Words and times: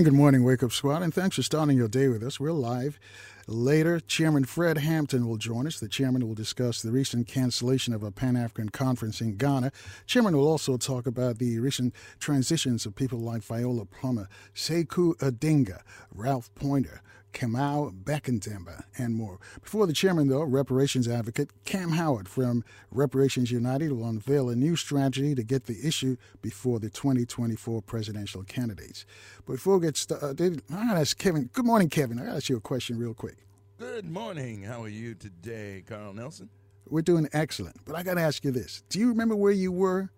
And 0.00 0.06
good 0.06 0.14
morning, 0.14 0.44
Wake 0.44 0.62
Up 0.62 0.72
Squad, 0.72 1.02
and 1.02 1.12
thanks 1.12 1.36
for 1.36 1.42
starting 1.42 1.76
your 1.76 1.86
day 1.86 2.08
with 2.08 2.22
us. 2.22 2.40
We're 2.40 2.52
live. 2.52 2.98
Later, 3.46 4.00
Chairman 4.00 4.46
Fred 4.46 4.78
Hampton 4.78 5.28
will 5.28 5.36
join 5.36 5.66
us. 5.66 5.78
The 5.78 5.90
chairman 5.90 6.26
will 6.26 6.34
discuss 6.34 6.80
the 6.80 6.90
recent 6.90 7.28
cancellation 7.28 7.92
of 7.92 8.02
a 8.02 8.10
Pan 8.10 8.34
African 8.34 8.70
conference 8.70 9.20
in 9.20 9.36
Ghana. 9.36 9.72
Chairman 10.06 10.34
will 10.34 10.48
also 10.48 10.78
talk 10.78 11.06
about 11.06 11.36
the 11.36 11.58
recent 11.58 11.94
transitions 12.18 12.86
of 12.86 12.94
people 12.94 13.18
like 13.18 13.42
Viola 13.42 13.84
Plummer, 13.84 14.30
Sekou 14.54 15.18
Odinga, 15.18 15.82
Ralph 16.14 16.50
Poynter, 16.54 17.02
Kamau 17.32 17.92
Becktemba, 17.92 18.84
and 18.98 19.14
more. 19.14 19.38
Before 19.62 19.86
the 19.86 19.92
chairman, 19.92 20.28
though, 20.28 20.42
reparations 20.42 21.08
advocate 21.08 21.50
Kaam 21.64 21.94
Howard 21.94 22.28
from 22.28 22.64
Reparations 22.90 23.50
United 23.50 23.92
will 23.92 24.08
unveil 24.08 24.48
a 24.48 24.56
new 24.56 24.76
strategy 24.76 25.34
to 25.34 25.42
get 25.42 25.64
the 25.64 25.78
issue 25.86 26.16
before 26.42 26.78
the 26.78 26.90
2024 26.90 27.82
presidential 27.82 28.42
candidates. 28.42 29.06
But 29.46 29.54
before 29.54 29.78
we 29.78 29.86
get 29.86 29.96
started, 29.96 30.62
uh, 30.70 30.76
I 30.76 30.86
got 30.86 30.94
to 30.94 31.00
ask 31.00 31.18
Kevin. 31.18 31.50
Good 31.52 31.64
morning, 31.66 31.88
Kevin. 31.88 32.18
I 32.18 32.24
got 32.24 32.30
to 32.30 32.36
ask 32.36 32.48
you 32.48 32.56
a 32.56 32.60
question 32.60 32.98
real 32.98 33.14
quick. 33.14 33.38
Good 33.78 34.10
morning. 34.10 34.62
How 34.62 34.82
are 34.82 34.88
you 34.88 35.14
today, 35.14 35.82
Carl 35.86 36.12
Nelson? 36.12 36.50
We're 36.88 37.02
doing 37.02 37.28
excellent. 37.32 37.76
But 37.84 37.96
I 37.96 38.02
got 38.02 38.14
to 38.14 38.20
ask 38.20 38.44
you 38.44 38.50
this 38.50 38.82
Do 38.88 38.98
you 38.98 39.08
remember 39.08 39.36
where 39.36 39.52
you 39.52 39.72
were 39.72 40.10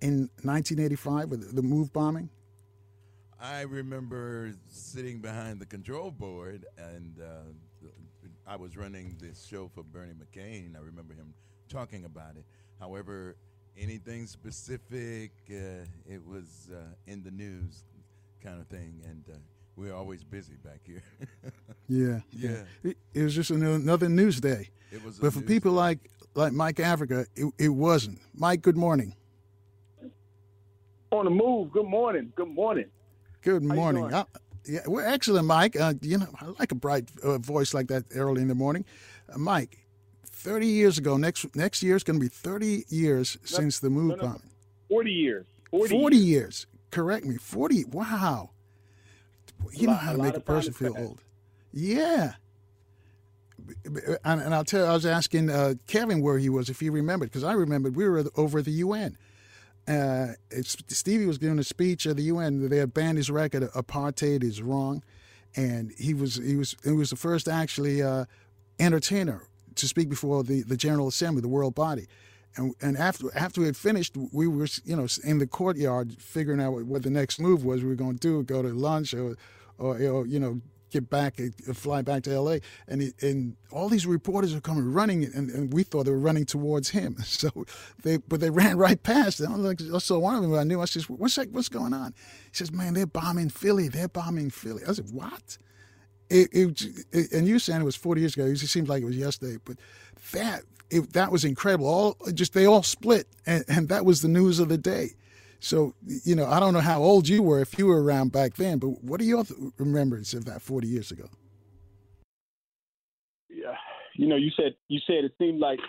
in 0.00 0.28
1985 0.42 1.30
with 1.30 1.54
the 1.54 1.62
MOVE 1.62 1.92
bombing? 1.92 2.30
I 3.40 3.62
remember 3.62 4.52
sitting 4.68 5.20
behind 5.20 5.60
the 5.60 5.66
control 5.66 6.10
board, 6.10 6.64
and 6.78 7.14
uh, 7.20 7.88
I 8.46 8.56
was 8.56 8.76
running 8.76 9.16
this 9.20 9.44
show 9.44 9.70
for 9.74 9.82
Bernie 9.82 10.14
McCain. 10.14 10.74
I 10.74 10.80
remember 10.80 11.12
him 11.12 11.34
talking 11.68 12.06
about 12.06 12.36
it. 12.36 12.44
However, 12.80 13.36
anything 13.76 14.26
specific, 14.26 15.32
uh, 15.50 15.84
it 16.06 16.26
was 16.26 16.70
uh, 16.72 16.78
in 17.06 17.22
the 17.22 17.30
news 17.30 17.84
kind 18.42 18.58
of 18.58 18.68
thing, 18.68 19.02
and 19.04 19.22
uh, 19.30 19.38
we're 19.76 19.94
always 19.94 20.24
busy 20.24 20.54
back 20.64 20.80
here. 20.84 21.02
yeah, 21.88 22.20
yeah. 22.32 22.62
It, 22.82 22.96
it, 23.12 23.22
was 23.22 23.34
just 23.34 23.50
another 23.50 24.08
news 24.08 24.40
day. 24.40 24.70
It 24.90 25.04
was, 25.04 25.18
but 25.18 25.34
for 25.34 25.42
people 25.42 25.72
day. 25.72 25.76
like 25.76 26.10
like 26.34 26.52
Mike 26.54 26.80
Africa, 26.80 27.26
it, 27.36 27.52
it 27.58 27.68
wasn't. 27.68 28.18
Mike, 28.34 28.62
good 28.62 28.78
morning. 28.78 29.14
On 31.10 31.24
the 31.24 31.30
move. 31.30 31.70
Good 31.70 31.86
morning. 31.86 32.32
Good 32.34 32.48
morning. 32.48 32.86
Good 33.42 33.62
morning. 33.62 34.12
Uh, 34.12 34.24
yeah, 34.68 34.80
we're 34.86 35.06
excellent, 35.06 35.46
Mike. 35.46 35.78
Uh, 35.78 35.94
you 36.02 36.18
know, 36.18 36.28
I 36.40 36.46
like 36.58 36.72
a 36.72 36.74
bright 36.74 37.08
uh, 37.22 37.38
voice 37.38 37.72
like 37.72 37.88
that 37.88 38.04
early 38.14 38.42
in 38.42 38.48
the 38.48 38.54
morning. 38.54 38.84
Uh, 39.32 39.38
Mike, 39.38 39.86
30 40.26 40.66
years 40.66 40.98
ago, 40.98 41.16
next 41.16 41.54
next 41.54 41.82
year 41.82 41.96
is 41.96 42.04
going 42.04 42.18
to 42.18 42.24
be 42.24 42.28
30 42.28 42.84
years 42.88 43.38
since 43.44 43.78
the 43.78 43.90
move 43.90 44.08
no, 44.08 44.14
no, 44.16 44.22
bombing. 44.22 44.50
40 44.88 45.12
years. 45.12 45.46
40, 45.70 45.98
40 45.98 46.16
years. 46.16 46.26
years. 46.26 46.66
Correct 46.90 47.24
me. 47.24 47.36
40. 47.36 47.84
Wow. 47.86 48.50
You 49.72 49.88
know 49.88 49.94
how 49.94 50.12
to 50.12 50.18
make 50.18 50.36
a 50.36 50.40
person 50.40 50.72
feel 50.72 50.94
old. 50.96 51.22
Yeah. 51.72 52.34
And, 54.24 54.40
and, 54.40 54.54
I'll 54.54 54.64
tell 54.64 54.84
you, 54.84 54.86
I 54.86 54.92
was 54.92 55.06
asking 55.06 55.50
uh, 55.50 55.74
Kevin 55.88 56.20
where 56.20 56.38
he 56.38 56.48
was, 56.48 56.68
if 56.68 56.78
he 56.78 56.88
remembered, 56.88 57.30
because 57.30 57.42
I 57.42 57.52
remembered 57.52 57.96
we 57.96 58.08
were 58.08 58.24
over 58.36 58.60
at 58.60 58.64
the 58.64 58.70
UN 58.70 59.16
uh, 59.88 60.28
Stevie 60.62 61.26
was 61.26 61.38
giving 61.38 61.58
a 61.58 61.64
speech 61.64 62.06
at 62.06 62.16
the 62.16 62.24
UN. 62.24 62.68
They 62.68 62.78
had 62.78 62.92
banned 62.92 63.18
his 63.18 63.30
record. 63.30 63.62
Apartheid 63.74 64.42
is 64.42 64.60
wrong, 64.60 65.02
and 65.54 65.92
he 65.96 66.12
was 66.14 66.36
he 66.36 66.56
was 66.56 66.76
he 66.84 66.92
was 66.92 67.10
the 67.10 67.16
first 67.16 67.48
actually 67.48 68.02
uh, 68.02 68.24
entertainer 68.78 69.48
to 69.76 69.86
speak 69.86 70.08
before 70.08 70.42
the, 70.42 70.62
the 70.62 70.76
General 70.76 71.08
Assembly, 71.08 71.40
the 71.40 71.48
world 71.48 71.74
body. 71.74 72.06
And, 72.56 72.74
and 72.80 72.96
after 72.96 73.30
after 73.36 73.60
we 73.60 73.66
had 73.66 73.76
finished, 73.76 74.16
we 74.32 74.48
were 74.48 74.66
you 74.84 74.96
know 74.96 75.06
in 75.22 75.38
the 75.38 75.46
courtyard 75.46 76.16
figuring 76.18 76.60
out 76.60 76.72
what, 76.72 76.84
what 76.84 77.02
the 77.02 77.10
next 77.10 77.38
move 77.38 77.64
was. 77.64 77.82
We 77.82 77.88
were 77.88 77.94
going 77.94 78.18
to 78.18 78.20
do 78.20 78.42
go 78.42 78.62
to 78.62 78.68
lunch 78.68 79.14
or, 79.14 79.36
or 79.78 80.26
you 80.26 80.40
know 80.40 80.60
get 80.90 81.08
back, 81.10 81.40
uh, 81.40 81.72
fly 81.72 82.02
back 82.02 82.22
to 82.24 82.32
L.A. 82.32 82.60
And 82.88 83.02
he, 83.02 83.12
and 83.20 83.56
all 83.70 83.88
these 83.88 84.06
reporters 84.06 84.54
are 84.54 84.60
coming 84.60 84.92
running, 84.92 85.24
and, 85.24 85.50
and, 85.50 85.72
we 85.72 85.82
thought 85.82 86.04
they 86.04 86.10
were 86.10 86.18
running 86.18 86.46
towards 86.46 86.90
him. 86.90 87.16
So 87.26 87.66
they, 88.02 88.16
but 88.16 88.40
they 88.40 88.50
ran 88.50 88.78
right 88.78 89.02
past. 89.02 89.40
And 89.40 89.52
I 89.52 89.56
like, 89.56 89.80
so 89.80 90.18
one 90.18 90.36
of 90.36 90.42
them 90.42 90.54
I 90.54 90.64
knew. 90.64 90.80
I 90.80 90.86
said, 90.86 91.02
"What's 91.02 91.34
that, 91.34 91.50
what's 91.50 91.68
going 91.68 91.92
on?" 91.92 92.14
He 92.50 92.56
says, 92.56 92.72
"Man, 92.72 92.94
they're 92.94 93.06
bombing 93.06 93.50
Philly. 93.50 93.88
They're 93.88 94.08
bombing 94.08 94.50
Philly." 94.50 94.82
I 94.88 94.92
said, 94.92 95.10
"What?" 95.12 95.58
It, 96.30 96.48
it, 96.52 96.82
it, 97.12 97.32
and 97.32 97.46
you 97.46 97.58
saying 97.58 97.80
it 97.80 97.84
was 97.84 97.94
40 97.94 98.20
years 98.20 98.34
ago. 98.34 98.46
It 98.46 98.58
seemed 98.58 98.88
like 98.88 99.02
it 99.02 99.06
was 99.06 99.16
yesterday, 99.16 99.58
but 99.64 99.76
that 100.32 100.62
it, 100.90 101.12
that 101.12 101.30
was 101.30 101.44
incredible. 101.44 101.86
All 101.86 102.16
just 102.32 102.54
they 102.54 102.66
all 102.66 102.82
split, 102.82 103.26
and, 103.44 103.64
and 103.68 103.88
that 103.88 104.04
was 104.04 104.22
the 104.22 104.28
news 104.28 104.58
of 104.58 104.68
the 104.68 104.78
day. 104.78 105.10
So, 105.60 105.94
you 106.24 106.34
know, 106.34 106.46
I 106.46 106.60
don't 106.60 106.74
know 106.74 106.80
how 106.80 107.02
old 107.02 107.28
you 107.28 107.42
were 107.42 107.60
if 107.60 107.78
you 107.78 107.86
were 107.86 108.02
around 108.02 108.32
back 108.32 108.54
then, 108.56 108.78
but 108.78 109.02
what 109.02 109.20
are 109.20 109.24
your 109.24 109.44
remembrance 109.78 110.34
of 110.34 110.44
that 110.44 110.62
40 110.62 110.86
years 110.86 111.10
ago? 111.10 111.28
Yeah, 113.48 113.74
you 114.14 114.26
know, 114.26 114.36
you 114.36 114.50
said 114.56 114.74
you 114.88 115.00
said 115.06 115.24
it 115.24 115.32
seemed 115.38 115.60
like 115.60 115.80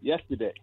yesterday, 0.00 0.54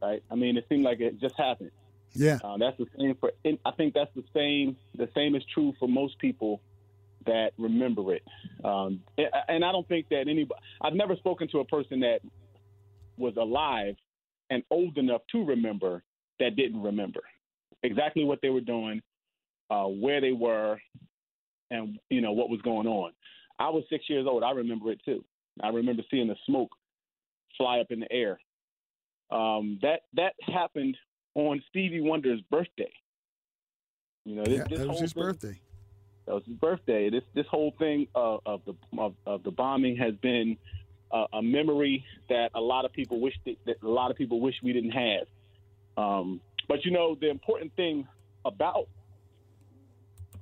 right? 0.00 0.22
I 0.30 0.34
mean, 0.34 0.56
it 0.56 0.66
seemed 0.68 0.84
like 0.84 1.00
it 1.00 1.20
just 1.20 1.34
happened. 1.36 1.72
Yeah, 2.14 2.38
uh, 2.44 2.56
that's 2.58 2.78
the 2.78 2.86
same 2.98 3.16
for. 3.20 3.32
I 3.44 3.70
think 3.72 3.94
that's 3.94 4.14
the 4.14 4.24
same. 4.34 4.76
The 4.96 5.08
same 5.14 5.34
is 5.34 5.42
true 5.52 5.74
for 5.78 5.88
most 5.88 6.18
people 6.18 6.60
that 7.26 7.50
remember 7.58 8.14
it. 8.14 8.22
Um, 8.64 9.00
and 9.48 9.64
I 9.64 9.72
don't 9.72 9.86
think 9.88 10.08
that 10.10 10.22
anybody. 10.28 10.60
I've 10.80 10.94
never 10.94 11.16
spoken 11.16 11.48
to 11.48 11.60
a 11.60 11.64
person 11.64 12.00
that 12.00 12.20
was 13.16 13.36
alive 13.36 13.96
and 14.50 14.62
old 14.70 14.96
enough 14.96 15.22
to 15.32 15.44
remember 15.44 16.02
that 16.40 16.56
didn't 16.56 16.82
remember 16.82 17.20
exactly 17.82 18.24
what 18.24 18.40
they 18.42 18.50
were 18.50 18.60
doing, 18.60 19.02
uh, 19.70 19.84
where 19.84 20.20
they 20.20 20.32
were, 20.32 20.78
and 21.70 21.98
you 22.10 22.20
know 22.20 22.32
what 22.32 22.50
was 22.50 22.60
going 22.62 22.86
on. 22.86 23.12
I 23.58 23.70
was 23.70 23.84
six 23.90 24.08
years 24.08 24.26
old. 24.28 24.42
I 24.42 24.52
remember 24.52 24.90
it 24.92 25.00
too. 25.04 25.24
I 25.62 25.68
remember 25.68 26.02
seeing 26.10 26.28
the 26.28 26.36
smoke 26.46 26.70
fly 27.56 27.80
up 27.80 27.90
in 27.90 28.00
the 28.00 28.12
air. 28.12 28.38
Um, 29.30 29.78
that 29.82 30.02
that 30.14 30.34
happened 30.40 30.96
on 31.34 31.62
Stevie 31.68 32.00
Wonder's 32.00 32.40
birthday. 32.50 32.92
You 34.24 34.36
know, 34.36 34.44
this, 34.44 34.58
yeah, 34.58 34.64
this 34.68 34.78
that 34.78 34.88
was 34.88 35.00
his 35.00 35.12
thing, 35.12 35.22
birthday. 35.22 35.60
That 36.26 36.34
was 36.34 36.44
his 36.46 36.56
birthday. 36.56 37.10
This 37.10 37.24
this 37.34 37.46
whole 37.50 37.74
thing 37.78 38.06
of, 38.14 38.40
of 38.46 38.62
the 38.66 38.74
of, 38.98 39.14
of, 39.26 39.42
the 39.42 39.50
bombing 39.50 39.96
has 39.96 40.14
been 40.16 40.56
a, 41.12 41.24
a, 41.34 41.42
memory 41.42 42.04
that 42.28 42.50
a 42.54 42.60
lot 42.60 42.84
of 42.84 42.92
people 42.92 43.20
wish 43.20 43.34
that, 43.44 43.56
that 43.66 43.76
a 43.82 43.88
lot 43.88 44.10
of 44.10 44.16
people 44.16 44.40
wish 44.40 44.54
we 44.62 44.72
didn't 44.72 44.90
have. 44.90 45.26
Um, 45.98 46.40
but 46.68 46.84
you 46.84 46.92
know, 46.92 47.16
the 47.20 47.28
important 47.28 47.74
thing 47.74 48.06
about 48.44 48.88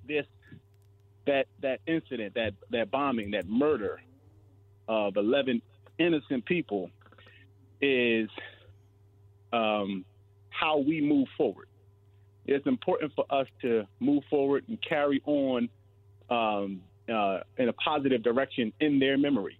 this 0.06 0.26
that 1.26 1.46
that 1.62 1.80
incident, 1.86 2.34
that 2.34 2.52
that 2.70 2.90
bombing, 2.90 3.30
that 3.32 3.48
murder 3.48 4.00
of 4.86 5.16
11 5.16 5.60
innocent 5.98 6.44
people 6.44 6.90
is 7.80 8.28
um, 9.52 10.04
how 10.50 10.78
we 10.78 11.00
move 11.00 11.26
forward. 11.36 11.68
It's 12.44 12.66
important 12.66 13.12
for 13.16 13.24
us 13.30 13.46
to 13.62 13.84
move 13.98 14.22
forward 14.30 14.64
and 14.68 14.78
carry 14.86 15.20
on 15.24 15.68
um, 16.30 16.80
uh, 17.08 17.40
in 17.56 17.68
a 17.68 17.72
positive 17.72 18.22
direction 18.22 18.72
in 18.80 18.98
their 18.98 19.18
memory. 19.18 19.58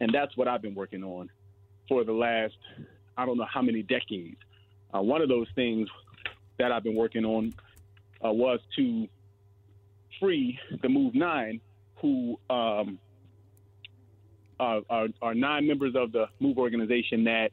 And 0.00 0.10
that's 0.14 0.36
what 0.36 0.48
I've 0.48 0.62
been 0.62 0.74
working 0.74 1.04
on 1.04 1.28
for 1.88 2.04
the 2.04 2.12
last, 2.12 2.54
I 3.16 3.26
don't 3.26 3.36
know 3.36 3.46
how 3.52 3.60
many 3.60 3.82
decades. 3.82 4.38
Uh, 4.94 5.00
one 5.00 5.22
of 5.22 5.28
those 5.28 5.46
things 5.54 5.88
that 6.58 6.72
I've 6.72 6.84
been 6.84 6.96
working 6.96 7.24
on 7.24 7.54
uh, 8.24 8.32
was 8.32 8.60
to 8.76 9.08
free 10.20 10.58
the 10.82 10.88
Move 10.88 11.14
Nine, 11.14 11.60
who 11.96 12.38
um, 12.50 12.98
are, 14.60 15.08
are, 15.20 15.34
nine 15.34 15.66
members 15.66 15.94
of 15.96 16.12
the 16.12 16.26
Move 16.40 16.58
organization 16.58 17.24
that 17.24 17.50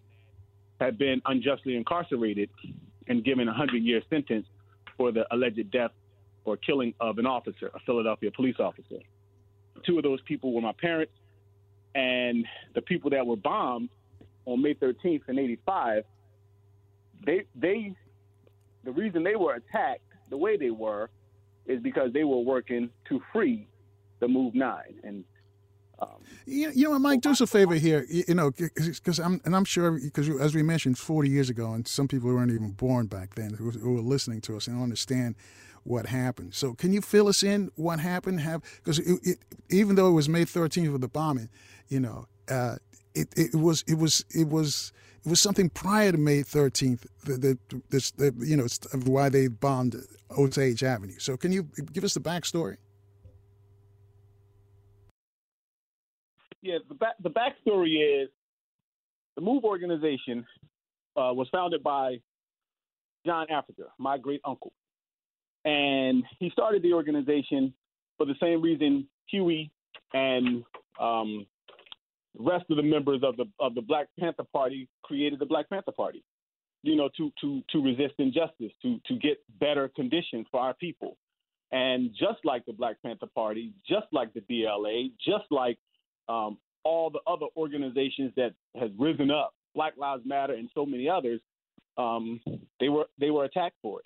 have 0.80 0.98
been 0.98 1.22
unjustly 1.26 1.76
incarcerated 1.76 2.50
and 3.08 3.24
given 3.24 3.48
a 3.48 3.52
100 3.52 3.84
year 3.84 4.02
sentence 4.10 4.46
for 4.98 5.12
the 5.12 5.26
alleged 5.34 5.72
death 5.72 5.92
or 6.46 6.58
killing 6.58 6.94
of 7.00 7.18
an 7.18 7.26
officer, 7.26 7.72
a 7.74 7.80
Philadelphia 7.86 8.32
police 8.32 8.56
officer. 8.60 9.00
Two 9.86 9.98
of 9.98 10.04
those 10.04 10.22
people 10.22 10.54
were 10.54 10.62
my 10.62 10.74
parents, 10.80 11.14
and 11.96 12.46
the 12.76 12.82
people 12.82 13.10
that 13.10 13.26
were 13.26 13.38
bombed 13.38 13.90
on 14.46 14.62
May 14.62 14.74
13th 14.74 15.28
in 15.28 15.40
85, 15.40 16.04
they, 17.26 17.46
they, 17.56 17.96
the 18.84 18.92
reason 18.92 19.24
they 19.24 19.36
were 19.36 19.56
attacked 19.56 20.02
the 20.30 20.38
way 20.38 20.58
they 20.58 20.72
were 20.72 21.10
is 21.66 21.82
because 21.82 22.14
they 22.14 22.24
were 22.24 22.40
working 22.40 22.90
to 23.08 23.22
free 23.32 23.68
the 24.20 24.28
Move 24.28 24.56
Nine. 24.56 25.00
And 25.04 25.24
um, 26.02 26.24
you, 26.46 26.72
you 26.74 26.90
know, 26.90 26.98
Mike, 26.98 27.22
do 27.22 27.30
us 27.30 27.42
a 27.42 27.48
favor 27.48 27.76
here. 27.76 28.06
You, 28.10 28.24
you 28.30 28.36
know, 28.36 28.52
because 28.52 29.20
I'm 29.20 29.42
and 29.46 29.56
I'm 29.56 29.66
sure 29.66 30.00
because 30.00 30.30
as 30.30 30.56
we 30.56 30.64
mentioned 30.64 30.98
40 30.98 31.30
years 31.30 31.50
ago, 31.50 31.74
and 31.74 31.88
some 31.88 32.08
people 32.08 32.30
weren't 32.30 32.52
even 32.52 32.72
born 32.72 33.08
back 33.08 33.36
then 33.36 33.54
who, 33.54 33.72
who 33.72 33.94
were 33.94 34.02
listening 34.02 34.42
to 34.42 34.58
us 34.58 34.68
and 34.68 34.82
understand 34.82 35.36
what 35.84 36.06
happened. 36.06 36.54
So, 36.54 36.74
can 36.74 36.94
you 36.94 37.02
fill 37.02 37.28
us 37.28 37.44
in 37.44 37.72
what 37.76 38.00
happened? 38.00 38.42
Have 38.42 38.62
because 38.84 39.02
even 39.70 39.96
though 39.96 40.08
it 40.08 40.14
was 40.14 40.30
May 40.30 40.46
13th 40.46 40.96
of 40.96 41.02
the 41.02 41.08
bombing, 41.08 41.50
you 41.90 42.00
know, 42.00 42.28
uh, 42.50 42.76
it, 43.22 43.54
it 43.54 43.56
was 43.56 43.84
it 43.88 43.98
was 43.98 44.26
it 44.34 44.48
was 44.48 44.92
it 45.26 45.30
was 45.30 45.40
something 45.40 45.70
prior 45.70 46.12
to 46.12 46.18
May 46.18 46.42
13th. 46.42 47.06
The, 47.26 47.38
the, 47.38 47.82
this, 47.90 48.12
the 48.12 48.34
you 48.40 48.56
know 48.56 48.68
why 49.06 49.30
they 49.30 49.48
bombed 49.48 49.96
Osage 50.38 50.84
Avenue. 50.84 51.20
So, 51.20 51.38
can 51.38 51.52
you 51.52 51.64
give 51.94 52.04
us 52.04 52.14
the 52.14 52.22
backstory? 52.22 52.78
yeah, 56.62 56.78
the 56.88 56.96
back 56.96 57.16
the 57.22 57.30
backstory 57.30 58.24
is 58.24 58.30
the 59.36 59.42
Move 59.42 59.64
organization 59.64 60.46
uh, 61.16 61.32
was 61.34 61.48
founded 61.52 61.84
by 61.84 62.18
John 63.26 63.48
Africa, 63.50 63.84
my 63.98 64.18
great 64.18 64.42
uncle, 64.46 64.74
and 65.66 66.24
he 66.40 66.50
started 66.50 66.84
the 66.84 66.94
organization 66.94 67.74
for 68.18 68.26
the 68.26 68.36
same 68.42 68.62
reason 68.62 69.08
Huey 69.28 69.72
and 70.14 70.64
um, 71.00 71.46
rest 72.38 72.66
of 72.70 72.78
the 72.78 72.84
members 72.84 73.22
of 73.24 73.38
the 73.38 73.46
of 73.60 73.76
the 73.76 73.82
Black 73.82 74.08
Panther 74.20 74.46
Party 74.54 74.88
created 75.04 75.40
the 75.40 75.46
Black 75.46 75.70
Panther 75.70 75.92
Party. 75.92 76.24
You 76.84 76.96
know, 76.96 77.10
to 77.18 77.32
to 77.42 77.62
to 77.72 77.84
resist 77.84 78.16
injustice, 78.20 78.72
to 78.82 79.00
to 79.08 79.16
get 79.16 79.38
better 79.60 79.90
conditions 79.96 80.48
for 80.52 80.60
our 80.60 80.74
people. 80.74 81.18
And 81.72 82.12
just 82.12 82.40
like 82.44 82.66
the 82.66 82.74
Black 82.74 82.96
Panther 83.04 83.28
Party, 83.36 83.74
just 83.88 84.08
like 84.12 84.34
the 84.34 84.42
BLA, 84.42 85.10
just 85.24 85.46
like 85.52 85.78
um, 86.28 86.58
all 86.84 87.12
the 87.12 87.20
other 87.28 87.46
organizations 87.56 88.32
that 88.38 88.54
has 88.80 88.90
risen 88.98 89.30
up, 89.30 89.54
Black 89.76 89.94
Lives 89.98 90.24
Matter 90.26 90.54
and 90.54 90.70
so 90.74 90.84
many 90.86 91.08
others, 91.08 91.42
um, 91.98 92.40
they 92.80 92.90
were 92.90 93.06
they 93.20 93.30
were 93.30 93.44
attacked 93.44 93.76
for 93.82 94.00
it. 94.00 94.06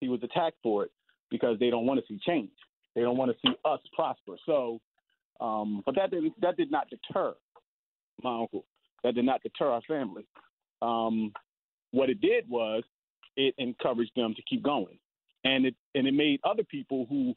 He 0.00 0.08
was 0.08 0.20
attacked 0.22 0.56
for 0.62 0.84
it 0.84 0.90
because 1.30 1.58
they 1.58 1.70
don't 1.70 1.86
want 1.86 2.00
to 2.00 2.06
see 2.06 2.18
change. 2.26 2.50
They 2.94 3.02
don't 3.02 3.16
want 3.16 3.30
to 3.30 3.36
see 3.46 3.54
us 3.64 3.80
prosper. 3.94 4.34
So, 4.46 4.80
um, 5.40 5.82
but 5.84 5.94
that 5.96 6.10
didn't 6.10 6.40
that 6.40 6.56
did 6.56 6.70
not 6.70 6.88
deter 6.88 7.34
my 8.22 8.40
uncle. 8.40 8.64
That 9.02 9.14
did 9.14 9.24
not 9.24 9.42
deter 9.42 9.70
our 9.70 9.82
family. 9.82 10.26
Um, 10.80 11.32
what 11.90 12.10
it 12.10 12.20
did 12.20 12.48
was 12.48 12.82
it 13.36 13.54
encouraged 13.58 14.12
them 14.16 14.34
to 14.34 14.42
keep 14.42 14.62
going, 14.62 14.98
and 15.44 15.66
it 15.66 15.74
and 15.94 16.06
it 16.06 16.14
made 16.14 16.40
other 16.44 16.64
people 16.64 17.06
who 17.08 17.34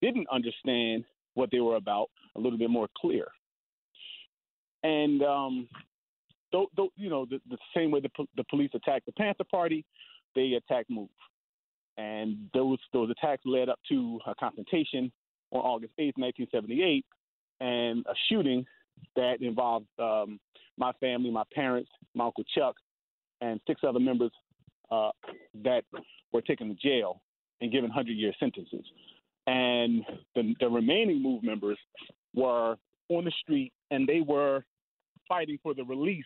didn't 0.00 0.26
understand 0.30 1.04
what 1.34 1.50
they 1.50 1.60
were 1.60 1.76
about 1.76 2.10
a 2.36 2.40
little 2.40 2.58
bit 2.58 2.70
more 2.70 2.88
clear. 2.96 3.26
And 4.82 5.22
um, 5.22 5.68
th- 6.50 6.68
th- 6.76 6.90
you 6.96 7.08
know, 7.08 7.24
the, 7.24 7.40
the 7.48 7.58
same 7.74 7.90
way 7.90 8.00
the, 8.00 8.10
the 8.36 8.44
police 8.50 8.70
attacked 8.74 9.06
the 9.06 9.12
Panther 9.12 9.44
Party, 9.44 9.84
they 10.34 10.52
attacked 10.54 10.90
Move, 10.90 11.08
and 11.96 12.36
those 12.54 12.78
those 12.92 13.10
attacks 13.10 13.42
led 13.44 13.68
up 13.68 13.78
to 13.88 14.20
a 14.26 14.34
confrontation 14.34 15.12
on 15.52 15.60
August 15.60 15.92
8th, 15.98 16.18
1978, 16.18 17.04
and 17.60 18.04
a 18.06 18.14
shooting 18.28 18.64
that 19.16 19.40
involved 19.40 19.86
um, 19.98 20.38
my 20.78 20.92
family, 21.00 21.30
my 21.30 21.44
parents, 21.54 21.90
my 22.14 22.26
uncle 22.26 22.44
Chuck, 22.56 22.76
and 23.40 23.60
six 23.66 23.82
other 23.86 24.00
members 24.00 24.30
uh, 24.90 25.10
that 25.64 25.84
were 26.32 26.42
taken 26.42 26.68
to 26.68 26.74
jail 26.74 27.22
and 27.60 27.70
given 27.70 27.90
100 27.90 28.12
year 28.12 28.32
sentences. 28.38 28.84
And 29.46 30.04
the, 30.34 30.54
the 30.60 30.68
remaining 30.68 31.22
MOVE 31.22 31.42
members 31.42 31.78
were 32.34 32.76
on 33.08 33.24
the 33.24 33.32
street 33.42 33.72
and 33.90 34.06
they 34.06 34.20
were 34.20 34.64
fighting 35.28 35.58
for 35.62 35.74
the 35.74 35.84
release 35.84 36.24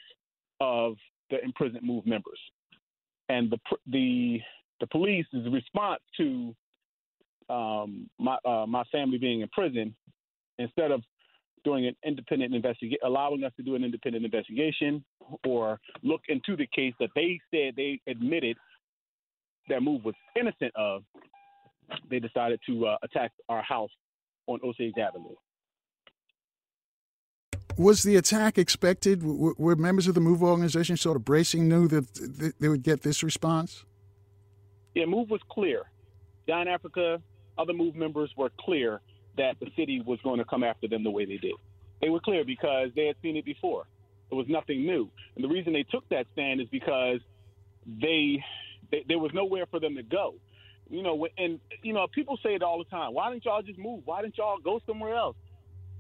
of 0.61 0.97
the 1.31 1.43
imprisoned 1.43 1.83
MOVE 1.83 2.07
members. 2.07 2.39
And 3.29 3.51
the 3.51 3.59
the 3.91 4.41
the 4.81 4.87
police's 4.87 5.51
response 5.51 6.01
to 6.17 6.55
um, 7.49 8.09
my 8.19 8.37
uh, 8.45 8.67
my 8.67 8.85
family 8.93 9.19
being 9.19 9.41
in 9.41 9.49
prison, 9.49 9.95
instead 10.59 10.91
of 10.91 11.03
doing 11.67 11.85
an 11.87 11.97
independent 12.07 12.55
investigation, 12.55 12.99
allowing 13.05 13.43
us 13.43 13.53
to 13.57 13.63
do 13.63 13.75
an 13.75 13.83
independent 13.83 14.25
investigation 14.25 15.05
or 15.45 15.81
look 16.05 16.21
into 16.29 16.57
the 16.57 16.67
case 16.73 16.95
that 17.01 17.11
they 17.17 17.41
said 17.51 17.75
they 17.77 18.01
admitted 18.07 18.57
that 19.69 19.83
move 19.83 20.05
was 20.05 20.15
innocent 20.39 20.73
of, 20.77 21.03
they 22.09 22.21
decided 22.21 22.61
to 22.69 22.87
uh, 22.87 22.97
attack 23.03 23.33
our 23.49 23.63
house 23.63 23.91
on 24.47 24.61
Osage 24.63 24.95
Avenue. 24.97 25.35
Was 27.77 28.05
the 28.05 28.15
attack 28.15 28.59
expected? 28.59 29.23
Were 29.25 29.75
members 29.75 30.07
of 30.07 30.15
the 30.15 30.21
MOVE 30.21 30.43
organization 30.43 30.97
sort 30.97 31.17
of 31.17 31.25
bracing, 31.25 31.69
knew 31.69 31.89
that 31.89 32.55
they 32.61 32.69
would 32.69 32.85
get 32.85 33.03
this 33.03 33.25
response? 33.25 33.85
Yeah, 34.95 35.05
MOVE 35.05 35.29
was 35.29 35.41
clear. 35.51 35.83
John 36.49 36.69
Africa, 36.69 37.21
other 37.59 37.73
MOVE 37.73 37.97
members 37.97 38.31
were 38.37 38.51
clear 38.61 39.01
that 39.37 39.57
the 39.61 39.67
city 39.77 40.03
was 40.05 40.19
going 40.23 40.39
to 40.39 40.45
come 40.45 40.65
after 40.65 40.89
them 40.89 41.05
the 41.05 41.11
way 41.11 41.25
they 41.25 41.37
did. 41.37 41.55
They 42.01 42.09
were 42.09 42.21
clear 42.21 42.45
because 42.45 42.91
they 42.95 43.07
had 43.07 43.17
seen 43.23 43.37
it 43.37 43.45
before. 43.45 43.85
It 44.31 44.35
was 44.35 44.47
nothing 44.49 44.85
new. 44.85 45.09
And 45.35 45.45
the 45.45 45.49
reason 45.49 45.73
they 45.73 45.85
took 45.85 46.09
that 46.11 46.27
stand 46.33 46.61
is 46.61 46.69
because 46.71 47.21
they, 47.87 48.43
they 48.91 49.05
there 49.09 49.19
was 49.19 49.31
nowhere 49.35 49.67
for 49.71 49.81
them 49.81 49.95
to 49.97 50.03
go. 50.03 50.35
You 50.89 51.03
know, 51.03 51.27
and 51.37 51.59
you 51.83 51.93
know, 51.93 52.07
people 52.15 52.39
say 52.43 52.55
it 52.55 52.63
all 52.63 52.79
the 52.79 52.85
time. 52.85 53.15
Why 53.15 53.31
didn't 53.31 53.45
y'all 53.45 53.63
just 53.63 53.79
move? 53.79 54.03
Why 54.05 54.23
didn't 54.23 54.39
y'all 54.39 54.59
go 54.63 54.81
somewhere 54.87 55.17
else? 55.17 55.37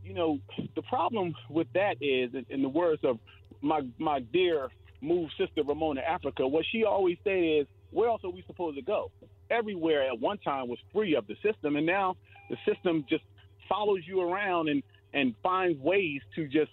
you 0.06 0.14
know, 0.14 0.38
the 0.76 0.82
problem 0.82 1.34
with 1.50 1.66
that 1.74 1.96
is, 2.00 2.30
in 2.48 2.62
the 2.62 2.68
words 2.68 3.02
of 3.02 3.18
my 3.60 3.80
my 3.98 4.20
dear 4.20 4.68
move 5.00 5.30
sister 5.36 5.62
Ramona 5.66 6.00
Africa, 6.00 6.46
what 6.46 6.64
she 6.70 6.84
always 6.84 7.16
said 7.24 7.38
is, 7.38 7.66
where 7.90 8.08
else 8.08 8.22
are 8.24 8.30
we 8.30 8.44
supposed 8.46 8.76
to 8.76 8.82
go? 8.82 9.10
Everywhere 9.50 10.08
at 10.08 10.18
one 10.18 10.38
time 10.38 10.68
was 10.68 10.78
free 10.92 11.14
of 11.14 11.26
the 11.26 11.36
system, 11.42 11.76
and 11.76 11.86
now 11.86 12.16
the 12.50 12.56
system 12.66 13.04
just 13.08 13.24
follows 13.68 14.00
you 14.06 14.20
around 14.20 14.68
and 14.68 14.82
and 15.12 15.34
finds 15.42 15.80
ways 15.80 16.20
to 16.34 16.46
just 16.46 16.70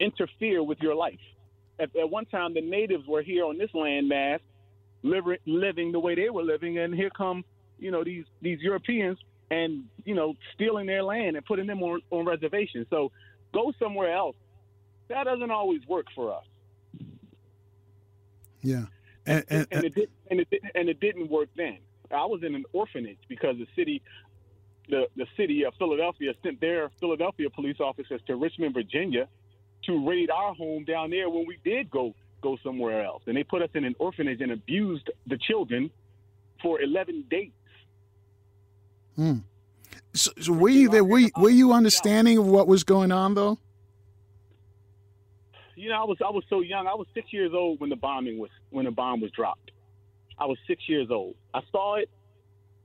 interfere 0.00 0.62
with 0.62 0.78
your 0.80 0.94
life. 0.94 1.18
At, 1.78 1.94
at 1.96 2.08
one 2.08 2.26
time, 2.26 2.54
the 2.54 2.60
natives 2.60 3.06
were 3.06 3.22
here 3.22 3.44
on 3.44 3.58
this 3.58 3.70
landmass, 3.72 4.40
living 5.02 5.38
living 5.46 5.92
the 5.92 6.00
way 6.00 6.14
they 6.14 6.30
were 6.30 6.42
living, 6.42 6.78
and 6.78 6.94
here 6.94 7.10
come 7.10 7.44
you 7.78 7.90
know 7.90 8.04
these 8.04 8.24
these 8.40 8.60
Europeans 8.60 9.18
and 9.50 9.84
you 10.04 10.14
know 10.14 10.34
stealing 10.54 10.86
their 10.86 11.02
land 11.02 11.36
and 11.36 11.44
putting 11.44 11.66
them 11.66 11.82
on, 11.82 12.00
on 12.10 12.24
reservations. 12.24 12.86
So 12.90 13.10
go 13.52 13.72
somewhere 13.78 14.14
else. 14.14 14.36
That 15.08 15.24
doesn't 15.24 15.50
always 15.50 15.86
work 15.86 16.06
for 16.14 16.32
us. 16.32 16.44
Yeah, 18.62 18.84
and 19.26 19.44
and, 19.48 19.66
and, 19.70 19.84
it, 19.84 19.94
did, 19.94 20.08
and 20.30 20.40
it 20.40 20.50
didn't 20.50 20.70
and 20.74 20.88
it 20.88 21.00
didn't 21.00 21.30
work 21.30 21.48
then. 21.56 21.78
I 22.12 22.24
was 22.26 22.42
in 22.42 22.54
an 22.54 22.64
orphanage 22.72 23.18
because 23.28 23.56
the 23.58 23.66
city, 23.76 24.02
the 24.88 25.06
the 25.16 25.26
city 25.36 25.64
of 25.64 25.74
Philadelphia 25.78 26.32
sent 26.42 26.60
their 26.60 26.90
Philadelphia 27.00 27.50
police 27.50 27.80
officers 27.80 28.20
to 28.26 28.36
Richmond, 28.36 28.74
Virginia, 28.74 29.28
to 29.84 30.08
raid 30.08 30.30
our 30.30 30.54
home 30.54 30.84
down 30.84 31.10
there 31.10 31.28
when 31.28 31.46
we 31.46 31.58
did 31.64 31.90
go 31.90 32.14
go 32.42 32.58
somewhere 32.62 33.04
else, 33.04 33.22
and 33.26 33.36
they 33.36 33.44
put 33.44 33.62
us 33.62 33.70
in 33.74 33.84
an 33.84 33.94
orphanage 33.98 34.40
and 34.40 34.52
abused 34.52 35.08
the 35.26 35.38
children 35.38 35.90
for 36.60 36.80
11 36.80 37.24
days. 37.30 37.50
Hmm. 39.16 39.38
So, 40.14 40.30
so, 40.40 40.52
were 40.52 40.68
you 40.68 40.88
there? 40.88 41.04
Were 41.04 41.18
you, 41.18 41.30
were 41.36 41.50
you 41.50 41.72
understanding 41.72 42.38
of 42.38 42.46
what 42.46 42.66
was 42.66 42.84
going 42.84 43.12
on, 43.12 43.34
though? 43.34 43.58
You 45.74 45.88
know, 45.88 46.02
I 46.02 46.04
was 46.04 46.18
I 46.24 46.30
was 46.30 46.44
so 46.50 46.60
young. 46.60 46.86
I 46.86 46.94
was 46.94 47.06
six 47.14 47.32
years 47.32 47.52
old 47.54 47.80
when 47.80 47.90
the 47.90 47.96
bombing 47.96 48.38
was 48.38 48.50
when 48.70 48.84
the 48.84 48.90
bomb 48.90 49.20
was 49.20 49.30
dropped. 49.30 49.70
I 50.38 50.46
was 50.46 50.58
six 50.66 50.88
years 50.88 51.08
old. 51.10 51.34
I 51.54 51.60
saw 51.70 51.96
it. 51.96 52.10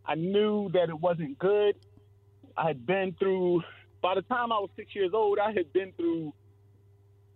I 0.05 0.15
knew 0.15 0.69
that 0.73 0.89
it 0.89 0.99
wasn't 0.99 1.37
good. 1.37 1.75
I 2.55 2.67
had 2.67 2.85
been 2.85 3.15
through. 3.19 3.63
By 4.01 4.15
the 4.15 4.21
time 4.21 4.51
I 4.51 4.59
was 4.59 4.69
six 4.75 4.95
years 4.95 5.11
old, 5.13 5.39
I 5.39 5.51
had 5.51 5.71
been 5.73 5.91
through 5.93 6.33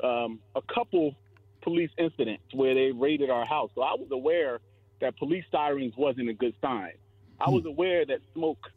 um, 0.03 0.39
a 0.55 0.61
couple 0.73 1.15
police 1.61 1.89
incidents 1.97 2.43
where 2.53 2.73
they 2.73 2.91
raided 2.91 3.29
our 3.29 3.45
house. 3.45 3.71
So 3.75 3.81
I 3.81 3.93
was 3.93 4.07
aware 4.11 4.59
that 4.99 5.17
police 5.17 5.43
sirens 5.51 5.93
wasn't 5.97 6.29
a 6.29 6.33
good 6.33 6.53
sign. 6.61 6.93
I 7.39 7.49
was 7.49 7.63
hmm. 7.63 7.69
aware 7.69 8.05
that 8.05 8.19
smoke 8.33 8.69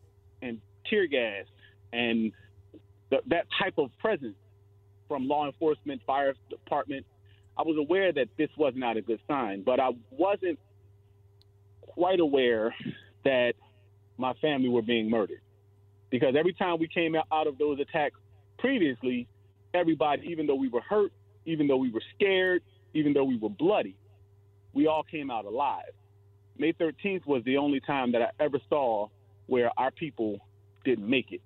and 0.42 0.60
tear 0.88 1.06
gas 1.06 1.46
and 1.92 2.32
the, 3.10 3.18
that 3.26 3.46
type 3.58 3.74
of 3.78 3.90
presence 3.98 4.36
from 5.08 5.28
law 5.28 5.46
enforcement, 5.46 6.00
fire 6.06 6.34
department, 6.50 7.06
I 7.56 7.62
was 7.62 7.76
aware 7.78 8.12
that 8.12 8.28
this 8.36 8.48
was 8.56 8.72
not 8.74 8.96
a 8.96 9.02
good 9.02 9.20
sign, 9.28 9.62
but 9.62 9.78
I 9.78 9.90
wasn't 10.10 10.58
quite 11.94 12.20
aware 12.20 12.74
that 13.24 13.54
my 14.18 14.32
family 14.34 14.68
were 14.68 14.82
being 14.82 15.08
murdered 15.08 15.40
because 16.10 16.34
every 16.36 16.52
time 16.52 16.78
we 16.78 16.88
came 16.88 17.14
out 17.16 17.46
of 17.46 17.56
those 17.58 17.78
attacks 17.80 18.16
previously, 18.58 19.28
everybody, 19.72 20.26
even 20.28 20.46
though 20.46 20.54
we 20.54 20.68
were 20.68 20.80
hurt, 20.80 21.12
even 21.46 21.66
though 21.66 21.76
we 21.76 21.90
were 21.90 22.02
scared, 22.14 22.62
even 22.94 23.12
though 23.12 23.24
we 23.24 23.36
were 23.36 23.48
bloody, 23.48 23.96
we 24.72 24.86
all 24.86 25.04
came 25.04 25.30
out 25.30 25.44
alive. 25.44 25.92
May 26.58 26.72
13th 26.72 27.26
was 27.26 27.42
the 27.44 27.56
only 27.56 27.80
time 27.80 28.12
that 28.12 28.22
I 28.22 28.30
ever 28.42 28.58
saw 28.68 29.08
where 29.46 29.70
our 29.76 29.90
people 29.90 30.38
didn't 30.84 31.08
make 31.08 31.32
it. 31.32 31.42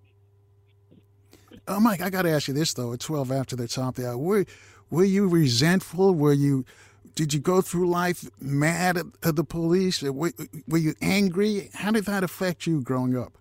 Oh, 1.66 1.80
Mike, 1.80 2.00
I 2.00 2.10
got 2.10 2.22
to 2.22 2.30
ask 2.30 2.48
you 2.48 2.54
this 2.54 2.74
though. 2.74 2.92
At 2.92 3.00
12 3.00 3.32
after 3.32 3.56
the 3.56 3.68
top 3.68 3.96
there, 3.96 4.16
were 4.16 4.44
were 4.90 5.04
you 5.04 5.28
resentful? 5.28 6.14
Were 6.14 6.32
you 6.32 6.64
did 7.18 7.34
you 7.34 7.40
go 7.40 7.60
through 7.60 7.88
life 7.88 8.30
mad 8.40 8.96
at, 8.96 9.06
at 9.24 9.34
the 9.34 9.42
police? 9.42 10.02
Were, 10.04 10.30
were 10.68 10.78
you 10.78 10.94
angry? 11.02 11.68
How 11.74 11.90
did 11.90 12.04
that 12.04 12.22
affect 12.22 12.64
you 12.64 12.80
growing 12.80 13.18
up? 13.18 13.36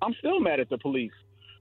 I'm 0.00 0.14
still 0.14 0.40
mad 0.40 0.60
at 0.60 0.70
the 0.70 0.78
police. 0.78 1.12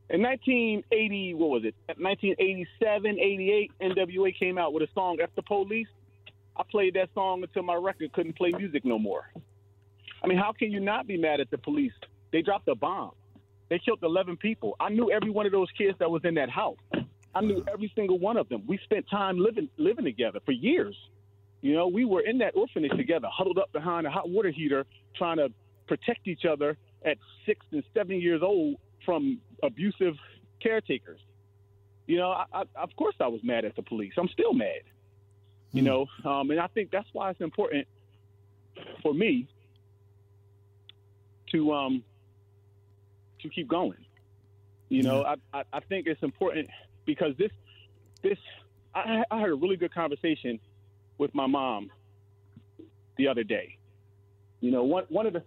In 0.09 0.21
1980, 0.21 1.33
what 1.33 1.49
was 1.49 1.65
it? 1.65 1.75
1987, 1.87 3.19
88, 3.19 3.71
NWA 3.81 4.39
came 4.39 4.57
out 4.57 4.71
with 4.71 4.83
a 4.83 4.87
song, 4.93 5.17
F 5.21 5.29
the 5.35 5.41
Police. 5.41 5.89
I 6.55 6.63
played 6.71 6.93
that 6.93 7.09
song 7.13 7.43
until 7.43 7.63
my 7.63 7.75
record 7.75 8.13
couldn't 8.13 8.37
play 8.37 8.51
music 8.51 8.85
no 8.85 8.97
more. 8.97 9.29
I 10.23 10.27
mean, 10.27 10.37
how 10.37 10.53
can 10.53 10.71
you 10.71 10.79
not 10.79 11.05
be 11.05 11.17
mad 11.17 11.41
at 11.41 11.51
the 11.51 11.57
police? 11.57 11.91
They 12.31 12.43
dropped 12.43 12.69
a 12.69 12.75
bomb. 12.75 13.11
They 13.67 13.77
killed 13.79 13.99
11 14.01 14.37
people. 14.37 14.77
I 14.79 14.87
knew 14.87 15.11
every 15.11 15.31
one 15.31 15.45
of 15.45 15.51
those 15.51 15.67
kids 15.77 15.97
that 15.99 16.09
was 16.09 16.21
in 16.23 16.35
that 16.35 16.49
house. 16.49 16.77
I 16.93 17.41
knew 17.41 17.61
every 17.69 17.91
single 17.93 18.19
one 18.19 18.37
of 18.37 18.47
them. 18.47 18.63
We 18.65 18.79
spent 18.85 19.05
time 19.09 19.37
living 19.37 19.67
living 19.75 20.05
together 20.05 20.39
for 20.45 20.53
years. 20.53 20.95
You 21.65 21.73
know, 21.73 21.87
we 21.87 22.05
were 22.05 22.21
in 22.21 22.37
that 22.37 22.55
orphanage 22.55 22.95
together, 22.95 23.27
huddled 23.35 23.57
up 23.57 23.71
behind 23.73 24.05
a 24.05 24.11
hot 24.11 24.29
water 24.29 24.51
heater, 24.51 24.85
trying 25.15 25.37
to 25.37 25.49
protect 25.87 26.27
each 26.27 26.45
other 26.45 26.77
at 27.03 27.17
six 27.47 27.65
and 27.71 27.83
seven 27.91 28.21
years 28.21 28.43
old 28.43 28.75
from 29.03 29.41
abusive 29.63 30.13
caretakers. 30.61 31.19
You 32.05 32.17
know, 32.17 32.29
I, 32.29 32.45
I, 32.53 32.63
of 32.75 32.95
course 32.95 33.15
I 33.19 33.27
was 33.29 33.41
mad 33.43 33.65
at 33.65 33.75
the 33.75 33.81
police. 33.81 34.13
I'm 34.15 34.27
still 34.27 34.53
mad. 34.53 34.83
You 35.71 35.81
Hmm. 35.81 35.87
know, 35.87 36.05
um, 36.23 36.51
and 36.51 36.59
I 36.59 36.67
think 36.67 36.91
that's 36.91 37.07
why 37.13 37.31
it's 37.31 37.41
important 37.41 37.87
for 39.01 39.15
me 39.15 39.47
to 41.51 41.73
um, 41.73 42.03
to 43.41 43.49
keep 43.49 43.67
going. 43.67 44.05
You 44.89 45.01
know, 45.01 45.23
I, 45.23 45.33
I, 45.51 45.63
I 45.73 45.79
think 45.79 46.05
it's 46.05 46.21
important 46.21 46.69
because 47.07 47.35
this 47.39 47.49
this 48.21 48.37
I, 48.93 49.23
I 49.31 49.39
had 49.39 49.49
a 49.49 49.55
really 49.55 49.77
good 49.77 49.95
conversation 49.95 50.59
with 51.17 51.33
my 51.33 51.47
mom 51.47 51.91
the 53.17 53.27
other 53.27 53.43
day. 53.43 53.77
You 54.61 54.71
know, 54.71 54.83
one 54.83 55.05
one 55.09 55.25
of 55.25 55.33
the 55.33 55.43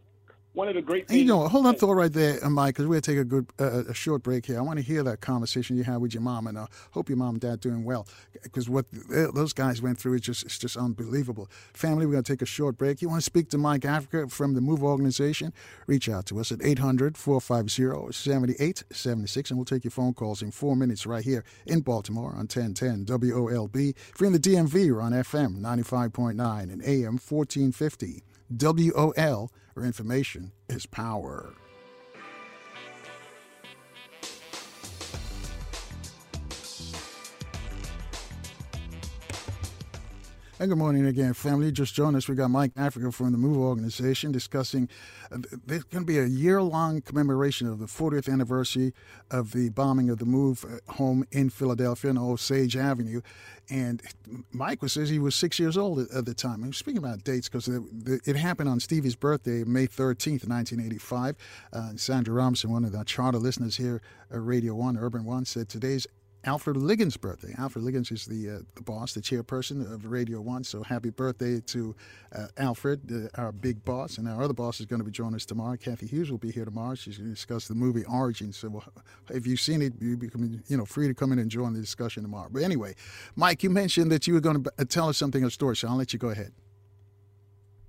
one 0.59 0.69
of 0.69 0.75
the 0.75 0.83
great 0.83 1.09
And 1.09 1.17
you 1.17 1.25
know, 1.25 1.47
hold 1.47 1.67
on, 1.67 1.77
thought 1.77 1.93
right 1.93 2.13
there, 2.13 2.45
uh, 2.45 2.51
Mike, 2.51 2.75
because 2.75 2.87
we're 2.87 2.95
going 2.95 3.03
to 3.03 3.13
take 3.13 3.21
a 3.21 3.25
good, 3.25 3.47
uh, 3.61 3.85
a 3.85 3.95
short 3.95 4.25
break 4.25 4.45
here. 4.45 4.59
I 4.59 4.61
want 4.61 4.81
to 4.81 4.85
hear 4.85 5.05
that 5.05 5.21
conversation 5.21 5.77
you 5.77 5.85
had 5.85 5.99
with 5.99 6.13
your 6.13 6.21
mom, 6.21 6.49
and 6.49 6.59
I 6.59 6.67
hope 6.91 7.09
your 7.09 7.17
mom 7.17 7.37
and 7.37 7.41
dad 7.41 7.61
doing 7.61 7.85
well, 7.85 8.09
because 8.43 8.69
what 8.69 8.87
th- 8.91 9.31
those 9.35 9.53
guys 9.53 9.81
went 9.81 10.01
through 10.01 10.15
is 10.15 10.23
just, 10.23 10.45
it's 10.45 10.59
just 10.59 10.77
unbelievable. 10.77 11.49
Family, 11.75 12.07
we're 12.07 12.15
going 12.15 12.25
to 12.25 12.33
take 12.33 12.43
a 12.43 12.47
short 12.47 12.77
break. 12.77 13.01
You 13.01 13.09
want 13.09 13.21
to 13.21 13.25
speak 13.25 13.51
to 13.51 13.59
Mike 13.59 13.85
Africa 13.85 14.27
from 14.29 14.55
the 14.55 14.61
Move 14.61 14.83
Organization? 14.83 15.53
Reach 15.87 16.09
out 16.09 16.27
to 16.27 16.41
us 16.41 16.51
at 16.51 16.59
800-450-7876, 16.59 19.51
and 19.51 19.59
we'll 19.61 19.65
take 19.65 19.85
your 19.85 19.93
phone 19.93 20.13
calls 20.13 20.43
in 20.43 20.51
four 20.51 20.75
minutes 20.75 21.07
right 21.07 21.23
here 21.23 21.45
in 21.67 21.83
Baltimore 21.83 22.31
on 22.31 22.49
1010 22.49 23.05
WOLB. 23.05 23.91
If 23.91 24.15
you're 24.19 24.27
in 24.27 24.33
the 24.33 24.41
DMV, 24.41 24.87
you're 24.87 25.03
on 25.03 25.13
FM 25.13 25.61
95.9 25.61 26.63
and 26.63 26.83
AM 26.83 27.19
1450. 27.19 28.25
WOL, 28.51 29.53
where 29.75 29.87
information 29.87 30.53
is 30.69 30.87
power. 30.87 31.55
And 40.61 40.69
good 40.69 40.79
morning 40.79 41.07
again, 41.07 41.35
family. 41.35 41.71
Just 41.71 41.95
join 41.95 42.17
us. 42.17 42.29
We 42.29 42.35
got 42.35 42.51
Mike 42.51 42.73
Africa 42.77 43.13
from 43.13 43.31
the 43.31 43.39
Move 43.39 43.59
Organization 43.59 44.33
discussing. 44.33 44.89
Uh, 45.31 45.39
there's 45.65 45.85
going 45.85 46.03
to 46.03 46.07
be 46.07 46.19
a 46.19 46.25
year-long 46.25 47.01
commemoration 47.03 47.69
of 47.69 47.79
the 47.79 47.87
40th 47.87 48.29
anniversary 48.29 48.93
of 49.31 49.53
the 49.53 49.69
bombing 49.69 50.11
of 50.11 50.19
the 50.19 50.25
Move 50.25 50.65
uh, 50.65 50.95
home 50.95 51.25
in 51.31 51.49
Philadelphia 51.49 52.11
on 52.11 52.19
Osage 52.19 52.77
Avenue. 52.77 53.21
And 53.71 54.03
Mike 54.51 54.83
was 54.83 54.95
says 54.95 55.09
he 55.09 55.21
was 55.21 55.37
six 55.37 55.61
years 55.61 55.77
old 55.77 56.01
at, 56.01 56.11
at 56.11 56.27
the 56.27 56.35
time. 56.35 56.65
I'm 56.65 56.73
speaking 56.73 56.99
about 56.99 57.23
dates 57.23 57.49
because 57.49 57.69
it 57.69 58.35
happened 58.35 58.69
on 58.69 58.81
Stevie's 58.81 59.15
birthday, 59.15 59.63
May 59.63 59.87
13th, 59.87 60.49
1985. 60.49 61.37
Uh, 61.73 61.91
Sandra 61.95 62.35
Robinson, 62.35 62.73
one 62.73 62.85
of 62.85 62.91
the 62.91 63.05
charter 63.05 63.39
listeners 63.39 63.77
here 63.77 64.03
at 64.29 64.45
Radio 64.45 64.75
One, 64.75 64.99
Urban 64.99 65.25
One, 65.25 65.45
said 65.45 65.69
today's 65.69 66.09
Alfred 66.45 66.77
Liggins' 66.77 67.17
birthday. 67.17 67.53
Alfred 67.59 67.85
Liggins 67.85 68.11
is 68.13 68.25
the, 68.25 68.49
uh, 68.49 68.59
the 68.77 68.83
boss, 68.83 69.13
the 69.13 69.21
chairperson 69.21 69.93
of 69.93 70.07
Radio 70.07 70.41
One. 70.41 70.63
So 70.63 70.83
happy 70.83 71.11
birthday 71.11 71.61
to 71.61 71.97
uh, 72.35 72.47
Alfred, 72.57 73.31
uh, 73.35 73.41
our 73.41 73.51
big 73.51 73.85
boss. 73.85 74.19
And 74.19 74.29
our 74.29 74.43
other 74.43 74.55
boss 74.55 74.79
is 74.79 74.87
going 74.87 75.01
to 75.01 75.05
be 75.05 75.11
joining 75.11 75.35
us 75.35 75.45
tomorrow. 75.45 75.77
Kathy 75.77 76.07
Hughes 76.07 76.31
will 76.31 76.39
be 76.39 76.53
here 76.53 76.65
tomorrow. 76.65 76.95
She's 76.95 77.19
going 77.19 77.29
to 77.29 77.35
discuss 77.35 77.67
the 77.67 77.75
movie 77.75 78.05
Origin. 78.05 78.53
So 78.53 78.83
if 79.31 79.47
you've 79.47 79.61
seen 79.61 79.83
it, 79.83 79.95
you 80.01 80.17
become 80.17 80.63
you 80.69 80.77
know 80.77 80.85
free 80.85 81.09
to 81.09 81.15
come 81.15 81.33
in 81.33 81.41
and 81.41 81.51
join 81.51 81.73
the 81.73 81.81
discussion 81.81 82.23
tomorrow. 82.23 82.49
But 82.51 82.63
anyway, 82.63 82.95
Mike, 83.35 83.65
you 83.65 83.71
mentioned 83.71 84.13
that 84.13 84.27
you 84.29 84.35
were 84.35 84.41
going 84.41 84.63
to 84.63 84.73
uh, 84.79 84.85
tell 84.85 85.09
us 85.09 85.19
something, 85.19 85.43
a 85.43 85.51
story. 85.51 85.77
So 85.77 85.89
I'll 85.89 85.97
let 85.97 86.13
you 86.13 86.21
go 86.21 86.31
ahead. 86.31 86.53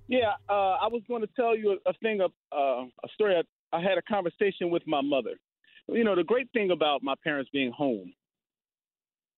Yeah, 0.08 0.32
uh, 0.48 0.76
I 0.82 0.88
was 0.88 1.02
going 1.06 1.22
to 1.22 1.28
tell 1.36 1.56
you 1.56 1.78
a, 1.86 1.90
a 1.90 1.92
thing, 2.02 2.20
of, 2.20 2.32
uh, 2.50 2.82
a 2.82 3.08
story. 3.14 3.36
I, 3.36 3.76
I 3.76 3.80
had 3.80 3.96
a 3.96 4.02
conversation 4.02 4.68
with 4.68 4.82
my 4.84 5.00
mother. 5.00 5.38
You 5.86 6.02
know, 6.02 6.16
the 6.16 6.24
great 6.24 6.50
thing 6.52 6.72
about 6.72 7.04
my 7.04 7.14
parents 7.22 7.48
being 7.52 7.70
home 7.70 8.12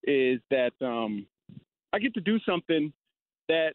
is 0.05 0.41
that 0.51 0.73
um, 0.81 1.27
I 1.93 1.99
get 1.99 2.15
to 2.15 2.21
do 2.21 2.39
something 2.41 2.93
that, 3.49 3.73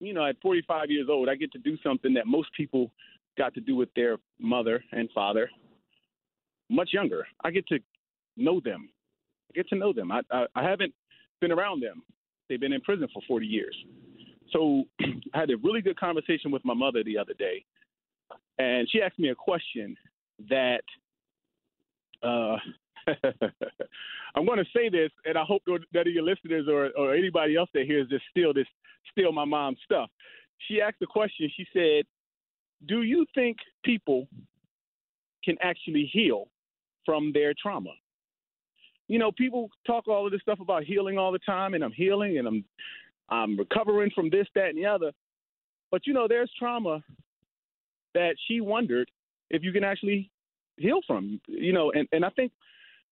you 0.00 0.12
know, 0.12 0.26
at 0.26 0.36
45 0.42 0.90
years 0.90 1.08
old, 1.10 1.28
I 1.28 1.34
get 1.34 1.52
to 1.52 1.58
do 1.58 1.76
something 1.82 2.14
that 2.14 2.26
most 2.26 2.48
people 2.56 2.90
got 3.38 3.54
to 3.54 3.60
do 3.60 3.76
with 3.76 3.88
their 3.94 4.18
mother 4.38 4.82
and 4.92 5.08
father 5.14 5.50
much 6.68 6.90
younger. 6.92 7.26
I 7.44 7.50
get 7.50 7.66
to 7.68 7.78
know 8.36 8.60
them. 8.64 8.88
I 9.50 9.52
get 9.54 9.68
to 9.68 9.76
know 9.76 9.92
them. 9.92 10.10
I, 10.10 10.20
I, 10.30 10.46
I 10.54 10.62
haven't 10.62 10.92
been 11.40 11.52
around 11.52 11.82
them. 11.82 12.02
They've 12.48 12.60
been 12.60 12.72
in 12.72 12.80
prison 12.80 13.08
for 13.12 13.22
40 13.26 13.46
years. 13.46 13.76
So 14.52 14.84
I 15.34 15.40
had 15.40 15.50
a 15.50 15.56
really 15.62 15.80
good 15.80 15.98
conversation 15.98 16.50
with 16.50 16.64
my 16.64 16.74
mother 16.74 17.02
the 17.04 17.18
other 17.18 17.34
day, 17.34 17.64
and 18.58 18.88
she 18.90 19.02
asked 19.02 19.18
me 19.18 19.30
a 19.30 19.34
question 19.34 19.96
that 20.48 20.82
uh, 22.22 22.56
I'm 24.34 24.46
going 24.46 24.58
to 24.58 24.64
say 24.74 24.88
this, 24.88 25.10
and 25.24 25.38
I 25.38 25.44
hope 25.44 25.62
that 25.66 26.06
of 26.06 26.12
your 26.12 26.22
listeners 26.22 26.66
or, 26.68 26.90
or 26.96 27.14
anybody 27.14 27.56
else 27.56 27.70
that 27.74 27.86
hears 27.86 28.08
this 28.08 28.20
steal 28.30 28.52
this 28.52 28.66
steal 29.10 29.32
my 29.32 29.44
mom's 29.44 29.78
stuff. 29.84 30.10
She 30.68 30.80
asked 30.80 30.98
the 31.00 31.06
question. 31.06 31.50
She 31.56 31.66
said, 31.72 32.04
"Do 32.86 33.02
you 33.02 33.26
think 33.34 33.58
people 33.84 34.28
can 35.44 35.56
actually 35.62 36.08
heal 36.12 36.48
from 37.04 37.32
their 37.32 37.54
trauma?" 37.60 37.90
You 39.08 39.18
know, 39.18 39.30
people 39.30 39.70
talk 39.86 40.08
all 40.08 40.26
of 40.26 40.32
this 40.32 40.40
stuff 40.40 40.58
about 40.60 40.82
healing 40.82 41.16
all 41.16 41.30
the 41.30 41.38
time, 41.38 41.74
and 41.74 41.84
I'm 41.84 41.92
healing, 41.92 42.38
and 42.38 42.48
I'm 42.48 42.64
I'm 43.28 43.56
recovering 43.56 44.10
from 44.14 44.30
this, 44.30 44.46
that, 44.54 44.70
and 44.70 44.78
the 44.78 44.86
other. 44.86 45.12
But 45.90 46.06
you 46.06 46.12
know, 46.12 46.26
there's 46.28 46.50
trauma 46.58 47.02
that 48.14 48.34
she 48.48 48.60
wondered 48.60 49.08
if 49.50 49.62
you 49.62 49.72
can 49.72 49.84
actually 49.84 50.30
heal 50.76 51.00
from. 51.06 51.40
You 51.46 51.72
know, 51.72 51.92
and, 51.92 52.08
and 52.12 52.24
I 52.24 52.30
think 52.30 52.52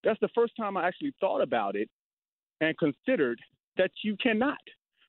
that's 0.05 0.21
the 0.21 0.29
first 0.35 0.55
time 0.57 0.77
I 0.77 0.87
actually 0.87 1.15
thought 1.21 1.41
about 1.41 1.77
it 1.77 1.89
and 2.61 2.77
considered 2.79 3.41
that 3.77 3.91
you 4.03 4.17
cannot. 4.23 4.59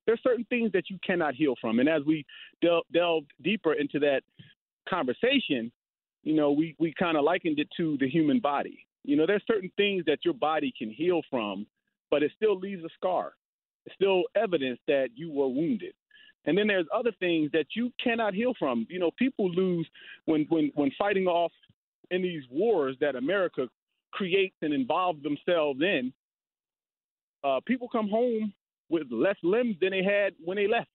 There's 0.06 0.22
certain 0.24 0.46
things 0.50 0.72
that 0.74 0.90
you 0.90 0.98
cannot 1.06 1.36
heal 1.36 1.56
from. 1.60 1.80
And 1.80 1.90
as 1.90 2.04
we 2.06 2.26
del- 2.62 2.84
delved 2.94 3.32
deeper 3.44 3.74
into 3.74 4.00
that 4.00 4.22
conversation, 4.88 5.72
you 6.24 6.36
know, 6.36 6.52
we, 6.52 6.76
we 6.80 6.94
kind 6.98 7.18
of 7.18 7.24
likened 7.24 7.60
it 7.60 7.68
to 7.78 7.98
the 8.00 8.10
human 8.10 8.40
body. 8.40 8.86
You 9.04 9.16
know, 9.16 9.26
there's 9.26 9.44
certain 9.48 9.72
things 9.78 10.04
that 10.06 10.20
your 10.24 10.34
body 10.34 10.74
can 10.78 10.90
heal 10.90 11.22
from, 11.30 11.68
but 12.10 12.24
it 12.24 12.32
still 12.36 12.58
leaves 12.58 12.84
a 12.84 12.90
scar. 12.96 13.34
It's 13.86 13.96
still 13.96 14.24
evidence 14.36 14.80
that 14.88 15.10
you 15.16 15.32
were 15.32 15.48
wounded. 15.48 15.94
And 16.46 16.58
then 16.58 16.68
there's 16.68 16.88
other 16.94 17.12
things 17.20 17.52
that 17.54 17.68
you 17.76 17.92
cannot 18.04 18.34
heal 18.34 18.54
from. 18.58 18.86
You 18.90 19.00
know, 19.00 19.12
people 19.18 19.50
lose 19.50 19.88
when 20.26 20.46
when 20.50 20.72
when 20.76 20.92
fighting 20.98 21.26
off 21.26 21.52
in 22.12 22.22
these 22.22 22.44
wars 22.52 22.96
that 23.02 23.16
America 23.16 23.68
creates 24.16 24.56
and 24.62 24.74
involves 24.74 25.22
themselves 25.22 25.82
in. 25.82 26.12
Uh, 27.44 27.60
people 27.68 27.88
come 27.88 28.10
home 28.10 28.54
with 28.90 29.08
less 29.12 29.36
limbs 29.44 29.76
than 29.82 29.92
they 29.92 30.04
had 30.04 30.34
when 30.44 30.58
they 30.58 30.68
left. 30.68 30.90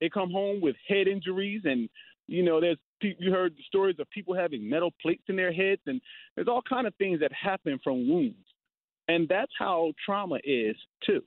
They 0.00 0.08
come 0.08 0.30
home 0.30 0.60
with 0.60 0.76
head 0.86 1.08
injuries, 1.08 1.62
and 1.64 1.88
you 2.28 2.42
know, 2.42 2.60
there's 2.60 2.78
you 3.02 3.32
heard 3.32 3.54
stories 3.66 3.96
of 3.98 4.08
people 4.10 4.34
having 4.34 4.68
metal 4.68 4.92
plates 5.00 5.24
in 5.28 5.36
their 5.36 5.52
heads, 5.52 5.80
and 5.86 6.00
there's 6.34 6.48
all 6.48 6.62
kind 6.62 6.86
of 6.86 6.94
things 6.96 7.20
that 7.20 7.32
happen 7.32 7.80
from 7.82 8.08
wounds, 8.08 8.46
and 9.08 9.28
that's 9.28 9.52
how 9.58 9.92
trauma 10.04 10.38
is 10.44 10.76
too. 11.04 11.22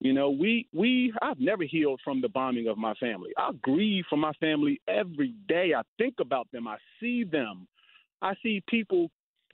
You 0.00 0.12
know, 0.12 0.30
we 0.30 0.66
we 0.72 1.12
I've 1.22 1.40
never 1.40 1.64
healed 1.64 2.00
from 2.04 2.20
the 2.20 2.28
bombing 2.28 2.68
of 2.68 2.78
my 2.78 2.94
family. 2.94 3.30
I 3.36 3.50
grieve 3.62 4.04
for 4.08 4.16
my 4.16 4.32
family 4.34 4.80
every 4.88 5.34
day. 5.48 5.72
I 5.76 5.82
think 5.98 6.14
about 6.20 6.48
them. 6.52 6.68
I 6.68 6.76
see 7.00 7.24
them. 7.24 7.66
I 8.22 8.34
see 8.42 8.62
people 8.68 9.10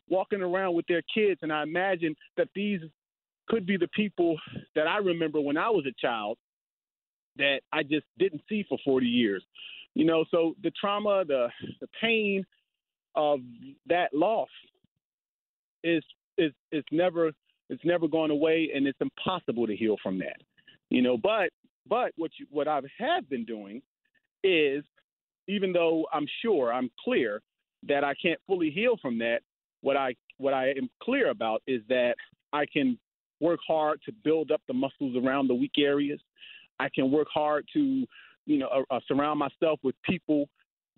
walking 0.08 0.42
around 0.42 0.74
with 0.74 0.86
their 0.86 1.02
kids, 1.14 1.40
and 1.42 1.52
I 1.52 1.62
imagine 1.62 2.14
that 2.36 2.48
these 2.54 2.80
could 3.48 3.66
be 3.66 3.76
the 3.76 3.88
people 3.88 4.36
that 4.74 4.86
I 4.86 4.98
remember 4.98 5.40
when 5.40 5.56
I 5.56 5.68
was 5.68 5.86
a 5.86 5.94
child 6.00 6.38
that 7.36 7.60
I 7.72 7.82
just 7.82 8.06
didn't 8.18 8.42
see 8.48 8.64
for 8.68 8.78
40 8.84 9.06
years. 9.06 9.42
You 9.94 10.04
know, 10.04 10.24
so 10.30 10.54
the 10.62 10.72
trauma, 10.78 11.24
the 11.26 11.48
the 11.80 11.88
pain 12.00 12.44
of 13.14 13.40
that 13.86 14.12
loss 14.12 14.48
is 15.84 16.02
is 16.36 16.52
is 16.72 16.84
never 16.90 17.30
it's 17.70 17.84
never 17.84 18.08
gone 18.08 18.30
away, 18.30 18.70
and 18.74 18.86
it's 18.86 19.00
impossible 19.00 19.66
to 19.66 19.76
heal 19.76 19.96
from 20.02 20.18
that. 20.18 20.36
You 20.90 21.02
know, 21.02 21.16
but 21.16 21.50
but 21.88 22.12
what 22.16 22.32
you, 22.38 22.46
what 22.50 22.66
I 22.66 22.80
have 22.98 23.28
been 23.28 23.44
doing 23.44 23.82
is, 24.42 24.84
even 25.48 25.72
though 25.72 26.06
I'm 26.12 26.26
sure 26.42 26.72
I'm 26.72 26.90
clear 27.02 27.40
that 27.86 28.02
I 28.04 28.14
can't 28.20 28.40
fully 28.46 28.70
heal 28.70 28.96
from 29.00 29.18
that, 29.18 29.40
what 29.84 29.98
I 29.98 30.14
what 30.38 30.54
I 30.54 30.70
am 30.70 30.88
clear 31.02 31.30
about 31.30 31.62
is 31.66 31.82
that 31.88 32.14
I 32.52 32.64
can 32.66 32.98
work 33.40 33.60
hard 33.66 34.00
to 34.06 34.12
build 34.24 34.50
up 34.50 34.62
the 34.66 34.72
muscles 34.72 35.14
around 35.22 35.48
the 35.48 35.54
weak 35.54 35.74
areas. 35.78 36.20
I 36.80 36.88
can 36.92 37.10
work 37.10 37.28
hard 37.32 37.66
to, 37.74 38.06
you 38.46 38.58
know, 38.58 38.68
uh, 38.68 38.94
uh, 38.94 39.00
surround 39.06 39.38
myself 39.38 39.78
with 39.82 39.94
people 40.02 40.48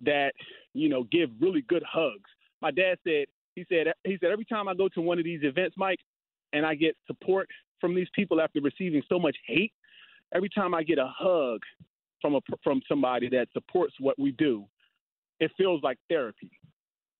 that, 0.01 0.31
you 0.73 0.87
know, 0.87 1.03
give 1.11 1.29
really 1.39 1.63
good 1.67 1.83
hugs. 1.83 2.29
My 2.61 2.71
dad 2.71 2.97
said, 3.03 3.25
he 3.55 3.65
said, 3.69 3.87
he 4.05 4.17
said, 4.21 4.31
every 4.31 4.45
time 4.45 4.67
I 4.67 4.73
go 4.73 4.87
to 4.89 5.01
one 5.01 5.19
of 5.19 5.25
these 5.25 5.41
events, 5.43 5.75
Mike, 5.77 5.99
and 6.53 6.65
I 6.65 6.73
get 6.73 6.95
support 7.05 7.49
from 7.81 7.93
these 7.93 8.07
people 8.15 8.39
after 8.39 8.61
receiving 8.61 9.03
so 9.09 9.19
much 9.19 9.35
hate, 9.45 9.73
every 10.33 10.49
time 10.49 10.73
I 10.73 10.83
get 10.83 10.97
a 10.97 11.11
hug 11.15 11.59
from 12.21 12.35
a 12.35 12.39
from 12.63 12.81
somebody 12.87 13.27
that 13.29 13.49
supports 13.53 13.95
what 13.99 14.17
we 14.17 14.31
do, 14.31 14.65
it 15.39 15.51
feels 15.57 15.83
like 15.83 15.97
therapy. 16.09 16.51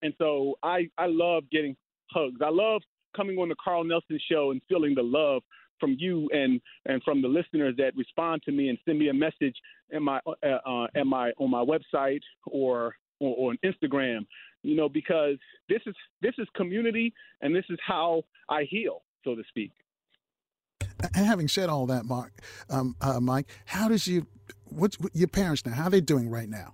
And 0.02 0.14
so 0.18 0.56
I 0.64 0.90
I 0.98 1.08
love 1.08 1.44
getting 1.52 1.76
hugs. 2.12 2.40
I 2.44 2.50
love 2.50 2.82
coming 3.16 3.38
on 3.38 3.50
the 3.50 3.56
Carl 3.64 3.84
Nelson 3.84 4.20
show 4.30 4.52
and 4.52 4.62
feeling 4.70 4.94
the 4.96 5.04
love 5.04 5.42
from 5.80 5.96
you 6.00 6.30
and 6.32 6.60
and 6.86 7.02
from 7.04 7.22
the 7.22 7.28
listeners 7.28 7.76
that 7.78 7.96
respond 7.96 8.42
to 8.44 8.52
me 8.52 8.70
and 8.70 8.78
send 8.86 9.00
me 9.00 9.10
a 9.10 9.14
message 9.14 9.56
in 9.92 10.04
my 10.04 10.20
uh, 10.26 10.48
uh, 10.48 11.04
my 11.06 11.32
on 11.38 11.52
my 11.52 11.64
website 11.64 12.22
or, 12.46 12.96
or 13.20 13.50
on 13.50 13.58
Instagram. 13.66 14.26
You 14.64 14.76
know, 14.76 14.90
because 14.90 15.38
this 15.70 15.82
is 15.86 15.96
this 16.22 16.34
is 16.38 16.48
community 16.56 17.14
and 17.42 17.56
this 17.56 17.66
is 17.70 17.78
how 17.86 18.24
I 18.50 18.64
heal 18.70 19.04
so 19.28 19.36
to 19.36 19.44
speak. 19.50 19.72
Having 21.14 21.48
said 21.50 21.70
all 21.70 21.86
that, 21.88 22.06
Mark, 22.06 22.32
um, 22.70 22.96
uh, 23.02 23.20
Mike, 23.20 23.48
how 23.66 23.88
does 23.88 24.08
you, 24.08 24.26
what's 24.66 25.00
what, 25.00 25.16
your 25.16 25.28
parents 25.28 25.66
now? 25.66 25.74
How 25.74 25.86
are 25.86 25.90
they 25.90 26.02
doing 26.02 26.30
right 26.30 26.50
now? 26.50 26.74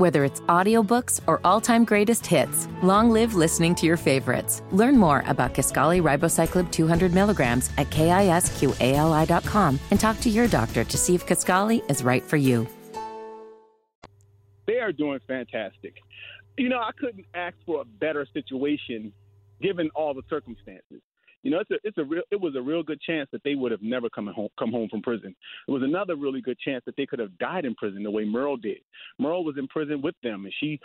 Whether 0.00 0.24
it's 0.24 0.40
audiobooks 0.48 1.20
or 1.26 1.40
all-time 1.44 1.84
greatest 1.84 2.26
hits, 2.26 2.66
long 2.82 3.10
live 3.10 3.34
listening 3.34 3.74
to 3.76 3.86
your 3.86 3.96
favorites. 3.96 4.62
Learn 4.72 4.96
more 4.96 5.22
about 5.26 5.54
Kisqali 5.54 6.00
Ribociclib 6.02 6.72
200 6.72 7.12
milligrams 7.12 7.70
at 7.76 7.90
kisqali.com 7.90 9.78
and 9.90 10.00
talk 10.00 10.18
to 10.20 10.30
your 10.30 10.48
doctor 10.48 10.84
to 10.84 10.96
see 10.96 11.14
if 11.14 11.26
Kisqali 11.26 11.88
is 11.90 12.02
right 12.02 12.22
for 12.24 12.38
you. 12.38 12.66
They 14.66 14.78
are 14.78 14.92
doing 14.92 15.20
fantastic 15.28 15.94
you 16.60 16.68
know, 16.68 16.78
I 16.78 16.90
couldn't 16.98 17.24
ask 17.34 17.56
for 17.64 17.80
a 17.80 17.84
better 17.84 18.26
situation 18.34 19.14
given 19.62 19.88
all 19.94 20.12
the 20.12 20.22
circumstances. 20.28 21.00
You 21.42 21.50
know, 21.50 21.60
it's 21.60 21.70
a 21.70 21.76
it's 21.84 21.98
a 21.98 22.04
real 22.04 22.22
it 22.30 22.40
was 22.40 22.54
a 22.54 22.60
real 22.60 22.82
good 22.82 23.00
chance 23.00 23.28
that 23.32 23.42
they 23.44 23.54
would 23.54 23.72
have 23.72 23.82
never 23.82 24.10
come 24.10 24.26
home 24.26 24.48
come 24.58 24.70
home 24.70 24.88
from 24.90 25.02
prison. 25.02 25.34
It 25.66 25.70
was 25.70 25.82
another 25.82 26.16
really 26.16 26.42
good 26.42 26.58
chance 26.58 26.82
that 26.84 26.96
they 26.96 27.06
could 27.06 27.18
have 27.18 27.36
died 27.38 27.64
in 27.64 27.74
prison 27.74 28.02
the 28.02 28.10
way 28.10 28.24
Merle 28.24 28.56
did. 28.56 28.78
Merle 29.18 29.44
was 29.44 29.56
in 29.58 29.66
prison 29.68 30.02
with 30.02 30.14
them, 30.22 30.44
and 30.44 30.54
she 30.60 30.78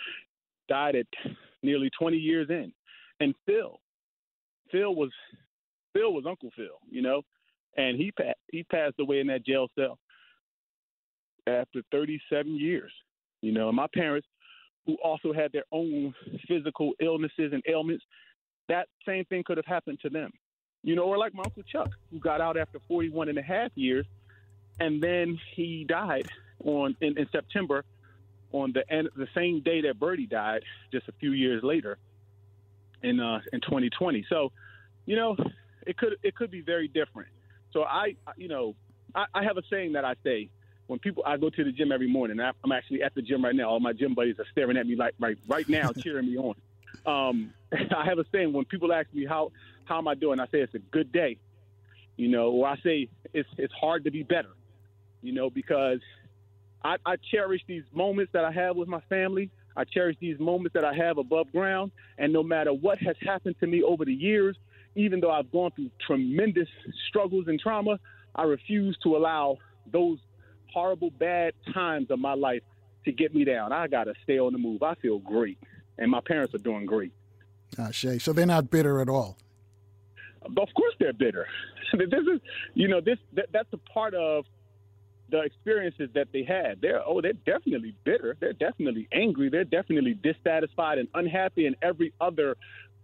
died 0.70 0.96
at 0.96 1.08
nearly 1.62 1.90
20 2.00 2.18
years 2.18 2.48
in. 2.50 2.72
And 3.20 3.36
Phil, 3.46 3.80
Phil 4.72 4.96
was 4.96 5.12
Phil 5.94 6.14
was 6.14 6.26
Uncle 6.28 6.52
Phil, 6.56 6.80
you 6.90 7.02
know, 7.02 7.22
and 7.78 7.98
he 7.98 8.14
he 8.52 8.64
passed 8.64 8.96
away 9.00 9.20
in 9.20 9.28
that 9.28 9.46
jail 9.46 9.68
cell 9.78 9.98
after 11.48 11.82
37 11.92 12.56
years. 12.56 12.92
You 13.42 13.52
know, 13.52 13.68
and 13.68 13.76
my 13.76 13.88
parents 13.94 14.28
who 14.86 14.96
also 15.04 15.34
had 15.34 15.52
their 15.52 15.66
own 15.72 16.14
physical 16.48 16.94
illnesses 17.00 17.52
and 17.52 17.64
ailments, 17.68 18.04
that 18.70 18.88
same 19.06 19.26
thing 19.26 19.44
could 19.46 19.58
have 19.58 19.66
happened 19.66 20.00
to 20.02 20.10
them. 20.10 20.32
You 20.86 20.96
know, 20.96 21.04
or 21.04 21.18
like 21.18 21.34
my 21.34 21.42
Uncle 21.44 21.64
Chuck, 21.64 21.90
who 22.12 22.20
got 22.20 22.42
out 22.42 22.58
after 22.58 22.80
41 22.88 23.28
and 23.28 23.40
a 23.40 23.42
half 23.42 23.72
years, 23.74 24.06
and 24.80 25.02
then 25.02 25.40
he 25.56 25.84
died 25.84 26.28
on 26.64 26.96
in, 27.02 27.18
in 27.18 27.28
September 27.32 27.84
on 28.52 28.72
the 28.72 28.90
end, 28.92 29.10
the 29.16 29.28
same 29.34 29.62
day 29.62 29.82
that 29.82 30.00
Birdie 30.00 30.28
died, 30.28 30.62
just 30.92 31.08
a 31.08 31.12
few 31.14 31.32
years 31.32 31.64
later 31.64 31.98
in 33.02 33.20
uh, 33.20 33.40
in 33.52 33.62
2020. 33.62 34.26
So, 34.30 34.52
you 35.08 35.16
know, 35.16 35.36
it 35.88 35.98
could 35.98 36.18
it 36.22 36.36
could 36.36 36.52
be 36.52 36.62
very 36.62 36.88
different. 36.88 37.30
So 37.74 37.84
I, 37.84 38.16
you 38.38 38.48
know, 38.48 38.76
I, 39.16 39.26
I 39.34 39.44
have 39.44 39.58
a 39.58 39.64
saying 39.70 39.94
that 39.94 40.06
I 40.06 40.14
say 40.24 40.50
when 40.88 41.00
people 41.00 41.24
I 41.26 41.38
go 41.38 41.50
to 41.50 41.64
the 41.64 41.72
gym 41.72 41.92
every 41.92 42.08
morning. 42.08 42.40
I'm 42.40 42.72
actually 42.72 43.02
at 43.02 43.16
the 43.16 43.24
gym 43.24 43.44
right 43.44 43.56
now. 43.56 43.70
All 43.70 43.80
my 43.80 43.94
gym 43.94 44.14
buddies 44.14 44.40
are 44.40 44.46
staring 44.52 44.78
at 44.78 44.86
me 44.86 44.96
like 44.96 45.16
right 45.20 45.38
right 45.48 45.68
now, 45.68 45.92
cheering 46.04 46.28
me 46.28 46.38
on. 46.38 46.56
Um, 47.06 47.54
I 47.74 48.06
have 48.06 48.20
a 48.20 48.26
saying 48.32 48.54
when 48.54 48.66
people 48.66 48.94
ask 48.94 49.08
me 49.14 49.26
how 49.26 49.52
how 49.86 49.98
am 49.98 50.08
I 50.08 50.16
doing, 50.16 50.40
I 50.40 50.46
say 50.46 50.60
it's 50.60 50.76
a 50.76 50.80
good 50.80 51.12
day. 51.12 51.38
You 52.18 52.30
know, 52.30 52.50
or 52.52 52.68
I 52.68 52.78
say 52.78 53.10
it's 53.34 53.50
it's 53.58 53.74
hard 53.74 54.04
to 54.06 54.12
be 54.12 54.24
better. 54.24 54.52
You 55.22 55.34
know, 55.34 55.50
because 55.50 56.00
I, 56.84 56.98
I 57.06 57.16
cherish 57.32 57.62
these 57.68 57.84
moments 57.94 58.32
that 58.34 58.46
I 58.46 58.52
have 58.52 58.76
with 58.76 58.88
my 58.88 59.02
family. 59.10 59.50
I 59.76 59.84
cherish 59.84 60.16
these 60.22 60.40
moments 60.40 60.74
that 60.76 60.86
I 60.86 60.94
have 60.94 61.18
above 61.18 61.52
ground. 61.52 61.92
And 62.18 62.32
no 62.32 62.44
matter 62.44 62.72
what 62.72 63.00
has 63.00 63.16
happened 63.22 63.56
to 63.60 63.68
me 63.68 63.84
over 63.84 64.06
the 64.06 64.14
years, 64.14 64.56
even 64.96 65.20
though 65.20 65.32
I've 65.32 65.52
gone 65.52 65.72
through 65.72 65.90
tremendous 66.06 66.70
struggles 67.10 67.48
and 67.48 67.60
trauma, 67.60 68.00
I 68.36 68.44
refuse 68.44 68.98
to 69.04 69.18
allow 69.18 69.58
those 69.92 70.20
horrible, 70.72 71.10
bad 71.10 71.54
times 71.74 72.12
of 72.12 72.20
my 72.20 72.34
life 72.34 72.62
to 73.06 73.12
get 73.12 73.34
me 73.34 73.46
down. 73.46 73.72
I 73.72 73.88
got 73.88 74.06
to 74.06 74.14
stay 74.24 74.40
on 74.40 74.54
the 74.54 74.60
move. 74.60 74.84
I 74.84 74.96
feel 74.96 75.20
great, 75.20 75.58
and 75.98 76.12
my 76.12 76.22
parents 76.22 76.54
are 76.54 76.60
doing 76.60 76.86
great. 76.86 77.12
Ah, 77.78 77.92
Shay. 77.92 78.20
So 78.20 78.34
they're 78.34 78.46
not 78.46 78.70
bitter 78.70 79.02
at 79.02 79.10
all. 79.10 79.38
Of 80.46 80.70
course, 80.76 80.94
they're 81.00 81.14
bitter. 81.14 81.48
this 81.94 82.08
is, 82.12 82.42
you 82.74 82.88
know, 82.88 83.02
this 83.02 83.18
that, 83.34 83.48
that's 83.52 83.72
a 83.74 83.78
part 83.78 84.14
of 84.14 84.46
the 85.32 85.42
experiences 85.42 86.10
that 86.14 86.28
they 86.34 86.44
had. 86.44 86.82
They're 86.82 87.02
oh, 87.06 87.22
they're 87.22 87.34
definitely 87.34 87.96
bitter. 88.04 88.38
They're 88.40 88.54
definitely 88.54 89.08
angry. 89.12 89.50
They're 89.50 89.64
definitely 89.64 90.14
dissatisfied 90.22 90.98
and 90.98 91.08
unhappy, 91.14 91.66
and 91.66 91.76
every 91.82 92.14
other 92.22 92.56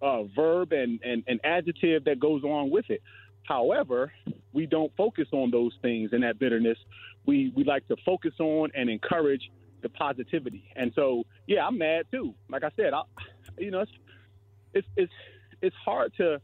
uh, 0.01 0.23
verb 0.35 0.71
and, 0.71 0.99
and, 1.03 1.23
and 1.27 1.39
adjective 1.43 2.05
that 2.05 2.19
goes 2.19 2.43
along 2.43 2.71
with 2.71 2.85
it. 2.89 3.01
However, 3.43 4.11
we 4.53 4.65
don't 4.65 4.91
focus 4.95 5.27
on 5.31 5.51
those 5.51 5.73
things 5.81 6.09
and 6.11 6.23
that 6.23 6.39
bitterness 6.39 6.77
we 7.25 7.51
we 7.55 7.63
like 7.63 7.87
to 7.87 7.95
focus 8.05 8.33
on 8.39 8.71
and 8.75 8.89
encourage 8.89 9.51
the 9.81 9.89
positivity. 9.89 10.63
And 10.75 10.91
so, 10.95 11.23
yeah, 11.47 11.65
I'm 11.65 11.77
mad 11.77 12.05
too. 12.11 12.33
Like 12.49 12.63
I 12.63 12.69
said, 12.75 12.93
I, 12.93 13.03
you 13.57 13.71
know, 13.71 13.81
it's 13.81 13.91
it's 14.73 14.87
it's 14.97 15.13
it's 15.61 15.75
hard 15.83 16.13
to 16.17 16.41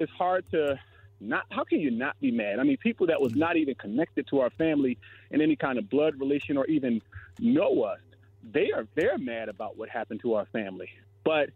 it's 0.00 0.12
hard 0.12 0.50
to 0.50 0.78
not 1.20 1.44
how 1.50 1.64
can 1.64 1.80
you 1.80 1.90
not 1.90 2.18
be 2.20 2.30
mad? 2.30 2.58
I 2.58 2.64
mean, 2.64 2.78
people 2.78 3.06
that 3.08 3.20
was 3.20 3.34
not 3.34 3.56
even 3.56 3.74
connected 3.74 4.26
to 4.28 4.40
our 4.40 4.50
family 4.50 4.98
in 5.30 5.40
any 5.40 5.54
kind 5.54 5.78
of 5.78 5.88
blood 5.88 6.18
relation 6.18 6.56
or 6.56 6.66
even 6.66 7.02
know 7.38 7.82
us, 7.82 8.00
they 8.42 8.72
are 8.72 8.86
they're 8.94 9.18
mad 9.18 9.48
about 9.48 9.76
what 9.76 9.88
happened 9.88 10.20
to 10.22 10.34
our 10.34 10.46
family. 10.46 10.88
But 11.24 11.50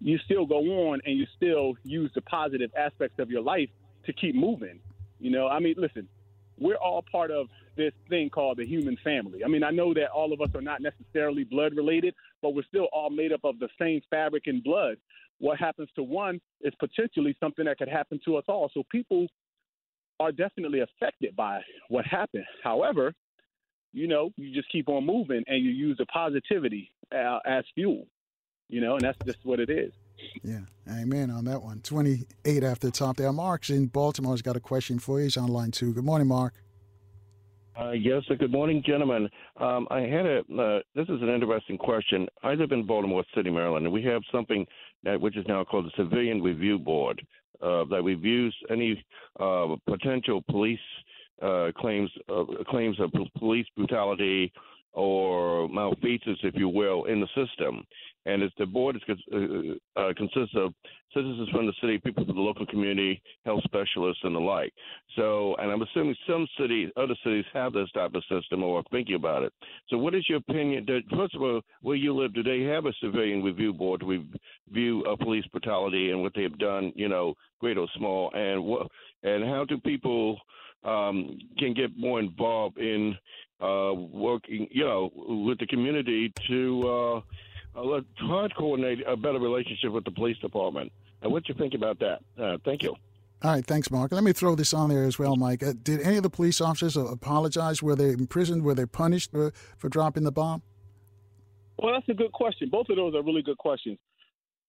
you 0.00 0.18
still 0.18 0.46
go 0.46 0.88
on 0.88 1.02
and 1.04 1.16
you 1.18 1.26
still 1.36 1.74
use 1.84 2.10
the 2.14 2.22
positive 2.22 2.70
aspects 2.76 3.18
of 3.18 3.30
your 3.30 3.42
life 3.42 3.68
to 4.06 4.12
keep 4.14 4.34
moving. 4.34 4.80
You 5.18 5.30
know, 5.30 5.46
I 5.46 5.60
mean, 5.60 5.74
listen, 5.76 6.08
we're 6.58 6.76
all 6.76 7.02
part 7.02 7.30
of 7.30 7.48
this 7.76 7.92
thing 8.08 8.30
called 8.30 8.56
the 8.56 8.66
human 8.66 8.96
family. 9.04 9.44
I 9.44 9.48
mean, 9.48 9.62
I 9.62 9.70
know 9.70 9.92
that 9.94 10.10
all 10.10 10.32
of 10.32 10.40
us 10.40 10.54
are 10.54 10.62
not 10.62 10.80
necessarily 10.80 11.44
blood 11.44 11.74
related, 11.74 12.14
but 12.40 12.54
we're 12.54 12.64
still 12.64 12.88
all 12.92 13.10
made 13.10 13.32
up 13.32 13.44
of 13.44 13.58
the 13.58 13.68
same 13.78 14.00
fabric 14.10 14.46
and 14.46 14.64
blood. 14.64 14.96
What 15.40 15.58
happens 15.58 15.88
to 15.96 16.02
one 16.02 16.40
is 16.60 16.72
potentially 16.78 17.34
something 17.40 17.64
that 17.64 17.78
could 17.78 17.88
happen 17.88 18.20
to 18.26 18.36
us 18.36 18.44
all. 18.46 18.70
So 18.72 18.82
people 18.90 19.26
are 20.20 20.30
definitely 20.30 20.80
affected 20.80 21.34
by 21.34 21.60
what 21.88 22.06
happened. 22.06 22.44
However, 22.62 23.14
you 23.92 24.06
know, 24.06 24.30
you 24.36 24.54
just 24.54 24.70
keep 24.70 24.88
on 24.88 25.04
moving 25.04 25.42
and 25.46 25.64
you 25.64 25.70
use 25.70 25.96
the 25.98 26.06
positivity 26.06 26.92
uh, 27.12 27.38
as 27.46 27.64
fuel, 27.74 28.06
you 28.68 28.80
know, 28.80 28.94
and 28.94 29.00
that's 29.00 29.18
just 29.24 29.38
what 29.44 29.58
it 29.60 29.70
is. 29.70 29.92
Yeah, 30.42 30.60
amen 30.88 31.30
on 31.30 31.46
that 31.46 31.62
one. 31.62 31.80
28 31.80 32.62
after 32.62 32.88
the 32.88 32.92
top 32.92 33.16
there. 33.16 33.32
Mark's 33.32 33.70
in 33.70 33.86
Baltimore's 33.86 34.42
got 34.42 34.56
a 34.56 34.60
question 34.60 34.98
for 34.98 35.18
you. 35.18 35.24
He's 35.24 35.38
on 35.38 35.48
line 35.48 35.70
two. 35.70 35.94
Good 35.94 36.04
morning, 36.04 36.28
Mark. 36.28 36.54
Uh, 37.80 37.92
yes, 37.92 38.22
sir. 38.28 38.36
Good 38.36 38.52
morning, 38.52 38.82
gentlemen. 38.84 39.28
Um, 39.58 39.86
I 39.90 40.00
had 40.00 40.26
a. 40.26 40.38
Uh, 40.40 40.80
this 40.94 41.08
is 41.08 41.22
an 41.22 41.30
interesting 41.30 41.78
question. 41.78 42.28
I 42.42 42.52
live 42.52 42.72
in 42.72 42.86
Baltimore 42.86 43.24
City, 43.34 43.48
Maryland, 43.48 43.86
and 43.86 43.92
we 43.92 44.02
have 44.04 44.22
something 44.30 44.66
which 45.18 45.36
is 45.36 45.44
now 45.48 45.64
called 45.64 45.86
the 45.86 45.92
Civilian 45.96 46.42
Review 46.42 46.78
Board 46.78 47.24
uh, 47.62 47.84
that 47.84 48.02
reviews 48.02 48.54
any 48.70 49.02
uh, 49.38 49.76
potential 49.86 50.42
police 50.50 50.78
uh, 51.42 51.70
claims 51.76 52.10
claims 52.68 52.98
of 53.00 53.12
police 53.38 53.66
brutality 53.76 54.52
or 54.92 55.68
malfeasance, 55.68 56.38
if 56.42 56.54
you 56.54 56.68
will, 56.68 57.04
in 57.04 57.20
the 57.20 57.28
system. 57.28 57.84
And 58.26 58.42
it's 58.42 58.54
the 58.58 58.66
board 58.66 58.96
is, 58.96 59.02
uh, 59.32 60.00
uh, 60.00 60.12
consists 60.14 60.54
of 60.54 60.74
citizens 61.14 61.48
from 61.48 61.66
the 61.66 61.72
city, 61.80 61.98
people 61.98 62.24
from 62.24 62.34
the 62.34 62.40
local 62.40 62.66
community, 62.66 63.20
health 63.46 63.62
specialists, 63.64 64.22
and 64.24 64.34
the 64.34 64.40
like. 64.40 64.72
So, 65.16 65.56
and 65.56 65.70
I'm 65.70 65.80
assuming 65.80 66.14
some 66.28 66.46
cities, 66.58 66.90
other 66.98 67.14
cities, 67.24 67.46
have 67.54 67.72
this 67.72 67.90
type 67.92 68.14
of 68.14 68.22
system 68.30 68.62
or 68.62 68.80
are 68.80 68.84
thinking 68.90 69.14
about 69.14 69.42
it. 69.42 69.54
So, 69.88 69.96
what 69.96 70.14
is 70.14 70.28
your 70.28 70.38
opinion? 70.38 70.86
First 71.16 71.34
of 71.34 71.42
all, 71.42 71.62
where 71.80 71.96
you 71.96 72.14
live, 72.14 72.34
do 72.34 72.42
they 72.42 72.60
have 72.64 72.84
a 72.84 72.92
civilian 73.02 73.42
review 73.42 73.72
board 73.72 74.00
to 74.00 74.06
review 74.68 75.04
uh, 75.04 75.16
police 75.16 75.46
brutality 75.46 76.10
and 76.10 76.20
what 76.20 76.32
they 76.34 76.42
have 76.42 76.58
done, 76.58 76.92
you 76.94 77.08
know, 77.08 77.34
great 77.58 77.78
or 77.78 77.88
small, 77.96 78.30
and 78.34 78.62
what, 78.62 78.86
and 79.22 79.44
how 79.44 79.64
do 79.64 79.78
people 79.78 80.38
um, 80.84 81.38
can 81.58 81.74
get 81.74 81.96
more 81.96 82.20
involved 82.20 82.78
in 82.78 83.16
uh, 83.60 83.92
working, 83.94 84.68
you 84.70 84.84
know, 84.84 85.10
with 85.14 85.58
the 85.58 85.66
community 85.66 86.32
to 86.48 86.88
uh, 86.88 87.16
uh, 87.78 88.00
try 88.18 88.48
to 88.48 88.54
coordinate 88.54 89.06
a 89.06 89.16
better 89.16 89.38
relationship 89.38 89.92
with 89.92 90.04
the 90.04 90.10
police 90.10 90.38
department. 90.38 90.92
And 91.22 91.30
what 91.30 91.44
do 91.44 91.52
you 91.52 91.58
think 91.58 91.74
about 91.74 91.98
that? 92.00 92.20
Uh, 92.40 92.56
thank 92.64 92.82
you. 92.82 92.96
All 93.42 93.52
right, 93.52 93.64
thanks, 93.64 93.90
Mark. 93.90 94.12
Let 94.12 94.22
me 94.22 94.32
throw 94.32 94.54
this 94.54 94.74
on 94.74 94.90
there 94.90 95.04
as 95.04 95.18
well, 95.18 95.34
Mike. 95.34 95.62
Uh, 95.62 95.72
did 95.82 96.00
any 96.02 96.18
of 96.18 96.22
the 96.22 96.30
police 96.30 96.60
officers 96.60 96.96
apologize? 96.96 97.82
Were 97.82 97.96
they 97.96 98.10
imprisoned? 98.10 98.62
Were 98.62 98.74
they 98.74 98.84
punished 98.84 99.30
for, 99.30 99.52
for 99.78 99.88
dropping 99.88 100.24
the 100.24 100.32
bomb? 100.32 100.62
Well, 101.78 101.94
that's 101.94 102.08
a 102.10 102.14
good 102.14 102.32
question. 102.32 102.68
Both 102.70 102.90
of 102.90 102.96
those 102.96 103.14
are 103.14 103.22
really 103.22 103.42
good 103.42 103.56
questions. 103.56 103.98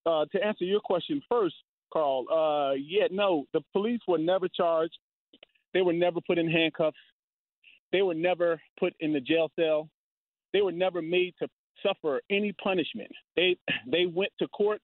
Uh, 0.06 0.26
to 0.32 0.44
answer 0.44 0.64
your 0.64 0.80
question 0.80 1.22
first, 1.30 1.56
Carl, 1.92 2.26
uh, 2.32 2.76
yeah, 2.76 3.08
no, 3.12 3.46
the 3.54 3.62
police 3.74 4.00
were 4.08 4.18
never 4.18 4.48
charged. 4.48 4.98
They 5.74 5.82
were 5.82 5.94
never 5.94 6.20
put 6.26 6.38
in 6.38 6.50
handcuffs. 6.50 6.98
They 7.92 8.02
were 8.02 8.14
never 8.14 8.62
put 8.80 8.94
in 9.00 9.14
the 9.14 9.20
jail 9.20 9.52
cell. 9.56 9.90
They 10.54 10.62
were 10.62 10.72
never 10.72 11.02
made 11.02 11.34
to 11.40 11.48
suffer 11.86 12.22
any 12.30 12.54
punishment. 12.54 13.12
They 13.36 13.58
they 13.88 14.06
went 14.06 14.32
to 14.40 14.48
court. 14.50 14.82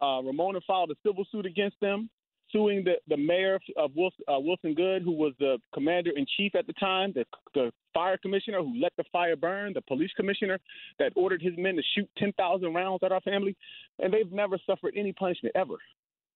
Uh, 0.00 0.20
Ramona 0.22 0.60
filed 0.66 0.90
a 0.90 0.94
civil 1.06 1.24
suit 1.32 1.46
against 1.46 1.76
them, 1.80 2.10
suing 2.52 2.84
the, 2.84 2.96
the 3.08 3.16
mayor 3.16 3.58
of 3.78 3.92
Wilson, 3.96 4.24
uh, 4.28 4.38
Wilson 4.38 4.74
Goode, 4.74 5.02
who 5.02 5.12
was 5.12 5.32
the 5.38 5.58
commander 5.72 6.10
in 6.14 6.26
chief 6.36 6.54
at 6.54 6.66
the 6.66 6.74
time, 6.74 7.12
the, 7.14 7.24
the 7.54 7.72
fire 7.94 8.18
commissioner 8.18 8.58
who 8.58 8.78
let 8.78 8.92
the 8.98 9.04
fire 9.10 9.36
burn, 9.36 9.72
the 9.72 9.80
police 9.82 10.10
commissioner 10.14 10.58
that 10.98 11.12
ordered 11.16 11.40
his 11.40 11.54
men 11.56 11.76
to 11.76 11.82
shoot 11.94 12.08
10,000 12.18 12.74
rounds 12.74 13.02
at 13.02 13.10
our 13.10 13.22
family. 13.22 13.56
And 13.98 14.12
they've 14.12 14.30
never 14.30 14.58
suffered 14.66 14.92
any 14.94 15.14
punishment 15.14 15.56
ever. 15.56 15.76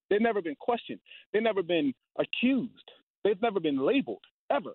They've 0.08 0.22
never 0.22 0.40
been 0.40 0.56
questioned. 0.58 1.00
They've 1.32 1.42
never 1.42 1.62
been 1.62 1.92
accused. 2.18 2.90
They've 3.24 3.40
never 3.42 3.60
been 3.60 3.78
labeled 3.78 4.24
ever. 4.50 4.72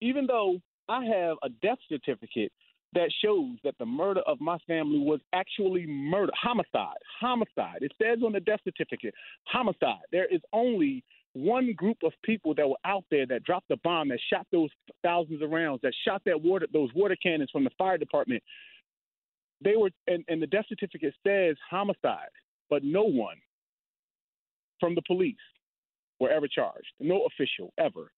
Even 0.00 0.26
though 0.26 0.58
I 0.88 1.04
have 1.04 1.36
a 1.42 1.48
death 1.62 1.78
certificate 1.88 2.52
that 2.94 3.12
shows 3.24 3.56
that 3.64 3.74
the 3.78 3.86
murder 3.86 4.20
of 4.26 4.40
my 4.40 4.56
family 4.66 4.98
was 4.98 5.20
actually 5.32 5.86
murder, 5.86 6.32
homicide, 6.40 6.96
homicide. 7.20 7.78
It 7.80 7.92
says 8.00 8.18
on 8.24 8.32
the 8.32 8.40
death 8.40 8.60
certificate, 8.64 9.14
homicide. 9.44 10.02
There 10.12 10.26
is 10.26 10.40
only 10.52 11.02
one 11.32 11.72
group 11.76 11.98
of 12.04 12.12
people 12.22 12.54
that 12.54 12.68
were 12.68 12.76
out 12.84 13.04
there 13.10 13.26
that 13.26 13.42
dropped 13.42 13.68
the 13.68 13.76
bomb, 13.82 14.08
that 14.08 14.20
shot 14.32 14.46
those 14.52 14.70
thousands 15.02 15.42
of 15.42 15.50
rounds, 15.50 15.80
that 15.82 15.92
shot 16.06 16.22
that 16.26 16.40
water, 16.40 16.66
those 16.72 16.90
water 16.94 17.16
cannons 17.20 17.50
from 17.50 17.64
the 17.64 17.70
fire 17.76 17.98
department. 17.98 18.42
They 19.60 19.76
were, 19.76 19.90
and, 20.06 20.24
and 20.28 20.40
the 20.40 20.46
death 20.46 20.66
certificate 20.68 21.14
says 21.26 21.56
homicide, 21.68 22.28
but 22.70 22.84
no 22.84 23.02
one 23.02 23.36
from 24.78 24.94
the 24.94 25.02
police 25.06 25.34
were 26.20 26.30
ever 26.30 26.46
charged. 26.46 26.86
No 27.00 27.26
official 27.26 27.72
ever. 27.78 28.12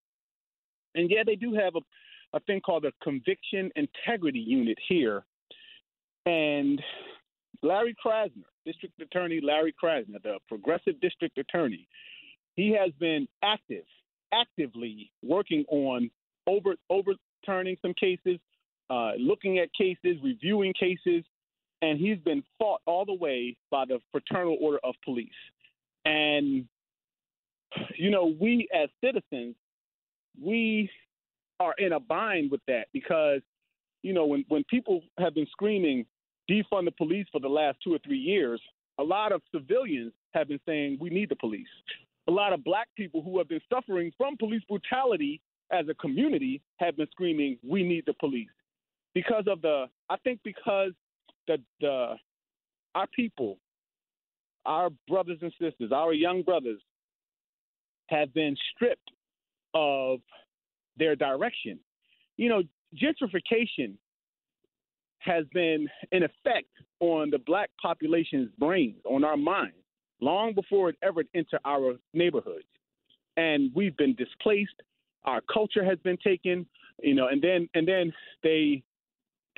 And 0.96 1.10
yeah, 1.10 1.22
they 1.24 1.36
do 1.36 1.54
have 1.54 1.76
a, 1.76 2.36
a 2.36 2.40
thing 2.40 2.60
called 2.60 2.84
the 2.84 2.92
Conviction 3.02 3.70
Integrity 3.76 4.40
Unit 4.40 4.78
here. 4.88 5.24
And 6.24 6.82
Larry 7.62 7.94
Krasner, 8.04 8.44
District 8.64 9.00
Attorney 9.00 9.40
Larry 9.40 9.74
Krasner, 9.80 10.22
the 10.22 10.38
progressive 10.48 11.00
district 11.00 11.38
attorney, 11.38 11.86
he 12.54 12.72
has 12.72 12.90
been 12.98 13.28
active, 13.44 13.84
actively 14.32 15.12
working 15.22 15.64
on 15.68 16.10
over 16.46 16.74
overturning 16.90 17.76
some 17.82 17.94
cases, 17.94 18.38
uh, 18.90 19.12
looking 19.18 19.58
at 19.58 19.68
cases, 19.74 20.16
reviewing 20.22 20.72
cases, 20.72 21.24
and 21.82 21.98
he's 21.98 22.18
been 22.18 22.42
fought 22.58 22.80
all 22.86 23.04
the 23.04 23.14
way 23.14 23.56
by 23.70 23.84
the 23.84 24.00
Fraternal 24.10 24.56
Order 24.60 24.78
of 24.82 24.94
Police. 25.04 25.28
And 26.04 26.66
you 27.96 28.10
know, 28.10 28.34
we 28.40 28.68
as 28.74 28.88
citizens, 29.04 29.54
we 30.42 30.90
are 31.60 31.74
in 31.78 31.92
a 31.92 32.00
bind 32.00 32.50
with 32.50 32.60
that 32.68 32.86
because, 32.92 33.40
you 34.02 34.12
know, 34.12 34.26
when, 34.26 34.44
when 34.48 34.64
people 34.64 35.02
have 35.18 35.34
been 35.34 35.46
screaming 35.50 36.04
defund 36.50 36.84
the 36.84 36.92
police 36.92 37.26
for 37.32 37.40
the 37.40 37.48
last 37.48 37.78
two 37.82 37.94
or 37.94 37.98
three 38.04 38.18
years, 38.18 38.60
a 38.98 39.02
lot 39.02 39.32
of 39.32 39.42
civilians 39.52 40.12
have 40.32 40.48
been 40.48 40.60
saying 40.66 40.98
we 41.00 41.10
need 41.10 41.28
the 41.28 41.36
police. 41.36 41.66
A 42.28 42.30
lot 42.30 42.52
of 42.52 42.64
black 42.64 42.88
people 42.96 43.22
who 43.22 43.38
have 43.38 43.48
been 43.48 43.60
suffering 43.72 44.12
from 44.16 44.36
police 44.36 44.62
brutality 44.68 45.40
as 45.70 45.86
a 45.88 45.94
community 45.94 46.60
have 46.78 46.96
been 46.96 47.08
screaming 47.10 47.58
we 47.66 47.82
need 47.82 48.04
the 48.06 48.14
police 48.14 48.48
because 49.14 49.44
of 49.48 49.62
the 49.62 49.86
I 50.10 50.16
think 50.18 50.40
because 50.44 50.92
the 51.48 51.58
the 51.80 52.16
our 52.94 53.06
people, 53.14 53.58
our 54.64 54.90
brothers 55.08 55.38
and 55.42 55.52
sisters, 55.60 55.92
our 55.92 56.12
young 56.12 56.42
brothers 56.42 56.80
have 58.08 58.32
been 58.32 58.56
stripped 58.74 59.10
of 59.74 60.20
their 60.96 61.16
direction. 61.16 61.78
You 62.36 62.48
know, 62.48 62.62
gentrification 62.94 63.94
has 65.18 65.44
been 65.52 65.88
an 66.12 66.22
effect 66.22 66.68
on 67.00 67.30
the 67.30 67.38
black 67.38 67.70
population's 67.80 68.50
brains, 68.58 68.96
on 69.04 69.24
our 69.24 69.36
minds, 69.36 69.76
long 70.20 70.54
before 70.54 70.90
it 70.90 70.96
ever 71.02 71.22
entered 71.34 71.60
our 71.64 71.94
neighborhoods. 72.14 72.64
And 73.36 73.70
we've 73.74 73.96
been 73.96 74.14
displaced. 74.14 74.82
Our 75.24 75.40
culture 75.52 75.84
has 75.84 75.98
been 75.98 76.16
taken, 76.18 76.66
you 77.02 77.14
know, 77.14 77.28
and 77.28 77.42
then 77.42 77.68
and 77.74 77.86
then 77.86 78.12
they 78.42 78.82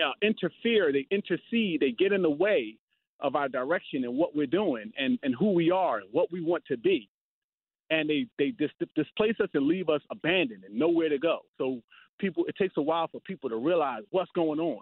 uh, 0.04 0.12
interfere, 0.22 0.92
they 0.92 1.06
intercede, 1.10 1.80
they 1.80 1.92
get 1.92 2.12
in 2.12 2.22
the 2.22 2.30
way 2.30 2.76
of 3.20 3.36
our 3.36 3.48
direction 3.48 4.04
and 4.04 4.16
what 4.16 4.34
we're 4.34 4.46
doing 4.46 4.92
and, 4.96 5.18
and 5.22 5.34
who 5.34 5.52
we 5.52 5.70
are 5.70 5.98
and 5.98 6.06
what 6.12 6.30
we 6.32 6.40
want 6.40 6.64
to 6.66 6.76
be 6.76 7.08
and 7.90 8.08
they 8.08 8.26
they 8.38 8.50
dis- 8.50 8.70
displace 8.94 9.36
us 9.40 9.48
and 9.54 9.66
leave 9.66 9.88
us 9.88 10.00
abandoned 10.10 10.64
and 10.64 10.78
nowhere 10.78 11.08
to 11.08 11.18
go. 11.18 11.40
So 11.56 11.80
people, 12.18 12.44
it 12.46 12.56
takes 12.56 12.74
a 12.76 12.82
while 12.82 13.08
for 13.08 13.20
people 13.20 13.48
to 13.50 13.56
realize 13.56 14.02
what's 14.10 14.30
going 14.34 14.60
on, 14.60 14.80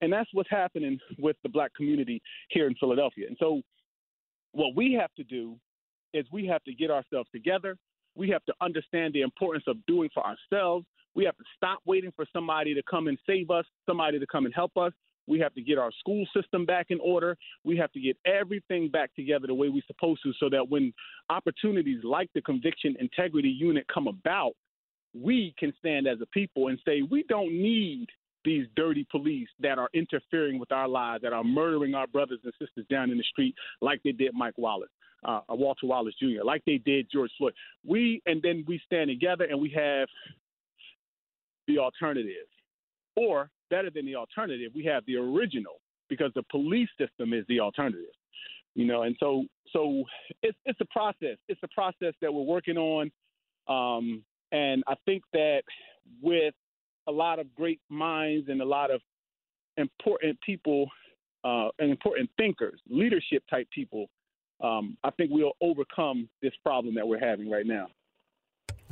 and 0.00 0.12
that's 0.12 0.30
what's 0.32 0.50
happening 0.50 0.98
with 1.18 1.36
the 1.42 1.48
black 1.48 1.74
community 1.74 2.22
here 2.50 2.66
in 2.66 2.74
Philadelphia. 2.76 3.26
And 3.26 3.36
so, 3.40 3.62
what 4.52 4.76
we 4.76 4.92
have 5.00 5.12
to 5.16 5.24
do 5.24 5.56
is 6.12 6.26
we 6.32 6.46
have 6.46 6.62
to 6.64 6.72
get 6.72 6.90
ourselves 6.90 7.28
together. 7.32 7.76
We 8.14 8.30
have 8.30 8.44
to 8.44 8.54
understand 8.60 9.12
the 9.12 9.22
importance 9.22 9.64
of 9.66 9.84
doing 9.86 10.08
for 10.14 10.24
ourselves. 10.24 10.86
We 11.16 11.24
have 11.24 11.36
to 11.36 11.44
stop 11.56 11.80
waiting 11.84 12.12
for 12.14 12.24
somebody 12.32 12.74
to 12.74 12.82
come 12.88 13.08
and 13.08 13.18
save 13.26 13.50
us, 13.50 13.64
somebody 13.86 14.18
to 14.18 14.26
come 14.26 14.46
and 14.46 14.54
help 14.54 14.76
us. 14.76 14.92
We 15.26 15.38
have 15.40 15.54
to 15.54 15.62
get 15.62 15.78
our 15.78 15.90
school 15.98 16.26
system 16.36 16.66
back 16.66 16.86
in 16.90 17.00
order. 17.00 17.36
We 17.64 17.76
have 17.78 17.92
to 17.92 18.00
get 18.00 18.16
everything 18.26 18.88
back 18.88 19.14
together 19.14 19.46
the 19.46 19.54
way 19.54 19.68
we're 19.68 19.82
supposed 19.86 20.22
to 20.24 20.32
so 20.38 20.48
that 20.50 20.68
when 20.68 20.92
opportunities 21.30 22.04
like 22.04 22.30
the 22.34 22.42
Conviction 22.42 22.96
Integrity 23.00 23.48
Unit 23.48 23.86
come 23.92 24.06
about, 24.06 24.52
we 25.14 25.54
can 25.58 25.72
stand 25.78 26.06
as 26.06 26.20
a 26.20 26.26
people 26.26 26.68
and 26.68 26.78
say, 26.84 27.02
we 27.02 27.24
don't 27.28 27.52
need 27.52 28.08
these 28.44 28.66
dirty 28.76 29.06
police 29.10 29.48
that 29.60 29.78
are 29.78 29.88
interfering 29.94 30.58
with 30.58 30.70
our 30.70 30.88
lives, 30.88 31.22
that 31.22 31.32
are 31.32 31.44
murdering 31.44 31.94
our 31.94 32.06
brothers 32.06 32.40
and 32.44 32.52
sisters 32.58 32.84
down 32.90 33.10
in 33.10 33.16
the 33.16 33.24
street 33.24 33.54
like 33.80 34.00
they 34.04 34.12
did 34.12 34.34
Mike 34.34 34.58
Wallace. 34.58 34.90
Uh, 35.24 35.40
Walter 35.48 35.86
Wallace 35.86 36.14
Jr., 36.20 36.44
like 36.44 36.62
they 36.66 36.76
did 36.76 37.06
George 37.10 37.30
Floyd. 37.38 37.54
We 37.86 38.20
and 38.26 38.42
then 38.42 38.62
we 38.68 38.78
stand 38.84 39.08
together 39.08 39.44
and 39.44 39.58
we 39.58 39.70
have 39.70 40.06
the 41.66 41.78
alternative. 41.78 42.46
Or 43.16 43.50
better 43.70 43.90
than 43.90 44.06
the 44.06 44.16
alternative, 44.16 44.72
we 44.74 44.84
have 44.84 45.04
the 45.06 45.16
original 45.16 45.80
because 46.08 46.32
the 46.34 46.42
police 46.50 46.88
system 46.98 47.32
is 47.32 47.44
the 47.48 47.60
alternative. 47.60 48.14
You 48.74 48.86
know, 48.86 49.02
and 49.02 49.16
so 49.20 49.44
so 49.72 50.04
it's 50.42 50.58
it's 50.64 50.80
a 50.80 50.86
process. 50.86 51.36
It's 51.48 51.60
a 51.62 51.68
process 51.68 52.14
that 52.20 52.32
we're 52.32 52.42
working 52.42 52.76
on. 52.76 53.10
Um, 53.68 54.24
and 54.52 54.82
I 54.86 54.94
think 55.04 55.22
that 55.32 55.62
with 56.20 56.54
a 57.06 57.12
lot 57.12 57.38
of 57.38 57.54
great 57.54 57.80
minds 57.88 58.48
and 58.48 58.60
a 58.60 58.64
lot 58.64 58.90
of 58.90 59.00
important 59.76 60.38
people 60.44 60.88
uh, 61.44 61.68
and 61.78 61.90
important 61.90 62.30
thinkers, 62.36 62.80
leadership 62.88 63.42
type 63.48 63.68
people, 63.72 64.06
um, 64.62 64.96
I 65.04 65.10
think 65.10 65.30
we'll 65.32 65.56
overcome 65.60 66.28
this 66.42 66.52
problem 66.62 66.94
that 66.94 67.06
we're 67.06 67.18
having 67.18 67.50
right 67.50 67.66
now. 67.66 67.88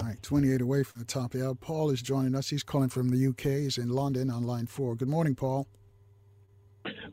All 0.03 0.09
right, 0.09 0.21
28 0.21 0.61
away 0.61 0.83
from 0.83 0.99
the 0.99 1.07
top 1.07 1.33
of 1.33 1.38
the 1.41 1.47
hour. 1.47 1.55
Paul 1.55 1.91
is 1.91 2.03
joining 2.03 2.35
us. 2.35 2.49
He's 2.49 2.65
calling 2.65 2.88
from 2.88 3.11
the 3.11 3.29
UK. 3.29 3.62
He's 3.62 3.79
in 3.79 3.88
London 3.88 4.31
on 4.31 4.43
line 4.43 4.67
four. 4.67 4.97
Good 4.97 5.09
morning, 5.09 5.37
Paul. 5.37 5.69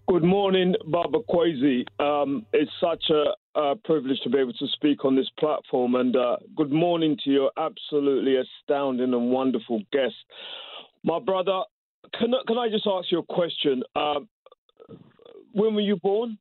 Good 0.07 0.23
morning, 0.23 0.73
Baba 0.87 1.19
Kwesi. 1.29 1.85
Um, 1.99 2.47
it's 2.51 2.71
such 2.81 3.03
a, 3.11 3.59
a, 3.59 3.75
privilege 3.75 4.19
to 4.23 4.31
be 4.31 4.39
able 4.39 4.53
to 4.53 4.67
speak 4.73 5.05
on 5.05 5.15
this 5.15 5.29
platform. 5.37 5.93
And 5.93 6.15
uh, 6.15 6.37
good 6.55 6.71
morning 6.71 7.15
to 7.25 7.29
your 7.29 7.51
absolutely 7.59 8.37
astounding 8.37 9.13
and 9.13 9.29
wonderful 9.29 9.83
guest. 9.93 10.15
My 11.03 11.19
brother, 11.19 11.61
can, 12.17 12.33
can 12.47 12.57
I 12.57 12.69
just 12.69 12.87
ask 12.87 13.11
you 13.11 13.19
a 13.19 13.23
question? 13.23 13.83
Um, 13.95 14.27
when 15.51 15.75
were 15.75 15.81
you 15.81 15.97
born? 15.97 16.39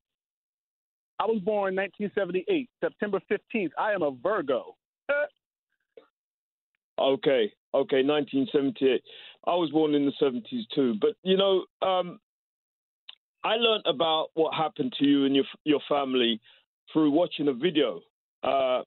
I 1.21 1.27
was 1.27 1.43
born 1.45 1.77
1978, 1.77 2.71
September 2.83 3.21
15th. 3.31 3.73
I 3.79 3.93
am 3.93 4.01
a 4.01 4.13
Virgo. 4.13 4.77
okay, 6.99 7.53
okay, 7.75 8.03
1978. 8.03 9.03
I 9.47 9.51
was 9.55 9.71
born 9.71 9.95
in 9.95 10.07
the 10.07 10.13
70s 10.21 10.65
too. 10.75 10.95
But, 11.01 11.11
you 11.23 11.37
know, 11.37 11.65
um, 11.87 12.21
I 13.45 13.55
learned 13.55 13.85
about 13.87 14.29
what 14.35 14.55
happened 14.55 14.95
to 14.99 15.07
you 15.07 15.25
and 15.25 15.35
your, 15.35 15.45
your 15.65 15.81
family 15.89 16.41
through 16.93 17.11
watching 17.11 17.49
a 17.49 17.53
video. 17.53 18.01
Uh, 18.43 18.83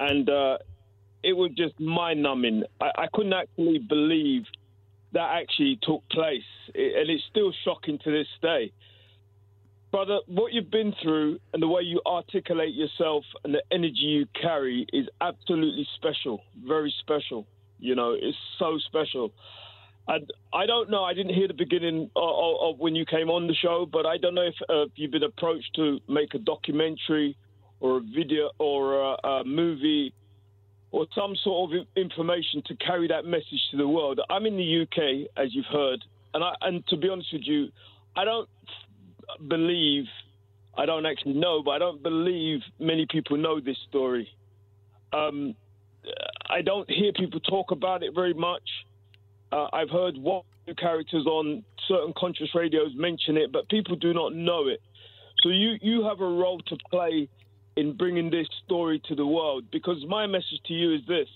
and 0.00 0.28
uh, 0.28 0.58
it 1.22 1.32
was 1.32 1.50
just 1.56 1.78
mind 1.80 2.22
numbing. 2.22 2.62
I, 2.80 2.90
I 2.96 3.06
couldn't 3.12 3.32
actually 3.32 3.78
believe 3.78 4.44
that 5.12 5.40
actually 5.40 5.78
took 5.82 6.08
place. 6.10 6.42
It, 6.74 7.00
and 7.00 7.10
it's 7.10 7.24
still 7.30 7.52
shocking 7.64 7.98
to 8.04 8.10
this 8.10 8.28
day. 8.42 8.72
Brother, 9.90 10.18
what 10.26 10.52
you've 10.52 10.70
been 10.70 10.94
through 11.02 11.38
and 11.54 11.62
the 11.62 11.68
way 11.68 11.80
you 11.82 12.02
articulate 12.04 12.74
yourself 12.74 13.24
and 13.42 13.54
the 13.54 13.62
energy 13.72 14.02
you 14.02 14.26
carry 14.40 14.86
is 14.92 15.06
absolutely 15.22 15.86
special, 15.96 16.42
very 16.66 16.94
special. 17.00 17.46
You 17.78 17.94
know, 17.94 18.12
it's 18.12 18.36
so 18.58 18.78
special. 18.86 19.32
And 20.06 20.30
I 20.52 20.66
don't 20.66 20.90
know, 20.90 21.04
I 21.04 21.14
didn't 21.14 21.34
hear 21.34 21.48
the 21.48 21.54
beginning 21.54 22.10
of, 22.16 22.56
of 22.60 22.78
when 22.78 22.94
you 22.94 23.06
came 23.06 23.30
on 23.30 23.46
the 23.46 23.54
show, 23.54 23.86
but 23.90 24.04
I 24.04 24.18
don't 24.18 24.34
know 24.34 24.42
if 24.42 24.54
uh, 24.68 24.90
you've 24.94 25.10
been 25.10 25.22
approached 25.22 25.74
to 25.76 26.00
make 26.06 26.34
a 26.34 26.38
documentary 26.38 27.36
or 27.80 27.98
a 27.98 28.00
video 28.00 28.50
or 28.58 29.00
a, 29.00 29.26
a 29.26 29.44
movie 29.44 30.12
or 30.90 31.06
some 31.14 31.34
sort 31.44 31.72
of 31.72 31.86
information 31.96 32.62
to 32.66 32.76
carry 32.76 33.08
that 33.08 33.24
message 33.24 33.60
to 33.70 33.78
the 33.78 33.88
world. 33.88 34.20
I'm 34.28 34.44
in 34.44 34.56
the 34.56 34.82
UK, 34.82 35.30
as 35.36 35.54
you've 35.54 35.66
heard, 35.66 36.04
and 36.34 36.44
I, 36.44 36.52
and 36.60 36.86
to 36.88 36.96
be 36.96 37.08
honest 37.08 37.28
with 37.32 37.42
you, 37.44 37.68
I 38.16 38.24
don't 38.24 38.48
believe, 39.48 40.04
I 40.76 40.86
don't 40.86 41.06
actually 41.06 41.34
know, 41.34 41.62
but 41.62 41.72
I 41.72 41.78
don't 41.78 42.02
believe 42.02 42.60
many 42.78 43.06
people 43.10 43.36
know 43.36 43.60
this 43.60 43.76
story. 43.88 44.28
Um, 45.12 45.54
I 46.48 46.62
don't 46.62 46.88
hear 46.90 47.12
people 47.12 47.40
talk 47.40 47.70
about 47.70 48.02
it 48.02 48.14
very 48.14 48.34
much. 48.34 48.62
Uh, 49.52 49.66
I've 49.72 49.90
heard 49.90 50.16
one 50.16 50.42
characters 50.78 51.24
on 51.26 51.64
certain 51.86 52.12
conscious 52.16 52.54
radios 52.54 52.92
mention 52.94 53.36
it, 53.38 53.50
but 53.52 53.68
people 53.70 53.96
do 53.96 54.12
not 54.12 54.34
know 54.34 54.68
it. 54.68 54.80
So 55.42 55.48
you 55.48 55.76
you 55.80 56.04
have 56.04 56.20
a 56.20 56.28
role 56.28 56.60
to 56.66 56.76
play 56.90 57.28
in 57.76 57.96
bringing 57.96 58.28
this 58.30 58.46
story 58.64 59.00
to 59.08 59.14
the 59.14 59.26
world 59.26 59.64
because 59.70 60.04
my 60.06 60.26
message 60.26 60.60
to 60.66 60.74
you 60.74 60.94
is 60.94 61.00
this: 61.08 61.28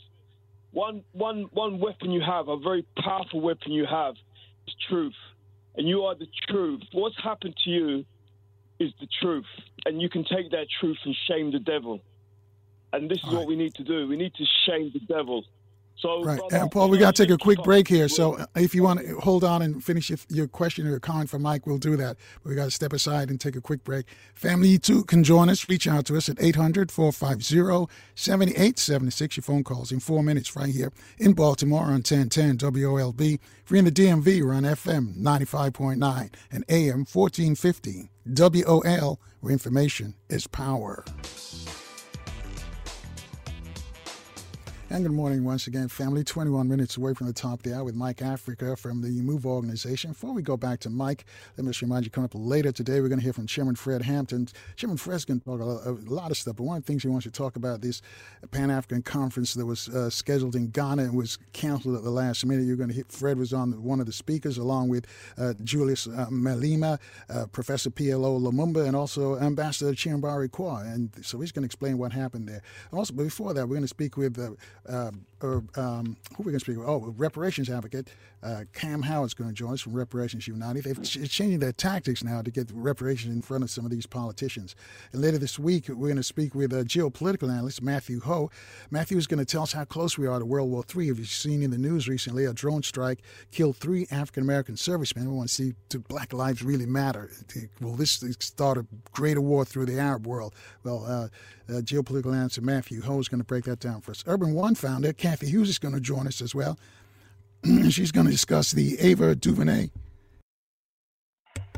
one 0.73 1.03
one 1.13 1.47
one 1.53 1.79
weapon 1.79 2.11
you 2.11 2.21
have, 2.21 2.49
a 2.49 2.59
very 2.59 2.85
powerful 3.03 3.41
weapon 3.41 3.73
you 3.73 3.87
have, 3.87 4.15
is 4.67 4.75
truth 4.89 5.15
and 5.77 5.89
you 5.89 6.03
are 6.03 6.15
the 6.15 6.29
truth. 6.49 6.83
What's 6.93 7.17
happened 7.23 7.55
to 7.65 7.71
you 7.71 8.05
is 8.79 8.93
the 9.01 9.09
truth, 9.21 9.47
and 9.87 10.01
you 10.01 10.09
can 10.09 10.25
take 10.25 10.51
that 10.51 10.67
truth 10.81 10.99
and 11.05 11.15
shame 11.29 11.53
the 11.53 11.61
devil. 11.61 12.01
And 12.93 13.11
this 13.11 13.19
is 13.19 13.25
All 13.25 13.31
what 13.31 13.39
right. 13.41 13.49
we 13.49 13.57
need 13.57 13.75
to 13.75 13.85
do. 13.85 14.07
We 14.07 14.17
need 14.17 14.35
to 14.35 14.45
shame 14.67 14.91
the 14.93 15.01
devil. 15.01 15.45
So, 15.97 16.25
right, 16.25 16.41
and 16.51 16.71
Paul, 16.71 16.89
we 16.89 16.99
got 16.99 17.15
to 17.15 17.23
take 17.23 17.31
a 17.31 17.39
quick 17.39 17.63
break 17.63 17.87
here. 17.87 18.09
So, 18.09 18.35
uh, 18.35 18.47
if 18.57 18.75
you 18.75 18.83
want 18.83 19.01
to 19.01 19.15
hold 19.21 19.45
on 19.45 19.63
and 19.63 19.83
finish 19.85 20.11
your, 20.11 20.19
your 20.29 20.49
question 20.49 20.85
or 20.87 20.91
your 20.91 20.99
comment 20.99 21.31
for 21.31 21.39
Mike, 21.39 21.65
we'll 21.65 21.79
do 21.79 21.97
that. 21.97 22.17
But 22.43 22.51
we 22.51 22.57
got 22.57 22.65
to 22.65 22.71
step 22.73 22.93
aside 22.93 23.31
and 23.31 23.41
take 23.41 23.55
a 23.55 23.61
quick 23.61 23.85
break. 23.85 24.07
Family, 24.35 24.69
you 24.69 24.79
too 24.79 25.05
can 25.05 25.23
join 25.23 25.49
us. 25.49 25.69
Reach 25.69 25.87
out 25.87 26.07
to 26.07 26.17
us 26.17 26.29
at 26.29 26.43
800 26.43 26.91
450 26.91 27.93
7876. 28.17 29.37
Your 29.37 29.43
phone 29.43 29.63
calls 29.63 29.93
in 29.93 30.01
four 30.01 30.23
minutes 30.25 30.57
right 30.57 30.75
here 30.75 30.93
in 31.19 31.35
Baltimore 31.35 31.85
on 31.85 32.03
1010 32.03 32.59
WOLB. 32.59 33.39
If 33.65 33.71
you're 33.71 33.79
in 33.79 33.85
the 33.85 33.93
DMV, 33.93 34.43
we're 34.43 34.55
on 34.55 34.65
FM 34.65 35.17
95.9 35.17 36.33
and 36.51 36.65
AM 36.69 37.07
1450 37.11 38.11
WOL, 38.27 39.21
where 39.41 39.53
information 39.53 40.15
is 40.29 40.47
power. 40.47 41.05
And 44.93 45.05
good 45.05 45.13
morning 45.15 45.43
once 45.43 45.69
again, 45.69 45.89
family. 45.89 46.23
21 46.23 46.69
minutes 46.69 46.99
away 46.99 47.15
from 47.15 47.27
the 47.27 47.33
top 47.33 47.61
of 47.61 47.63
the 47.63 47.75
hour 47.75 47.83
with 47.83 47.95
Mike 47.95 48.21
Africa 48.21 48.77
from 48.77 49.01
the 49.01 49.23
MOVE 49.23 49.47
organization. 49.47 50.11
Before 50.11 50.35
we 50.35 50.43
go 50.43 50.59
back 50.59 50.81
to 50.81 50.91
Mike, 50.91 51.25
let 51.57 51.65
me 51.65 51.71
just 51.71 51.81
remind 51.81 52.05
you, 52.05 52.11
coming 52.11 52.27
up 52.27 52.33
later 52.35 52.73
today, 52.73 53.01
we're 53.01 53.09
going 53.09 53.19
to 53.19 53.25
hear 53.25 53.33
from 53.33 53.47
Chairman 53.47 53.75
Fred 53.75 54.03
Hampton. 54.03 54.49
Chairman 54.77 54.99
Fred's 54.99 55.25
going 55.25 55.41
to 55.41 55.47
talk 55.47 55.61
a, 55.61 55.97
lot 56.13 56.31
of 56.31 56.37
stuff, 56.37 56.57
but 56.57 56.65
one 56.65 56.77
of 56.77 56.83
the 56.83 56.87
things 56.87 57.05
he 57.05 57.09
wants 57.09 57.25
to 57.25 57.31
talk 57.31 57.57
about 57.57 57.81
this 57.81 58.03
Pan 58.51 58.71
African 58.71 59.01
conference 59.01 59.55
that 59.55 59.65
was 59.65 59.89
uh, 59.89 60.11
scheduled 60.11 60.55
in 60.57 60.69
Ghana 60.69 61.05
and 61.05 61.17
was 61.17 61.39
canceled 61.55 61.97
at 61.97 62.03
the 62.03 62.11
last 62.11 62.45
minute. 62.45 62.67
You're 62.67 62.77
going 62.77 62.91
to 62.91 62.95
hear 62.95 63.07
Fred 63.09 63.39
was 63.39 63.55
on 63.55 63.83
one 63.83 63.99
of 63.99 64.05
the 64.05 64.13
speakers 64.13 64.59
along 64.59 64.91
with 64.91 65.07
uh, 65.39 65.55
Julius 65.65 66.07
uh, 66.07 66.27
Malema, 66.31 66.99
uh, 67.31 67.47
Professor 67.47 67.89
PLO 67.89 68.39
Lumumba, 68.39 68.87
and 68.87 68.95
also 68.95 69.39
Ambassador 69.39 69.93
Chihombori-Quao. 69.93 70.83
And 70.93 71.09
so 71.23 71.41
he's 71.41 71.51
going 71.51 71.63
to 71.63 71.67
explain 71.67 71.97
what 71.97 72.13
happened 72.13 72.47
there. 72.47 72.61
Also, 72.93 73.15
before 73.15 73.55
that, 73.55 73.67
we're 73.67 73.77
going 73.77 73.81
to 73.85 73.89
speak 73.89 74.19
with 74.19 74.39
uh, 74.89 75.11
or 75.43 75.65
um, 75.77 76.17
who 76.37 76.43
are 76.43 76.45
we 76.45 76.53
going 76.53 76.55
to 76.55 76.61
speak 76.61 76.79
with? 76.79 76.89
Oh, 76.89 77.13
reparations 77.17 77.69
advocate 77.69 78.09
uh, 78.43 78.65
Kaam 78.73 79.05
Howard's 79.05 79.35
going 79.35 79.49
to 79.49 79.55
join 79.55 79.75
us 79.75 79.81
from 79.81 79.93
Reparations 79.93 80.49
United. 80.49 80.85
They've 80.85 81.03
ch- 81.03 81.31
changing 81.31 81.61
their 81.61 81.73
tactics 81.73 82.25
now 82.25 82.43
to 82.43 82.51
get 82.51 82.71
reparations 82.73 83.35
in 83.35 83.43
front 83.43 83.63
of 83.63 83.71
some 83.71 83.85
of 83.85 83.91
these 83.91 84.07
politicians. 84.07 84.75
And 85.13 85.23
later 85.23 85.39
this 85.39 85.59
week, 85.59 85.89
we're 85.89 86.09
going 86.09 86.17
to 86.17 86.25
speak 86.25 86.55
with 86.55 86.73
a 86.73 86.85
geopolitical 86.85 87.51
analyst 87.51 87.83
Matthew 87.83 88.21
Hoh. 88.21 88.51
Matthew 88.91 89.17
is 89.17 89.29
going 89.29 89.39
to 89.39 89.45
tell 89.45 89.63
us 89.63 89.73
how 89.73 89.85
close 89.85 90.19
we 90.19 90.27
are 90.27 90.41
to 90.41 90.45
World 90.45 90.71
War 90.71 90.85
III. 90.95 91.11
If 91.11 91.19
you've 91.19 91.29
seen 91.29 91.63
in 91.63 91.71
the 91.71 91.79
news 91.79 92.09
recently, 92.09 92.45
a 92.45 92.53
drone 92.53 92.83
strike 92.83 93.23
killed 93.53 93.77
three 93.77 94.09
African 94.11 94.43
American 94.43 94.77
servicemen. 94.77 95.31
We 95.31 95.37
want 95.37 95.49
to 95.49 95.55
see 95.55 95.75
do 95.89 96.01
Black 96.01 96.33
lives 96.33 96.63
really 96.63 96.87
matter? 96.87 97.31
Will 97.81 97.95
this 97.95 98.25
start 98.41 98.79
a 98.79 98.87
greater 99.13 99.41
war 99.41 99.65
through 99.65 99.87
the 99.87 99.99
Arab 99.99 100.27
world? 100.27 100.55
Well. 100.83 101.05
Uh, 101.07 101.29
uh, 101.69 101.75
geopolitical 101.81 102.35
analyst 102.35 102.61
Matthew 102.61 103.03
Hoh 103.03 103.21
is 103.21 103.29
going 103.29 103.41
to 103.41 103.47
break 103.47 103.65
that 103.65 103.79
down 103.79 104.01
for 104.01 104.11
us. 104.11 104.25
Urban 104.27 104.53
One 104.53 104.75
founder 104.75 105.13
Cathy 105.33 105.47
Hughes 105.49 105.71
is 105.71 105.79
going 105.79 105.95
to 105.95 106.01
join 106.01 106.27
us 106.27 106.43
as 106.43 106.55
well. 106.55 106.79
She's 107.89 108.13
going 108.13 108.27
to 108.27 108.33
discuss 108.33 108.73
the 108.73 108.99
Ava 109.01 109.35
DuVernay 109.35 109.89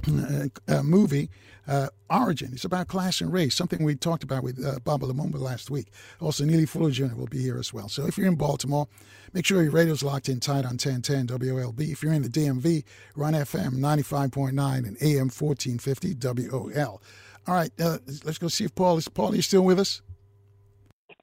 uh, 0.09 0.47
uh, 0.67 0.83
movie, 0.83 1.31
uh, 1.69 1.87
Origin. 2.11 2.51
It's 2.53 2.65
about 2.65 2.89
class 2.89 3.21
and 3.21 3.33
race, 3.33 3.55
something 3.55 3.85
we 3.85 3.95
talked 3.95 4.25
about 4.25 4.43
with 4.43 4.59
uh, 4.67 4.81
Baba 4.81 5.07
Lumumba 5.07 5.39
last 5.39 5.71
week. 5.71 5.93
Also, 6.21 6.45
Neely 6.45 6.67
Fuller 6.67 6.91
Jr. 6.91 7.15
will 7.15 7.29
be 7.29 7.43
here 7.43 7.57
as 7.57 7.73
well. 7.73 7.89
So 7.89 8.07
if 8.09 8.19
you're 8.19 8.27
in 8.27 8.35
Baltimore, 8.35 8.89
make 9.35 9.47
sure 9.47 9.63
your 9.63 9.71
radio's 9.71 10.03
locked 10.03 10.29
in 10.29 10.41
tight 10.41 10.65
on 10.65 10.73
1010 10.73 11.29
WOLB. 11.29 11.93
If 11.93 12.03
you're 12.03 12.13
in 12.13 12.23
the 12.23 12.29
DMV, 12.29 12.83
run 13.15 13.35
FM 13.35 13.75
95.9 13.75 14.49
and 14.79 14.97
AM 15.01 15.31
1450 15.31 16.17
WOL. 16.51 17.01
All 17.47 17.55
right, 17.55 17.71
uh, 17.81 17.99
let's 18.25 18.39
go 18.39 18.49
see 18.49 18.65
if 18.65 18.75
Paul 18.75 18.97
is. 18.97 19.07
Paul, 19.07 19.31
are 19.31 19.37
you 19.37 19.43
still 19.43 19.63
with 19.63 19.79
us? 19.79 20.03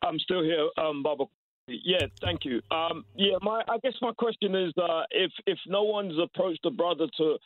I'm 0.01 0.17
still 0.17 0.43
here, 0.43 0.69
um, 0.77 1.03
Baba. 1.03 1.25
Yeah, 1.67 2.05
thank 2.21 2.43
you. 2.43 2.61
Um, 2.71 3.05
yeah, 3.15 3.37
my 3.41 3.63
I 3.69 3.77
guess 3.83 3.93
my 4.01 4.11
question 4.13 4.55
is 4.55 4.73
uh, 4.77 5.03
if 5.11 5.31
if 5.45 5.57
no 5.67 5.83
one's 5.83 6.17
approached 6.21 6.63
the 6.63 6.71
brother 6.71 7.07
to 7.17 7.37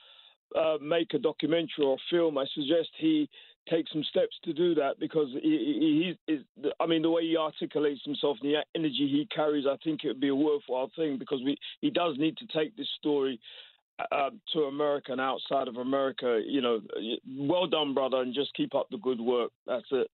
uh, 0.58 0.78
make 0.82 1.14
a 1.14 1.20
documentary 1.20 1.86
or 1.86 1.98
film, 2.10 2.38
I 2.38 2.46
suggest 2.54 2.90
he 2.98 3.30
take 3.70 3.86
some 3.92 4.04
steps 4.04 4.36
to 4.44 4.54
do 4.54 4.76
that 4.76 5.00
because 5.00 5.28
he, 5.42 6.16
he, 6.28 6.40
I 6.80 6.86
mean, 6.86 7.02
the 7.02 7.10
way 7.10 7.24
he 7.24 7.36
articulates 7.36 8.02
himself 8.06 8.38
and 8.42 8.52
the 8.54 8.64
energy 8.76 9.08
he 9.10 9.28
carries, 9.36 9.66
I 9.66 9.76
think 9.84 10.04
it 10.04 10.10
would 10.10 10.20
be 10.20 10.28
a 10.30 10.36
worthwhile 10.36 10.92
thing 10.96 11.18
because 11.18 11.42
we 11.44 11.58
he 11.82 11.90
does 11.90 12.16
need 12.18 12.38
to 12.38 12.48
take 12.48 12.76
this 12.78 12.88
story 13.00 13.40
uh, 14.12 14.30
to 14.54 14.60
America 14.62 15.12
and 15.12 15.22
outside 15.22 15.68
of 15.68 15.78
America. 15.78 16.42
You 16.46 16.62
know, 16.62 16.82
well 17.38 17.68
done, 17.68 17.94
brother, 17.94 18.22
and 18.22 18.34
just 18.34 18.54
keep 18.56 18.76
up 18.76 18.88
the 18.92 18.98
good 18.98 19.20
work. 19.20 19.52
That's 19.66 19.86
it. 19.92 20.08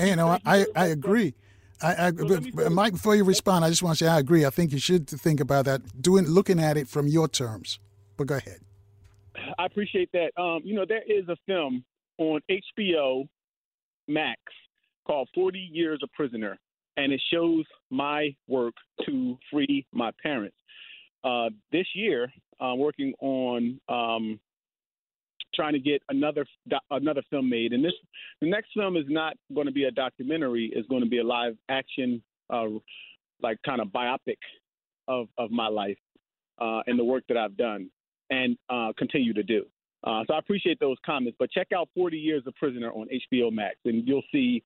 You 0.00 0.16
know, 0.16 0.38
I, 0.44 0.66
I 0.74 0.86
agree. 0.86 1.34
I, 1.80 2.08
I, 2.08 2.10
but, 2.10 2.72
Mike, 2.72 2.92
before 2.92 3.14
you 3.14 3.24
respond, 3.24 3.64
I 3.64 3.68
just 3.68 3.82
want 3.82 3.98
to 3.98 4.04
say 4.04 4.10
I 4.10 4.18
agree. 4.18 4.44
I 4.44 4.50
think 4.50 4.72
you 4.72 4.78
should 4.78 5.08
think 5.08 5.40
about 5.40 5.64
that, 5.66 6.02
doing 6.02 6.26
looking 6.26 6.60
at 6.60 6.76
it 6.76 6.88
from 6.88 7.06
your 7.06 7.28
terms. 7.28 7.78
But 8.16 8.26
go 8.26 8.36
ahead. 8.36 8.58
I 9.58 9.66
appreciate 9.66 10.10
that. 10.12 10.30
Um, 10.40 10.62
you 10.64 10.74
know, 10.74 10.84
there 10.86 11.02
is 11.06 11.28
a 11.28 11.36
film 11.46 11.84
on 12.18 12.40
HBO 12.50 13.28
Max 14.08 14.40
called 15.06 15.28
40 15.34 15.58
Years 15.72 16.00
a 16.02 16.08
Prisoner, 16.08 16.58
and 16.96 17.12
it 17.12 17.22
shows 17.32 17.64
my 17.90 18.34
work 18.48 18.74
to 19.06 19.38
free 19.50 19.86
my 19.92 20.10
parents. 20.22 20.56
Uh, 21.22 21.50
this 21.70 21.86
year, 21.94 22.32
I'm 22.60 22.78
working 22.78 23.14
on 23.20 23.80
um, 23.88 24.40
trying 25.58 25.72
to 25.72 25.78
get 25.78 26.02
another 26.08 26.46
another 26.90 27.22
film 27.30 27.48
made, 27.48 27.72
and 27.72 27.84
this 27.84 27.92
the 28.40 28.48
next 28.48 28.68
film 28.74 28.96
is 28.96 29.04
not 29.08 29.34
going 29.54 29.66
to 29.66 29.72
be 29.72 29.84
a 29.84 29.90
documentary; 29.90 30.70
it's 30.74 30.88
going 30.88 31.02
to 31.02 31.08
be 31.08 31.18
a 31.18 31.24
live 31.24 31.56
action, 31.68 32.22
uh, 32.50 32.66
like 33.42 33.58
kind 33.64 33.80
of 33.80 33.88
biopic 33.88 34.38
of 35.08 35.26
of 35.36 35.50
my 35.50 35.68
life 35.68 35.98
uh, 36.60 36.80
and 36.86 36.98
the 36.98 37.04
work 37.04 37.24
that 37.28 37.36
I've 37.36 37.56
done 37.56 37.90
and 38.30 38.56
uh, 38.68 38.92
continue 38.96 39.32
to 39.32 39.42
do. 39.42 39.64
Uh, 40.04 40.22
so 40.26 40.34
I 40.34 40.38
appreciate 40.38 40.78
those 40.78 40.96
comments. 41.04 41.36
But 41.38 41.50
check 41.50 41.68
out 41.74 41.88
40 41.94 42.16
Years 42.18 42.42
a 42.46 42.52
Prisoner 42.52 42.92
on 42.92 43.08
HBO 43.32 43.52
Max, 43.52 43.76
and 43.84 44.06
you'll 44.06 44.22
see 44.30 44.62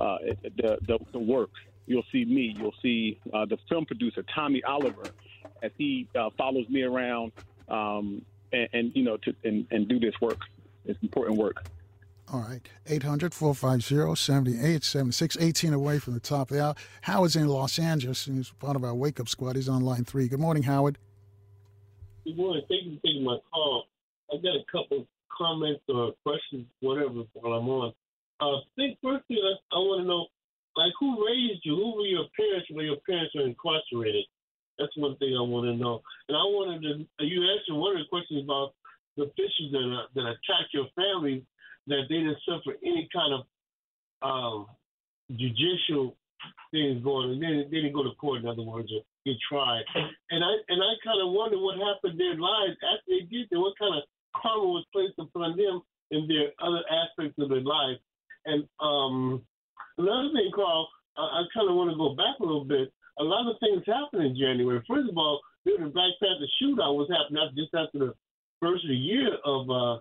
uh, 0.00 0.18
the, 0.56 0.78
the, 0.86 0.98
the 1.12 1.18
work. 1.18 1.50
You'll 1.86 2.04
see 2.12 2.24
me. 2.24 2.54
You'll 2.56 2.74
see 2.82 3.18
uh, 3.32 3.46
the 3.46 3.58
film 3.68 3.86
producer 3.86 4.22
Tommy 4.34 4.62
Oliver 4.64 5.06
as 5.62 5.70
he 5.78 6.08
uh, 6.18 6.30
follows 6.36 6.68
me 6.68 6.82
around 6.82 7.32
um, 7.68 8.22
and, 8.56 8.68
and, 8.72 8.92
you 8.94 9.02
know 9.02 9.16
to 9.18 9.34
and, 9.44 9.66
and 9.70 9.88
do 9.88 9.98
this 9.98 10.14
work. 10.20 10.40
It's 10.84 11.00
important 11.02 11.36
work. 11.38 11.66
All 12.32 12.40
right. 12.40 12.60
800 12.86 13.32
450 13.32 14.16
7876, 14.16 15.36
18 15.38 15.72
away 15.72 15.98
from 15.98 16.14
the 16.14 16.20
top 16.20 16.50
of 16.50 16.56
the 16.56 16.64
hour. 16.64 16.74
Howard's 17.02 17.36
in 17.36 17.46
Los 17.46 17.78
Angeles 17.78 18.26
and 18.26 18.36
he's 18.36 18.50
part 18.50 18.76
of 18.76 18.84
our 18.84 18.94
wake 18.94 19.20
up 19.20 19.28
squad. 19.28 19.56
He's 19.56 19.68
on 19.68 19.82
line 19.82 20.04
three. 20.04 20.26
Good 20.26 20.40
morning, 20.40 20.64
Howard. 20.64 20.98
Good 22.24 22.36
morning. 22.36 22.62
Thank 22.68 22.84
you 22.84 22.96
for 22.96 23.06
taking 23.06 23.24
my 23.24 23.38
call. 23.52 23.84
I've 24.32 24.42
got 24.42 24.56
a 24.56 24.64
couple 24.72 25.06
comments 25.30 25.82
or 25.88 26.12
questions, 26.24 26.66
whatever, 26.80 27.22
while 27.34 27.52
I'm 27.52 27.68
on. 27.68 27.92
Uh, 28.40 28.60
think 28.74 28.98
firstly, 29.02 29.38
I, 29.38 29.76
I 29.76 29.78
want 29.78 30.02
to 30.02 30.08
know, 30.08 30.26
like, 30.76 30.92
who 30.98 31.24
raised 31.24 31.60
you? 31.64 31.76
Who 31.76 31.96
were 31.96 32.06
your 32.06 32.26
parents 32.36 32.66
when 32.70 32.84
your 32.84 32.98
parents 33.08 33.34
were 33.34 33.46
incarcerated? 33.46 34.24
That's 34.78 34.96
one 34.96 35.16
thing 35.16 35.34
I 35.36 35.42
want 35.42 35.66
to 35.66 35.74
know. 35.74 36.02
And 36.28 36.36
I 36.36 36.44
wanted 36.44 36.82
to, 36.82 37.24
you 37.24 37.42
answered 37.42 37.74
one 37.74 37.96
of 37.96 38.02
the 38.02 38.08
questions 38.08 38.44
about 38.44 38.74
the 39.16 39.30
fishes 39.36 39.72
that 39.72 39.86
uh, 39.88 40.06
that 40.14 40.26
attack 40.36 40.68
your 40.72 40.86
family, 40.94 41.44
that 41.86 42.04
they 42.08 42.16
didn't 42.20 42.36
suffer 42.44 42.76
any 42.84 43.08
kind 43.12 43.32
of 43.32 43.42
um, 44.20 44.66
judicial 45.32 46.16
things 46.70 47.02
going, 47.02 47.32
and 47.32 47.42
they, 47.42 47.64
they 47.70 47.80
didn't 47.82 47.94
go 47.96 48.04
to 48.04 48.12
court. 48.20 48.42
In 48.42 48.48
other 48.48 48.62
words, 48.62 48.92
or 48.92 49.00
get 49.24 49.40
tried. 49.48 49.84
And 50.30 50.44
I 50.44 50.52
and 50.68 50.80
I 50.82 50.92
kind 51.02 51.20
of 51.24 51.32
wonder 51.32 51.58
what 51.58 51.80
happened 51.80 52.20
their 52.20 52.36
lives 52.36 52.76
after 52.84 53.08
they 53.08 53.24
did 53.26 53.48
that. 53.50 53.60
What 53.60 53.78
kind 53.78 53.96
of 53.96 54.04
karma 54.36 54.68
was 54.68 54.84
placed 54.92 55.18
upon 55.18 55.56
them 55.56 55.80
in 56.10 56.28
their 56.28 56.52
other 56.60 56.84
aspects 56.92 57.40
of 57.40 57.48
their 57.48 57.64
life. 57.64 57.98
And 58.44 58.68
um, 58.80 59.42
another 59.98 60.30
thing, 60.32 60.50
Carl, 60.54 60.88
I, 61.16 61.22
I 61.22 61.42
kind 61.54 61.68
of 61.68 61.74
want 61.74 61.90
to 61.90 61.96
go 61.96 62.14
back 62.14 62.38
a 62.40 62.44
little 62.44 62.64
bit. 62.64 62.92
A 63.18 63.24
lot 63.24 63.50
of 63.50 63.56
things 63.60 63.82
happened 63.86 64.26
in 64.26 64.36
January. 64.36 64.82
First 64.86 65.08
of 65.08 65.16
all, 65.16 65.40
during 65.64 65.84
the 65.84 65.90
Black 65.90 66.12
Panther 66.20 66.46
shootout 66.62 66.96
was 66.96 67.08
happening 67.10 67.48
just 67.56 67.74
after 67.74 67.98
the 67.98 68.14
first 68.60 68.84
of 68.84 68.90
the 68.90 68.96
year 68.96 69.36
of 69.44 69.70
uh, 69.70 69.98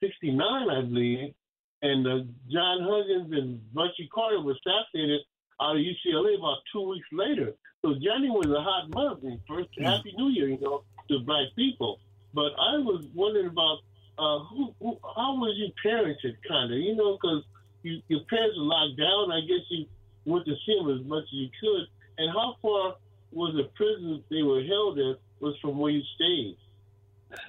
69, 0.00 0.40
I 0.40 0.82
believe. 0.82 1.34
And 1.82 2.06
uh, 2.06 2.24
John 2.50 2.82
Huggins 2.82 3.32
and 3.32 3.60
Bunchy 3.72 4.08
Carter 4.12 4.40
were 4.40 4.52
assassinated 4.52 5.20
out 5.60 5.76
of 5.76 5.82
UCLA 5.82 6.38
about 6.38 6.58
two 6.72 6.88
weeks 6.88 7.08
later. 7.12 7.52
So 7.82 7.94
January 7.94 8.30
was 8.30 8.50
a 8.50 8.62
hot 8.62 8.90
month. 8.90 9.22
And 9.24 9.40
first, 9.48 9.68
mm. 9.78 9.84
Happy 9.84 10.12
New 10.16 10.28
Year, 10.28 10.48
you 10.48 10.58
know, 10.60 10.82
to 11.08 11.20
black 11.20 11.54
people. 11.56 12.00
But 12.34 12.52
I 12.58 12.78
was 12.78 13.06
wondering 13.14 13.46
about 13.46 13.78
uh, 14.18 14.44
who, 14.50 14.74
who, 14.80 14.98
how 15.02 15.36
was 15.36 15.54
you 15.56 15.70
parented, 15.84 16.36
kind 16.48 16.72
of, 16.72 16.78
you 16.78 16.96
know, 16.96 17.16
because 17.16 17.44
you, 17.82 18.00
your 18.08 18.20
parents 18.28 18.56
were 18.58 18.64
locked 18.64 18.98
down. 18.98 19.30
I 19.32 19.40
guess 19.40 19.64
you 19.70 19.86
went 20.24 20.44
to 20.46 20.54
see 20.66 20.76
them 20.76 20.90
as 20.90 21.06
much 21.06 21.24
as 21.24 21.32
you 21.32 21.48
could. 21.60 21.86
And 22.18 22.30
how 22.32 22.56
far 22.62 22.96
was 23.32 23.54
the 23.56 23.68
prison 23.74 24.22
they 24.30 24.42
were 24.42 24.62
held 24.64 24.98
in 24.98 25.16
was 25.40 25.54
from 25.60 25.78
where 25.78 25.92
you 25.92 26.02
stayed? 26.14 26.56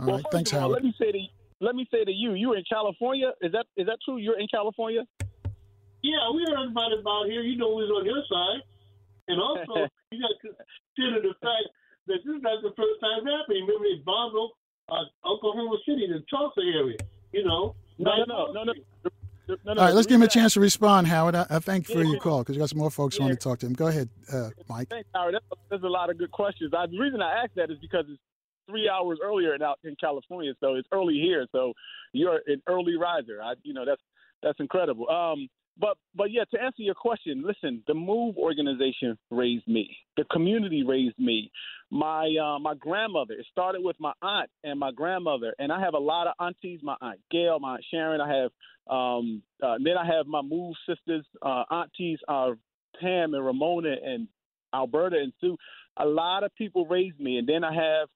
well, 0.00 0.16
right, 0.16 0.24
thanks, 0.32 0.52
all, 0.52 0.60
Howard. 0.60 0.74
Let 0.74 0.84
me 0.84 0.94
say 0.98 1.12
to 1.12 1.18
let 1.60 1.74
me 1.74 1.88
say 1.90 2.04
to 2.04 2.12
you, 2.12 2.34
you 2.34 2.52
are 2.52 2.58
in 2.58 2.64
California. 2.68 3.32
Is 3.40 3.52
that 3.52 3.66
is 3.76 3.86
that 3.86 3.98
true? 4.04 4.18
You're 4.18 4.38
in 4.38 4.48
California. 4.48 5.06
Yeah, 6.02 6.30
we 6.34 6.44
heard 6.48 6.70
about 6.70 6.92
it 6.92 7.00
about 7.00 7.26
here. 7.26 7.40
You 7.40 7.56
know, 7.56 7.72
we 7.74 7.88
was 7.88 7.92
on 7.96 8.04
your 8.04 8.22
side, 8.28 8.62
and 9.28 9.40
also 9.40 9.88
you 10.12 10.20
got 10.20 10.36
to 10.36 10.52
consider 10.94 11.22
the 11.22 11.34
fact 11.40 11.66
that 12.06 12.20
this 12.20 12.34
is 12.36 12.42
not 12.42 12.60
the 12.62 12.74
first 12.76 13.00
time 13.00 13.24
happening. 13.24 13.64
Remember, 13.64 13.88
they 13.88 14.02
bombed 14.04 14.36
uh, 14.90 15.04
Oklahoma 15.24 15.78
City, 15.86 16.06
the 16.06 16.22
Tulsa 16.28 16.60
area. 16.60 16.98
You 17.32 17.44
know. 17.44 17.74
No, 17.98 18.12
no, 18.28 18.52
no, 18.52 18.64
no, 18.64 18.72
no. 18.72 19.10
No, 19.48 19.56
no, 19.64 19.70
All 19.72 19.86
right, 19.86 19.94
let's 19.94 20.06
give 20.06 20.16
him 20.16 20.22
a 20.22 20.28
chance 20.28 20.54
to 20.54 20.60
respond, 20.60 21.06
Howard. 21.06 21.36
I, 21.36 21.46
I 21.48 21.58
thank 21.60 21.88
you 21.88 21.94
for 21.94 22.02
your 22.02 22.18
call 22.18 22.40
because 22.40 22.56
we 22.56 22.60
got 22.60 22.68
some 22.68 22.78
more 22.78 22.90
folks 22.90 23.16
yeah. 23.16 23.26
want 23.26 23.38
to 23.38 23.42
talk 23.42 23.60
to 23.60 23.66
him. 23.66 23.74
Go 23.74 23.86
ahead, 23.86 24.08
uh, 24.32 24.50
Mike. 24.68 24.88
Thanks, 24.88 25.08
Howard. 25.14 25.36
There's 25.70 25.82
a 25.82 25.88
lot 25.88 26.10
of 26.10 26.18
good 26.18 26.32
questions. 26.32 26.72
I, 26.76 26.86
the 26.86 26.98
reason 26.98 27.22
I 27.22 27.44
asked 27.44 27.54
that 27.54 27.70
is 27.70 27.78
because 27.80 28.06
it's 28.08 28.20
three 28.68 28.88
hours 28.88 29.18
earlier 29.22 29.54
in, 29.54 29.62
out 29.62 29.78
in 29.84 29.94
California, 30.00 30.52
so 30.60 30.74
it's 30.74 30.88
early 30.90 31.14
here. 31.14 31.46
So 31.52 31.72
you're 32.12 32.40
an 32.46 32.60
early 32.66 32.96
riser. 32.96 33.40
I, 33.42 33.54
you 33.62 33.72
know, 33.72 33.84
that's 33.84 34.02
that's 34.42 34.58
incredible. 34.60 35.08
Um, 35.08 35.48
but 35.78 35.98
but 36.14 36.30
yeah, 36.30 36.44
to 36.52 36.62
answer 36.62 36.82
your 36.82 36.94
question, 36.94 37.44
listen, 37.46 37.82
the 37.86 37.94
Move 37.94 38.36
organization 38.36 39.18
raised 39.30 39.68
me. 39.68 39.94
The 40.16 40.24
community 40.24 40.82
raised 40.82 41.18
me. 41.18 41.50
My 41.90 42.34
uh, 42.42 42.58
my 42.58 42.74
grandmother. 42.74 43.34
It 43.34 43.46
started 43.50 43.82
with 43.82 43.96
my 43.98 44.12
aunt 44.22 44.50
and 44.64 44.80
my 44.80 44.90
grandmother, 44.90 45.54
and 45.58 45.70
I 45.70 45.80
have 45.80 45.94
a 45.94 45.98
lot 45.98 46.26
of 46.26 46.34
aunties. 46.40 46.80
My 46.82 46.96
aunt 47.00 47.20
Gail, 47.30 47.58
my 47.60 47.74
aunt 47.74 47.84
Sharon. 47.90 48.20
I 48.20 48.42
have 48.42 48.50
um, 48.88 49.42
uh, 49.62 49.76
then 49.82 49.96
I 49.98 50.06
have 50.06 50.26
my 50.26 50.42
Move 50.42 50.74
sisters, 50.88 51.26
uh, 51.42 51.64
aunties, 51.70 52.18
uh, 52.28 52.52
Pam 53.00 53.34
and 53.34 53.44
Ramona 53.44 53.94
and 54.02 54.28
Alberta 54.74 55.16
and 55.16 55.32
Sue. 55.40 55.56
A 55.98 56.06
lot 56.06 56.44
of 56.44 56.54
people 56.54 56.86
raised 56.86 57.20
me, 57.20 57.38
and 57.38 57.48
then 57.48 57.64
I 57.64 57.74
have 57.74 58.08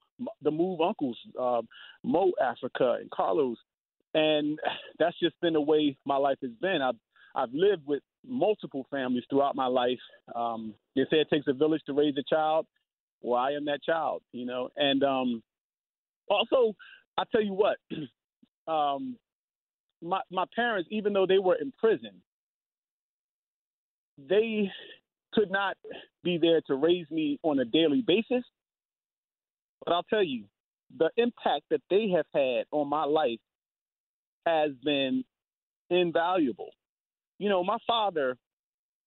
the 0.43 0.51
Move 0.51 0.81
uncles, 0.81 1.19
uh, 1.39 1.63
Mo 2.03 2.33
Africa 2.41 2.99
and 3.01 3.11
Carlos, 3.11 3.59
and 4.15 4.59
that's 4.99 5.19
just 5.19 5.39
been 5.41 5.55
the 5.55 5.61
way 5.61 5.97
my 6.07 6.17
life 6.17 6.39
has 6.43 6.53
been. 6.61 6.81
I've 6.83 6.97
I've 7.35 7.53
lived 7.53 7.83
with 7.87 8.03
multiple 8.27 8.87
families 8.91 9.25
throughout 9.31 9.57
my 9.57 9.67
life. 9.67 9.99
Um, 10.35 10.75
they 10.97 11.03
say 11.11 11.19
it 11.19 11.29
takes 11.31 11.47
a 11.49 11.53
village 11.53 11.83
to 11.87 11.93
raise 11.93 12.15
a 12.19 12.23
child. 12.29 12.67
Well, 13.23 13.41
I 13.41 13.53
am 13.53 13.65
that 13.67 13.83
child, 13.83 14.23
you 14.33 14.47
know. 14.47 14.69
And 14.77 15.03
um, 15.03 15.43
also, 16.29 16.75
I 17.19 17.25
tell 17.31 17.43
you 17.43 17.55
what, 17.55 17.77
um, 18.73 19.17
my 20.03 20.21
my 20.31 20.45
parents, 20.55 20.89
even 20.91 21.13
though 21.13 21.27
they 21.27 21.39
were 21.39 21.57
in 21.61 21.73
prison, 21.79 22.23
they 24.29 24.71
could 25.33 25.51
not 25.51 25.77
be 26.25 26.39
there 26.39 26.61
to 26.67 26.75
raise 26.75 27.11
me 27.11 27.39
on 27.43 27.59
a 27.59 27.65
daily 27.65 28.03
basis. 28.07 28.45
But 29.85 29.95
I'll 29.95 30.03
tell 30.05 30.25
you, 30.25 30.45
the 30.99 31.11
impact 31.17 31.65
that 31.71 31.81
they 31.89 32.09
have 32.17 32.27
had 32.35 32.65
on 32.71 32.89
my 32.89 33.05
life 33.05 33.39
has 34.47 34.73
been 34.83 35.25
invaluable 35.91 36.71
you 37.41 37.49
know, 37.49 37.65
my 37.65 37.79
father 37.87 38.37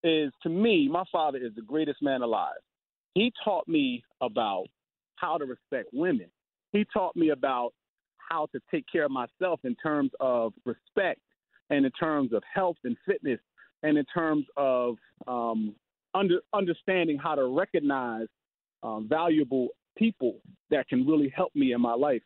is, 0.03 0.33
to 0.41 0.49
me, 0.49 0.89
my 0.91 1.03
father 1.11 1.37
is 1.37 1.53
the 1.55 1.61
greatest 1.61 2.01
man 2.01 2.23
alive. 2.23 2.57
He 3.13 3.31
taught 3.45 3.67
me 3.67 4.03
about 4.21 4.65
how 5.15 5.37
to 5.37 5.45
respect 5.45 5.89
women. 5.93 6.25
He 6.71 6.83
taught 6.91 7.15
me 7.15 7.29
about 7.29 7.73
how 8.17 8.47
to 8.51 8.59
take 8.71 8.85
care 8.91 9.05
of 9.05 9.11
myself 9.11 9.59
in 9.63 9.75
terms 9.75 10.09
of 10.19 10.51
respect 10.65 11.21
and 11.69 11.85
in 11.85 11.91
terms 11.91 12.33
of 12.33 12.41
health 12.51 12.77
and 12.83 12.97
fitness 13.05 13.39
and 13.83 13.99
in 13.99 14.05
terms 14.05 14.45
of 14.57 14.95
um, 15.27 15.75
under, 16.15 16.39
understanding 16.53 17.19
how 17.23 17.35
to 17.35 17.45
recognize 17.45 18.27
um, 18.81 19.05
valuable 19.07 19.67
people 19.95 20.39
that 20.71 20.87
can 20.87 21.05
really 21.05 21.31
help 21.35 21.53
me 21.53 21.73
in 21.73 21.81
my 21.81 21.93
life. 21.93 22.23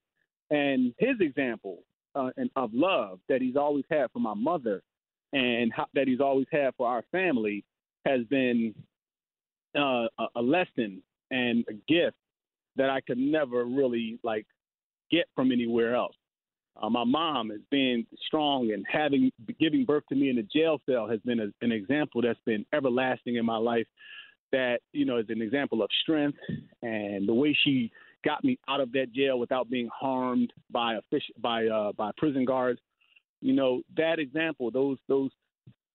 And 0.51 0.93
his 0.99 1.17
example 1.19 1.79
uh, 2.15 2.29
and 2.37 2.49
of 2.55 2.69
love 2.73 3.19
that 3.27 3.41
he's 3.41 3.57
always 3.57 3.83
had 3.91 4.07
for 4.13 4.19
my 4.19 4.33
mother 4.33 4.81
and 5.33 5.71
how, 5.73 5.85
that 5.93 6.07
he's 6.07 6.21
always 6.21 6.47
had 6.51 6.71
for 6.77 6.87
our 6.87 7.03
family 7.11 7.63
has 8.05 8.23
been 8.25 8.73
uh, 9.77 10.07
a 10.35 10.41
lesson 10.41 11.01
and 11.31 11.65
a 11.69 11.73
gift 11.91 12.17
that 12.77 12.89
I 12.89 13.01
could 13.01 13.17
never 13.17 13.65
really 13.65 14.19
like 14.23 14.45
get 15.11 15.25
from 15.35 15.51
anywhere 15.51 15.95
else. 15.95 16.15
Uh, 16.81 16.89
my 16.89 17.03
mom 17.03 17.49
has 17.49 17.61
been 17.71 18.05
strong 18.27 18.71
and 18.71 18.85
having 18.91 19.31
giving 19.59 19.83
birth 19.83 20.03
to 20.09 20.15
me 20.15 20.29
in 20.29 20.37
a 20.37 20.43
jail 20.43 20.79
cell 20.87 21.07
has 21.07 21.19
been 21.21 21.39
a, 21.39 21.47
an 21.61 21.71
example 21.71 22.21
that's 22.21 22.39
been 22.45 22.65
everlasting 22.73 23.35
in 23.35 23.45
my 23.45 23.57
life. 23.57 23.87
That 24.51 24.79
you 24.93 25.03
know 25.03 25.17
is 25.17 25.25
an 25.27 25.41
example 25.41 25.83
of 25.83 25.89
strength 26.03 26.37
and 26.81 27.27
the 27.27 27.33
way 27.33 27.57
she 27.65 27.91
got 28.23 28.43
me 28.45 28.57
out 28.69 28.79
of 28.79 28.91
that 28.93 29.11
jail 29.11 29.39
without 29.39 29.69
being 29.69 29.89
harmed 29.93 30.53
by 30.71 30.95
a 30.95 31.01
fish 31.09 31.23
by 31.41 31.65
uh, 31.65 31.91
by 31.93 32.11
prison 32.17 32.45
guards 32.45 32.79
you 33.41 33.53
know 33.53 33.81
that 33.95 34.19
example 34.19 34.71
those 34.71 34.97
those 35.07 35.31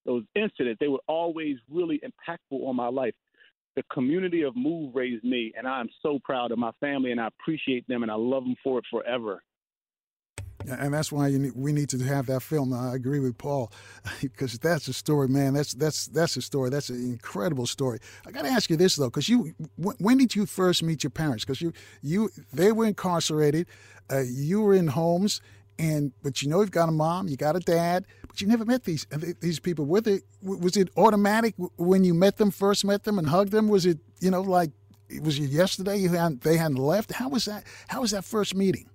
those 0.05 0.24
incidents, 0.34 0.78
they 0.80 0.88
were 0.88 1.03
always 1.07 1.57
really 1.70 2.01
impactful 2.01 2.66
on 2.66 2.76
my 2.76 2.88
life. 2.88 3.14
The 3.76 3.82
community 3.93 4.43
of 4.43 4.55
Move 4.57 4.95
raised 4.95 5.24
me, 5.24 5.53
and 5.57 5.66
I'm 5.66 5.88
so 6.03 6.18
proud 6.24 6.53
of 6.53 6.59
my 6.59 6.72
family, 6.80 7.11
and 7.12 7.20
I 7.20 7.28
appreciate 7.28 7.86
them, 7.88 8.03
and 8.03 8.11
I 8.11 8.16
love 8.16 8.45
them 8.45 8.57
for 8.62 8.78
it 8.78 8.84
forever. 8.90 9.43
And 10.68 10.95
that's 10.95 11.11
why 11.11 11.30
need, 11.30 11.53
we 11.57 11.72
need 11.72 11.88
to 11.88 11.99
have 12.05 12.26
that 12.26 12.40
film. 12.43 12.72
I 12.72 12.95
agree 12.95 13.18
with 13.18 13.36
Paul, 13.36 13.72
because 14.20 14.59
that's 14.59 14.86
a 14.88 14.93
story, 14.93 15.28
man. 15.28 15.55
That's 15.55 15.72
that's 15.74 16.07
that's 16.07 16.36
a 16.36 16.43
story. 16.43 16.70
That's 16.70 16.88
an 16.88 17.03
incredible 17.03 17.66
story. 17.66 17.99
I 18.26 18.30
got 18.30 18.43
to 18.43 18.49
ask 18.49 18.70
you 18.70 18.76
this 18.76 18.97
though, 18.97 19.09
because 19.09 19.28
you, 19.28 19.55
when 19.76 20.18
did 20.18 20.36
you 20.36 20.47
first 20.47 20.82
meet 20.82 21.03
your 21.03 21.11
parents? 21.11 21.45
Because 21.45 21.61
you 21.61 21.72
you 22.03 22.30
they 22.53 22.70
were 22.70 22.86
incarcerated, 22.86 23.66
uh, 24.11 24.20
you 24.20 24.61
were 24.61 24.74
in 24.74 24.88
homes, 24.88 25.40
and 25.83 26.12
but 26.22 26.43
you 26.43 26.49
know 26.49 26.61
you've 26.61 26.70
got 26.70 26.89
a 26.89 26.93
mom, 26.93 27.28
you 27.28 27.37
got 27.37 27.57
a 27.57 27.61
dad, 27.61 28.07
but 28.28 28.41
you 28.41 28.47
never 28.47 28.64
met 28.64 28.85
these 28.85 29.05
these 29.41 29.59
people. 29.59 29.85
Were 29.85 30.01
they, 30.01 30.20
was 30.41 30.76
it 30.76 30.89
automatic 30.97 31.55
when 31.76 32.05
you 32.05 32.14
met 32.14 32.37
them, 32.37 32.53
first 32.53 32.85
met 32.85 33.03
them, 33.03 33.18
and 33.18 33.28
hugged 33.28 33.51
them? 33.51 33.68
Was 33.68 33.85
it 33.85 33.99
you 34.20 34.30
know 34.30 34.43
like 34.43 34.70
was 35.20 35.39
it 35.39 35.51
yesterday? 35.51 35.97
You 35.97 36.11
had 36.11 36.41
they 36.41 36.57
hadn't 36.57 36.78
left. 36.78 37.12
How 37.12 37.28
was 37.28 37.47
that? 37.47 37.64
How 37.89 38.01
was 38.01 38.12
that 38.12 38.24
first 38.24 38.55
meeting? 38.55 38.89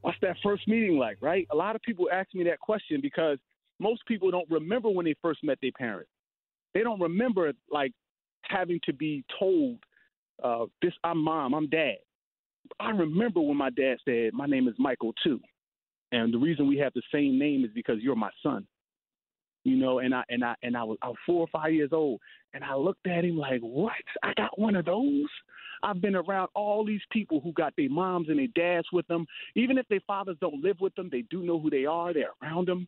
What's 0.00 0.16
that 0.22 0.36
first 0.42 0.66
meeting 0.66 0.98
like? 0.98 1.18
Right? 1.20 1.46
A 1.52 1.56
lot 1.56 1.76
of 1.76 1.82
people 1.82 2.08
ask 2.10 2.34
me 2.34 2.44
that 2.44 2.58
question 2.58 3.00
because 3.02 3.38
most 3.78 4.06
people 4.06 4.30
don't 4.30 4.50
remember 4.50 4.88
when 4.88 5.04
they 5.04 5.14
first 5.20 5.44
met 5.44 5.58
their 5.60 5.72
parents. 5.72 6.10
They 6.72 6.80
don't 6.80 7.00
remember 7.00 7.52
like 7.70 7.92
having 8.42 8.80
to 8.84 8.94
be 8.94 9.24
told, 9.38 9.78
uh, 10.42 10.66
"This 10.80 10.94
I'm 11.04 11.18
mom, 11.18 11.54
I'm 11.54 11.68
dad." 11.68 11.96
I 12.80 12.90
remember 12.90 13.42
when 13.42 13.58
my 13.58 13.68
dad 13.68 13.98
said, 14.06 14.32
"My 14.32 14.46
name 14.46 14.68
is 14.68 14.74
Michael 14.78 15.12
too." 15.22 15.38
And 16.14 16.32
the 16.32 16.38
reason 16.38 16.68
we 16.68 16.78
have 16.78 16.92
the 16.94 17.02
same 17.12 17.40
name 17.40 17.64
is 17.64 17.72
because 17.74 17.98
you're 18.00 18.14
my 18.14 18.30
son. 18.40 18.64
You 19.64 19.76
know, 19.76 19.98
and 19.98 20.14
I 20.14 20.22
and 20.28 20.44
I 20.44 20.54
and 20.62 20.76
I 20.76 20.84
was 20.84 20.96
I 21.02 21.08
was 21.08 21.16
four 21.26 21.40
or 21.40 21.48
five 21.48 21.72
years 21.72 21.90
old, 21.92 22.20
and 22.52 22.62
I 22.62 22.76
looked 22.76 23.06
at 23.06 23.24
him 23.24 23.36
like, 23.36 23.60
"What? 23.60 23.92
I 24.22 24.32
got 24.34 24.58
one 24.58 24.76
of 24.76 24.84
those." 24.84 25.28
I've 25.82 26.00
been 26.00 26.14
around 26.14 26.48
all 26.54 26.84
these 26.84 27.00
people 27.10 27.40
who 27.40 27.52
got 27.52 27.74
their 27.76 27.90
moms 27.90 28.28
and 28.28 28.38
their 28.38 28.46
dads 28.54 28.86
with 28.92 29.06
them. 29.08 29.26
Even 29.56 29.76
if 29.76 29.86
their 29.88 30.00
fathers 30.06 30.36
don't 30.40 30.62
live 30.62 30.76
with 30.80 30.94
them, 30.94 31.08
they 31.10 31.22
do 31.30 31.42
know 31.42 31.58
who 31.58 31.68
they 31.68 31.84
are. 31.84 32.14
They're 32.14 32.30
around 32.42 32.68
them. 32.68 32.86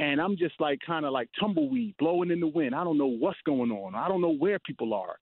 And 0.00 0.20
I'm 0.20 0.36
just 0.36 0.54
like 0.60 0.78
kind 0.86 1.04
of 1.04 1.12
like 1.12 1.28
tumbleweed 1.38 1.96
blowing 1.98 2.30
in 2.30 2.40
the 2.40 2.46
wind. 2.46 2.74
I 2.74 2.84
don't 2.84 2.96
know 2.96 3.06
what's 3.06 3.40
going 3.44 3.70
on. 3.70 3.94
I 3.94 4.08
don't 4.08 4.22
know 4.22 4.34
where 4.34 4.58
people 4.60 4.94
are. 4.94 5.16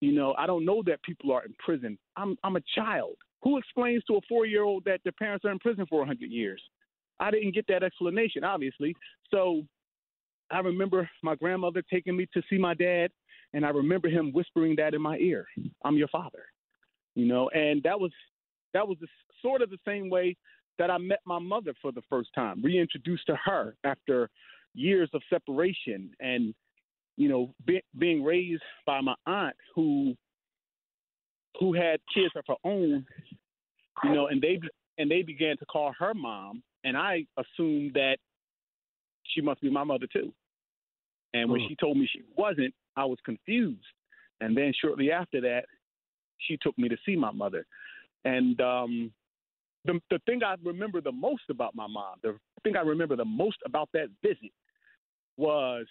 You 0.00 0.12
know, 0.12 0.34
I 0.38 0.46
don't 0.46 0.64
know 0.64 0.82
that 0.86 1.02
people 1.02 1.32
are 1.32 1.44
in 1.44 1.54
prison. 1.58 1.98
I'm 2.16 2.36
I'm 2.44 2.56
a 2.56 2.62
child. 2.74 3.16
Who 3.42 3.56
explains 3.56 4.04
to 4.04 4.16
a 4.16 4.20
four 4.28 4.46
year 4.46 4.62
old 4.62 4.84
that 4.84 5.00
their 5.02 5.12
parents 5.12 5.44
are 5.44 5.50
in 5.50 5.58
prison 5.58 5.86
for 5.88 5.96
a 5.96 6.06
100 6.06 6.30
years? 6.30 6.62
I 7.20 7.30
didn't 7.30 7.54
get 7.54 7.66
that 7.68 7.82
explanation, 7.82 8.42
obviously. 8.42 8.96
So 9.30 9.62
I 10.50 10.60
remember 10.60 11.08
my 11.22 11.34
grandmother 11.36 11.82
taking 11.82 12.16
me 12.16 12.26
to 12.32 12.42
see 12.48 12.58
my 12.58 12.74
dad, 12.74 13.10
and 13.52 13.64
I 13.64 13.68
remember 13.68 14.08
him 14.08 14.32
whispering 14.32 14.74
that 14.76 14.94
in 14.94 15.02
my 15.02 15.18
ear, 15.18 15.46
"I'm 15.84 15.96
your 15.96 16.08
father," 16.08 16.46
you 17.14 17.26
know, 17.26 17.50
and 17.50 17.82
that 17.82 18.00
was 18.00 18.12
that 18.72 18.86
was 18.86 18.98
the, 19.00 19.08
sort 19.42 19.62
of 19.62 19.70
the 19.70 19.78
same 19.84 20.08
way 20.08 20.36
that 20.78 20.90
I 20.90 20.98
met 20.98 21.20
my 21.26 21.38
mother 21.38 21.74
for 21.82 21.92
the 21.92 22.02
first 22.08 22.32
time, 22.34 22.62
reintroduced 22.62 23.26
to 23.26 23.36
her 23.36 23.76
after 23.84 24.30
years 24.74 25.10
of 25.12 25.22
separation, 25.28 26.10
and 26.20 26.54
you 27.16 27.28
know, 27.28 27.54
be, 27.66 27.82
being 27.98 28.24
raised 28.24 28.62
by 28.86 29.00
my 29.00 29.14
aunt 29.26 29.56
who 29.74 30.16
who 31.58 31.74
had 31.74 32.00
kids 32.14 32.32
of 32.36 32.44
her 32.48 32.56
own, 32.64 33.04
you 34.04 34.10
know, 34.14 34.28
and 34.28 34.40
they 34.40 34.58
and 34.98 35.10
they 35.10 35.22
began 35.22 35.56
to 35.58 35.66
call 35.66 35.92
her 35.98 36.14
mom 36.14 36.62
and 36.84 36.96
I 36.96 37.26
assumed 37.36 37.94
that 37.94 38.16
she 39.24 39.40
must 39.40 39.60
be 39.60 39.70
my 39.70 39.84
mother 39.84 40.06
too. 40.12 40.32
And 41.34 41.50
when 41.50 41.60
mm. 41.60 41.68
she 41.68 41.76
told 41.76 41.96
me 41.96 42.08
she 42.10 42.22
wasn't, 42.36 42.74
I 42.96 43.04
was 43.04 43.18
confused. 43.24 43.84
And 44.40 44.56
then 44.56 44.72
shortly 44.80 45.12
after 45.12 45.40
that, 45.42 45.64
she 46.38 46.56
took 46.60 46.76
me 46.78 46.88
to 46.88 46.96
see 47.06 47.14
my 47.14 47.30
mother. 47.30 47.66
And 48.24 48.60
um, 48.60 49.12
the 49.84 50.00
the 50.10 50.18
thing 50.26 50.42
I 50.42 50.56
remember 50.64 51.00
the 51.00 51.12
most 51.12 51.42
about 51.50 51.74
my 51.74 51.86
mom, 51.86 52.16
the 52.22 52.36
thing 52.64 52.76
I 52.76 52.80
remember 52.80 53.16
the 53.16 53.24
most 53.24 53.58
about 53.64 53.88
that 53.94 54.08
visit 54.22 54.52
was 55.36 55.86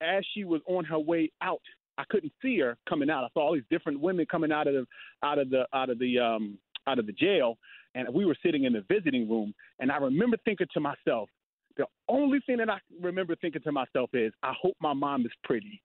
as 0.00 0.24
she 0.34 0.44
was 0.44 0.60
on 0.66 0.84
her 0.84 0.98
way 0.98 1.30
out. 1.42 1.62
I 1.96 2.04
couldn't 2.10 2.32
see 2.42 2.58
her 2.58 2.76
coming 2.88 3.08
out. 3.08 3.24
I 3.24 3.28
saw 3.34 3.46
all 3.46 3.54
these 3.54 3.62
different 3.70 4.00
women 4.00 4.26
coming 4.30 4.50
out 4.50 4.66
of 4.66 4.74
the 4.74 4.86
out 5.22 5.38
of 5.38 5.50
the 5.50 5.66
out 5.72 5.90
of 5.90 5.98
the 5.98 6.18
um 6.18 6.58
out 6.86 6.98
of 6.98 7.06
the 7.06 7.12
jail, 7.12 7.56
and 7.94 8.08
we 8.12 8.24
were 8.24 8.36
sitting 8.42 8.64
in 8.64 8.72
the 8.72 8.84
visiting 8.88 9.28
room, 9.28 9.54
and 9.78 9.90
I 9.90 9.96
remember 9.98 10.36
thinking 10.44 10.66
to 10.74 10.80
myself, 10.80 11.28
the 11.76 11.86
only 12.08 12.40
thing 12.46 12.58
that 12.58 12.70
I 12.70 12.78
remember 13.00 13.34
thinking 13.36 13.62
to 13.62 13.72
myself 13.72 14.10
is, 14.12 14.32
I 14.42 14.52
hope 14.60 14.76
my 14.80 14.92
mom 14.92 15.22
is 15.22 15.32
pretty. 15.42 15.82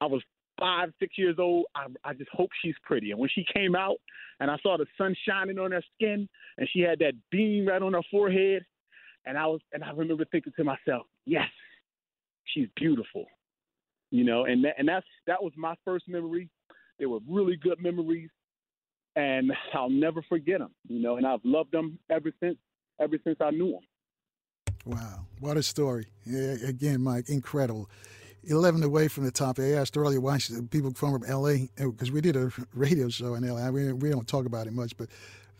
I 0.00 0.06
was 0.06 0.22
five, 0.58 0.90
six 0.98 1.16
years 1.16 1.36
old. 1.38 1.66
I, 1.74 1.86
I 2.04 2.14
just 2.14 2.30
hope 2.32 2.50
she's 2.62 2.74
pretty. 2.82 3.10
And 3.10 3.20
when 3.20 3.30
she 3.32 3.44
came 3.52 3.76
out, 3.76 3.96
and 4.40 4.50
I 4.50 4.56
saw 4.62 4.76
the 4.76 4.86
sun 4.98 5.14
shining 5.26 5.58
on 5.58 5.72
her 5.72 5.82
skin, 5.94 6.28
and 6.58 6.68
she 6.72 6.80
had 6.80 6.98
that 6.98 7.12
beam 7.30 7.66
right 7.66 7.80
on 7.80 7.92
her 7.92 8.02
forehead, 8.10 8.64
and 9.24 9.38
I 9.38 9.46
was, 9.46 9.60
and 9.72 9.82
I 9.84 9.90
remember 9.90 10.24
thinking 10.30 10.52
to 10.56 10.64
myself, 10.64 11.06
yes, 11.24 11.48
she's 12.44 12.68
beautiful. 12.76 13.26
You 14.10 14.24
know, 14.24 14.44
and 14.44 14.64
that, 14.64 14.74
and 14.78 14.88
that's 14.88 15.06
that 15.26 15.42
was 15.42 15.52
my 15.56 15.74
first 15.84 16.08
memory. 16.08 16.48
They 16.98 17.06
were 17.06 17.18
really 17.28 17.56
good 17.56 17.82
memories 17.82 18.30
and 19.16 19.52
I'll 19.74 19.90
never 19.90 20.22
forget 20.28 20.58
them. 20.58 20.70
You 20.88 21.00
know, 21.00 21.16
and 21.16 21.26
I've 21.26 21.44
loved 21.44 21.72
them 21.72 21.98
ever 22.10 22.30
since 22.40 22.56
ever 23.00 23.18
since 23.24 23.38
I 23.40 23.50
knew 23.50 23.72
them. 23.72 23.80
Wow, 24.84 25.26
what 25.40 25.56
a 25.56 25.62
story! 25.62 26.06
Yeah, 26.24 26.54
again, 26.66 27.02
Mike, 27.02 27.28
incredible. 27.28 27.90
11 28.48 28.82
away 28.84 29.08
from 29.08 29.24
the 29.24 29.32
top. 29.32 29.58
I 29.58 29.72
asked 29.72 29.96
earlier 29.96 30.20
why 30.20 30.38
people 30.70 30.92
from 30.94 31.20
LA, 31.28 31.66
because 31.76 32.12
we 32.12 32.20
did 32.20 32.36
a 32.36 32.52
radio 32.74 33.08
show 33.08 33.34
in 33.34 33.44
LA. 33.44 33.70
We, 33.70 33.92
we 33.92 34.08
don't 34.08 34.28
talk 34.28 34.46
about 34.46 34.68
it 34.68 34.72
much, 34.72 34.96
but 34.96 35.08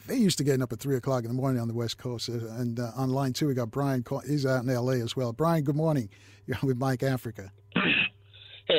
they 0.07 0.15
used 0.15 0.39
to 0.39 0.45
getting 0.45 0.63
up 0.63 0.73
at 0.73 0.79
3 0.79 0.97
o'clock 0.97 1.25
in 1.25 1.29
the 1.29 1.35
morning 1.35 1.61
on 1.61 1.67
the 1.67 1.75
West 1.75 1.99
Coast. 1.99 2.29
Uh, 2.29 2.35
and 2.59 2.79
uh, 2.79 2.93
on 2.97 3.11
line 3.11 3.33
two, 3.33 3.49
we 3.49 3.55
got 3.55 3.71
Brian. 3.73 4.05
He's 4.27 4.47
out 4.47 4.65
in 4.65 4.73
LA 4.73 4.93
as 4.93 5.17
well. 5.17 5.33
Brian, 5.33 5.65
good 5.65 5.77
morning. 5.77 6.09
You're 6.47 6.59
with 6.63 6.79
Mike 6.79 7.03
Africa. 7.03 7.51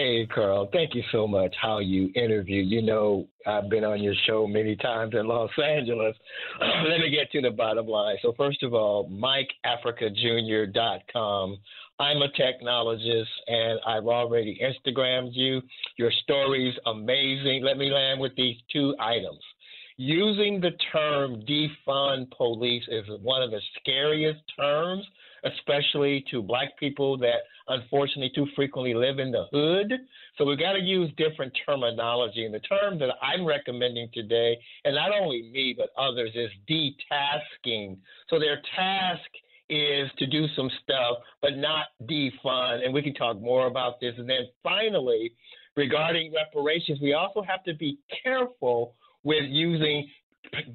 Hey, 0.08 0.26
Carl, 0.26 0.70
thank 0.72 0.96
you 0.96 1.04
so 1.12 1.28
much 1.28 1.54
how 1.62 1.80
you 1.80 2.10
interview. 2.16 2.64
You 2.64 2.82
know, 2.82 3.28
I've 3.46 3.70
been 3.70 3.84
on 3.84 4.02
your 4.02 4.14
show 4.26 4.48
many 4.48 4.78
times 4.78 5.14
in 5.14 5.28
Los 5.28 5.50
Angeles. 5.62 6.16
Let 6.62 7.02
me 7.02 7.10
get 7.10 7.30
to 7.34 7.42
the 7.42 7.52
bottom 7.52 7.88
line. 7.88 8.16
So, 8.22 8.34
first 8.38 8.64
of 8.64 8.74
all, 8.74 9.10
MikeAfricaJr.com. 9.10 11.58
I'm 12.00 12.22
a 12.22 12.30
technologist 12.30 13.26
and 13.48 13.82
I've 13.86 14.06
already 14.06 14.58
Instagrammed 14.64 15.32
you. 15.34 15.62
Your 15.98 16.12
story's 16.24 16.76
amazing. 16.86 17.64
Let 17.66 17.78
me 17.78 17.92
land 17.92 18.22
with 18.22 18.34
these 18.38 18.56
two 18.72 18.96
items. 19.02 19.44
Using 19.98 20.62
the 20.62 20.72
term 20.94 21.42
defund 21.42 22.32
police 22.32 22.88
is 22.88 23.04
one 23.22 23.44
of 23.44 23.52
the 23.52 23.60
scariest 23.82 24.40
terms 24.58 25.06
especially 25.54 26.26
to 26.32 26.42
black 26.42 26.78
people 26.80 27.18
that 27.18 27.42
unfortunately 27.68 28.32
too 28.34 28.48
frequently 28.56 28.94
live 28.94 29.20
in 29.20 29.32
the 29.32 29.46
hood. 29.52 29.92
So 30.38 30.46
we've 30.46 30.60
got 30.60 30.74
to 30.74 30.80
use 30.80 31.12
different 31.18 31.54
terminology. 31.66 32.46
And 32.46 32.54
the 32.54 32.60
term 32.60 32.98
that 33.00 33.10
I'm 33.22 33.46
recommending 33.46 34.10
today, 34.14 34.58
and 34.86 34.96
not 34.96 35.12
only 35.20 35.50
me, 35.52 35.76
but 35.78 35.90
others, 36.02 36.32
is 36.36 36.50
detasking. 36.70 37.98
So 38.30 38.40
their 38.40 38.62
task 38.76 39.30
is 39.70 40.10
to 40.18 40.26
do 40.26 40.48
some 40.56 40.70
stuff, 40.84 41.18
but 41.42 41.58
not 41.58 41.88
defund. 42.04 42.86
And 42.86 42.94
we 42.94 43.02
can 43.02 43.14
talk 43.14 43.40
more 43.42 43.68
about 43.68 44.00
this. 44.00 44.14
And 44.18 44.30
then 44.30 44.48
finally, 44.64 45.34
regarding 45.76 46.34
reparations, 46.34 47.00
we 47.02 47.14
also 47.14 47.42
have 47.42 47.64
to 47.66 47.74
be 47.74 47.98
careful 48.24 48.94
with 49.24 49.44
using 49.48 50.08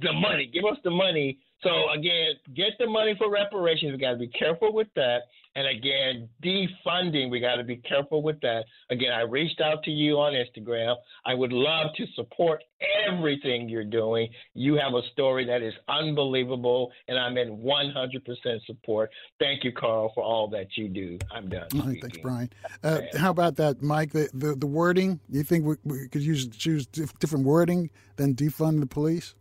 the 0.03 0.13
money. 0.13 0.51
Give 0.53 0.65
us 0.65 0.77
the 0.85 0.91
money 0.91 1.39
so 1.63 1.91
again, 1.91 2.35
get 2.55 2.73
the 2.79 2.87
money 2.87 3.15
for 3.17 3.31
reparations. 3.31 3.93
We 3.93 3.99
got 3.99 4.13
to 4.13 4.19
be 4.19 4.29
careful 4.29 4.73
with 4.73 4.89
that. 4.97 5.23
And 5.55 5.67
again, 5.67 6.29
defunding, 6.43 7.31
we 7.31 7.39
got 7.39 7.57
to 7.57 7.65
be 7.65 7.77
careful 7.77 8.23
with 8.23 8.41
that. 8.41 8.65
Again, 8.91 9.13
I 9.13 9.21
reached 9.21 9.61
out 9.61 9.83
to 9.85 9.91
you 9.91 10.15
on 10.17 10.33
Instagram. 10.33 10.97
I 11.27 11.35
would 11.35 11.53
love 11.53 11.91
to 11.99 12.07
support 12.15 12.63
everything 13.07 13.69
you're 13.69 13.85
doing. 13.85 14.29
You 14.55 14.75
have 14.77 14.95
a 14.95 15.03
story 15.13 15.45
that 15.45 15.61
is 15.61 15.75
unbelievable, 15.89 16.91
and 17.07 17.19
I'm 17.19 17.37
in 17.37 17.59
100% 17.59 18.65
support. 18.67 19.11
Thank 19.39 19.63
you, 19.63 19.73
Carl, 19.73 20.11
for 20.15 20.25
all 20.25 20.49
that 20.49 20.69
you 20.77 20.89
do. 20.89 21.19
I'm 21.31 21.51
done. 21.51 21.69
Right, 21.75 21.99
thanks, 22.01 22.19
Brian. 22.23 22.51
Uh, 22.83 23.01
how 23.19 23.31
about 23.31 23.57
that, 23.57 23.83
Mike? 23.83 24.13
The, 24.13 24.31
the, 24.33 24.55
the 24.55 24.67
wording, 24.67 25.21
you 25.29 25.43
think 25.43 25.67
we, 25.67 25.77
we 25.85 26.09
could 26.09 26.23
use 26.23 26.49
choose 26.49 26.87
different 26.87 27.45
wording 27.45 27.91
than 28.17 28.35
defund 28.35 28.81
the 28.81 28.87
police? 28.87 29.35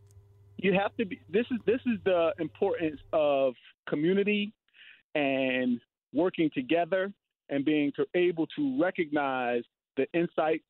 You 0.61 0.73
have 0.73 0.95
to 0.97 1.05
be 1.05 1.19
this 1.29 1.45
is 1.51 1.57
this 1.65 1.81
is 1.85 1.99
the 2.05 2.31
importance 2.39 2.99
of 3.13 3.53
community 3.87 4.53
and 5.15 5.79
working 6.13 6.49
together 6.53 7.11
and 7.49 7.65
being 7.65 7.91
to, 7.95 8.05
able 8.15 8.47
to 8.47 8.81
recognize 8.81 9.63
the 9.97 10.05
insights 10.13 10.63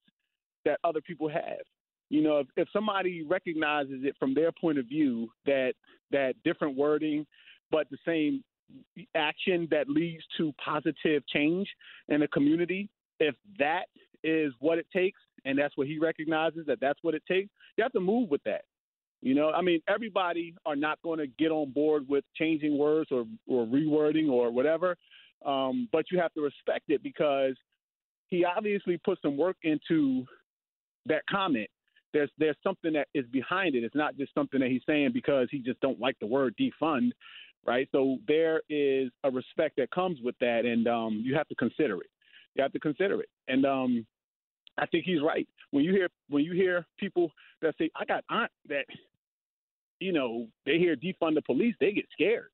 that 0.66 0.80
other 0.84 1.02
people 1.02 1.30
have 1.30 1.62
you 2.10 2.22
know 2.22 2.40
if, 2.40 2.48
if 2.58 2.68
somebody 2.74 3.24
recognizes 3.24 4.02
it 4.04 4.16
from 4.20 4.34
their 4.34 4.52
point 4.52 4.78
of 4.78 4.86
view 4.86 5.30
that 5.46 5.74
that 6.12 6.34
different 6.44 6.76
wording 6.76 7.26
but 7.72 7.88
the 7.90 7.98
same 8.06 8.44
action 9.16 9.68
that 9.72 9.90
leads 9.90 10.24
to 10.38 10.54
positive 10.64 11.26
change 11.28 11.68
in 12.10 12.22
a 12.22 12.28
community, 12.28 12.90
if 13.20 13.36
that 13.60 13.86
is 14.24 14.54
what 14.60 14.78
it 14.78 14.88
takes, 14.94 15.20
and 15.46 15.58
that's 15.58 15.76
what 15.78 15.88
he 15.88 15.98
recognizes 15.98 16.66
that 16.68 16.80
that's 16.80 17.00
what 17.02 17.16
it 17.16 17.24
takes, 17.28 17.50
you 17.78 17.84
have 17.84 17.92
to 17.94 18.00
move 18.00 18.30
with 18.30 18.44
that. 18.44 18.62
You 19.22 19.36
know, 19.36 19.52
I 19.52 19.62
mean, 19.62 19.82
everybody 19.88 20.56
are 20.66 20.76
not 20.76 21.00
going 21.04 21.20
to 21.20 21.28
get 21.28 21.52
on 21.52 21.72
board 21.72 22.08
with 22.10 22.24
changing 22.36 22.78
words 22.78 23.12
or, 23.12 23.26
or 23.48 23.66
rewording 23.68 24.30
or 24.30 24.50
whatever, 24.52 24.98
um, 25.46 25.88
but 25.92 26.06
you 26.12 26.20
have 26.20 26.34
to 26.34 26.42
respect 26.42 26.86
it 26.90 27.04
because 27.04 27.56
he 28.30 28.46
obviously 28.46 28.98
put 28.98 29.20
some 29.22 29.38
work 29.38 29.58
into 29.64 30.26
that 31.06 31.22
comment. 31.30 31.70
There's 32.14 32.30
there's 32.38 32.58
something 32.64 32.94
that 32.94 33.08
is 33.14 33.26
behind 33.32 33.76
it. 33.76 33.84
It's 33.84 33.96
not 33.96 34.18
just 34.18 34.34
something 34.34 34.60
that 34.60 34.70
he's 34.70 34.82
saying 34.86 35.12
because 35.14 35.48
he 35.52 35.60
just 35.60 35.80
don't 35.82 36.00
like 36.00 36.18
the 36.20 36.26
word 36.26 36.56
defund, 36.60 37.12
right? 37.66 37.88
So 37.92 38.18
there 38.28 38.62
is 38.70 39.12
a 39.24 39.32
respect 39.32 39.78
that 39.78 39.92
comes 39.92 40.20
with 40.22 40.36
that, 40.40 40.66
and 40.66 40.88
um, 40.88 41.22
you 41.24 41.36
have 41.36 41.48
to 41.50 41.56
consider 41.56 42.02
it. 42.02 42.10
You 42.56 42.64
have 42.64 42.74
to 42.74 42.80
consider 42.80 43.22
it, 43.22 43.30
and 43.48 43.66
um, 43.66 44.06
I 44.78 44.88
think 44.88 45.06
he's 45.06 45.22
right. 45.22 45.48
When 45.70 45.84
you 45.84 45.92
hear 45.92 46.10
when 46.30 46.44
you 46.44 46.54
hear 46.54 46.86
people 47.00 47.32
that 47.62 47.76
say, 47.78 47.90
"I 47.96 48.04
got 48.04 48.24
aunt 48.30 48.52
that," 48.68 48.86
you 50.02 50.12
know, 50.12 50.48
they 50.66 50.78
hear 50.78 50.96
defund 50.96 51.36
the 51.36 51.42
police, 51.44 51.76
they 51.80 51.92
get 51.92 52.06
scared. 52.12 52.50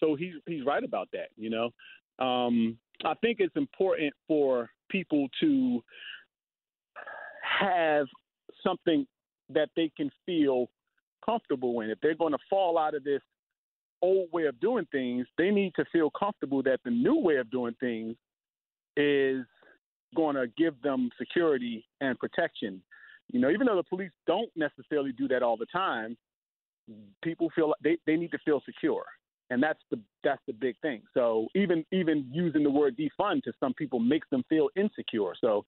So 0.00 0.14
he's 0.14 0.34
he's 0.46 0.64
right 0.64 0.82
about 0.82 1.08
that. 1.12 1.28
You 1.36 1.50
know, 1.50 2.24
um, 2.24 2.78
I 3.04 3.14
think 3.14 3.38
it's 3.40 3.56
important 3.56 4.14
for 4.26 4.70
people 4.88 5.28
to 5.40 5.82
have 7.60 8.06
something 8.64 9.06
that 9.50 9.68
they 9.76 9.90
can 9.96 10.10
feel 10.24 10.68
comfortable 11.24 11.80
in. 11.80 11.90
If 11.90 11.98
they're 12.00 12.14
going 12.14 12.32
to 12.32 12.38
fall 12.48 12.78
out 12.78 12.94
of 12.94 13.04
this 13.04 13.20
old 14.00 14.28
way 14.32 14.46
of 14.46 14.58
doing 14.60 14.86
things, 14.90 15.26
they 15.38 15.50
need 15.50 15.72
to 15.76 15.84
feel 15.92 16.10
comfortable 16.10 16.62
that 16.64 16.80
the 16.84 16.90
new 16.90 17.18
way 17.18 17.36
of 17.36 17.50
doing 17.50 17.74
things 17.80 18.16
is 18.96 19.44
going 20.16 20.36
to 20.36 20.46
give 20.56 20.80
them 20.82 21.10
security 21.18 21.84
and 22.00 22.18
protection. 22.18 22.82
You 23.32 23.40
know, 23.40 23.50
even 23.50 23.66
though 23.66 23.76
the 23.76 23.84
police 23.84 24.10
don't 24.26 24.50
necessarily 24.56 25.12
do 25.12 25.28
that 25.28 25.42
all 25.42 25.56
the 25.56 25.66
time, 25.66 26.16
people 27.22 27.50
feel 27.54 27.68
like 27.68 27.78
they, 27.82 27.96
they 28.06 28.16
need 28.16 28.30
to 28.32 28.38
feel 28.44 28.60
secure. 28.64 29.04
And 29.50 29.62
that's 29.62 29.80
the 29.90 30.00
that's 30.24 30.40
the 30.46 30.54
big 30.54 30.76
thing. 30.80 31.02
So 31.12 31.46
even 31.54 31.84
even 31.92 32.30
using 32.32 32.62
the 32.62 32.70
word 32.70 32.96
defund 32.96 33.42
to 33.42 33.52
some 33.60 33.74
people 33.74 33.98
makes 33.98 34.26
them 34.30 34.42
feel 34.48 34.68
insecure. 34.76 35.32
So 35.40 35.64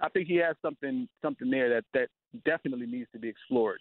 I 0.00 0.08
think 0.08 0.26
he 0.26 0.36
has 0.36 0.56
something 0.62 1.06
something 1.20 1.50
there 1.50 1.68
that, 1.68 1.84
that 1.92 2.08
definitely 2.44 2.86
needs 2.86 3.08
to 3.12 3.18
be 3.18 3.28
explored. 3.28 3.80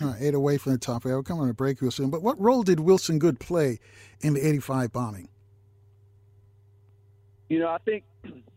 Right, 0.00 0.16
eight 0.20 0.34
away 0.34 0.58
from 0.58 0.72
the 0.72 0.78
top. 0.78 1.04
We're 1.04 1.22
coming 1.22 1.44
on 1.44 1.48
a 1.48 1.54
break 1.54 1.80
real 1.80 1.90
soon. 1.90 2.10
But 2.10 2.22
what 2.22 2.38
role 2.40 2.62
did 2.62 2.80
Wilson 2.80 3.18
Goode 3.18 3.40
play 3.40 3.78
in 4.20 4.34
the 4.34 4.46
85 4.46 4.92
bombing? 4.92 5.28
You 7.48 7.60
know, 7.60 7.68
I 7.68 7.78
think 7.78 8.04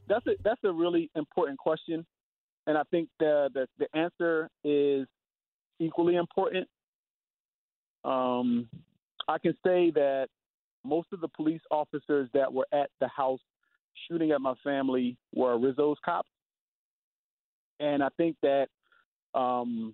that's 0.07 0.25
a 0.27 0.31
that's 0.43 0.63
a 0.63 0.71
really 0.71 1.09
important 1.15 1.59
question, 1.59 2.05
and 2.67 2.77
I 2.77 2.83
think 2.91 3.09
the 3.19 3.49
the, 3.53 3.67
the 3.77 3.97
answer 3.97 4.49
is 4.63 5.07
equally 5.79 6.15
important. 6.15 6.67
Um, 8.03 8.67
I 9.27 9.37
can 9.37 9.53
say 9.65 9.91
that 9.91 10.27
most 10.83 11.07
of 11.11 11.21
the 11.21 11.27
police 11.27 11.61
officers 11.71 12.29
that 12.33 12.51
were 12.51 12.67
at 12.71 12.89
the 12.99 13.07
house 13.07 13.41
shooting 14.07 14.31
at 14.31 14.41
my 14.41 14.53
family 14.63 15.17
were 15.33 15.57
Rizzo's 15.57 15.97
cops, 16.03 16.29
and 17.79 18.01
I 18.03 18.09
think 18.17 18.37
that 18.41 18.67
um, 19.35 19.93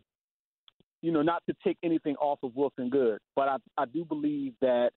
you 1.01 1.11
know, 1.11 1.21
not 1.21 1.43
to 1.47 1.55
take 1.63 1.77
anything 1.83 2.15
off 2.15 2.39
of 2.41 2.55
Wilson 2.55 2.89
Goode, 2.89 3.19
but 3.35 3.47
I, 3.47 3.57
I 3.77 3.85
do 3.85 4.03
believe 4.05 4.53
that 4.61 4.89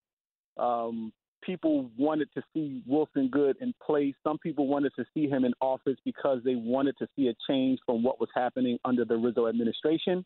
um, 0.56 1.12
people 1.42 1.90
wanted 1.98 2.28
to 2.34 2.42
see 2.54 2.82
Wilson 2.86 3.28
Goode 3.30 3.56
in 3.60 3.74
place. 3.84 4.14
Some 4.24 4.38
people 4.38 4.66
wanted 4.68 4.92
to 4.96 5.04
see 5.12 5.28
him 5.28 5.44
in 5.44 5.52
office 5.60 5.98
because 6.04 6.38
they 6.44 6.54
wanted 6.54 6.96
to 6.98 7.06
see 7.14 7.28
a 7.28 7.34
change 7.46 7.78
from 7.84 8.02
what 8.02 8.20
was 8.20 8.30
happening 8.34 8.78
under 8.84 9.04
the 9.04 9.16
Rizzo 9.16 9.48
administration. 9.48 10.24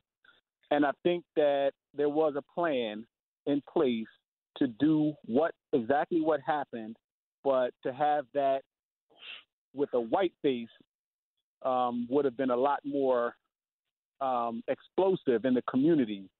And 0.72 0.86
I 0.86 0.92
think 1.02 1.22
that 1.36 1.72
there 1.94 2.08
was 2.08 2.32
a 2.34 2.42
plan 2.58 3.04
in 3.44 3.62
place 3.70 4.06
to 4.56 4.66
do 4.66 5.12
what 5.26 5.52
exactly 5.74 6.22
what 6.22 6.40
happened, 6.40 6.96
but 7.44 7.74
to 7.82 7.92
have 7.92 8.24
that 8.32 8.62
with 9.74 9.90
a 9.92 10.00
white 10.00 10.32
face 10.40 10.68
um, 11.62 12.06
would 12.08 12.24
have 12.24 12.38
been 12.38 12.50
a 12.50 12.56
lot 12.56 12.80
more 12.86 13.34
um, 14.22 14.62
explosive 14.66 15.44
in 15.44 15.52
the 15.52 15.62
community 15.70 16.30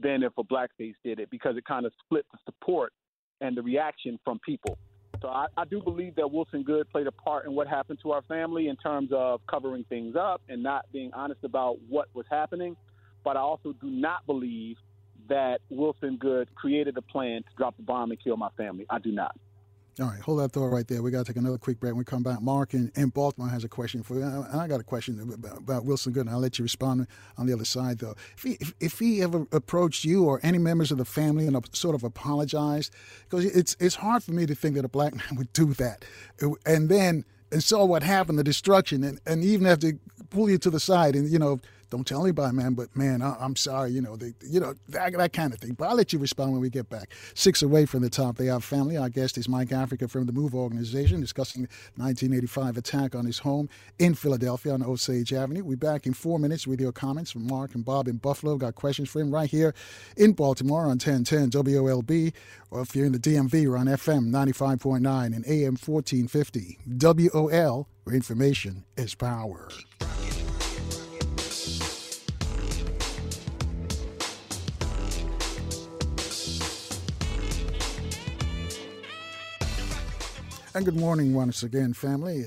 than 0.00 0.24
if 0.24 0.32
a 0.38 0.42
blackface 0.42 0.94
did 1.04 1.20
it 1.20 1.30
because 1.30 1.56
it 1.56 1.64
kind 1.64 1.86
of 1.86 1.92
split 2.04 2.26
the 2.32 2.38
support 2.44 2.92
and 3.40 3.56
the 3.56 3.62
reaction 3.62 4.18
from 4.24 4.40
people. 4.44 4.76
So 5.20 5.28
I, 5.28 5.46
I, 5.56 5.64
do 5.66 5.80
believe 5.80 6.16
that 6.16 6.28
Wilson 6.28 6.64
Goode 6.64 6.90
played 6.90 7.06
a 7.06 7.12
part 7.12 7.46
in 7.46 7.52
what 7.52 7.68
happened 7.68 8.00
to 8.02 8.10
our 8.10 8.22
family 8.22 8.66
in 8.66 8.76
terms 8.76 9.10
of 9.12 9.40
covering 9.48 9.84
things 9.88 10.16
up 10.16 10.40
and 10.48 10.60
not 10.60 10.86
being 10.92 11.12
honest 11.14 11.44
about 11.44 11.76
what 11.88 12.08
was 12.12 12.26
happening. 12.28 12.74
But 13.24 13.36
I 13.36 13.40
also 13.40 13.72
do 13.72 13.88
not 13.88 14.26
believe 14.26 14.76
that 15.28 15.60
Wilson 15.70 16.16
Goode 16.16 16.54
created 16.54 16.96
a 16.96 17.02
plan 17.02 17.42
to 17.42 17.48
drop 17.56 17.76
the 17.76 17.82
bomb 17.82 18.10
and 18.10 18.22
kill 18.22 18.36
my 18.36 18.50
family. 18.56 18.86
I 18.90 18.98
do 18.98 19.12
not. 19.12 19.36
All 20.00 20.06
right, 20.06 20.20
hold 20.20 20.40
that 20.40 20.52
thought 20.52 20.68
right 20.68 20.88
there. 20.88 21.02
We 21.02 21.10
got 21.10 21.26
to 21.26 21.32
take 21.32 21.36
another 21.36 21.58
quick 21.58 21.78
break. 21.78 21.92
When 21.92 21.98
we 21.98 22.04
come 22.06 22.22
back, 22.22 22.40
Mark 22.40 22.72
in, 22.72 22.90
in 22.96 23.10
Baltimore 23.10 23.50
has 23.50 23.62
a 23.62 23.68
question 23.68 24.02
for 24.02 24.14
you. 24.14 24.22
And 24.22 24.58
I 24.58 24.66
got 24.66 24.80
a 24.80 24.84
question 24.84 25.20
about, 25.34 25.58
about 25.58 25.84
Wilson 25.84 26.14
Goode, 26.14 26.26
and 26.26 26.34
I'll 26.34 26.40
let 26.40 26.58
you 26.58 26.62
respond 26.62 27.06
on 27.36 27.46
the 27.46 27.52
other 27.52 27.66
side, 27.66 27.98
though. 27.98 28.14
If 28.34 28.42
he, 28.42 28.52
if, 28.52 28.74
if 28.80 28.98
he 28.98 29.20
ever 29.20 29.46
approached 29.52 30.04
you 30.04 30.24
or 30.24 30.40
any 30.42 30.56
members 30.56 30.92
of 30.92 30.98
the 30.98 31.04
family 31.04 31.46
and 31.46 31.76
sort 31.76 31.94
of 31.94 32.04
apologized, 32.04 32.94
because 33.28 33.44
it's, 33.44 33.76
it's 33.80 33.96
hard 33.96 34.22
for 34.22 34.32
me 34.32 34.46
to 34.46 34.54
think 34.54 34.76
that 34.76 34.84
a 34.86 34.88
black 34.88 35.14
man 35.30 35.36
would 35.36 35.52
do 35.52 35.74
that. 35.74 36.06
And 36.64 36.88
then, 36.88 37.26
and 37.50 37.62
saw 37.62 37.84
what 37.84 38.02
happened, 38.02 38.38
the 38.38 38.44
destruction, 38.44 39.04
and, 39.04 39.20
and 39.26 39.44
even 39.44 39.66
have 39.66 39.80
to 39.80 39.98
pull 40.30 40.48
you 40.48 40.56
to 40.56 40.70
the 40.70 40.80
side 40.80 41.14
and, 41.14 41.28
you 41.28 41.38
know, 41.38 41.60
don't 41.92 42.06
tell 42.06 42.22
anybody, 42.22 42.56
man. 42.56 42.72
But 42.72 42.94
man, 42.96 43.20
I, 43.20 43.44
am 43.44 43.54
sorry, 43.54 43.90
you 43.90 44.00
know, 44.00 44.16
they, 44.16 44.32
you 44.40 44.60
know 44.60 44.74
that, 44.88 45.12
that 45.12 45.32
kind 45.34 45.52
of 45.52 45.60
thing. 45.60 45.74
But 45.74 45.88
I'll 45.88 45.94
let 45.94 46.12
you 46.12 46.18
respond 46.18 46.52
when 46.52 46.60
we 46.62 46.70
get 46.70 46.88
back. 46.88 47.12
Six 47.34 47.62
away 47.62 47.84
from 47.84 48.00
the 48.00 48.08
top, 48.08 48.38
they 48.38 48.46
have 48.46 48.64
family. 48.64 48.96
Our 48.96 49.10
guest 49.10 49.36
is 49.36 49.46
Mike 49.46 49.72
Africa 49.72 50.08
from 50.08 50.24
the 50.24 50.32
Move 50.32 50.54
Organization, 50.54 51.20
discussing 51.20 51.62
the 51.62 51.68
1985 52.02 52.78
attack 52.78 53.14
on 53.14 53.26
his 53.26 53.40
home 53.40 53.68
in 53.98 54.14
Philadelphia 54.14 54.72
on 54.72 54.82
Osage 54.82 55.34
Avenue. 55.34 55.64
We're 55.64 55.76
back 55.76 56.06
in 56.06 56.14
four 56.14 56.38
minutes 56.38 56.66
with 56.66 56.80
your 56.80 56.92
comments 56.92 57.30
from 57.30 57.46
Mark 57.46 57.74
and 57.74 57.84
Bob 57.84 58.08
in 58.08 58.16
Buffalo. 58.16 58.56
Got 58.56 58.74
questions 58.74 59.10
for 59.10 59.20
him 59.20 59.30
right 59.30 59.50
here 59.50 59.74
in 60.16 60.32
Baltimore 60.32 60.84
on 60.84 60.98
1010 60.98 61.50
WOLB, 61.50 62.32
or 62.70 62.80
if 62.80 62.96
you're 62.96 63.06
in 63.06 63.12
the 63.12 63.18
DMV, 63.18 63.68
we're 63.68 63.76
on 63.76 63.86
FM 63.86 64.30
95.9 64.30 64.96
and 65.26 65.46
AM 65.46 65.76
1450. 65.76 66.78
WOL, 66.86 67.88
where 68.04 68.16
information 68.16 68.84
is 68.96 69.14
power. 69.14 69.68
And 80.74 80.86
good 80.86 80.96
morning 80.96 81.34
once 81.34 81.62
again, 81.62 81.92
family. 81.92 82.46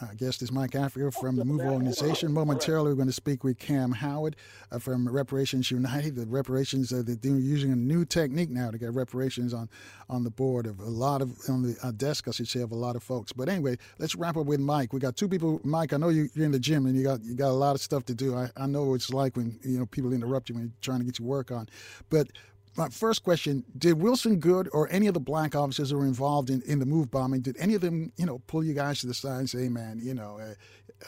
Our 0.00 0.14
guest 0.14 0.40
is 0.40 0.50
Mike 0.50 0.74
Africa 0.74 1.10
from 1.10 1.36
the 1.36 1.44
Move 1.44 1.60
Organization. 1.60 2.32
Momentarily, 2.32 2.88
we're 2.88 2.96
going 2.96 3.06
to 3.06 3.12
speak 3.12 3.44
with 3.44 3.58
Kaam 3.58 3.94
Howard 3.94 4.34
uh, 4.72 4.78
from 4.78 5.06
Reparations 5.06 5.70
United. 5.70 6.16
The 6.16 6.24
reparations, 6.24 6.90
uh, 6.90 7.02
they're 7.04 7.32
using 7.32 7.72
a 7.72 7.76
new 7.76 8.06
technique 8.06 8.48
now 8.48 8.70
to 8.70 8.78
get 8.78 8.94
reparations 8.94 9.52
on, 9.52 9.68
on 10.08 10.24
the 10.24 10.30
board 10.30 10.66
of 10.66 10.80
a 10.80 10.88
lot 10.88 11.20
of, 11.20 11.36
on 11.50 11.64
the 11.64 11.76
uh, 11.82 11.90
desk, 11.90 12.28
I 12.28 12.30
should 12.30 12.48
say, 12.48 12.60
of 12.60 12.72
a 12.72 12.74
lot 12.74 12.96
of 12.96 13.02
folks. 13.02 13.34
But 13.34 13.50
anyway, 13.50 13.76
let's 13.98 14.14
wrap 14.14 14.38
up 14.38 14.46
with 14.46 14.60
Mike. 14.60 14.94
We 14.94 15.00
got 15.00 15.16
two 15.16 15.28
people. 15.28 15.60
Mike, 15.62 15.92
I 15.92 15.98
know 15.98 16.08
you, 16.08 16.30
are 16.34 16.44
in 16.44 16.52
the 16.52 16.58
gym 16.58 16.86
and 16.86 16.96
you 16.96 17.04
got 17.04 17.22
you 17.24 17.34
got 17.34 17.50
a 17.50 17.60
lot 17.60 17.74
of 17.74 17.82
stuff 17.82 18.06
to 18.06 18.14
do. 18.14 18.34
I, 18.34 18.48
I 18.56 18.66
know 18.66 18.84
what 18.84 18.94
it's 18.94 19.12
like 19.12 19.36
when 19.36 19.58
you 19.62 19.78
know 19.78 19.84
people 19.84 20.14
interrupt 20.14 20.48
you 20.48 20.54
when 20.54 20.64
you're 20.64 20.72
trying 20.80 21.00
to 21.00 21.04
get 21.04 21.18
your 21.18 21.28
work 21.28 21.50
on. 21.50 21.68
But 22.08 22.28
my 22.76 22.88
first 22.88 23.22
question 23.22 23.64
did 23.78 24.00
wilson 24.00 24.38
Goode 24.38 24.68
or 24.72 24.88
any 24.90 25.06
of 25.06 25.14
the 25.14 25.20
black 25.20 25.54
officers 25.54 25.90
who 25.90 25.98
were 25.98 26.06
involved 26.06 26.50
in, 26.50 26.62
in 26.62 26.78
the 26.78 26.86
move 26.86 27.10
bombing 27.10 27.40
did 27.40 27.56
any 27.58 27.74
of 27.74 27.80
them 27.80 28.12
you 28.16 28.26
know 28.26 28.40
pull 28.46 28.64
you 28.64 28.74
guys 28.74 29.00
to 29.00 29.06
the 29.06 29.14
side 29.14 29.38
and 29.38 29.50
say 29.50 29.68
man 29.68 29.98
you 30.02 30.14
know 30.14 30.38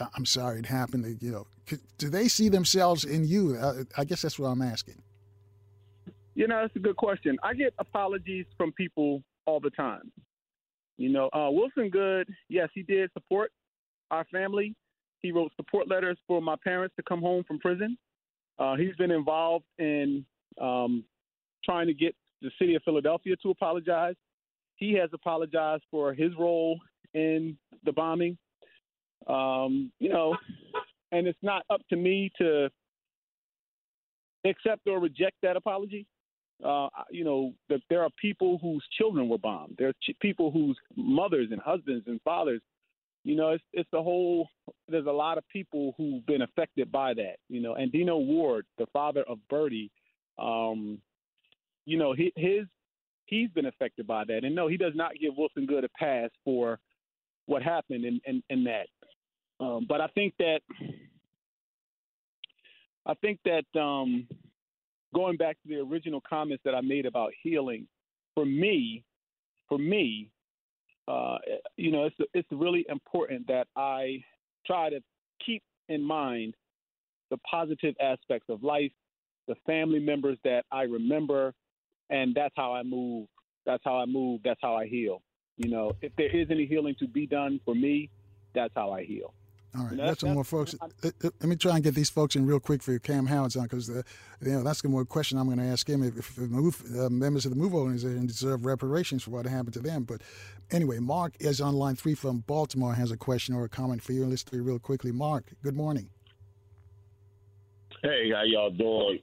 uh, 0.00 0.06
i'm 0.14 0.26
sorry 0.26 0.58
it 0.58 0.66
happened 0.66 1.18
you 1.20 1.30
know 1.30 1.46
do 1.98 2.08
they 2.08 2.28
see 2.28 2.48
themselves 2.48 3.04
in 3.04 3.24
you? 3.24 3.56
Uh, 3.56 3.84
i 3.96 4.04
guess 4.04 4.22
that's 4.22 4.38
what 4.38 4.48
i'm 4.48 4.62
asking. 4.62 5.02
You 6.34 6.46
know 6.46 6.62
that's 6.62 6.76
a 6.76 6.80
good 6.80 6.96
question. 6.96 7.36
I 7.42 7.54
get 7.54 7.74
apologies 7.78 8.46
from 8.56 8.72
people 8.72 9.22
all 9.46 9.60
the 9.60 9.70
time. 9.70 10.12
You 10.96 11.10
know 11.10 11.28
uh, 11.32 11.50
wilson 11.50 11.90
Goode, 11.90 12.28
yes 12.48 12.68
he 12.74 12.82
did 12.82 13.10
support 13.12 13.52
our 14.10 14.24
family. 14.32 14.74
He 15.20 15.32
wrote 15.32 15.52
support 15.56 15.88
letters 15.88 16.16
for 16.26 16.40
my 16.40 16.54
parents 16.62 16.94
to 16.96 17.02
come 17.02 17.20
home 17.20 17.44
from 17.44 17.58
prison. 17.58 17.98
Uh, 18.58 18.76
he's 18.76 18.94
been 18.96 19.10
involved 19.10 19.64
in 19.78 20.24
um, 20.60 21.04
trying 21.64 21.86
to 21.86 21.94
get 21.94 22.14
the 22.42 22.50
city 22.58 22.74
of 22.74 22.82
Philadelphia 22.82 23.36
to 23.42 23.50
apologize. 23.50 24.14
He 24.76 24.92
has 24.94 25.10
apologized 25.12 25.82
for 25.90 26.14
his 26.14 26.32
role 26.38 26.78
in 27.14 27.56
the 27.84 27.92
bombing. 27.92 28.38
Um, 29.26 29.90
you 29.98 30.08
know, 30.08 30.36
and 31.12 31.26
it's 31.26 31.38
not 31.42 31.64
up 31.70 31.80
to 31.90 31.96
me 31.96 32.30
to 32.38 32.70
accept 34.44 34.86
or 34.86 35.00
reject 35.00 35.36
that 35.42 35.56
apology. 35.56 36.06
Uh, 36.64 36.88
you 37.10 37.22
know, 37.24 37.52
that 37.68 37.80
there 37.88 38.02
are 38.02 38.10
people 38.20 38.58
whose 38.60 38.84
children 38.96 39.28
were 39.28 39.38
bombed. 39.38 39.76
There 39.78 39.88
are 39.88 39.92
ch- 40.02 40.18
people 40.20 40.50
whose 40.50 40.76
mothers 40.96 41.48
and 41.52 41.60
husbands 41.60 42.04
and 42.08 42.20
fathers. 42.22 42.60
You 43.22 43.36
know, 43.36 43.50
it's 43.50 43.64
it's 43.72 43.88
the 43.92 44.02
whole. 44.02 44.48
There's 44.88 45.06
a 45.06 45.12
lot 45.12 45.38
of 45.38 45.44
people 45.52 45.94
who've 45.96 46.24
been 46.26 46.42
affected 46.42 46.90
by 46.90 47.14
that. 47.14 47.36
You 47.48 47.60
know, 47.60 47.74
and 47.74 47.92
Dino 47.92 48.18
Ward, 48.18 48.66
the 48.76 48.86
father 48.92 49.22
of 49.28 49.38
Birdie, 49.48 49.90
um, 50.38 51.00
you 51.88 51.96
know, 51.96 52.14
his 52.14 52.66
he's 53.24 53.50
been 53.50 53.66
affected 53.66 54.06
by 54.06 54.24
that. 54.24 54.44
And 54.44 54.54
no, 54.54 54.68
he 54.68 54.76
does 54.76 54.92
not 54.94 55.12
give 55.20 55.34
Wilson 55.36 55.64
Goode 55.66 55.84
a 55.84 55.88
pass 55.98 56.30
for 56.44 56.78
what 57.46 57.62
happened 57.62 58.04
in 58.04 58.20
in, 58.26 58.42
in 58.50 58.64
that. 58.64 58.86
Um, 59.60 59.86
but 59.88 60.00
I 60.00 60.06
think 60.08 60.34
that 60.38 60.60
I 63.06 63.14
think 63.14 63.40
that 63.46 63.80
um, 63.80 64.28
going 65.14 65.38
back 65.38 65.56
to 65.62 65.68
the 65.68 65.80
original 65.80 66.22
comments 66.28 66.62
that 66.64 66.74
I 66.74 66.82
made 66.82 67.06
about 67.06 67.32
healing, 67.42 67.88
for 68.34 68.44
me, 68.44 69.02
for 69.66 69.78
me, 69.78 70.28
uh, 71.08 71.38
you 71.76 71.90
know, 71.90 72.04
it's 72.04 72.16
it's 72.34 72.48
really 72.52 72.84
important 72.90 73.46
that 73.46 73.66
I 73.76 74.22
try 74.66 74.90
to 74.90 75.00
keep 75.44 75.62
in 75.88 76.02
mind 76.02 76.54
the 77.30 77.38
positive 77.50 77.94
aspects 77.98 78.50
of 78.50 78.62
life, 78.62 78.92
the 79.46 79.54
family 79.66 80.00
members 80.00 80.36
that 80.44 80.66
I 80.70 80.82
remember, 80.82 81.54
and 82.10 82.34
that's 82.34 82.54
how 82.56 82.72
I 82.74 82.82
move. 82.82 83.28
That's 83.66 83.82
how 83.84 83.98
I 83.98 84.06
move. 84.06 84.40
That's 84.44 84.60
how 84.62 84.76
I 84.76 84.86
heal. 84.86 85.22
You 85.56 85.70
know, 85.70 85.92
if 86.02 86.12
there 86.16 86.34
is 86.34 86.48
any 86.50 86.66
healing 86.66 86.94
to 87.00 87.08
be 87.08 87.26
done 87.26 87.60
for 87.64 87.74
me, 87.74 88.10
that's 88.54 88.72
how 88.74 88.92
I 88.92 89.04
heal. 89.04 89.34
All 89.76 89.84
right, 89.84 89.96
got 89.96 90.20
some 90.20 90.32
more 90.32 90.44
folks. 90.44 90.74
Let, 91.02 91.14
let, 91.22 91.42
me 91.42 91.54
try 91.54 91.74
and 91.74 91.84
get 91.84 91.94
these 91.94 92.08
folks 92.08 92.36
in 92.36 92.46
real 92.46 92.58
quick 92.58 92.82
for 92.82 92.98
Kaam 92.98 93.28
Howard's 93.28 93.54
on 93.54 93.64
because 93.64 93.88
you 93.88 94.02
know 94.40 94.62
that's 94.62 94.80
the 94.80 94.88
more 94.88 95.04
question 95.04 95.36
I'm 95.36 95.46
going 95.46 95.58
to 95.58 95.64
ask 95.64 95.86
him 95.86 96.02
if, 96.02 96.16
if 96.16 96.38
move, 96.38 96.82
uh, 96.98 97.10
members 97.10 97.44
of 97.44 97.50
the 97.50 97.56
Move 97.56 97.74
organization 97.74 98.26
deserve 98.26 98.64
reparations 98.64 99.24
for 99.24 99.30
what 99.30 99.46
happened 99.46 99.74
to 99.74 99.80
them. 99.80 100.04
But 100.04 100.22
anyway, 100.70 101.00
Mark 101.00 101.34
is 101.38 101.60
on 101.60 101.74
line 101.74 101.96
three 101.96 102.14
from 102.14 102.38
Baltimore 102.46 102.94
has 102.94 103.10
a 103.10 103.16
question 103.16 103.54
or 103.54 103.64
a 103.64 103.68
comment 103.68 104.02
for 104.02 104.12
you. 104.12 104.24
Let's 104.24 104.42
do 104.42 104.62
real 104.62 104.78
quickly. 104.78 105.12
Mark, 105.12 105.44
good 105.62 105.76
morning. 105.76 106.08
Hey, 108.02 108.30
how 108.34 108.44
y'all 108.44 108.70
doing? 108.70 109.18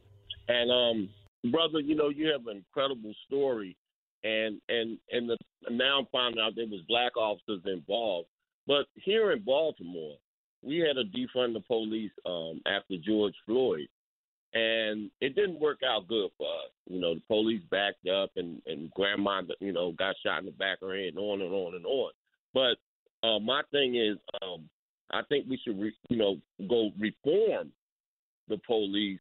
And 0.47 0.71
um, 0.71 1.09
brother, 1.51 1.79
you 1.79 1.95
know 1.95 2.09
you 2.09 2.27
have 2.27 2.47
an 2.47 2.57
incredible 2.57 3.13
story, 3.27 3.75
and 4.23 4.59
and 4.69 4.97
and 5.11 5.29
the, 5.29 5.37
now 5.69 5.99
I'm 5.99 6.07
finding 6.11 6.41
out 6.41 6.53
there 6.55 6.65
was 6.65 6.81
black 6.87 7.17
officers 7.17 7.61
involved. 7.65 8.27
But 8.67 8.85
here 8.95 9.31
in 9.31 9.43
Baltimore, 9.43 10.15
we 10.63 10.79
had 10.79 10.95
to 10.95 11.03
defund 11.03 11.53
the 11.53 11.59
police 11.61 12.11
um, 12.25 12.61
after 12.65 12.95
George 13.05 13.35
Floyd, 13.45 13.87
and 14.53 15.11
it 15.21 15.35
didn't 15.35 15.59
work 15.59 15.79
out 15.87 16.07
good 16.07 16.29
for 16.37 16.47
us. 16.47 16.71
You 16.87 16.99
know, 16.99 17.15
the 17.15 17.21
police 17.27 17.61
backed 17.69 18.07
up, 18.07 18.31
and 18.35 18.61
and 18.65 18.89
grandma, 18.91 19.41
you 19.59 19.73
know, 19.73 19.91
got 19.91 20.15
shot 20.23 20.39
in 20.39 20.45
the 20.45 20.51
back 20.51 20.79
of 20.81 20.89
her 20.89 20.95
head, 20.95 21.09
and 21.09 21.19
on 21.19 21.41
and 21.41 21.53
on 21.53 21.75
and 21.75 21.85
on. 21.85 22.11
But 22.53 23.27
uh, 23.27 23.39
my 23.39 23.61
thing 23.71 23.95
is, 23.95 24.17
um, 24.41 24.69
I 25.11 25.21
think 25.29 25.45
we 25.49 25.59
should, 25.63 25.79
re- 25.79 25.93
you 26.09 26.17
know, 26.17 26.37
go 26.67 26.91
reform 26.99 27.71
the 28.47 28.57
police, 28.65 29.19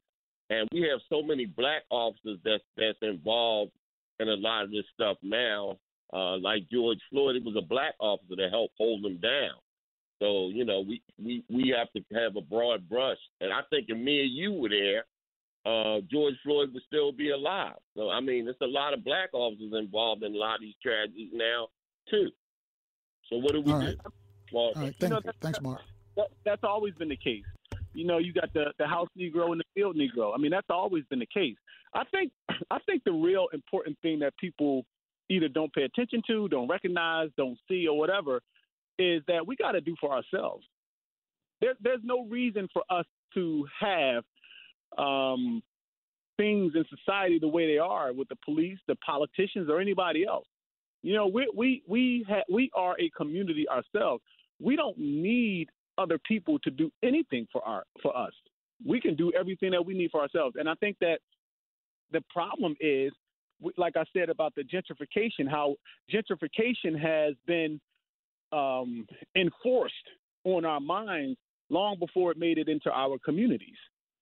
and 0.55 0.69
we 0.73 0.83
have 0.83 1.01
so 1.09 1.23
many 1.23 1.47
black 1.47 1.83
officers 1.91 2.39
that's 2.45 2.63
that's 2.77 2.99
involved 3.03 3.73
in 4.21 4.29
a 4.29 4.35
lot 4.35 4.65
of 4.65 4.71
this 4.71 4.85
stuff 4.95 5.17
now. 5.23 5.77
Uh, 6.13 6.37
like 6.39 6.69
George 6.71 7.01
Floyd, 7.11 7.37
it 7.37 7.45
was 7.45 7.57
a 7.57 7.67
black 7.67 7.95
officer 7.99 8.37
that 8.37 8.51
helped 8.51 8.75
hold 8.79 9.05
him 9.05 9.19
down. 9.19 9.59
So 10.21 10.49
you 10.49 10.65
know, 10.65 10.81
we 10.81 11.03
we 11.23 11.45
we 11.51 11.75
have 11.77 11.89
to 11.93 12.15
have 12.15 12.37
a 12.37 12.41
broad 12.41 12.89
brush, 12.89 13.19
and 13.41 13.53
I 13.53 13.61
think 13.71 13.87
if 13.89 13.99
me 13.99 14.23
and 14.23 14.33
you 14.33 14.53
were 14.53 14.69
there, 14.69 15.05
uh, 15.67 16.01
George 16.11 16.35
Floyd 16.45 16.73
would 16.73 16.83
still 16.87 17.11
be 17.11 17.31
alive. 17.31 17.77
So 17.97 18.11
I 18.11 18.21
mean, 18.21 18.45
there's 18.45 18.57
a 18.63 18.67
lot 18.67 18.95
of 18.95 19.05
black 19.05 19.31
officers 19.33 19.73
involved 19.73 20.23
in 20.23 20.35
a 20.35 20.39
lot 20.39 20.57
of 20.57 20.61
these 20.61 20.75
tragedies 20.83 21.31
now 21.33 21.69
too. 22.09 22.31
So 23.31 23.39
what 23.39 23.53
do 23.53 23.63
we 23.63 23.73
All 23.73 23.81
do? 23.81 23.87
right. 23.87 23.97
Well, 24.53 24.73
All 24.77 24.83
right, 24.83 24.95
You 25.01 25.09
know, 25.09 25.21
thank, 25.25 25.37
thanks, 25.41 25.61
Mark. 25.61 25.81
That, 26.17 26.29
that's 26.45 26.63
always 26.63 26.95
been 26.95 27.09
the 27.09 27.17
case. 27.17 27.43
You 27.95 28.07
know, 28.07 28.19
you 28.19 28.33
got 28.33 28.53
the 28.53 28.67
the 28.79 28.87
house 28.87 29.09
Negro 29.19 29.53
and 29.53 29.61
the 29.61 29.65
field 29.75 29.97
Negro. 29.97 30.33
I 30.35 30.39
mean, 30.39 30.51
that's 30.51 30.67
always 30.71 31.05
been 31.11 31.21
the 31.21 31.29
case. 31.33 31.57
I 31.95 32.05
think 32.11 32.33
I 32.71 32.79
think 32.87 33.05
the 33.05 33.13
real 33.13 33.47
important 33.53 33.97
thing 34.03 34.19
that 34.21 34.37
people 34.39 34.85
either 35.31 35.49
don't 35.49 35.73
pay 35.73 35.83
attention 35.83 36.23
to, 36.27 36.49
don't 36.49 36.69
recognize, 36.69 37.31
don't 37.37 37.59
see, 37.69 37.87
or 37.89 37.97
whatever, 37.97 38.41
is 38.99 39.23
that 39.27 39.47
we 39.47 39.57
got 39.57 39.73
to 39.73 39.81
do 39.81 39.95
for 40.01 40.13
ourselves. 40.13 40.67
There, 41.61 41.75
there's 41.81 42.01
no 42.03 42.27
reason 42.27 42.69
for 42.73 42.83
us 42.91 43.07
to 43.35 43.67
have 43.81 44.25
um, 44.99 45.63
things 46.37 46.73
in 46.75 46.85
society 46.95 47.39
the 47.39 47.49
way 47.49 47.67
they 47.67 47.79
are 47.79 48.13
with 48.13 48.29
the 48.29 48.37
police, 48.45 48.79
the 48.87 48.97
politicians, 48.97 49.69
or 49.71 49.81
anybody 49.81 50.27
else. 50.27 50.47
You 51.03 51.15
know, 51.15 51.27
we 51.27 51.51
we 51.57 51.83
we 51.87 52.25
ha- 52.29 52.45
we 52.51 52.71
are 52.75 52.97
a 52.99 53.11
community 53.17 53.67
ourselves. 53.69 54.23
We 54.61 54.77
don't 54.77 54.99
need 54.99 55.69
other 55.99 56.19
people 56.19 56.59
to 56.61 56.71
do 56.71 56.91
anything 57.03 57.47
for 57.53 57.63
our 57.67 57.85
for 58.03 58.17
us. 58.17 58.33
We 58.85 59.01
can 59.01 59.15
do 59.15 59.33
everything 59.33 59.71
that 59.71 59.85
we 59.85 59.95
need 59.95 60.11
for 60.11 60.21
ourselves. 60.21 60.57
And 60.59 60.69
I 60.69 60.75
think 60.75 60.97
that 61.01 61.19
the 62.13 62.23
problem 62.33 62.77
is, 62.81 63.13
like 63.77 63.97
I 63.97 64.05
said 64.13 64.29
about 64.29 64.55
the 64.55 64.63
gentrification, 64.63 65.49
how 65.49 65.77
gentrification 66.13 66.99
has 67.01 67.35
been 67.47 67.81
um, 68.53 69.07
enforced 69.37 69.95
on 70.45 70.65
our 70.65 70.81
minds 70.81 71.39
long 71.71 71.99
before 71.99 72.31
it 72.31 72.39
made 72.39 72.59
it 72.59 72.69
into 72.69 72.91
our 72.91 73.19
communities. 73.25 73.77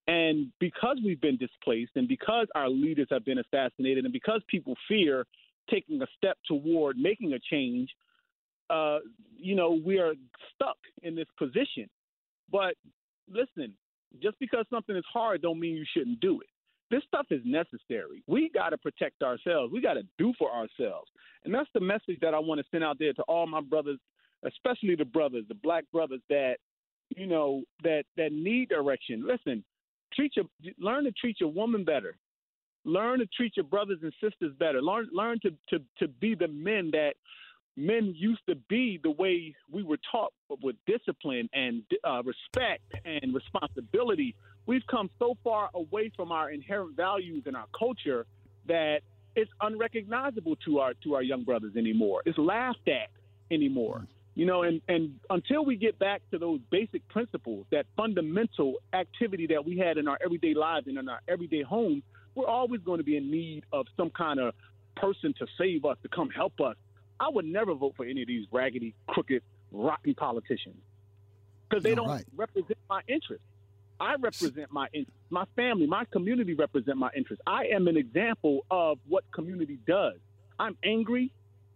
And 0.07 0.53
because 0.59 0.99
we've 1.05 1.21
been 1.21 1.37
displaced, 1.37 1.93
and 1.95 2.09
because 2.09 2.49
our 2.55 2.69
leaders 2.69 3.07
have 3.11 3.25
been 3.25 3.39
assassinated, 3.39 4.05
and 4.05 4.13
because 4.13 4.43
people 4.49 4.75
fear 4.89 5.27
taking 5.71 6.03
a 6.03 6.07
step 6.17 6.39
toward 6.47 6.97
making 6.97 7.35
a 7.35 7.39
change, 7.39 7.89
uh, 8.73 8.99
you 9.37 9.55
know, 9.55 9.79
we 9.85 9.99
are 9.99 10.15
stuck 10.55 10.79
in 11.03 11.15
this 11.15 11.27
position. 11.39 11.89
But 12.51 12.75
listen, 13.31 13.75
just 14.23 14.39
because 14.39 14.65
something 14.71 14.97
is 14.97 15.05
hard 15.13 15.43
don't 15.43 15.61
mean 15.61 15.75
you 15.75 15.85
shouldn't 15.97 16.21
do 16.21 16.41
it. 16.41 16.47
This 16.91 17.03
stuff 17.09 17.27
is 17.31 17.41
necessary. 17.45 18.23
We 18.27 18.51
got 18.53 18.71
to 18.71 18.79
protect 18.79 19.23
ourselves. 19.23 19.73
We 19.73 19.81
got 19.81 19.95
to 19.95 20.03
do 20.19 20.35
for 20.39 20.51
ourselves. 20.51 21.11
And 21.45 21.55
that's 21.55 21.69
the 21.75 21.81
message 21.81 22.19
that 22.21 22.35
I 22.35 22.39
want 22.39 22.61
to 22.61 22.67
send 22.71 22.85
out 22.85 22.99
there 22.99 23.15
to 23.15 23.23
all 23.23 23.47
my 23.47 23.63
brothers, 23.63 23.99
especially 24.45 24.95
the 24.95 25.07
brothers, 25.07 25.45
the 25.49 25.55
black 25.55 25.85
brothers 25.91 26.21
that, 26.29 26.57
you 27.17 27.27
know, 27.27 27.63
that 27.83 28.05
that 28.17 28.33
need 28.33 28.69
direction. 28.69 29.27
Listen, 29.27 29.65
treat 30.15 30.37
your 30.37 30.45
learn 30.79 31.05
to 31.05 31.13
treat 31.13 31.41
your 31.41 31.51
woman 31.51 31.85
better. 31.85 32.17
Learn 32.85 33.21
to 33.21 33.27
treat 33.27 33.57
your 33.57 33.65
brothers 33.65 33.99
and 34.03 34.13
sisters 34.23 34.53
better. 34.59 34.83
Learn 34.83 35.09
learn 35.13 35.39
to 35.43 35.51
to 35.71 35.83
to 35.99 36.09
be 36.09 36.35
the 36.35 36.49
men 36.49 36.91
that 36.93 37.15
men 37.77 38.15
used 38.17 38.43
to 38.49 38.55
be 38.69 39.01
the 39.03 39.11
way 39.11 39.55
we 39.71 39.83
were 39.83 39.99
taught 40.11 40.33
with 40.63 40.77
discipline 40.87 41.49
and 41.53 41.83
uh, 42.05 42.23
respect 42.23 42.83
and 43.05 43.35
responsibility. 43.35 44.35
We've 44.67 44.87
come 44.91 45.11
so 45.19 45.37
far 45.43 45.71
away 45.75 46.13
from 46.15 46.33
our 46.33 46.51
inherent 46.51 46.97
values 46.97 47.45
and 47.47 47.57
our 47.57 47.67
culture 47.77 48.27
that 48.67 49.01
it's 49.35 49.51
unrecognizable 49.61 50.57
to 50.65 50.81
our 50.81 50.95
to 51.05 51.15
our 51.15 51.23
young 51.23 51.43
brothers 51.45 51.75
anymore. 51.77 52.23
It's 52.27 52.39
laughed 52.39 52.89
at 52.89 53.09
anymore. 53.51 54.07
You 54.35 54.47
know, 54.47 54.63
and, 54.63 54.81
and 54.89 55.17
until 55.29 55.63
we 55.65 55.77
get 55.77 55.99
back 55.99 56.23
to 56.31 56.39
those 56.39 56.61
basic 56.71 57.07
principles, 57.09 57.67
that 57.71 57.85
fundamental 57.97 58.77
activity 58.95 59.47
that 59.49 59.67
we 59.67 59.77
had 59.77 59.99
in 59.99 60.09
our 60.09 60.19
everyday 60.25 60.55
lives 60.55 60.87
and 60.87 60.97
in 60.97 61.07
our 61.07 61.21
everyday 61.29 61.63
homes, 61.63 62.03
we're 62.35 62.47
always 62.47 62.81
going 62.81 62.97
to 62.97 63.05
be 63.05 63.19
in 63.19 63.31
need 63.31 63.65
of 63.73 63.85
some 63.95 64.09
kind 64.09 64.41
of 64.41 64.55
person 64.97 65.35
to 65.39 65.47
save 65.59 65.85
us, 65.85 65.99
to 66.03 66.09
come 66.09 66.31
help 66.31 66.61
us. 66.61 66.77
I 67.23 67.29
would 67.29 67.45
never 67.45 67.73
vote 67.75 67.95
for 67.97 68.05
any 68.05 68.23
of 68.23 68.27
these 68.27 68.47
raggedy, 68.51 68.95
crooked, 69.07 69.43
rotten 69.71 70.13
politicians 70.15 70.75
because 71.71 71.85
they 71.85 71.91
All 71.91 71.97
don't 71.97 72.09
right. 72.09 72.25
represent 72.35 72.79
my 72.91 73.01
interests. 73.07 73.47
I 74.01 74.17
represent 74.17 74.73
my 74.73 74.89
interests. 74.93 75.21
My 75.31 75.45
family, 75.55 75.87
my 75.87 76.05
community 76.07 76.55
represent 76.55 76.99
my 76.99 77.11
interests. 77.17 77.41
I 77.47 77.67
am 77.67 77.87
an 77.87 77.97
example 77.97 78.67
of 78.73 78.99
what 79.07 79.23
community 79.31 79.79
does. 79.87 80.17
I'm 80.59 80.77
angry, 80.83 81.31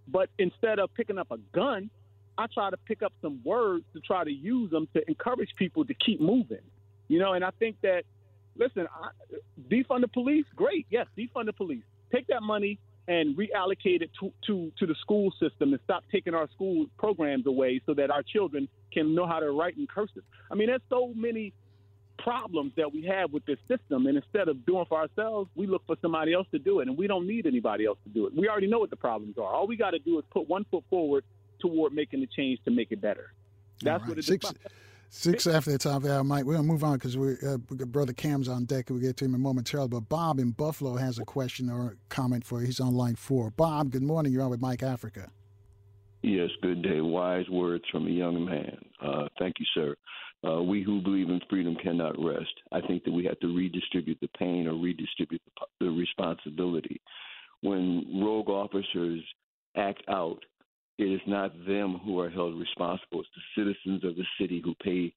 but 0.08 0.30
instead 0.36 0.80
of 0.80 0.92
picking 0.94 1.16
up 1.16 1.30
a 1.30 1.38
gun, 1.54 1.90
I 2.36 2.46
try 2.52 2.68
to 2.70 2.76
pick 2.76 3.04
up 3.04 3.12
some 3.22 3.40
words 3.44 3.84
to 3.94 4.00
try 4.00 4.24
to 4.24 4.32
use 4.32 4.72
them 4.72 4.88
to 4.94 5.08
encourage 5.08 5.50
people 5.56 5.84
to 5.84 5.94
keep 5.94 6.20
moving. 6.20 6.58
You 7.06 7.20
know, 7.20 7.34
and 7.34 7.44
I 7.44 7.50
think 7.60 7.76
that, 7.82 8.02
listen, 8.56 8.88
I, 8.92 9.10
defund 9.70 10.00
the 10.00 10.08
police, 10.08 10.46
great. 10.56 10.86
Yes, 10.90 11.06
defund 11.16 11.46
the 11.46 11.52
police. 11.52 11.84
Take 12.12 12.26
that 12.26 12.42
money 12.42 12.80
and 13.08 13.36
reallocate 13.36 14.02
it 14.02 14.10
to, 14.20 14.32
to, 14.46 14.72
to 14.78 14.86
the 14.86 14.94
school 15.00 15.32
system 15.40 15.72
and 15.72 15.80
stop 15.84 16.02
taking 16.10 16.34
our 16.34 16.48
school 16.54 16.86
programs 16.98 17.46
away 17.46 17.80
so 17.86 17.94
that 17.94 18.10
our 18.10 18.22
children 18.22 18.68
can 18.92 19.14
know 19.14 19.26
how 19.26 19.38
to 19.38 19.50
write 19.50 19.76
in 19.76 19.86
cursive. 19.86 20.22
I 20.50 20.54
mean, 20.54 20.68
there's 20.68 20.80
so 20.90 21.12
many 21.14 21.52
problems 22.18 22.72
that 22.76 22.92
we 22.92 23.02
have 23.02 23.32
with 23.32 23.44
this 23.46 23.58
system, 23.68 24.06
and 24.06 24.16
instead 24.16 24.48
of 24.48 24.64
doing 24.66 24.84
for 24.88 24.98
ourselves, 24.98 25.50
we 25.54 25.66
look 25.66 25.82
for 25.86 25.96
somebody 26.02 26.32
else 26.32 26.46
to 26.50 26.58
do 26.58 26.80
it, 26.80 26.88
and 26.88 26.96
we 26.96 27.06
don't 27.06 27.26
need 27.26 27.46
anybody 27.46 27.86
else 27.86 27.98
to 28.04 28.10
do 28.10 28.26
it. 28.26 28.34
We 28.34 28.48
already 28.48 28.66
know 28.66 28.78
what 28.78 28.90
the 28.90 28.96
problems 28.96 29.36
are. 29.38 29.54
All 29.54 29.66
we 29.66 29.76
got 29.76 29.90
to 29.90 29.98
do 29.98 30.18
is 30.18 30.24
put 30.30 30.48
one 30.48 30.64
foot 30.70 30.84
forward 30.90 31.24
toward 31.60 31.92
making 31.92 32.20
the 32.20 32.26
change 32.26 32.58
to 32.64 32.70
make 32.70 32.90
it 32.90 33.00
better. 33.00 33.32
That's 33.82 34.02
All 34.02 34.08
what 34.08 34.18
it's 34.18 34.26
Six, 34.26 34.50
about. 34.50 34.60
Six 35.18 35.46
after 35.46 35.72
the 35.72 35.78
top 35.78 35.96
of 35.96 36.02
the 36.02 36.14
hour, 36.14 36.24
Mike. 36.24 36.44
We're 36.44 36.56
gonna 36.56 36.68
move 36.68 36.84
on 36.84 36.98
because 36.98 37.16
we 37.16 37.36
uh, 37.42 37.56
brother 37.56 38.12
Kaam's 38.12 38.50
on 38.50 38.66
deck. 38.66 38.90
We'll 38.90 39.00
get 39.00 39.16
to 39.16 39.24
him 39.24 39.34
in 39.34 39.40
momentarily. 39.40 39.88
But 39.88 40.10
Bob 40.10 40.38
in 40.38 40.50
Buffalo 40.50 40.94
has 40.96 41.18
a 41.18 41.24
question 41.24 41.70
or 41.70 41.86
a 41.86 41.92
comment 42.10 42.44
for 42.44 42.60
you. 42.60 42.66
He's 42.66 42.80
on 42.80 42.94
line 42.94 43.16
four. 43.16 43.50
Bob, 43.50 43.92
good 43.92 44.02
morning. 44.02 44.30
You're 44.30 44.42
on 44.42 44.50
with 44.50 44.60
Mike 44.60 44.82
Africa. 44.82 45.30
Yes, 46.22 46.50
good 46.60 46.82
day. 46.82 47.00
Wise 47.00 47.48
words 47.48 47.82
from 47.90 48.06
a 48.06 48.10
young 48.10 48.44
man. 48.44 48.76
Uh, 49.02 49.26
thank 49.38 49.54
you, 49.58 49.64
sir. 49.74 49.96
Uh, 50.46 50.62
we 50.62 50.82
who 50.82 51.00
believe 51.00 51.30
in 51.30 51.40
freedom 51.48 51.76
cannot 51.82 52.22
rest. 52.22 52.52
I 52.72 52.82
think 52.82 53.02
that 53.04 53.12
we 53.12 53.24
have 53.24 53.40
to 53.40 53.56
redistribute 53.56 54.18
the 54.20 54.28
pain 54.38 54.66
or 54.66 54.74
redistribute 54.74 55.40
the, 55.46 55.86
the 55.86 55.90
responsibility. 55.92 57.00
When 57.62 58.20
rogue 58.22 58.50
officers 58.50 59.22
act 59.76 60.02
out, 60.10 60.44
it 60.98 61.04
is 61.04 61.20
not 61.26 61.52
them 61.66 62.00
who 62.04 62.18
are 62.20 62.30
held 62.30 62.58
responsible. 62.58 63.20
It's 63.20 63.28
the 63.34 63.62
citizens 63.62 64.04
of 64.04 64.16
the 64.16 64.24
city 64.40 64.62
who 64.64 64.74
pay 64.82 65.12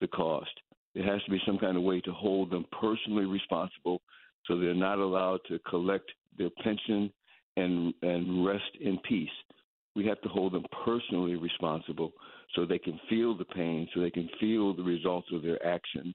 the 0.00 0.08
cost. 0.08 0.50
There 0.94 1.04
has 1.04 1.22
to 1.24 1.30
be 1.30 1.40
some 1.46 1.58
kind 1.58 1.76
of 1.76 1.82
way 1.82 2.00
to 2.02 2.12
hold 2.12 2.50
them 2.50 2.66
personally 2.78 3.24
responsible 3.24 4.02
so 4.46 4.58
they're 4.58 4.74
not 4.74 4.98
allowed 4.98 5.40
to 5.48 5.58
collect 5.60 6.10
their 6.36 6.50
pension 6.62 7.12
and 7.56 7.94
and 8.02 8.44
rest 8.44 8.76
in 8.80 8.98
peace. 9.08 9.28
We 9.94 10.06
have 10.06 10.20
to 10.22 10.28
hold 10.28 10.52
them 10.52 10.64
personally 10.84 11.36
responsible 11.36 12.12
so 12.54 12.64
they 12.64 12.78
can 12.78 12.98
feel 13.08 13.36
the 13.36 13.44
pain, 13.44 13.88
so 13.94 14.00
they 14.00 14.10
can 14.10 14.28
feel 14.40 14.74
the 14.74 14.82
results 14.82 15.28
of 15.32 15.42
their 15.42 15.64
actions, 15.66 16.14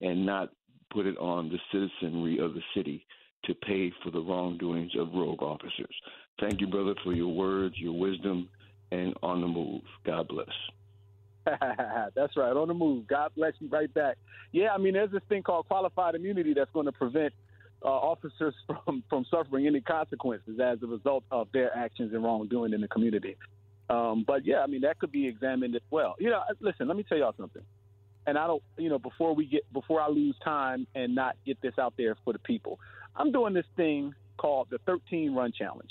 and 0.00 0.24
not 0.24 0.50
put 0.92 1.06
it 1.06 1.16
on 1.18 1.48
the 1.48 1.58
citizenry 1.72 2.38
of 2.38 2.54
the 2.54 2.62
city 2.74 3.06
to 3.44 3.54
pay 3.54 3.92
for 4.02 4.10
the 4.10 4.20
wrongdoings 4.20 4.92
of 4.98 5.12
rogue 5.14 5.42
officers. 5.42 5.94
Thank 6.40 6.60
you, 6.60 6.66
brother, 6.66 6.94
for 7.04 7.12
your 7.12 7.32
words, 7.32 7.76
your 7.78 7.92
wisdom, 7.92 8.48
and 8.90 9.14
on 9.22 9.40
the 9.40 9.46
move. 9.46 9.82
God 10.04 10.28
bless. 10.28 10.48
that's 12.14 12.36
right, 12.36 12.56
on 12.56 12.68
the 12.68 12.74
move. 12.74 13.06
God 13.06 13.30
bless 13.36 13.52
you 13.58 13.68
right 13.68 13.92
back. 13.92 14.16
Yeah, 14.52 14.72
I 14.72 14.78
mean, 14.78 14.94
there's 14.94 15.10
this 15.10 15.22
thing 15.28 15.42
called 15.42 15.66
qualified 15.68 16.14
immunity 16.14 16.54
that's 16.54 16.70
going 16.72 16.86
to 16.86 16.92
prevent 16.92 17.32
uh, 17.84 17.88
officers 17.88 18.54
from, 18.84 19.04
from 19.08 19.26
suffering 19.30 19.66
any 19.66 19.80
consequences 19.80 20.58
as 20.60 20.82
a 20.82 20.86
result 20.86 21.24
of 21.30 21.48
their 21.52 21.76
actions 21.76 22.12
and 22.14 22.24
wrongdoing 22.24 22.72
in 22.72 22.80
the 22.80 22.88
community. 22.88 23.36
Um, 23.90 24.24
but 24.26 24.46
yeah, 24.46 24.60
I 24.60 24.66
mean, 24.66 24.80
that 24.80 24.98
could 24.98 25.12
be 25.12 25.28
examined 25.28 25.76
as 25.76 25.82
well. 25.90 26.14
You 26.18 26.30
know, 26.30 26.42
listen, 26.60 26.88
let 26.88 26.96
me 26.96 27.02
tell 27.02 27.18
y'all 27.18 27.34
something. 27.38 27.62
And 28.26 28.38
I 28.38 28.46
don't, 28.46 28.62
you 28.78 28.88
know, 28.88 28.98
before 28.98 29.34
we 29.34 29.44
get, 29.44 29.70
before 29.72 30.00
I 30.00 30.08
lose 30.08 30.34
time 30.42 30.86
and 30.94 31.14
not 31.14 31.36
get 31.44 31.60
this 31.60 31.74
out 31.78 31.92
there 31.98 32.16
for 32.24 32.32
the 32.32 32.38
people, 32.38 32.80
I'm 33.14 33.30
doing 33.32 33.52
this 33.52 33.66
thing 33.76 34.14
called 34.38 34.68
the 34.70 34.78
13 34.86 35.34
Run 35.34 35.52
Challenge. 35.52 35.90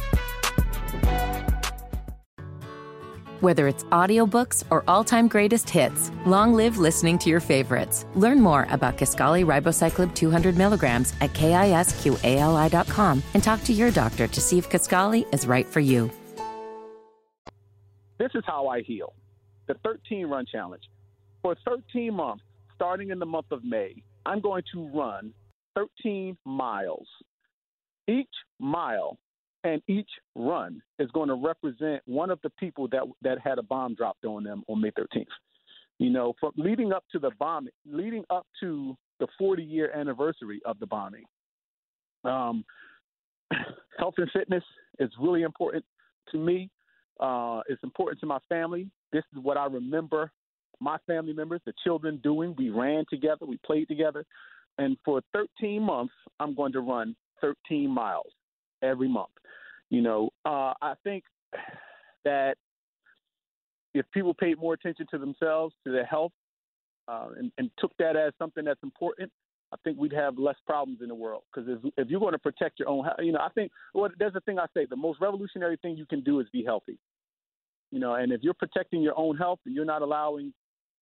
Whether 3.41 3.67
it's 3.67 3.85
audiobooks 3.85 4.63
or 4.69 4.83
all-time 4.87 5.27
greatest 5.27 5.67
hits, 5.67 6.11
long 6.27 6.53
live 6.53 6.77
listening 6.77 7.17
to 7.17 7.29
your 7.31 7.39
favorites. 7.39 8.05
Learn 8.13 8.39
more 8.39 8.67
about 8.69 8.99
Kisqali 8.99 9.43
Ribociclib 9.43 10.13
200 10.13 10.55
milligrams 10.55 11.15
at 11.21 11.33
kisqali.com 11.33 13.23
and 13.33 13.43
talk 13.43 13.63
to 13.63 13.73
your 13.73 13.89
doctor 13.89 14.27
to 14.27 14.39
see 14.39 14.59
if 14.59 14.69
Kisqali 14.69 15.25
is 15.33 15.47
right 15.47 15.65
for 15.65 15.79
you. 15.79 16.11
This 18.19 18.29
is 18.35 18.43
how 18.45 18.67
I 18.67 18.83
heal. 18.83 19.15
The 19.67 19.73
13 19.83 20.27
Run 20.27 20.45
Challenge. 20.45 20.83
For 21.41 21.55
13 21.65 22.13
months, 22.13 22.43
starting 22.75 23.09
in 23.09 23.17
the 23.17 23.25
month 23.25 23.47
of 23.49 23.63
May, 23.63 24.03
I'm 24.23 24.39
going 24.39 24.61
to 24.71 24.87
run 24.89 25.33
13 25.75 26.37
miles. 26.45 27.07
Each 28.07 28.29
mile 28.59 29.17
and 29.63 29.81
each 29.87 30.09
run 30.35 30.81
is 30.99 31.09
going 31.11 31.29
to 31.29 31.35
represent 31.35 32.01
one 32.05 32.29
of 32.29 32.39
the 32.43 32.49
people 32.51 32.87
that 32.89 33.03
that 33.21 33.39
had 33.39 33.59
a 33.59 33.63
bomb 33.63 33.95
dropped 33.95 34.25
on 34.25 34.43
them 34.43 34.63
on 34.67 34.81
May 34.81 34.91
13th. 34.91 35.25
You 35.99 36.09
know, 36.09 36.33
from 36.39 36.51
leading 36.57 36.91
up 36.93 37.03
to 37.11 37.19
the 37.19 37.31
bombing, 37.39 37.73
leading 37.85 38.23
up 38.29 38.47
to 38.61 38.97
the 39.19 39.27
40 39.37 39.63
year 39.63 39.91
anniversary 39.95 40.61
of 40.65 40.79
the 40.79 40.87
bombing. 40.87 41.25
Um, 42.23 42.65
health 43.99 44.15
and 44.17 44.29
fitness 44.31 44.63
is 44.99 45.11
really 45.19 45.43
important 45.43 45.85
to 46.31 46.37
me. 46.37 46.69
Uh, 47.19 47.61
it's 47.69 47.83
important 47.83 48.19
to 48.21 48.25
my 48.25 48.39
family. 48.49 48.89
This 49.13 49.23
is 49.35 49.43
what 49.43 49.57
I 49.57 49.65
remember 49.65 50.31
my 50.79 50.97
family 51.05 51.33
members, 51.33 51.61
the 51.65 51.73
children 51.83 52.19
doing. 52.23 52.55
We 52.57 52.71
ran 52.71 53.05
together, 53.09 53.45
we 53.45 53.59
played 53.63 53.87
together. 53.87 54.25
And 54.79 54.97
for 55.05 55.21
13 55.33 55.81
months, 55.83 56.13
I'm 56.39 56.55
going 56.55 56.71
to 56.71 56.79
run 56.79 57.15
13 57.41 57.89
miles 57.89 58.31
every 58.81 59.07
month. 59.07 59.29
You 59.89 60.01
know, 60.01 60.29
uh, 60.45 60.73
I 60.81 60.93
think 61.03 61.23
that 62.23 62.55
if 63.93 64.05
people 64.13 64.33
paid 64.33 64.57
more 64.59 64.73
attention 64.73 65.05
to 65.11 65.17
themselves, 65.17 65.75
to 65.85 65.91
their 65.91 66.05
health, 66.05 66.31
uh, 67.07 67.27
and, 67.37 67.51
and, 67.57 67.69
took 67.77 67.91
that 67.97 68.15
as 68.15 68.31
something 68.37 68.63
that's 68.63 68.81
important, 68.83 69.29
I 69.73 69.75
think 69.83 69.97
we'd 69.97 70.13
have 70.13 70.37
less 70.37 70.55
problems 70.65 70.99
in 71.01 71.09
the 71.09 71.15
world. 71.15 71.43
Because 71.53 71.69
if, 71.69 71.91
if, 71.97 72.09
you're 72.09 72.19
going 72.19 72.33
to 72.33 72.39
protect 72.39 72.79
your 72.79 72.87
own, 72.87 73.03
health, 73.03 73.17
you 73.19 73.31
know, 73.31 73.39
I 73.39 73.49
think 73.49 73.71
well, 73.93 74.09
there's 74.17 74.35
a 74.35 74.41
thing 74.41 74.59
I 74.59 74.67
say: 74.73 74.85
the 74.89 74.95
most 74.95 75.19
revolutionary 75.19 75.77
thing 75.81 75.97
you 75.97 76.05
can 76.05 76.21
do 76.21 76.39
is 76.39 76.47
be 76.53 76.63
healthy. 76.63 76.97
You 77.91 77.99
know, 77.99 78.15
and 78.15 78.31
if 78.31 78.41
you're 78.43 78.53
protecting 78.53 79.01
your 79.01 79.17
own 79.17 79.35
health, 79.35 79.59
and 79.65 79.75
you're 79.75 79.83
not 79.83 80.03
allowing 80.03 80.53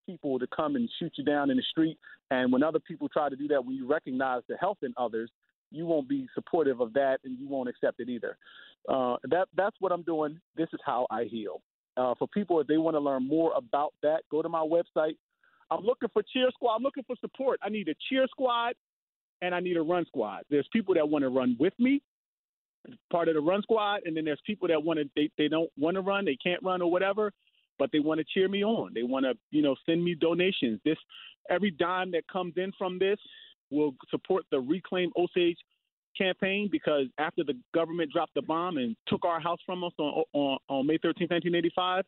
people 0.06 0.38
to 0.38 0.46
come 0.54 0.76
and 0.76 0.88
shoot 0.98 1.12
you 1.16 1.24
down 1.24 1.50
in 1.50 1.56
the 1.56 1.62
street. 1.70 1.98
And 2.30 2.52
when 2.52 2.62
other 2.62 2.78
people 2.78 3.08
try 3.08 3.28
to 3.28 3.36
do 3.36 3.48
that, 3.48 3.64
when 3.64 3.76
you 3.76 3.86
recognize 3.86 4.42
the 4.48 4.56
health 4.56 4.78
in 4.82 4.92
others, 4.96 5.30
you 5.70 5.86
won't 5.86 6.08
be 6.08 6.26
supportive 6.34 6.80
of 6.80 6.92
that, 6.94 7.18
and 7.24 7.38
you 7.38 7.48
won't 7.48 7.68
accept 7.68 8.00
it 8.00 8.08
either. 8.08 8.36
Uh, 8.88 9.16
that 9.24 9.48
that's 9.56 9.76
what 9.80 9.92
I'm 9.92 10.02
doing. 10.02 10.38
This 10.56 10.68
is 10.72 10.80
how 10.84 11.06
I 11.10 11.24
heal. 11.24 11.62
Uh, 11.96 12.14
for 12.18 12.28
people, 12.28 12.60
if 12.60 12.66
they 12.66 12.78
want 12.78 12.94
to 12.94 13.00
learn 13.00 13.26
more 13.26 13.52
about 13.56 13.92
that, 14.02 14.22
go 14.30 14.42
to 14.42 14.48
my 14.48 14.60
website. 14.60 15.16
I'm 15.70 15.84
looking 15.84 16.08
for 16.12 16.22
cheer 16.32 16.48
squad. 16.52 16.76
I'm 16.76 16.82
looking 16.82 17.04
for 17.06 17.16
support. 17.20 17.60
I 17.62 17.68
need 17.68 17.88
a 17.88 17.94
cheer 18.08 18.26
squad, 18.28 18.74
and 19.42 19.54
I 19.54 19.60
need 19.60 19.76
a 19.76 19.82
run 19.82 20.04
squad. 20.06 20.42
There's 20.50 20.68
people 20.72 20.94
that 20.94 21.08
want 21.08 21.22
to 21.22 21.28
run 21.28 21.56
with 21.58 21.74
me, 21.78 22.02
part 23.12 23.28
of 23.28 23.34
the 23.34 23.40
run 23.40 23.62
squad, 23.62 24.00
and 24.04 24.16
then 24.16 24.24
there's 24.24 24.40
people 24.46 24.68
that 24.68 24.82
want 24.82 24.98
to 24.98 25.04
they, 25.14 25.30
they 25.38 25.48
don't 25.48 25.70
want 25.78 25.96
to 25.96 26.00
run, 26.00 26.24
they 26.24 26.38
can't 26.42 26.62
run 26.62 26.82
or 26.82 26.90
whatever, 26.90 27.32
but 27.78 27.90
they 27.92 28.00
want 28.00 28.18
to 28.18 28.24
cheer 28.32 28.48
me 28.48 28.64
on. 28.64 28.92
They 28.94 29.02
want 29.02 29.24
to 29.24 29.34
you 29.50 29.62
know 29.62 29.76
send 29.86 30.02
me 30.02 30.14
donations. 30.14 30.80
This 30.84 30.98
every 31.48 31.70
dime 31.70 32.10
that 32.12 32.26
comes 32.28 32.54
in 32.56 32.72
from 32.78 32.98
this 32.98 33.18
will 33.70 33.94
support 34.10 34.44
the 34.50 34.60
Reclaim 34.60 35.10
Osage 35.16 35.58
campaign 36.16 36.68
because 36.70 37.06
after 37.18 37.44
the 37.44 37.54
government 37.74 38.12
dropped 38.12 38.34
the 38.34 38.42
bomb 38.42 38.76
and 38.78 38.96
took 39.06 39.24
our 39.24 39.40
house 39.40 39.58
from 39.64 39.84
us 39.84 39.92
on, 39.98 40.24
on, 40.32 40.58
on 40.68 40.86
May 40.86 40.98
13, 40.98 41.28
1985, 41.30 42.04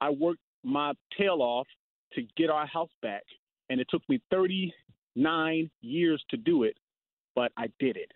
I 0.00 0.10
worked 0.10 0.40
my 0.62 0.92
tail 1.18 1.38
off 1.40 1.66
to 2.14 2.22
get 2.36 2.50
our 2.50 2.66
house 2.66 2.90
back. 3.02 3.22
And 3.68 3.80
it 3.80 3.86
took 3.90 4.02
me 4.08 4.20
39 4.30 5.70
years 5.80 6.24
to 6.30 6.36
do 6.36 6.64
it, 6.64 6.76
but 7.34 7.52
I 7.56 7.66
did 7.78 7.96
it. 7.96 8.10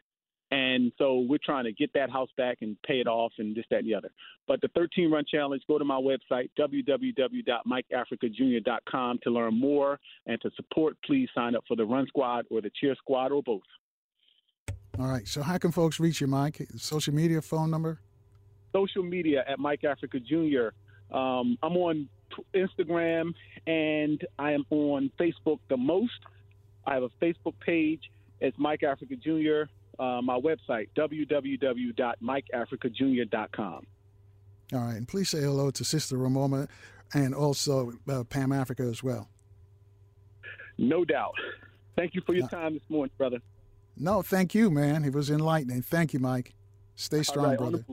And 0.50 0.92
so 0.98 1.24
we're 1.28 1.38
trying 1.42 1.64
to 1.64 1.72
get 1.72 1.90
that 1.94 2.10
house 2.10 2.28
back 2.36 2.58
and 2.60 2.76
pay 2.82 3.00
it 3.00 3.06
off 3.06 3.32
and 3.38 3.56
this, 3.56 3.64
that, 3.70 3.78
and 3.78 3.88
the 3.88 3.94
other. 3.94 4.10
But 4.46 4.60
the 4.60 4.68
13 4.68 5.10
Run 5.10 5.24
Challenge, 5.28 5.60
go 5.66 5.78
to 5.78 5.84
my 5.84 6.00
website, 6.00 6.50
www.mikeafricajr.com 6.58 9.18
to 9.22 9.30
learn 9.30 9.58
more 9.58 9.98
and 10.26 10.38
to 10.42 10.50
support. 10.54 10.98
Please 11.04 11.28
sign 11.34 11.56
up 11.56 11.64
for 11.66 11.76
the 11.76 11.84
Run 11.84 12.06
Squad 12.06 12.44
or 12.50 12.60
the 12.60 12.70
Cheer 12.78 12.94
Squad 12.96 13.32
or 13.32 13.42
both. 13.42 13.62
All 14.98 15.08
right. 15.08 15.26
So 15.26 15.40
how 15.42 15.56
can 15.58 15.72
folks 15.72 15.98
reach 15.98 16.20
you, 16.20 16.26
Mike? 16.26 16.66
Social 16.76 17.14
media, 17.14 17.40
phone 17.42 17.70
number? 17.70 18.00
Social 18.72 19.02
media 19.02 19.44
at 19.48 19.58
Mike 19.58 19.84
Africa 19.84 20.20
Jr. 20.20 20.68
Um, 21.16 21.56
I'm 21.62 21.76
on 21.76 22.08
Instagram 22.54 23.32
and 23.66 24.22
I 24.38 24.52
am 24.52 24.64
on 24.70 25.10
Facebook 25.18 25.58
the 25.68 25.76
most. 25.76 26.12
I 26.86 26.94
have 26.94 27.02
a 27.02 27.10
Facebook 27.20 27.54
page. 27.64 28.02
It's 28.40 28.58
Mike 28.58 28.82
Africa 28.82 29.14
Jr 29.16 29.70
uh, 29.98 30.22
my 30.22 30.38
website, 30.38 30.88
www.mikeafricajr.com. 30.96 33.86
All 34.72 34.80
right. 34.80 34.96
And 34.96 35.06
please 35.06 35.28
say 35.28 35.40
hello 35.40 35.70
to 35.70 35.84
Sister 35.84 36.16
Ramona 36.16 36.68
and 37.12 37.34
also 37.34 37.92
uh, 38.08 38.24
Pam 38.24 38.52
Africa 38.52 38.84
as 38.84 39.02
well. 39.02 39.28
No 40.78 41.04
doubt. 41.04 41.34
Thank 41.96 42.14
you 42.14 42.22
for 42.26 42.34
your 42.34 42.46
uh, 42.46 42.48
time 42.48 42.74
this 42.74 42.82
morning, 42.88 43.12
brother. 43.16 43.38
No, 43.96 44.22
thank 44.22 44.54
you, 44.54 44.70
man. 44.70 45.04
It 45.04 45.12
was 45.12 45.30
enlightening. 45.30 45.82
Thank 45.82 46.12
you, 46.12 46.18
Mike. 46.18 46.54
Stay 46.96 47.22
strong, 47.22 47.46
right, 47.46 47.58
brother. 47.58 47.84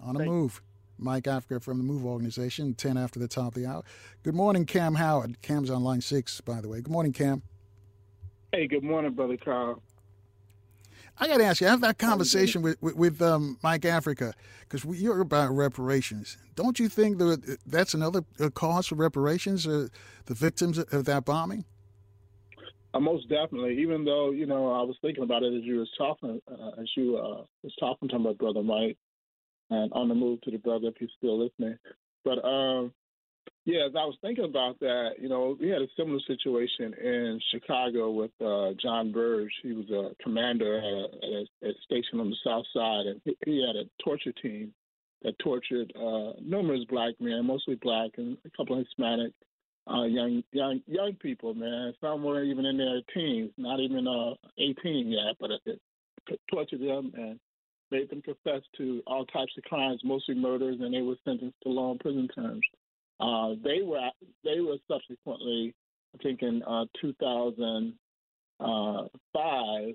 On 0.00 0.14
the 0.14 0.20
move. 0.20 0.20
On 0.20 0.26
move. 0.26 0.62
Mike 0.98 1.28
Africa 1.28 1.60
from 1.60 1.78
the 1.78 1.84
Move 1.84 2.04
Organization, 2.04 2.74
10 2.74 2.96
after 2.96 3.20
the 3.20 3.28
top 3.28 3.48
of 3.48 3.54
the 3.54 3.66
hour. 3.66 3.84
Good 4.24 4.34
morning, 4.34 4.66
Kaam 4.66 4.96
Howard. 4.96 5.40
Kaam's 5.42 5.70
on 5.70 5.84
line 5.84 6.00
six, 6.00 6.40
by 6.40 6.60
the 6.60 6.68
way. 6.68 6.80
Good 6.80 6.90
morning, 6.90 7.12
Kaam. 7.12 7.42
Hey, 8.52 8.66
good 8.66 8.82
morning, 8.82 9.12
Brother 9.12 9.36
Carl. 9.36 9.80
I 11.20 11.26
got 11.26 11.38
to 11.38 11.44
ask 11.44 11.60
you, 11.60 11.66
I 11.66 11.70
have 11.70 11.80
that 11.80 11.98
conversation 11.98 12.62
with, 12.62 12.80
with, 12.80 12.94
with 12.94 13.22
um, 13.22 13.58
Mike 13.62 13.84
Africa 13.84 14.34
because 14.60 14.84
you're 15.00 15.20
about 15.20 15.50
reparations. 15.50 16.38
Don't 16.54 16.78
you 16.78 16.88
think 16.88 17.18
that 17.18 17.58
that's 17.66 17.94
another 17.94 18.22
cause 18.54 18.86
for 18.86 18.94
reparations, 18.94 19.66
uh, 19.66 19.88
the 20.26 20.34
victims 20.34 20.78
of 20.78 21.04
that 21.06 21.24
bombing? 21.24 21.64
Uh, 22.94 23.00
most 23.00 23.28
definitely. 23.28 23.80
Even 23.80 24.04
though 24.04 24.30
you 24.30 24.46
know, 24.46 24.72
I 24.72 24.82
was 24.82 24.96
thinking 25.02 25.24
about 25.24 25.42
it 25.42 25.54
as 25.54 25.64
you 25.64 25.78
was 25.78 25.90
talking, 25.98 26.40
uh, 26.50 26.80
as 26.80 26.88
you 26.96 27.16
uh, 27.16 27.44
was 27.62 27.74
talking 27.78 28.08
to 28.08 28.18
my 28.18 28.32
brother 28.32 28.62
Mike, 28.62 28.96
and 29.70 29.92
on 29.92 30.08
the 30.08 30.14
move 30.14 30.40
to 30.42 30.50
the 30.50 30.56
brother 30.58 30.88
if 30.88 30.94
he's 30.98 31.10
still 31.18 31.38
listening. 31.38 31.76
But 32.24 32.44
um, 32.44 32.92
yeah, 33.68 33.84
as 33.84 33.92
I 33.94 34.06
was 34.06 34.16
thinking 34.22 34.46
about 34.46 34.80
that, 34.80 35.16
you 35.20 35.28
know, 35.28 35.54
we 35.60 35.68
had 35.68 35.82
a 35.82 35.88
similar 35.94 36.20
situation 36.26 36.94
in 36.94 37.38
Chicago 37.52 38.10
with 38.10 38.30
uh, 38.40 38.70
John 38.80 39.12
Burge. 39.12 39.52
He 39.62 39.72
was 39.72 39.90
a 39.90 40.14
commander 40.22 40.78
at 40.78 40.84
a, 40.84 41.68
at 41.68 41.70
a, 41.70 41.80
station 41.84 42.18
on 42.18 42.30
the 42.30 42.36
south 42.42 42.64
side, 42.72 43.04
and 43.04 43.20
he, 43.26 43.36
he 43.44 43.66
had 43.66 43.76
a 43.76 43.84
torture 44.02 44.32
team 44.40 44.72
that 45.20 45.38
tortured 45.40 45.92
uh, 45.94 46.40
numerous 46.40 46.84
black 46.88 47.12
men, 47.20 47.44
mostly 47.44 47.74
black, 47.74 48.12
and 48.16 48.38
a 48.46 48.50
couple 48.56 48.78
of 48.78 48.86
Hispanic 48.86 49.32
uh, 49.86 50.04
young 50.04 50.42
young 50.52 50.80
young 50.86 51.12
people. 51.20 51.52
Man, 51.52 51.92
some 52.00 52.22
were 52.22 52.44
even 52.44 52.64
in 52.64 52.78
their 52.78 53.02
teens, 53.12 53.50
not 53.58 53.80
even 53.80 54.08
uh, 54.08 54.32
18 54.56 55.10
yet, 55.10 55.36
but 55.38 55.50
it, 55.50 55.78
it 56.26 56.40
tortured 56.50 56.80
them 56.80 57.12
and 57.14 57.38
made 57.90 58.08
them 58.08 58.22
confess 58.22 58.62
to 58.78 59.02
all 59.06 59.26
types 59.26 59.52
of 59.58 59.64
crimes, 59.64 60.00
mostly 60.04 60.34
murders, 60.34 60.78
and 60.80 60.94
they 60.94 61.02
were 61.02 61.16
sentenced 61.22 61.60
to 61.64 61.68
long 61.68 61.98
prison 61.98 62.28
terms. 62.34 62.62
Uh, 63.20 63.54
they 63.64 63.82
were 63.82 64.10
they 64.44 64.60
were 64.60 64.76
subsequently, 64.86 65.74
I 66.14 66.18
think 66.22 66.42
in 66.42 66.62
uh, 66.62 66.84
2005, 67.00 69.94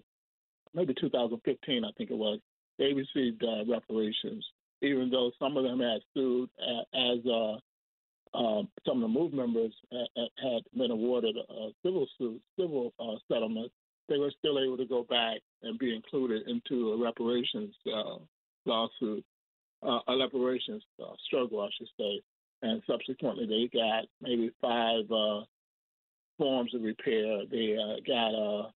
maybe 0.74 0.94
2015, 1.00 1.86
I 1.86 1.92
think 1.98 2.12
it 2.12 2.18
was. 2.18 2.40
They 2.80 2.92
received 2.92 3.44
uh, 3.44 3.64
reparations, 3.72 4.46
even 4.82 5.10
though 5.10 5.32
some 5.40 5.56
of 5.58 5.64
them 5.64 5.80
had 5.80 6.02
sued 6.14 6.50
as 6.94 7.26
uh, 7.26 7.56
uh, 8.34 8.64
some 8.86 8.98
of 8.98 9.02
the 9.02 9.08
MOVE 9.08 9.34
members 9.34 9.74
had 9.92 10.62
been 10.76 10.92
awarded 10.92 11.38
a 11.38 11.70
civil 11.84 12.08
suit, 12.18 12.42
civil 12.60 12.94
uh, 13.00 13.16
settlement. 13.32 13.72
They 14.10 14.18
were 14.18 14.34
still 14.40 14.60
able 14.60 14.76
to 14.78 14.86
go 14.86 15.04
back 15.04 15.40
and 15.62 15.80
be 15.80 15.96
included 15.96 16.48
into 16.48 16.92
a 16.92 16.98
reparations 16.98 17.74
uh, 17.88 18.18
lawsuit, 18.66 19.24
uh, 19.82 20.00
a 20.08 20.18
reparations 20.18 20.84
uh, 21.02 21.14
struggle, 21.26 21.62
I 21.62 21.70
should 21.78 21.88
say 21.98 22.22
and 22.64 22.82
subsequently 22.88 23.46
they 23.46 23.78
got 23.78 24.06
maybe 24.22 24.50
five 24.62 25.04
uh, 25.12 25.42
forms 26.38 26.74
of 26.74 26.82
repair. 26.82 27.44
They 27.52 27.78
uh, 27.78 28.00
got, 28.08 28.34
uh, 28.34 28.68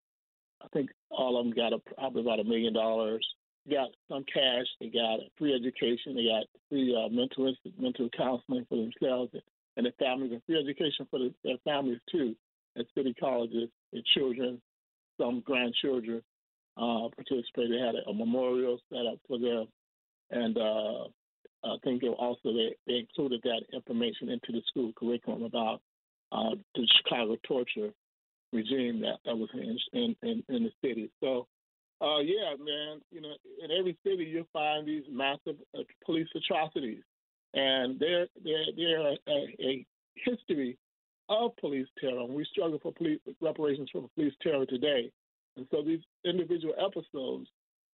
I 0.61 0.67
think 0.73 0.89
all 1.09 1.39
of 1.39 1.45
them 1.45 1.55
got 1.55 1.73
a, 1.73 1.79
probably 1.95 2.21
about 2.21 2.41
a 2.41 2.43
million 2.43 2.73
dollars. 2.73 3.25
Got 3.69 3.89
some 4.09 4.23
cash. 4.31 4.65
They 4.79 4.88
got 4.88 5.19
free 5.38 5.53
education. 5.53 6.15
They 6.15 6.25
got 6.25 6.45
free 6.69 6.95
uh, 6.95 7.09
mental 7.09 7.53
mental 7.77 8.09
counseling 8.15 8.65
for 8.69 8.75
themselves 8.75 9.31
and 9.75 9.85
their 9.85 9.93
families, 9.99 10.31
and 10.31 10.41
free 10.45 10.59
education 10.59 11.07
for 11.09 11.19
the, 11.19 11.33
their 11.43 11.57
families 11.63 11.99
too 12.11 12.35
at 12.77 12.85
city 12.95 13.13
colleges. 13.19 13.69
Their 13.91 14.03
children, 14.15 14.61
some 15.19 15.41
grandchildren 15.45 16.21
uh, 16.77 17.09
participated. 17.15 17.71
They 17.71 17.85
had 17.85 17.95
a, 17.95 18.09
a 18.09 18.13
memorial 18.13 18.79
set 18.89 19.05
up 19.05 19.19
for 19.27 19.38
them, 19.38 19.67
and 20.31 20.57
uh, 20.57 21.07
I 21.64 21.76
think 21.84 22.01
they 22.01 22.08
also 22.08 22.53
they, 22.53 22.76
they 22.86 22.99
included 22.99 23.41
that 23.43 23.64
information 23.74 24.30
into 24.30 24.51
the 24.51 24.62
school 24.68 24.91
curriculum 24.97 25.43
about 25.43 25.82
uh, 26.32 26.51
the 26.76 26.88
Chicago 26.97 27.38
torture 27.47 27.91
regime 28.53 29.01
that, 29.01 29.18
that 29.26 29.36
was 29.36 29.49
in, 29.53 29.78
in, 29.93 30.16
in, 30.24 30.43
in 30.49 30.64
the 30.64 30.72
city. 30.82 31.10
So, 31.22 31.47
uh, 32.01 32.20
yeah, 32.20 32.53
man, 32.60 33.01
you 33.12 33.22
know, 33.22 33.34
in 33.64 33.72
every 33.72 33.97
city 34.03 34.26
you'll 34.26 34.47
find 34.53 34.88
these 34.88 35.03
massive 35.10 35.55
uh, 35.78 35.82
police 36.05 36.28
atrocities, 36.36 37.01
and 37.53 37.99
they're 37.99 38.28
they're 38.43 38.66
they're 38.76 39.08
a, 39.08 39.18
a, 39.28 39.86
history 40.16 40.78
of 41.30 41.55
police 41.58 41.88
terror. 41.99 42.20
And 42.20 42.36
we 42.36 42.45
struggle 42.51 42.80
for 42.82 42.93
police 42.93 43.20
reparations 43.41 43.89
for 43.91 44.08
police 44.16 44.34
terror 44.43 44.66
today, 44.68 45.12
and 45.55 45.66
so 45.72 45.82
these 45.82 46.01
individual 46.24 46.76
episodes 46.78 47.49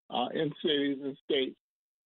uh, 0.09 0.27
in 0.33 0.51
cities 0.61 0.97
and 1.01 1.17
states 1.23 1.55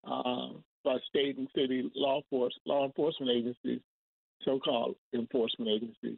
uh, 0.08 0.50
by 0.84 0.98
state 1.10 1.38
and 1.38 1.48
city 1.56 1.90
law 1.96 2.22
force 2.30 2.54
law 2.66 2.86
enforcement 2.86 3.32
agencies, 3.32 3.82
so-called 4.44 4.96
enforcement 5.14 5.70
agencies, 5.70 6.18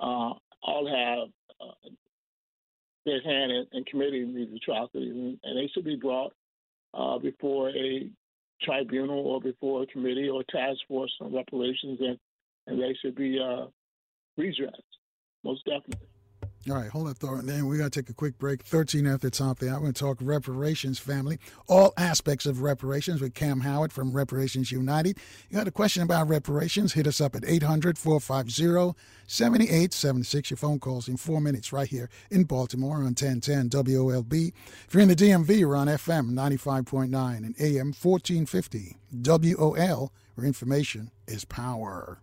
uh, 0.00 0.32
all 0.62 0.86
have 0.86 1.28
uh, 1.60 1.88
their 3.04 3.22
hand 3.22 3.52
in, 3.52 3.66
in, 3.72 3.84
committing 3.84 4.34
these 4.34 4.48
atrocities, 4.54 5.12
and, 5.12 5.38
and 5.42 5.58
they 5.58 5.68
should 5.72 5.84
be 5.84 5.96
brought 5.96 6.32
uh, 6.94 7.18
before 7.18 7.70
a 7.70 8.08
tribunal 8.62 9.18
or 9.18 9.40
before 9.40 9.82
a 9.82 9.86
committee 9.86 10.28
or 10.28 10.44
task 10.44 10.78
force 10.88 11.12
on 11.20 11.34
reparations, 11.34 11.98
and, 12.00 12.18
and 12.66 12.80
they 12.80 12.94
should 13.02 13.14
be 13.14 13.38
uh, 13.40 13.66
redressed, 14.36 14.82
most 15.44 15.64
definitely. 15.64 16.06
All 16.70 16.76
right, 16.76 16.90
hold 16.90 17.08
that 17.08 17.18
thought. 17.18 17.40
And 17.40 17.48
then 17.48 17.66
we 17.66 17.76
got 17.76 17.90
to 17.92 18.00
take 18.00 18.08
a 18.08 18.14
quick 18.14 18.38
break. 18.38 18.62
13 18.62 19.04
at 19.06 19.20
the 19.20 19.30
top 19.30 19.58
there. 19.58 19.74
I'm 19.74 19.80
going 19.80 19.92
to 19.92 19.98
talk 19.98 20.18
reparations, 20.20 21.00
family. 21.00 21.40
All 21.66 21.92
aspects 21.96 22.46
of 22.46 22.62
reparations 22.62 23.20
with 23.20 23.34
Kaam 23.34 23.62
Howard 23.62 23.92
from 23.92 24.12
Reparations 24.12 24.70
United. 24.70 25.18
You 25.50 25.56
got 25.56 25.66
a 25.66 25.72
question 25.72 26.04
about 26.04 26.28
reparations? 26.28 26.92
Hit 26.92 27.08
us 27.08 27.20
up 27.20 27.34
at 27.34 27.44
800 27.44 27.98
450 27.98 28.96
7876. 29.26 30.50
Your 30.50 30.56
phone 30.56 30.78
calls 30.78 31.08
in 31.08 31.16
four 31.16 31.40
minutes 31.40 31.72
right 31.72 31.88
here 31.88 32.08
in 32.30 32.44
Baltimore 32.44 32.98
on 32.98 33.06
1010 33.06 33.68
WOLB. 33.70 34.52
If 34.86 34.94
you're 34.94 35.02
in 35.02 35.08
the 35.08 35.16
DMV, 35.16 35.58
you're 35.58 35.74
on 35.74 35.88
FM 35.88 36.30
95.9 36.30 37.04
and 37.38 37.56
AM 37.58 37.92
1450 37.92 38.98
WOL, 39.12 40.12
where 40.34 40.46
information 40.46 41.10
is 41.26 41.44
power. 41.44 42.20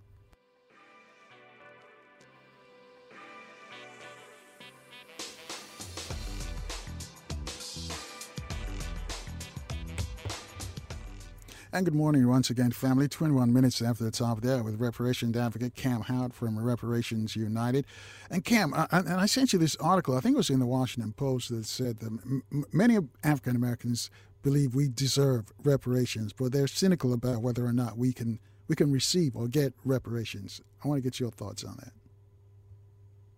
And 11.72 11.86
good 11.86 11.94
morning 11.94 12.28
once 12.28 12.50
again, 12.50 12.72
family. 12.72 13.08
21 13.08 13.54
minutes 13.54 13.80
after 13.80 14.04
the 14.04 14.10
top 14.10 14.42
there 14.42 14.64
with 14.64 14.80
reparations 14.80 15.38
advocate 15.38 15.76
Kaam 15.76 16.04
Howard 16.06 16.34
from 16.34 16.58
Reparations 16.58 17.36
United. 17.36 17.86
And 18.32 18.44
Kaam, 18.44 18.76
uh, 18.76 18.88
I, 18.92 18.98
and 18.98 19.10
I 19.10 19.28
sent 19.28 19.54
you 19.54 19.60
this 19.60 19.76
article, 19.76 20.18
I 20.18 20.20
think 20.20 20.34
it 20.34 20.38
was 20.38 20.50
in 20.50 20.58
the 20.58 20.66
Washington 20.66 21.14
Post, 21.14 21.50
that 21.50 21.68
said 21.68 22.00
that 22.00 22.42
many 22.74 22.98
African 23.24 23.56
Americans 23.56 24.10
believe 24.42 24.74
we 24.74 24.88
deserve 24.88 25.52
reparations, 25.64 26.34
but 26.34 26.52
they're 26.52 26.66
cynical 26.66 27.14
about 27.14 27.44
whether 27.44 27.64
or 27.64 27.74
not 27.74 28.00
we 28.00 28.14
can 28.14 28.40
we 28.68 28.76
can 28.76 28.92
receive 28.92 29.36
or 29.36 29.48
get 29.48 29.74
reparations. 29.86 30.62
I 30.84 30.88
want 30.88 30.98
to 30.98 31.04
get 31.04 31.20
your 31.20 31.32
thoughts 31.32 31.64
on 31.64 31.76
that. 31.78 31.99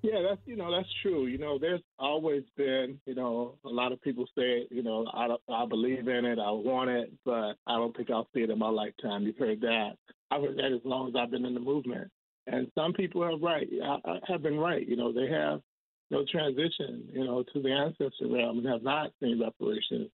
Yeah, 0.04 0.24
that's 0.28 0.42
you 0.46 0.56
know 0.56 0.72
that's 0.72 0.90
true. 1.04 1.28
You 1.28 1.38
know, 1.38 1.60
there's 1.60 1.82
always 2.00 2.44
been 2.58 3.00
you 3.06 3.14
know 3.14 3.58
a 3.64 3.70
lot 3.70 3.92
of 3.92 4.02
people 4.02 4.26
say 4.36 4.66
you 4.72 4.82
know 4.82 5.06
I 5.14 5.28
I 5.52 5.66
believe 5.68 6.08
in 6.08 6.26
it, 6.26 6.40
I 6.40 6.50
want 6.52 6.90
it, 6.90 7.12
but 7.24 7.54
I 7.68 7.76
don't 7.76 7.96
think 7.96 8.10
I'll 8.10 8.28
see 8.34 8.42
it 8.42 8.50
in 8.50 8.58
my 8.58 8.70
lifetime. 8.70 9.24
You've 9.24 9.38
heard 9.38 9.62
that. 9.62 9.92
I've 10.32 10.42
heard 10.42 10.58
that 10.58 10.74
as 10.74 10.82
long 10.86 11.10
as 11.10 11.16
I've 11.16 11.30
been 11.30 11.46
in 11.46 11.54
the 11.54 11.60
movement, 11.60 12.10
and 12.48 12.72
some 12.74 12.94
people 12.94 13.24
are 13.24 13.38
right. 13.38 13.68
I, 13.84 14.20
have 14.28 14.42
been 14.42 14.58
right. 14.58 14.88
You 14.88 14.96
know, 14.96 15.14
they 15.14 15.30
have 15.30 15.62
no 16.10 16.26
transition 16.30 17.08
you 17.14 17.24
know 17.24 17.44
to 17.54 17.62
the 17.62 17.72
ancestor 17.72 18.28
realm 18.28 18.58
and 18.58 18.68
have 18.68 18.84
not 18.84 19.12
seen 19.22 19.40
reparations. 19.40 20.10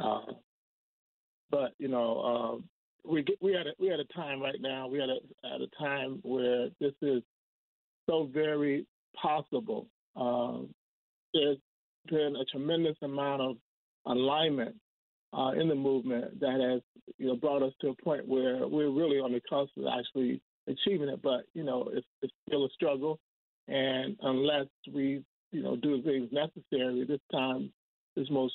Uh, 0.00 0.32
but 1.50 1.72
you 1.78 1.88
know, 1.88 2.22
um, 2.22 2.64
we 3.04 3.22
we 3.42 3.52
had 3.52 3.66
a, 3.66 3.72
we 3.78 3.88
had 3.88 4.00
a 4.00 4.12
time 4.14 4.40
right 4.40 4.60
now. 4.60 4.88
We 4.88 4.98
had 4.98 5.10
a, 5.10 5.54
at 5.54 5.60
a 5.60 5.68
time 5.78 6.20
where 6.22 6.68
this 6.80 6.94
is 7.02 7.22
so 8.08 8.30
very 8.32 8.86
possible. 9.20 9.86
Um, 10.16 10.70
there's 11.34 11.58
been 12.08 12.36
a 12.36 12.44
tremendous 12.46 12.96
amount 13.02 13.42
of 13.42 13.56
alignment 14.06 14.74
uh, 15.32 15.50
in 15.50 15.68
the 15.68 15.74
movement 15.74 16.38
that 16.40 16.60
has 16.60 16.80
you 17.18 17.26
know 17.26 17.36
brought 17.36 17.62
us 17.62 17.72
to 17.80 17.88
a 17.88 18.02
point 18.02 18.26
where 18.26 18.66
we're 18.66 18.90
really 18.90 19.18
on 19.18 19.32
the 19.32 19.40
cusp 19.48 19.76
of 19.76 19.84
actually 19.86 20.40
achieving 20.68 21.08
it. 21.08 21.20
But 21.22 21.42
you 21.54 21.64
know, 21.64 21.90
it's, 21.92 22.06
it's 22.22 22.32
still 22.48 22.64
a 22.64 22.70
struggle, 22.70 23.18
and 23.68 24.16
unless 24.22 24.66
we 24.92 25.22
you 25.52 25.62
know 25.62 25.76
do 25.76 25.96
the 25.96 26.02
things 26.02 26.28
necessary, 26.32 27.04
this 27.06 27.20
time, 27.32 27.72
this 28.16 28.28
most 28.30 28.54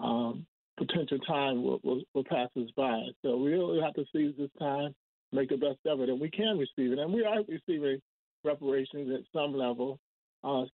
um, 0.00 0.46
potential 0.78 1.18
time 1.20 1.62
will, 1.62 1.80
will, 1.82 2.02
will 2.14 2.24
pass 2.24 2.48
us 2.56 2.68
by. 2.76 3.00
So 3.22 3.36
we 3.36 3.52
really 3.52 3.80
have 3.80 3.94
to 3.94 4.04
seize 4.14 4.34
this 4.38 4.50
time, 4.58 4.94
make 5.32 5.48
the 5.48 5.56
best 5.56 5.78
of 5.86 6.00
it, 6.00 6.08
and 6.08 6.20
we 6.20 6.30
can 6.30 6.58
receive 6.58 6.92
it, 6.92 6.98
and 6.98 7.12
we 7.12 7.24
are 7.24 7.38
receiving 7.48 8.00
reparations 8.46 9.10
at 9.12 9.20
some 9.32 9.54
level, 9.54 9.98
uh, 10.44 10.64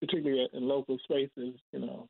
particularly 0.00 0.48
in 0.52 0.68
local 0.68 0.98
spaces. 1.04 1.54
You 1.72 1.80
know, 1.80 2.08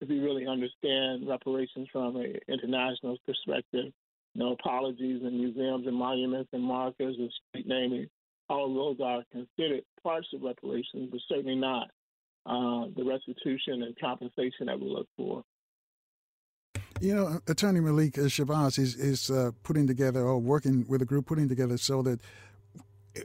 if 0.00 0.08
you 0.08 0.22
really 0.22 0.46
understand 0.46 1.28
reparations 1.28 1.88
from 1.92 2.16
an 2.16 2.36
international 2.48 3.16
perspective, 3.26 3.92
you 4.34 4.44
know, 4.44 4.52
apologies 4.52 5.22
and 5.24 5.38
museums 5.38 5.86
and 5.86 5.96
monuments 5.96 6.50
and 6.52 6.62
markers 6.62 7.16
and 7.18 7.32
street 7.48 7.66
naming. 7.66 8.08
All 8.50 8.72
those 8.72 8.96
are 9.04 9.22
considered 9.30 9.82
parts 10.02 10.28
of 10.34 10.42
reparations, 10.42 11.10
but 11.10 11.20
certainly 11.28 11.56
not 11.56 11.90
uh, 12.46 12.86
the 12.96 13.04
restitution 13.04 13.82
and 13.82 13.98
compensation 13.98 14.66
that 14.66 14.80
we 14.80 14.88
look 14.88 15.06
for. 15.16 15.42
You 17.00 17.14
know, 17.14 17.40
Attorney 17.46 17.80
Malik 17.80 18.14
Shabazz 18.14 18.78
is 18.78 18.96
is 18.96 19.30
uh, 19.30 19.52
putting 19.62 19.86
together 19.86 20.20
or 20.20 20.38
working 20.38 20.84
with 20.88 21.02
a 21.02 21.04
group 21.04 21.26
putting 21.26 21.48
together 21.48 21.76
so 21.76 22.02
that 22.02 22.20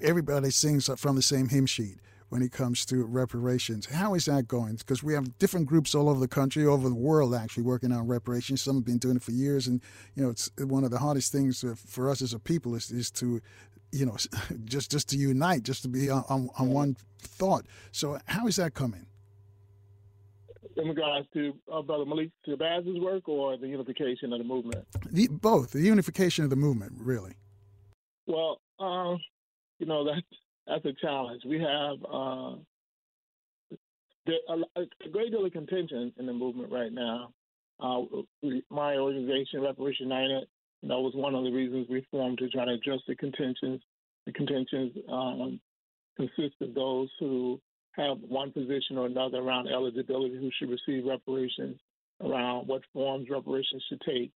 everybody 0.02 0.50
sings 0.52 0.90
from 0.98 1.16
the 1.16 1.22
same 1.22 1.50
hymn 1.50 1.66
sheet 1.66 2.00
when 2.30 2.42
it 2.42 2.52
comes 2.52 2.86
to 2.86 3.04
reparations. 3.06 3.86
How 3.86 4.16
is 4.16 4.26
that 4.26 4.48
going? 4.48 4.78
Because 4.78 5.04
we 5.04 5.14
have 5.14 5.38
different 5.38 5.68
groups 5.68 5.94
all 5.94 6.10
over 6.10 6.20
the 6.20 6.28
country, 6.28 6.66
over 6.66 6.90
the 6.90 6.96
world, 6.96 7.36
actually 7.36 7.64
working 7.64 7.92
on 7.92 8.08
reparations. 8.08 8.62
Some 8.62 8.78
have 8.78 8.86
been 8.86 8.98
doing 8.98 9.18
it 9.18 9.22
for 9.22 9.32
years, 9.32 9.68
and 9.68 9.82
you 10.16 10.24
know, 10.24 10.30
it's 10.30 10.50
one 10.58 10.84
of 10.84 10.92
the 10.92 10.98
hardest 10.98 11.32
things 11.32 11.64
for 11.86 12.10
us 12.10 12.22
as 12.22 12.34
a 12.34 12.40
people 12.40 12.74
is, 12.74 12.90
is 12.90 13.12
to, 13.12 13.40
you 13.92 14.06
know, 14.06 14.18
just 14.66 14.90
just 14.90 15.10
to 15.10 15.18
unite, 15.18 15.62
just 15.62 15.84
to 15.84 15.88
be 15.88 16.10
on, 16.10 16.24
on, 16.28 16.50
on 16.58 16.70
one 16.70 16.98
thought. 17.20 17.66
So, 17.92 18.18
how 18.26 18.48
is 18.48 18.56
that 18.56 18.74
coming? 18.74 19.06
in 20.76 20.88
regards 20.88 21.28
to 21.34 21.54
uh, 21.72 21.84
Brother 21.84 22.06
Malik 22.06 22.32
Shabazz's 22.48 23.00
work 23.00 23.30
or 23.30 23.58
the 23.58 23.68
unification 23.68 24.34
of 24.34 24.40
the 24.40 24.44
movement? 24.44 24.86
The, 25.12 25.28
both, 25.28 25.72
the 25.72 25.82
unification 25.82 26.44
of 26.44 26.50
the 26.50 26.56
movement, 26.56 26.94
really. 26.98 27.34
Well, 28.26 28.60
uh, 28.80 29.18
you 29.80 29.86
know, 29.86 30.06
that's 30.06 30.22
that's 30.68 30.86
a 30.86 30.94
challenge. 31.02 31.44
We 31.46 31.60
have 31.60 31.98
uh, 32.06 32.56
a, 34.28 34.82
a, 34.82 35.10
great 35.12 35.32
deal 35.32 35.46
of 35.46 35.52
contention 35.52 36.14
in 36.18 36.26
the 36.26 36.34
movement 36.34 36.72
right 36.72 36.92
now. 36.92 37.34
Uh, 37.80 38.02
my 38.70 38.96
organization, 38.96 39.62
Reparation 39.62 40.08
United, 40.08 40.48
you 40.82 40.90
know, 40.90 41.02
was 41.02 41.14
one 41.16 41.36
of 41.36 41.44
the 41.44 41.52
reasons 41.52 41.88
we 41.90 42.06
formed 42.12 42.38
to 42.38 42.50
try 42.50 42.66
to 42.66 42.74
address 42.74 43.00
the 43.08 43.16
contentions. 43.16 43.82
The 44.26 44.32
contentions 44.32 44.94
um, 45.12 45.60
consist 46.16 46.56
of 46.62 46.74
those 46.74 47.10
who 47.20 47.60
have 47.94 48.18
one 48.28 48.52
position 48.52 48.98
or 48.98 49.06
another 49.08 49.40
around 49.40 49.68
eligibility, 49.68 50.36
who 50.36 50.50
should 50.58 50.70
receive 50.70 51.06
reparations, 51.06 51.78
around 52.22 52.68
what 52.68 52.82
forms 52.94 53.28
reparations 53.30 53.84
should 53.90 54.02
take, 54.02 54.32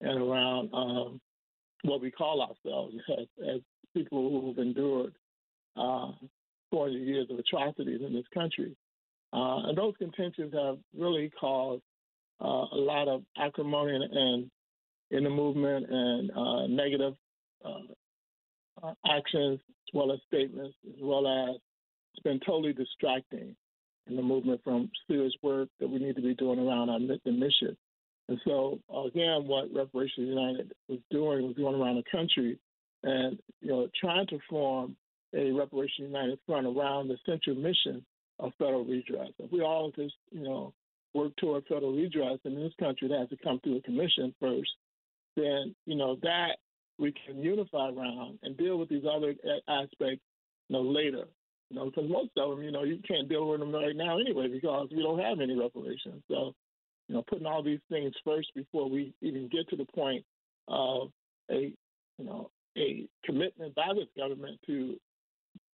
and 0.00 0.22
around 0.22 0.70
um, 0.72 1.20
what 1.82 2.00
we 2.00 2.10
call 2.10 2.40
ourselves 2.40 2.94
as, 3.18 3.26
as 3.46 3.60
people 3.94 4.30
who 4.30 4.48
have 4.48 4.58
endured 4.58 5.14
uh, 5.76 6.12
400 6.70 6.98
years 6.98 7.26
of 7.30 7.38
atrocities 7.38 8.00
in 8.04 8.12
this 8.12 8.26
country. 8.32 8.76
Uh, 9.32 9.68
and 9.68 9.78
those 9.78 9.94
contentions 9.98 10.52
have 10.54 10.78
really 10.96 11.30
caused 11.40 11.82
uh, 12.40 12.66
a 12.72 12.76
lot 12.76 13.08
of 13.08 13.22
acrimony 13.38 13.94
and, 13.94 14.50
in 15.10 15.24
the 15.24 15.30
movement 15.30 15.86
and 15.88 16.30
uh, 16.32 16.66
negative 16.66 17.14
uh, 17.64 18.92
actions, 19.06 19.60
as 19.68 19.94
well 19.94 20.12
as 20.12 20.18
statements, 20.26 20.74
as 20.88 21.00
well 21.00 21.26
as 21.26 21.56
it's 22.12 22.22
been 22.22 22.40
totally 22.46 22.72
distracting 22.72 23.54
in 24.06 24.16
the 24.16 24.22
movement 24.22 24.60
from 24.62 24.90
serious 25.08 25.32
work 25.42 25.68
that 25.80 25.88
we 25.88 25.98
need 25.98 26.16
to 26.16 26.22
be 26.22 26.34
doing 26.34 26.58
around 26.58 26.90
our 26.90 26.98
mission. 26.98 27.76
And 28.28 28.40
so, 28.46 28.78
again, 29.06 29.46
what 29.46 29.72
Reparations 29.74 30.28
United 30.28 30.72
was 30.88 31.00
doing 31.10 31.46
was 31.46 31.56
going 31.56 31.80
around 31.80 31.96
the 31.96 32.10
country 32.10 32.58
and, 33.02 33.38
you 33.60 33.68
know, 33.68 33.88
trying 34.00 34.26
to 34.28 34.38
form 34.48 34.96
a 35.34 35.50
Reparations 35.52 36.08
United 36.08 36.38
front 36.46 36.66
around 36.66 37.08
the 37.08 37.18
central 37.26 37.56
mission 37.56 38.04
of 38.38 38.52
federal 38.58 38.84
redress. 38.84 39.28
If 39.38 39.52
we 39.52 39.60
all 39.60 39.92
just, 39.94 40.14
you 40.30 40.42
know, 40.42 40.72
work 41.12 41.32
toward 41.36 41.64
federal 41.66 41.94
redress 41.94 42.38
in 42.44 42.54
this 42.54 42.72
country, 42.80 43.08
that 43.08 43.18
has 43.18 43.28
to 43.28 43.36
come 43.44 43.60
through 43.60 43.76
a 43.76 43.82
commission 43.82 44.34
first, 44.40 44.70
then, 45.36 45.74
you 45.86 45.96
know, 45.96 46.16
that 46.22 46.56
we 46.98 47.12
can 47.26 47.42
unify 47.42 47.90
around 47.90 48.38
and 48.42 48.56
deal 48.56 48.78
with 48.78 48.88
these 48.88 49.04
other 49.04 49.34
aspects, 49.68 50.22
you 50.68 50.76
know, 50.76 50.82
later. 50.82 51.24
You 51.70 51.76
know, 51.76 51.86
because 51.86 52.08
most 52.08 52.30
of 52.36 52.50
them, 52.50 52.62
you 52.62 52.70
know, 52.70 52.84
you 52.84 53.00
can't 53.06 53.28
deal 53.28 53.48
with 53.48 53.60
them 53.60 53.74
right 53.74 53.96
now 53.96 54.18
anyway 54.18 54.48
because 54.48 54.88
we 54.94 55.02
don't 55.02 55.18
have 55.18 55.40
any 55.40 55.58
reparations. 55.58 56.22
So, 56.28 56.54
you 57.08 57.14
know, 57.14 57.24
putting 57.28 57.46
all 57.46 57.62
these 57.62 57.80
things 57.90 58.12
first 58.24 58.48
before 58.54 58.88
we 58.88 59.12
even 59.20 59.48
get 59.48 59.68
to 59.68 59.76
the 59.76 59.84
point 59.84 60.24
of 60.68 61.08
a, 61.50 61.72
you 62.18 62.24
know, 62.24 62.50
a 62.76 63.06
commitment 63.24 63.74
by 63.74 63.92
this 63.94 64.08
government 64.16 64.58
to 64.66 64.96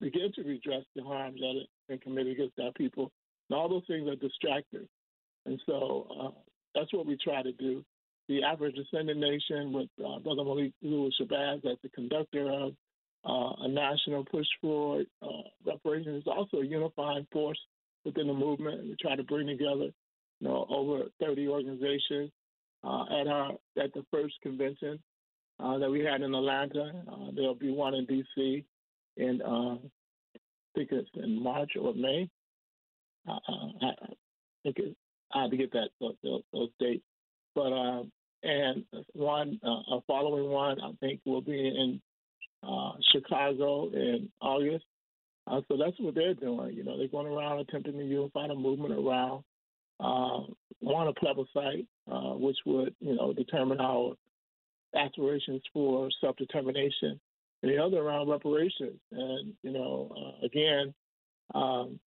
begin 0.01 0.33
to 0.35 0.43
redress 0.43 0.85
the 0.97 1.03
harms 1.03 1.41
that 1.41 1.55
have 1.55 1.67
been 1.89 1.99
committed 1.99 2.33
against 2.33 2.59
our 2.61 2.73
people. 2.73 3.11
And 3.49 3.59
all 3.59 3.69
those 3.69 3.87
things 3.87 4.09
are 4.09 4.17
distractors. 4.17 4.89
And 5.47 5.61
so 5.67 6.07
uh, 6.21 6.31
that's 6.75 6.93
what 6.93 7.07
we 7.07 7.17
try 7.23 7.43
to 7.43 7.53
do. 7.53 7.85
The 8.29 8.43
African 8.43 8.83
Descendant 8.83 9.19
Nation 9.19 9.73
with 9.73 9.89
uh, 10.05 10.19
Brother 10.19 10.45
Malik 10.45 10.73
Zulu 10.83 11.11
Shabazz 11.21 11.65
as 11.65 11.79
the 11.83 11.89
conductor 11.95 12.51
of 12.51 12.73
uh, 13.25 13.65
a 13.65 13.69
national 13.69 14.25
push 14.25 14.47
for 14.61 15.03
uh, 15.23 15.27
reparations 15.67 16.23
is 16.23 16.27
also 16.27 16.59
a 16.59 16.67
unifying 16.67 17.27
force 17.33 17.59
within 18.05 18.27
the 18.27 18.35
movement. 18.35 18.85
We 18.85 18.97
try 19.01 19.17
to 19.17 19.25
bring 19.25 19.47
together, 19.47 19.91
you 20.41 20.49
know, 20.49 20.67
over 20.69 21.05
30 21.21 21.49
organizations 21.49 22.31
uh, 22.85 23.05
at 23.21 23.27
our 23.27 23.53
at 23.83 23.93
the 23.95 24.05
first 24.11 24.35
convention 24.43 24.99
uh, 25.61 25.79
that 25.79 25.91
we 25.91 26.01
had 26.01 26.23
in 26.23 26.35
Atlanta. 26.35 26.93
Uh, 27.11 27.31
there'll 27.35 27.55
be 27.55 27.71
one 27.71 27.95
in 27.95 28.07
D.C 28.07 28.65
in 29.19 29.43
uh, 29.43 29.75
I 29.75 30.39
think 30.75 30.91
it's 30.93 31.11
in 31.15 31.43
March 31.43 31.73
or 31.79 31.93
May. 31.95 32.31
Uh, 33.29 33.33
uh 33.33 33.87
I, 33.87 33.93
think 34.63 34.79
it, 34.79 34.97
I 35.35 35.43
have 35.43 35.51
to 35.51 35.57
get 35.57 35.73
that 35.73 35.89
those, 36.01 36.43
those 36.53 36.71
dates, 36.81 37.05
but 37.55 37.73
uh, 37.73 38.03
and 38.45 38.85
one 39.13 39.59
a 39.65 40.01
following 40.07 40.49
one 40.49 40.81
I 40.81 40.93
think 41.01 41.21
will 41.27 41.43
be 41.43 41.59
in 41.59 42.01
Chicago 43.13 43.91
in 43.91 44.29
August. 44.41 44.85
So 45.49 45.77
that's 45.79 45.99
what 45.99 46.15
they're 46.15 46.35
doing. 46.35 46.75
You 46.75 46.85
know, 46.85 46.99
they're 46.99 47.09
going 47.09 47.27
around 47.27 47.61
attempting 47.61 47.99
to 47.99 48.05
unify 48.05 48.49
the 48.49 48.55
movement 48.55 48.93
around 48.93 49.43
one 49.99 51.09
a 51.09 51.13
plebiscite, 51.13 51.87
uh, 52.11 52.35
which 52.35 52.57
would 52.67 52.95
you 53.01 53.15
know 53.15 53.33
determine 53.33 53.81
our 53.81 54.15
aspirations 54.95 55.63
for 55.73 56.09
self 56.21 56.37
determination 56.37 57.21
and 57.63 57.73
the 57.73 57.79
other 57.79 57.99
around 57.99 58.29
reparations. 58.29 58.99
And, 59.13 59.53
you 59.63 59.73
know, 59.73 60.13
uh, 60.17 60.47
again, 60.47 60.95
um, 61.55 61.99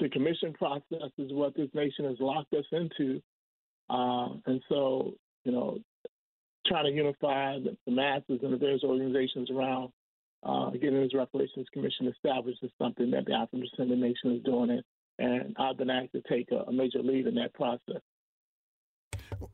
the 0.00 0.08
commission 0.08 0.52
process 0.52 1.10
is 1.18 1.32
what 1.32 1.54
this 1.54 1.68
nation 1.74 2.06
has 2.06 2.16
locked 2.18 2.52
us 2.54 2.64
into. 2.72 3.20
Uh, 3.90 4.34
and 4.46 4.62
so, 4.68 5.14
you 5.44 5.52
know, 5.52 5.78
trying 6.66 6.84
to 6.84 6.90
unify 6.90 7.58
the, 7.58 7.76
the 7.86 7.92
masses 7.92 8.40
and 8.42 8.52
the 8.52 8.56
various 8.56 8.82
organizations 8.84 9.50
around 9.50 9.90
uh, 10.42 10.70
getting 10.70 11.00
this 11.00 11.14
reparations 11.14 11.66
commission 11.72 12.06
established 12.06 12.58
is 12.62 12.70
something 12.78 13.10
that 13.10 13.26
the 13.26 13.32
African 13.32 13.60
Descendant 13.60 14.00
Nation 14.00 14.36
is 14.36 14.42
doing 14.44 14.70
it. 14.70 14.84
And 15.18 15.56
I've 15.58 15.76
been 15.76 15.90
asked 15.90 16.12
to 16.12 16.22
take 16.28 16.50
a, 16.52 16.68
a 16.68 16.72
major 16.72 17.00
lead 17.02 17.26
in 17.26 17.34
that 17.36 17.54
process. 17.54 18.00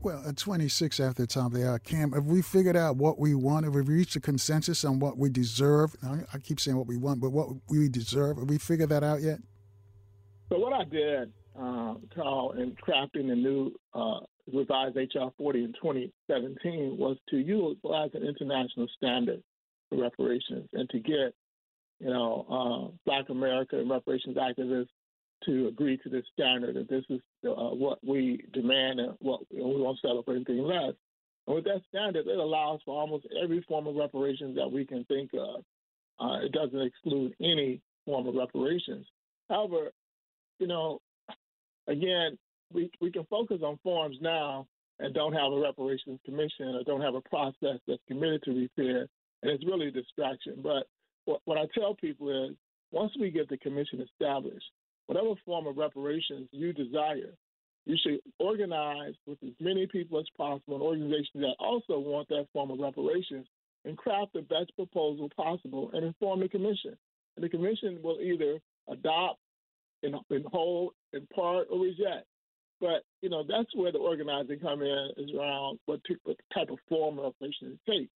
Well, 0.01 0.23
at 0.27 0.37
26 0.37 1.01
after 1.01 1.23
the 1.23 1.27
top 1.27 1.47
of 1.47 1.53
the 1.55 1.69
hour, 1.69 1.79
Kaam, 1.79 2.15
have 2.15 2.27
we 2.27 2.43
figured 2.43 2.77
out 2.77 2.97
what 2.97 3.19
we 3.19 3.35
want? 3.35 3.65
Have 3.65 3.75
we 3.75 3.81
reached 3.81 4.17
a 4.17 4.21
consensus 4.21 4.85
on 4.85 4.99
what 4.99 5.19
we 5.19 5.29
deserve? 5.29 5.97
I 6.33 6.39
keep 6.39 6.61
saying 6.61 6.77
what 6.77 6.87
we 6.87 6.97
want, 6.97 7.21
but 7.21 7.31
what 7.31 7.49
we 7.69 7.89
deserve, 7.89 8.39
have 8.39 8.49
we 8.49 8.59
figured 8.59 8.91
that 8.91 9.03
out 9.03 9.21
yet? 9.23 9.39
So 10.51 10.59
what 10.59 10.73
I 10.73 10.85
did, 10.85 11.33
uh, 11.59 11.95
Carl, 12.15 12.53
in 12.59 12.77
crafting 12.77 13.29
the 13.29 13.35
new 13.35 13.73
uh, 13.95 14.21
revised 14.53 14.97
HR 14.97 15.31
40 15.39 15.65
in 15.65 15.73
2017 15.73 16.97
was 16.99 17.17
to 17.31 17.37
utilize 17.39 18.11
an 18.15 18.23
international 18.23 18.87
standard 18.97 19.43
for 19.89 20.01
reparations 20.01 20.69
and 20.73 20.89
to 20.91 20.99
get, 20.99 21.35
you 22.01 22.11
know, 22.11 22.47
uh, 22.51 22.97
Black 23.07 23.31
America 23.31 23.79
and 23.79 23.91
reparations 23.91 24.37
activists 24.37 24.89
to 25.45 25.69
agree 25.69 25.99
to 25.99 26.09
this 26.09 26.25
standard 26.33 26.77
that 26.77 26.89
this 26.89 27.05
is 27.11 27.21
uh, 27.45 27.75
what 27.75 27.99
we 28.07 28.45
demand 28.53 29.01
and 29.01 29.15
what 29.21 29.41
we 29.53 29.61
won't 29.61 29.99
settle 30.01 30.23
for 30.23 30.35
anything 30.35 30.63
less. 30.63 30.95
And 31.47 31.57
with 31.57 31.65
that 31.65 31.83
standard, 31.89 32.27
it 32.27 32.39
allows 32.39 32.81
for 32.85 32.99
almost 32.99 33.27
every 33.43 33.63
form 33.69 33.87
of 33.87 33.97
reparations 33.97 34.57
that 34.57 34.71
we 34.71 34.85
can 34.87 35.05
think 35.05 35.31
of. 35.35 35.63
Uh, 36.19 36.45
it 36.45 36.53
doesn't 36.53 36.81
exclude 36.81 37.35
any 37.41 37.81
form 38.07 38.27
of 38.27 38.35
reparations. 38.35 39.07
However, 39.51 39.93
you 40.59 40.67
know, 40.67 41.01
again, 41.89 42.39
we, 42.73 42.91
we 43.01 43.11
can 43.11 43.25
focus 43.25 43.61
on 43.63 43.79
forms 43.83 44.17
now 44.21 44.67
and 45.01 45.13
don't 45.13 45.33
have 45.33 45.53
a 45.53 45.61
reparations 45.61 46.21
commission 46.25 46.69
or 46.69 46.85
don't 46.85 47.01
have 47.01 47.15
a 47.15 47.21
process 47.23 47.79
that's 47.87 48.03
committed 48.09 48.43
to 48.45 48.53
repair, 48.53 49.07
and 49.43 49.53
it's 49.53 49.67
really 49.67 49.89
a 49.89 49.91
distraction. 49.91 50.55
But 50.63 50.87
what, 51.25 51.41
what 51.45 51.59
I 51.59 51.67
tell 51.79 51.95
people 51.95 52.49
is 52.49 52.57
once 52.93 53.13
we 53.19 53.31
get 53.31 53.49
the 53.49 53.59
commission 53.59 54.01
established, 54.01 54.65
whatever 55.07 55.35
form 55.45 55.67
of 55.67 55.77
reparations 55.77 56.49
you 56.53 56.73
desire, 56.73 57.35
you 57.87 57.97
should 58.03 58.21
organize 58.39 59.15
with 59.27 59.39
as 59.43 59.53
many 59.61 59.87
people 59.87 60.19
as 60.19 60.27
possible, 60.37 60.77
an 60.77 60.83
organization 60.83 61.41
that 61.43 61.55
also 61.59 61.99
want 61.99 62.29
that 62.29 62.47
form 62.53 62.71
of 62.71 62.79
reparations, 62.79 63.47
and 63.85 63.99
craft 63.99 64.33
the 64.33 64.41
best 64.43 64.75
proposal 64.77 65.29
possible 65.37 65.91
and 65.93 66.05
inform 66.05 66.41
the 66.41 66.49
commission. 66.49 66.97
And 67.37 67.45
the 67.45 67.51
commission 67.51 68.01
will 68.03 68.19
either 68.21 68.59
adopt 68.89 69.39
in, 70.03 70.15
in 70.31 70.45
whole, 70.51 70.93
in 71.13 71.27
part, 71.35 71.67
or 71.71 71.81
reject. 71.81 72.27
But 72.81 73.03
you 73.23 73.29
know 73.29 73.45
that's 73.49 73.75
where 73.75 73.93
the 73.93 73.99
organizing 73.99 74.59
come 74.61 74.83
in 74.83 75.11
is 75.17 75.31
around 75.35 75.79
what, 75.87 76.01
what 76.25 76.37
type 76.53 76.71
of 76.71 76.79
form 76.89 77.19
of 77.19 77.35
reparations 77.41 77.79
take. 77.89 78.09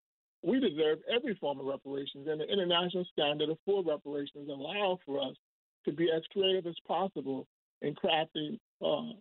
We 0.42 0.60
deserve 0.60 0.98
every 1.14 1.34
form 1.34 1.60
of 1.60 1.66
reparations, 1.66 2.26
and 2.28 2.40
the 2.40 2.50
international 2.50 3.04
standard 3.12 3.50
of 3.50 3.58
full 3.64 3.82
reparations 3.82 4.48
allow 4.48 4.98
for 5.04 5.20
us 5.20 5.36
to 5.84 5.92
be 5.92 6.08
as 6.14 6.22
creative 6.32 6.66
as 6.66 6.76
possible 6.86 7.46
in 7.82 7.94
crafting 7.94 8.58
uh, 8.84 9.12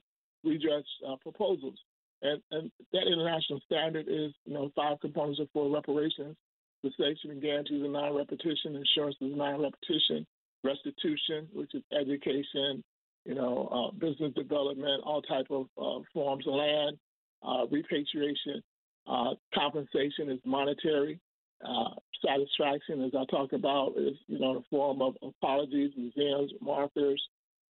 redress 0.43 0.84
uh, 1.08 1.16
proposals. 1.22 1.78
And, 2.22 2.41
and 2.51 2.72
that 2.93 3.08
international 3.08 3.62
standard 3.66 4.08
is, 4.08 4.34
you 4.45 4.53
know, 4.53 4.72
five 4.76 4.99
components 4.99 5.39
of 5.39 5.49
four 5.53 5.74
reparations: 5.74 6.36
cessation 6.84 7.32
and 7.32 7.41
guarantees 7.41 7.84
of 7.84 7.91
non-repetition, 7.91 8.76
insurance 8.76 9.16
of 9.22 9.30
non-repetition, 9.30 10.26
restitution, 10.64 11.47
which 11.53 11.74
is 11.76 11.84
education, 11.97 12.84
you 13.26 13.36
know, 13.36 13.68
uh, 13.72 13.91
business 13.99 14.34
development, 14.36 15.03
all 15.05 15.22
type 15.22 15.47
of 15.51 15.68
uh, 15.78 16.01
forms 16.14 16.47
of 16.47 16.53
land, 16.53 16.97
uh, 17.43 17.66
repatriation, 17.70 18.64
uh, 19.08 19.34
compensation 19.53 20.30
is 20.30 20.39
monetary. 20.45 21.20
Uh, 21.66 21.89
satisfaction, 22.26 23.03
as 23.03 23.12
I 23.18 23.26
talked 23.26 23.53
about, 23.53 23.93
is 23.97 24.14
you 24.28 24.39
know 24.39 24.55
the 24.55 24.64
form 24.70 25.01
of 25.01 25.16
apologies, 25.22 25.91
museums, 25.97 26.51
markers, 26.62 27.22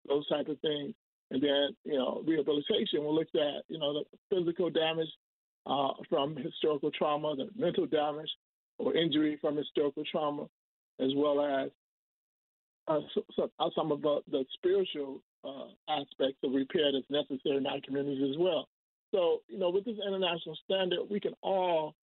those 0.06 0.28
type 0.28 0.48
of 0.48 0.58
things. 0.60 0.94
And 1.30 1.42
then 1.42 1.76
you 1.84 1.98
know 1.98 2.22
rehabilitation, 2.26 3.00
we 3.00 3.08
looked 3.08 3.36
at 3.36 3.64
you 3.68 3.78
know 3.78 3.94
the 3.94 4.04
physical 4.30 4.70
damage 4.70 5.08
uh, 5.66 5.92
from 6.08 6.36
historical 6.36 6.90
trauma, 6.90 7.34
the 7.36 7.48
mental 7.56 7.86
damage 7.86 8.30
or 8.78 8.94
injury 8.94 9.38
from 9.40 9.56
historical 9.56 10.04
trauma, 10.10 10.46
as 11.00 11.10
well 11.16 11.40
as 11.40 11.70
uh, 12.88 13.00
so, 13.14 13.22
so, 13.36 13.50
uh, 13.60 13.68
some 13.76 13.92
of 13.92 14.00
the, 14.00 14.20
the 14.30 14.44
spiritual 14.54 15.20
uh, 15.44 15.68
aspects 15.90 16.38
of 16.42 16.52
repair 16.54 16.90
that's 16.92 17.10
necessary 17.10 17.58
in 17.58 17.66
our 17.66 17.80
communities 17.84 18.30
as 18.30 18.38
well. 18.38 18.66
So, 19.12 19.42
you 19.48 19.58
know, 19.58 19.70
with 19.70 19.84
this 19.84 19.96
international 20.06 20.56
standard, 20.64 21.00
we 21.10 21.20
can 21.20 21.34
all 21.42 21.94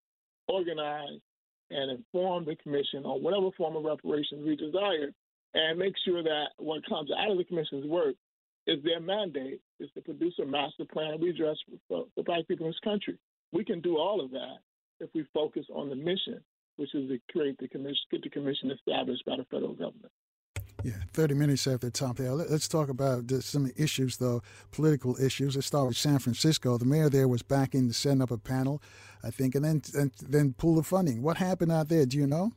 organize 0.48 1.20
and 1.72 1.92
inform 1.92 2.46
the 2.46 2.56
commission 2.58 3.06
on 3.06 3.24
whatever 3.24 3.50
form 3.58 3.76
of 3.76 3.84
reparations 3.84 4.46
we 4.46 4.56
desire 4.56 5.12
and 5.54 5.80
make 5.80 5.96
sure 6.06 6.22
that 6.22 6.48
what 6.58 6.88
comes 6.88 7.10
out 7.18 7.32
of 7.32 7.38
the 7.38 7.44
commission's 7.44 7.88
work 7.88 8.16
is 8.68 8.84
their 8.84 9.00
mandate 9.00 9.62
is 9.80 9.90
to 9.96 10.02
produce 10.02 10.34
a 10.42 10.46
master 10.46 10.86
plan 10.92 11.20
redress 11.22 11.58
for, 11.88 12.06
for 12.14 12.24
black 12.24 12.48
people 12.48 12.66
in 12.66 12.72
this 12.72 12.80
country. 12.84 13.18
We 13.52 13.64
can 13.64 13.80
do 13.82 13.98
all 13.98 14.24
of 14.24 14.32
that 14.32 14.58
if 15.00 15.10
we 15.14 15.26
focus 15.34 15.66
on 15.74 15.90
the 15.90 15.96
mission, 15.96 16.42
which 16.78 16.94
is 16.94 17.10
to 17.10 17.20
create 17.32 17.58
the 17.60 17.68
commission, 17.68 17.96
get 18.12 18.24
the 18.24 18.30
commission 18.30 18.72
established 18.72 19.24
by 19.26 19.38
the 19.38 19.46
federal 19.46 19.74
government. 19.74 20.12
Yeah, 20.86 20.94
30 21.14 21.34
minutes 21.34 21.66
after 21.66 21.88
the 21.88 21.92
top 21.92 22.18
there. 22.18 22.32
Let's 22.32 22.68
talk 22.68 22.90
about 22.90 23.32
some 23.42 23.72
issues, 23.76 24.18
though, 24.18 24.44
political 24.72 25.20
issues. 25.20 25.56
Let's 25.56 25.66
start 25.66 25.88
with 25.88 25.98
San 25.98 26.20
Francisco. 26.20 26.78
The 26.78 26.86
mayor 26.86 27.10
there 27.10 27.28
was 27.28 27.42
backing 27.42 27.88
to 27.88 27.94
setting 27.96 28.22
up 28.22 28.30
a 28.30 28.38
panel, 28.38 28.84
I 29.24 29.32
think, 29.32 29.56
and 29.56 29.66
then 29.66 29.82
and 29.98 30.12
then 30.22 30.54
pull 30.54 30.76
the 30.76 30.84
funding. 30.84 31.24
What 31.24 31.38
happened 31.38 31.72
out 31.72 31.90
there? 31.90 32.06
Do 32.06 32.18
you 32.18 32.28
know? 32.28 32.52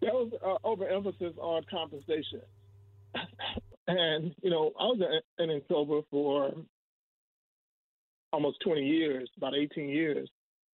There 0.00 0.10
was 0.10 0.32
uh, 0.44 0.66
overemphasis 0.66 1.34
on 1.38 1.62
compensation. 1.70 2.40
and, 3.86 4.34
you 4.42 4.50
know, 4.50 4.72
I 4.76 4.84
was 4.86 5.20
in 5.38 5.48
N'COBRA 5.48 6.02
for 6.10 6.54
almost 8.32 8.58
20 8.64 8.84
years, 8.84 9.30
about 9.36 9.54
18 9.54 9.88
years. 9.88 10.28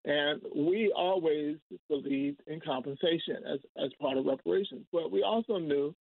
And 0.06 0.42
we 0.56 0.94
always 0.96 1.58
believed 1.90 2.40
in 2.48 2.62
compensation 2.62 3.44
as, 3.54 3.60
as 3.84 3.92
part 4.00 4.18
of 4.18 4.26
reparations. 4.26 4.86
But 4.94 5.12
we 5.12 5.24
also 5.24 5.58
knew 5.58 5.94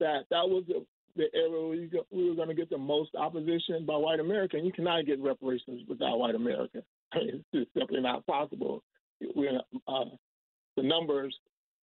that 0.00 0.24
that 0.30 0.48
was 0.48 0.64
the, 0.68 0.84
the 1.16 1.26
area 1.34 1.66
we, 1.66 1.90
we 2.10 2.28
were 2.28 2.36
going 2.36 2.48
to 2.48 2.54
get 2.54 2.70
the 2.70 2.78
most 2.78 3.14
opposition 3.14 3.84
by 3.86 3.96
white 3.96 4.20
America. 4.20 4.56
And 4.56 4.66
you 4.66 4.72
cannot 4.72 5.06
get 5.06 5.20
reparations 5.20 5.82
without 5.88 6.18
white 6.18 6.34
America. 6.34 6.82
It's 7.14 7.44
just 7.54 7.68
simply 7.78 8.00
not 8.00 8.26
possible. 8.26 8.82
We're, 9.34 9.60
uh, 9.88 10.04
the 10.76 10.82
numbers 10.82 11.34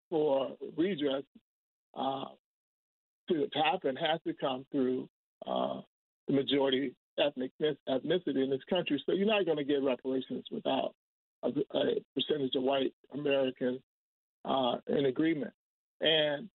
for 0.09 0.51
redress 0.77 1.23
uh, 1.97 2.25
to 3.29 3.47
happen 3.53 3.95
has 3.95 4.19
to 4.27 4.33
come 4.33 4.65
through 4.71 5.09
uh, 5.47 5.81
the 6.27 6.33
majority 6.33 6.93
ethnic 7.19 7.51
ethnicity 7.61 8.43
in 8.43 8.49
this 8.49 8.63
country. 8.69 9.01
So 9.05 9.13
you're 9.13 9.27
not 9.27 9.45
going 9.45 9.57
to 9.57 9.63
get 9.63 9.83
reparations 9.83 10.45
without 10.51 10.93
a, 11.43 11.49
a 11.49 11.83
percentage 12.15 12.55
of 12.55 12.63
white 12.63 12.93
Americans 13.13 13.79
uh, 14.45 14.75
in 14.87 15.05
agreement. 15.05 15.53
And 16.01 16.49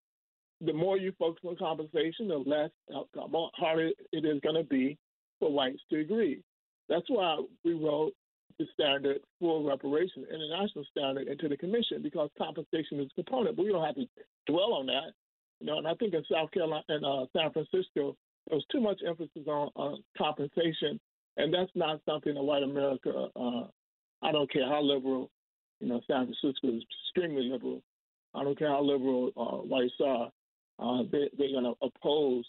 the 0.61 0.72
more 0.72 0.96
you 0.98 1.12
focus 1.18 1.42
on 1.46 1.56
compensation, 1.56 2.28
the 2.28 2.38
less 2.38 2.70
harder 3.54 3.90
it 4.12 4.24
is 4.24 4.40
going 4.40 4.56
to 4.56 4.64
be 4.64 4.98
for 5.38 5.52
whites 5.52 5.80
to 5.90 6.00
agree. 6.00 6.42
That's 6.88 7.09
why 7.09 7.38
we 7.64 7.74
wrote 7.74 8.12
the 8.59 8.66
standard 8.72 9.18
for 9.38 9.62
reparation, 9.62 10.26
international 10.28 10.84
standard, 10.90 11.28
into 11.28 11.48
the 11.48 11.56
commission 11.56 12.02
because 12.02 12.28
compensation 12.36 13.00
is 13.00 13.09
a 13.12 13.22
component. 13.22 13.56
But 13.56 13.64
we 13.64 13.72
don't 13.72 13.84
have 13.84 13.94
to 13.94 14.06
dwell 14.46 14.74
on 14.74 14.86
that, 14.86 15.12
you 15.61 15.66
know. 15.66 15.78
And 15.78 15.86
I 15.86 15.94
think 15.94 16.14
in 16.14 16.24
South 16.30 16.50
Carolina 16.50 16.82
and 16.88 17.04
uh, 17.04 17.26
San 17.36 17.52
Francisco, 17.52 18.16
there 18.48 18.56
was 18.56 18.64
too 18.72 18.80
much 18.80 19.00
emphasis 19.06 19.46
on, 19.46 19.70
on 19.76 20.02
compensation, 20.16 20.98
and 21.36 21.54
that's 21.54 21.70
not 21.74 22.00
something 22.04 22.34
that 22.34 22.42
white 22.42 22.64
America. 22.64 23.28
Uh, 23.36 23.64
I 24.22 24.32
don't 24.32 24.50
care 24.50 24.66
how 24.66 24.82
liberal, 24.82 25.30
you 25.80 25.88
know, 25.88 26.00
San 26.09 26.26
Francisco 26.26 26.68
is 26.68 26.82
extremely 27.06 27.48
liberal. 27.48 27.82
I 28.34 28.42
don't 28.42 28.59
care 28.59 28.70
how 28.70 28.82
liberal 28.82 29.30
uh, 29.36 29.59
whites 29.59 29.92
are 30.04 30.30
uh, 30.79 31.03
they, 31.11 31.29
they're 31.37 31.53
going 31.53 31.64
to 31.64 31.74
oppose 31.83 32.45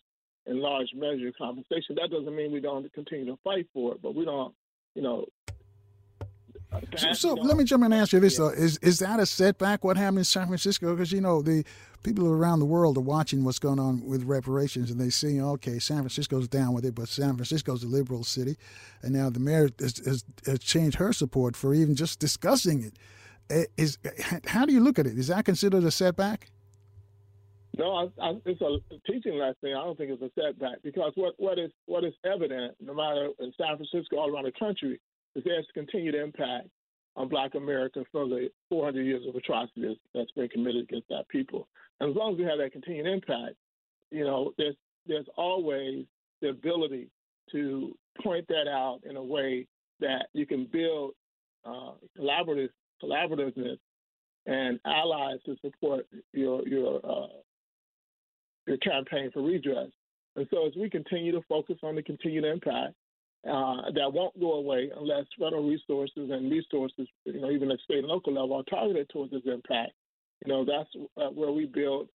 in 0.46 0.62
large 0.62 0.90
measure 0.96 1.32
compensation. 1.38 1.96
That 1.96 2.10
doesn't 2.12 2.36
mean 2.36 2.52
we 2.52 2.62
don't 2.62 2.92
continue 2.94 3.26
to 3.26 3.38
fight 3.44 3.68
for 3.74 3.94
it, 3.94 4.02
but 4.02 4.16
we 4.16 4.26
don't, 4.26 4.54
you 4.96 5.02
know. 5.02 5.26
So, 6.98 7.14
so 7.14 7.34
let 7.34 7.58
me 7.58 7.64
jump 7.64 7.84
in 7.84 7.92
and 7.92 8.02
ask 8.02 8.14
you 8.14 8.20
this 8.20 8.38
though: 8.38 8.50
is 8.50 8.78
is 8.78 9.00
that 9.00 9.20
a 9.20 9.26
setback? 9.26 9.84
What 9.84 9.98
happened 9.98 10.20
in 10.20 10.24
San 10.24 10.46
Francisco? 10.46 10.94
Because 10.94 11.12
you 11.12 11.20
know 11.20 11.42
the 11.42 11.66
people 12.04 12.28
around 12.28 12.60
the 12.60 12.66
world 12.66 12.96
are 12.98 13.02
watching 13.02 13.44
what's 13.44 13.58
going 13.58 13.80
on 13.80 14.06
with 14.06 14.24
reparations, 14.24 14.92
and 14.92 15.02
they 15.02 15.10
see, 15.10 15.42
okay, 15.42 15.80
San 15.80 15.98
Francisco's 15.98 16.48
down 16.48 16.74
with 16.74 16.86
it, 16.86 16.94
but 16.94 17.10
San 17.10 17.36
Francisco's 17.36 17.84
a 17.84 17.88
liberal 17.88 18.24
city, 18.24 18.56
and 19.02 19.14
now 19.14 19.32
the 19.32 19.40
mayor 19.40 19.70
has, 19.80 19.98
has, 20.06 20.24
has 20.46 20.60
changed 20.60 20.98
her 20.98 21.12
support 21.12 21.56
for 21.56 21.74
even 21.74 21.96
just 21.96 22.20
discussing 22.20 22.84
it. 22.84 23.70
Is 23.76 23.98
how 24.46 24.66
do 24.66 24.72
you 24.72 24.80
look 24.80 25.00
at 25.00 25.08
it? 25.08 25.18
Is 25.18 25.28
that 25.28 25.46
considered 25.46 25.84
a 25.84 25.92
setback? 25.92 26.52
No, 27.80 27.96
I, 27.96 28.28
I, 28.28 28.34
it's 28.46 28.62
a 28.62 29.10
teaching 29.10 29.38
lesson. 29.38 29.70
I 29.70 29.86
don't 29.86 29.98
think 29.98 30.12
it's 30.12 30.22
a 30.22 30.30
setback 30.38 30.84
because 30.84 31.14
what, 31.16 31.34
what 31.38 31.58
is 31.58 31.72
what 31.86 32.04
is 32.04 32.14
evident, 32.26 32.76
no 32.82 32.94
matter 32.94 33.30
in 33.40 33.54
San 33.58 33.78
Francisco, 33.78 34.18
all 34.18 34.30
around 34.30 34.44
the 34.44 34.52
country, 34.52 35.00
is 35.34 35.44
there's 35.46 35.66
continued 35.74 36.14
impact 36.14 36.68
on 37.16 37.30
Black 37.30 37.56
America 37.56 38.04
from 38.12 38.32
the 38.32 38.50
400 38.68 39.02
years 39.04 39.24
of 39.26 39.34
atrocities 39.34 39.96
that's 40.14 40.32
been 40.32 40.50
committed 40.50 40.84
against 40.84 41.08
that 41.08 41.30
people. 41.30 41.70
And 42.02 42.10
as 42.10 42.18
long 42.18 42.34
as 42.34 42.40
we 42.40 42.44
have 42.44 42.58
that 42.58 42.74
continued 42.74 43.08
impact, 43.08 43.56
you 44.12 44.26
know, 44.26 44.52
there's 44.58 44.76
there's 45.08 45.28
always 45.38 46.04
the 46.42 46.50
ability 46.50 47.08
to 47.54 47.96
point 48.22 48.46
that 48.50 48.68
out 48.68 49.00
in 49.10 49.16
a 49.16 49.24
way 49.24 49.66
that 50.02 50.28
you 50.34 50.46
can 50.46 50.66
build 50.66 51.14
uh, 51.64 51.92
collaborative 52.20 52.70
collaborativeness 53.02 53.78
and 54.48 54.82
allies 54.86 55.40
to 55.46 55.56
support 55.62 56.06
your 56.34 56.68
your 56.68 57.00
uh, 57.06 57.28
your 58.70 58.78
campaign 58.78 59.32
for 59.34 59.42
redress. 59.42 59.90
And 60.36 60.48
so 60.52 60.68
as 60.68 60.74
we 60.78 60.90
continue 60.90 61.32
to 61.34 61.42
focus 61.50 61.78
on 61.84 61.96
the 61.96 62.04
continued 62.04 62.46
impact, 62.46 62.94
uh, 63.46 63.92
that 63.96 64.12
won't 64.12 64.38
go 64.40 64.54
away 64.54 64.92
unless 64.98 65.26
federal 65.38 65.68
resources 65.68 66.30
and 66.30 66.52
resources, 66.52 67.08
you 67.26 67.42
know, 67.42 67.50
even 67.50 67.72
at 67.72 67.80
state 67.80 68.00
and 68.00 68.08
local 68.08 68.34
level, 68.34 68.58
are 68.58 68.64
targeted 68.64 69.10
towards 69.10 69.32
this 69.32 69.42
impact. 69.46 69.94
You 70.46 70.54
know, 70.54 70.66
that's 70.66 70.90
uh, 71.18 71.30
where 71.30 71.52
we 71.52 71.66
build, 71.66 72.10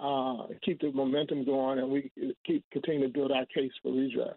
uh, 0.00 0.46
keep 0.64 0.80
the 0.80 0.92
momentum 0.92 1.44
going, 1.44 1.78
and 1.78 1.90
we 1.90 2.10
keep 2.46 2.64
continue 2.72 3.06
to 3.06 3.12
build 3.12 3.32
our 3.32 3.46
case 3.46 3.72
for 3.82 3.92
redress. 3.92 4.36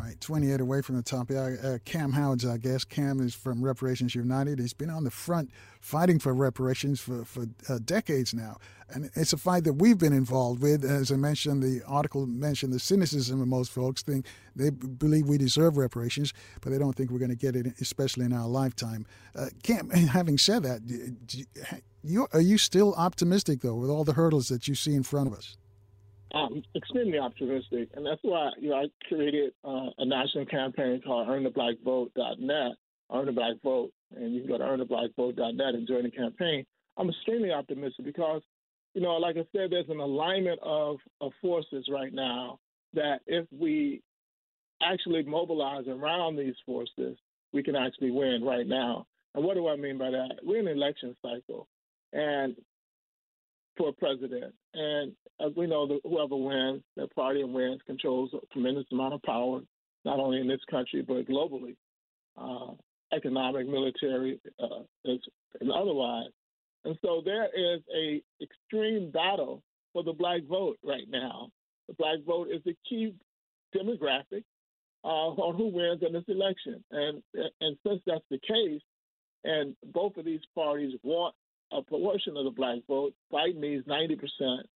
Right, 0.00 0.20
28 0.20 0.60
away 0.60 0.82
from 0.82 0.96
the 0.96 1.02
top. 1.02 1.30
Yeah, 1.30 1.40
uh, 1.40 1.78
Kaam 1.84 2.12
Howard's 2.12 2.46
I 2.46 2.56
guess. 2.56 2.84
Kaam 2.84 3.20
is 3.20 3.34
from 3.34 3.62
Reparations 3.62 4.14
United. 4.14 4.58
He's 4.58 4.72
been 4.72 4.90
on 4.90 5.04
the 5.04 5.10
front 5.10 5.50
fighting 5.80 6.18
for 6.18 6.34
reparations 6.34 7.00
for, 7.00 7.24
for 7.24 7.46
uh, 7.68 7.78
decades 7.84 8.34
now. 8.34 8.58
And 8.90 9.10
it's 9.14 9.32
a 9.32 9.36
fight 9.36 9.64
that 9.64 9.74
we've 9.74 9.98
been 9.98 10.12
involved 10.12 10.62
with. 10.62 10.84
As 10.84 11.12
I 11.12 11.16
mentioned, 11.16 11.62
the 11.62 11.82
article 11.86 12.26
mentioned 12.26 12.72
the 12.72 12.78
cynicism 12.78 13.40
of 13.40 13.48
most 13.48 13.70
folks 13.70 14.02
think 14.02 14.26
they 14.56 14.70
believe 14.70 15.26
we 15.26 15.36
deserve 15.36 15.76
reparations, 15.76 16.32
but 16.60 16.70
they 16.70 16.78
don't 16.78 16.94
think 16.94 17.10
we're 17.10 17.18
going 17.18 17.30
to 17.30 17.36
get 17.36 17.54
it, 17.54 17.66
especially 17.80 18.24
in 18.24 18.32
our 18.32 18.48
lifetime. 18.48 19.06
Uh, 19.36 19.46
Kaam, 19.62 19.92
having 20.08 20.38
said 20.38 20.62
that, 20.62 20.80
you, 22.02 22.26
are 22.32 22.40
you 22.40 22.56
still 22.56 22.94
optimistic, 22.94 23.60
though, 23.60 23.74
with 23.74 23.90
all 23.90 24.04
the 24.04 24.14
hurdles 24.14 24.48
that 24.48 24.68
you 24.68 24.74
see 24.74 24.94
in 24.94 25.02
front 25.02 25.28
of 25.28 25.34
us? 25.34 25.56
I'm 26.34 26.62
extremely 26.76 27.18
optimistic, 27.18 27.88
and 27.94 28.04
that's 28.04 28.20
why 28.22 28.50
you 28.60 28.70
know 28.70 28.76
I 28.76 28.86
created 29.08 29.52
uh, 29.64 29.86
a 29.98 30.04
national 30.04 30.46
campaign 30.46 31.00
called 31.04 31.28
EarnTheBlackVote.net, 31.28 32.72
Earn 33.12 33.26
the 33.26 33.32
Black 33.32 33.54
Vote, 33.62 33.90
and 34.14 34.34
you 34.34 34.42
can 34.42 34.50
go 34.50 34.58
to 34.58 34.64
EarnTheBlackVote.net 34.64 35.74
and 35.74 35.88
join 35.88 36.02
the 36.02 36.10
campaign. 36.10 36.64
I'm 36.98 37.08
extremely 37.08 37.52
optimistic 37.52 38.04
because, 38.04 38.42
you 38.94 39.00
know, 39.00 39.12
like 39.12 39.36
I 39.36 39.46
said, 39.52 39.70
there's 39.70 39.88
an 39.88 40.00
alignment 40.00 40.58
of, 40.62 40.98
of 41.20 41.32
forces 41.40 41.86
right 41.90 42.12
now 42.12 42.58
that 42.94 43.20
if 43.26 43.46
we 43.56 44.02
actually 44.82 45.22
mobilize 45.22 45.86
around 45.86 46.36
these 46.36 46.54
forces, 46.66 47.16
we 47.52 47.62
can 47.62 47.76
actually 47.76 48.10
win 48.10 48.42
right 48.44 48.66
now. 48.66 49.06
And 49.34 49.44
what 49.44 49.54
do 49.54 49.68
I 49.68 49.76
mean 49.76 49.98
by 49.98 50.10
that? 50.10 50.40
We're 50.42 50.60
in 50.60 50.68
an 50.68 50.76
election 50.76 51.16
cycle, 51.22 51.68
and 52.12 52.56
for 53.78 53.92
president, 53.92 54.52
and 54.74 55.12
as 55.40 55.52
we 55.56 55.66
know, 55.66 55.86
that 55.86 56.00
whoever 56.04 56.36
wins, 56.36 56.82
the 56.96 57.06
party 57.08 57.40
and 57.40 57.54
wins, 57.54 57.80
controls 57.86 58.30
a 58.34 58.44
tremendous 58.52 58.84
amount 58.92 59.14
of 59.14 59.22
power, 59.22 59.60
not 60.04 60.18
only 60.18 60.40
in 60.40 60.48
this 60.48 60.60
country 60.70 61.02
but 61.02 61.26
globally, 61.28 61.76
uh, 62.36 62.72
economic, 63.14 63.66
military, 63.68 64.40
uh, 64.62 64.80
and 65.04 65.72
otherwise. 65.72 66.30
And 66.84 66.96
so 67.02 67.22
there 67.24 67.46
is 67.46 67.80
a 67.94 68.22
extreme 68.42 69.10
battle 69.10 69.62
for 69.92 70.02
the 70.02 70.12
black 70.12 70.42
vote 70.48 70.78
right 70.84 71.08
now. 71.08 71.50
The 71.88 71.94
black 71.94 72.18
vote 72.26 72.48
is 72.52 72.60
a 72.66 72.76
key 72.88 73.14
demographic 73.74 74.44
uh, 75.04 75.08
on 75.08 75.56
who 75.56 75.68
wins 75.68 76.02
in 76.06 76.12
this 76.12 76.24
election. 76.28 76.82
And 76.90 77.22
and 77.60 77.76
since 77.86 78.00
that's 78.06 78.24
the 78.30 78.38
case, 78.38 78.82
and 79.44 79.74
both 79.92 80.16
of 80.16 80.24
these 80.24 80.40
parties 80.54 80.98
want 81.02 81.34
a 81.72 81.82
portion 81.82 82.36
of 82.36 82.44
the 82.44 82.50
black 82.50 82.78
vote, 82.86 83.14
Biden 83.32 83.56
needs 83.56 83.86
90 83.86 84.16
percent. 84.16 84.66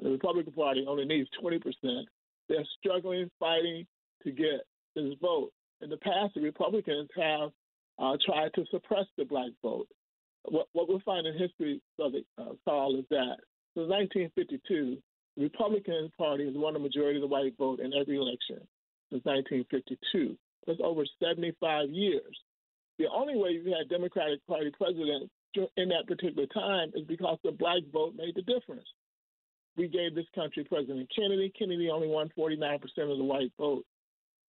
The 0.00 0.10
Republican 0.10 0.52
Party 0.52 0.84
only 0.88 1.04
needs 1.04 1.28
20 1.40 1.58
percent. 1.58 2.08
They're 2.48 2.64
struggling, 2.78 3.30
fighting 3.38 3.86
to 4.24 4.30
get 4.30 4.62
this 4.94 5.14
vote. 5.20 5.50
In 5.80 5.90
the 5.90 5.96
past, 5.96 6.34
the 6.34 6.40
Republicans 6.40 7.08
have 7.16 7.50
uh, 7.98 8.16
tried 8.24 8.52
to 8.54 8.64
suppress 8.70 9.06
the 9.16 9.24
black 9.24 9.50
vote. 9.62 9.88
What, 10.44 10.68
what 10.72 10.88
we'll 10.88 11.00
find 11.00 11.26
in 11.26 11.38
history, 11.38 11.80
Brother 11.96 12.20
uh, 12.38 12.54
Carl, 12.64 12.98
is 12.98 13.04
that 13.10 13.36
since 13.74 13.88
1952, 13.88 14.98
the 15.36 15.42
Republican 15.42 16.10
Party 16.18 16.44
has 16.46 16.54
won 16.56 16.76
a 16.76 16.78
majority 16.78 17.16
of 17.16 17.22
the 17.22 17.26
white 17.26 17.56
vote 17.56 17.80
in 17.80 17.92
every 17.94 18.16
election 18.16 18.60
since 19.10 19.24
1952. 19.24 20.36
That's 20.66 20.80
over 20.82 21.04
75 21.22 21.90
years. 21.90 22.38
The 22.98 23.06
only 23.08 23.36
way 23.36 23.50
you 23.50 23.74
had 23.76 23.88
Democratic 23.88 24.46
Party 24.46 24.70
president 24.76 25.30
in 25.76 25.88
that 25.88 26.06
particular 26.06 26.46
time 26.48 26.92
is 26.94 27.04
because 27.06 27.38
the 27.44 27.52
black 27.52 27.82
vote 27.92 28.14
made 28.16 28.34
the 28.34 28.42
difference. 28.42 28.86
We 29.76 29.88
gave 29.88 30.14
this 30.14 30.26
country 30.34 30.64
President 30.64 31.10
Kennedy. 31.14 31.52
Kennedy 31.58 31.88
only 31.90 32.08
won 32.08 32.30
49% 32.38 32.82
of 32.82 33.18
the 33.18 33.24
white 33.24 33.52
vote. 33.58 33.84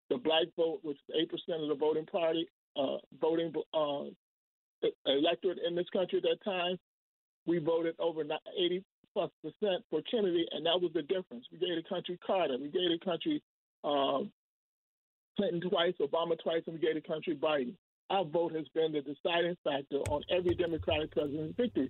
The 0.09 0.17
black 0.17 0.47
vote, 0.57 0.80
which 0.84 0.97
is 1.09 1.30
8% 1.49 1.63
of 1.63 1.69
the 1.69 1.75
voting 1.75 2.05
party, 2.05 2.47
uh, 2.75 2.97
voting 3.21 3.53
uh, 3.73 4.03
electorate 5.05 5.59
in 5.65 5.75
this 5.75 5.89
country 5.93 6.19
at 6.19 6.23
that 6.23 6.43
time, 6.43 6.77
we 7.45 7.59
voted 7.59 7.95
over 7.99 8.21
80 8.21 8.84
plus 9.13 9.30
percent 9.41 9.84
for 9.89 10.01
Kennedy, 10.09 10.45
and 10.51 10.65
that 10.65 10.81
was 10.81 10.91
the 10.93 11.03
difference. 11.03 11.45
We 11.51 11.59
gave 11.59 11.75
the 11.75 11.88
country 11.88 12.19
Carter, 12.25 12.57
we 12.57 12.69
gave 12.69 12.89
the 12.89 12.99
country 13.03 13.41
um, 13.84 14.31
Clinton 15.38 15.61
twice, 15.69 15.93
Obama 16.01 16.38
twice, 16.41 16.63
and 16.65 16.75
we 16.75 16.81
gave 16.81 16.95
the 16.95 17.01
country 17.01 17.35
Biden. 17.35 17.75
Our 18.14 18.26
vote 18.26 18.53
has 18.53 18.68
been 18.76 18.91
the 18.91 19.02
deciding 19.02 19.57
factor 19.64 19.98
on 20.11 20.22
every 20.30 20.53
Democratic 20.53 21.10
president's 21.14 21.57
victory 21.57 21.90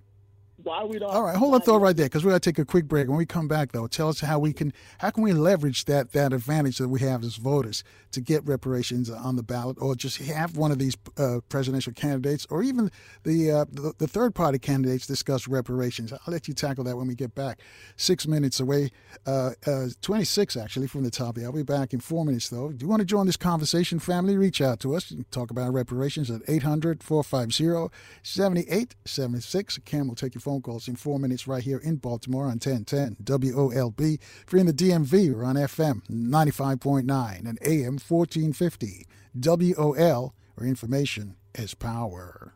why 0.62 0.84
we 0.84 1.00
don't. 1.00 1.10
All 1.10 1.24
right, 1.24 1.36
hold 1.36 1.56
on 1.56 1.62
thought 1.62 1.82
right 1.82 1.96
there, 1.96 2.06
because 2.06 2.24
we're 2.24 2.32
gonna 2.32 2.40
take 2.40 2.60
a 2.60 2.66
quick 2.66 2.88
break. 2.88 3.08
When 3.08 3.18
we 3.18 3.26
come 3.26 3.48
back, 3.48 3.72
though, 3.72 3.88
tell 3.88 4.10
us 4.10 4.20
how 4.20 4.40
we 4.40 4.54
can 4.54 4.74
how 5.00 5.10
can 5.10 5.24
we 5.24 5.34
leverage 5.34 5.86
that 5.86 6.12
that 6.12 6.34
advantage 6.34 6.78
that 6.78 6.90
we 6.90 7.00
have 7.02 7.24
as 7.24 7.38
voters 7.38 7.84
to 8.12 8.22
get 8.22 8.46
reparations 8.46 9.10
on 9.10 9.36
the 9.36 9.44
ballot, 9.44 9.78
or 9.80 9.96
just 9.96 10.18
have 10.18 10.56
one 10.56 10.72
of 10.72 10.80
these 10.80 10.96
uh, 11.18 11.40
presidential 11.50 11.92
candidates, 11.94 12.46
or 12.50 12.64
even 12.64 12.92
the, 13.24 13.52
uh, 13.52 13.66
the, 13.72 13.94
the 13.98 14.08
third 14.08 14.36
party 14.36 14.60
candidates 14.60 15.08
discuss 15.08 15.48
reparations. 15.48 16.14
I'll 16.14 16.20
let 16.28 16.48
you 16.48 16.54
tackle 16.54 16.84
that 16.86 16.96
when 16.96 17.08
we 17.08 17.16
get 17.16 17.34
back. 17.34 17.60
Six 17.98 18.28
minutes 18.28 18.60
away, 18.60 18.92
uh, 19.26 19.52
uh 19.66 19.88
26 20.02 20.56
actually 20.56 20.88
from 20.88 21.04
the 21.04 21.12
top. 21.12 21.38
I'll 21.40 21.52
be 21.52 21.64
back 21.64 21.94
in 21.94 22.00
four 22.00 22.24
minutes 22.24 22.50
though. 22.50 22.72
Do 22.72 22.84
you 22.84 22.88
want 22.88 23.00
to 23.00 23.06
join 23.06 23.26
this 23.26 23.38
conversation, 23.38 24.00
family? 24.00 24.38
Reach 24.38 24.62
out 24.62 24.80
to 24.82 24.96
us. 24.96 25.14
talk 25.32 25.50
about 25.52 25.74
reparations 25.74 26.30
at 26.30 26.42
800 26.48 27.04
450 27.04 27.94
7876. 28.22 29.80
Kaam 29.80 30.08
will 30.08 30.16
take 30.16 30.36
your 30.36 30.42
phone 30.44 30.62
calls 30.62 30.88
in 30.88 30.96
four 30.96 31.20
minutes 31.20 31.48
right 31.48 31.64
here 31.64 31.80
in 31.80 31.96
Baltimore 31.96 32.44
on 32.46 32.60
1010 32.60 33.18
WOLB. 33.24 34.20
You're 34.52 34.60
in 34.60 34.68
the 34.68 34.74
DMV, 34.74 35.34
we're 35.34 35.44
on 35.44 35.56
FM 35.56 36.02
95.9 36.10 37.40
and 37.40 37.58
AM 37.62 37.98
1450. 37.98 39.08
WOL, 39.36 40.36
where 40.56 40.68
information 40.68 41.38
is 41.56 41.74
power. 41.74 42.54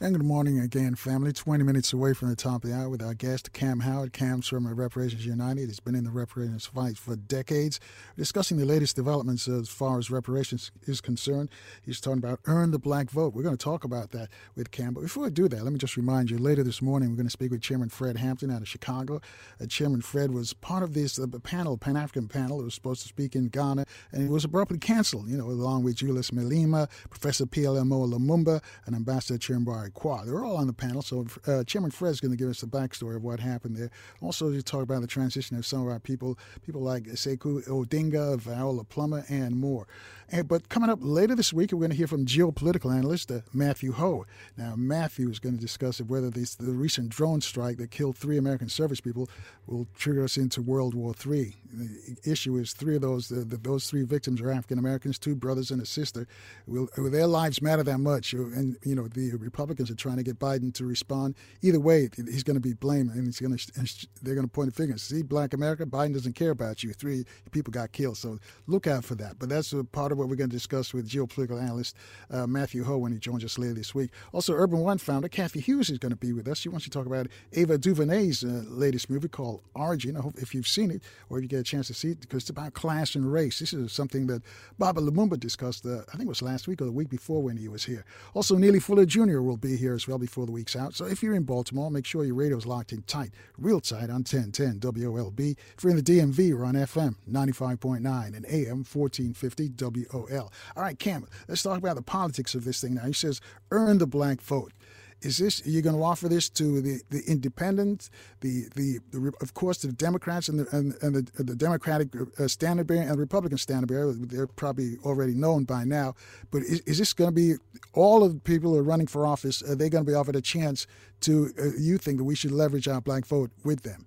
And 0.00 0.14
good 0.14 0.24
morning 0.24 0.60
again, 0.60 0.94
family. 0.94 1.32
20 1.32 1.64
minutes 1.64 1.92
away 1.92 2.14
from 2.14 2.28
the 2.28 2.36
top 2.36 2.62
of 2.62 2.70
the 2.70 2.76
hour 2.76 2.88
with 2.88 3.02
our 3.02 3.14
guest, 3.14 3.52
Kaam 3.52 3.82
Howard. 3.82 4.12
Kaam's 4.12 4.46
from 4.46 4.72
Reparations 4.72 5.26
United. 5.26 5.66
He's 5.66 5.80
been 5.80 5.96
in 5.96 6.04
the 6.04 6.12
reparations 6.12 6.66
fight 6.66 6.96
for 6.96 7.16
decades, 7.16 7.80
discussing 8.16 8.58
the 8.58 8.64
latest 8.64 8.94
developments 8.94 9.48
as 9.48 9.68
far 9.68 9.98
as 9.98 10.08
reparations 10.08 10.70
is 10.86 11.00
concerned. 11.00 11.48
He's 11.82 12.00
talking 12.00 12.18
about 12.18 12.38
earn 12.44 12.70
the 12.70 12.78
black 12.78 13.10
vote. 13.10 13.34
We're 13.34 13.42
going 13.42 13.56
to 13.56 13.64
talk 13.64 13.82
about 13.82 14.12
that 14.12 14.28
with 14.54 14.70
Kaam. 14.70 14.94
But 14.94 15.00
before 15.00 15.26
I 15.26 15.30
do 15.30 15.48
that, 15.48 15.64
let 15.64 15.72
me 15.72 15.80
just 15.80 15.96
remind 15.96 16.30
you 16.30 16.38
later 16.38 16.62
this 16.62 16.80
morning, 16.80 17.10
we're 17.10 17.16
going 17.16 17.26
to 17.26 17.30
speak 17.30 17.50
with 17.50 17.60
Chairman 17.60 17.88
Fred 17.88 18.18
Hampton 18.18 18.52
out 18.52 18.62
of 18.62 18.68
Chicago. 18.68 19.20
Uh, 19.60 19.66
Chairman 19.66 20.00
Fred 20.00 20.30
was 20.30 20.52
part 20.52 20.84
of 20.84 20.94
this 20.94 21.18
uh, 21.18 21.26
panel, 21.42 21.76
Pan 21.76 21.96
African 21.96 22.28
panel. 22.28 22.60
It 22.60 22.64
was 22.64 22.74
supposed 22.74 23.02
to 23.02 23.08
speak 23.08 23.34
in 23.34 23.48
Ghana, 23.48 23.84
and 24.12 24.22
it 24.22 24.30
was 24.30 24.44
abruptly 24.44 24.78
canceled, 24.78 25.28
you 25.28 25.36
know, 25.36 25.46
along 25.46 25.82
with 25.82 25.96
Julius 25.96 26.30
Malema, 26.30 26.88
Professor 27.10 27.46
PLO 27.46 27.82
Lumumba, 27.82 28.62
and 28.86 28.94
Ambassador 28.94 29.40
Chihombori 29.40 29.87
Quao. 29.90 30.24
They're 30.24 30.44
all 30.44 30.56
on 30.56 30.66
the 30.66 30.72
panel, 30.72 31.02
so 31.02 31.26
uh, 31.46 31.64
Chairman 31.64 31.90
is 31.90 32.20
going 32.20 32.30
to 32.30 32.36
give 32.36 32.48
us 32.48 32.60
the 32.60 32.66
backstory 32.66 33.16
of 33.16 33.24
what 33.24 33.40
happened 33.40 33.76
there. 33.76 33.90
Also, 34.20 34.50
to 34.50 34.62
talk 34.62 34.82
about 34.82 35.00
the 35.00 35.06
transition 35.06 35.56
of 35.56 35.66
some 35.66 35.82
of 35.82 35.88
our 35.88 35.98
people, 35.98 36.38
people 36.64 36.80
like 36.80 37.04
Sekou 37.04 37.66
Odinga, 37.66 38.38
Viola 38.38 38.84
Plummer, 38.84 39.24
and 39.28 39.56
more. 39.56 39.86
And, 40.30 40.46
but 40.46 40.68
coming 40.68 40.90
up 40.90 40.98
later 41.00 41.34
this 41.34 41.52
week, 41.52 41.72
we're 41.72 41.78
going 41.78 41.90
to 41.90 41.96
hear 41.96 42.06
from 42.06 42.26
geopolitical 42.26 42.94
analyst 42.94 43.30
uh, 43.30 43.40
Matthew 43.52 43.92
Hoh. 43.92 44.26
Now, 44.56 44.74
Matthew 44.76 45.30
is 45.30 45.38
going 45.38 45.54
to 45.54 45.60
discuss 45.60 46.00
whether 46.00 46.28
this, 46.28 46.54
the 46.54 46.72
recent 46.72 47.08
drone 47.08 47.40
strike 47.40 47.78
that 47.78 47.90
killed 47.90 48.16
three 48.16 48.36
American 48.36 48.68
service 48.68 49.00
people 49.00 49.30
will 49.66 49.86
trigger 49.96 50.24
us 50.24 50.36
into 50.36 50.60
World 50.60 50.94
War 50.94 51.14
III. 51.14 51.54
The 51.72 52.16
issue 52.30 52.56
is 52.56 52.72
three 52.72 52.96
of 52.96 53.02
those, 53.02 53.28
the, 53.28 53.44
the, 53.44 53.56
those 53.56 53.88
three 53.88 54.02
victims 54.02 54.40
are 54.40 54.50
African 54.50 54.78
Americans, 54.78 55.18
two 55.18 55.34
brothers 55.34 55.70
and 55.70 55.80
a 55.80 55.86
sister. 55.86 56.26
Will, 56.66 56.88
will 56.96 57.10
their 57.10 57.26
lives 57.26 57.62
matter 57.62 57.82
that 57.82 57.98
much? 57.98 58.34
And, 58.34 58.76
you 58.84 58.94
know, 58.94 59.08
the 59.08 59.32
Republicans 59.36 59.90
are 59.90 59.94
trying 59.94 60.16
to 60.18 60.22
get 60.22 60.38
Biden 60.38 60.74
to 60.74 60.84
respond. 60.84 61.36
Either 61.62 61.80
way, 61.80 62.10
he's 62.16 62.42
going 62.42 62.56
to 62.56 62.60
be 62.60 62.74
blamed, 62.74 63.10
and 63.12 63.24
he's 63.24 63.40
going 63.40 63.56
to, 63.56 64.06
they're 64.22 64.34
going 64.34 64.46
to 64.46 64.52
point 64.52 64.74
the 64.74 64.74
finger. 64.74 64.98
See, 64.98 65.22
Black 65.22 65.54
America, 65.54 65.86
Biden 65.86 66.12
doesn't 66.12 66.34
care 66.34 66.50
about 66.50 66.82
you. 66.82 66.92
Three 66.92 67.24
people 67.50 67.70
got 67.70 67.92
killed, 67.92 68.18
so 68.18 68.38
look 68.66 68.86
out 68.86 69.04
for 69.04 69.14
that. 69.16 69.38
But 69.38 69.48
that's 69.48 69.72
a 69.72 69.84
part 69.84 70.12
of 70.12 70.17
what 70.18 70.28
we're 70.28 70.36
going 70.36 70.50
to 70.50 70.56
discuss 70.56 70.92
with 70.92 71.08
geopolitical 71.08 71.62
analyst 71.62 71.96
uh, 72.30 72.46
Matthew 72.46 72.84
Hoh 72.84 72.98
when 72.98 73.12
he 73.12 73.18
joins 73.18 73.44
us 73.44 73.58
later 73.58 73.74
this 73.74 73.94
week. 73.94 74.10
Also, 74.32 74.52
Urban 74.52 74.80
One 74.80 74.98
founder 74.98 75.28
Cathy 75.28 75.60
Hughes 75.60 75.88
is 75.88 75.98
going 75.98 76.10
to 76.10 76.16
be 76.16 76.32
with 76.32 76.48
us. 76.48 76.58
She 76.58 76.68
wants 76.68 76.84
to 76.84 76.90
talk 76.90 77.06
about 77.06 77.28
Ava 77.52 77.78
DuVernay's 77.78 78.44
uh, 78.44 78.64
latest 78.68 79.08
movie 79.08 79.28
called 79.28 79.62
Origin. 79.74 80.16
I 80.16 80.20
hope 80.20 80.34
if 80.38 80.54
you've 80.54 80.68
seen 80.68 80.90
it 80.90 81.02
or 81.30 81.38
if 81.38 81.42
you 81.42 81.48
get 81.48 81.60
a 81.60 81.64
chance 81.64 81.86
to 81.86 81.94
see 81.94 82.10
it, 82.10 82.20
because 82.20 82.42
it's 82.42 82.50
about 82.50 82.74
class 82.74 83.14
and 83.14 83.32
race. 83.32 83.60
This 83.60 83.72
is 83.72 83.92
something 83.92 84.26
that 84.26 84.42
Baba 84.78 85.00
Lumumba 85.00 85.38
discussed, 85.38 85.86
uh, 85.86 86.00
I 86.08 86.12
think 86.12 86.24
it 86.24 86.28
was 86.28 86.42
last 86.42 86.68
week 86.68 86.82
or 86.82 86.84
the 86.84 86.92
week 86.92 87.08
before 87.08 87.42
when 87.42 87.56
he 87.56 87.68
was 87.68 87.84
here. 87.84 88.04
Also, 88.34 88.56
Neely 88.56 88.80
Fuller 88.80 89.06
Jr. 89.06 89.40
will 89.40 89.56
be 89.56 89.76
here 89.76 89.94
as 89.94 90.08
well 90.08 90.18
before 90.18 90.46
the 90.46 90.52
week's 90.52 90.76
out. 90.76 90.94
So 90.94 91.06
if 91.06 91.22
you're 91.22 91.34
in 91.34 91.44
Baltimore, 91.44 91.90
make 91.90 92.06
sure 92.06 92.24
your 92.24 92.34
radio's 92.34 92.66
locked 92.66 92.92
in 92.92 93.02
tight, 93.02 93.30
real 93.56 93.80
tight 93.80 94.10
on 94.10 94.24
1010 94.24 94.80
WOLB. 94.80 95.56
If 95.76 95.84
you're 95.84 95.90
in 95.90 95.96
the 95.96 96.02
DMV, 96.02 96.54
we're 96.54 96.64
on 96.64 96.74
FM 96.74 97.16
95.9 97.30 98.36
and 98.36 98.46
AM 98.46 98.84
1450 98.84 99.68
WOL. 100.12 100.52
All 100.76 100.82
right, 100.82 100.98
Kaam, 100.98 101.26
let's 101.48 101.62
talk 101.62 101.78
about 101.78 101.96
the 101.96 102.02
politics 102.02 102.54
of 102.54 102.64
this 102.64 102.80
thing 102.80 102.94
now. 102.94 103.06
He 103.06 103.12
says, 103.12 103.40
earn 103.70 103.98
the 103.98 104.06
black 104.06 104.40
vote. 104.40 104.72
Is 105.20 105.38
this 105.38 105.66
you're 105.66 105.82
going 105.82 105.96
to 105.96 106.02
offer 106.02 106.28
this 106.28 106.48
to 106.50 106.80
the, 106.80 107.00
the 107.10 107.22
independents, 107.26 108.08
the, 108.40 108.68
the, 108.76 109.00
the 109.10 109.32
of 109.40 109.52
course 109.52 109.78
the 109.78 109.90
Democrats 109.90 110.48
and 110.48 110.60
the 110.60 110.76
and, 110.76 110.94
and 111.02 111.14
the, 111.16 111.42
the 111.42 111.56
Democratic 111.56 112.10
uh, 112.38 112.46
standard 112.46 112.86
bearer 112.86 113.00
and 113.00 113.10
the 113.10 113.18
Republican 113.18 113.58
standard 113.58 113.88
bearer? 113.88 114.12
They're 114.12 114.46
probably 114.46 114.96
already 115.04 115.34
known 115.34 115.64
by 115.64 115.82
now. 115.82 116.14
But 116.52 116.62
is, 116.62 116.80
is 116.82 116.98
this 116.98 117.12
going 117.12 117.30
to 117.30 117.34
be 117.34 117.54
all 117.94 118.22
of 118.22 118.34
the 118.34 118.40
people 118.40 118.72
who 118.72 118.78
are 118.78 118.84
running 118.84 119.08
for 119.08 119.26
office? 119.26 119.60
Are 119.62 119.74
they 119.74 119.90
going 119.90 120.04
to 120.04 120.10
be 120.10 120.14
offered 120.14 120.36
a 120.36 120.40
chance 120.40 120.86
to? 121.22 121.52
Uh, 121.58 121.70
you 121.76 121.98
think 121.98 122.18
that 122.18 122.24
we 122.24 122.36
should 122.36 122.52
leverage 122.52 122.86
our 122.86 123.00
black 123.00 123.26
vote 123.26 123.50
with 123.64 123.82
them? 123.82 124.06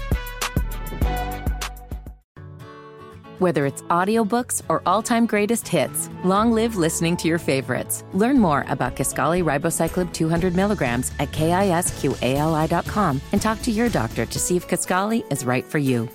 Whether 3.41 3.65
it's 3.65 3.81
audiobooks 3.89 4.61
or 4.69 4.83
all-time 4.85 5.25
greatest 5.25 5.67
hits, 5.67 6.11
long 6.23 6.51
live 6.51 6.75
listening 6.75 7.17
to 7.17 7.27
your 7.27 7.39
favorites. 7.39 8.03
Learn 8.13 8.37
more 8.37 8.65
about 8.67 8.95
Kisqali 8.95 9.43
Ribociclib 9.43 10.13
200 10.13 10.55
milligrams 10.55 11.11
at 11.17 11.31
kisqali.com 11.31 13.19
and 13.31 13.41
talk 13.41 13.59
to 13.63 13.71
your 13.71 13.89
doctor 13.89 14.27
to 14.27 14.37
see 14.37 14.57
if 14.57 14.67
Kisqali 14.67 15.23
is 15.31 15.43
right 15.43 15.65
for 15.65 15.79
you. 15.79 16.07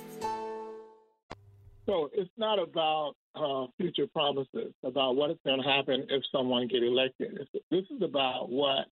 So 1.85 2.09
it's 2.13 2.31
not 2.37 2.59
about 2.59 3.15
uh, 3.35 3.65
future 3.75 4.07
promises, 4.07 4.71
about 4.85 5.17
what 5.17 5.29
is 5.29 5.37
going 5.45 5.61
to 5.61 5.67
happen 5.67 6.07
if 6.09 6.23
someone 6.31 6.69
get 6.69 6.81
elected. 6.81 7.45
This 7.69 7.83
is 7.93 8.01
about 8.01 8.49
what 8.49 8.85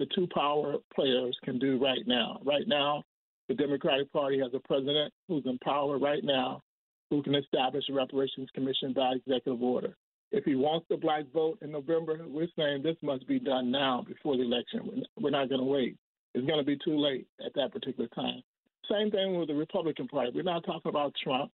the 0.00 0.06
two 0.12 0.26
power 0.34 0.78
players 0.92 1.38
can 1.44 1.60
do 1.60 1.78
right 1.80 2.04
now. 2.04 2.40
Right 2.44 2.66
now, 2.66 3.04
the 3.46 3.54
Democratic 3.54 4.12
Party 4.12 4.40
has 4.40 4.50
a 4.54 4.60
president 4.66 5.12
who's 5.28 5.44
in 5.46 5.56
power 5.58 6.00
right 6.00 6.24
now 6.24 6.62
who 7.10 7.22
can 7.22 7.34
establish 7.34 7.84
a 7.88 7.92
reparations 7.92 8.48
commission 8.54 8.92
by 8.92 9.12
executive 9.12 9.62
order. 9.62 9.96
If 10.32 10.44
he 10.44 10.56
wants 10.56 10.86
the 10.90 10.96
black 10.96 11.24
vote 11.32 11.58
in 11.62 11.70
November, 11.70 12.18
we're 12.26 12.48
saying 12.56 12.82
this 12.82 12.96
must 13.02 13.26
be 13.28 13.38
done 13.38 13.70
now 13.70 14.04
before 14.06 14.36
the 14.36 14.42
election. 14.42 15.04
We're 15.18 15.30
not 15.30 15.48
going 15.48 15.60
to 15.60 15.66
wait. 15.66 15.96
It's 16.34 16.46
going 16.46 16.58
to 16.58 16.64
be 16.64 16.78
too 16.84 16.98
late 16.98 17.26
at 17.44 17.54
that 17.54 17.72
particular 17.72 18.08
time. 18.08 18.42
Same 18.90 19.10
thing 19.10 19.38
with 19.38 19.48
the 19.48 19.54
Republican 19.54 20.08
Party. 20.08 20.32
We're 20.34 20.42
not 20.42 20.64
talking 20.64 20.88
about 20.88 21.14
Trump, 21.22 21.50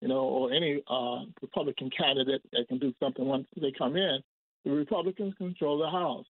you 0.00 0.08
know, 0.08 0.20
or 0.20 0.52
any 0.52 0.82
uh, 0.88 1.24
Republican 1.42 1.90
candidate 1.96 2.42
that 2.52 2.68
can 2.68 2.78
do 2.78 2.92
something 3.00 3.24
once 3.24 3.46
they 3.60 3.72
come 3.76 3.96
in. 3.96 4.20
The 4.64 4.70
Republicans 4.70 5.34
control 5.36 5.78
the 5.78 5.90
House. 5.90 6.26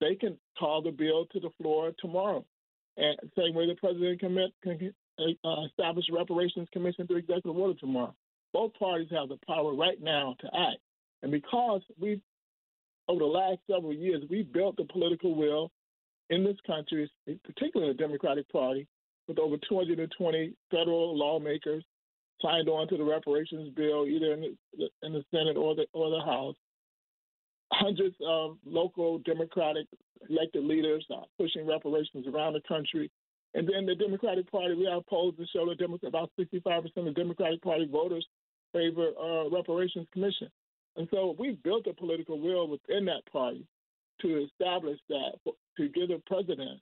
They 0.00 0.14
can 0.14 0.38
call 0.58 0.82
the 0.82 0.90
bill 0.90 1.26
to 1.32 1.40
the 1.40 1.50
floor 1.60 1.92
tomorrow. 1.98 2.44
And 2.96 3.18
same 3.36 3.54
way 3.54 3.66
the 3.66 3.74
president 3.74 4.20
can, 4.20 4.36
can 4.62 4.94
uh, 5.18 5.64
establish 5.66 6.06
a 6.10 6.14
reparations 6.14 6.68
commission 6.72 7.06
through 7.06 7.18
executive 7.18 7.56
order 7.56 7.78
tomorrow. 7.78 8.14
Both 8.52 8.74
parties 8.74 9.08
have 9.10 9.28
the 9.28 9.38
power 9.46 9.74
right 9.74 10.00
now 10.00 10.36
to 10.40 10.46
act. 10.46 10.78
And 11.22 11.32
because 11.32 11.82
we, 12.00 12.20
over 13.08 13.20
the 13.20 13.24
last 13.24 13.58
several 13.70 13.92
years, 13.92 14.22
we 14.30 14.42
built 14.42 14.76
the 14.76 14.84
political 14.84 15.34
will 15.34 15.70
in 16.30 16.44
this 16.44 16.56
country, 16.66 17.10
particularly 17.44 17.92
the 17.92 17.98
Democratic 17.98 18.48
Party, 18.50 18.86
with 19.28 19.38
over 19.38 19.56
220 19.68 20.52
federal 20.70 21.16
lawmakers 21.16 21.84
signed 22.42 22.68
on 22.68 22.88
to 22.88 22.96
the 22.96 23.04
reparations 23.04 23.72
bill, 23.74 24.06
either 24.06 24.32
in 24.34 24.56
the, 24.76 24.88
in 25.02 25.12
the 25.12 25.24
Senate 25.30 25.56
or 25.56 25.74
the 25.74 25.86
or 25.92 26.10
the 26.10 26.24
House. 26.24 26.56
Hundreds 27.72 28.14
of 28.26 28.56
local 28.64 29.18
Democratic 29.18 29.86
elected 30.28 30.64
leaders 30.64 31.04
are 31.10 31.24
pushing 31.38 31.66
reparations 31.66 32.26
around 32.26 32.52
the 32.52 32.60
country. 32.68 33.10
And 33.54 33.68
then 33.68 33.86
the 33.86 33.94
Democratic 33.94 34.50
Party, 34.50 34.74
we 34.74 34.88
have 34.90 35.06
polls 35.06 35.34
that 35.38 35.48
show 35.52 35.66
that 35.66 36.06
about 36.06 36.30
65% 36.38 37.08
of 37.08 37.14
Democratic 37.14 37.62
Party 37.62 37.86
voters 37.90 38.26
favor 38.72 39.10
uh, 39.20 39.48
reparations 39.48 40.08
commission. 40.12 40.48
And 40.96 41.08
so 41.12 41.36
we 41.38 41.58
built 41.62 41.86
a 41.86 41.94
political 41.94 42.40
will 42.40 42.68
within 42.68 43.04
that 43.06 43.22
party 43.32 43.66
to 44.22 44.44
establish 44.44 44.98
that, 45.08 45.32
to 45.76 45.88
give 45.88 46.08
the 46.08 46.20
president 46.26 46.80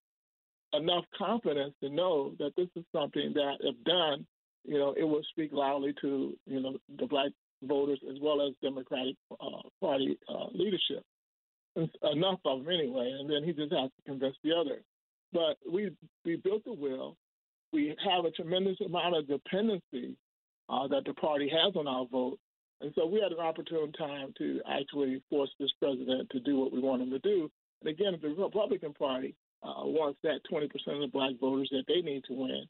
enough 0.72 1.04
confidence 1.16 1.74
to 1.82 1.90
know 1.90 2.32
that 2.38 2.52
this 2.56 2.68
is 2.76 2.84
something 2.92 3.32
that, 3.34 3.56
if 3.60 3.74
done, 3.84 4.26
you 4.64 4.78
know, 4.78 4.94
it 4.96 5.04
will 5.04 5.22
speak 5.30 5.50
loudly 5.52 5.94
to, 6.00 6.36
you 6.46 6.60
know, 6.60 6.78
the 6.98 7.06
black 7.06 7.32
voters 7.62 8.00
as 8.10 8.16
well 8.20 8.46
as 8.46 8.54
Democratic 8.62 9.16
uh, 9.30 9.68
Party 9.80 10.18
uh, 10.28 10.46
leadership. 10.52 11.04
Enough 11.76 12.40
of 12.44 12.64
them 12.64 12.68
anyway, 12.72 13.16
and 13.18 13.30
then 13.30 13.44
he 13.44 13.52
just 13.52 13.72
has 13.72 13.90
to 13.90 14.02
convince 14.06 14.36
the 14.44 14.52
others. 14.52 14.82
But 15.32 15.56
we 15.70 15.90
we 16.24 16.36
built 16.36 16.64
the 16.64 16.72
will. 16.72 17.16
We 17.72 17.96
have 18.04 18.24
a 18.24 18.30
tremendous 18.30 18.80
amount 18.84 19.16
of 19.16 19.26
dependency 19.26 20.16
uh, 20.68 20.86
that 20.88 21.04
the 21.06 21.14
party 21.14 21.50
has 21.50 21.74
on 21.74 21.88
our 21.88 22.06
vote, 22.06 22.38
and 22.80 22.92
so 22.94 23.06
we 23.06 23.20
had 23.20 23.32
an 23.32 23.38
opportune 23.38 23.92
time 23.92 24.34
to 24.38 24.60
actually 24.68 25.22
force 25.30 25.50
this 25.58 25.70
president 25.80 26.28
to 26.30 26.40
do 26.40 26.58
what 26.58 26.72
we 26.72 26.80
want 26.80 27.02
him 27.02 27.10
to 27.10 27.18
do. 27.20 27.50
And 27.80 27.90
again, 27.90 28.14
if 28.14 28.20
the 28.20 28.28
Republican 28.28 28.92
Party 28.92 29.34
uh, 29.62 29.84
wants 29.84 30.18
that 30.22 30.40
20% 30.52 30.64
of 30.64 31.00
the 31.00 31.08
black 31.12 31.32
voters 31.40 31.68
that 31.72 31.84
they 31.86 32.00
need 32.00 32.24
to 32.24 32.34
win, 32.34 32.64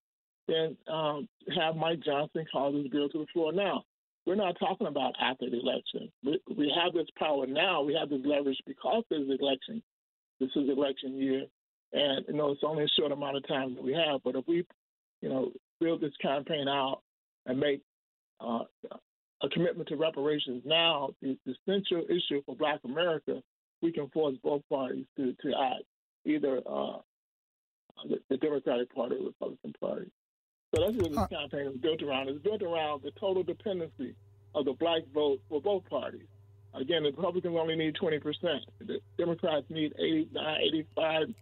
then 0.49 0.77
um, 0.93 1.29
have 1.57 1.77
Mike 1.77 2.01
Johnson 2.05 2.45
call 2.53 2.73
this 2.73 2.89
bill 2.91 3.09
to 3.09 3.19
the 3.19 3.27
floor 3.33 3.53
now. 3.53 3.85
We're 4.27 4.35
not 4.37 4.57
talking 4.59 4.87
about 4.87 5.15
after 5.21 5.51
the 5.51 5.59
election. 5.59 6.11
We, 6.25 6.41
we 6.57 6.73
have 6.83 6.93
this 6.93 7.09
power 7.19 7.47
now. 7.47 7.83
We 7.83 7.95
have 7.95 8.11
this 8.11 8.21
leverage 8.25 8.61
because 8.67 9.05
there's 9.11 9.29
an 9.29 9.39
election. 9.41 9.83
This 10.41 10.51
is 10.55 10.69
election 10.69 11.17
year. 11.17 11.45
And 11.93 12.25
you 12.29 12.35
know, 12.35 12.51
it's 12.51 12.63
only 12.65 12.85
a 12.85 12.89
short 12.99 13.13
amount 13.13 13.37
of 13.37 13.47
time 13.47 13.75
that 13.75 13.83
we 13.83 13.93
have. 13.93 14.23
But 14.25 14.37
if 14.37 14.47
we, 14.47 14.67
you 15.21 15.29
know, 15.29 15.53
build 15.81 16.01
this 16.01 16.17
campaign 16.21 16.69
out 16.69 17.01
and 17.47 17.59
make 17.59 17.83
uh, 18.41 18.65
a 19.43 19.49
commitment 19.51 19.89
to 19.89 19.97
reparations 19.97 20.63
now, 20.65 21.11
the, 21.21 21.37
the 21.45 21.55
central 21.67 22.05
issue 22.05 22.43
for 22.47 22.57
Black 22.57 22.81
America, 22.85 23.43
we 23.83 23.93
can 23.93 24.09
force 24.11 24.37
both 24.43 24.63
parties 24.71 25.07
to 25.17 25.35
to 25.43 25.53
act, 25.55 25.85
either 26.25 26.61
uh, 26.67 26.99
the, 28.09 28.19
the, 28.31 28.37
Democratic 28.39 28.95
Party 28.95 29.17
or 29.17 29.19
the 29.19 29.25
Republican 29.27 29.75
Party. 29.81 30.11
So 30.75 30.83
that's 30.83 30.97
what 30.97 31.11
this 31.11 31.19
uh, 31.19 31.27
campaign 31.27 31.67
is 31.67 31.77
built 31.77 32.03
around. 32.03 32.29
It's 32.29 32.43
built 32.43 32.63
around 32.63 33.03
the 33.03 33.11
total 33.21 33.43
dependency 33.43 34.15
of 34.55 34.65
the 34.65 34.73
black 34.73 35.03
vote 35.13 35.41
for 35.49 35.61
both 35.61 35.89
parties. 35.91 36.27
Again, 36.75 37.03
the 37.03 37.11
Republicans 37.11 37.57
only 37.59 37.77
need 37.77 37.95
20%. 37.97 38.23
The 38.81 39.01
Democrats 39.19 39.67
need 39.69 39.93
89, 39.99 40.61
85 40.63 41.35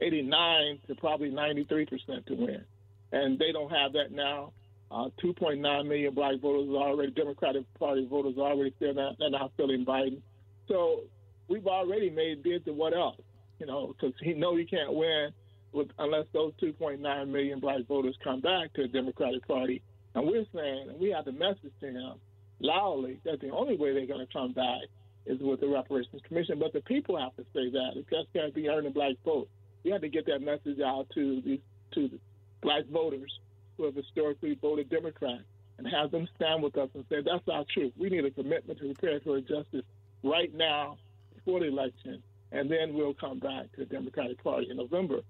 89 0.00 0.78
to 0.88 0.94
probably 0.96 1.30
93 1.30 1.86
percent 1.86 2.26
to 2.26 2.34
win, 2.34 2.64
and 3.12 3.38
they 3.38 3.52
don't 3.52 3.70
have 3.70 3.92
that 3.92 4.12
now. 4.12 4.52
Uh, 4.88 5.08
2.9 5.22 5.60
million 5.88 6.14
black 6.14 6.40
voters 6.40 6.68
are 6.68 6.90
already 6.90 7.10
Democratic 7.10 7.64
Party 7.76 8.06
voters 8.08 8.34
are 8.38 8.52
already 8.52 8.72
still 8.76 8.94
not, 8.94 9.18
they're 9.18 9.30
not 9.30 9.50
feeling 9.56 9.84
Biden. 9.84 10.20
So 10.68 11.00
we've 11.48 11.66
already 11.66 12.08
made 12.08 12.44
bids 12.44 12.64
to 12.66 12.72
what 12.72 12.94
else, 12.94 13.20
you 13.58 13.66
know, 13.66 13.88
because 13.88 14.14
he 14.22 14.34
know 14.34 14.56
he 14.56 14.64
can't 14.64 14.92
win 14.92 15.30
with 15.72 15.88
unless 15.98 16.26
those 16.32 16.52
2.9 16.62 17.28
million 17.28 17.58
black 17.58 17.84
voters 17.88 18.16
come 18.22 18.40
back 18.40 18.72
to 18.74 18.82
the 18.82 18.88
Democratic 18.88 19.46
Party. 19.46 19.82
And 20.14 20.26
we're 20.26 20.46
saying, 20.54 20.90
and 20.90 21.00
we 21.00 21.10
have 21.10 21.24
the 21.24 21.32
message 21.32 21.72
to 21.80 21.86
him 21.88 22.14
loudly 22.60 23.20
that 23.24 23.40
the 23.40 23.50
only 23.50 23.76
way 23.76 23.92
they're 23.92 24.06
going 24.06 24.26
to 24.26 24.32
come 24.32 24.52
back 24.52 24.82
is 25.26 25.40
with 25.40 25.60
the 25.60 25.68
reparations 25.68 26.22
commission. 26.26 26.58
But 26.58 26.72
the 26.72 26.80
people 26.80 27.18
have 27.18 27.34
to 27.36 27.42
say 27.52 27.70
that. 27.70 27.90
It 27.96 28.06
just 28.08 28.32
can't 28.32 28.54
be 28.54 28.68
earning 28.68 28.92
black 28.92 29.14
vote 29.24 29.48
we 29.86 29.92
had 29.92 30.02
to 30.02 30.08
get 30.08 30.26
that 30.26 30.42
message 30.42 30.80
out 30.84 31.06
to 31.14 31.40
the 31.42 31.60
to 31.94 32.08
the 32.08 32.18
black 32.60 32.84
voters 32.92 33.38
who 33.76 33.84
have 33.84 33.94
historically 33.94 34.58
voted 34.60 34.90
Democrat 34.90 35.38
and 35.78 35.86
have 35.86 36.10
them 36.10 36.26
stand 36.34 36.60
with 36.60 36.76
us 36.76 36.88
and 36.94 37.04
say 37.08 37.18
that's 37.24 37.46
our 37.48 37.64
truth. 37.72 37.92
We 37.96 38.08
need 38.08 38.24
a 38.24 38.32
commitment 38.32 38.80
to 38.80 38.88
repair 38.88 39.20
justice 39.20 39.84
right 40.24 40.52
now 40.52 40.98
before 41.36 41.60
the 41.60 41.66
election, 41.66 42.20
and 42.50 42.68
then 42.68 42.94
we'll 42.94 43.14
come 43.14 43.38
back 43.38 43.70
to 43.72 43.78
the 43.78 43.84
Democratic 43.84 44.42
Party 44.42 44.66
in 44.68 44.76
November. 44.76 45.20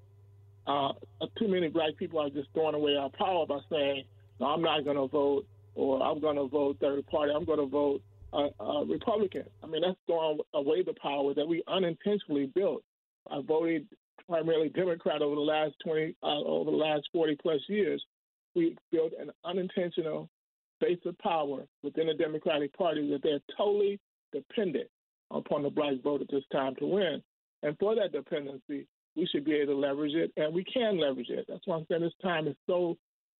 Uh, 0.67 0.93
too 1.39 1.49
many 1.49 1.69
black 1.69 1.95
people 1.99 2.19
are 2.19 2.31
just 2.31 2.49
throwing 2.55 2.75
away 2.75 2.97
our 2.97 3.11
power 3.11 3.45
by 3.45 3.59
saying, 3.71 4.05
no, 4.41 4.47
I'm 4.47 4.63
not 4.63 4.85
going 4.85 4.97
to 4.97 5.07
vote, 5.07 5.47
or 5.75 6.03
I'm 6.03 6.19
going 6.19 6.37
to 6.37 6.47
vote 6.47 6.79
third 6.81 7.07
party, 7.09 7.33
I'm 7.37 7.45
going 7.45 7.59
to 7.59 7.67
vote 7.67 8.01
uh, 8.33 8.49
uh, 8.59 8.85
Republican. 8.87 9.45
I 9.63 9.67
mean, 9.67 9.83
that's 9.83 9.99
throwing 10.07 10.39
away 10.55 10.83
the 10.83 10.95
power 10.95 11.35
that 11.35 11.47
we 11.47 11.63
unintentionally 11.69 12.47
built. 12.47 12.83
I 13.31 13.43
voted 13.43 13.87
primarily 14.29 14.69
Democrat 14.71 15.23
over 15.23 15.35
the 15.35 15.41
last 15.41 15.75
20, 15.85 16.15
uh, 16.23 16.27
over 16.27 16.71
the 16.71 16.77
last 16.77 17.09
40 17.13 17.37
plus 17.43 17.61
years, 17.69 18.03
we 18.55 18.77
built 18.91 19.13
an 19.21 19.31
unintentional 19.45 20.29
base 20.81 20.99
of 21.05 21.17
power 21.19 21.63
within 21.83 22.07
the 22.07 22.15
Democratic 22.15 22.77
Party 22.77 23.11
that 23.11 23.23
they're 23.23 23.41
totally 23.57 23.99
dependent 24.33 24.89
upon 25.31 25.63
the 25.63 25.71
black 25.71 25.95
vote 26.03 26.21
at 26.21 26.29
this 26.31 26.45
time 26.53 26.75
to 26.77 26.87
win. 26.87 27.23
And 27.63 27.77
for 27.79 27.95
that 27.95 28.13
dependency, 28.13 28.87
we 29.17 29.27
should 29.27 29.45
be 29.45 29.55
able 29.55 29.75
to 29.75 29.79
leverage 29.79 30.15
it, 30.15 30.31
and 30.37 30.55
we 30.55 30.65
can 30.65 31.01
leverage 31.01 31.31
it. 31.31 31.47
That's 31.49 31.67
why 31.67 31.77
I'm 31.77 31.87
saying 31.89 32.03
this 32.03 32.13
time 32.23 32.47
is 32.47 32.55
so 32.67 32.97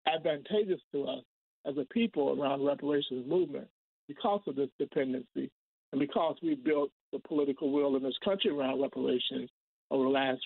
advantageous 0.07 0.81
to 0.93 1.03
us 1.05 1.23
as 1.65 1.77
a 1.77 1.85
people 1.93 2.39
around 2.39 2.65
reparations 2.65 3.27
movement 3.27 3.67
because 4.07 4.41
of 4.47 4.55
this 4.55 4.69
dependency 4.79 5.51
and 5.91 5.99
because 5.99 6.35
we 6.41 6.55
built 6.55 6.91
the 7.11 7.19
political 7.19 7.71
will 7.71 7.95
in 7.95 8.03
this 8.03 8.17
country 8.23 8.51
around 8.51 8.81
reparations 8.81 9.49
over 9.91 10.03
the 10.03 10.09
last 10.09 10.39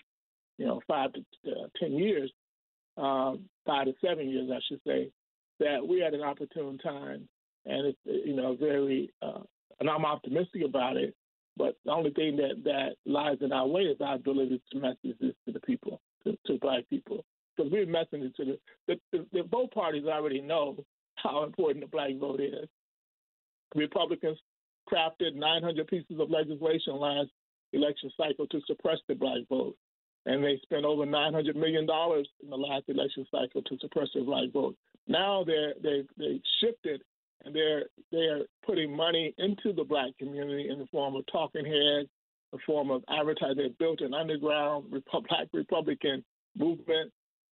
you 0.61 0.67
know, 0.67 0.79
five 0.87 1.11
to 1.13 1.21
uh, 1.47 1.67
ten 1.79 1.93
years, 1.93 2.31
um, 2.95 3.45
five 3.65 3.85
to 3.87 3.93
seven 3.99 4.29
years, 4.29 4.47
I 4.53 4.59
should 4.69 4.79
say, 4.85 5.09
that 5.59 5.85
we 5.85 5.99
had 5.99 6.13
an 6.13 6.21
opportune 6.21 6.77
time, 6.77 7.27
and 7.65 7.87
it's 7.87 7.97
you 8.05 8.35
know 8.35 8.55
very, 8.55 9.09
uh, 9.23 9.41
and 9.79 9.89
I'm 9.89 10.05
optimistic 10.05 10.61
about 10.63 10.97
it. 10.97 11.15
But 11.57 11.77
the 11.83 11.91
only 11.91 12.11
thing 12.11 12.37
that 12.37 12.63
that 12.63 12.89
lies 13.07 13.37
in 13.41 13.51
our 13.51 13.65
way 13.65 13.81
is 13.81 13.97
our 14.01 14.15
ability 14.15 14.61
to 14.71 14.79
message 14.79 15.17
this 15.19 15.33
to 15.47 15.51
the 15.51 15.59
people, 15.61 15.99
to, 16.25 16.37
to 16.45 16.59
black 16.59 16.87
people, 16.91 17.25
because 17.57 17.71
we're 17.71 17.87
messaging 17.87 18.25
it 18.25 18.35
to 18.35 18.45
the, 18.45 18.59
the, 18.87 18.99
the, 19.11 19.25
the 19.33 19.43
both 19.43 19.71
parties 19.71 20.05
already 20.05 20.41
know 20.41 20.77
how 21.15 21.43
important 21.43 21.83
the 21.83 21.89
black 21.89 22.11
vote 22.19 22.39
is. 22.39 22.69
Republicans 23.73 24.37
crafted 24.91 25.33
900 25.33 25.87
pieces 25.87 26.19
of 26.19 26.29
legislation 26.29 26.97
last 26.97 27.29
election 27.73 28.11
cycle 28.15 28.45
to 28.45 28.61
suppress 28.67 28.97
the 29.07 29.15
black 29.15 29.39
vote 29.49 29.75
and 30.25 30.43
they 30.43 30.59
spent 30.63 30.85
over 30.85 31.05
nine 31.05 31.33
hundred 31.33 31.55
million 31.55 31.85
dollars 31.85 32.27
in 32.43 32.49
the 32.49 32.57
last 32.57 32.83
election 32.87 33.25
cycle 33.31 33.61
to 33.63 33.77
suppress 33.79 34.09
the 34.13 34.21
black 34.21 34.51
vote. 34.51 34.75
Now 35.07 35.43
they 35.43 35.73
they 35.81 36.03
they 36.17 36.41
shifted 36.61 37.01
and 37.45 37.55
they're 37.55 37.85
they're 38.11 38.41
putting 38.65 38.95
money 38.95 39.33
into 39.37 39.73
the 39.73 39.83
black 39.83 40.17
community 40.17 40.69
in 40.69 40.79
the 40.79 40.85
form 40.87 41.15
of 41.15 41.25
talking 41.31 41.65
heads, 41.65 42.09
the 42.51 42.59
form 42.65 42.91
of 42.91 43.03
advertising. 43.09 43.57
They 43.57 43.73
built 43.79 44.01
an 44.01 44.13
underground 44.13 44.91
Repu- 44.91 45.27
black 45.27 45.47
Republican 45.53 46.23
movement 46.57 47.11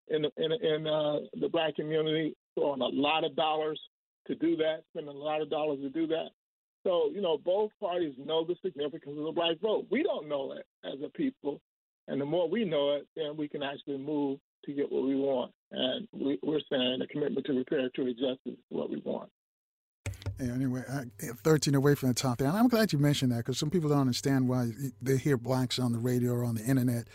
in 0.10 0.24
the, 0.24 0.32
in, 0.38 0.52
in 0.52 0.88
uh, 0.88 1.20
the 1.40 1.50
black 1.50 1.76
community, 1.76 2.36
throwing 2.56 2.82
a 2.82 2.88
lot 2.88 3.24
of 3.24 3.36
dollars 3.36 3.80
to 4.28 4.36
do 4.36 4.56
that, 4.58 4.84
spending 4.92 5.16
a 5.16 5.18
lot 5.18 5.42
of 5.42 5.50
dollars 5.50 5.80
to 5.82 5.90
do 5.90 6.08
that. 6.08 6.30
So 6.86 7.10
you 7.14 7.22
know, 7.22 7.38
both 7.38 7.72
parties 7.80 8.14
know 8.24 8.46
the 8.46 8.56
significance 8.64 9.16
of 9.18 9.26
the 9.26 9.32
black 9.32 9.60
vote. 9.62 9.88
We 9.90 10.04
don't 10.04 10.28
know 10.28 10.54
it 10.54 10.66
as 10.86 11.00
a 11.04 11.10
people, 11.10 11.62
and 12.10 12.20
the 12.20 12.26
more 12.26 12.50
we 12.50 12.66
know 12.66 12.96
it, 12.96 13.08
then 13.16 13.38
we 13.38 13.48
can 13.48 13.64
actually 13.64 13.98
move 13.98 14.40
to 14.66 14.74
get 14.74 14.92
what 14.92 15.04
we 15.04 15.16
want. 15.16 15.52
And 15.72 16.08
we, 16.12 16.40
we're 16.44 16.62
saying 16.70 17.00
a 17.02 17.08
commitment 17.08 17.46
to 17.46 17.54
repatriate 17.54 18.18
justice 18.18 18.40
is 18.48 18.58
what 18.70 18.90
we 18.90 19.02
want. 19.06 19.30
Anyway, 20.40 20.84
I, 20.90 21.04
13 21.44 21.76
away 21.76 21.96
from 21.96 22.10
the 22.10 22.16
top 22.16 22.40
there. 22.40 22.48
And 22.48 22.58
I'm 22.58 22.68
glad 22.68 22.92
you 22.92 23.00
mentioned 23.00 23.32
that 23.32 23.38
because 23.38 23.58
some 23.58 23.70
people 23.70 23.90
don't 23.90 24.02
understand 24.02 24.50
why 24.50 24.72
they 25.02 25.18
hear 25.18 25.38
blacks 25.38 25.80
on 25.80 25.92
the 25.92 26.00
radio 26.00 26.32
or 26.32 26.44
on 26.44 26.56
the 26.56 26.64
internet 26.64 27.08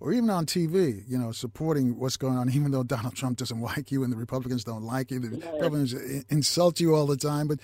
or 0.00 0.12
even 0.12 0.30
on 0.30 0.46
TV, 0.46 1.02
you 1.06 1.18
know, 1.18 1.30
supporting 1.30 1.98
what's 1.98 2.16
going 2.16 2.36
on, 2.36 2.50
even 2.54 2.72
though 2.72 2.82
Donald 2.82 3.14
Trump 3.14 3.38
doesn't 3.38 3.60
like 3.62 3.92
you 3.92 4.02
and 4.02 4.12
the 4.12 4.16
Republicans 4.16 4.64
don't 4.64 4.82
like 4.82 5.10
you. 5.10 5.20
The 5.20 5.28
Republicans 5.28 5.92
insult 6.28 6.80
you 6.80 6.94
all 6.94 7.06
the 7.06 7.16
time, 7.16 7.46
but 7.46 7.60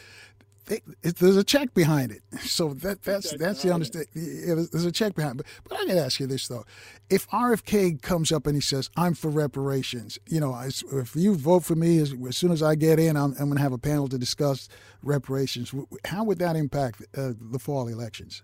they, 0.67 0.83
it, 1.03 1.17
there's 1.17 1.37
a 1.37 1.45
check 1.45 1.73
behind 1.75 2.13
it. 2.13 2.23
So 2.41 2.75
that 2.75 3.03
that's 3.03 3.33
that's 3.37 3.63
the 3.63 3.73
understand. 3.73 4.07
Yeah, 4.15 4.55
there's 4.71 4.85
a 4.85 4.93
check 4.93 5.15
behind. 5.15 5.41
It. 5.41 5.47
But, 5.63 5.71
but 5.71 5.79
I 5.81 5.87
got 5.87 5.95
to 5.95 6.01
ask 6.01 6.21
you 6.21 6.27
this 6.27 6.49
though: 6.49 6.65
if 7.09 7.29
RFK 7.31 8.03
comes 8.03 8.33
up 8.33 8.47
and 8.47 8.57
he 8.57 8.61
says, 8.61 8.91
"I'm 8.97 9.15
for 9.15 9.31
reparations," 9.31 10.19
you 10.27 10.41
know, 10.41 10.59
if 10.93 11.15
you 11.17 11.35
vote 11.35 11.65
for 11.65 11.77
me, 11.77 11.99
as, 11.99 12.15
as 12.29 12.37
soon 12.37 12.53
as 12.53 12.63
I 12.63 12.75
get 12.75 12.99
in, 12.99 13.17
I'm, 13.17 13.33
I'm 13.33 13.47
going 13.47 13.57
to 13.57 13.63
have 13.63 13.73
a 13.73 13.79
panel 13.79 14.09
to 14.09 14.19
discuss 14.19 14.69
reparations. 15.03 15.73
How 16.05 16.25
would 16.25 16.39
that 16.41 16.57
impact 16.57 17.03
uh, 17.17 17.33
the 17.41 17.59
fall 17.59 17.89
elections? 17.89 18.43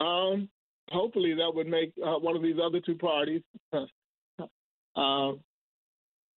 Um, 0.00 0.48
hopefully, 0.90 1.34
that 1.34 1.54
would 1.54 1.66
make 1.66 1.92
uh, 2.04 2.18
one 2.18 2.36
of 2.36 2.42
these 2.42 2.56
other 2.62 2.80
two 2.80 2.96
parties. 2.96 3.42
um, 4.94 5.40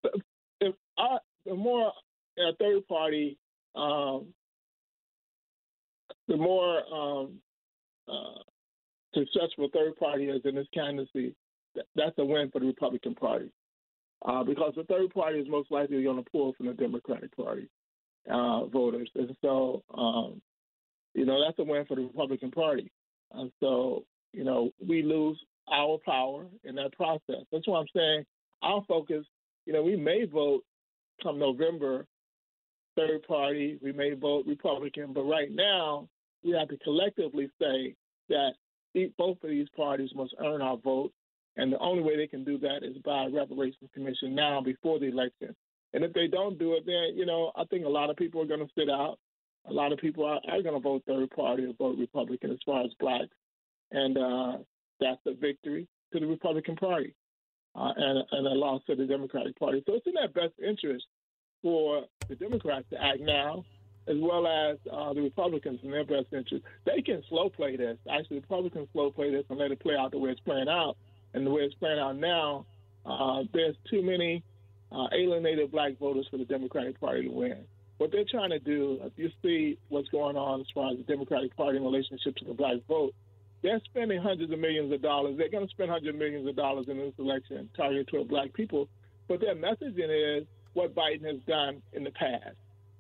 if 0.62 0.76
I, 0.98 1.18
the 1.46 1.56
more 1.56 1.92
a 2.38 2.56
third 2.58 2.88
party 2.88 3.38
um, 3.76 4.28
the 6.28 6.38
more 6.38 6.82
um, 6.94 7.40
uh, 8.08 8.40
successful 9.14 9.70
third 9.74 9.96
party 9.98 10.26
is 10.26 10.42
in 10.46 10.56
this 10.56 10.68
candidacy, 10.74 11.36
that's 11.96 12.18
a 12.18 12.26
win 12.26 12.50
for 12.52 12.60
the 12.60 12.68
Republican 12.68 13.16
Party. 13.16 13.52
Uh, 14.24 14.44
because 14.44 14.74
the 14.76 14.84
third 14.84 15.10
party 15.14 15.40
is 15.40 15.48
most 15.50 15.72
likely 15.72 16.04
going 16.04 16.24
to 16.24 16.30
pull 16.32 16.54
from 16.54 16.68
the 16.68 16.74
Democratic 16.74 17.36
Party 17.36 17.68
uh, 18.30 18.66
voters. 18.66 19.10
And 19.16 19.36
so, 19.42 19.84
um, 19.98 20.42
you 21.16 21.26
know, 21.26 21.44
that's 21.44 21.58
a 21.58 21.64
win 21.64 21.86
for 21.86 21.96
the 21.96 22.04
Republican 22.04 22.52
Party. 22.52 22.92
And 23.34 23.52
so, 23.60 24.04
you 24.32 24.44
know, 24.44 24.70
we 24.86 25.02
lose 25.02 25.40
our 25.72 25.98
power 26.06 26.46
in 26.64 26.76
that 26.76 26.94
process. 26.94 27.46
That's 27.52 27.68
why 27.68 27.80
I'm 27.80 27.88
saying 27.96 28.26
our 28.62 28.84
focus, 28.88 29.26
you 29.66 29.74
know, 29.74 29.82
we 29.82 29.96
may 29.96 30.26
vote 30.26 30.64
come 31.24 31.40
November 31.40 32.06
third 32.96 33.24
party, 33.28 33.78
we 33.82 33.92
may 33.92 34.14
vote 34.14 34.46
Republican, 34.48 35.14
but 35.14 35.24
right 35.24 35.52
now 35.52 36.08
we 36.44 36.52
have 36.52 36.70
to 36.70 36.78
collectively 36.78 37.50
say 37.60 37.96
that 38.30 38.52
both 39.18 39.38
of 39.44 39.50
these 39.50 39.68
parties 39.76 40.10
must 40.16 40.36
earn 40.44 40.62
our 40.62 40.78
vote, 40.78 41.12
and 41.58 41.72
the 41.72 41.80
only 41.80 42.04
way 42.04 42.18
they 42.18 42.28
can 42.28 42.44
do 42.44 42.58
that 42.60 42.84
is 42.84 42.98
by 43.04 43.26
a 43.26 43.30
reparations 43.30 43.90
commission 43.94 44.36
now 44.36 44.62
before 44.62 45.00
the 45.00 45.08
election. 45.08 45.56
And 45.94 46.04
if 46.04 46.14
they 46.14 46.28
don't 46.28 46.58
do 46.58 46.74
it, 46.74 46.86
then 46.86 47.18
you 47.18 47.26
know 47.26 47.52
I 47.56 47.66
think 47.66 47.86
a 47.86 47.90
lot 47.90 48.10
of 48.10 48.16
people 48.16 48.42
are 48.42 48.46
going 48.46 48.66
to 48.66 48.74
sit 48.78 48.90
out. 48.90 49.18
A 49.70 49.74
lot 49.74 49.92
of 49.92 50.00
people 50.00 50.26
are, 50.26 50.40
are 50.50 50.62
going 50.62 50.74
to 50.74 50.80
vote 50.80 51.04
third 51.06 51.30
party 51.32 51.64
or 51.66 51.74
vote 51.74 51.98
Republican 52.00 52.52
as 52.52 52.58
far 52.66 52.84
as 52.84 52.92
blacks, 53.00 53.36
and 53.92 54.18
uh, 54.18 54.58
that's 55.00 55.22
a 55.28 55.34
victory 55.34 55.88
to 56.14 56.20
the 56.20 56.26
Republican 56.26 56.76
Party 56.76 57.14
uh, 57.76 57.92
and, 57.96 58.24
and 58.32 58.48
a 58.48 58.52
loss 58.52 58.82
to 58.88 58.96
the 58.96 59.06
Democratic 59.06 59.58
Party. 59.60 59.84
So 59.86 59.96
it's 59.96 60.08
in 60.08 60.14
their 60.14 60.30
best 60.30 60.54
interest 60.66 61.06
for 61.62 62.06
the 62.28 62.36
Democrats 62.36 62.86
to 62.92 63.02
act 63.02 63.20
now, 63.20 63.66
as 64.08 64.18
well 64.20 64.48
as 64.48 64.78
uh, 64.92 65.14
the 65.14 65.22
Republicans 65.22 65.80
in 65.84 65.92
their 65.92 66.06
best 66.06 66.28
interest. 66.32 66.64
They 66.86 67.02
can 67.02 67.24
slow 67.30 67.50
play 67.50 67.76
this. 67.76 67.98
Actually, 68.10 68.38
the 68.38 68.42
Republicans 68.42 68.88
slow 68.94 69.12
play 69.12 69.32
this 69.32 69.46
and 69.50 69.60
let 69.60 69.72
it 69.72 69.80
play 69.80 69.96
out 69.96 70.12
the 70.12 70.18
way 70.18 70.32
it's 70.32 70.40
playing 70.42 70.70
out. 70.70 70.98
And 71.34 71.46
the 71.46 71.52
way 71.52 71.62
it's 71.62 71.76
playing 71.76 72.00
out 72.00 72.18
now, 72.18 72.66
uh, 73.06 73.44
there's 73.54 73.76
too 73.90 74.02
many 74.02 74.44
uh, 74.92 75.08
alienated 75.14 75.72
black 75.72 75.98
voters 75.98 76.28
for 76.30 76.38
the 76.38 76.46
Democratic 76.46 77.00
Party 77.00 77.24
to 77.24 77.32
win. 77.32 77.64
What 77.98 78.12
they're 78.12 78.26
trying 78.30 78.50
to 78.50 78.60
do, 78.60 79.00
if 79.04 79.14
you 79.16 79.30
see 79.44 79.78
what's 79.90 80.10
going 80.10 80.36
on 80.36 80.62
as 80.62 80.68
far 80.74 80.92
as 80.92 80.98
the 80.98 81.04
Democratic 81.04 81.56
Party 81.56 81.78
in 81.78 81.84
relationship 81.84 82.36
to 82.38 82.46
the 82.46 82.54
black 82.54 82.78
vote, 82.88 83.14
they're 83.62 83.80
spending 83.86 84.20
hundreds 84.20 84.52
of 84.52 84.60
millions 84.60 84.92
of 84.92 85.02
dollars. 85.02 85.38
They're 85.38 85.50
going 85.50 85.68
to 85.68 85.70
spend 85.70 85.92
hundreds 85.92 86.16
of 86.16 86.20
millions 86.20 86.48
of 86.48 86.56
dollars 86.56 86.88
in 86.90 86.98
this 86.98 87.14
election 87.20 87.70
targeted 87.78 88.08
toward 88.08 88.28
black 88.28 88.54
people. 88.54 88.90
But 89.28 89.40
their 89.40 89.56
messaging 89.56 90.40
is 90.40 90.48
what 90.74 90.96
Biden 90.96 91.26
has 91.26 91.42
done 91.48 91.82
in 91.94 92.04
the 92.04 92.12
past. 92.12 92.56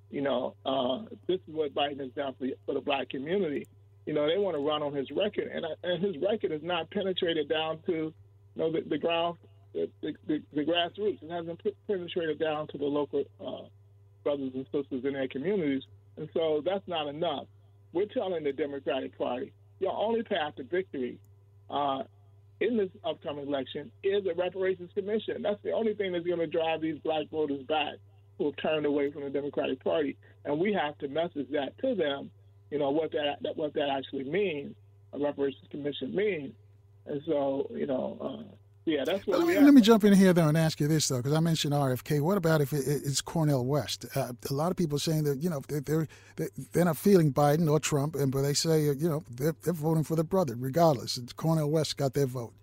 You 0.09 0.21
know, 0.21 0.55
uh, 0.65 1.03
this 1.27 1.39
is 1.47 1.53
what 1.53 1.73
Biden 1.73 1.99
has 1.99 2.11
done 2.11 2.35
for, 2.37 2.47
for 2.65 2.73
the 2.73 2.81
black 2.81 3.09
community. 3.09 3.67
You 4.05 4.13
know, 4.13 4.27
they 4.27 4.37
want 4.37 4.57
to 4.57 4.65
run 4.65 4.81
on 4.83 4.93
his 4.93 5.09
record, 5.11 5.49
and, 5.53 5.65
and 5.83 6.03
his 6.03 6.21
record 6.21 6.51
has 6.51 6.61
not 6.63 6.89
penetrated 6.91 7.47
down 7.47 7.79
to, 7.85 7.91
you 7.91 8.13
know, 8.55 8.71
the, 8.71 8.81
the 8.81 8.97
ground, 8.97 9.37
the, 9.73 9.89
the, 10.01 10.13
the, 10.27 10.41
the 10.53 10.65
grassroots. 10.65 11.21
It 11.21 11.31
hasn't 11.31 11.61
penetrated 11.87 12.39
down 12.39 12.67
to 12.67 12.77
the 12.77 12.85
local 12.85 13.23
uh, 13.39 13.67
brothers 14.23 14.51
and 14.53 14.65
sisters 14.65 15.05
in 15.05 15.13
their 15.13 15.27
communities, 15.27 15.83
and 16.17 16.27
so 16.33 16.61
that's 16.65 16.85
not 16.87 17.07
enough. 17.07 17.45
We're 17.93 18.05
telling 18.05 18.43
the 18.43 18.53
Democratic 18.53 19.17
Party, 19.17 19.53
your 19.79 19.93
only 19.93 20.23
path 20.23 20.55
to 20.55 20.63
victory 20.63 21.19
uh, 21.69 22.03
in 22.61 22.77
this 22.77 22.89
upcoming 23.03 23.47
election 23.47 23.91
is 24.03 24.23
a 24.27 24.35
reparations 24.35 24.91
commission. 24.93 25.41
That's 25.41 25.61
the 25.63 25.71
only 25.71 25.95
thing 25.95 26.11
that's 26.11 26.25
going 26.25 26.39
to 26.39 26.47
drive 26.47 26.81
these 26.81 26.99
black 27.03 27.29
voters 27.29 27.63
back 27.63 27.95
who 28.37 28.45
have 28.45 28.55
turned 28.57 28.85
away 28.85 29.11
from 29.11 29.23
the 29.23 29.29
Democratic 29.29 29.83
Party. 29.83 30.15
And 30.45 30.59
we 30.59 30.71
have 30.73 30.97
to 30.99 31.07
message 31.07 31.47
that 31.51 31.77
to 31.79 31.95
them, 31.95 32.29
you 32.69 32.77
know, 32.79 32.91
what 32.91 33.11
that, 33.11 33.37
that 33.41 33.57
what 33.57 33.73
that 33.73 33.89
actually 33.89 34.25
means, 34.25 34.75
a 35.13 35.19
reparations 35.19 35.65
commission 35.71 36.15
means. 36.15 36.53
And 37.07 37.21
so, 37.25 37.67
you 37.71 37.87
know, 37.87 38.17
uh, 38.21 38.55
yeah, 38.85 39.03
that's 39.05 39.27
what. 39.27 39.39
Let 39.39 39.47
me, 39.47 39.59
let 39.59 39.73
me, 39.73 39.81
jump 39.81 40.03
in 40.03 40.13
here 40.13 40.33
though 40.33 40.47
and 40.47 40.57
ask 40.57 40.79
you 40.79 40.87
this 40.87 41.07
though, 41.07 41.17
because 41.17 41.33
I 41.33 41.39
mentioned 41.39 41.73
RFK. 41.73 42.19
What 42.21 42.37
about 42.37 42.61
if 42.61 42.73
it's 42.73 43.21
Cornel 43.21 43.65
West? 43.65 44.05
Uh, 44.15 44.33
a 44.49 44.53
lot 44.53 44.71
of 44.71 44.77
people 44.77 44.97
saying 44.97 45.23
that 45.25 45.37
you 45.37 45.49
know 45.49 45.61
they're 45.67 46.07
they're 46.35 46.51
they're 46.71 46.85
not 46.85 46.97
feeling 46.97 47.31
Biden 47.31 47.69
or 47.69 47.79
Trump, 47.79 48.15
and 48.15 48.31
but 48.31 48.41
they 48.41 48.53
say 48.53 48.83
you 48.83 49.07
know 49.07 49.23
they're, 49.29 49.55
they're 49.63 49.73
voting 49.73 50.03
for 50.03 50.15
the 50.15 50.23
brother 50.23 50.55
regardless. 50.57 51.17
It's 51.17 51.33
Cornel 51.33 51.69
West 51.69 51.97
got 51.97 52.13
their 52.13 52.25
vote. 52.25 52.53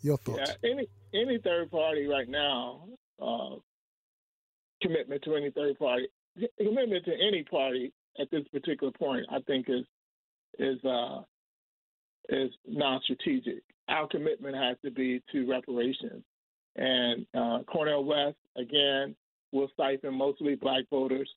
Your 0.00 0.16
thoughts? 0.16 0.56
Yeah, 0.62 0.70
any 0.70 0.88
any 1.14 1.38
third 1.38 1.70
party 1.70 2.06
right 2.06 2.28
now, 2.28 2.88
uh, 3.20 3.56
commitment 4.80 5.22
to 5.24 5.34
any 5.36 5.50
third 5.50 5.78
party, 5.78 6.08
commitment 6.58 7.04
to 7.04 7.12
any 7.12 7.42
party 7.42 7.92
at 8.18 8.30
this 8.30 8.46
particular 8.48 8.92
point, 8.98 9.26
I 9.30 9.40
think 9.40 9.66
is 9.68 9.84
is 10.58 10.82
uh, 10.84 11.20
is 12.28 12.50
non-strategic. 12.66 13.62
Our 13.88 14.08
commitment 14.08 14.56
has 14.56 14.76
to 14.84 14.90
be 14.90 15.22
to 15.32 15.48
reparations, 15.48 16.24
and 16.76 17.26
uh, 17.34 17.58
Cornel 17.66 18.04
West 18.04 18.36
again 18.56 19.14
will 19.52 19.70
siphon 19.76 20.14
mostly 20.14 20.56
black 20.56 20.84
voters, 20.90 21.30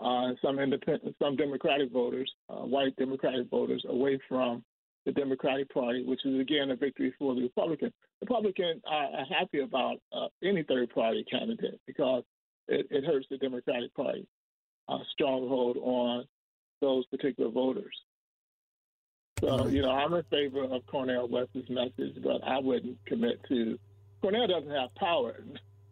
uh, 0.00 0.32
some 0.42 0.58
independent, 0.58 1.14
some 1.22 1.36
Democratic 1.36 1.92
voters, 1.92 2.30
uh, 2.48 2.64
white 2.64 2.96
Democratic 2.96 3.48
voters, 3.48 3.84
away 3.88 4.18
from 4.28 4.64
the 5.06 5.12
Democratic 5.12 5.72
Party, 5.72 6.04
which 6.04 6.24
is 6.24 6.40
again 6.40 6.70
a 6.70 6.76
victory 6.76 7.14
for 7.18 7.34
the 7.34 7.42
Republicans. 7.42 7.92
Republicans 8.20 8.80
are 8.86 9.24
happy 9.28 9.60
about 9.60 9.98
uh, 10.12 10.26
any 10.42 10.62
third 10.62 10.90
party 10.90 11.24
candidate 11.30 11.78
because 11.86 12.24
it, 12.68 12.86
it 12.90 13.04
hurts 13.04 13.26
the 13.30 13.36
Democratic 13.36 13.94
Party 13.94 14.26
uh, 14.88 14.98
stronghold 15.12 15.76
on 15.78 16.24
those 16.80 17.06
particular 17.06 17.50
voters. 17.50 17.94
So, 19.40 19.66
you 19.66 19.82
know, 19.82 19.90
I'm 19.90 20.12
in 20.14 20.22
favor 20.24 20.64
of 20.64 20.86
Cornel 20.86 21.28
West's 21.28 21.68
message, 21.68 22.22
but 22.22 22.42
I 22.44 22.58
wouldn't 22.58 22.98
commit 23.04 23.42
to. 23.48 23.78
Cornel 24.22 24.46
doesn't 24.46 24.70
have 24.70 24.94
power. 24.94 25.42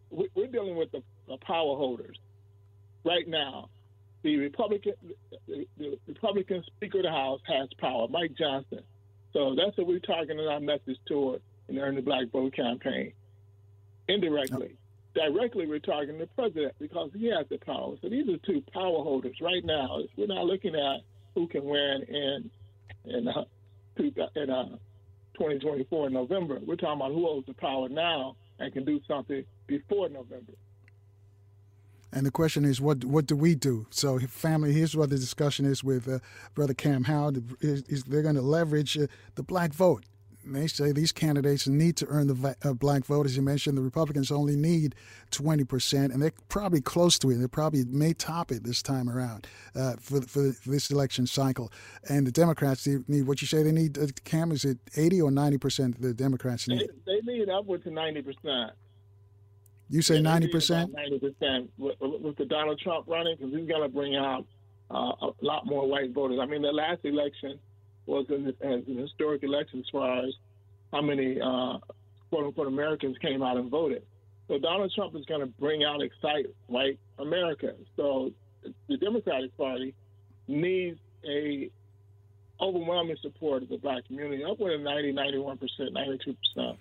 We're 0.09 0.47
dealing 0.47 0.75
with 0.75 0.91
the, 0.91 1.03
power 1.45 1.75
holders 1.75 2.17
right 3.03 3.27
now. 3.27 3.69
The 4.23 4.37
Republican, 4.37 4.93
the, 5.47 5.97
Republican 6.07 6.63
Speaker 6.67 6.99
of 6.99 7.03
the 7.03 7.11
House 7.11 7.41
has 7.47 7.69
power, 7.79 8.07
Mike 8.07 8.33
Johnson. 8.37 8.81
So 9.33 9.55
that's 9.55 9.77
what 9.77 9.87
we're 9.87 9.99
targeting 9.99 10.47
our 10.47 10.59
message 10.59 10.97
toward 11.07 11.41
in 11.67 11.75
the 11.75 11.81
Earn 11.81 11.95
the 11.95 12.01
Black 12.01 12.29
Vote 12.31 12.53
campaign. 12.53 13.13
Indirectly. 14.07 14.75
Directly, 15.15 15.67
we're 15.67 15.79
targeting 15.79 16.19
the 16.19 16.27
president 16.27 16.73
because 16.79 17.11
he 17.15 17.27
has 17.27 17.45
the 17.49 17.57
power. 17.57 17.95
So 18.01 18.09
these 18.09 18.27
are 18.29 18.37
two 18.37 18.63
power 18.73 19.03
holders 19.03 19.37
right 19.41 19.63
now. 19.63 19.99
We're 20.17 20.27
not 20.27 20.45
looking 20.45 20.75
at 20.75 21.01
who 21.35 21.47
can 21.47 21.63
win 21.65 22.03
in 22.07 22.49
in, 23.05 23.27
uh, 23.27 23.43
in 23.97 24.49
uh, 24.49 24.77
2024 25.35 26.07
in 26.07 26.13
November. 26.13 26.59
We're 26.65 26.75
talking 26.75 27.01
about 27.01 27.11
who 27.11 27.25
holds 27.25 27.47
the 27.47 27.53
power 27.53 27.89
now 27.89 28.35
and 28.59 28.71
can 28.73 28.85
do 28.85 28.99
something 29.07 29.43
before 29.67 30.09
November. 30.09 30.53
And 32.11 32.27
the 32.27 32.31
question 32.31 32.63
is, 32.63 32.79
what 32.79 33.03
what 33.03 33.25
do 33.25 33.35
we 33.35 33.55
do? 33.55 33.87
So, 33.89 34.19
family, 34.19 34.71
here's 34.71 34.95
what 34.95 35.09
the 35.09 35.15
discussion 35.15 35.65
is 35.65 35.83
with 35.83 36.07
uh, 36.07 36.19
Brother 36.53 36.75
Kaam 36.75 37.07
Howard. 37.07 37.43
Is, 37.59 37.81
is 37.83 38.03
they're 38.03 38.21
going 38.21 38.35
to 38.35 38.41
leverage 38.41 38.95
uh, 38.95 39.07
the 39.33 39.41
black 39.41 39.73
vote. 39.73 40.05
They 40.45 40.67
say 40.67 40.91
these 40.91 41.11
candidates 41.11 41.67
need 41.67 41.95
to 41.97 42.07
earn 42.07 42.27
the 42.27 42.55
uh, 42.63 42.73
black 42.73 43.05
vote. 43.05 43.25
As 43.25 43.35
you 43.35 43.41
mentioned, 43.41 43.77
the 43.77 43.81
Republicans 43.81 44.31
only 44.31 44.55
need 44.55 44.95
20%, 45.31 46.13
and 46.13 46.21
they're 46.21 46.33
probably 46.49 46.81
close 46.81 47.17
to 47.19 47.31
it. 47.31 47.35
They 47.35 47.47
probably 47.47 47.85
may 47.85 48.13
top 48.13 48.51
it 48.51 48.63
this 48.63 48.81
time 48.81 49.09
around 49.09 49.47
uh, 49.75 49.93
for, 49.99 50.21
for, 50.21 50.51
for, 50.53 50.69
this 50.69 50.91
election 50.91 51.27
cycle. 51.27 51.71
And 52.09 52.27
the 52.27 52.31
Democrats 52.31 52.87
need 52.87 53.27
what 53.27 53.41
you 53.41 53.47
say 53.47 53.63
they 53.63 53.71
need, 53.71 53.97
uh, 53.97 54.07
Kaam, 54.25 54.51
is 54.51 54.65
it 54.65 54.77
80 54.95 55.21
or 55.21 55.31
90% 55.31 55.99
the 55.99 56.13
Democrats 56.13 56.67
need? 56.67 56.89
They, 57.05 57.21
they 57.21 57.33
need 57.33 57.49
upwards 57.49 57.83
to 57.85 57.89
90%. 57.89 58.71
You 59.89 60.01
say 60.01 60.19
ninety 60.21 60.47
percent. 60.47 60.91
Ninety 60.93 61.19
percent 61.19 61.69
with, 61.77 61.95
with 61.99 62.35
the 62.37 62.45
Donald 62.45 62.79
Trump 62.79 63.05
running 63.07 63.35
because 63.37 63.53
he's 63.53 63.67
going 63.67 63.83
to 63.83 63.89
bring 63.89 64.15
out 64.15 64.43
uh, 64.89 65.11
a 65.21 65.31
lot 65.41 65.67
more 65.67 65.87
white 65.87 66.11
voters. 66.11 66.39
I 66.41 66.47
mean, 66.47 66.63
the 66.63 66.71
last 66.71 67.01
election 67.03 67.59
was 68.05 68.25
an, 68.29 68.53
an 68.61 68.97
historic 68.97 69.43
election 69.43 69.79
as 69.79 69.85
far 69.91 70.25
as 70.25 70.33
how 70.91 71.01
many 71.01 71.39
uh, 71.39 71.77
quote 72.29 72.45
unquote 72.45 72.67
Americans 72.67 73.17
came 73.19 73.41
out 73.41 73.57
and 73.57 73.69
voted. 73.69 74.03
So 74.47 74.59
Donald 74.59 74.91
Trump 74.93 75.15
is 75.15 75.25
going 75.25 75.41
to 75.41 75.47
bring 75.47 75.83
out 75.83 76.01
excite 76.01 76.47
white 76.67 76.99
America. 77.17 77.73
So 77.95 78.31
the 78.87 78.97
Democratic 78.97 79.55
Party 79.57 79.93
needs 80.47 80.99
a 81.27 81.69
overwhelming 82.59 83.17
support 83.21 83.63
of 83.63 83.69
the 83.69 83.77
black 83.77 84.05
community, 84.05 84.43
upward 84.43 84.73
of 84.73 84.81
90, 84.81 85.11
91 85.11 85.57
percent, 85.57 85.93
92 85.93 86.35
percent. 86.55 86.79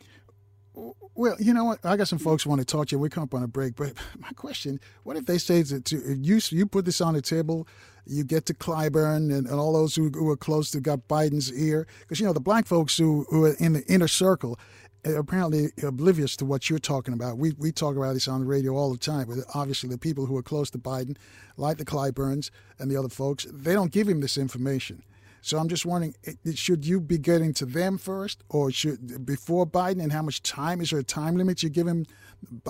Well, 0.75 1.37
you 1.39 1.53
know 1.53 1.65
what? 1.65 1.85
I 1.85 1.97
got 1.97 2.09
some 2.09 2.19
folks 2.19 2.47
want 2.47 2.61
to 2.61 2.65
talk 2.65 2.89
to 2.89 2.97
you. 2.97 2.99
We 2.99 3.11
come 3.11 3.25
up 3.25 3.35
on 3.35 3.43
a 3.43 3.49
break, 3.49 3.77
but 3.77 3.93
my 4.19 4.31
question: 4.31 4.81
What 5.03 5.17
if 5.17 5.27
they 5.27 5.39
say 5.39 5.63
that 5.63 5.85
to 5.87 5.97
you? 5.97 6.41
You 6.51 6.67
put 6.67 6.85
this 6.85 7.01
on 7.01 7.15
the 7.15 7.23
table. 7.23 7.69
You 8.07 8.25
get 8.25 8.47
to 8.47 8.55
Clyburn 8.55 9.33
and, 9.33 9.47
and 9.47 9.61
all 9.61 9.73
those 9.73 9.95
who, 9.95 10.09
who 10.11 10.29
are 10.31 10.37
close 10.37 10.73
to 10.73 10.81
got 10.81 11.07
Biden's 11.07 11.53
ear, 11.53 11.87
because 12.01 12.19
you 12.19 12.27
know 12.27 12.33
the 12.33 12.41
black 12.41 12.67
folks 12.67 12.97
who, 12.97 13.27
who 13.31 13.45
are 13.45 13.55
in 13.61 13.75
the 13.75 13.85
inner 13.87 14.09
circle 14.09 14.59
are 15.05 15.17
apparently 15.17 15.69
oblivious 15.83 16.37
to 16.37 16.45
what 16.45 16.71
you're 16.71 16.79
talking 16.79 17.15
about. 17.15 17.39
We 17.39 17.53
we 17.59 17.71
talk 17.73 17.97
about 17.97 18.15
this 18.15 18.27
on 18.27 18.41
the 18.41 18.47
radio 18.47 18.75
all 18.75 18.91
the 18.91 18.99
time. 18.99 19.27
But 19.29 19.39
obviously, 19.55 19.91
the 19.91 19.99
people 19.99 20.27
who 20.27 20.37
are 20.37 20.43
close 20.43 20.71
to 20.71 20.79
Biden, 20.79 21.17
like 21.57 21.77
the 21.77 21.85
Clyburns 21.85 22.51
and 22.79 22.91
the 22.91 22.97
other 22.97 23.09
folks, 23.09 23.47
they 23.53 23.75
don't 23.75 23.93
give 23.93 24.09
him 24.09 24.21
this 24.21 24.39
information. 24.39 25.03
So 25.45 25.59
I'm 25.59 25.69
just 25.69 25.85
wondering, 25.85 26.15
should 26.55 26.87
you 26.87 27.01
be 27.01 27.19
getting 27.19 27.53
to 27.55 27.67
them 27.67 27.99
first, 27.99 28.45
or 28.49 28.71
should 28.71 29.27
before 29.27 29.67
Biden? 29.67 30.01
And 30.01 30.13
how 30.13 30.23
much 30.23 30.41
time 30.43 30.81
is 30.81 30.91
there 30.91 31.01
a 31.01 31.05
time 31.05 31.37
limit 31.37 31.65
you 31.65 31.69
give 31.69 31.89
him, 31.89 32.07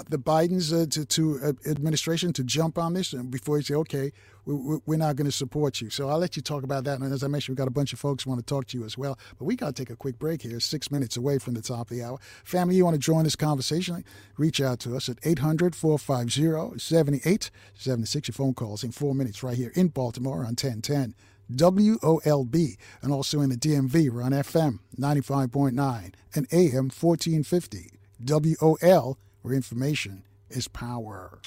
the 0.09 0.19
Biden's 0.19 0.73
uh, 0.73 0.87
to, 0.89 1.05
to 1.05 1.41
uh, 1.45 1.71
administration 1.71 2.33
to 2.33 2.43
jump 2.43 2.79
on 2.79 2.95
this, 2.95 3.13
before 3.13 3.59
you 3.59 3.63
say, 3.63 3.75
okay, 3.75 4.11
we, 4.47 4.79
we're 4.87 4.97
not 4.97 5.17
going 5.17 5.27
to 5.27 5.33
support 5.33 5.83
you. 5.83 5.91
So 5.91 6.09
I'll 6.09 6.19
let 6.19 6.35
you 6.35 6.41
talk 6.41 6.63
about 6.63 6.85
that. 6.85 6.99
And 6.99 7.13
as 7.13 7.23
I 7.23 7.29
mentioned, 7.29 7.53
we've 7.53 7.59
got 7.59 7.69
a 7.69 7.73
bunch 7.73 7.93
of 7.93 7.99
folks 7.99 8.25
want 8.25 8.41
to 8.41 8.47
talk 8.47 8.67
to 8.69 8.79
you 8.79 8.85
as 8.87 8.97
well. 8.97 9.19
But 9.39 9.45
we 9.45 9.55
got 9.55 9.77
to 9.77 9.83
take 9.83 9.91
a 9.91 9.97
quick 9.97 10.19
break 10.19 10.41
here, 10.41 10.59
six 10.59 10.91
minutes 10.91 11.19
away 11.19 11.39
from 11.39 11.53
the 11.53 11.63
top 11.63 11.91
of 11.91 11.97
the 11.97 12.03
hour. 12.03 12.19
Family, 12.43 12.77
you 12.77 12.85
want 12.85 12.95
to 12.95 13.01
join 13.01 13.25
this 13.25 13.37
conversation? 13.37 14.03
Reach 14.39 14.63
out 14.63 14.81
to 14.81 14.97
us 14.97 15.11
at 15.11 15.19
800 15.23 15.77
450 15.77 16.79
7876. 16.79 18.29
Your 18.29 18.33
phone 18.33 18.55
calls 18.55 18.83
in 18.83 18.93
four 18.93 19.15
minutes 19.15 19.43
right 19.43 19.59
here 19.59 19.73
in 19.75 19.89
Baltimore 19.89 20.39
on 20.39 20.57
1010. 20.57 21.15
WOLB, 21.57 22.77
and 23.03 23.13
also 23.13 23.41
in 23.41 23.51
the 23.51 23.57
DMV. 23.57 24.11
We're 24.11 24.23
on 24.23 24.33
FM 24.33 24.79
95.9 24.99 26.15
and 26.35 26.47
AM 26.53 26.91
1450. 26.91 27.91
WOL, 28.25 29.19
where 29.43 29.55
information 29.55 30.25
is 30.51 30.69
power. 30.69 31.41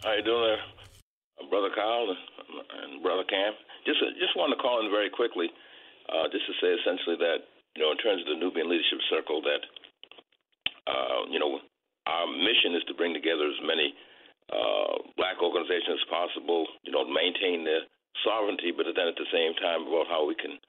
How 0.01 0.13
you 0.13 0.23
doing 0.23 0.41
there, 0.41 0.57
Brother 1.51 1.69
Kyle 1.75 2.07
and 2.09 3.03
Brother 3.03 3.25
Kaam? 3.31 3.51
Just 3.85 3.99
just 4.19 4.35
wanted 4.35 4.55
to 4.55 4.61
call 4.61 4.83
in 4.83 4.89
very 4.89 5.11
quickly, 5.11 5.51
uh, 6.09 6.27
just 6.31 6.47
to 6.47 6.53
say 6.59 6.73
essentially 6.81 7.15
that 7.17 7.45
you 7.75 7.81
know, 7.81 7.91
in 7.91 7.99
terms 7.99 8.21
of 8.21 8.29
the 8.29 8.39
Nubian 8.39 8.69
Leadership 8.69 9.01
Circle, 9.09 9.41
that 9.43 9.63
uh, 10.87 11.29
you 11.31 11.39
know, 11.39 11.59
our 12.07 12.27
mission 12.27 12.75
is 12.75 12.83
to 12.87 12.93
bring 12.93 13.13
together 13.13 13.47
as 13.47 13.61
many 13.63 13.95
uh, 14.51 14.99
black 15.15 15.39
organizations 15.39 16.03
as 16.03 16.11
possible, 16.11 16.67
you 16.83 16.91
know, 16.91 17.07
maintain 17.07 17.63
their 17.63 17.87
sovereignty, 18.21 18.75
but 18.75 18.85
then 18.91 19.07
at 19.07 19.15
the 19.15 19.29
same 19.31 19.55
time 19.57 19.87
about 19.87 20.11
how 20.11 20.27
we 20.27 20.35
can 20.35 20.59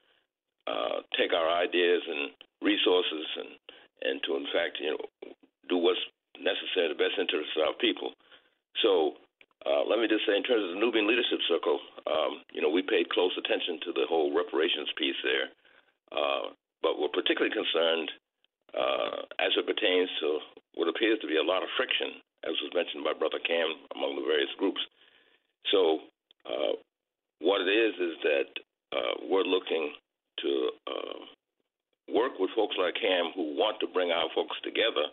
uh, 0.65 1.03
take 1.19 1.35
our 1.35 1.49
ideas 1.51 2.01
and 2.07 2.31
resources 2.63 3.27
and 3.37 3.51
and 4.01 4.15
to 4.23 4.35
in 4.35 4.47
fact, 4.51 4.79
you 4.79 4.91
know, 4.95 5.03
do 5.69 5.77
what's 5.77 6.01
necessary 6.39 6.91
in 6.91 6.93
the 6.95 6.99
best 6.99 7.15
interest 7.19 7.51
of 7.55 7.67
our 7.67 7.77
people. 7.79 8.11
So 8.83 9.19
uh, 9.65 9.81
let 9.87 9.97
me 9.99 10.07
just 10.07 10.25
say, 10.27 10.35
in 10.35 10.43
terms 10.43 10.61
of 10.61 10.75
the 10.75 10.81
Nubian 10.81 11.07
Leadership 11.07 11.41
Circle, 11.49 11.79
um, 12.05 12.43
you 12.53 12.61
know, 12.61 12.69
we 12.69 12.85
paid 12.85 13.09
close 13.09 13.33
attention 13.33 13.79
to 13.87 13.91
the 13.93 14.05
whole 14.05 14.29
reparations 14.35 14.89
piece 14.97 15.17
there, 15.23 15.47
uh, 16.13 16.45
but 16.81 16.99
we're 16.99 17.13
particularly 17.13 17.53
concerned 17.53 18.09
uh, 18.75 19.23
as 19.39 19.51
it 19.55 19.65
pertains 19.65 20.09
to 20.19 20.39
what 20.75 20.91
appears 20.91 21.19
to 21.21 21.27
be 21.27 21.37
a 21.37 21.43
lot 21.43 21.63
of 21.63 21.71
friction, 21.77 22.19
as 22.43 22.55
was 22.59 22.75
mentioned 22.75 23.03
by 23.03 23.15
Brother 23.15 23.39
Kaam, 23.39 23.71
among 23.95 24.19
the 24.19 24.27
various 24.27 24.51
groups. 24.59 24.81
So, 25.71 26.03
uh, 26.45 26.75
what 27.39 27.61
it 27.61 27.71
is 27.71 27.93
is 27.99 28.15
that 28.23 28.49
uh, 28.95 29.13
we're 29.27 29.47
looking 29.47 29.91
to 30.39 30.51
uh, 30.87 31.19
work 32.11 32.37
with 32.39 32.51
folks 32.55 32.75
like 32.77 32.95
Kaam 32.99 33.33
who 33.33 33.55
want 33.55 33.79
to 33.79 33.87
bring 33.87 34.11
our 34.11 34.29
folks 34.35 34.55
together 34.63 35.09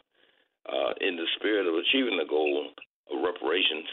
uh, 0.69 0.93
in 1.01 1.17
the 1.17 1.27
spirit 1.39 1.67
of 1.67 1.75
achieving 1.75 2.19
the 2.19 2.29
goal 2.29 2.71
of 3.11 3.17
reparations, 3.23 3.89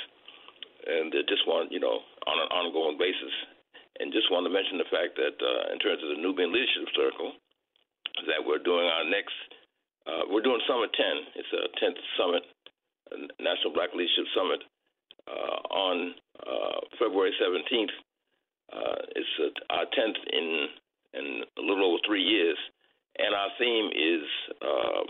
and 0.85 1.11
they 1.11 1.25
just 1.29 1.45
want, 1.47 1.71
you 1.71 1.79
know, 1.79 2.01
on 2.27 2.37
an 2.37 2.49
ongoing 2.53 2.97
basis. 2.97 3.33
And 3.99 4.15
just 4.15 4.31
want 4.31 4.47
to 4.47 4.53
mention 4.53 4.79
the 4.79 4.87
fact 4.87 5.19
that 5.19 5.35
uh, 5.35 5.73
in 5.75 5.79
terms 5.79 5.99
of 5.99 6.15
the 6.15 6.21
Nubian 6.23 6.55
Leadership 6.55 6.87
Circle, 6.95 7.35
that 8.27 8.41
we're 8.43 8.63
doing 8.63 8.85
our 8.85 9.05
next 9.07 9.35
uh, 10.09 10.25
we're 10.29 10.41
doing 10.41 10.59
Summit 10.67 10.89
10. 10.93 11.05
It's 11.35 11.53
a 11.53 11.63
10th 11.77 12.01
Summit, 12.17 12.43
National 13.39 13.73
Black 13.73 13.93
Leadership 13.93 14.25
Summit, 14.33 14.61
uh, 15.27 15.57
on 15.69 16.15
uh, 16.41 16.79
February 16.97 17.33
17th. 17.37 17.93
Uh, 18.73 19.01
it's 19.15 19.53
our 19.69 19.85
10th 19.85 20.19
in 20.33 20.67
in 21.13 21.41
a 21.57 21.61
little 21.61 21.89
over 21.89 21.97
three 22.05 22.21
years, 22.21 22.57
and 23.17 23.33
our 23.33 23.49
theme 23.57 23.89
is 23.89 24.25
uh, 24.61 25.03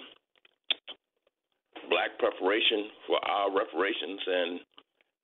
Black 1.89 2.15
preparation 2.19 2.87
for 3.07 3.19
our 3.23 3.51
reparations. 3.51 4.19
And 4.27 4.59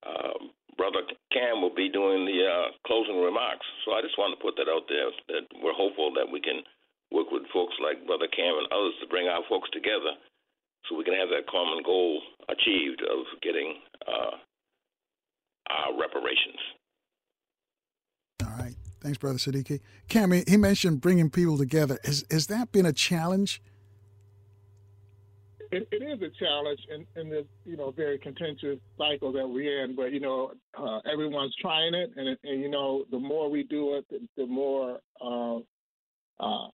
uh, 0.04 0.36
Brother 0.78 1.08
Kaam 1.32 1.62
will 1.62 1.74
be 1.74 1.88
doing 1.88 2.26
the 2.26 2.76
closing 2.86 3.22
remarks. 3.22 3.66
So 3.86 3.94
I 3.94 4.02
just 4.02 4.18
want 4.18 4.38
to 4.38 4.44
put 4.44 4.56
that 4.58 4.68
out 4.68 4.84
there 4.90 5.08
that 5.32 5.48
we're 5.64 5.76
hopeful 5.76 6.12
that 6.16 6.28
we 6.28 6.42
can 6.42 6.60
work 7.16 7.32
with 7.32 7.44
folks 7.54 7.74
like 7.82 8.06
Brother 8.06 8.28
Kaam 8.28 8.60
and 8.60 8.68
others 8.72 8.94
to 9.00 9.08
bring 9.08 9.28
our 9.28 9.42
folks 9.48 9.70
together 9.72 10.20
so 10.88 10.96
we 10.98 11.04
can 11.04 11.16
have 11.16 11.30
that 11.30 11.48
common 11.50 11.82
goal 11.84 12.22
achieved 12.50 13.02
of 13.02 13.26
getting 13.42 13.80
uh, 14.08 14.36
our 15.72 16.00
reparations. 16.00 16.60
All 18.44 18.54
right. 18.60 18.76
Thanks, 19.02 19.18
Brother 19.18 19.38
Sadiki. 19.38 19.80
Kaam, 20.10 20.48
he 20.48 20.58
mentioned 20.58 21.02
bringing 21.02 21.30
people 21.30 21.58
together. 21.58 21.98
Has, 22.04 22.26
has 22.30 22.48
that 22.48 22.72
been 22.72 22.86
a 22.86 22.94
challenge? 22.94 23.62
It, 25.72 25.88
it 25.92 26.04
is 26.04 26.22
a 26.22 26.30
challenge 26.40 26.80
in, 26.94 27.22
in 27.22 27.30
this, 27.30 27.46
you 27.66 27.76
know, 27.78 27.92
very 27.92 28.20
contentious 28.20 28.80
cycle 28.98 29.32
that 29.34 29.48
we're 29.48 29.84
in. 29.84 29.96
But 29.96 30.12
you 30.12 30.20
know, 30.20 30.52
uh, 30.78 31.00
everyone's 31.12 31.56
trying 31.62 31.94
it, 31.94 32.12
and, 32.16 32.38
and 32.44 32.62
you 32.62 32.70
know, 32.70 33.06
the 33.10 33.20
more 33.20 33.50
we 33.50 33.64
do 33.64 33.96
it, 33.96 34.06
the, 34.10 34.20
the 34.38 34.46
more 34.46 35.00
uh, 35.20 35.60
uh, 36.40 36.68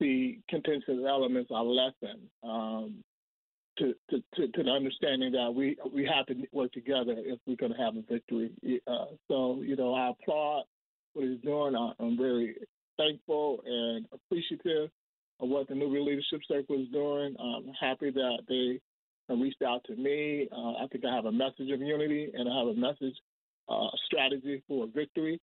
the 0.00 0.38
contentious 0.48 0.98
elements 1.08 1.50
are 1.54 1.64
lessened 1.64 2.28
um, 2.42 3.04
to, 3.78 3.94
to, 4.10 4.22
to, 4.34 4.48
to, 4.48 4.62
the 4.62 4.70
understanding 4.70 5.32
that 5.32 5.52
we 5.54 5.76
we 5.94 6.08
have 6.12 6.26
to 6.26 6.34
work 6.52 6.72
together 6.72 7.14
if 7.18 7.38
we're 7.46 7.56
going 7.56 7.72
to 7.72 7.78
have 7.78 7.94
a 7.96 8.02
victory. 8.10 8.50
Uh, 8.86 9.06
so, 9.28 9.62
you 9.62 9.76
know, 9.76 9.94
I 9.94 10.10
applaud 10.10 10.64
what 11.12 11.26
he's 11.26 11.40
doing. 11.40 11.74
I'm 11.98 12.16
very 12.16 12.56
thankful 12.96 13.62
and 13.64 14.06
appreciative 14.12 14.90
of 15.40 15.48
what 15.48 15.68
the 15.68 15.74
Nubian 15.74 16.06
Leadership 16.06 16.40
Circle 16.48 16.82
is 16.82 16.88
doing. 16.88 17.36
I'm 17.38 17.72
happy 17.78 18.10
that 18.10 18.38
they 18.48 18.80
reached 19.34 19.62
out 19.62 19.84
to 19.84 19.94
me. 19.94 20.48
Uh, 20.50 20.82
I 20.82 20.86
think 20.90 21.04
I 21.04 21.14
have 21.14 21.26
a 21.26 21.32
message 21.32 21.70
of 21.70 21.80
unity 21.80 22.30
and 22.32 22.48
I 22.48 22.58
have 22.58 22.68
a 22.68 22.74
message, 22.74 23.14
uh, 23.68 23.88
strategy 24.06 24.62
for 24.66 24.86
victory 24.94 25.40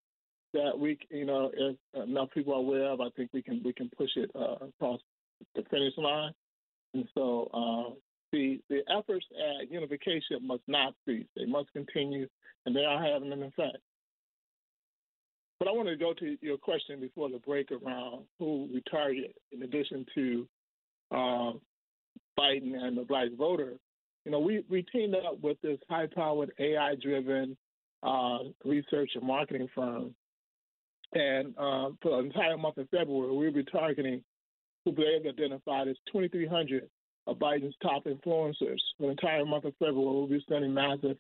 that 0.53 0.79
we, 0.79 0.99
you 1.11 1.25
know, 1.25 1.51
if 1.55 1.77
enough 1.95 2.31
people 2.33 2.55
are 2.55 2.59
aware 2.59 2.91
of, 2.91 3.01
I 3.01 3.09
think 3.17 3.31
we 3.33 3.43
can 3.43 3.63
we 3.65 3.73
can 3.73 3.91
push 3.97 4.11
it 4.17 4.31
uh, 4.35 4.67
across 4.67 5.01
the 5.55 5.63
finish 5.71 5.95
line. 5.97 6.33
And 6.95 7.09
so 7.15 7.51
uh, 7.53 7.95
the 8.33 8.61
the 8.69 8.81
efforts 8.91 9.27
at 9.33 9.71
unification 9.71 10.47
must 10.47 10.63
not 10.67 10.95
cease; 11.07 11.27
they 11.37 11.47
must 11.47 11.73
continue, 11.73 12.29
and 12.67 12.75
they 12.75 12.85
are 12.85 13.03
having 13.03 13.33
an 13.33 13.43
effect. 13.43 13.79
But 15.59 15.69
I 15.69 15.73
want 15.73 15.89
to 15.89 15.97
go 15.97 16.13
to 16.15 16.37
your 16.41 16.59
question 16.59 17.01
before 17.01 17.31
the 17.31 17.39
break 17.39 17.71
around 17.71 18.25
who 18.41 18.69
we 18.73 18.83
target, 18.91 19.37
in 19.53 19.63
addition 19.63 20.05
to 20.15 20.49
uh, 21.13 21.53
Biden 22.39 22.75
and 22.75 22.97
the 22.99 23.05
black 23.07 23.29
voter. 23.39 23.75
You 24.25 24.33
know, 24.33 24.41
we, 24.41 24.65
we 24.69 24.83
teamed 24.83 25.15
up 25.15 25.41
with 25.41 25.61
this 25.63 25.79
high 25.89 26.09
powered 26.13 26.51
AI 26.59 26.97
driven 27.01 27.57
uh, 28.03 28.39
research 28.65 29.11
and 29.15 29.25
marketing 29.25 29.69
firm. 29.75 30.15
And 31.15 31.55
uh, 31.59 31.91
for 32.01 32.11
the 32.11 32.19
entire 32.19 32.57
month 32.57 32.79
of 32.79 32.89
February, 32.91 33.37
we'll 33.37 33.53
be 33.53 33.65
targeting 33.65 34.23
who 34.85 34.95
they've 34.95 35.31
identified 35.31 35.89
as 35.89 35.97
2,300 36.13 36.89
of 37.27 37.39
Biden's 37.39 37.75
top 37.83 38.05
influencers. 38.05 38.79
For 38.99 39.03
the 39.03 39.09
entire 39.11 39.45
month 39.45 39.65
of 39.65 39.75
February, 39.79 40.17
we'll 40.17 40.27
be 40.27 40.45
sending 40.49 40.75
massive 40.75 41.17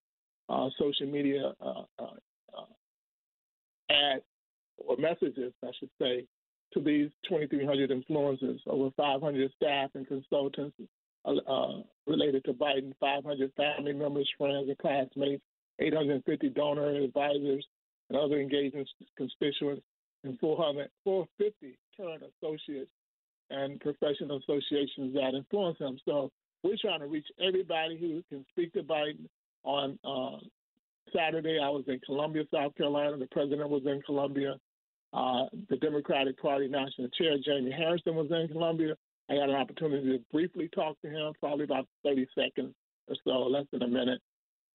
uh, 0.48 0.68
social 0.78 1.06
media 1.06 1.52
uh, 1.60 1.82
uh, 1.98 2.16
uh, 2.56 3.92
ads 3.92 4.22
or 4.78 4.96
messages, 4.96 5.52
I 5.62 5.70
should 5.78 5.90
say, 6.00 6.26
to 6.74 6.80
these 6.80 7.10
2,300 7.28 7.90
influencers, 7.90 8.58
over 8.66 8.90
500 8.96 9.52
staff 9.56 9.90
and 9.94 10.06
consultants 10.08 10.76
uh, 11.24 11.82
related 12.06 12.44
to 12.44 12.52
Biden, 12.52 12.92
500 12.98 13.52
family 13.56 13.92
members, 13.92 14.28
friends, 14.38 14.68
and 14.68 14.78
classmates, 14.78 15.42
850 15.78 16.48
donor 16.50 16.88
advisors 16.88 17.66
and 18.12 18.20
other 18.20 18.38
engaging 18.40 18.84
constituents, 19.16 19.82
and 20.24 20.38
400, 20.38 20.88
450 21.02 21.78
current 21.96 22.22
associates 22.22 22.90
and 23.50 23.80
professional 23.80 24.38
associations 24.38 25.14
that 25.14 25.34
influence 25.34 25.78
him. 25.78 25.98
So 26.04 26.30
we're 26.62 26.76
trying 26.80 27.00
to 27.00 27.06
reach 27.06 27.26
everybody 27.40 27.98
who 27.98 28.22
can 28.28 28.44
speak 28.50 28.72
to 28.74 28.82
Biden. 28.82 29.26
On 29.64 29.96
uh, 30.04 30.38
Saturday, 31.14 31.58
I 31.62 31.68
was 31.68 31.84
in 31.86 32.00
Columbia, 32.00 32.42
South 32.52 32.74
Carolina. 32.76 33.16
The 33.16 33.28
president 33.30 33.68
was 33.68 33.82
in 33.86 34.02
Columbia. 34.04 34.56
Uh, 35.12 35.44
the 35.70 35.76
Democratic 35.76 36.40
Party 36.40 36.68
National 36.68 37.08
Chair, 37.10 37.36
Jamie 37.44 37.70
Harrison, 37.70 38.16
was 38.16 38.28
in 38.30 38.48
Columbia. 38.48 38.94
I 39.30 39.34
had 39.34 39.50
an 39.50 39.56
opportunity 39.56 40.18
to 40.18 40.24
briefly 40.32 40.68
talk 40.74 41.00
to 41.02 41.08
him, 41.08 41.32
probably 41.38 41.64
about 41.64 41.86
30 42.04 42.26
seconds 42.34 42.74
or 43.08 43.16
so, 43.24 43.30
less 43.30 43.66
than 43.72 43.82
a 43.82 43.88
minute, 43.88 44.20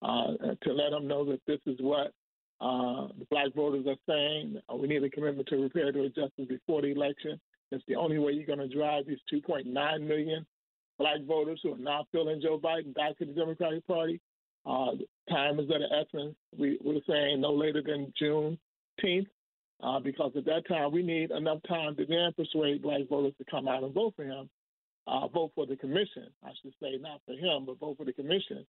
uh, 0.02 0.56
to 0.64 0.74
let 0.74 0.94
him 0.94 1.08
know 1.08 1.26
that 1.26 1.42
this 1.48 1.60
is 1.66 1.78
what 1.80 2.12
uh, 2.60 3.08
the 3.20 3.26
black 3.30 3.54
voters 3.56 3.86
are 3.88 3.96
saying. 4.08 4.60
Uh, 4.72 4.76
we 4.76 4.88
need 4.88 5.04
a 5.04 5.10
commitment 5.10 5.48
to 5.48 5.58
repair 5.58 5.92
to 5.92 6.10
justice 6.10 6.46
before 6.48 6.82
the 6.82 6.92
election. 6.92 7.40
It's 7.72 7.84
the 7.88 7.96
only 7.96 8.18
way 8.18 8.32
you're 8.32 8.46
going 8.46 8.68
to 8.68 8.74
drive 8.74 9.06
these 9.08 9.20
2.9 9.32 9.66
million 10.02 10.46
black 10.98 11.22
voters 11.28 11.60
who 11.62 11.74
are 11.74 11.78
not 11.78 12.08
feeling 12.12 12.42
Joe 12.42 12.60
Biden 12.60 12.94
back 12.94 13.18
to 13.18 13.26
the 13.26 13.34
Democratic 13.34 13.86
Party. 13.86 14.20
Uh, 14.66 14.92
time 15.30 15.60
is 15.60 15.70
of 15.70 15.80
the 15.80 15.88
essence. 15.94 16.36
We, 16.58 16.80
we're 16.84 17.00
saying 17.08 17.42
no 17.42 17.54
later 17.54 17.82
than 17.86 18.12
June 18.18 18.58
10th 19.04 19.28
uh, 19.82 20.00
because 20.00 20.32
at 20.36 20.46
that 20.46 20.68
time 20.68 20.92
we 20.92 21.04
need 21.04 21.32
enough 21.32 21.60
time 21.68 21.96
to 21.96 22.06
then 22.06 22.34
persuade 22.36 22.82
black 22.82 23.08
voters 23.10 23.34
to 23.38 23.46
come 23.50 23.68
out 23.68 23.84
and 23.84 23.94
vote 23.94 24.14
for 24.16 24.24
him, 24.24 24.50
uh, 25.08 25.28
vote 25.28 25.52
for 25.56 25.66
the 25.66 25.76
commission, 25.76 26.28
I 26.44 26.50
should 26.62 26.74
say, 26.82 26.98
not 27.00 27.22
for 27.26 27.34
him, 27.34 27.66
but 27.66 27.80
vote 27.80 27.98
for 27.98 28.06
the 28.06 28.14
commission 28.14 28.66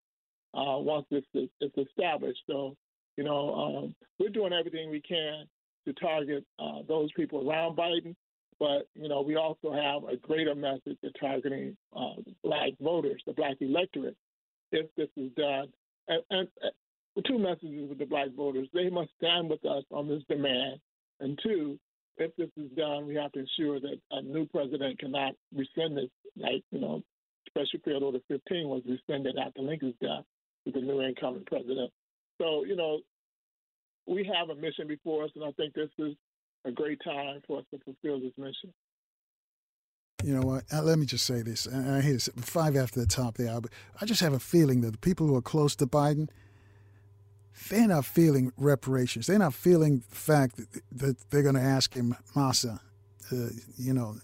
uh, 0.54 0.78
once 0.78 1.06
it's, 1.10 1.26
it's 1.32 1.78
established. 1.78 2.40
So, 2.46 2.76
you 3.18 3.24
know, 3.24 3.52
um, 3.52 3.94
we're 4.20 4.28
doing 4.28 4.52
everything 4.52 4.90
we 4.90 5.00
can 5.00 5.44
to 5.86 5.92
target 5.94 6.44
uh, 6.60 6.82
those 6.86 7.10
people 7.16 7.50
around 7.50 7.76
Biden, 7.76 8.14
but, 8.60 8.86
you 8.94 9.08
know, 9.08 9.22
we 9.22 9.34
also 9.34 9.72
have 9.72 10.04
a 10.08 10.16
greater 10.16 10.54
message 10.54 10.96
to 11.02 11.10
targeting 11.20 11.76
uh, 11.96 12.14
black 12.44 12.70
voters, 12.80 13.20
the 13.26 13.32
black 13.32 13.56
electorate, 13.60 14.16
if 14.70 14.86
this 14.96 15.08
is 15.16 15.32
done. 15.36 15.66
And, 16.06 16.22
and, 16.30 16.48
two 17.26 17.38
messages 17.38 17.88
with 17.88 17.98
the 17.98 18.06
black 18.06 18.28
voters. 18.36 18.68
They 18.72 18.88
must 18.88 19.10
stand 19.20 19.50
with 19.50 19.64
us 19.64 19.82
on 19.90 20.06
this 20.06 20.22
demand 20.28 20.78
and 21.18 21.36
two, 21.42 21.76
if 22.16 22.30
this 22.36 22.50
is 22.56 22.70
done, 22.76 23.06
we 23.06 23.16
have 23.16 23.32
to 23.32 23.40
ensure 23.40 23.80
that 23.80 23.96
a 24.12 24.22
new 24.22 24.46
president 24.46 25.00
cannot 25.00 25.34
rescind 25.52 25.96
this, 25.96 26.10
like, 26.36 26.62
you 26.70 26.80
know, 26.80 27.02
Special 27.48 27.80
Field 27.84 28.04
Order 28.04 28.20
15 28.28 28.68
was 28.68 28.82
rescinded 28.86 29.36
after 29.36 29.62
Lincoln's 29.62 29.96
death 30.00 30.22
with 30.64 30.74
the 30.74 30.80
new 30.80 31.02
incoming 31.02 31.44
president. 31.46 31.90
So, 32.38 32.64
you 32.64 32.76
know, 32.76 33.00
we 34.06 34.30
have 34.38 34.48
a 34.50 34.54
mission 34.54 34.86
before 34.86 35.24
us, 35.24 35.30
and 35.34 35.44
I 35.44 35.52
think 35.52 35.74
this 35.74 35.90
is 35.98 36.14
a 36.64 36.70
great 36.70 37.00
time 37.04 37.40
for 37.46 37.58
us 37.58 37.64
to 37.72 37.78
fulfill 37.84 38.20
this 38.20 38.32
mission. 38.36 38.72
You 40.24 40.34
know 40.34 40.46
what? 40.46 40.64
Uh, 40.72 40.82
let 40.82 40.98
me 40.98 41.06
just 41.06 41.26
say 41.26 41.42
this. 41.42 41.68
I 41.68 42.00
hear 42.00 42.18
five 42.18 42.76
after 42.76 43.00
the 43.00 43.06
top 43.06 43.36
there, 43.36 43.60
but 43.60 43.72
I 44.00 44.06
just 44.06 44.20
have 44.20 44.32
a 44.32 44.40
feeling 44.40 44.80
that 44.80 44.92
the 44.92 44.98
people 44.98 45.26
who 45.26 45.36
are 45.36 45.42
close 45.42 45.76
to 45.76 45.86
Biden– 45.86 46.28
they're 47.68 47.88
not 47.88 48.04
feeling 48.04 48.52
reparations. 48.56 49.26
They're 49.26 49.38
not 49.38 49.54
feeling 49.54 50.02
the 50.08 50.16
fact 50.16 50.56
that, 50.56 50.82
that 50.92 51.30
they're 51.30 51.42
going 51.42 51.54
to 51.54 51.60
ask 51.60 51.94
him, 51.94 52.14
Massa, 52.34 52.80
uh, 53.32 53.36
you 53.76 53.92
know, 53.92 54.16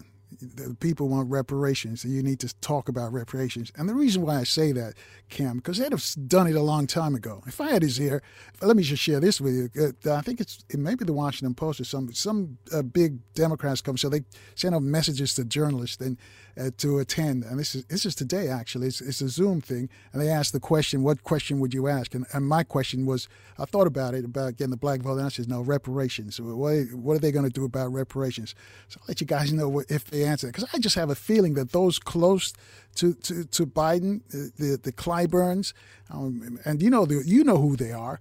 the 0.44 0.74
people 0.74 1.08
want 1.08 1.30
reparations, 1.30 2.04
and 2.04 2.12
you 2.12 2.22
need 2.22 2.40
to 2.40 2.54
talk 2.60 2.88
about 2.88 3.12
reparations. 3.12 3.72
And 3.76 3.88
the 3.88 3.94
reason 3.94 4.22
why 4.22 4.36
I 4.36 4.44
say 4.44 4.72
that, 4.72 4.94
Kaam, 5.30 5.56
because 5.56 5.78
they'd 5.78 5.92
have 5.92 6.04
done 6.26 6.46
it 6.46 6.56
a 6.56 6.62
long 6.62 6.86
time 6.86 7.14
ago. 7.14 7.42
If 7.46 7.60
I 7.60 7.70
had 7.70 7.82
his 7.82 8.00
ear, 8.00 8.22
let 8.62 8.76
me 8.76 8.82
just 8.82 9.02
share 9.02 9.20
this 9.20 9.40
with 9.40 9.54
you. 9.54 9.94
Uh, 10.06 10.14
I 10.14 10.20
think 10.20 10.40
it's 10.40 10.64
it 10.68 10.78
may 10.78 10.94
be 10.94 11.04
the 11.04 11.12
Washington 11.12 11.54
Post 11.54 11.80
or 11.80 11.84
some 11.84 12.12
some 12.12 12.58
uh, 12.72 12.82
big 12.82 13.18
Democrats 13.34 13.80
come, 13.80 13.96
so 13.96 14.08
they 14.08 14.22
send 14.54 14.74
out 14.74 14.82
messages 14.82 15.34
to 15.34 15.44
journalists 15.44 16.00
and 16.00 16.18
uh, 16.58 16.70
to 16.78 16.98
attend. 16.98 17.44
And 17.44 17.58
this 17.58 17.74
is 17.74 17.84
this 17.86 18.06
is 18.06 18.14
today 18.14 18.48
actually. 18.48 18.88
It's, 18.88 19.00
it's 19.00 19.20
a 19.20 19.28
Zoom 19.28 19.60
thing, 19.60 19.88
and 20.12 20.22
they 20.22 20.28
asked 20.28 20.52
the 20.52 20.60
question, 20.60 21.02
"What 21.02 21.22
question 21.24 21.60
would 21.60 21.74
you 21.74 21.88
ask?" 21.88 22.14
And, 22.14 22.26
and 22.32 22.46
my 22.46 22.62
question 22.62 23.06
was, 23.06 23.28
I 23.58 23.64
thought 23.64 23.86
about 23.86 24.14
it 24.14 24.24
about 24.24 24.56
getting 24.56 24.70
the 24.70 24.76
black 24.76 25.00
vote, 25.00 25.18
and 25.18 25.26
I 25.26 25.28
said, 25.28 25.48
"No, 25.48 25.60
reparations. 25.60 26.40
What 26.40 26.86
what 26.92 27.16
are 27.16 27.20
they 27.20 27.32
going 27.32 27.44
to 27.44 27.50
do 27.50 27.64
about 27.64 27.92
reparations?" 27.92 28.54
So 28.88 28.98
I'll 29.00 29.06
let 29.08 29.20
you 29.20 29.26
guys 29.26 29.52
know 29.52 29.68
what, 29.68 29.90
if 29.90 30.04
they 30.06 30.24
because 30.42 30.66
I 30.72 30.78
just 30.78 30.96
have 30.96 31.10
a 31.10 31.14
feeling 31.14 31.54
that 31.54 31.72
those 31.72 31.98
close 31.98 32.52
to 32.96 33.14
to, 33.14 33.44
to 33.44 33.66
Biden, 33.66 34.20
uh, 34.34 34.50
the 34.58 34.78
the 34.82 34.92
Clyburns, 34.92 35.72
um, 36.10 36.58
and 36.64 36.82
you 36.82 36.90
know 36.90 37.06
the, 37.06 37.22
you 37.26 37.44
know 37.44 37.56
who 37.56 37.76
they 37.76 37.92
are, 37.92 38.20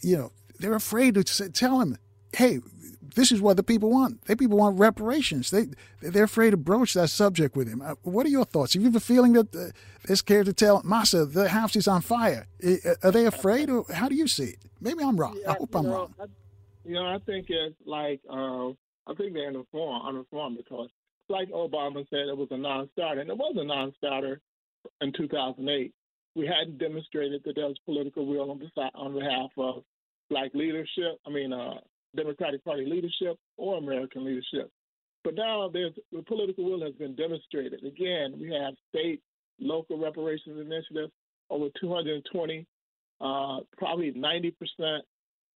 you 0.00 0.16
know 0.16 0.32
they're 0.58 0.74
afraid 0.74 1.14
to 1.14 1.50
tell 1.50 1.80
him, 1.80 1.96
"Hey, 2.32 2.60
this 3.14 3.32
is 3.32 3.40
what 3.40 3.56
the 3.56 3.62
people 3.62 3.90
want. 3.90 4.24
They 4.26 4.34
people 4.36 4.58
want 4.58 4.78
reparations. 4.78 5.50
They 5.50 5.66
they're 6.00 6.24
afraid 6.24 6.50
to 6.50 6.56
broach 6.56 6.94
that 6.94 7.08
subject 7.08 7.56
with 7.56 7.68
him. 7.68 7.82
Uh, 7.82 7.94
what 8.02 8.26
are 8.26 8.30
your 8.30 8.44
thoughts? 8.44 8.74
Have 8.74 8.82
you 8.82 8.92
a 8.94 9.00
feeling 9.00 9.32
that 9.34 9.54
uh, 9.54 9.70
they're 10.06 10.16
scared 10.16 10.46
to 10.46 10.52
tell 10.52 10.82
Massa 10.84 11.24
the 11.24 11.48
house 11.48 11.76
is 11.76 11.88
on 11.88 12.02
fire? 12.02 12.46
Are 13.02 13.10
they 13.10 13.26
afraid, 13.26 13.70
or 13.70 13.84
how 13.92 14.08
do 14.08 14.14
you 14.14 14.28
see 14.28 14.44
it? 14.44 14.58
Maybe 14.80 15.02
I'm 15.02 15.16
wrong. 15.16 15.38
Yeah, 15.40 15.52
I 15.52 15.54
hope 15.54 15.74
I'm 15.74 15.84
know, 15.84 15.92
wrong. 15.92 16.14
I, 16.20 16.24
you 16.84 16.94
know, 16.94 17.06
I 17.06 17.18
think 17.26 17.46
it's 17.48 17.76
like 17.84 18.20
uh, 18.30 18.68
I 19.06 19.14
think 19.16 19.34
they're 19.34 19.48
uninformed, 19.48 20.02
uninformed 20.06 20.56
because, 20.56 20.90
like 21.30 21.50
Obama 21.50 22.08
said, 22.10 22.28
it 22.28 22.36
was 22.36 22.48
a 22.50 22.56
non-starter, 22.56 23.20
and 23.20 23.30
it 23.30 23.36
was 23.36 23.54
a 23.56 23.64
non-starter 23.64 24.40
in 25.00 25.12
2008. 25.12 25.92
We 26.36 26.46
hadn't 26.46 26.78
demonstrated 26.78 27.42
that 27.44 27.54
there 27.56 27.66
was 27.66 27.78
political 27.84 28.26
will 28.26 28.50
on, 28.50 28.60
on 28.94 29.14
behalf 29.14 29.50
of 29.56 29.82
black 30.28 30.50
leadership. 30.54 31.18
I 31.26 31.30
mean, 31.30 31.52
uh, 31.52 31.74
Democratic 32.16 32.64
Party 32.64 32.84
leadership 32.84 33.36
or 33.56 33.78
American 33.78 34.24
leadership. 34.24 34.70
But 35.22 35.34
now 35.34 35.68
there's 35.72 35.92
the 36.12 36.22
political 36.22 36.64
will 36.64 36.82
has 36.82 36.94
been 36.94 37.14
demonstrated. 37.14 37.84
Again, 37.84 38.34
we 38.40 38.52
have 38.54 38.74
state, 38.88 39.20
local 39.58 39.98
reparations 39.98 40.58
initiatives, 40.58 41.12
over 41.50 41.66
220, 41.80 42.66
uh, 43.20 43.58
probably 43.76 44.12
90 44.12 44.50
percent, 44.52 45.04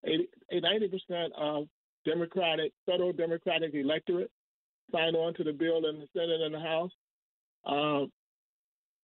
90 0.05 0.89
percent 0.89 1.33
of 1.37 1.67
Democratic, 2.05 2.73
federal 2.85 3.13
Democratic 3.13 3.75
electorate 3.75 4.31
signed 4.93 5.17
on 5.17 5.35
to 5.35 5.45
the 5.45 5.53
bill 5.53 5.87
in 5.89 6.01
the 6.01 6.09
Senate 6.13 6.41
and 6.41 6.55
the 6.55 6.61
House. 6.61 6.91
Uh, 7.65 8.07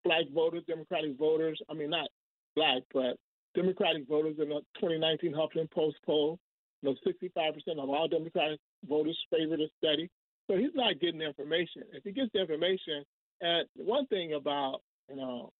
black 0.05 0.25
voters, 0.35 0.63
Democratic 0.67 1.19
voters, 1.19 1.61
I 1.71 1.75
mean 1.75 1.91
not 1.91 2.09
black, 2.55 2.83
but 2.93 3.17
Democratic 3.55 4.07
voters 4.09 4.37
in 4.39 4.49
the 4.49 4.61
2019 4.81 5.33
Huffington 5.33 5.71
Post 5.71 5.97
poll 6.05 6.39
you 6.83 6.91
know, 6.91 6.97
65% 7.07 7.79
of 7.79 7.91
all 7.91 8.09
Democratic 8.09 8.59
voters 8.89 9.19
favor 9.31 9.57
the 9.57 9.69
study. 9.79 10.09
So 10.49 10.57
he's 10.57 10.75
not 10.75 11.01
getting 11.01 11.19
the 11.19 11.27
information. 11.27 11.83
If 11.93 12.05
he 12.05 12.13
gets 12.13 12.31
the 12.33 12.41
information, 12.41 13.05
and 13.41 13.67
one 13.77 14.07
thing 14.07 14.35
about, 14.35 14.81
you 15.09 15.17
know, 15.17 15.53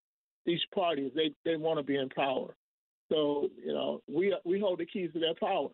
these 0.47 0.61
parties, 0.75 1.13
they, 1.15 1.33
they 1.45 1.57
want 1.57 1.79
to 1.79 1.83
be 1.83 1.97
in 1.97 2.09
power. 2.09 2.55
So, 3.11 3.49
you 3.63 3.73
know, 3.73 4.01
we 4.09 4.35
we 4.45 4.61
hold 4.61 4.79
the 4.79 4.87
keys 4.87 5.11
to 5.13 5.19
their 5.19 5.35
power, 5.35 5.69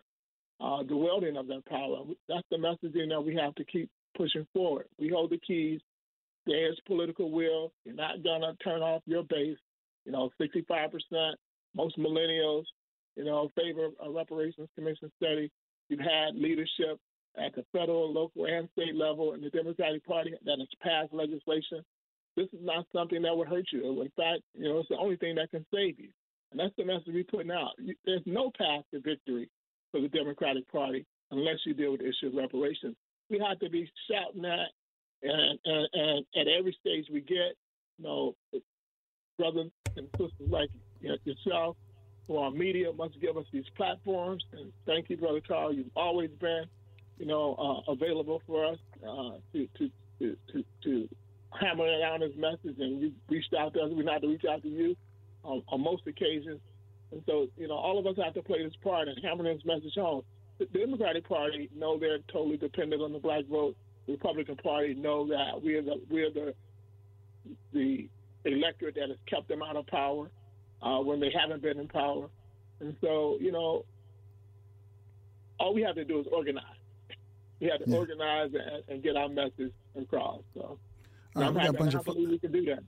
uh, 0.60 0.82
the 0.88 0.96
wielding 0.96 1.36
of 1.36 1.46
their 1.46 1.60
power. 1.68 1.98
That's 2.28 2.46
the 2.50 2.56
messaging 2.56 3.10
that 3.10 3.20
we 3.20 3.34
have 3.36 3.54
to 3.56 3.64
keep 3.64 3.90
pushing 4.16 4.46
forward. 4.52 4.86
We 4.98 5.08
hold 5.08 5.30
the 5.30 5.38
keys. 5.38 5.80
There's 6.46 6.78
political 6.86 7.30
will. 7.30 7.72
You're 7.84 7.94
not 7.94 8.22
going 8.22 8.42
to 8.42 8.54
turn 8.62 8.80
off 8.80 9.02
your 9.06 9.24
base. 9.24 9.58
You 10.04 10.12
know, 10.12 10.30
65%, 10.40 10.90
most 11.74 11.98
millennials, 11.98 12.64
you 13.16 13.24
know, 13.24 13.50
favor 13.56 13.88
a 14.04 14.10
reparations 14.10 14.68
commission 14.76 15.10
study. 15.20 15.50
You've 15.88 16.00
had 16.00 16.34
leadership 16.34 16.98
at 17.36 17.54
the 17.54 17.64
federal, 17.72 18.12
local, 18.12 18.46
and 18.46 18.68
state 18.72 18.94
level 18.94 19.34
in 19.34 19.40
the 19.40 19.50
Democratic 19.50 20.04
Party 20.06 20.34
that 20.44 20.58
has 20.58 20.68
passed 20.82 21.12
legislation. 21.12 21.82
This 22.36 22.48
is 22.52 22.60
not 22.62 22.86
something 22.92 23.22
that 23.22 23.36
would 23.36 23.48
hurt 23.48 23.66
you. 23.72 24.02
In 24.02 24.10
fact, 24.16 24.42
you 24.54 24.68
know, 24.68 24.78
it's 24.78 24.88
the 24.88 24.96
only 24.96 25.16
thing 25.16 25.34
that 25.36 25.50
can 25.50 25.64
save 25.74 25.98
you. 25.98 26.10
And 26.50 26.60
that's 26.60 26.74
the 26.76 26.84
message 26.84 27.08
we're 27.08 27.24
putting 27.24 27.50
out. 27.50 27.72
There's 28.04 28.22
no 28.26 28.52
path 28.56 28.84
to 28.92 29.00
victory 29.00 29.50
for 29.90 30.00
the 30.00 30.08
Democratic 30.08 30.70
Party 30.70 31.04
unless 31.30 31.56
you 31.64 31.74
deal 31.74 31.92
with 31.92 32.00
the 32.00 32.08
issue 32.08 32.28
of 32.28 32.34
reparations. 32.34 32.94
We 33.28 33.38
have 33.46 33.58
to 33.60 33.70
be 33.70 33.90
shouting 34.10 34.42
that, 34.42 34.68
and, 35.22 35.58
and, 35.64 35.88
and 35.92 36.26
at 36.40 36.48
every 36.48 36.76
stage 36.80 37.06
we 37.12 37.20
get, 37.20 37.56
you 37.98 38.04
know, 38.04 38.34
brothers 39.38 39.70
and 39.96 40.08
sisters 40.12 40.48
like 40.48 40.70
yourself 41.00 41.76
who 42.26 42.38
are 42.38 42.50
media 42.50 42.92
must 42.92 43.20
give 43.20 43.36
us 43.36 43.44
these 43.52 43.64
platforms. 43.76 44.44
And 44.52 44.72
thank 44.84 45.10
you, 45.10 45.16
Brother 45.16 45.40
Carl. 45.46 45.72
You've 45.72 45.90
always 45.94 46.30
been, 46.40 46.64
you 47.18 47.26
know, 47.26 47.54
uh, 47.88 47.92
available 47.92 48.42
for 48.46 48.64
us 48.66 48.78
uh, 49.02 49.38
to, 49.52 49.68
to, 49.78 49.90
to, 50.20 50.36
to, 50.52 50.64
to 50.84 51.08
hammer 51.60 51.86
down 52.00 52.20
this 52.20 52.32
message. 52.36 52.78
And 52.78 53.00
you 53.00 53.12
reached 53.28 53.54
out 53.54 53.74
to 53.74 53.80
us. 53.80 53.90
We 53.92 54.04
not 54.04 54.22
to 54.22 54.28
reach 54.28 54.44
out 54.50 54.62
to 54.62 54.68
you 54.68 54.96
on, 55.44 55.62
on 55.68 55.80
most 55.82 56.06
occasions. 56.06 56.60
And 57.12 57.22
so, 57.26 57.46
you 57.56 57.68
know, 57.68 57.76
all 57.76 57.98
of 57.98 58.06
us 58.06 58.22
have 58.22 58.34
to 58.34 58.42
play 58.42 58.64
this 58.64 58.74
part 58.82 59.08
and 59.08 59.16
hammer 59.24 59.44
this 59.44 59.64
message 59.64 59.94
home. 59.94 60.22
The 60.58 60.66
Democratic 60.66 61.28
Party 61.28 61.68
know 61.74 61.98
they're 61.98 62.18
totally 62.32 62.56
dependent 62.56 63.02
on 63.02 63.12
the 63.12 63.18
black 63.18 63.44
vote. 63.46 63.76
The 64.06 64.12
Republican 64.12 64.56
Party 64.56 64.94
know 64.94 65.26
that 65.28 65.60
we're 65.62 65.82
the 65.82 66.00
we're 66.08 66.30
the 66.30 66.54
the 67.72 68.08
electorate 68.44 68.94
that 68.94 69.08
has 69.08 69.18
kept 69.26 69.48
them 69.48 69.62
out 69.62 69.76
of 69.76 69.86
power 69.86 70.30
uh, 70.82 70.98
when 70.98 71.20
they 71.20 71.30
haven't 71.30 71.62
been 71.62 71.78
in 71.78 71.88
power. 71.88 72.28
And 72.80 72.96
so, 73.00 73.38
you 73.40 73.52
know, 73.52 73.84
all 75.58 75.74
we 75.74 75.82
have 75.82 75.96
to 75.96 76.04
do 76.04 76.20
is 76.20 76.26
organize. 76.30 76.64
We 77.60 77.68
have 77.68 77.82
to 77.84 77.90
yeah. 77.90 77.96
organize 77.96 78.50
and, 78.52 78.84
and, 78.88 79.02
get 79.02 79.16
our 79.16 79.28
message 79.28 79.72
across. 79.98 80.42
So 80.54 80.78
right, 81.34 81.46
I'm 81.46 81.56
happy, 81.56 81.68
a 81.68 81.72
bunch 81.72 81.94
of 81.94 82.04
believe 82.04 82.28
we 82.28 82.38
can 82.38 82.52
do 82.52 82.66
that. 82.66 82.82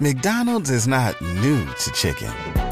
McDonald's 0.00 0.70
is 0.70 0.88
not 0.88 1.20
new 1.20 1.66
to 1.66 1.90
chicken. 1.92 2.32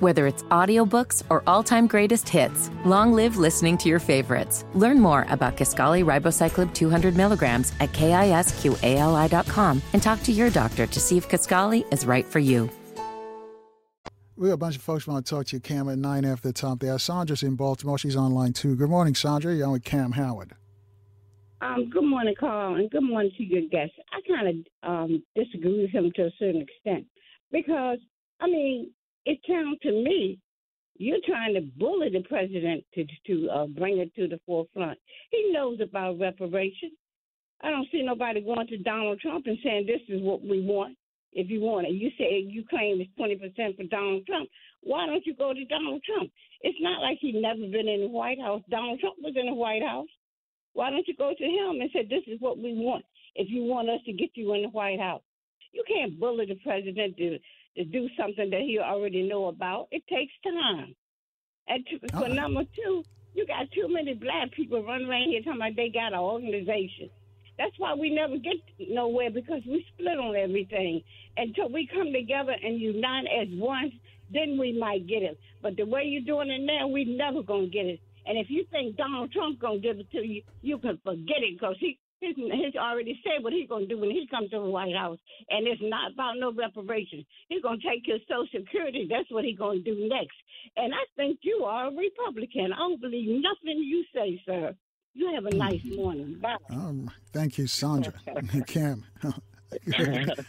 Whether 0.00 0.28
it's 0.28 0.44
audiobooks 0.44 1.24
or 1.28 1.42
all-time 1.48 1.88
greatest 1.88 2.28
hits, 2.28 2.70
long 2.84 3.12
live 3.12 3.36
listening 3.36 3.76
to 3.78 3.88
your 3.88 3.98
favorites. 3.98 4.64
Learn 4.74 5.00
more 5.00 5.26
about 5.28 5.56
Kisqali 5.56 6.04
Ribociclib 6.04 6.72
200 6.72 7.16
milligrams 7.16 7.72
at 7.80 7.90
kisqali.com 7.92 9.82
and 9.92 10.02
talk 10.02 10.22
to 10.22 10.30
your 10.30 10.50
doctor 10.50 10.86
to 10.86 11.00
see 11.00 11.16
if 11.16 11.28
Kisqali 11.28 11.92
is 11.92 12.06
right 12.06 12.24
for 12.24 12.38
you. 12.38 12.70
We 14.36 14.50
have 14.50 14.54
a 14.54 14.58
bunch 14.58 14.76
of 14.76 14.82
folks 14.82 15.08
want 15.08 15.26
to 15.26 15.30
talk 15.34 15.46
to 15.46 15.56
you, 15.56 15.60
Kaam, 15.60 15.92
at 15.92 15.98
9 15.98 16.24
after 16.24 16.46
the 16.46 16.52
top 16.52 16.78
there. 16.78 16.96
Sandra's 17.00 17.42
in 17.42 17.56
Baltimore. 17.56 17.98
She's 17.98 18.14
online, 18.14 18.52
too. 18.52 18.76
Good 18.76 18.90
morning, 18.90 19.16
Sandra. 19.16 19.52
You're 19.52 19.66
on 19.66 19.72
with 19.72 19.82
Kaam 19.82 20.14
Howard. 20.14 20.52
Um, 21.60 21.90
good 21.90 22.04
morning, 22.04 22.36
Carl, 22.38 22.76
and 22.76 22.88
good 22.88 23.02
morning 23.02 23.32
to 23.36 23.42
your 23.42 23.62
guests. 23.62 23.96
I 24.12 24.20
kind 24.28 24.64
of 24.84 24.88
um, 24.88 25.24
disagree 25.34 25.82
with 25.82 25.90
him 25.90 26.12
to 26.14 26.26
a 26.26 26.30
certain 26.38 26.60
extent 26.60 27.06
because, 27.50 27.98
I 28.40 28.46
mean, 28.46 28.92
it 29.28 29.38
sounds 29.46 29.78
to 29.82 29.92
me 29.92 30.38
you're 30.98 31.24
trying 31.24 31.54
to 31.54 31.60
bully 31.60 32.10
the 32.10 32.22
president 32.28 32.84
to 32.94 33.06
to 33.26 33.48
uh, 33.50 33.66
bring 33.66 33.98
it 33.98 34.12
to 34.16 34.26
the 34.26 34.40
forefront. 34.44 34.98
He 35.30 35.52
knows 35.52 35.78
about 35.80 36.18
reparations. 36.18 36.92
I 37.62 37.70
don't 37.70 37.88
see 37.92 38.02
nobody 38.02 38.40
going 38.40 38.66
to 38.66 38.78
Donald 38.78 39.20
Trump 39.20 39.46
and 39.46 39.58
saying 39.62 39.86
this 39.86 40.02
is 40.08 40.22
what 40.22 40.42
we 40.42 40.60
want. 40.60 40.96
If 41.32 41.50
you 41.50 41.60
want 41.60 41.86
it, 41.86 41.92
you 41.92 42.10
say 42.18 42.44
you 42.48 42.64
claim 42.68 43.00
it's 43.00 43.10
twenty 43.16 43.36
percent 43.36 43.76
for 43.76 43.84
Donald 43.84 44.26
Trump. 44.26 44.48
Why 44.82 45.06
don't 45.06 45.24
you 45.26 45.34
go 45.34 45.52
to 45.52 45.64
Donald 45.66 46.02
Trump? 46.02 46.30
It's 46.62 46.78
not 46.80 47.00
like 47.00 47.18
he's 47.20 47.36
never 47.36 47.60
been 47.60 47.86
in 47.86 48.00
the 48.00 48.08
White 48.08 48.40
House. 48.40 48.62
Donald 48.68 48.98
Trump 48.98 49.16
was 49.22 49.34
in 49.36 49.46
the 49.46 49.54
White 49.54 49.82
House. 49.82 50.08
Why 50.72 50.90
don't 50.90 51.06
you 51.06 51.14
go 51.16 51.32
to 51.36 51.44
him 51.44 51.80
and 51.80 51.90
say 51.92 52.02
this 52.08 52.26
is 52.26 52.40
what 52.40 52.58
we 52.58 52.74
want? 52.74 53.04
If 53.34 53.50
you 53.50 53.62
want 53.62 53.88
us 53.88 54.00
to 54.06 54.12
get 54.12 54.30
you 54.34 54.54
in 54.54 54.62
the 54.62 54.68
White 54.68 55.00
House, 55.00 55.22
you 55.72 55.84
can't 55.86 56.18
bully 56.18 56.46
the 56.46 56.56
president 56.56 57.16
to 57.18 57.38
to 57.76 57.84
do 57.84 58.08
something 58.18 58.50
that 58.50 58.60
he 58.60 58.78
already 58.78 59.28
know 59.28 59.46
about. 59.46 59.88
It 59.90 60.02
takes 60.08 60.32
time. 60.42 60.94
And 61.68 61.84
for 62.10 62.20
right. 62.20 62.32
number 62.32 62.62
two, 62.74 63.04
you 63.34 63.46
got 63.46 63.70
too 63.72 63.88
many 63.92 64.14
black 64.14 64.50
people 64.52 64.82
running 64.82 65.08
around 65.08 65.28
here 65.28 65.40
talking 65.42 65.60
about 65.60 65.76
they 65.76 65.90
got 65.90 66.12
an 66.12 66.18
organization. 66.18 67.10
That's 67.58 67.76
why 67.78 67.94
we 67.94 68.10
never 68.10 68.36
get 68.38 68.56
nowhere 68.88 69.30
because 69.30 69.62
we 69.66 69.84
split 69.92 70.18
on 70.18 70.36
everything. 70.36 71.02
Until 71.36 71.68
we 71.68 71.88
come 71.92 72.12
together 72.12 72.54
and 72.62 72.80
unite 72.80 73.26
as 73.26 73.48
one, 73.50 73.92
then 74.32 74.58
we 74.58 74.78
might 74.78 75.06
get 75.06 75.22
it. 75.22 75.38
But 75.62 75.76
the 75.76 75.84
way 75.84 76.04
you're 76.04 76.22
doing 76.22 76.50
it 76.50 76.62
now, 76.64 76.86
we 76.86 77.04
never 77.04 77.42
gonna 77.42 77.66
get 77.66 77.86
it. 77.86 78.00
And 78.26 78.38
if 78.38 78.48
you 78.48 78.64
think 78.70 78.96
Donald 78.96 79.32
Trump 79.32 79.58
gonna 79.58 79.78
give 79.78 79.98
it 79.98 80.10
to 80.12 80.24
you, 80.24 80.42
you 80.62 80.78
can 80.78 80.98
forget 81.04 81.42
it 81.42 81.58
because 81.58 81.76
he 81.80 81.98
He's, 82.20 82.34
he's 82.36 82.74
already 82.74 83.20
said 83.22 83.44
what 83.44 83.52
he's 83.52 83.68
going 83.68 83.88
to 83.88 83.94
do 83.94 84.00
when 84.00 84.10
he 84.10 84.26
comes 84.28 84.50
to 84.50 84.58
the 84.58 84.64
White 84.64 84.96
House, 84.96 85.18
and 85.50 85.66
it's 85.66 85.80
not 85.82 86.12
about 86.12 86.34
no 86.38 86.52
reparations. 86.52 87.24
He's 87.48 87.62
going 87.62 87.80
to 87.80 87.88
take 87.88 88.06
your 88.06 88.18
Social 88.28 88.60
Security. 88.64 89.06
That's 89.08 89.30
what 89.30 89.44
he's 89.44 89.58
going 89.58 89.84
to 89.84 89.94
do 89.94 90.08
next. 90.08 90.36
And 90.76 90.92
I 90.92 91.04
think 91.16 91.38
you 91.42 91.64
are 91.64 91.88
a 91.88 91.94
Republican. 91.94 92.72
I 92.72 92.78
don't 92.78 93.00
believe 93.00 93.28
nothing 93.28 93.78
you 93.78 94.04
say, 94.14 94.40
sir. 94.44 94.74
You 95.14 95.32
have 95.34 95.46
a 95.46 95.54
nice 95.54 95.80
mm-hmm. 95.80 95.96
morning. 95.96 96.38
Bye. 96.40 96.56
Um, 96.70 97.10
thank 97.32 97.58
you, 97.58 97.66
Sandra. 97.66 98.12
Kaam. 98.26 99.02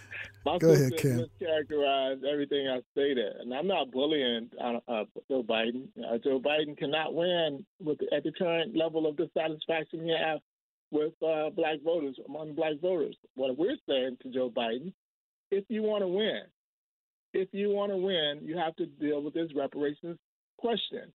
My 0.46 0.58
Go 0.58 0.72
ahead, 0.72 0.94
Kaam. 0.94 1.28
Mischaracterize 1.42 2.24
everything 2.24 2.68
I 2.68 2.82
stated, 2.92 3.34
and 3.42 3.54
I'm 3.54 3.68
not 3.68 3.92
bullying 3.92 4.50
uh, 4.64 4.80
uh, 4.88 5.04
Joe 5.30 5.44
Biden. 5.44 5.88
Uh, 5.98 6.18
Joe 6.24 6.40
Biden 6.40 6.78
cannot 6.78 7.14
win 7.14 7.66
with 7.80 8.00
at 8.16 8.24
the 8.24 8.32
current 8.32 8.76
level 8.76 9.06
of 9.08 9.18
dissatisfaction 9.18 10.06
he 10.06 10.16
has 10.18 10.40
with 10.92 11.14
uh, 11.24 11.50
black 11.52 11.82
voters, 11.84 12.18
among 12.28 12.56
black 12.56 12.80
voters. 12.82 13.16
What 13.36 13.58
we're 13.58 13.78
saying 13.88 14.18
to 14.24 14.30
Joe 14.30 14.52
Biden, 14.56 14.94
if 15.52 15.66
you 15.70 15.84
want 15.84 16.04
to 16.04 16.08
win, 16.08 16.42
if 17.34 17.50
you 17.52 17.70
want 17.70 17.92
to 17.92 17.98
win, 17.98 18.40
you 18.42 18.58
have 18.58 18.76
to 18.78 18.86
deal 18.86 19.22
with 19.22 19.34
this 19.34 19.50
reparations 19.56 20.18
question. 20.58 21.12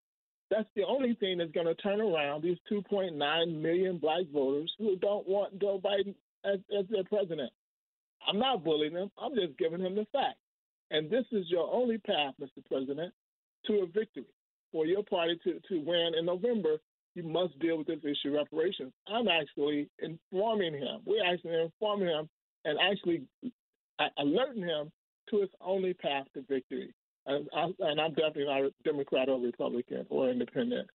That's 0.50 0.68
the 0.76 0.84
only 0.84 1.14
thing 1.14 1.38
that's 1.38 1.50
going 1.52 1.66
to 1.66 1.74
turn 1.74 2.00
around 2.00 2.42
these 2.42 2.58
2.9 2.70 3.60
million 3.60 3.98
black 3.98 4.24
voters 4.32 4.72
who 4.78 4.96
don't 4.96 5.26
want 5.28 5.60
Joe 5.60 5.80
Biden 5.82 6.14
as, 6.44 6.60
as 6.78 6.84
their 6.90 7.04
president. 7.04 7.50
I'm 8.28 8.38
not 8.38 8.64
bullying 8.64 8.94
them. 8.94 9.10
I'm 9.18 9.34
just 9.34 9.58
giving 9.58 9.80
him 9.80 9.94
the 9.94 10.06
fact. 10.12 10.36
And 10.90 11.10
this 11.10 11.24
is 11.32 11.46
your 11.48 11.72
only 11.72 11.98
path, 11.98 12.34
Mr. 12.40 12.64
President, 12.68 13.12
to 13.66 13.80
a 13.80 13.86
victory 13.86 14.24
for 14.70 14.86
your 14.86 15.02
party 15.02 15.38
to, 15.44 15.60
to 15.68 15.80
win 15.80 16.12
in 16.18 16.26
November 16.26 16.76
you 17.14 17.22
must 17.22 17.58
deal 17.58 17.78
with 17.78 17.86
this 17.86 17.98
issue 18.02 18.28
of 18.28 18.34
reparations. 18.34 18.92
I'm 19.06 19.28
actually 19.28 19.88
informing 20.00 20.74
him. 20.74 21.00
We're 21.04 21.24
actually 21.24 21.60
informing 21.62 22.08
him 22.08 22.28
and 22.64 22.78
actually 22.80 23.22
alerting 24.18 24.62
him 24.62 24.90
to 25.30 25.40
his 25.40 25.50
only 25.60 25.94
path 25.94 26.26
to 26.34 26.42
victory. 26.48 26.92
And, 27.26 27.48
I, 27.54 27.64
am 27.64 28.14
definitely 28.14 28.46
not 28.46 28.62
a 28.62 28.70
Democrat 28.84 29.28
or 29.28 29.40
Republican 29.40 30.06
or 30.10 30.28
independent. 30.28 30.88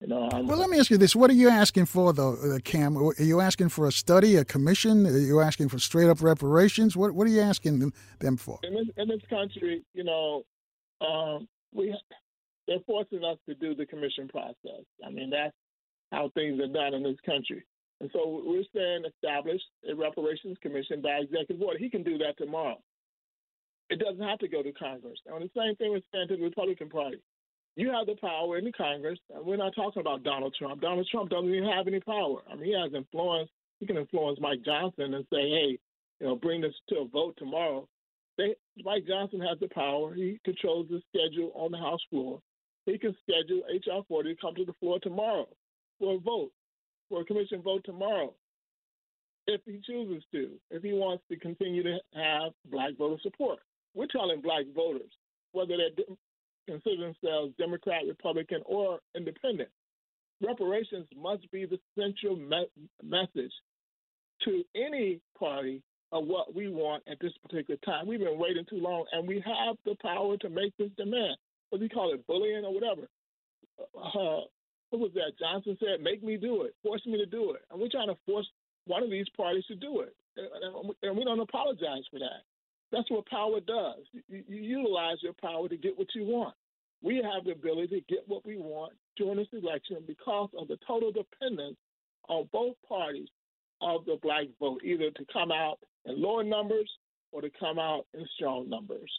You 0.00 0.08
know, 0.08 0.28
well, 0.32 0.58
let 0.58 0.68
me 0.68 0.78
ask 0.78 0.90
you 0.90 0.98
this: 0.98 1.16
What 1.16 1.30
are 1.30 1.34
you 1.34 1.48
asking 1.48 1.86
for, 1.86 2.12
though, 2.12 2.32
uh, 2.32 2.58
Kaam? 2.58 3.18
Are 3.18 3.22
you 3.22 3.40
asking 3.40 3.70
for 3.70 3.86
a 3.86 3.92
study, 3.92 4.36
a 4.36 4.44
commission? 4.44 5.06
Are 5.06 5.16
you 5.16 5.40
asking 5.40 5.68
for 5.68 5.78
straight 5.78 6.10
up 6.10 6.20
reparations? 6.20 6.96
What 6.96 7.12
What 7.12 7.26
are 7.26 7.30
you 7.30 7.40
asking 7.40 7.78
them, 7.78 7.92
them 8.18 8.36
for? 8.36 8.58
In 8.64 8.74
this, 8.74 8.86
in 8.96 9.08
this 9.08 9.22
country, 9.30 9.82
you 9.94 10.04
know, 10.04 10.42
um, 11.00 11.48
we 11.72 11.96
they're 12.66 12.78
forcing 12.86 13.24
us 13.24 13.38
to 13.48 13.54
do 13.54 13.74
the 13.74 13.86
commission 13.86 14.28
process. 14.28 14.84
I 15.04 15.10
mean, 15.10 15.30
that's 15.30 15.54
how 16.12 16.30
things 16.34 16.60
are 16.60 16.68
done 16.68 16.94
in 16.94 17.02
this 17.02 17.20
country. 17.24 17.64
And 18.00 18.10
so 18.12 18.42
we're 18.44 18.64
saying 18.74 19.04
establish 19.06 19.60
a 19.90 19.94
reparations 19.94 20.58
commission 20.62 21.00
by 21.00 21.20
executive 21.22 21.62
order. 21.62 21.78
He 21.78 21.90
can 21.90 22.02
do 22.02 22.18
that 22.18 22.36
tomorrow. 22.38 22.78
It 23.90 24.00
doesn't 24.00 24.26
have 24.26 24.38
to 24.40 24.48
go 24.48 24.62
to 24.62 24.72
Congress. 24.72 25.18
And 25.26 25.42
the 25.42 25.50
same 25.56 25.76
thing 25.76 25.90
we're 25.90 26.00
saying 26.12 26.28
to 26.28 26.36
the 26.36 26.42
Republican 26.42 26.88
Party. 26.88 27.18
You 27.76 27.90
have 27.90 28.06
the 28.06 28.14
power 28.20 28.56
in 28.56 28.64
the 28.64 28.72
Congress, 28.72 29.18
and 29.34 29.44
we're 29.44 29.56
not 29.56 29.74
talking 29.74 30.00
about 30.00 30.22
Donald 30.22 30.54
Trump. 30.56 30.80
Donald 30.80 31.08
Trump 31.10 31.30
doesn't 31.30 31.52
even 31.52 31.68
have 31.68 31.88
any 31.88 32.00
power. 32.00 32.42
I 32.50 32.54
mean, 32.54 32.66
he 32.66 32.72
has 32.80 32.94
influence. 32.94 33.50
He 33.80 33.86
can 33.86 33.96
influence 33.96 34.38
Mike 34.40 34.62
Johnson 34.64 35.14
and 35.14 35.24
say, 35.32 35.50
hey, 35.50 35.78
you 36.20 36.26
know, 36.26 36.36
bring 36.36 36.60
this 36.60 36.74
to 36.90 37.00
a 37.00 37.08
vote 37.08 37.34
tomorrow. 37.36 37.88
They, 38.38 38.54
Mike 38.84 39.06
Johnson 39.06 39.40
has 39.40 39.58
the 39.60 39.68
power. 39.68 40.14
He 40.14 40.38
controls 40.44 40.86
the 40.88 41.02
schedule 41.08 41.52
on 41.54 41.72
the 41.72 41.78
House 41.78 42.00
floor. 42.10 42.40
He 42.86 42.98
can 42.98 43.16
schedule 43.22 43.62
HR 43.68 44.04
40 44.06 44.34
to 44.34 44.40
come 44.40 44.54
to 44.56 44.64
the 44.64 44.74
floor 44.74 44.98
tomorrow 45.00 45.48
for 45.98 46.14
a 46.14 46.18
vote, 46.18 46.50
for 47.08 47.22
a 47.22 47.24
commission 47.24 47.62
vote 47.62 47.82
tomorrow, 47.84 48.34
if 49.46 49.60
he 49.64 49.80
chooses 49.86 50.22
to, 50.32 50.50
if 50.70 50.82
he 50.82 50.92
wants 50.92 51.22
to 51.30 51.38
continue 51.38 51.82
to 51.82 51.98
have 52.14 52.52
black 52.70 52.96
voter 52.98 53.20
support. 53.22 53.58
We're 53.94 54.06
telling 54.06 54.40
black 54.40 54.64
voters, 54.74 55.10
whether 55.52 55.76
they 55.76 56.04
consider 56.66 57.12
themselves 57.12 57.54
Democrat, 57.58 58.02
Republican, 58.08 58.62
or 58.66 58.98
independent, 59.16 59.68
reparations 60.44 61.06
must 61.16 61.50
be 61.50 61.66
the 61.66 61.78
central 61.98 62.36
me- 62.36 62.68
message 63.02 63.52
to 64.44 64.64
any 64.74 65.20
party 65.38 65.82
of 66.12 66.26
what 66.26 66.54
we 66.54 66.68
want 66.68 67.02
at 67.10 67.18
this 67.20 67.32
particular 67.42 67.78
time. 67.84 68.06
We've 68.06 68.20
been 68.20 68.38
waiting 68.38 68.64
too 68.68 68.78
long, 68.78 69.04
and 69.12 69.26
we 69.26 69.42
have 69.46 69.76
the 69.84 69.96
power 70.02 70.36
to 70.38 70.48
make 70.48 70.76
this 70.78 70.90
demand. 70.96 71.36
What 71.74 71.80
do 71.80 71.86
you 71.86 71.90
call 71.90 72.14
it, 72.14 72.24
bullying 72.28 72.64
or 72.64 72.72
whatever? 72.72 73.08
Uh, 73.98 74.46
what 74.90 75.00
was 75.02 75.10
that? 75.14 75.32
Johnson 75.40 75.76
said, 75.80 76.00
"Make 76.00 76.22
me 76.22 76.36
do 76.36 76.62
it, 76.62 76.76
force 76.84 77.04
me 77.04 77.18
to 77.18 77.26
do 77.26 77.50
it," 77.50 77.62
and 77.68 77.80
we're 77.80 77.88
trying 77.88 78.06
to 78.06 78.18
force 78.24 78.48
one 78.86 79.02
of 79.02 79.10
these 79.10 79.28
parties 79.36 79.66
to 79.66 79.74
do 79.74 80.02
it, 80.02 80.14
and 81.02 81.16
we 81.16 81.24
don't 81.24 81.40
apologize 81.40 82.04
for 82.12 82.20
that. 82.20 82.44
That's 82.92 83.10
what 83.10 83.26
power 83.26 83.58
does. 83.58 84.04
You, 84.28 84.44
you 84.46 84.62
utilize 84.62 85.20
your 85.20 85.32
power 85.32 85.68
to 85.68 85.76
get 85.76 85.98
what 85.98 86.14
you 86.14 86.22
want. 86.22 86.54
We 87.02 87.16
have 87.16 87.44
the 87.44 87.50
ability 87.50 87.88
to 87.88 88.14
get 88.14 88.22
what 88.28 88.46
we 88.46 88.56
want 88.56 88.92
during 89.16 89.38
this 89.38 89.48
election 89.52 90.04
because 90.06 90.50
of 90.56 90.68
the 90.68 90.78
total 90.86 91.10
dependence 91.10 91.76
on 92.28 92.48
both 92.52 92.76
parties 92.88 93.30
of 93.80 94.04
the 94.04 94.16
black 94.22 94.46
vote, 94.60 94.80
either 94.84 95.10
to 95.10 95.24
come 95.32 95.50
out 95.50 95.80
in 96.04 96.22
lower 96.22 96.44
numbers 96.44 96.88
or 97.32 97.40
to 97.40 97.50
come 97.58 97.80
out 97.80 98.06
in 98.14 98.24
strong 98.36 98.70
numbers. 98.70 99.10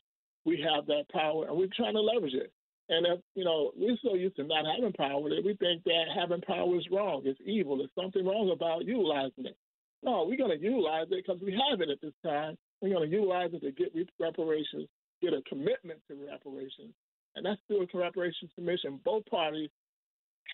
We 0.45 0.61
have 0.61 0.85
that 0.87 1.09
power, 1.11 1.47
and 1.47 1.57
we're 1.57 1.67
trying 1.75 1.93
to 1.93 2.01
leverage 2.01 2.33
it. 2.33 2.51
And 2.87 3.05
if 3.07 3.19
you 3.33 3.43
know, 3.43 3.71
we're 3.75 3.97
so 4.03 4.13
used 4.13 4.35
to 4.35 4.43
not 4.43 4.65
having 4.65 4.93
power 4.93 5.27
that 5.29 5.43
we 5.43 5.55
think 5.55 5.83
that 5.85 6.05
having 6.15 6.41
power 6.41 6.77
is 6.77 6.87
wrong, 6.91 7.23
it's 7.25 7.39
evil, 7.43 7.77
there's 7.77 7.89
something 7.99 8.25
wrong 8.25 8.51
about 8.51 8.85
utilizing 8.85 9.45
it. 9.45 9.57
No, 10.03 10.25
we're 10.29 10.37
going 10.37 10.55
to 10.55 10.63
utilize 10.63 11.07
it 11.09 11.25
because 11.25 11.41
we 11.41 11.51
have 11.69 11.81
it 11.81 11.89
at 11.89 11.99
this 12.01 12.13
time. 12.23 12.55
We're 12.81 12.93
going 12.93 13.09
to 13.09 13.15
utilize 13.15 13.51
it 13.53 13.61
to 13.61 13.71
get 13.71 13.91
reparations, 14.19 14.87
get 15.19 15.33
a 15.33 15.41
commitment 15.49 15.99
to 16.09 16.27
reparations, 16.29 16.93
and 17.35 17.43
that's 17.43 17.59
through 17.67 17.87
a 17.91 17.97
reparations 17.97 18.51
commission. 18.53 18.99
Both 19.03 19.25
parties 19.25 19.71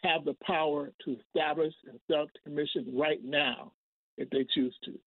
have 0.04 0.24
the 0.24 0.36
power 0.46 0.92
to 1.04 1.18
establish 1.20 1.74
and 1.90 2.00
set 2.08 2.28
commission 2.46 2.94
right 2.94 3.24
now 3.24 3.74
if 4.18 4.30
they 4.30 4.46
choose 4.56 4.76
to. 4.86 4.98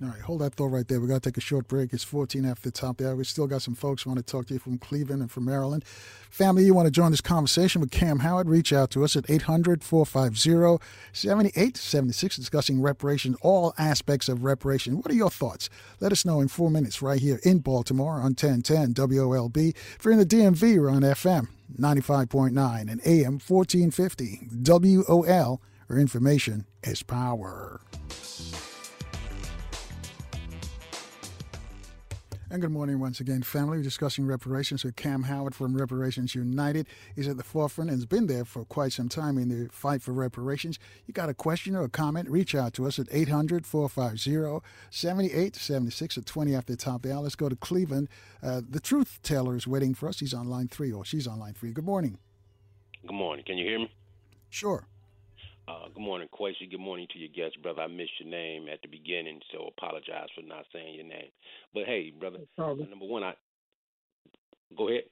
All 0.00 0.08
right, 0.08 0.20
hold 0.20 0.40
that 0.40 0.54
thought 0.54 0.66
right 0.68 0.88
there. 0.88 1.00
We 1.00 1.06
got 1.06 1.22
to 1.22 1.30
take 1.30 1.36
a 1.36 1.40
short 1.40 1.68
break. 1.68 1.92
It's 1.92 2.02
14 2.02 2.44
after 2.44 2.62
the 2.62 2.72
top 2.72 2.96
there. 2.96 3.14
We 3.14 3.24
still 3.24 3.46
got 3.46 3.62
some 3.62 3.74
folks 3.74 4.06
want 4.06 4.18
to 4.18 4.24
talk 4.24 4.46
to 4.46 4.54
you 4.54 4.58
from 4.58 4.78
Cleveland 4.78 5.20
and 5.20 5.30
from 5.30 5.44
Maryland. 5.44 5.84
Family, 6.30 6.64
you 6.64 6.74
want 6.74 6.86
to 6.86 6.90
join 6.90 7.10
this 7.10 7.20
conversation 7.20 7.80
with 7.80 7.90
Kaam 7.90 8.22
Howard? 8.22 8.48
Reach 8.48 8.72
out 8.72 8.90
to 8.92 9.04
us 9.04 9.14
at 9.16 9.28
800 9.28 9.84
450 9.84 10.84
7876 11.12 12.36
discussing 12.36 12.80
reparations, 12.80 13.36
all 13.42 13.74
aspects 13.78 14.28
of 14.28 14.42
reparation. 14.42 14.96
What 14.96 15.10
are 15.10 15.14
your 15.14 15.30
thoughts? 15.30 15.68
Let 16.00 16.10
us 16.10 16.24
know 16.24 16.40
in 16.40 16.48
four 16.48 16.70
minutes 16.70 17.02
right 17.02 17.20
here 17.20 17.38
in 17.44 17.58
Baltimore 17.58 18.14
on 18.14 18.34
1010 18.34 18.94
WOLB. 18.94 19.68
If 19.76 19.98
you're 20.04 20.12
in 20.12 20.18
the 20.18 20.26
DMV, 20.26 20.80
we're 20.80 20.90
on 20.90 21.02
FM 21.02 21.48
95.9 21.78 22.90
and 22.90 23.00
AM 23.06 23.38
1450 23.38 24.48
WOL, 24.64 25.62
where 25.86 25.98
information 25.98 26.66
is 26.82 27.02
power. 27.04 27.82
And 32.52 32.60
good 32.60 32.70
morning 32.70 33.00
once 33.00 33.18
again, 33.18 33.40
family. 33.40 33.78
We're 33.78 33.82
discussing 33.82 34.26
reparations 34.26 34.84
with 34.84 34.94
Kaam 34.94 35.24
Howard 35.24 35.54
from 35.54 35.74
Reparations 35.74 36.34
United. 36.34 36.86
He's 37.16 37.26
at 37.26 37.38
the 37.38 37.42
forefront 37.42 37.88
and 37.88 37.98
has 37.98 38.04
been 38.04 38.26
there 38.26 38.44
for 38.44 38.66
quite 38.66 38.92
some 38.92 39.08
time 39.08 39.38
in 39.38 39.48
the 39.48 39.70
fight 39.72 40.02
for 40.02 40.12
reparations. 40.12 40.78
You 41.06 41.14
got 41.14 41.30
a 41.30 41.34
question 41.34 41.74
or 41.74 41.84
a 41.84 41.88
comment, 41.88 42.28
reach 42.28 42.54
out 42.54 42.74
to 42.74 42.86
us 42.86 42.98
at 42.98 43.06
800 43.10 43.64
450 43.64 44.62
7876 44.90 46.18
at 46.18 46.26
20 46.26 46.54
after 46.54 46.74
the 46.74 46.76
top 46.76 46.96
of 46.96 47.02
the 47.04 47.14
hour. 47.14 47.22
Let's 47.22 47.36
go 47.36 47.48
to 47.48 47.56
Cleveland. 47.56 48.10
Uh, 48.42 48.60
the 48.68 48.80
truth 48.80 49.20
teller 49.22 49.56
is 49.56 49.66
waiting 49.66 49.94
for 49.94 50.10
us. 50.10 50.20
He's 50.20 50.34
on 50.34 50.46
line 50.46 50.68
three, 50.68 50.92
or 50.92 51.06
she's 51.06 51.26
on 51.26 51.38
line 51.38 51.54
three. 51.54 51.72
Good 51.72 51.86
morning. 51.86 52.18
Good 53.06 53.14
morning. 53.14 53.46
Can 53.46 53.56
you 53.56 53.64
hear 53.64 53.78
me? 53.78 53.90
Sure. 54.50 54.86
Uh, 55.72 55.88
good 55.94 56.02
morning, 56.02 56.28
Quasi. 56.30 56.66
Good 56.70 56.80
morning 56.80 57.06
to 57.12 57.18
your 57.18 57.30
guest, 57.34 57.62
brother. 57.62 57.82
I 57.82 57.86
missed 57.86 58.10
your 58.20 58.28
name 58.28 58.66
at 58.70 58.82
the 58.82 58.88
beginning, 58.88 59.40
so 59.52 59.70
apologize 59.76 60.28
for 60.34 60.42
not 60.42 60.66
saying 60.72 60.96
your 60.96 61.06
name. 61.06 61.30
But 61.72 61.84
hey, 61.86 62.12
brother, 62.18 62.38
no 62.58 62.74
number 62.74 63.06
one, 63.06 63.22
I 63.22 63.32
go 64.76 64.88
ahead. 64.88 65.04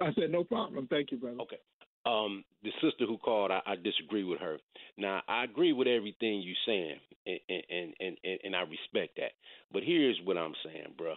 I 0.00 0.12
said 0.14 0.30
no 0.30 0.44
problem. 0.44 0.86
Thank 0.88 1.10
you, 1.10 1.18
brother. 1.18 1.40
Okay. 1.40 1.58
Um, 2.06 2.44
the 2.62 2.70
sister 2.80 3.06
who 3.06 3.18
called, 3.18 3.50
I, 3.50 3.60
I 3.66 3.74
disagree 3.76 4.24
with 4.24 4.38
her. 4.40 4.58
Now, 4.98 5.22
I 5.26 5.44
agree 5.44 5.72
with 5.72 5.88
everything 5.88 6.42
you're 6.42 6.54
saying, 6.64 6.98
and, 7.26 7.40
and 7.48 7.94
and, 8.00 8.16
and 8.22 8.38
and 8.44 8.56
I 8.56 8.60
respect 8.60 9.16
that. 9.16 9.32
But 9.72 9.82
here's 9.82 10.20
what 10.24 10.38
I'm 10.38 10.54
saying, 10.64 10.94
bro. 10.96 11.14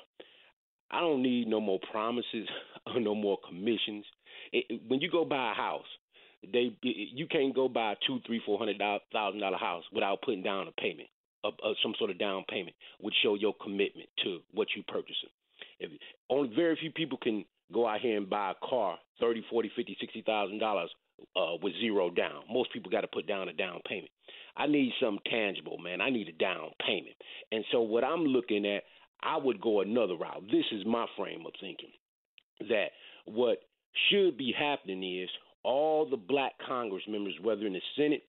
I 0.89 1.01
don't 1.01 1.21
need 1.21 1.47
no 1.47 1.59
more 1.59 1.79
promises 1.91 2.47
or 2.87 2.99
no 2.99 3.13
more 3.13 3.37
commissions. 3.47 4.05
It, 4.51 4.81
when 4.87 5.01
you 5.01 5.11
go 5.11 5.23
buy 5.23 5.51
a 5.51 5.55
house, 5.55 5.85
they 6.51 6.75
you 6.81 7.27
can't 7.27 7.55
go 7.55 7.67
buy 7.67 7.93
a 7.93 7.95
two, 8.07 8.19
three, 8.25 8.41
four 8.45 8.57
hundred 8.57 8.81
thousand 9.11 9.39
dollar 9.39 9.57
house 9.57 9.83
without 9.93 10.21
putting 10.21 10.43
down 10.43 10.67
a 10.67 10.71
payment, 10.81 11.09
of, 11.43 11.53
of 11.63 11.75
some 11.81 11.93
sort 11.97 12.11
of 12.11 12.19
down 12.19 12.43
payment, 12.49 12.75
which 12.99 13.15
show 13.23 13.35
your 13.35 13.53
commitment 13.61 14.09
to 14.23 14.39
what 14.53 14.67
you're 14.75 14.85
purchasing. 14.87 15.29
If, 15.79 15.91
only 16.29 16.53
very 16.55 16.75
few 16.79 16.91
people 16.91 17.17
can 17.21 17.45
go 17.73 17.87
out 17.87 18.01
here 18.01 18.17
and 18.17 18.29
buy 18.29 18.51
a 18.51 18.67
car, 18.67 18.97
thirty, 19.19 19.43
forty, 19.49 19.71
fifty, 19.75 19.97
sixty 19.99 20.21
thousand 20.21 20.59
dollars 20.59 20.89
uh, 21.35 21.55
with 21.61 21.73
zero 21.79 22.09
down. 22.09 22.43
Most 22.51 22.71
people 22.73 22.91
got 22.91 23.01
to 23.01 23.07
put 23.07 23.27
down 23.27 23.49
a 23.49 23.53
down 23.53 23.79
payment. 23.87 24.09
I 24.57 24.67
need 24.67 24.91
something 25.01 25.21
tangible, 25.29 25.77
man. 25.77 26.01
I 26.01 26.09
need 26.09 26.29
a 26.29 26.31
down 26.31 26.69
payment. 26.85 27.15
And 27.51 27.65
so 27.71 27.81
what 27.81 28.03
I'm 28.03 28.23
looking 28.23 28.65
at, 28.65 28.83
I 29.21 29.37
would 29.37 29.59
go 29.59 29.81
another 29.81 30.15
route. 30.15 30.43
This 30.51 30.65
is 30.71 30.85
my 30.85 31.05
frame 31.17 31.45
of 31.45 31.53
thinking 31.59 31.91
that 32.69 32.87
what 33.25 33.59
should 34.09 34.37
be 34.37 34.53
happening 34.57 35.21
is 35.21 35.29
all 35.65 36.07
the 36.07 36.17
black 36.17 36.53
Congress 36.65 37.03
members, 37.09 37.33
whether 37.41 37.65
in 37.65 37.73
the 37.73 37.81
Senate 37.97 38.23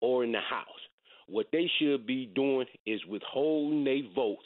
or 0.00 0.24
in 0.24 0.32
the 0.32 0.40
House, 0.40 0.66
what 1.26 1.46
they 1.52 1.70
should 1.78 2.06
be 2.06 2.26
doing 2.26 2.66
is 2.86 3.00
withholding 3.08 3.84
their 3.84 4.02
votes 4.14 4.44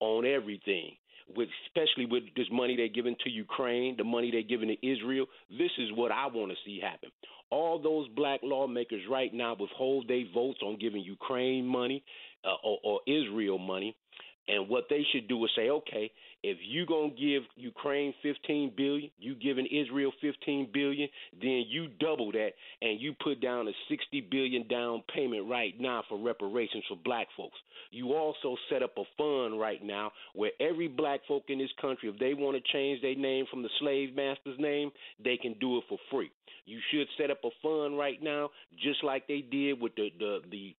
on 0.00 0.26
everything. 0.26 0.90
With 1.34 1.48
especially 1.66 2.06
with 2.06 2.22
this 2.36 2.46
money 2.52 2.76
they're 2.76 2.88
giving 2.88 3.16
to 3.24 3.30
Ukraine, 3.30 3.96
the 3.96 4.04
money 4.04 4.30
they're 4.30 4.42
giving 4.42 4.68
to 4.68 4.86
Israel, 4.86 5.26
this 5.50 5.70
is 5.78 5.90
what 5.92 6.12
I 6.12 6.26
want 6.26 6.52
to 6.52 6.56
see 6.64 6.78
happen. 6.80 7.10
All 7.50 7.80
those 7.80 8.06
black 8.14 8.40
lawmakers 8.42 9.02
right 9.10 9.32
now 9.32 9.56
withhold 9.58 10.06
their 10.06 10.24
votes 10.32 10.60
on 10.62 10.78
giving 10.78 11.00
Ukraine 11.00 11.66
money 11.66 12.04
uh, 12.44 12.54
or, 12.62 12.78
or 12.84 13.00
Israel 13.06 13.58
money, 13.58 13.96
and 14.48 14.68
what 14.68 14.84
they 14.88 15.04
should 15.12 15.28
do 15.28 15.44
is 15.44 15.50
say, 15.56 15.70
okay, 15.70 16.10
if 16.42 16.58
you're 16.62 16.86
gonna 16.86 17.10
give 17.10 17.42
Ukraine 17.56 18.14
15 18.22 18.72
billion, 18.76 19.10
you 19.18 19.34
giving 19.34 19.66
Israel 19.66 20.12
15 20.20 20.68
billion, 20.72 21.08
then 21.40 21.64
you 21.68 21.88
double 21.98 22.30
that 22.32 22.50
and 22.82 23.00
you 23.00 23.14
put 23.22 23.40
down 23.40 23.66
a 23.66 23.72
60 23.88 24.20
billion 24.30 24.66
down 24.68 25.02
payment 25.12 25.48
right 25.48 25.74
now 25.80 26.04
for 26.08 26.18
reparations 26.18 26.84
for 26.88 26.96
black 27.04 27.26
folks. 27.36 27.58
You 27.90 28.14
also 28.14 28.56
set 28.70 28.82
up 28.82 28.96
a 28.96 29.02
fund 29.18 29.58
right 29.58 29.82
now 29.82 30.12
where 30.34 30.52
every 30.60 30.88
black 30.88 31.20
folk 31.26 31.44
in 31.48 31.58
this 31.58 31.70
country, 31.80 32.08
if 32.08 32.18
they 32.18 32.34
want 32.34 32.56
to 32.56 32.72
change 32.72 33.02
their 33.02 33.16
name 33.16 33.46
from 33.50 33.62
the 33.62 33.70
slave 33.80 34.14
master's 34.14 34.58
name, 34.58 34.90
they 35.22 35.36
can 35.36 35.54
do 35.60 35.78
it 35.78 35.84
for 35.88 35.98
free. 36.10 36.30
You 36.66 36.78
should 36.90 37.06
set 37.18 37.30
up 37.30 37.38
a 37.44 37.50
fund 37.62 37.98
right 37.98 38.22
now, 38.22 38.50
just 38.82 39.02
like 39.02 39.26
they 39.26 39.40
did 39.40 39.80
with 39.80 39.94
the 39.94 40.10
the, 40.18 40.40
the 40.50 40.74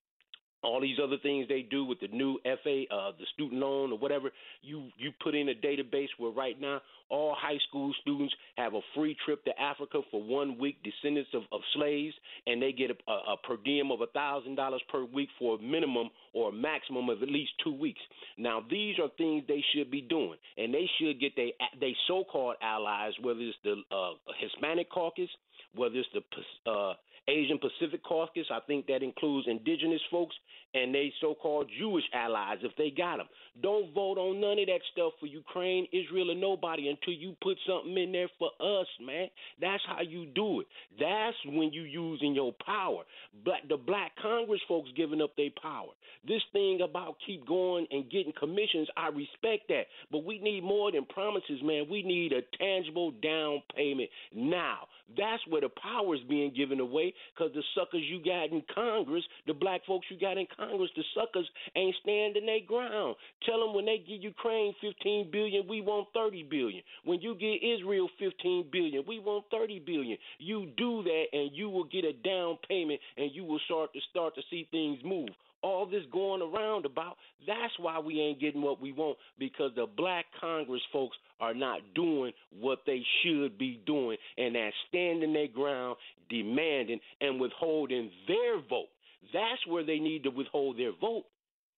all 0.67 0.81
these 0.81 0.97
other 1.01 1.17
things 1.23 1.47
they 1.47 1.61
do 1.61 1.85
with 1.85 1.99
the 2.01 2.09
new 2.09 2.37
FA, 2.43 2.83
uh, 2.91 3.11
the 3.17 3.25
student 3.33 3.61
loan 3.61 3.93
or 3.93 3.97
whatever, 3.97 4.31
you 4.61 4.89
you 4.97 5.11
put 5.23 5.33
in 5.33 5.49
a 5.49 5.53
database 5.53 6.09
where 6.17 6.31
right 6.31 6.59
now 6.59 6.81
all 7.09 7.33
high 7.39 7.57
school 7.69 7.93
students 8.01 8.33
have 8.57 8.73
a 8.73 8.81
free 8.93 9.15
trip 9.25 9.43
to 9.45 9.51
Africa 9.59 10.01
for 10.11 10.21
one 10.21 10.57
week, 10.57 10.75
descendants 10.83 11.29
of, 11.33 11.43
of 11.53 11.61
slaves, 11.73 12.13
and 12.45 12.61
they 12.61 12.73
get 12.73 12.91
a, 12.91 13.11
a, 13.11 13.33
a 13.33 13.37
per 13.47 13.55
diem 13.63 13.91
of 13.91 14.01
a 14.01 14.07
thousand 14.07 14.55
dollars 14.55 14.81
per 14.91 15.05
week 15.05 15.29
for 15.39 15.57
a 15.57 15.61
minimum 15.61 16.09
or 16.33 16.49
a 16.49 16.51
maximum 16.51 17.07
of 17.09 17.23
at 17.23 17.29
least 17.29 17.51
two 17.63 17.73
weeks. 17.73 18.01
Now 18.37 18.61
these 18.69 18.99
are 18.99 19.07
things 19.17 19.43
they 19.47 19.63
should 19.73 19.89
be 19.89 20.01
doing, 20.01 20.37
and 20.57 20.73
they 20.73 20.89
should 20.99 21.19
get 21.21 21.35
they 21.37 21.53
they 21.79 21.95
so-called 22.07 22.55
allies, 22.61 23.13
whether 23.21 23.39
it's 23.39 23.57
the 23.63 23.75
uh, 23.89 24.11
Hispanic 24.41 24.89
caucus, 24.91 25.29
whether 25.75 25.95
it's 25.95 26.09
the 26.13 26.71
uh, 26.71 26.93
Asian 27.27 27.59
Pacific 27.59 28.03
Caucus. 28.03 28.47
I 28.51 28.59
think 28.67 28.87
that 28.87 29.03
includes 29.03 29.47
indigenous 29.47 30.01
folks 30.09 30.35
and 30.73 30.93
they 30.93 31.11
so-called 31.21 31.69
Jewish 31.79 32.03
allies 32.13 32.57
if 32.61 32.71
they 32.77 32.89
got 32.89 33.17
them. 33.17 33.27
Don't 33.61 33.93
vote 33.93 34.17
on 34.17 34.39
none 34.39 34.59
of 34.59 34.67
that 34.67 34.81
stuff 34.91 35.13
for 35.19 35.25
Ukraine, 35.25 35.87
Israel, 35.91 36.31
or 36.31 36.35
nobody 36.35 36.89
until 36.89 37.13
you 37.13 37.35
put 37.41 37.57
something 37.67 37.97
in 37.97 38.11
there 38.11 38.29
for 38.37 38.49
us, 38.59 38.87
man. 39.01 39.27
That's 39.59 39.83
how 39.87 40.01
you 40.01 40.25
do 40.27 40.61
it. 40.61 40.67
That's 40.99 41.37
when 41.45 41.71
you 41.73 41.83
using 41.83 42.35
your 42.35 42.53
power. 42.65 43.03
But 43.43 43.67
the 43.69 43.77
black 43.77 44.11
Congress 44.21 44.61
folks 44.67 44.89
giving 44.95 45.21
up 45.21 45.35
their 45.35 45.49
power. 45.61 45.89
This 46.27 46.41
thing 46.51 46.79
about 46.83 47.15
keep 47.25 47.47
going 47.47 47.87
and 47.91 48.09
getting 48.11 48.33
commissions, 48.37 48.87
I 48.97 49.07
respect 49.07 49.69
that. 49.69 49.85
But 50.11 50.25
we 50.25 50.39
need 50.39 50.63
more 50.63 50.91
than 50.91 51.05
promises, 51.05 51.61
man. 51.63 51.85
We 51.89 52.03
need 52.03 52.33
a 52.33 52.41
tangible 52.57 53.11
down 53.11 53.63
payment 53.75 54.09
now. 54.35 54.87
That's 55.15 55.41
where 55.49 55.61
the 55.61 55.69
power 55.69 56.15
is 56.15 56.21
being 56.29 56.53
given 56.53 56.79
away 56.79 57.13
because 57.33 57.53
the 57.53 57.63
suckers 57.75 58.03
you 58.09 58.23
got 58.23 58.51
in 58.51 58.63
Congress, 58.73 59.23
the 59.45 59.53
black 59.53 59.81
folks 59.85 60.07
you 60.09 60.19
got 60.19 60.37
in 60.37 60.47
Congress, 60.57 60.89
the 60.95 61.03
suckers 61.15 61.47
ain't 61.75 61.95
standing 62.01 62.45
their 62.45 62.65
ground. 62.67 63.15
Tell 63.45 63.59
them 63.59 63.75
when 63.75 63.85
they 63.85 63.97
give 63.97 64.21
Ukraine 64.21 64.73
15 64.81 65.29
billion, 65.31 65.67
we 65.67 65.81
want 65.81 66.07
30 66.13 66.43
billion. 66.43 66.81
When 67.03 67.21
you 67.21 67.35
give 67.35 67.55
Israel 67.61 68.09
15 68.19 68.69
billion, 68.71 69.03
we 69.07 69.19
want 69.19 69.45
30 69.51 69.79
billion. 69.79 70.17
You 70.39 70.67
do 70.77 71.03
that 71.03 71.25
and 71.33 71.51
you 71.53 71.69
will 71.69 71.85
get 71.85 72.05
a 72.05 72.13
down 72.13 72.57
payment 72.67 72.99
and 73.17 73.31
you 73.33 73.43
will 73.43 73.59
start 73.65 73.93
to 73.93 73.99
start 74.09 74.35
to 74.35 74.41
see 74.49 74.67
things 74.71 74.99
move 75.03 75.29
all 75.63 75.85
this 75.85 76.03
going 76.11 76.41
around 76.41 76.85
about. 76.85 77.17
That's 77.45 77.73
why 77.79 77.99
we 77.99 78.19
ain't 78.21 78.39
getting 78.39 78.61
what 78.61 78.81
we 78.81 78.91
want 78.91 79.17
because 79.39 79.71
the 79.75 79.85
black 79.97 80.25
Congress 80.39 80.81
folks 80.91 81.17
are 81.39 81.53
not 81.53 81.81
doing 81.95 82.33
what 82.59 82.79
they 82.85 83.01
should 83.23 83.57
be 83.57 83.81
doing, 83.85 84.17
and 84.37 84.55
that's 84.55 84.75
standing 84.89 85.33
their 85.33 85.47
ground, 85.47 85.97
demanding 86.29 86.99
and 87.21 87.39
withholding 87.39 88.09
their 88.27 88.59
vote. 88.69 88.89
That's 89.33 89.65
where 89.67 89.85
they 89.85 89.99
need 89.99 90.23
to 90.23 90.29
withhold 90.29 90.77
their 90.77 90.93
vote. 90.99 91.25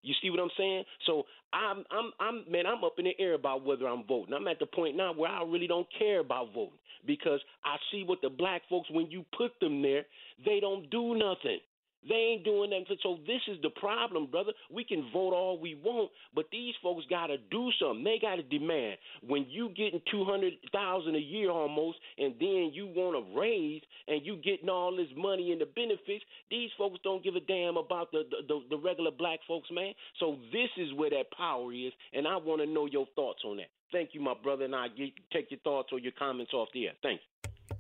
You 0.01 0.13
see 0.21 0.29
what 0.29 0.39
I'm 0.39 0.49
saying? 0.57 0.83
So 1.05 1.23
I'm 1.51 1.83
I'm 1.91 2.11
I'm 2.19 2.51
man, 2.51 2.65
I'm 2.65 2.83
up 2.83 2.93
in 2.99 3.05
the 3.05 3.13
air 3.19 3.33
about 3.33 3.65
whether 3.65 3.85
I'm 3.87 4.05
voting. 4.07 4.33
I'm 4.33 4.47
at 4.47 4.59
the 4.59 4.65
point 4.65 4.95
now 4.95 5.13
where 5.13 5.29
I 5.29 5.43
really 5.43 5.67
don't 5.67 5.87
care 5.97 6.19
about 6.19 6.53
voting 6.53 6.79
because 7.05 7.41
I 7.65 7.75
see 7.91 8.03
what 8.05 8.21
the 8.21 8.29
black 8.29 8.61
folks 8.69 8.89
when 8.91 9.11
you 9.11 9.25
put 9.37 9.51
them 9.59 9.81
there, 9.81 10.05
they 10.45 10.59
don't 10.59 10.89
do 10.89 11.15
nothing. 11.15 11.59
They 12.07 12.15
ain't 12.15 12.45
doing 12.45 12.69
that. 12.69 12.85
So 13.03 13.19
this 13.27 13.41
is 13.47 13.57
the 13.61 13.69
problem, 13.71 14.27
brother. 14.27 14.53
We 14.71 14.83
can 14.83 15.09
vote 15.11 15.33
all 15.33 15.59
we 15.59 15.75
want, 15.75 16.11
but 16.33 16.45
these 16.51 16.73
folks 16.81 17.05
got 17.09 17.27
to 17.27 17.37
do 17.51 17.69
something. 17.79 18.03
They 18.03 18.19
got 18.21 18.35
to 18.35 18.43
demand. 18.43 18.97
When 19.27 19.45
you 19.49 19.69
getting 19.69 20.01
two 20.09 20.23
hundred 20.23 20.53
thousand 20.71 21.15
a 21.15 21.19
year 21.19 21.51
almost, 21.51 21.97
and 22.17 22.35
then 22.39 22.71
you 22.73 22.87
want 22.95 23.17
to 23.17 23.39
raise, 23.39 23.81
and 24.07 24.25
you 24.25 24.37
getting 24.37 24.69
all 24.69 24.95
this 24.95 25.09
money 25.17 25.51
and 25.51 25.59
the 25.59 25.65
benefits, 25.65 26.23
these 26.49 26.69
folks 26.77 26.99
don't 27.03 27.23
give 27.23 27.35
a 27.35 27.41
damn 27.41 27.77
about 27.77 28.11
the 28.11 28.23
the, 28.47 28.61
the 28.69 28.77
regular 28.77 29.11
black 29.11 29.39
folks, 29.47 29.69
man. 29.71 29.93
So 30.19 30.37
this 30.53 30.69
is 30.77 30.93
where 30.93 31.09
that 31.09 31.31
power 31.37 31.73
is, 31.73 31.91
and 32.13 32.27
I 32.27 32.37
want 32.37 32.61
to 32.61 32.67
know 32.67 32.85
your 32.85 33.07
thoughts 33.15 33.41
on 33.45 33.57
that. 33.57 33.67
Thank 33.91 34.11
you, 34.13 34.21
my 34.21 34.35
brother, 34.41 34.65
and 34.65 34.75
I 34.75 34.87
get, 34.87 35.09
take 35.33 35.51
your 35.51 35.59
thoughts 35.61 35.89
or 35.91 35.99
your 35.99 36.13
comments 36.17 36.53
off 36.53 36.69
the 36.73 36.85
air. 36.85 36.93
Thank 37.01 37.21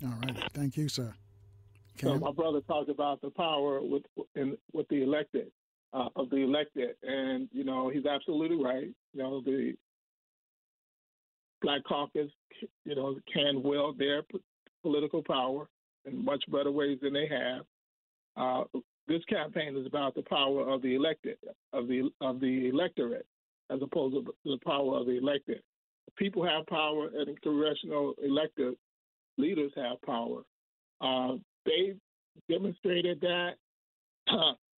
you. 0.01 0.07
All 0.07 0.15
right. 0.25 0.37
Thank 0.53 0.75
you, 0.75 0.89
sir. 0.89 1.13
So 2.01 2.17
my 2.17 2.31
brother 2.31 2.61
talked 2.61 2.89
about 2.89 3.21
the 3.21 3.29
power 3.29 3.81
with 3.81 4.03
in, 4.35 4.57
with 4.73 4.87
the 4.89 5.03
elected 5.03 5.51
uh, 5.93 6.09
of 6.15 6.29
the 6.29 6.37
elected, 6.37 6.95
and 7.03 7.49
you 7.51 7.63
know 7.63 7.89
he's 7.89 8.05
absolutely 8.05 8.63
right. 8.63 8.89
You 9.13 9.23
know 9.23 9.41
the 9.41 9.73
Black 11.61 11.83
Caucus, 11.83 12.31
you 12.85 12.95
know, 12.95 13.17
can 13.31 13.61
wield 13.63 13.97
their 13.97 14.23
p- 14.23 14.39
political 14.81 15.21
power 15.21 15.67
in 16.05 16.23
much 16.23 16.43
better 16.49 16.71
ways 16.71 16.99
than 17.01 17.13
they 17.13 17.27
have. 17.27 17.65
Uh, 18.37 18.63
this 19.07 19.23
campaign 19.25 19.75
is 19.75 19.85
about 19.85 20.15
the 20.15 20.21
power 20.21 20.69
of 20.69 20.81
the 20.81 20.95
elected, 20.95 21.37
of 21.73 21.87
the 21.87 22.09
of 22.21 22.39
the 22.39 22.69
electorate, 22.69 23.25
as 23.69 23.79
opposed 23.81 24.15
to 24.15 24.33
the 24.45 24.59
power 24.65 24.97
of 24.97 25.05
the 25.05 25.17
elected. 25.17 25.61
People 26.15 26.45
have 26.45 26.65
power, 26.67 27.09
and 27.13 27.41
congressional 27.41 28.13
elected 28.23 28.75
leaders 29.37 29.71
have 29.75 30.01
power. 30.03 30.43
Uh, 31.01 31.35
they 31.69 31.95
demonstrated 32.53 33.21
that 33.21 33.53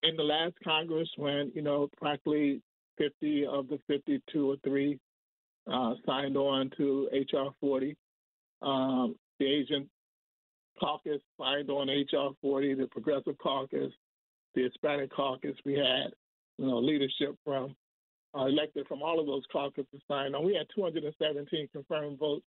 in 0.04 0.16
the 0.18 0.24
last 0.24 0.56
Congress 0.64 1.10
when, 1.18 1.52
you 1.54 1.62
know, 1.62 1.90
practically 1.98 2.62
50 2.98 3.46
of 3.46 3.68
the 3.68 3.80
52 3.88 4.52
or 4.52 4.56
3 4.64 5.00
uh, 5.72 5.94
signed 6.06 6.36
on 6.36 6.70
to 6.78 7.10
H.R. 7.14 7.52
40. 7.60 7.96
Um, 8.62 9.16
the 9.40 9.46
Asian 9.46 9.90
caucus 10.80 11.22
signed 11.40 11.70
on 11.70 11.90
H.R. 11.90 12.32
40, 12.42 12.74
the 12.76 12.88
Progressive 12.88 13.38
caucus, 13.38 13.92
the 14.56 14.64
Hispanic 14.64 15.12
caucus. 15.14 15.56
We 15.66 15.74
had, 15.74 16.12
you 16.58 16.68
know, 16.68 16.80
leadership 16.80 17.36
from 17.46 17.76
uh, 18.38 18.46
elected 18.46 18.88
from 18.88 19.02
all 19.02 19.20
of 19.20 19.26
those 19.26 19.44
caucuses 19.52 20.02
signed 20.08 20.36
on. 20.36 20.46
We 20.46 20.56
had 20.56 20.68
217 20.76 21.70
confirmed 21.74 22.20
votes 22.20 22.46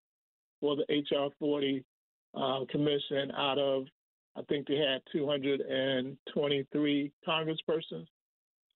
for 0.61 0.77
the 0.77 0.85
H.R. 0.91 1.31
40 1.39 1.85
uh, 2.35 2.61
commission 2.71 3.31
out 3.37 3.59
of 3.59 3.85
I 4.37 4.43
think 4.43 4.69
they 4.69 4.77
had 4.77 5.03
223 5.13 7.13
congresspersons. 7.27 8.07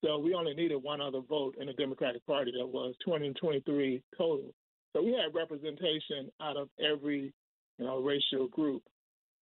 So 0.05 0.19
we 0.19 0.35
only 0.35 0.55
needed 0.55 0.83
one 0.83 1.01
other 1.01 1.21
vote 1.21 1.55
in 1.59 1.69
the 1.69 1.73
Democratic 1.73 2.27
Party 2.27 2.53
that 2.59 2.67
was 2.67 2.95
223 3.05 4.03
total. 4.17 4.53
So 4.93 5.03
we 5.03 5.13
had 5.13 5.35
representation 5.35 6.31
out 6.41 6.57
of 6.57 6.69
every 6.79 7.33
you 7.79 7.85
know 7.85 8.01
racial 8.01 8.47
group 8.49 8.83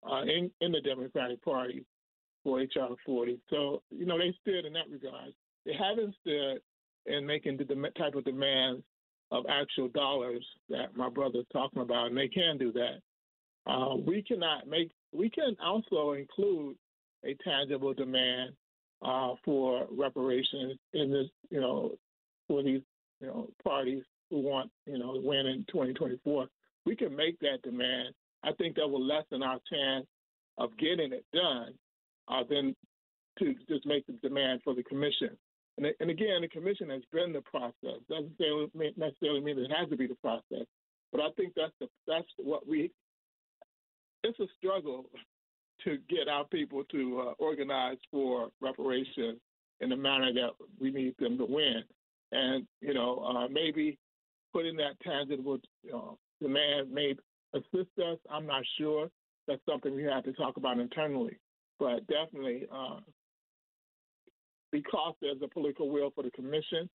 uh, 0.09 0.23
in 0.23 0.51
in 0.61 0.71
the 0.71 0.81
Democratic 0.81 1.43
Party 1.43 1.85
for 2.43 2.59
HR 2.59 2.95
40. 3.05 3.39
So 3.49 3.81
you 3.89 4.05
know 4.05 4.17
they 4.17 4.33
stood 4.41 4.65
in 4.65 4.73
that 4.73 4.89
regard. 4.91 5.33
They 5.65 5.73
haven't 5.73 6.15
stood 6.21 6.59
in 7.05 7.25
making 7.25 7.57
the 7.57 7.91
type 7.97 8.15
of 8.15 8.23
demands 8.23 8.83
of 9.31 9.45
actual 9.49 9.87
dollars 9.89 10.45
that 10.69 10.95
my 10.95 11.09
brother's 11.09 11.45
talking 11.51 11.81
about, 11.81 12.07
and 12.07 12.17
they 12.17 12.27
can 12.27 12.57
do 12.57 12.71
that. 12.73 12.99
Uh, 13.65 13.95
we 13.95 14.21
cannot 14.21 14.67
make 14.67 14.91
we 15.13 15.29
can 15.29 15.55
also 15.63 16.13
include 16.13 16.75
a 17.25 17.35
tangible 17.43 17.93
demand 17.93 18.51
uh, 19.03 19.33
for 19.43 19.85
reparations 19.91 20.77
in 20.93 21.11
this, 21.11 21.27
you 21.49 21.59
know, 21.59 21.91
for 22.47 22.63
these, 22.63 22.81
you 23.19 23.27
know, 23.27 23.47
parties 23.63 24.03
who 24.29 24.39
want, 24.39 24.69
you 24.85 24.97
know, 24.97 25.19
win 25.23 25.47
in 25.47 25.65
2024. 25.71 26.47
We 26.85 26.95
can 26.95 27.15
make 27.15 27.39
that 27.39 27.61
demand. 27.63 28.13
I 28.43 28.51
think 28.53 28.75
that 28.75 28.87
will 28.87 29.05
lessen 29.05 29.43
our 29.43 29.59
chance 29.71 30.05
of 30.57 30.75
getting 30.77 31.13
it 31.13 31.25
done 31.33 31.73
uh, 32.27 32.43
than 32.49 32.75
to 33.39 33.55
just 33.67 33.85
make 33.85 34.05
the 34.07 34.13
demand 34.13 34.61
for 34.63 34.73
the 34.73 34.83
commission. 34.83 35.37
And, 35.77 35.87
and 35.99 36.09
again, 36.09 36.41
the 36.41 36.47
commission 36.47 36.89
has 36.89 37.01
been 37.11 37.33
the 37.33 37.41
process. 37.41 38.01
Doesn't 38.09 38.37
necessarily 38.97 39.41
mean 39.41 39.59
it 39.59 39.71
has 39.77 39.89
to 39.89 39.97
be 39.97 40.07
the 40.07 40.15
process, 40.15 40.65
but 41.11 41.21
I 41.21 41.29
think 41.37 41.53
that's 41.55 41.73
the, 41.79 41.87
that's 42.07 42.27
what 42.37 42.67
we 42.67 42.91
it's 44.23 44.39
a 44.39 44.47
struggle 44.57 45.05
to 45.83 45.97
get 46.09 46.27
our 46.27 46.45
people 46.45 46.83
to 46.91 47.19
uh, 47.27 47.33
organize 47.39 47.97
for 48.11 48.49
reparations 48.61 49.39
in 49.79 49.89
the 49.89 49.95
manner 49.95 50.31
that 50.31 50.51
we 50.79 50.91
need 50.91 51.15
them 51.19 51.37
to 51.37 51.45
win. 51.45 51.83
And, 52.31 52.67
you 52.81 52.93
know, 52.93 53.19
uh, 53.19 53.47
maybe 53.47 53.97
putting 54.53 54.77
that 54.77 54.99
tangible 55.03 55.59
you 55.83 56.17
demand 56.39 56.91
may 56.91 57.15
assist 57.53 57.89
us. 57.99 58.17
I'm 58.29 58.45
not 58.45 58.63
sure. 58.77 59.09
That's 59.47 59.61
something 59.67 59.95
we 59.95 60.03
have 60.03 60.23
to 60.23 60.33
talk 60.33 60.57
about 60.57 60.79
internally. 60.79 61.37
But 61.79 62.05
definitely, 62.07 62.67
uh, 62.71 62.99
because 64.71 65.15
there's 65.21 65.41
a 65.43 65.47
political 65.47 65.89
will 65.89 66.11
for 66.11 66.23
the 66.23 66.31
commission, 66.31 66.89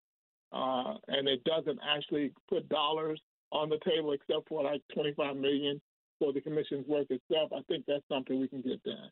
uh, 0.52 0.94
and 1.08 1.28
it 1.28 1.42
doesn't 1.44 1.80
actually 1.86 2.32
put 2.48 2.68
dollars 2.68 3.20
on 3.50 3.68
the 3.68 3.78
table 3.84 4.12
except 4.12 4.48
for 4.48 4.62
like 4.62 4.80
25 4.94 5.36
million 5.36 5.80
for 6.18 6.32
the 6.32 6.40
commission's 6.40 6.86
work 6.86 7.06
itself, 7.10 7.52
I 7.52 7.60
think 7.68 7.84
that's 7.86 8.02
something 8.10 8.40
we 8.40 8.48
can 8.48 8.62
get 8.62 8.82
done. 8.82 9.10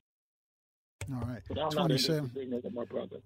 All 1.12 1.28
right. 1.28 1.42
But 1.48 1.58
I'm 1.58 1.70
27. 1.70 2.30
not 2.34 2.72
my 2.72 2.84
brother. 2.84 3.16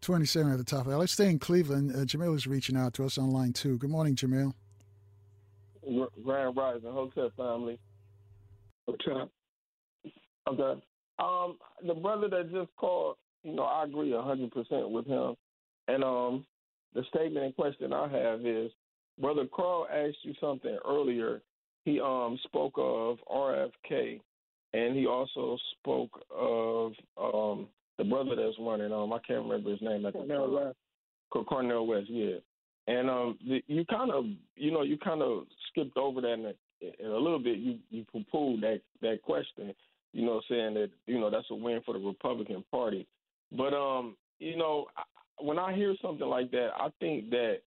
27 0.00 0.52
at 0.52 0.58
the 0.58 0.64
top. 0.64 0.86
Let's 0.86 1.12
stay 1.12 1.30
in 1.30 1.38
Cleveland. 1.38 1.92
Uh, 1.92 1.98
Jamil 2.04 2.34
is 2.34 2.46
reaching 2.46 2.76
out 2.76 2.94
to 2.94 3.04
us 3.04 3.18
online 3.18 3.52
too. 3.52 3.78
Good 3.78 3.90
morning, 3.90 4.16
Jamil. 4.16 4.52
Grand 6.24 6.56
Rising 6.56 6.90
Hotep 6.92 7.36
family. 7.36 7.78
What's 8.84 9.04
up? 9.08 9.30
Okay. 10.48 10.80
Um, 11.18 11.58
the 11.86 11.94
brother 11.94 12.28
that 12.28 12.50
just 12.50 12.70
called, 12.76 13.16
you 13.44 13.54
know, 13.54 13.62
I 13.62 13.84
agree 13.84 14.12
hundred 14.12 14.50
percent 14.50 14.90
with 14.90 15.06
him. 15.06 15.34
And 15.88 16.02
um, 16.02 16.44
the 16.94 17.02
statement 17.08 17.46
in 17.46 17.52
question 17.52 17.92
I 17.92 18.08
have 18.08 18.44
is, 18.44 18.70
Brother 19.20 19.46
Carl 19.54 19.86
asked 19.92 20.18
you 20.22 20.34
something 20.40 20.76
earlier 20.84 21.42
he 21.84 22.00
um 22.00 22.38
spoke 22.44 22.74
of 22.76 23.18
RFK, 23.30 24.20
and 24.72 24.96
he 24.96 25.06
also 25.06 25.58
spoke 25.78 26.24
of 26.30 26.92
um 27.16 27.68
the 27.98 28.04
brother 28.04 28.34
that's 28.36 28.56
running. 28.58 28.92
Um, 28.92 29.12
I 29.12 29.18
can't 29.26 29.42
remember 29.44 29.70
his 29.70 29.82
name 29.82 30.06
at 30.06 30.12
the 30.12 30.20
Cornel 30.20 30.46
time. 30.46 30.54
West. 30.54 30.76
Cornel 31.48 31.86
West, 31.86 32.08
yeah. 32.08 32.36
And 32.88 33.08
um, 33.08 33.38
the, 33.46 33.62
you 33.68 33.84
kind 33.84 34.10
of, 34.10 34.24
you 34.56 34.72
know, 34.72 34.82
you 34.82 34.98
kind 34.98 35.22
of 35.22 35.44
skipped 35.70 35.96
over 35.96 36.20
that 36.20 36.32
in 36.32 36.46
a, 36.46 37.04
in 37.04 37.10
a 37.10 37.16
little 37.16 37.38
bit. 37.38 37.58
You 37.58 37.78
you 37.90 38.04
poo-pooed 38.10 38.60
that 38.62 38.80
that 39.02 39.22
question, 39.22 39.72
you 40.12 40.26
know, 40.26 40.40
saying 40.48 40.74
that 40.74 40.90
you 41.06 41.20
know 41.20 41.30
that's 41.30 41.46
a 41.50 41.54
win 41.54 41.80
for 41.84 41.94
the 41.94 42.04
Republican 42.04 42.64
Party. 42.70 43.06
But 43.56 43.72
um, 43.72 44.16
you 44.40 44.56
know, 44.56 44.86
when 45.38 45.58
I 45.58 45.74
hear 45.74 45.94
something 46.02 46.26
like 46.26 46.50
that, 46.50 46.70
I 46.76 46.88
think 46.98 47.30
that 47.30 47.58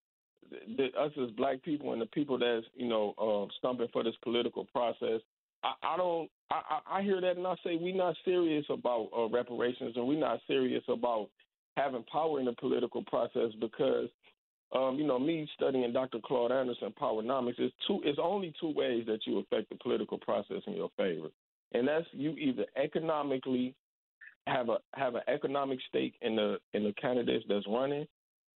us 0.97 1.11
as 1.21 1.31
black 1.31 1.61
people 1.63 1.93
and 1.93 2.01
the 2.01 2.05
people 2.07 2.37
that's 2.37 2.65
you 2.75 2.87
know 2.87 3.13
uh, 3.17 3.51
stumping 3.57 3.87
for 3.91 4.03
this 4.03 4.15
political 4.23 4.65
process. 4.65 5.21
I, 5.63 5.73
I 5.83 5.97
don't. 5.97 6.29
I, 6.51 6.79
I 6.99 7.01
hear 7.01 7.19
that 7.21 7.37
and 7.37 7.47
I 7.47 7.55
say 7.63 7.77
we're 7.79 7.95
not 7.95 8.15
serious 8.23 8.65
about 8.69 9.09
uh, 9.17 9.27
reparations 9.29 9.93
and 9.95 10.07
we're 10.07 10.19
not 10.19 10.39
serious 10.47 10.83
about 10.87 11.29
having 11.75 12.03
power 12.03 12.39
in 12.39 12.45
the 12.45 12.53
political 12.53 13.03
process 13.03 13.51
because 13.59 14.09
um, 14.73 14.97
you 14.97 15.05
know, 15.05 15.19
me 15.19 15.47
studying 15.55 15.93
Dr. 15.93 16.19
Claude 16.23 16.51
Anderson 16.51 16.93
Powernomics, 16.99 17.59
is 17.59 17.71
two 17.87 18.01
it's 18.03 18.19
only 18.21 18.53
two 18.59 18.73
ways 18.73 19.05
that 19.07 19.19
you 19.25 19.39
affect 19.39 19.69
the 19.69 19.75
political 19.75 20.17
process 20.17 20.61
in 20.67 20.73
your 20.73 20.89
favor. 20.97 21.27
And 21.73 21.87
that's 21.87 22.05
you 22.11 22.31
either 22.31 22.65
economically 22.75 23.75
have 24.47 24.69
a 24.69 24.77
have 24.93 25.15
an 25.15 25.21
economic 25.27 25.79
stake 25.87 26.15
in 26.21 26.35
the 26.35 26.57
in 26.73 26.83
the 26.83 26.93
candidates 26.93 27.45
that's 27.47 27.65
running. 27.67 28.07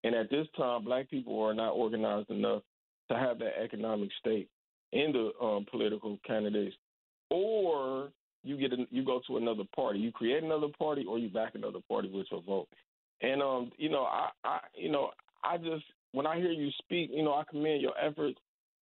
And 0.05 0.15
at 0.15 0.31
this 0.31 0.47
time 0.57 0.85
black 0.85 1.11
people 1.11 1.41
are 1.43 1.55
not 1.55 1.70
organized 1.70 2.31
enough 2.31 2.62
to 3.11 3.16
have 3.16 3.39
that 3.39 3.61
economic 3.62 4.11
stake 4.20 4.49
in 4.93 5.12
the 5.12 5.45
um, 5.45 5.66
political 5.70 6.19
candidates. 6.27 6.77
Or 7.31 8.11
you 8.45 8.57
get 8.57 8.73
a, 8.73 8.87
you 8.91 9.05
go 9.05 9.20
to 9.27 9.37
another 9.37 9.65
party. 9.75 9.99
You 9.99 10.12
create 10.12 10.43
another 10.43 10.69
party 10.79 11.05
or 11.09 11.19
you 11.19 11.29
back 11.29 11.55
another 11.55 11.81
party 11.89 12.11
with 12.11 12.27
your 12.31 12.43
vote. 12.43 12.69
And 13.20 13.43
um, 13.43 13.73
you 13.77 13.89
know, 13.89 14.05
I, 14.05 14.31
I 14.45 14.61
you 14.75 14.91
know, 14.91 15.11
I 15.45 15.59
just 15.59 15.85
when 16.12 16.27
I 16.27 16.37
hear 16.37 16.53
you 16.53 16.70
speak, 16.79 17.11
you 17.12 17.23
know, 17.23 17.35
I 17.35 17.45
commend 17.49 17.83
your 17.83 17.99
efforts. 17.99 18.39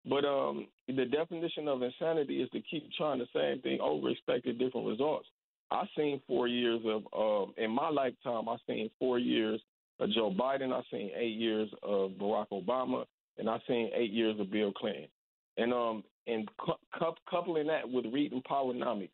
But 0.08 0.24
um, 0.24 0.68
the 0.86 1.04
definition 1.04 1.66
of 1.66 1.82
insanity 1.82 2.40
is 2.40 2.48
to 2.50 2.60
keep 2.60 2.88
trying 2.96 3.18
the 3.18 3.26
same 3.34 3.60
thing 3.62 3.80
over, 3.80 4.08
expecting 4.08 4.56
different 4.56 4.86
results. 4.86 5.26
I've 5.72 5.88
seen 5.96 6.20
four 6.28 6.46
years 6.46 6.80
of, 6.86 7.02
um, 7.12 7.54
in 7.56 7.72
my 7.72 7.88
lifetime, 7.88 8.48
I've 8.48 8.60
seen 8.68 8.88
four 9.00 9.18
years 9.18 9.60
of 9.98 10.10
Joe 10.10 10.34
Biden. 10.36 10.72
I've 10.72 10.84
seen 10.90 11.10
eight 11.16 11.36
years 11.36 11.68
of 11.82 12.12
Barack 12.12 12.48
Obama, 12.52 13.04
and 13.38 13.48
I've 13.48 13.60
seen 13.66 13.90
eight 13.94 14.12
years 14.12 14.38
of 14.38 14.50
Bill 14.50 14.72
Clinton. 14.72 15.08
And 15.56 15.72
um, 15.72 16.04
and 16.26 16.48
cu- 16.58 17.14
coupling 17.30 17.66
that 17.68 17.88
with 17.88 18.04
reading 18.12 18.42
Powernomics, 18.50 19.10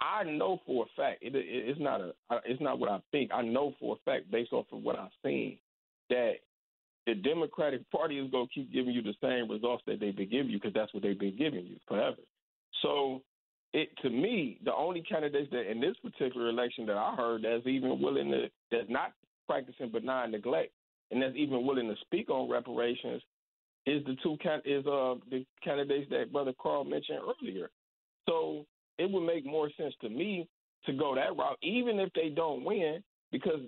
I 0.00 0.24
know 0.24 0.60
for 0.66 0.84
a 0.84 1.00
fact 1.00 1.22
it, 1.22 1.34
it, 1.34 1.44
it's 1.46 1.80
not 1.80 2.00
a 2.00 2.12
it's 2.44 2.60
not 2.60 2.78
what 2.78 2.90
I 2.90 3.00
think. 3.12 3.30
I 3.32 3.42
know 3.42 3.74
for 3.78 3.96
a 3.96 4.10
fact 4.10 4.30
based 4.30 4.52
off 4.52 4.66
of 4.72 4.82
what 4.82 4.98
I've 4.98 5.10
seen 5.24 5.58
that 6.10 6.34
the 7.06 7.14
Democratic 7.14 7.88
Party 7.90 8.18
is 8.18 8.30
going 8.30 8.46
to 8.48 8.52
keep 8.52 8.72
giving 8.72 8.94
you 8.94 9.02
the 9.02 9.14
same 9.22 9.50
results 9.50 9.82
that 9.86 10.00
they've 10.00 10.16
been 10.16 10.30
giving 10.30 10.50
you 10.50 10.58
because 10.58 10.74
that's 10.74 10.92
what 10.94 11.02
they've 11.02 11.18
been 11.18 11.36
giving 11.36 11.66
you 11.66 11.76
forever. 11.86 12.16
So, 12.82 13.22
it 13.72 13.90
to 14.02 14.10
me, 14.10 14.58
the 14.64 14.74
only 14.74 15.02
candidates 15.02 15.50
that 15.50 15.70
in 15.70 15.80
this 15.80 15.96
particular 16.02 16.48
election 16.48 16.86
that 16.86 16.96
I 16.96 17.14
heard 17.16 17.42
that's 17.42 17.66
even 17.66 18.00
willing 18.00 18.30
to 18.30 18.46
that's 18.70 18.88
not 18.88 19.12
practicing 19.46 19.90
benign 19.90 20.32
neglect 20.32 20.72
and 21.10 21.22
that's 21.22 21.36
even 21.36 21.66
willing 21.66 21.88
to 21.88 21.96
speak 22.02 22.30
on 22.30 22.50
reparations 22.50 23.22
is 23.86 24.04
the 24.04 24.16
two 24.22 24.36
is 24.64 24.86
uh 24.86 25.14
the 25.30 25.44
candidates 25.62 26.10
that 26.10 26.32
Brother 26.32 26.52
Carl 26.60 26.84
mentioned 26.84 27.20
earlier. 27.20 27.70
So 28.28 28.64
it 28.98 29.10
would 29.10 29.26
make 29.26 29.44
more 29.44 29.70
sense 29.76 29.94
to 30.00 30.08
me 30.08 30.48
to 30.86 30.92
go 30.92 31.14
that 31.14 31.36
route, 31.36 31.58
even 31.62 31.98
if 31.98 32.10
they 32.14 32.28
don't 32.28 32.64
win, 32.64 33.02
because 33.32 33.60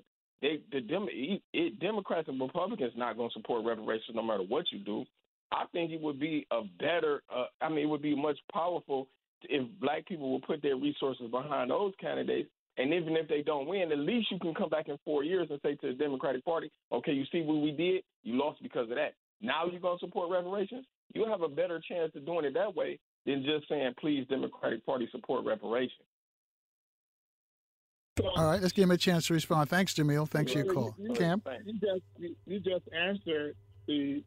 they 0.42 0.60
the 0.72 0.80
Dem- 0.80 1.08
it, 1.10 1.80
Democrats 1.80 2.28
and 2.28 2.40
Republicans 2.40 2.92
not 2.96 3.16
going 3.16 3.30
to 3.30 3.34
support 3.34 3.64
reparations 3.64 4.14
no 4.14 4.22
matter 4.22 4.42
what 4.42 4.64
you 4.70 4.78
do. 4.78 5.04
I 5.52 5.64
think 5.72 5.92
it 5.92 6.00
would 6.00 6.18
be 6.18 6.46
a 6.50 6.62
better. 6.78 7.22
Uh, 7.34 7.44
I 7.60 7.68
mean, 7.68 7.80
it 7.80 7.88
would 7.88 8.02
be 8.02 8.16
much 8.16 8.38
powerful 8.52 9.08
if 9.42 9.66
black 9.80 10.06
people 10.06 10.32
would 10.32 10.42
put 10.42 10.62
their 10.62 10.76
resources 10.76 11.30
behind 11.30 11.70
those 11.70 11.92
candidates. 12.00 12.48
And 12.78 12.92
even 12.92 13.16
if 13.16 13.28
they 13.28 13.42
don't 13.42 13.66
win, 13.66 13.90
at 13.90 13.98
least 13.98 14.30
you 14.30 14.38
can 14.38 14.54
come 14.54 14.68
back 14.68 14.88
in 14.88 14.98
four 15.04 15.24
years 15.24 15.48
and 15.50 15.58
say 15.62 15.76
to 15.76 15.88
the 15.88 15.94
Democratic 15.94 16.44
Party, 16.44 16.70
"Okay, 16.92 17.12
you 17.12 17.24
see 17.32 17.40
what 17.40 17.62
we 17.62 17.72
did? 17.72 18.04
You 18.22 18.34
lost 18.34 18.62
because 18.62 18.90
of 18.90 18.96
that. 18.96 19.14
Now 19.40 19.66
you're 19.66 19.80
going 19.80 19.98
to 19.98 20.06
support 20.06 20.30
reparations. 20.30 20.86
You 21.14 21.24
have 21.26 21.42
a 21.42 21.48
better 21.48 21.80
chance 21.80 22.14
of 22.14 22.26
doing 22.26 22.44
it 22.44 22.54
that 22.54 22.74
way 22.74 22.98
than 23.24 23.44
just 23.44 23.68
saying, 23.68 23.94
"Please, 23.98 24.26
Democratic 24.28 24.84
Party, 24.84 25.08
support 25.10 25.44
reparations." 25.44 26.06
All 28.36 28.46
right, 28.46 28.60
let's 28.60 28.72
give 28.72 28.84
him 28.84 28.90
a 28.90 28.96
chance 28.96 29.26
to 29.26 29.34
respond. 29.34 29.68
Thanks, 29.68 29.94
Jamil. 29.94 30.28
Thanks 30.28 30.52
for 30.52 30.58
your 30.58 30.72
call. 30.72 30.94
You, 30.98 31.10
Kaam? 31.10 31.42
You 31.64 31.74
just, 31.74 32.34
you 32.46 32.60
just 32.60 32.88
answered 32.94 33.54
the 33.86 34.22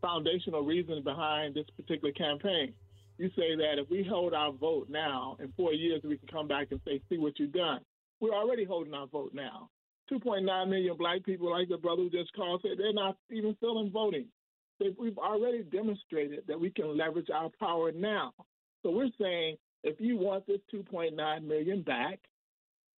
foundational 0.00 0.62
reason 0.62 1.02
behind 1.02 1.54
this 1.54 1.66
particular 1.76 2.12
campaign. 2.12 2.74
You 3.18 3.30
say 3.36 3.54
that 3.56 3.78
if 3.78 3.88
we 3.90 4.04
hold 4.08 4.34
our 4.34 4.52
vote 4.52 4.88
now, 4.90 5.36
in 5.40 5.52
four 5.56 5.72
years 5.72 6.02
we 6.02 6.18
can 6.18 6.28
come 6.28 6.48
back 6.48 6.68
and 6.70 6.80
say, 6.84 7.00
see 7.08 7.18
what 7.18 7.38
you've 7.38 7.52
done. 7.52 7.80
We're 8.20 8.34
already 8.34 8.64
holding 8.64 8.94
our 8.94 9.06
vote 9.06 9.32
now. 9.34 9.70
2.9 10.10 10.68
million 10.68 10.96
black 10.96 11.24
people, 11.24 11.50
like 11.50 11.68
the 11.68 11.76
brother 11.76 12.02
who 12.02 12.10
just 12.10 12.32
called, 12.34 12.62
said 12.62 12.72
they're 12.76 12.92
not 12.92 13.16
even 13.30 13.56
in 13.62 13.90
voting. 13.92 14.26
We've 14.98 15.18
already 15.18 15.62
demonstrated 15.62 16.40
that 16.48 16.60
we 16.60 16.70
can 16.70 16.96
leverage 16.96 17.30
our 17.32 17.50
power 17.60 17.92
now. 17.92 18.32
So 18.82 18.90
we're 18.90 19.10
saying 19.20 19.56
if 19.82 20.00
you 20.00 20.18
want 20.18 20.46
this 20.46 20.60
2.9 20.74 21.44
million 21.44 21.82
back, 21.82 22.18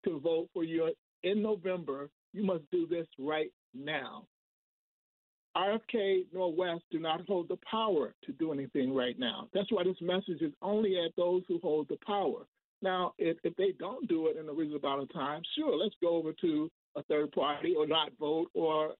to 0.04 0.20
vote 0.20 0.48
for 0.52 0.64
you 0.64 0.92
in 1.22 1.42
November, 1.42 2.10
you 2.32 2.44
must 2.44 2.62
do 2.70 2.86
this 2.86 3.06
right 3.18 3.50
now. 3.74 4.26
RFK 5.56 6.24
Northwest 6.32 6.82
do 6.90 6.98
not 6.98 7.26
hold 7.26 7.48
the 7.48 7.58
power 7.70 8.14
to 8.24 8.32
do 8.32 8.52
anything 8.52 8.94
right 8.94 9.18
now. 9.18 9.48
That's 9.54 9.70
why 9.70 9.84
this 9.84 9.96
message 10.00 10.42
is 10.42 10.52
only 10.60 10.96
at 11.04 11.14
those 11.16 11.42
who 11.46 11.58
hold 11.60 11.88
the 11.88 11.98
power. 12.06 12.46
Now, 12.82 13.14
if, 13.18 13.36
if 13.44 13.54
they 13.56 13.72
don't 13.78 14.08
do 14.08 14.26
it 14.26 14.36
in 14.36 14.48
a 14.48 14.52
reasonable 14.52 14.88
amount 14.88 15.02
of 15.02 15.12
time, 15.12 15.42
sure, 15.56 15.76
let's 15.76 15.94
go 16.02 16.16
over 16.16 16.32
to 16.40 16.70
a 16.96 17.02
third 17.04 17.32
party 17.32 17.74
or 17.76 17.86
not 17.86 18.10
vote 18.18 18.48
or 18.52 18.94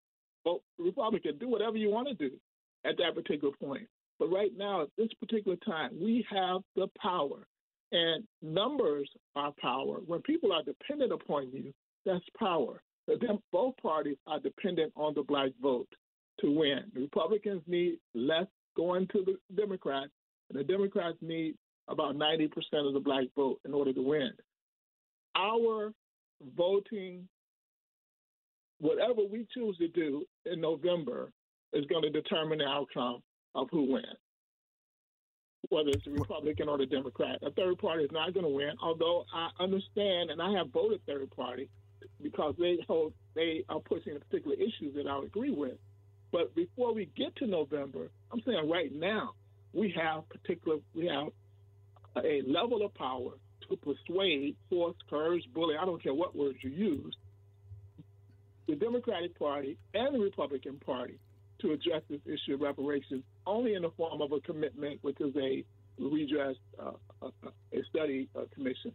vote 0.44 0.62
Republican. 0.78 1.39
Do 1.39 1.48
whatever 1.48 1.76
you 1.76 1.90
want 1.90 2.09
to 2.09 2.14
do 2.14 2.35
at 2.85 2.97
that 2.98 3.14
particular 3.14 3.52
point. 3.60 3.89
But 4.18 4.31
right 4.31 4.52
now, 4.56 4.82
at 4.82 4.89
this 4.97 5.12
particular 5.20 5.56
time, 5.66 5.90
we 6.01 6.24
have 6.31 6.60
the 6.76 6.89
power. 7.01 7.47
And 7.93 8.24
numbers 8.43 9.09
are 9.36 9.52
power. 9.60 9.98
When 10.06 10.22
people 10.22 10.52
are 10.52 10.62
dependent 10.62 11.12
upon 11.12 11.51
you, 11.52 11.72
that's 12.06 12.24
power. 12.39 12.81
Then 13.06 13.39
both 13.52 13.76
parties 13.82 14.16
are 14.26 14.40
dependent 14.40 14.93
on 14.97 15.14
the 15.14 15.22
black 15.22 15.51
vote 15.60 15.89
to 16.40 16.51
win. 16.51 16.81
The 16.94 17.01
Republicans 17.01 17.62
need 17.66 17.98
less 18.15 18.47
going 18.77 19.06
to 19.09 19.24
the 19.24 19.36
Democrats, 19.55 20.11
and 20.51 20.59
the 20.59 20.65
Democrats 20.65 21.16
need 21.20 21.55
about 21.89 22.16
90% 22.16 22.48
of 22.86 22.94
the 22.94 23.01
black 23.01 23.24
vote 23.36 23.61
in 23.65 23.74
order 23.74 23.93
to 23.93 24.02
win. 24.02 24.31
Our 25.36 25.93
voting, 26.56 27.28
whatever 28.78 29.23
we 29.31 29.47
choose 29.52 29.77
to 29.78 29.89
do 29.89 30.24
in 30.47 30.61
November, 30.61 31.31
is 31.73 31.85
going 31.86 32.02
to 32.02 32.11
determine 32.11 32.59
the 32.59 32.66
outcome 32.66 33.23
of 33.55 33.69
who 33.70 33.93
wins 33.93 34.19
whether 35.70 35.90
it's 35.90 36.06
Republican 36.06 36.69
or 36.69 36.78
the 36.78 36.86
Democrat. 36.86 37.39
A 37.43 37.51
third 37.52 37.78
party 37.78 38.05
is 38.05 38.11
not 38.12 38.35
going 38.35 38.44
to 38.44 38.52
win, 38.52 38.73
although 38.82 39.24
I 39.32 39.48
understand 39.62 40.31
and 40.31 40.40
I 40.40 40.52
have 40.52 40.70
voted 40.70 41.01
third 41.06 41.31
party 41.31 41.69
because 42.23 42.55
they 42.59 42.78
hold 42.86 43.12
they 43.35 43.65
are 43.69 43.81
pushing 43.81 44.19
particular 44.19 44.56
issues 44.56 44.94
that 44.94 45.06
I 45.06 45.23
agree 45.24 45.52
with. 45.52 45.78
But 46.35 46.52
before 46.56 46.93
we 46.93 47.09
get 47.16 47.36
to 47.36 47.47
November, 47.47 48.09
I'm 48.32 48.43
saying 48.44 48.69
right 48.69 48.93
now 48.93 49.35
we 49.73 49.94
have 49.97 50.28
particular 50.28 50.78
we 50.93 51.06
have 51.06 51.28
a 52.24 52.43
level 52.44 52.85
of 52.85 52.93
power 52.94 53.31
to 53.69 53.77
persuade, 53.77 54.56
force, 54.69 54.97
courage, 55.09 55.44
bully, 55.55 55.77
I 55.81 55.85
don't 55.85 56.02
care 56.02 56.12
what 56.12 56.35
words 56.35 56.59
you 56.61 56.70
use, 56.70 57.16
the 58.66 58.74
Democratic 58.74 59.39
Party 59.39 59.78
and 59.94 60.12
the 60.12 60.19
Republican 60.19 60.81
Party 60.85 61.20
to 61.61 61.70
address 61.70 62.02
this 62.11 62.20
issue 62.27 62.55
of 62.55 62.62
reparations 62.62 63.23
only 63.47 63.74
in 63.74 63.82
the 63.82 63.90
form 63.97 64.20
of 64.20 64.32
a 64.32 64.40
commitment, 64.40 64.98
which 65.02 65.20
is 65.20 65.36
a 65.36 65.65
redress, 66.01 66.56
uh, 66.82 66.90
a, 67.23 67.27
a, 67.78 67.85
study 67.90 68.28
uh, 68.36 68.43
commission. 68.52 68.90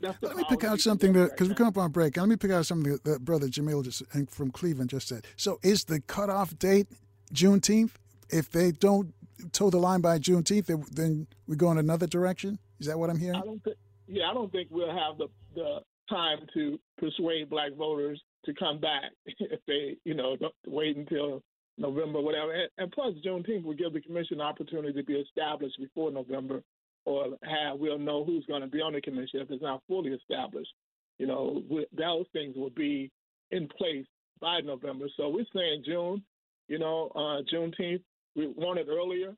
Let 0.00 0.36
me 0.36 0.44
pick 0.48 0.64
out 0.64 0.80
something 0.80 1.12
that 1.14 1.30
because 1.30 1.48
we 1.48 1.54
come 1.54 1.68
up 1.68 1.78
on 1.78 1.90
break. 1.90 2.16
Let 2.16 2.28
me 2.28 2.36
pick 2.36 2.50
out 2.50 2.66
something 2.66 2.92
that, 2.92 3.04
that 3.04 3.24
brother 3.24 3.46
Jamil 3.46 3.84
just 3.84 4.02
from 4.28 4.50
Cleveland 4.50 4.90
just 4.90 5.08
said. 5.08 5.26
So, 5.36 5.58
is 5.62 5.84
the 5.84 6.00
cutoff 6.00 6.58
date 6.58 6.88
Juneteenth? 7.32 7.92
If 8.30 8.50
they 8.50 8.72
don't 8.72 9.14
toe 9.52 9.70
the 9.70 9.78
line 9.78 10.00
by 10.00 10.18
Juneteenth, 10.18 10.66
then 10.90 11.26
we 11.46 11.56
go 11.56 11.70
in 11.70 11.78
another 11.78 12.06
direction. 12.06 12.58
Is 12.80 12.86
that 12.86 12.98
what 12.98 13.10
I'm 13.10 13.18
hearing? 13.18 13.36
I 13.36 13.40
don't 13.44 13.62
think, 13.62 13.76
yeah, 14.08 14.30
I 14.30 14.34
don't 14.34 14.50
think 14.50 14.68
we'll 14.70 14.88
have 14.88 15.18
the 15.18 15.28
the 15.54 15.80
time 16.08 16.38
to 16.54 16.78
persuade 16.98 17.48
black 17.48 17.72
voters 17.74 18.20
to 18.44 18.54
come 18.54 18.78
back 18.78 19.10
if 19.26 19.60
they, 19.66 19.96
you 20.04 20.14
know, 20.14 20.36
don't 20.36 20.54
wait 20.66 20.96
until 20.96 21.42
November, 21.78 22.20
whatever. 22.20 22.52
And, 22.52 22.68
and 22.78 22.92
plus, 22.92 23.14
Juneteenth 23.24 23.64
will 23.64 23.74
give 23.74 23.92
the 23.92 24.00
commission 24.00 24.40
an 24.40 24.46
opportunity 24.46 24.92
to 24.92 25.04
be 25.04 25.14
established 25.14 25.78
before 25.78 26.10
November, 26.10 26.62
or 27.04 27.36
have 27.42 27.78
we'll 27.78 27.98
know 27.98 28.24
who's 28.24 28.46
going 28.46 28.62
to 28.62 28.68
be 28.68 28.80
on 28.80 28.92
the 28.92 29.00
commission 29.00 29.40
if 29.40 29.50
it's 29.50 29.62
not 29.62 29.82
fully 29.88 30.12
established. 30.12 30.72
You 31.18 31.26
know, 31.26 31.62
those 31.96 32.26
things 32.32 32.56
will 32.56 32.70
be 32.70 33.10
in 33.50 33.68
place 33.68 34.06
by 34.40 34.60
November. 34.60 35.06
So 35.16 35.28
we're 35.28 35.44
saying 35.54 35.84
June. 35.86 36.22
You 36.68 36.78
know, 36.78 37.10
uh, 37.14 37.42
Juneteenth. 37.52 38.02
We 38.34 38.48
want 38.48 38.78
it 38.78 38.88
earlier. 38.88 39.34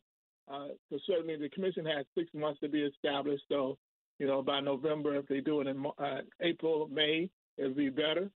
Uh, 0.49 0.69
so 0.91 0.99
certainly 1.07 1.37
the 1.37 1.49
commission 1.49 1.85
has 1.85 2.07
six 2.17 2.29
months 2.33 2.61
to 2.61 2.69
be 2.69 2.83
established. 2.83 3.43
So, 3.49 3.77
you 4.19 4.27
know, 4.27 4.43
by 4.43 4.61
November, 4.61 5.17
if 5.17 5.27
they 5.27 5.41
do 5.41 5.61
it 5.61 5.67
in 5.67 5.85
uh, 5.99 6.21
April, 6.41 6.89
May, 6.91 7.29
it'll 7.59 7.75
be 7.75 7.91
better. 7.91 8.31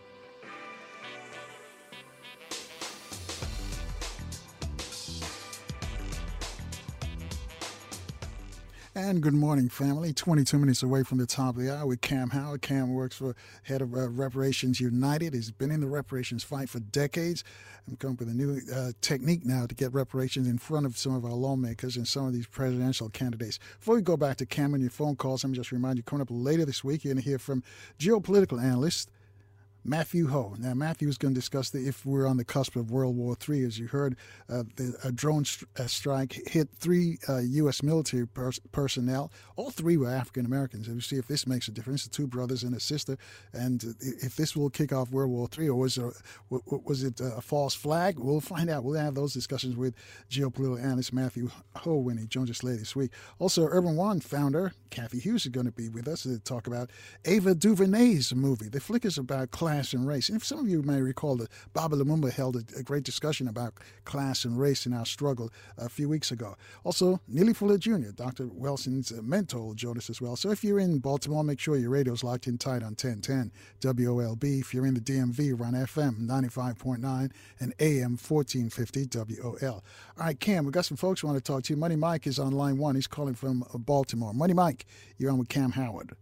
And 8.97 9.21
good 9.21 9.35
morning, 9.35 9.69
family. 9.69 10.11
22 10.11 10.57
minutes 10.57 10.81
away 10.81 11.03
from 11.03 11.19
the 11.19 11.27
top 11.27 11.55
of 11.55 11.61
the 11.61 11.71
hour 11.71 11.85
with 11.85 12.01
Kaam 12.01 12.31
Howard. 12.31 12.63
Kaam 12.63 12.87
works 12.87 13.15
for 13.15 13.35
head 13.61 13.79
of 13.83 13.93
uh, 13.93 14.09
Reparations 14.09 14.81
United. 14.81 15.35
He's 15.35 15.51
been 15.51 15.69
in 15.69 15.81
the 15.81 15.87
reparations 15.87 16.43
fight 16.43 16.67
for 16.67 16.79
decades. 16.79 17.43
I'm 17.87 17.95
coming 17.97 18.15
up 18.15 18.21
with 18.21 18.29
a 18.29 18.33
new 18.33 18.59
uh, 18.73 18.93
technique 19.01 19.45
now 19.45 19.67
to 19.67 19.75
get 19.75 19.93
reparations 19.93 20.47
in 20.47 20.57
front 20.57 20.87
of 20.87 20.97
some 20.97 21.13
of 21.13 21.25
our 21.25 21.33
lawmakers 21.33 21.95
and 21.95 22.07
some 22.07 22.25
of 22.25 22.33
these 22.33 22.47
presidential 22.47 23.07
candidates. 23.09 23.59
Before 23.77 23.93
we 23.93 24.01
go 24.01 24.17
back 24.17 24.37
to 24.37 24.47
Kaam 24.47 24.73
and 24.73 24.81
your 24.81 24.89
phone 24.89 25.15
calls, 25.15 25.43
let 25.43 25.51
me 25.51 25.57
just 25.57 25.71
remind 25.71 25.97
you, 25.97 26.03
coming 26.03 26.23
up 26.23 26.29
later 26.31 26.65
this 26.65 26.83
week, 26.83 27.03
you're 27.03 27.13
going 27.13 27.21
to 27.21 27.29
hear 27.29 27.37
from 27.37 27.61
geopolitical 27.99 28.59
analyst 28.59 29.11
Matthew 29.87 30.27
Hoh. 30.27 30.53
Now, 30.59 30.73
Matthew 30.73 31.07
is 31.07 31.17
going 31.17 31.33
to 31.33 31.39
discuss 31.39 31.69
the, 31.69 31.79
if 31.87 32.05
we're 32.05 32.27
on 32.27 32.35
the 32.35 32.43
cusp 32.43 32.75
of 32.75 32.91
World 32.91 33.15
War 33.15 33.37
III. 33.47 33.63
As 33.63 33.79
you 33.79 33.87
heard, 33.87 34.17
uh, 34.49 34.63
the, 34.75 34.97
a 35.01 35.13
drone 35.13 35.45
st- 35.45 35.69
a 35.77 35.87
strike 35.87 36.33
hit 36.45 36.67
three 36.75 37.19
uh, 37.29 37.37
U.S. 37.37 37.81
military 37.81 38.27
pers- 38.27 38.59
personnel. 38.73 39.31
All 39.55 39.71
three 39.71 39.95
were 39.95 40.09
African 40.09 40.45
Americans. 40.45 40.87
And 40.87 40.97
we 40.97 41.01
see 41.01 41.15
if 41.15 41.27
this 41.27 41.47
makes 41.47 41.69
a 41.69 41.71
difference. 41.71 42.03
The 42.03 42.09
two 42.09 42.27
brothers 42.27 42.63
and 42.63 42.75
a 42.75 42.81
sister, 42.81 43.17
and 43.53 43.95
if 44.01 44.35
this 44.35 44.57
will 44.57 44.69
kick 44.69 44.91
off 44.91 45.09
World 45.09 45.31
War 45.31 45.47
III, 45.57 45.69
or 45.69 45.75
was, 45.75 45.97
was 46.49 47.03
it 47.03 47.21
a 47.21 47.39
false 47.39 47.73
flag? 47.73 48.19
We'll 48.19 48.41
find 48.41 48.69
out. 48.69 48.83
We'll 48.83 48.99
have 48.99 49.15
those 49.15 49.33
discussions 49.33 49.77
with 49.77 49.95
geopolitical 50.29 50.83
analyst 50.83 51.13
Matthew 51.13 51.49
Hoh 51.77 51.95
when 51.95 52.17
he 52.17 52.27
joins 52.27 52.49
us 52.49 52.61
later 52.61 52.79
this 52.79 52.95
week. 52.95 53.11
Also, 53.39 53.63
Urban 53.63 53.95
One 53.95 54.19
founder 54.19 54.73
Cathy 54.89 55.19
Hughes 55.19 55.45
is 55.45 55.51
going 55.51 55.65
to 55.65 55.71
be 55.71 55.87
with 55.87 56.07
us 56.07 56.23
to 56.23 56.39
talk 56.39 56.67
about 56.67 56.89
Ava 57.23 57.55
DuVernay's 57.55 58.33
movie. 58.35 58.67
The 58.67 58.79
flick 58.79 59.05
is 59.05 59.17
about 59.17 59.51
class 59.51 59.76
class 59.77 59.93
and 59.93 60.07
race. 60.07 60.27
And 60.27 60.35
if 60.35 60.43
some 60.43 60.57
of 60.57 60.67
you 60.67 60.81
may 60.81 61.01
recall 61.01 61.35
that 61.37 61.49
Baba 61.73 61.95
Lumumba 61.95 62.31
held 62.31 62.55
a, 62.55 62.63
a, 62.79 62.81
great 62.81 63.03
discussion 63.03 63.47
about 63.47 63.75
class 64.05 64.43
and 64.43 64.59
race 64.59 64.87
in 64.87 64.93
our 64.93 65.05
struggle 65.05 65.51
a 65.77 65.87
few 65.87 66.09
weeks 66.09 66.31
ago. 66.31 66.55
Also, 66.83 67.19
Neely 67.27 67.53
Fuller 67.53 67.77
Jr., 67.77 68.09
Dr. 68.15 68.47
Wilson's 68.47 69.11
uh, 69.11 69.21
mentor, 69.21 69.59
will 69.59 69.73
join 69.75 69.95
us 69.95 70.09
as 70.09 70.19
well. 70.19 70.35
So 70.35 70.49
if 70.49 70.63
you're 70.63 70.79
in 70.79 70.97
Baltimore, 70.97 71.43
make 71.43 71.59
sure 71.59 71.77
your 71.77 71.91
radio's 71.91 72.23
locked 72.23 72.47
in 72.47 72.57
tight 72.57 72.81
on 72.81 72.95
1010 72.95 73.51
WOLB. 73.81 74.61
If 74.61 74.73
you're 74.73 74.87
in 74.87 74.95
the 74.95 75.01
DMV, 75.01 75.59
run 75.59 75.73
FM 75.73 76.27
95.9 76.27 77.31
and 77.59 77.73
AM 77.79 78.17
1450 78.17 79.09
WOL. 79.13 79.83
All 80.17 80.25
right, 80.25 80.39
Kaam, 80.39 80.63
we've 80.63 80.71
got 80.71 80.85
some 80.85 80.97
folks 80.97 81.21
who 81.21 81.27
want 81.27 81.37
to 81.37 81.51
talk 81.51 81.61
to 81.65 81.73
you. 81.73 81.77
Money 81.77 81.95
Mike 81.95 82.25
is 82.25 82.39
on 82.39 82.51
line 82.51 82.79
one. 82.79 82.95
He's 82.95 83.05
calling 83.05 83.35
from 83.35 83.63
uh, 83.71 83.77
Baltimore. 83.77 84.33
Money 84.33 84.55
Mike, 84.55 84.87
you're 85.17 85.29
on 85.29 85.37
with 85.37 85.49
Kaam 85.49 85.73
Howard. 85.73 86.15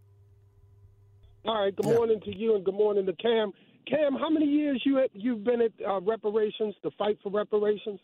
All 1.46 1.62
right. 1.62 1.76
Good 1.76 1.86
yeah. 1.86 1.94
morning 1.94 2.20
to 2.22 2.36
you, 2.36 2.56
and 2.56 2.66
good 2.66 2.74
morning 2.74 3.06
to 3.06 3.14
Kaam. 3.14 3.52
Kaam, 3.88 4.20
how 4.20 4.30
many 4.30 4.48
years 4.48 4.82
you 4.84 4.98
have, 4.98 5.10
you've 5.14 5.44
been 5.44 5.62
at 5.62 5.72
uh, 5.88 6.02
reparations, 6.02 6.74
the 6.84 6.90
fight 6.98 7.20
for 7.22 7.32
reparations? 7.32 8.00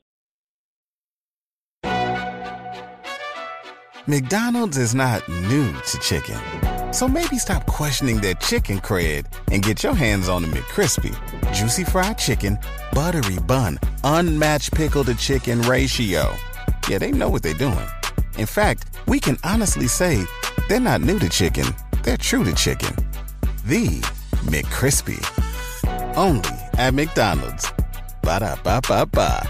McDonald's 4.05 4.77
is 4.77 4.93
not 4.93 5.27
new 5.27 5.73
to 5.73 5.99
chicken, 5.99 6.38
so 6.93 7.07
maybe 7.07 7.38
stop 7.39 7.65
questioning 7.65 8.18
their 8.18 8.35
chicken 8.35 8.80
cred 8.80 9.26
and 9.51 9.63
get 9.63 9.84
your 9.84 9.95
hands 9.95 10.30
on 10.30 10.43
the 10.43 10.47
McCrispy, 10.47 11.15
juicy 11.53 11.84
fried 11.84 12.19
chicken, 12.19 12.59
buttery 12.93 13.39
bun, 13.39 13.80
unmatched 14.03 14.73
pickle 14.73 15.03
to 15.03 15.15
chicken 15.15 15.61
ratio. 15.63 16.35
Yeah, 16.88 16.99
they 16.99 17.11
know 17.11 17.30
what 17.30 17.41
they're 17.41 17.53
doing. 17.55 17.88
In 18.38 18.45
fact, 18.45 18.85
we 19.07 19.19
can 19.19 19.38
honestly 19.43 19.88
say 19.88 20.26
they're 20.69 20.80
not 20.80 21.01
new 21.01 21.18
to 21.18 21.30
chicken; 21.30 21.65
they're 22.03 22.18
true 22.18 22.43
to 22.43 22.53
chicken 22.53 22.93
the 23.65 24.01
McCrispy. 24.45 25.19
Only 26.17 26.49
at 26.77 26.93
McDonald's. 26.93 27.71
Ba 28.23 28.39
da 28.39 28.55
ba 28.63 28.81
ba 28.88 29.05
ba. 29.05 29.47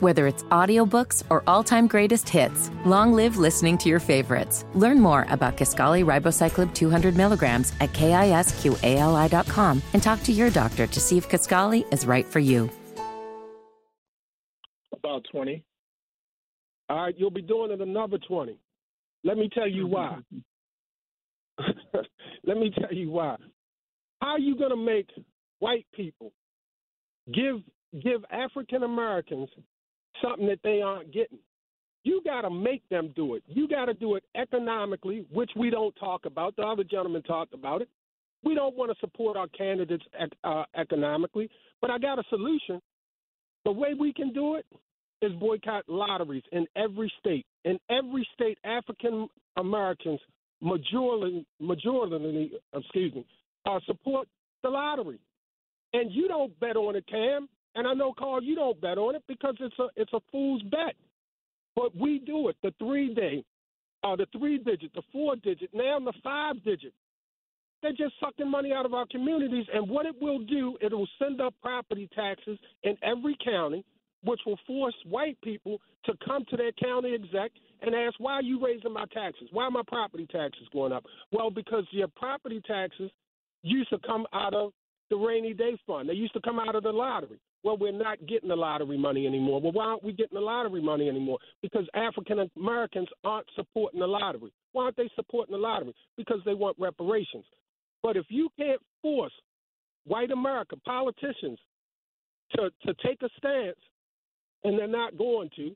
Whether 0.00 0.26
it's 0.26 0.44
audiobooks 0.44 1.22
or 1.28 1.42
all-time 1.46 1.86
greatest 1.86 2.26
hits, 2.26 2.70
long 2.86 3.12
live 3.12 3.36
listening 3.36 3.76
to 3.78 3.90
your 3.90 4.00
favorites. 4.00 4.64
Learn 4.74 4.98
more 4.98 5.26
about 5.28 5.58
Kisqali 5.58 6.02
Ribociclib 6.02 6.74
200 6.74 7.14
milligrams 7.16 7.74
at 7.80 7.92
kisqali.com 7.92 9.82
and 9.92 10.02
talk 10.02 10.22
to 10.22 10.32
your 10.32 10.48
doctor 10.48 10.86
to 10.86 11.00
see 11.00 11.18
if 11.18 11.28
Kisqali 11.28 11.84
is 11.92 12.06
right 12.06 12.24
for 12.24 12.38
you. 12.38 12.70
About 14.94 15.26
20. 15.30 15.62
All 16.88 17.04
right, 17.04 17.14
you'll 17.18 17.30
be 17.30 17.42
doing 17.42 17.70
it 17.70 17.82
another 17.82 18.16
20. 18.16 18.58
Let 19.22 19.36
me 19.36 19.50
tell 19.52 19.68
you 19.68 19.86
why. 19.86 20.16
Let 22.44 22.56
me 22.56 22.70
tell 22.78 22.92
you 22.92 23.10
why. 23.10 23.36
How 24.20 24.30
are 24.30 24.38
you 24.38 24.56
going 24.56 24.70
to 24.70 24.76
make 24.76 25.08
white 25.58 25.86
people 25.94 26.32
give 27.32 27.56
give 28.02 28.24
African 28.30 28.82
Americans 28.82 29.48
something 30.22 30.46
that 30.46 30.60
they 30.62 30.82
aren't 30.82 31.12
getting? 31.12 31.38
You 32.02 32.22
got 32.24 32.42
to 32.42 32.50
make 32.50 32.82
them 32.88 33.12
do 33.14 33.34
it. 33.34 33.42
You 33.46 33.68
got 33.68 33.86
to 33.86 33.94
do 33.94 34.14
it 34.14 34.24
economically, 34.34 35.26
which 35.30 35.50
we 35.54 35.68
don't 35.68 35.94
talk 35.96 36.24
about. 36.24 36.56
The 36.56 36.62
other 36.62 36.84
gentleman 36.84 37.22
talked 37.22 37.52
about 37.52 37.82
it. 37.82 37.88
We 38.42 38.54
don't 38.54 38.76
want 38.76 38.90
to 38.90 38.98
support 39.00 39.36
our 39.36 39.48
candidates 39.48 40.04
uh, 40.44 40.64
economically, 40.74 41.50
but 41.80 41.90
I 41.90 41.98
got 41.98 42.18
a 42.18 42.22
solution. 42.30 42.80
The 43.66 43.72
way 43.72 43.90
we 43.98 44.14
can 44.14 44.32
do 44.32 44.54
it 44.54 44.64
is 45.20 45.32
boycott 45.34 45.84
lotteries 45.88 46.42
in 46.52 46.66
every 46.74 47.12
state. 47.18 47.44
In 47.66 47.78
every 47.90 48.26
state, 48.34 48.56
African 48.64 49.28
Americans 49.58 50.20
majority, 50.60 51.46
majority, 51.58 52.52
excuse 52.74 53.14
me, 53.14 53.26
uh, 53.66 53.80
support 53.86 54.28
the 54.62 54.68
lottery. 54.70 55.18
And 55.92 56.12
you 56.12 56.28
don't 56.28 56.58
bet 56.60 56.76
on 56.76 56.96
it, 56.96 57.04
Kaam. 57.12 57.46
And 57.74 57.86
I 57.86 57.94
know, 57.94 58.12
Carl, 58.16 58.42
you 58.42 58.54
don't 58.54 58.80
bet 58.80 58.98
on 58.98 59.14
it 59.14 59.22
because 59.28 59.56
it's 59.60 59.78
a 59.78 59.88
it's 59.96 60.12
a 60.12 60.20
fool's 60.30 60.62
bet. 60.62 60.94
But 61.76 61.96
we 61.96 62.18
do 62.18 62.48
it. 62.48 62.56
The 62.62 62.74
three 62.78 63.14
day, 63.14 63.44
uh, 64.02 64.16
the 64.16 64.26
three 64.36 64.58
digit, 64.58 64.92
the 64.94 65.02
four 65.12 65.36
digit, 65.36 65.70
now 65.72 65.98
the 66.00 66.12
five 66.22 66.62
digit. 66.64 66.92
They're 67.82 67.92
just 67.92 68.14
sucking 68.20 68.50
money 68.50 68.72
out 68.72 68.84
of 68.84 68.92
our 68.92 69.06
communities. 69.10 69.64
And 69.72 69.88
what 69.88 70.04
it 70.04 70.14
will 70.20 70.40
do, 70.40 70.76
it 70.82 70.92
will 70.92 71.08
send 71.18 71.40
up 71.40 71.54
property 71.62 72.10
taxes 72.14 72.58
in 72.82 72.96
every 73.02 73.36
county 73.42 73.84
which 74.22 74.40
will 74.44 74.58
force 74.66 74.94
white 75.08 75.40
people 75.42 75.78
to 76.04 76.12
come 76.24 76.44
to 76.50 76.56
their 76.56 76.72
county 76.72 77.14
exec 77.14 77.50
and 77.82 77.94
ask, 77.94 78.14
why 78.18 78.34
are 78.34 78.42
you 78.42 78.64
raising 78.64 78.92
my 78.92 79.06
taxes? 79.12 79.48
Why 79.52 79.64
are 79.64 79.70
my 79.70 79.82
property 79.86 80.26
taxes 80.30 80.68
going 80.72 80.92
up? 80.92 81.04
Well, 81.32 81.50
because 81.50 81.84
your 81.90 82.08
property 82.08 82.60
taxes 82.66 83.10
used 83.62 83.90
to 83.90 83.98
come 84.06 84.26
out 84.32 84.54
of 84.54 84.72
the 85.10 85.16
rainy 85.16 85.52
day 85.52 85.76
fund. 85.86 86.08
They 86.08 86.14
used 86.14 86.32
to 86.34 86.40
come 86.40 86.58
out 86.58 86.74
of 86.74 86.84
the 86.84 86.92
lottery. 86.92 87.38
Well, 87.62 87.76
we're 87.76 87.92
not 87.92 88.24
getting 88.26 88.48
the 88.48 88.56
lottery 88.56 88.96
money 88.96 89.26
anymore. 89.26 89.60
Well, 89.60 89.72
why 89.72 89.84
aren't 89.86 90.04
we 90.04 90.12
getting 90.12 90.36
the 90.36 90.44
lottery 90.44 90.80
money 90.80 91.08
anymore? 91.08 91.38
Because 91.60 91.86
African 91.94 92.48
Americans 92.56 93.08
aren't 93.24 93.46
supporting 93.54 94.00
the 94.00 94.06
lottery. 94.06 94.52
Why 94.72 94.84
aren't 94.84 94.96
they 94.96 95.10
supporting 95.14 95.52
the 95.52 95.58
lottery? 95.58 95.94
Because 96.16 96.40
they 96.46 96.54
want 96.54 96.76
reparations. 96.78 97.44
But 98.02 98.16
if 98.16 98.26
you 98.28 98.48
can't 98.56 98.80
force 99.02 99.32
white 100.06 100.30
America, 100.30 100.76
politicians, 100.86 101.58
to, 102.56 102.70
to 102.86 102.94
take 103.04 103.20
a 103.22 103.28
stance 103.36 103.76
and 104.64 104.78
they're 104.78 104.88
not 104.88 105.18
going 105.18 105.50
to, 105.56 105.74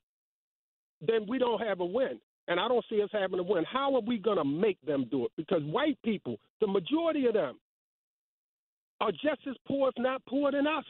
then 1.07 1.27
we 1.29 1.39
don't 1.39 1.61
have 1.61 1.81
a 1.81 1.85
win. 1.85 2.21
And 2.47 2.61
I 2.61 2.69
don't 2.69 2.85
see 2.91 3.01
us 3.03 3.09
having 3.13 3.39
a 3.39 3.43
win. 3.43 3.65
How 3.65 3.95
are 3.95 4.03
we 4.03 4.19
going 4.19 4.37
to 4.37 4.45
make 4.45 4.79
them 4.85 5.07
do 5.11 5.25
it? 5.25 5.33
Because 5.37 5.63
white 5.63 5.99
people, 6.05 6.37
the 6.61 6.67
majority 6.67 7.27
of 7.27 7.35
them, 7.35 7.59
are 9.01 9.13
just 9.13 9.47
as 9.49 9.57
poor, 9.67 9.89
if 9.89 9.95
not 9.99 10.25
poorer 10.27 10.53
than 10.53 10.67
us. 10.67 10.85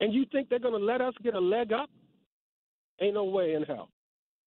And 0.00 0.12
you 0.12 0.26
think 0.30 0.48
they're 0.48 0.58
going 0.58 0.78
to 0.78 0.84
let 0.84 1.00
us 1.00 1.14
get 1.22 1.34
a 1.34 1.40
leg 1.40 1.72
up? 1.72 1.88
Ain't 3.00 3.14
no 3.14 3.24
way 3.24 3.54
in 3.54 3.62
hell. 3.62 3.90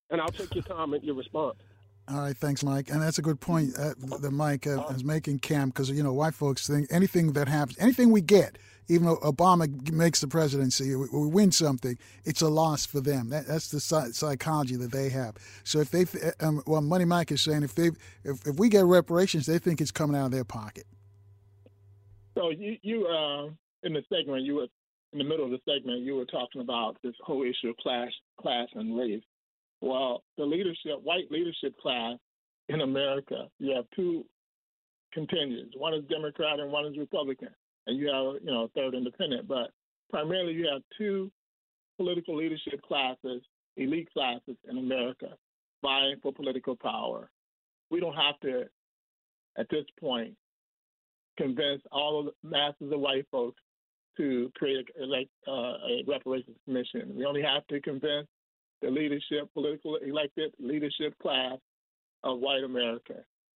And 0.09 0.19
I'll 0.21 0.29
take 0.29 0.53
your 0.53 0.63
comment, 0.63 1.03
your 1.03 1.15
response. 1.15 1.57
All 2.07 2.19
right, 2.19 2.35
thanks, 2.35 2.63
Mike. 2.63 2.89
And 2.89 3.01
that's 3.01 3.19
a 3.19 3.21
good 3.21 3.39
point 3.39 3.73
uh, 3.77 3.93
that 4.19 4.31
Mike 4.31 4.67
uh, 4.67 4.85
is 4.87 5.03
making, 5.03 5.39
Kaam, 5.39 5.67
because 5.67 5.89
you 5.89 6.03
know 6.03 6.11
white 6.11 6.33
folks 6.33 6.67
think 6.67 6.87
anything 6.91 7.33
that 7.33 7.47
happens, 7.47 7.77
anything 7.79 8.11
we 8.11 8.21
get, 8.21 8.57
even 8.87 9.05
though 9.07 9.17
Obama 9.17 9.91
makes 9.91 10.19
the 10.19 10.27
presidency, 10.27 10.95
we, 10.95 11.07
we 11.13 11.27
win 11.27 11.51
something, 11.51 11.97
it's 12.25 12.41
a 12.41 12.49
loss 12.49 12.85
for 12.85 12.99
them. 12.99 13.29
That, 13.29 13.47
that's 13.47 13.69
the 13.69 13.79
psychology 13.79 14.75
that 14.75 14.91
they 14.91 15.09
have. 15.09 15.35
So 15.63 15.79
if 15.79 15.91
they, 15.91 16.05
um, 16.41 16.61
well, 16.67 16.81
Money 16.81 17.05
Mike 17.05 17.31
is 17.31 17.41
saying 17.41 17.63
if 17.63 17.75
they, 17.75 17.91
if, 18.23 18.45
if 18.45 18.57
we 18.57 18.67
get 18.67 18.83
reparations, 18.83 19.45
they 19.45 19.59
think 19.59 19.79
it's 19.79 19.91
coming 19.91 20.19
out 20.19 20.25
of 20.25 20.31
their 20.31 20.43
pocket. 20.43 20.85
So 22.37 22.49
you, 22.49 22.77
you 22.81 23.05
uh, 23.05 23.45
in 23.83 23.93
the 23.93 24.03
segment, 24.09 24.43
you 24.43 24.55
were 24.55 24.67
in 25.13 25.19
the 25.19 25.25
middle 25.25 25.45
of 25.45 25.51
the 25.51 25.59
segment, 25.65 26.01
you 26.01 26.15
were 26.15 26.25
talking 26.25 26.61
about 26.61 26.97
this 27.03 27.13
whole 27.21 27.43
issue 27.43 27.69
of 27.69 27.77
class, 27.77 28.09
class 28.39 28.67
and 28.75 28.97
race. 28.97 29.23
Well, 29.81 30.23
the 30.37 30.45
leadership, 30.45 31.01
white 31.03 31.31
leadership 31.31 31.75
class 31.81 32.17
in 32.69 32.81
America, 32.81 33.47
you 33.59 33.75
have 33.75 33.85
two 33.95 34.23
contingents. 35.11 35.75
One 35.75 35.93
is 35.93 36.03
Democrat 36.09 36.59
and 36.59 36.71
one 36.71 36.85
is 36.85 36.97
Republican, 36.97 37.49
and 37.87 37.97
you 37.97 38.07
have 38.07 38.41
you 38.43 38.51
know 38.51 38.65
a 38.65 38.67
third 38.69 38.93
independent. 38.93 39.47
But 39.47 39.71
primarily, 40.09 40.53
you 40.53 40.69
have 40.71 40.83
two 40.97 41.31
political 41.97 42.37
leadership 42.37 42.81
classes, 42.83 43.41
elite 43.75 44.09
classes 44.13 44.55
in 44.69 44.77
America, 44.77 45.29
vying 45.81 46.15
for 46.21 46.31
political 46.31 46.75
power. 46.75 47.29
We 47.89 47.99
don't 47.99 48.15
have 48.15 48.39
to, 48.41 48.65
at 49.57 49.67
this 49.69 49.85
point, 49.99 50.35
convince 51.37 51.81
all 51.91 52.19
of 52.19 52.25
the 52.25 52.49
masses 52.49 52.93
of 52.93 52.99
white 52.99 53.25
folks 53.31 53.61
to 54.17 54.51
create 54.55 54.87
a, 55.01 55.05
like, 55.05 55.29
uh, 55.47 55.51
a 55.51 56.03
reparations 56.07 56.57
commission. 56.65 57.13
We 57.15 57.25
only 57.25 57.41
have 57.41 57.65
to 57.67 57.81
convince 57.81 58.27
the 58.81 58.89
leadership, 58.89 59.51
political 59.53 59.95
elected 59.97 60.53
leadership 60.59 61.17
class 61.21 61.57
of 62.23 62.39
white 62.39 62.63
America, 62.63 63.15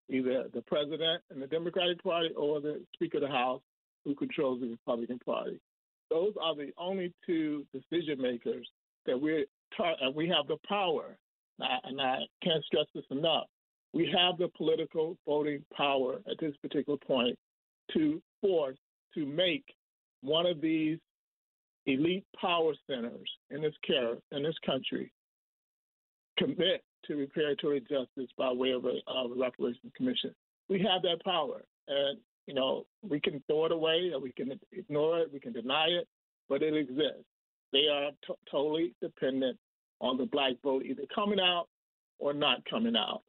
either 0.09 0.45
the 0.53 0.61
president 0.61 1.21
in 1.33 1.39
the 1.39 1.47
Democratic 1.47 2.01
Party 2.03 2.29
or 2.35 2.61
the 2.61 2.81
Speaker 2.93 3.17
of 3.17 3.23
the 3.23 3.29
House 3.29 3.61
who 4.03 4.15
controls 4.15 4.61
the 4.61 4.67
Republican 4.67 5.19
Party. 5.19 5.59
Those 6.09 6.33
are 6.41 6.55
the 6.55 6.71
only 6.77 7.11
two 7.25 7.65
decision 7.73 8.21
makers 8.21 8.69
that 9.05 9.19
we're 9.19 9.45
tar- 9.75 9.95
and 10.01 10.15
we 10.15 10.27
have 10.29 10.47
the 10.47 10.57
power. 10.67 11.17
And 11.59 12.01
I 12.01 12.19
can't 12.43 12.63
stress 12.65 12.85
this 12.93 13.05
enough. 13.09 13.45
We 13.93 14.13
have 14.15 14.37
the 14.37 14.49
political 14.57 15.17
voting 15.25 15.63
power 15.75 16.19
at 16.29 16.37
this 16.39 16.55
particular 16.61 16.99
point 16.99 17.37
to 17.93 18.21
force 18.41 18.77
to 19.13 19.25
make 19.25 19.63
one 20.21 20.45
of 20.45 20.59
these 20.59 20.99
elite 21.85 22.25
power 22.39 22.73
centers 22.87 23.29
in 23.51 23.61
this 23.61 23.73
care 23.87 24.15
in 24.31 24.43
this 24.43 24.55
country 24.65 25.11
commit 26.37 26.83
to 27.05 27.13
reparatory 27.13 27.81
justice 27.81 28.31
by 28.37 28.51
way 28.51 28.71
of 28.71 28.85
a, 28.85 29.11
a 29.11 29.29
reparations 29.35 29.91
commission. 29.95 30.33
We 30.69 30.79
have 30.79 31.01
that 31.03 31.23
power, 31.23 31.63
and 31.87 32.17
you 32.47 32.53
know 32.53 32.85
we 33.07 33.19
can 33.19 33.43
throw 33.47 33.65
it 33.65 33.71
away, 33.71 34.11
or 34.13 34.19
we 34.19 34.31
can 34.31 34.59
ignore 34.71 35.19
it, 35.19 35.31
we 35.31 35.39
can 35.39 35.53
deny 35.53 35.87
it, 35.87 36.07
but 36.49 36.63
it 36.63 36.75
exists. 36.75 37.25
They 37.71 37.87
are 37.91 38.11
t- 38.25 38.33
totally 38.49 38.93
dependent 39.01 39.57
on 40.01 40.17
the 40.17 40.25
black 40.25 40.53
vote 40.63 40.83
either 40.85 41.03
coming 41.13 41.39
out 41.39 41.67
or 42.19 42.33
not 42.33 42.63
coming 42.69 42.95
out, 42.95 43.21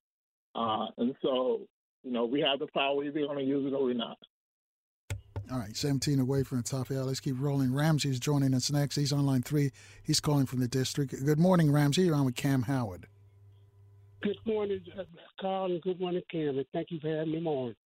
uh, 0.55 0.87
and 0.99 1.15
so 1.23 1.61
you 2.03 2.12
know 2.12 2.24
we 2.24 2.41
have 2.41 2.61
the 2.61 2.69
power. 2.69 2.97
We're 2.97 3.12
going 3.12 3.39
to 3.39 3.45
use 3.45 3.70
it 3.70 3.74
or 3.74 3.85
we're 3.85 3.95
not. 3.95 4.19
All 5.52 5.59
right, 5.59 5.77
17 5.77 6.18
away 6.18 6.43
from 6.43 6.59
the 6.59 6.64
top 6.64 6.90
hour. 6.90 7.05
Let's 7.05 7.20
keep 7.20 7.36
rolling. 7.39 7.73
Ramsey's 7.73 8.18
joining 8.18 8.52
us 8.52 8.70
next. 8.70 8.97
He's 8.97 9.12
on 9.12 9.24
line 9.24 9.43
three. 9.43 9.70
He's 10.02 10.18
calling 10.18 10.47
from 10.47 10.59
the 10.59 10.66
district. 10.66 11.14
Good 11.24 11.39
morning, 11.39 11.70
Ramsey. 11.70 12.02
You're 12.02 12.16
on 12.16 12.24
with 12.24 12.35
Kaam 12.35 12.64
Howard. 12.64 13.06
Good 14.23 14.39
morning, 14.44 14.81
uh, 14.98 15.05
Carl, 15.40 15.66
and 15.66 15.81
good 15.82 16.01
morning, 16.01 16.23
Kaam. 16.35 16.56
And 16.56 16.66
thank 16.73 16.90
you 16.90 16.98
for 17.01 17.09
having 17.09 17.32
me 17.32 17.44
on. 17.44 17.77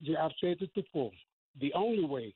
Yeah, 0.00 0.24
I've 0.24 0.32
said 0.40 0.56
this 0.58 0.68
before. 0.74 1.12
The 1.60 1.72
only 1.74 2.04
way 2.04 2.34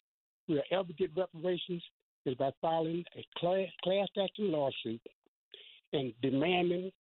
we'll 0.49 0.63
ever 0.71 0.93
get 0.97 1.11
reparations 1.17 1.83
is 2.25 2.35
by 2.37 2.51
filing 2.61 3.05
a 3.17 3.25
class, 3.39 3.69
class 3.83 4.09
action 4.23 4.53
lawsuit 4.53 5.01
and 5.93 6.13
demanding 6.23 6.93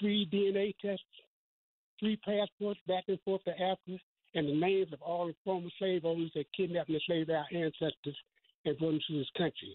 free 0.00 0.28
DNA 0.32 0.74
tests, 0.80 1.04
free 1.98 2.18
passports 2.24 2.80
back 2.86 3.04
and 3.08 3.18
forth 3.24 3.42
to 3.44 3.50
Africa, 3.50 3.98
and 4.36 4.46
the 4.46 4.52
names 4.52 4.92
of 4.92 5.00
all 5.00 5.26
the 5.26 5.34
former 5.44 5.70
slave 5.78 6.04
owners 6.04 6.30
that 6.34 6.44
kidnapped 6.54 6.90
and 6.90 7.00
enslaved 7.00 7.30
our 7.30 7.46
ancestors 7.50 8.16
and 8.66 8.78
brought 8.78 8.90
them 8.90 9.00
to 9.08 9.18
this 9.18 9.30
country. 9.36 9.74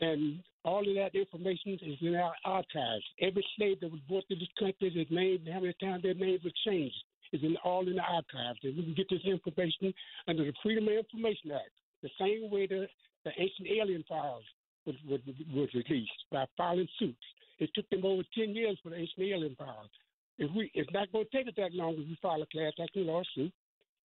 And 0.00 0.40
all 0.64 0.80
of 0.80 0.94
that 0.96 1.14
information 1.14 1.78
is 1.82 1.98
in 2.00 2.16
our 2.16 2.34
archives. 2.46 3.04
Every 3.20 3.44
slave 3.56 3.80
that 3.80 3.92
was 3.92 4.00
brought 4.08 4.26
to 4.28 4.36
this 4.36 4.48
country, 4.58 4.88
his 4.88 5.06
name, 5.10 5.44
how 5.52 5.60
many 5.60 5.74
times 5.80 6.02
their 6.02 6.14
names 6.14 6.40
were 6.42 6.50
changed, 6.66 6.96
is 7.34 7.42
in, 7.42 7.56
all 7.62 7.86
in 7.86 7.96
the 7.96 8.02
archives. 8.02 8.58
And 8.62 8.74
we 8.74 8.84
can 8.84 8.94
get 8.94 9.10
this 9.10 9.20
information 9.26 9.92
under 10.26 10.44
the 10.44 10.54
Freedom 10.62 10.88
of 10.88 10.94
Information 10.94 11.52
Act, 11.52 11.70
the 12.02 12.10
same 12.18 12.50
way 12.50 12.66
the, 12.66 12.88
the 13.24 13.32
ancient 13.36 13.68
alien 13.68 14.02
files 14.08 14.44
was, 14.86 14.96
was, 15.06 15.20
was 15.52 15.68
released 15.74 16.24
by 16.32 16.46
filing 16.56 16.88
suits. 16.98 17.26
It 17.58 17.68
took 17.74 17.88
them 17.90 18.04
over 18.04 18.22
10 18.34 18.54
years 18.54 18.78
for 18.82 18.88
the 18.90 18.96
ancient 18.96 19.20
alien 19.20 19.54
files. 19.56 19.92
If 20.38 20.50
we, 20.56 20.70
it's 20.72 20.90
not 20.92 21.12
going 21.12 21.26
to 21.30 21.36
take 21.36 21.48
us 21.48 21.54
that 21.58 21.74
long 21.74 21.92
if 21.94 22.08
we 22.08 22.18
file 22.22 22.42
a 22.42 22.46
class 22.46 22.72
action 22.82 23.06
lawsuit 23.06 23.52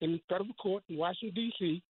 in 0.00 0.20
federal 0.28 0.54
court 0.54 0.82
in 0.88 0.96
Washington, 0.96 1.34
D.C., 1.34 1.82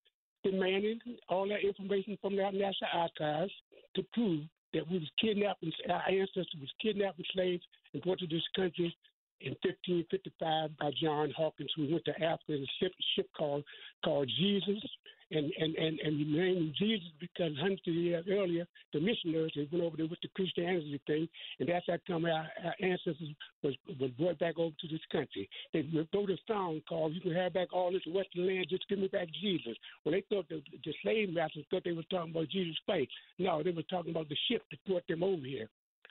demanding 0.43 1.01
all 1.29 1.49
that 1.49 1.65
information 1.65 2.17
from 2.21 2.39
our 2.39 2.53
national 2.53 2.91
archives 2.95 3.53
to 3.95 4.03
prove 4.15 4.43
that 4.73 4.89
we 4.91 4.99
was 4.99 5.11
kidnapped, 5.21 5.65
our 5.89 6.03
ancestors 6.09 6.49
was 6.61 6.71
kidnapped 6.81 7.19
and 7.19 7.27
slaves 7.35 7.63
and 7.93 8.03
brought 8.03 8.19
to 8.21 8.27
this 8.27 8.43
country 8.55 8.95
in 9.41 9.57
1555 9.63 10.77
by 10.79 10.91
John 11.03 11.33
Hawkins, 11.37 11.73
who 11.77 11.91
went 11.91 12.05
to 12.05 12.13
Africa 12.23 12.55
in 12.55 12.63
a 12.63 12.73
ship, 12.79 12.93
ship 13.17 13.29
called 13.37 13.65
called 14.05 14.31
Jesus, 14.39 14.83
and 15.31 15.53
and 15.59 15.75
and 15.77 16.01
and 16.01 16.19
he 16.19 16.25
named 16.25 16.75
Jesus 16.79 17.09
because 17.21 17.53
hundreds 17.59 17.87
of 17.87 17.95
years 17.95 18.25
earlier 18.31 18.67
the 18.93 19.01
missionaries 19.01 19.53
they 19.55 19.69
went 19.71 19.85
over 19.85 19.97
there 19.97 20.07
with 20.07 20.21
the 20.23 20.29
Christianity 20.35 21.01
thing, 21.07 21.29
and 21.59 21.69
that's 21.69 21.87
how 21.89 21.99
come 22.07 22.25
our, 22.25 22.47
our 22.65 22.75
ancestors 22.81 23.35
was 23.63 23.75
was 24.01 24.11
brought 24.19 24.39
back 24.39 24.59
over 24.59 24.75
to 24.81 24.89
this 24.89 25.01
country. 25.13 25.49
They 25.73 25.87
wrote 25.95 26.31
a 26.31 26.37
song 26.47 26.83
called 26.89 27.15
"You 27.15 27.21
Can 27.21 27.35
Have 27.35 27.55
Back 27.55 27.73
All 27.73 27.93
This 27.93 28.03
Western 28.07 28.47
Land, 28.47 28.67
Just 28.71 28.89
Give 28.89 28.99
Me 28.99 29.09
Back 29.09 29.29
Jesus." 29.41 29.77
Well, 30.05 30.13
they 30.13 30.25
thought 30.29 30.49
the, 30.49 30.63
the 30.85 30.95
slave 31.03 31.33
masters 31.33 31.65
thought 31.71 31.85
they 31.85 31.93
were 31.93 32.03
talking 32.11 32.33
about 32.33 32.49
Jesus' 32.49 32.77
face. 32.87 33.09
No, 33.39 33.63
they 33.63 33.71
were 33.71 33.83
talking 33.85 34.11
about 34.11 34.29
the 34.29 34.37
ship 34.49 34.63
that 34.71 34.85
brought 34.87 35.07
them 35.09 35.23
over 35.23 35.47
here. 35.47 35.69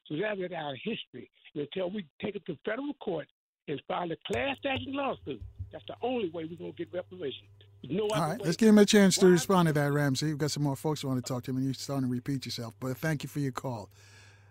So 0.07 0.15
that 0.15 0.39
is 0.39 0.51
our 0.55 0.75
history. 0.75 1.29
And 1.53 1.63
until 1.63 1.91
we 1.91 2.05
take 2.21 2.35
it 2.35 2.45
to 2.47 2.57
federal 2.65 2.93
court 2.95 3.27
and 3.67 3.81
file 3.87 4.11
a 4.11 4.15
class 4.31 4.57
action 4.65 4.93
lawsuit, 4.93 5.41
that's 5.71 5.85
the 5.87 5.95
only 6.01 6.29
way 6.29 6.45
we're 6.45 6.57
going 6.57 6.73
to 6.73 6.77
get 6.77 6.93
reparations. 6.93 7.49
No 7.83 8.07
All 8.09 8.21
right, 8.21 8.41
let's 8.43 8.57
give 8.57 8.69
him 8.69 8.77
a 8.77 8.85
chance 8.85 9.17
to 9.17 9.27
respond 9.27 9.67
to 9.67 9.73
that, 9.73 9.91
Ramsey. 9.91 10.27
We've 10.27 10.37
got 10.37 10.51
some 10.51 10.63
more 10.63 10.75
folks 10.75 11.01
who 11.01 11.07
want 11.07 11.25
to 11.25 11.33
talk 11.33 11.43
to 11.43 11.51
him, 11.51 11.57
and 11.57 11.65
you're 11.65 11.73
starting 11.73 12.07
to 12.07 12.11
repeat 12.11 12.45
yourself. 12.45 12.73
But 12.79 12.97
thank 12.97 13.23
you 13.23 13.29
for 13.29 13.39
your 13.39 13.53
call. 13.53 13.89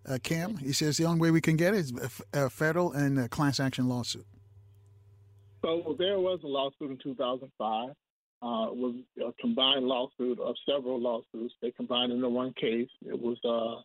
Uh, 0.08 0.14
Kaam, 0.14 0.58
he 0.58 0.72
says 0.72 0.96
the 0.96 1.04
only 1.04 1.20
way 1.20 1.30
we 1.30 1.40
can 1.40 1.56
get 1.56 1.74
it 1.74 1.80
is 1.80 1.92
a 2.32 2.48
federal 2.48 2.92
and 2.92 3.18
a 3.18 3.28
class 3.28 3.60
action 3.60 3.88
lawsuit. 3.88 4.26
So 5.62 5.96
there 5.98 6.18
was 6.18 6.40
a 6.44 6.46
lawsuit 6.46 6.90
in 6.90 6.98
2005. 7.02 7.90
Uh, 8.40 8.70
it 8.70 8.76
was 8.76 8.94
a 9.20 9.32
combined 9.40 9.84
lawsuit 9.84 10.38
of 10.38 10.54
several 10.66 11.00
lawsuits. 11.00 11.54
They 11.60 11.72
combined 11.72 12.12
into 12.12 12.28
one 12.28 12.54
case. 12.54 12.88
It 13.04 13.20
was 13.20 13.36
uh, 13.44 13.82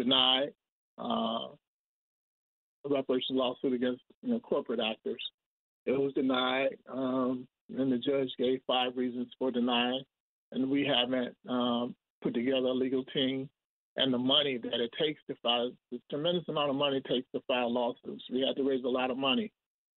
denied 0.00 0.52
uh, 0.98 1.48
a 2.84 2.88
reparations 2.88 3.38
lawsuit 3.38 3.72
against 3.72 4.02
you 4.22 4.34
know, 4.34 4.40
corporate 4.40 4.80
actors. 4.80 5.22
It 5.86 5.98
was 5.98 6.12
denied, 6.12 6.76
um, 6.92 7.48
and 7.76 7.92
the 7.92 7.98
judge 7.98 8.30
gave 8.38 8.60
five 8.66 8.96
reasons 8.96 9.28
for 9.38 9.50
denying. 9.50 10.02
And 10.52 10.70
we 10.70 10.84
haven't 10.84 11.36
um, 11.48 11.94
put 12.22 12.34
together 12.34 12.68
a 12.68 12.72
legal 12.72 13.04
team 13.04 13.48
and 13.96 14.12
the 14.12 14.18
money 14.18 14.58
that 14.58 14.80
it 14.80 14.90
takes 15.00 15.20
to 15.28 15.36
file. 15.42 15.72
The 15.90 16.00
tremendous 16.10 16.44
amount 16.48 16.70
of 16.70 16.76
money 16.76 16.98
it 16.98 17.04
takes 17.04 17.28
to 17.34 17.40
file 17.46 17.72
lawsuits. 17.72 18.24
We 18.32 18.40
had 18.40 18.56
to 18.56 18.68
raise 18.68 18.84
a 18.84 18.88
lot 18.88 19.10
of 19.10 19.18
money 19.18 19.52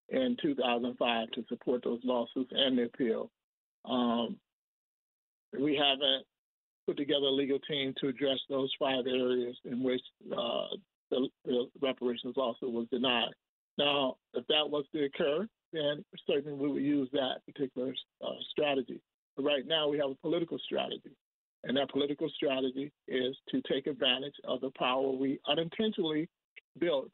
in 0.10 0.38
2005 0.41 1.32
to 1.32 1.44
support 1.50 1.84
those 1.84 2.02
lawsuits 2.04 2.52
and 2.54 2.78
the 2.78 2.84
appeal. 2.84 3.32
Um, 3.86 4.38
we 5.60 5.76
haven't 5.76 6.26
put 6.86 6.98
together 6.98 7.26
a 7.26 7.32
legal 7.32 7.60
team 7.60 7.94
to 8.02 8.08
address 8.10 8.40
those 8.50 8.72
five 8.80 9.06
areas 9.08 9.56
in 9.66 9.84
which 9.84 10.02
uh, 10.32 10.68
the, 11.10 11.28
the 11.45 11.68
reparations 11.82 12.36
lawsuit 12.36 12.72
was 12.72 12.88
denied. 12.91 13.32
Now, 13.78 14.18
if 14.34 14.45
that 14.48 14.70
was 14.70 14.86
to 14.94 15.06
occur, 15.06 15.48
then 15.74 16.06
certainly 16.28 16.54
we 16.54 16.70
would 16.70 16.84
use 16.84 17.10
that 17.12 17.41
particular 17.45 17.94
uh, 18.24 18.28
strategy. 18.52 19.02
But 19.36 19.45
right 19.45 19.66
now, 19.66 19.90
we 19.90 19.98
have 19.98 20.12
a 20.12 20.16
political 20.16 20.58
strategy. 20.60 21.12
And 21.64 21.78
that 21.78 21.90
political 21.90 22.30
strategy 22.30 22.91
is 23.08 23.36
to 23.50 23.62
take 23.72 23.88
advantage 23.88 24.36
of 24.45 24.62
the 24.62 24.72
power 24.78 25.12
we 25.12 25.40
unintentionally 25.48 26.30
built 26.78 27.12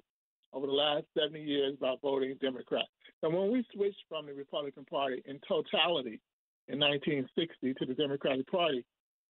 over 0.54 0.66
the 0.66 0.74
last 0.74 1.06
70 1.18 1.42
years 1.42 1.76
by 1.80 1.94
voting 2.02 2.36
Democrat. 2.42 2.86
And 3.22 3.34
when 3.34 3.52
we 3.52 3.64
switched 3.74 4.04
from 4.10 4.26
the 4.26 4.34
Republican 4.34 4.86
Party 4.86 5.22
in 5.26 5.40
totality 5.48 6.20
in 6.68 6.80
1960 6.80 7.74
to 7.76 7.86
the 7.86 7.94
Democratic 7.94 8.48
Party, 8.48 8.84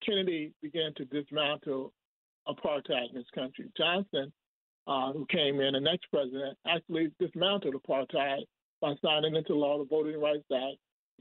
Kennedy 0.05 0.53
began 0.61 0.93
to 0.95 1.05
dismantle 1.05 1.91
apartheid 2.47 3.09
in 3.09 3.15
this 3.15 3.29
country. 3.35 3.69
Johnson 3.77 4.31
uh, 4.87 5.11
who 5.13 5.25
came 5.25 5.59
in, 5.59 5.73
the 5.73 5.79
next 5.79 6.05
president, 6.11 6.57
actually 6.65 7.11
dismantled 7.19 7.75
apartheid 7.75 8.43
by 8.81 8.93
signing 9.03 9.35
into 9.35 9.53
law 9.53 9.77
the 9.77 9.85
Voting 9.85 10.19
Rights 10.19 10.45
Act, 10.53 10.77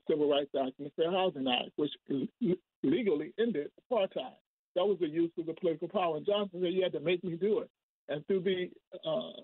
Civil 0.09 0.31
Rights 0.31 0.51
Act, 0.55 0.79
and 0.79 0.87
the 0.87 0.93
Fair 0.97 1.11
Housing 1.11 1.49
Act, 1.49 1.71
which 1.77 1.91
legally 2.83 3.33
ended 3.39 3.71
apartheid. 3.91 4.39
That 4.75 4.87
was 4.87 4.99
the 5.01 5.09
use 5.09 5.33
of 5.39 5.47
the 5.47 5.55
political 5.55 5.89
power. 5.89 6.17
And 6.17 6.27
Johnson 6.27 6.61
said, 6.63 6.73
"You 6.73 6.83
had 6.83 6.93
to 6.93 7.01
make 7.01 7.25
me 7.25 7.37
do 7.37 7.61
it." 7.61 7.71
And 8.09 8.25
through 8.27 8.41
the, 8.41 8.71
uh, 9.05 9.41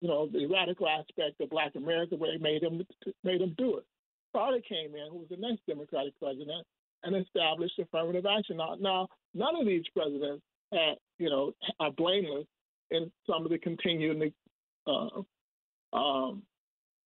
you 0.00 0.08
know, 0.08 0.26
the 0.28 0.46
radical 0.46 0.88
aspect 0.88 1.40
of 1.40 1.50
Black 1.50 1.74
America, 1.76 2.16
where 2.16 2.32
they 2.32 2.42
made 2.42 2.62
him 2.62 2.84
made 3.24 3.40
him 3.40 3.54
do 3.56 3.78
it. 3.78 3.86
Carter 4.32 4.60
came 4.60 4.94
in, 4.94 5.08
who 5.10 5.18
was 5.18 5.28
the 5.28 5.36
next 5.36 5.66
Democratic 5.66 6.18
president, 6.20 6.66
and 7.02 7.16
established 7.16 7.78
affirmative 7.78 8.26
action. 8.26 8.58
Now, 8.58 8.76
now 8.78 9.08
none 9.34 9.56
of 9.56 9.66
these 9.66 9.84
presidents 9.94 10.42
had, 10.72 10.96
you 11.18 11.30
know, 11.30 11.52
are 11.80 11.90
blameless 11.90 12.46
in 12.90 13.10
some 13.26 13.44
of 13.44 13.50
the 13.50 13.58
continuing 13.58 14.32
uh, 14.86 15.22
um, 15.92 16.42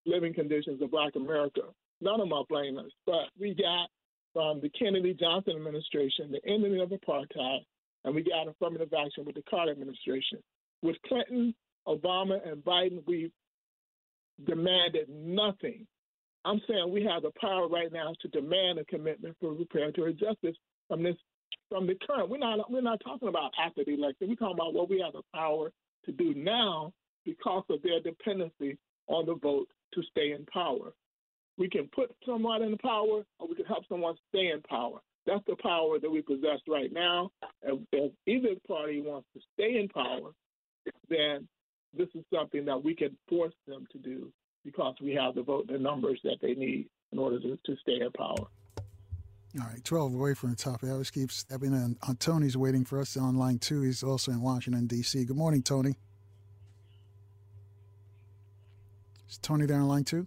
living 0.07 0.35
conditions 0.35 0.81
of 0.83 0.91
Black 0.91 1.15
America. 1.17 1.63
None 2.01 2.15
of 2.15 2.21
them 2.21 2.33
are 2.33 2.45
blameless. 2.49 2.93
But 3.07 3.29
we 3.39 3.55
got 3.55 3.89
from 4.33 4.61
the 4.61 4.69
Kennedy 4.71 5.15
Johnson 5.15 5.57
administration 5.57 6.33
the 6.33 6.45
ending 6.51 6.81
of 6.81 6.91
apartheid, 6.91 7.61
and 8.05 8.15
we 8.15 8.23
got 8.23 8.49
affirmative 8.49 8.93
action 8.93 9.25
with 9.25 9.37
the 9.37 9.43
Carter 9.49 9.73
administration. 9.73 10.39
With 10.83 10.97
Clinton, 11.07 11.55
Obama, 11.87 12.47
and 12.47 12.63
Biden, 12.63 13.03
we 13.07 13.31
demanded 14.45 15.09
nothing. 15.09 15.87
I'm 16.45 16.61
saying 16.69 16.93
we 16.93 17.05
have 17.05 17.23
the 17.23 17.31
power 17.41 17.69
right 17.69 17.91
now 17.93 18.13
to 18.21 18.29
demand 18.29 18.79
a 18.79 18.85
commitment 18.85 19.37
for 19.41 19.55
reparatory 19.55 20.19
justice 20.19 20.57
from 20.89 21.03
this 21.03 21.17
from 21.71 21.87
the 21.87 21.97
current. 22.07 22.29
We're 22.29 22.39
not 22.39 22.71
we're 22.71 22.83
not 22.83 23.01
talking 23.03 23.29
about 23.29 23.53
after 23.65 23.85
the 23.85 23.95
election. 23.95 24.29
We're 24.29 24.35
talking 24.35 24.57
about 24.57 24.75
what 24.75 24.91
we 24.91 25.01
have 25.01 25.15
the 25.15 25.23
power 25.35 25.71
to 26.05 26.13
do 26.13 26.35
now 26.35 26.93
because 27.25 27.65
of 27.71 27.81
their 27.83 28.01
dependency 28.01 28.77
on 29.09 29.27
the 29.27 29.35
vote 29.35 29.69
to 29.95 30.03
stay 30.11 30.33
in 30.33 30.45
power. 30.47 30.93
We 31.57 31.69
can 31.69 31.89
put 31.95 32.11
someone 32.27 32.63
in 32.63 32.77
power, 32.79 33.25
or 33.39 33.49
we 33.49 33.55
can 33.55 33.67
help 33.67 33.85
someone 33.89 34.17
stay 34.31 34.51
in 34.51 34.61
power. 34.63 34.99
That's 35.27 35.45
the 35.47 35.57
power 35.63 35.99
that 35.99 36.11
we 36.11 36.21
possess 36.21 36.59
right 36.69 36.93
now. 36.93 37.31
And 37.63 37.87
if 37.93 38.13
either 38.27 38.51
party 38.67 39.01
wants 39.01 39.29
to 39.35 39.41
stay 39.55 39.79
in 39.79 39.89
power, 39.89 40.33
then 41.09 41.49
this 41.97 42.09
is 42.15 42.25
something 42.33 42.65
that 42.65 42.83
we 42.83 42.95
can 42.95 43.17
force 43.29 43.55
them 43.67 43.87
to 43.93 43.99
do 43.99 44.33
because 44.65 44.95
we 45.01 45.13
have 45.15 45.35
the 45.35 45.43
vote, 45.43 45.67
the 45.69 45.79
numbers 45.79 46.21
that 46.25 46.39
they 46.43 46.55
need 46.55 46.89
in 47.13 47.19
order 47.19 47.39
to, 47.39 47.59
to 47.65 47.77
stay 47.81 48.01
in 48.01 48.11
power. 48.13 48.49
All 49.61 49.67
right, 49.69 49.85
12 49.85 50.15
away 50.15 50.35
from 50.35 50.51
the 50.51 50.57
top. 50.57 50.83
I 50.83 50.91
always 50.91 51.13
keep 51.13 51.31
stepping 51.31 51.73
in. 51.73 51.97
Uh, 52.03 52.15
Tony's 52.19 52.57
waiting 52.57 52.85
for 52.85 53.01
us 53.01 53.17
on 53.17 53.37
line. 53.37 53.61
He's 53.63 54.03
also 54.03 54.33
in 54.33 54.41
Washington, 54.41 54.89
D.C. 54.89 55.25
Good 55.25 55.37
morning, 55.37 55.63
Tony. 55.63 55.95
Is 59.29 59.39
Tony 59.39 59.67
there 59.67 59.79
on 59.79 59.89
line 59.89 60.05
two? 60.05 60.27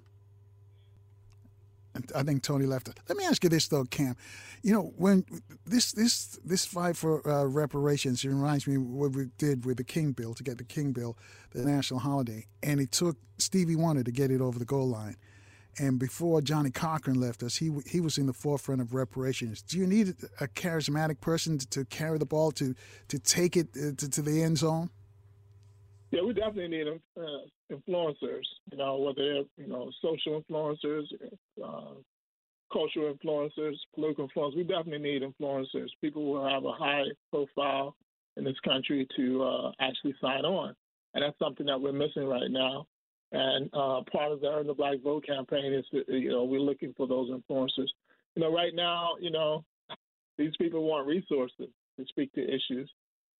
I 2.16 2.24
think 2.24 2.44
Tony 2.44 2.66
left. 2.66 2.90
Let 3.08 3.18
me 3.18 3.26
ask 3.26 3.44
you 3.44 3.50
this 3.50 3.68
though, 3.68 3.84
Kaam. 3.86 4.16
You 4.62 4.74
know, 4.74 4.94
when 4.98 5.26
this 5.66 5.92
this 5.92 6.40
this 6.44 6.66
fight 6.66 6.96
for 6.96 7.28
uh, 7.28 7.46
reparations 7.46 8.24
it 8.24 8.30
reminds 8.30 8.68
me 8.68 8.78
what 8.78 9.12
we 9.14 9.30
did 9.38 9.66
with 9.66 9.78
the 9.78 9.84
King 9.84 10.12
Bill 10.12 10.34
to 10.34 10.44
get 10.44 10.58
the 10.58 10.64
King 10.64 10.92
Bill, 10.92 11.18
the 11.52 11.64
national 11.64 12.00
holiday, 12.00 12.46
and 12.64 12.80
it 12.80 12.92
took 12.92 13.18
Stevie 13.38 13.76
Wonder 13.76 14.04
to 14.04 14.12
get 14.12 14.32
it 14.32 14.42
over 14.42 14.60
the 14.60 14.66
goal 14.66 14.88
line. 14.88 15.16
And 15.80 16.00
before 16.00 16.42
Johnnie 16.42 16.72
Cochran 16.72 17.20
left 17.20 17.44
us, 17.44 17.58
he 17.58 17.72
he 17.86 18.00
was 18.00 18.18
in 18.18 18.26
the 18.26 18.34
forefront 18.34 18.82
of 18.82 18.94
reparations. 18.94 19.62
Do 19.62 19.78
you 19.78 19.86
need 19.88 20.16
a 20.42 20.48
charismatic 20.48 21.22
person 21.22 21.58
to, 21.60 21.68
to 21.70 21.86
carry 21.86 22.18
the 22.18 22.26
ball 22.26 22.52
to 22.54 22.76
to 23.10 23.20
take 23.20 23.56
it 23.56 23.68
uh, 23.76 23.92
to, 23.98 24.10
to 24.10 24.22
the 24.22 24.42
end 24.42 24.58
zone? 24.58 24.90
Yeah, 26.12 26.22
we 26.22 26.34
definitely 26.34 26.70
need 26.70 26.88
uh, 26.88 27.22
influencers. 27.72 28.46
You 28.72 28.78
know, 28.78 28.98
whether 28.98 29.16
they're 29.16 29.66
you 29.66 29.68
know 29.68 29.92
social 30.02 30.42
influencers, 30.42 31.06
uh, 31.64 31.96
cultural 32.72 33.14
influencers, 33.14 33.76
political 33.96 34.28
influencers. 34.28 34.58
We 34.58 34.64
definitely 34.64 35.00
need 35.00 35.24
influencers. 35.24 35.88
People 36.02 36.24
who 36.24 36.46
have 36.46 36.66
a 36.66 36.72
high 36.72 37.06
profile 37.32 37.96
in 38.36 38.44
this 38.44 38.60
country 38.64 39.08
to 39.16 39.44
uh, 39.44 39.72
actually 39.80 40.16
sign 40.22 40.46
on, 40.46 40.76
and 41.14 41.24
that's 41.24 41.40
something 41.40 41.66
that 41.66 41.80
we're 41.80 41.92
missing 41.92 42.26
right 42.26 42.50
now. 42.50 42.86
And 43.32 43.70
uh, 43.74 44.02
part 44.10 44.32
of 44.32 44.40
the 44.40 44.48
Earn 44.48 44.68
the 44.68 44.74
Black 44.74 45.02
Vote 45.04 45.26
campaign 45.26 45.74
is, 45.74 45.84
that, 45.92 46.08
you 46.08 46.30
know, 46.30 46.46
we're 46.46 46.62
looking 46.62 46.94
for 46.96 47.08
those 47.08 47.30
influencers. 47.30 47.90
You 48.36 48.44
know, 48.44 48.54
right 48.54 48.74
now, 48.74 49.16
you 49.20 49.32
know, 49.32 49.66
these 50.38 50.54
people 50.58 50.84
want 50.84 51.08
resources 51.08 51.68
to 52.00 52.06
speak 52.08 52.32
to 52.34 52.44
issues 52.44 52.90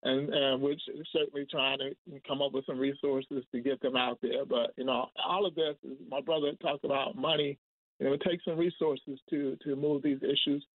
and, 0.08 0.34
and 0.34 0.62
we're 0.62 0.76
certainly 1.12 1.46
trying 1.50 1.80
to 1.80 1.96
come 2.28 2.42
up 2.42 2.54
with 2.54 2.66
some 2.66 2.80
resources 2.80 3.44
to 3.52 3.60
get 3.60 3.82
them 3.82 3.96
out 3.96 4.20
there. 4.22 4.46
But 4.46 4.72
you 4.78 4.86
know, 4.86 5.08
all 5.24 5.46
of 5.46 5.56
this 5.56 5.76
is 5.84 5.98
my 6.10 6.22
brother 6.22 6.52
talked 6.62 6.86
about 6.86 7.18
money. 7.18 7.58
You 8.00 8.08
know, 8.08 8.14
it 8.14 8.22
takes 8.22 8.46
some 8.46 8.58
resources 8.58 9.20
to 9.30 9.58
to 9.64 9.76
move 9.76 10.04
these 10.04 10.22
issues, 10.24 10.66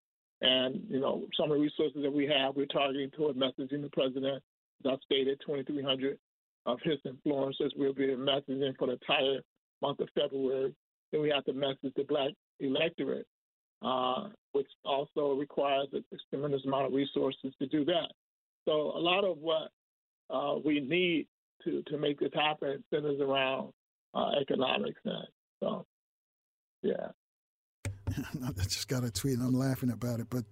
and 0.43 0.83
you 0.89 1.01
know, 1.01 1.23
some 1.37 1.51
of 1.51 1.57
the 1.57 1.63
resources 1.63 2.03
that 2.03 2.13
we 2.13 2.27
have, 2.27 2.57
we're 2.57 2.67
targeting 2.67 3.11
toward 3.11 3.37
messaging 3.37 3.83
the 3.83 3.91
president. 3.93 4.43
As 4.85 4.93
I 4.93 4.97
stated, 5.05 5.41
2,300 5.47 6.19
of 6.67 6.79
his 6.83 6.99
influencers 7.07 7.77
will 7.77 7.95
be 7.95 8.09
messaging 8.09 8.77
for 8.79 8.87
the 8.87 8.95
entire 8.95 9.41
month 9.81 10.01
of 10.01 10.09
February. 10.15 10.75
Then 11.11 11.23
we 11.23 11.31
have 11.31 11.45
to 11.45 11.53
message 11.53 11.93
the 11.97 12.05
black 12.05 12.33
electorate, 12.59 13.27
uh, 13.83 14.29
which 14.53 14.69
also 14.85 15.35
requires 15.35 15.89
a 15.95 16.03
tremendous 16.31 16.65
amount 16.65 16.87
of 16.87 16.93
resources 16.93 17.55
to 17.61 17.67
do 17.67 17.85
that. 17.85 18.09
So 18.65 18.73
a 18.73 19.01
lot 19.01 19.25
of 19.25 19.39
what 19.39 19.71
uh, 20.31 20.57
we 20.65 20.81
need 20.81 21.27
to 21.65 21.83
to 21.89 21.99
make 21.99 22.21
this 22.21 22.33
happen 22.35 22.83
centers 22.93 23.21
around 23.21 23.73
uh, 24.15 24.33
economics. 24.41 25.01
So, 25.61 25.87
yeah. 26.83 27.09
I 28.09 28.63
just 28.65 28.89
got 28.89 29.05
a 29.05 29.11
tweet 29.11 29.39
and 29.39 29.47
I'm 29.47 29.59
laughing 29.59 29.91
about 29.91 30.21
it, 30.21 30.27
but 30.29 30.45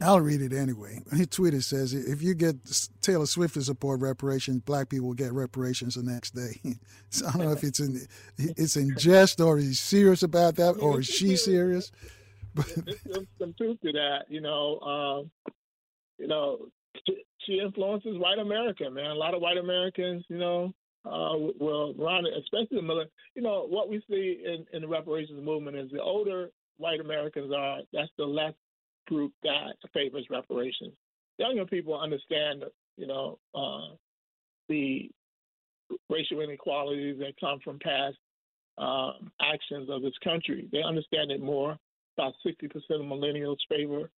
I'll 0.00 0.20
read 0.20 0.42
it 0.42 0.52
anyway. 0.52 1.00
His 1.10 1.28
tweet 1.28 1.54
says, 1.62 1.94
"If 1.94 2.22
you 2.22 2.34
get 2.34 2.56
Taylor 3.00 3.26
Swift 3.26 3.54
to 3.54 3.62
support 3.62 4.00
reparations, 4.00 4.60
black 4.60 4.90
people 4.90 5.08
will 5.08 5.14
get 5.14 5.32
reparations 5.32 5.94
the 5.94 6.02
next 6.02 6.32
day." 6.32 6.60
so 7.08 7.26
I 7.26 7.32
don't 7.32 7.46
know 7.46 7.52
if 7.52 7.64
it's 7.64 7.80
in 7.80 8.06
it's 8.36 8.76
in 8.76 8.94
jest 8.98 9.40
or 9.40 9.56
he's 9.56 9.80
serious 9.80 10.22
about 10.22 10.56
that, 10.56 10.72
or 10.72 11.00
is 11.00 11.06
she 11.06 11.36
serious? 11.36 11.90
But 12.54 12.72
there's 12.86 13.26
some 13.38 13.54
truth 13.54 13.78
to 13.82 13.92
that, 13.92 14.24
you 14.28 14.40
know. 14.40 14.80
Um, 14.80 15.30
you 16.18 16.26
know, 16.26 16.68
she 17.46 17.60
influences 17.60 18.18
white 18.18 18.38
America, 18.38 18.90
man. 18.90 19.10
A 19.10 19.14
lot 19.14 19.34
of 19.34 19.40
white 19.40 19.58
Americans, 19.58 20.24
you 20.28 20.38
know, 20.38 20.72
uh, 21.04 21.34
will 21.60 21.94
run 21.94 22.24
especially 22.26 22.76
the 22.76 22.82
military. 22.82 23.10
You 23.34 23.42
know, 23.42 23.66
what 23.68 23.88
we 23.88 24.02
see 24.08 24.42
in, 24.44 24.66
in 24.72 24.82
the 24.82 24.88
reparations 24.88 25.44
movement 25.44 25.76
is 25.76 25.90
the 25.90 26.02
older 26.02 26.50
white 26.78 27.00
Americans 27.00 27.52
are, 27.56 27.80
that's 27.92 28.10
the 28.18 28.24
less 28.24 28.54
group 29.06 29.32
that 29.42 29.76
favors 29.94 30.26
reparations. 30.30 30.92
Younger 31.38 31.64
people 31.64 31.98
understand, 31.98 32.64
you 32.96 33.06
know, 33.06 33.38
uh, 33.54 33.94
the 34.68 35.10
racial 36.10 36.40
inequalities 36.40 37.18
that 37.18 37.34
come 37.38 37.60
from 37.62 37.78
past 37.78 38.16
um, 38.78 39.30
actions 39.40 39.88
of 39.90 40.02
this 40.02 40.16
country. 40.24 40.68
They 40.72 40.82
understand 40.82 41.30
it 41.30 41.40
more. 41.40 41.76
About 42.18 42.32
60% 42.46 42.72
of 42.72 43.00
millennials 43.02 43.58
favor 43.68 44.10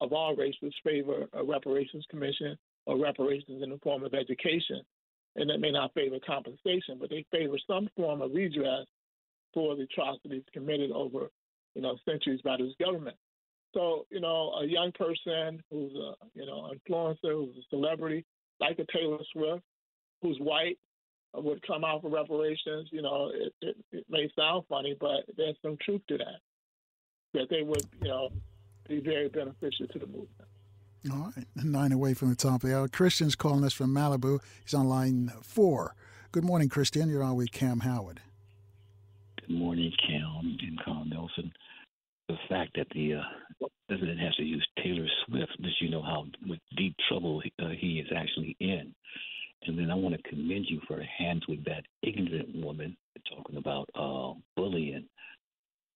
of 0.00 0.12
all 0.12 0.36
races 0.36 0.74
favor 0.84 1.26
a 1.32 1.44
reparations 1.44 2.04
commission 2.10 2.56
or 2.86 2.98
reparations 2.98 3.62
in 3.62 3.70
the 3.70 3.78
form 3.78 4.04
of 4.04 4.14
education. 4.14 4.80
And 5.36 5.48
that 5.48 5.60
may 5.60 5.70
not 5.70 5.94
favor 5.94 6.16
compensation, 6.26 6.98
but 6.98 7.10
they 7.10 7.24
favor 7.30 7.56
some 7.66 7.88
form 7.96 8.20
of 8.20 8.32
redress 8.34 8.86
for 9.54 9.76
the 9.76 9.82
atrocities 9.82 10.42
committed 10.52 10.90
over, 10.90 11.30
you 11.74 11.82
know, 11.82 11.96
centuries 12.04 12.40
by 12.42 12.56
this 12.56 12.72
government. 12.80 13.16
So, 13.72 14.06
you 14.10 14.20
know, 14.20 14.52
a 14.60 14.66
young 14.66 14.90
person 14.92 15.62
who's 15.70 15.92
a, 15.94 16.14
you 16.34 16.46
know, 16.46 16.72
influencer, 16.74 17.32
who's 17.32 17.56
a 17.56 17.68
celebrity, 17.70 18.24
like 18.58 18.78
a 18.80 18.86
Taylor 18.92 19.18
Swift, 19.32 19.62
who's 20.22 20.38
white, 20.38 20.78
would 21.34 21.64
come 21.64 21.84
out 21.84 22.02
for 22.02 22.10
reparations. 22.10 22.88
You 22.90 23.02
know, 23.02 23.30
it, 23.32 23.54
it, 23.62 23.76
it 23.92 24.04
may 24.10 24.28
sound 24.36 24.64
funny, 24.68 24.96
but 24.98 25.24
there's 25.36 25.56
some 25.62 25.76
truth 25.80 26.02
to 26.08 26.18
that. 26.18 26.40
That 27.32 27.48
they 27.48 27.62
would, 27.62 27.86
you 28.02 28.08
know, 28.08 28.30
be 28.90 29.00
very 29.00 29.28
beneficial 29.28 29.86
to 29.86 29.98
the 30.00 30.06
movement. 30.06 30.28
All 31.10 31.32
right, 31.34 31.46
nine 31.56 31.92
away 31.92 32.12
from 32.12 32.28
the 32.28 32.34
top 32.34 32.64
of 32.64 32.68
the 32.68 32.76
hour. 32.76 32.88
Christian's 32.88 33.36
calling 33.36 33.64
us 33.64 33.72
from 33.72 33.94
Malibu. 33.94 34.40
He's 34.62 34.74
on 34.74 34.88
line 34.88 35.32
four. 35.42 35.94
Good 36.32 36.44
morning, 36.44 36.68
Christian. 36.68 37.08
You're 37.08 37.22
on 37.22 37.36
with 37.36 37.52
Kaam 37.52 37.82
Howard. 37.82 38.20
Good 39.40 39.56
morning, 39.56 39.92
Kaam 40.08 40.58
and 40.60 40.78
Carl 40.84 41.04
Nelson. 41.06 41.52
The 42.28 42.36
fact 42.48 42.72
that 42.76 42.88
the 42.92 43.14
uh, 43.14 43.66
president 43.88 44.18
has 44.20 44.34
to 44.36 44.42
use 44.42 44.66
Taylor 44.82 45.06
Swift 45.26 45.52
lets 45.60 45.80
you 45.80 45.88
know 45.88 46.02
how 46.02 46.26
deep 46.76 46.94
trouble 47.08 47.42
uh, 47.60 47.68
he 47.78 48.00
is 48.00 48.08
actually 48.14 48.56
in. 48.60 48.92
And 49.66 49.78
then 49.78 49.90
I 49.90 49.94
want 49.94 50.14
to 50.16 50.28
commend 50.28 50.66
you 50.68 50.80
for 50.86 51.02
hands 51.18 51.44
with 51.48 51.64
that 51.64 51.84
ignorant 52.02 52.56
woman 52.56 52.96
talking 53.36 53.56
about 53.56 53.88
uh, 53.94 54.34
bullying. 54.56 55.06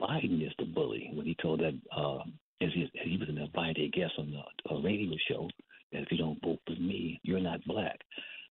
Biden 0.00 0.44
is 0.44 0.52
the 0.58 0.64
bully 0.64 1.10
when 1.14 1.26
he 1.26 1.36
told 1.40 1.60
that 1.60 1.74
uh, 1.96 2.24
as 2.60 2.70
he, 2.74 2.90
he 3.05 3.16
was 3.16 3.28
an 3.28 3.39
invited 3.39 3.93
guest 3.93 4.12
on 4.18 4.31
the, 4.31 4.74
a 4.74 4.82
radio 4.82 5.16
show, 5.28 5.48
that 5.93 6.02
if 6.02 6.12
you 6.12 6.18
don't 6.18 6.40
vote 6.43 6.60
for 6.66 6.81
me, 6.81 7.20
you're 7.22 7.40
not 7.40 7.64
black. 7.64 7.98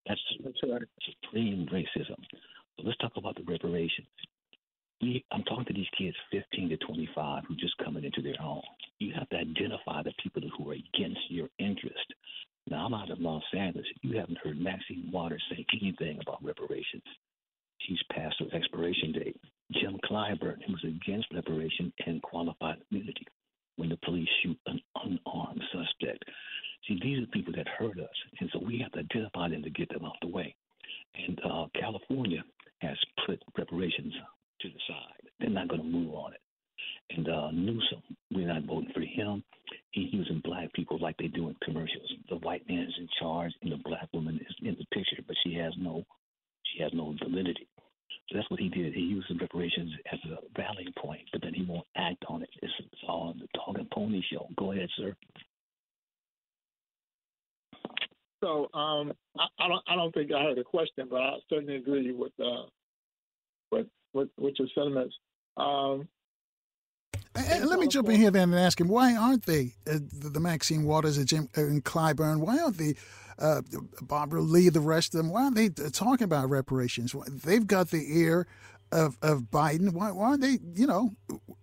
That's, 0.06 0.20
That's 0.42 0.58
right. 0.68 0.82
supreme 1.24 1.66
racism. 1.72 2.18
So 2.76 2.84
let's 2.84 2.98
talk 2.98 3.12
about 3.16 3.36
the 3.36 3.44
reparations. 3.46 4.08
we, 5.00 5.24
I'm 5.30 5.44
talking 5.44 5.66
to 5.66 5.72
these 5.72 5.86
kids 5.96 6.16
15 6.32 6.70
to 6.70 6.76
25 6.78 7.44
who 7.46 7.54
just 7.56 7.76
coming 7.84 8.04
into 8.04 8.22
their 8.22 8.40
own. 8.42 8.62
You 8.98 9.12
have 9.18 9.28
to 9.30 9.36
identify 9.36 10.02
the 10.02 10.12
people 10.22 10.42
who 10.56 10.70
are 10.70 10.74
against 10.74 11.20
your 11.28 11.48
interest. 11.58 12.14
Now, 12.68 12.86
I'm 12.86 12.94
out 12.94 13.10
of 13.10 13.20
Los 13.20 13.42
Angeles. 13.56 13.86
You 14.02 14.18
haven't 14.18 14.38
heard 14.38 14.58
Maxine 14.58 15.10
Waters 15.12 15.42
say 15.50 15.64
anything 15.80 16.18
about 16.20 16.44
reparations. 16.44 17.02
She's 17.80 17.98
past 18.12 18.36
her 18.38 18.56
expiration 18.56 19.12
date. 19.12 19.36
Jim 19.72 19.98
Clyburn, 20.08 20.58
who's 20.66 20.84
against 20.84 21.26
reparation 21.34 21.92
and 22.06 22.22
qualified 22.22 22.76
immunity 22.90 23.26
when 23.76 23.88
the 23.88 23.98
police 24.04 24.28
shoot 24.42 24.58
an 24.66 24.80
unarmed 24.96 25.62
suspect. 25.72 26.24
See, 26.86 26.98
these 27.02 27.18
are 27.18 27.22
the 27.22 27.32
people 27.32 27.52
that 27.56 27.68
hurt 27.68 27.98
us, 27.98 28.16
and 28.40 28.50
so 28.52 28.60
we 28.64 28.78
have 28.80 28.92
to 28.92 29.00
identify 29.00 29.48
them 29.48 29.62
to 29.62 29.70
get 29.70 29.88
them 29.88 30.04
out 30.04 30.16
the 30.20 30.28
way. 30.28 30.54
And 31.14 31.40
uh, 31.44 31.66
California 31.78 32.42
has 32.80 32.96
put 33.26 33.42
reparations 33.56 34.12
to 34.60 34.68
the 34.68 34.80
side. 34.88 35.28
They're 35.38 35.50
not 35.50 35.68
going 35.68 35.82
to 35.82 35.86
move 35.86 36.14
on 36.14 36.32
it. 36.32 36.40
And 37.10 37.28
uh, 37.28 37.50
Newsom, 37.52 38.02
we're 38.30 38.48
not 38.48 38.64
voting 38.64 38.90
for 38.94 39.00
him. 39.00 39.44
He's 39.90 40.12
using 40.12 40.40
black 40.44 40.72
people 40.72 40.98
like 41.00 41.16
they 41.18 41.28
do 41.28 41.48
in 41.48 41.56
commercials. 41.62 42.10
The 42.28 42.36
white 42.36 42.66
man 42.68 42.80
is 42.80 42.94
in 42.98 43.08
charge, 43.20 43.52
and 43.62 43.72
the 43.72 43.80
black 43.84 44.08
woman 44.12 44.40
is 44.40 44.56
in 44.62 44.76
the 44.78 44.86
picture, 44.92 45.22
but 45.26 45.36
she 45.44 45.54
has 45.54 45.72
no, 45.78 46.04
she 46.64 46.82
has 46.82 46.92
no 46.94 47.14
validity. 47.22 47.68
So 48.28 48.36
that's 48.36 48.50
what 48.50 48.60
he 48.60 48.68
did. 48.68 48.94
He 48.94 49.00
used 49.00 49.26
the 49.28 49.36
reparations 49.40 49.92
as 50.12 50.18
a 50.30 50.60
rallying 50.60 50.92
point, 50.98 51.22
but 51.32 51.42
then 51.42 51.54
he 51.54 51.64
won't 51.64 51.86
act 51.96 52.24
on 52.28 52.42
it. 52.42 52.50
It's, 52.62 52.72
it's 52.78 53.02
all 53.08 53.28
on 53.28 53.38
the 53.38 53.48
dog 53.54 53.78
and 53.78 53.90
pony 53.90 54.22
show. 54.32 54.48
Go 54.56 54.72
ahead, 54.72 54.88
sir. 54.96 55.14
So 58.42 58.68
um, 58.74 59.12
I, 59.38 59.46
I, 59.60 59.68
don't 59.68 59.82
I 59.88 59.94
don't 59.94 60.12
think 60.12 60.32
I 60.32 60.42
heard 60.42 60.58
a 60.58 60.64
question, 60.64 61.06
but 61.08 61.20
I 61.20 61.34
certainly 61.48 61.76
agree 61.76 62.12
with 62.12 62.32
uh, 62.40 62.64
with, 63.70 63.86
with 64.12 64.28
with 64.36 64.54
your 64.58 64.68
sentiments. 64.74 65.14
Um, 65.56 66.08
and 67.34 67.66
let 67.66 67.78
me 67.78 67.86
jump 67.86 68.08
in 68.08 68.16
here 68.16 68.30
then 68.30 68.50
and 68.50 68.58
ask 68.58 68.80
him 68.80 68.88
why 68.88 69.14
aren't 69.16 69.46
they 69.46 69.74
uh, 69.86 69.98
the, 70.20 70.28
the, 70.30 70.40
Maxine 70.40 70.84
Waters 70.84 71.16
and 71.16 71.26
Jim 71.26 71.48
uh, 71.56 71.62
and 71.62 71.84
Clyburn? 71.84 72.40
Why 72.40 72.58
aren't 72.58 72.76
they 72.76 72.94
uh, 73.38 73.62
Barbara 74.00 74.40
Lee, 74.40 74.68
the 74.68 74.80
rest 74.80 75.14
of 75.14 75.18
them? 75.18 75.30
Why 75.30 75.44
aren't 75.44 75.56
they 75.56 75.68
talking 75.68 76.24
about 76.24 76.50
reparations? 76.50 77.14
They've 77.28 77.66
got 77.66 77.90
the 77.90 78.04
ear 78.18 78.46
of, 78.92 79.16
of 79.22 79.44
Biden. 79.50 79.92
Why, 79.92 80.12
why 80.12 80.30
aren't 80.30 80.42
they? 80.42 80.58
You 80.74 80.86
know, 80.86 81.10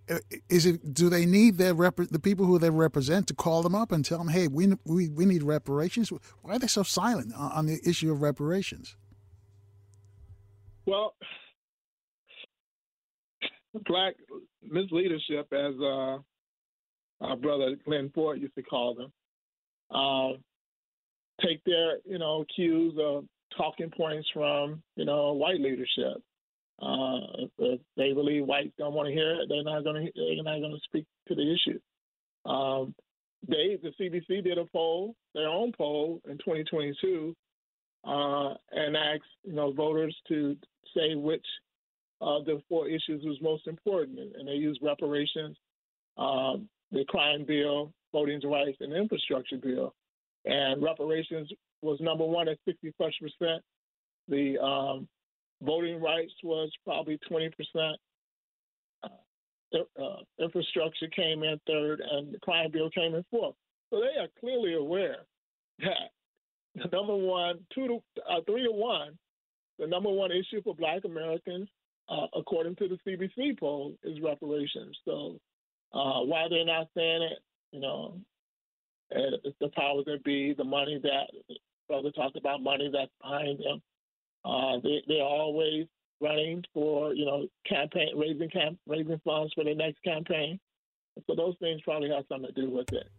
uh, 0.10 0.20
is 0.50 0.66
it 0.66 0.94
do 0.94 1.10
they 1.10 1.26
need 1.26 1.58
their 1.58 1.74
rep, 1.74 1.96
the 1.98 2.20
people 2.20 2.46
who 2.46 2.58
they 2.58 2.70
represent 2.70 3.28
to 3.28 3.34
call 3.34 3.62
them 3.62 3.76
up 3.76 3.92
and 3.92 4.04
tell 4.04 4.18
them, 4.18 4.30
hey, 4.30 4.48
we 4.48 4.74
we 4.86 5.10
we 5.10 5.26
need 5.26 5.44
reparations? 5.44 6.12
Why 6.42 6.56
are 6.56 6.60
they 6.60 6.68
so 6.68 6.84
silent 6.84 7.34
on, 7.36 7.52
on 7.52 7.66
the 7.68 7.80
issue 7.86 8.12
of 8.12 8.22
reparations? 8.22 8.96
Well, 10.86 11.14
black 13.86 14.16
misleadership, 14.68 15.54
as 15.54 15.76
uh, 15.80 16.18
our 17.24 17.38
brother 17.38 17.76
Glenn 17.86 18.10
Ford 18.14 18.42
used 18.42 18.56
to 18.56 18.64
call 18.64 18.96
them, 18.96 19.12
uh, 19.92 20.38
take 21.46 21.64
their 21.64 21.98
you 22.06 22.20
know 22.20 22.46
cues 22.56 22.94
of 23.00 23.26
talking 23.58 23.90
points 23.90 24.28
from 24.34 24.82
you 24.96 25.06
know 25.06 25.34
white 25.34 25.60
leadership. 25.60 26.22
Uh, 26.82 27.48
if 27.58 27.82
they 27.98 28.14
believe 28.14 28.46
whites 28.46 28.72
don't 28.78 28.94
want 28.94 29.08
to 29.08 29.14
hear 29.14 29.32
it, 29.42 29.50
they're 29.50 29.64
not 29.64 29.84
going 29.84 30.06
to 30.06 30.12
they're 30.16 30.44
not 30.44 30.60
going 30.60 30.72
to 30.72 30.80
speak 30.86 31.06
to 31.28 31.36
the 31.36 31.54
issue. 31.54 31.80
Um, 32.50 32.96
they 33.48 33.78
the 33.82 33.92
CBC 34.00 34.44
did 34.44 34.58
a 34.58 34.66
poll, 34.66 35.16
their 35.34 35.48
own 35.48 35.72
poll 35.78 36.22
in 36.26 36.38
2022, 36.38 37.36
uh, 38.06 38.54
and 38.72 38.96
asked 38.96 39.24
you 39.44 39.54
know 39.54 39.74
voters 39.74 40.16
to 40.30 40.56
say 40.96 41.16
which 41.16 41.46
uh, 42.22 42.40
the 42.46 42.62
four 42.68 42.88
issues 42.88 43.24
was 43.24 43.38
most 43.42 43.68
important, 43.68 44.20
and 44.38 44.48
they 44.48 44.54
used 44.54 44.82
reparations, 44.82 45.58
um, 46.18 46.68
the 46.92 47.06
crime 47.08 47.46
bill, 47.46 47.94
voting 48.12 48.42
rights, 48.44 48.78
and 48.82 48.94
infrastructure 48.94 49.58
bill. 49.58 49.94
And 50.50 50.82
reparations 50.82 51.52
was 51.82 52.00
number 52.02 52.26
one 52.26 52.48
at 52.48 52.58
60 52.66 52.92
plus 52.98 53.14
percent. 53.22 53.62
The 54.28 54.58
um, 54.60 55.08
voting 55.62 56.02
rights 56.02 56.34
was 56.44 56.72
probably 56.84 57.20
20 57.28 57.50
percent. 57.50 57.98
Uh, 59.04 60.02
uh, 60.02 60.18
infrastructure 60.40 61.08
came 61.16 61.44
in 61.44 61.60
third, 61.68 62.02
and 62.02 62.34
the 62.34 62.40
crime 62.40 62.72
bill 62.72 62.90
came 62.90 63.14
in 63.14 63.24
fourth. 63.30 63.56
So 63.92 64.00
they 64.02 64.20
are 64.20 64.28
clearly 64.40 64.74
aware 64.74 65.18
that 65.80 66.10
the 66.76 66.90
number 66.92 67.16
one, 67.16 67.60
two 67.74 67.88
to 67.88 68.00
uh, 68.30 68.42
three 68.48 68.64
to 68.64 68.72
one, 68.72 69.18
the 69.78 69.88
number 69.88 70.10
one 70.10 70.32
issue 70.32 70.62
for 70.64 70.76
Black 70.76 71.06
Americans 71.06 71.70
uh, 72.10 72.26
according 72.36 72.76
to 72.78 72.88
the 72.88 72.98
CBC 73.06 73.60
poll, 73.60 73.94
is 74.04 74.20
reparations. 74.22 74.98
So 75.06 75.40
uh, 75.94 76.22
why 76.22 76.48
they're 76.50 76.66
not 76.66 76.88
saying 76.96 77.22
it, 77.22 77.40
you 77.72 77.80
know, 77.80 78.20
it's 79.12 79.58
the 79.60 79.70
powers 79.70 80.06
that 80.06 80.24
be, 80.24 80.54
the 80.54 80.64
money 80.64 81.00
that 81.02 81.28
brother 81.88 82.12
talked 82.12 82.38
about, 82.38 82.62
money 82.62 82.90
that's 82.92 83.12
behind 83.22 83.60
them. 83.60 83.82
Uh, 84.46 84.80
they 84.84 85.02
they're 85.08 85.24
always 85.24 85.86
running 86.22 86.64
for 86.74 87.14
you 87.14 87.26
know 87.26 87.48
campaign 87.68 88.10
raising 88.16 88.50
camp 88.50 88.78
raising 88.88 89.20
funds 89.26 89.54
for 89.54 89.64
the 89.64 89.74
next 89.74 90.02
campaign. 90.04 90.60
So 91.28 91.36
those 91.36 91.56
things 91.60 91.82
probably 91.84 92.10
have 92.10 92.26
something 92.30 92.54
to 92.54 92.62
do 92.62 92.70
with 92.70 92.92
it. 92.94 93.10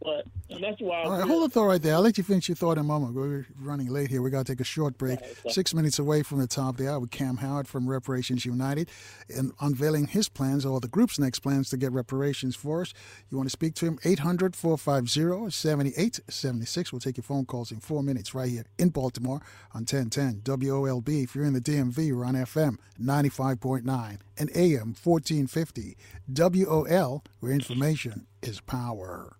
But 0.00 0.26
and 0.52 0.62
that's 0.62 0.80
why. 0.80 1.02
All 1.02 1.12
right, 1.12 1.26
hold 1.26 1.44
the 1.44 1.48
thought 1.48 1.66
right 1.66 1.82
there. 1.82 1.94
I'll 1.94 2.02
let 2.02 2.18
you 2.18 2.24
finish 2.24 2.48
your 2.48 2.56
thought 2.56 2.72
in 2.72 2.78
a 2.78 2.84
moment. 2.84 3.14
We're 3.14 3.46
running 3.60 3.88
late 3.88 4.10
here. 4.10 4.22
We 4.22 4.30
got 4.30 4.46
to 4.46 4.52
take 4.52 4.60
a 4.60 4.64
short 4.64 4.98
break. 4.98 5.20
Uh, 5.20 5.50
six 5.50 5.74
minutes 5.74 5.98
away 5.98 6.22
from 6.22 6.38
the 6.38 6.46
top 6.46 6.76
there 6.76 6.82
the 6.82 6.92
hour 6.92 7.00
with 7.00 7.10
Kaam 7.10 7.38
Howard 7.38 7.66
from 7.68 7.88
Reparations 7.88 8.44
United, 8.44 8.90
and 9.34 9.52
unveiling 9.60 10.08
his 10.08 10.28
plans 10.28 10.66
or 10.66 10.80
the 10.80 10.88
group's 10.88 11.18
next 11.18 11.40
plans 11.40 11.68
to 11.70 11.76
get 11.76 11.90
reparations 11.92 12.56
for 12.56 12.80
us. 12.82 12.92
You 13.30 13.36
want 13.36 13.48
to 13.48 13.52
speak 13.52 13.74
to 13.76 13.86
him? 13.86 13.98
800-450-7876. 13.98 16.92
We'll 16.92 17.00
take 17.00 17.16
your 17.16 17.24
phone 17.24 17.46
calls 17.46 17.72
in 17.72 17.80
four 17.80 18.02
minutes 18.02 18.34
right 18.34 18.50
here 18.50 18.64
in 18.78 18.90
Baltimore 18.90 19.40
on 19.74 19.82
1010 19.82 20.42
WOLB. 20.42 21.24
If 21.24 21.34
you're 21.34 21.44
in 21.44 21.54
the 21.54 21.60
DMV, 21.60 22.14
we're 22.14 22.24
on 22.24 22.34
FM 22.34 22.76
95.9 23.00 24.18
and 24.38 24.50
AM 24.54 24.94
1450 25.02 25.96
WOL, 26.28 27.24
where 27.40 27.52
information 27.52 28.26
is 28.42 28.60
power. 28.60 29.34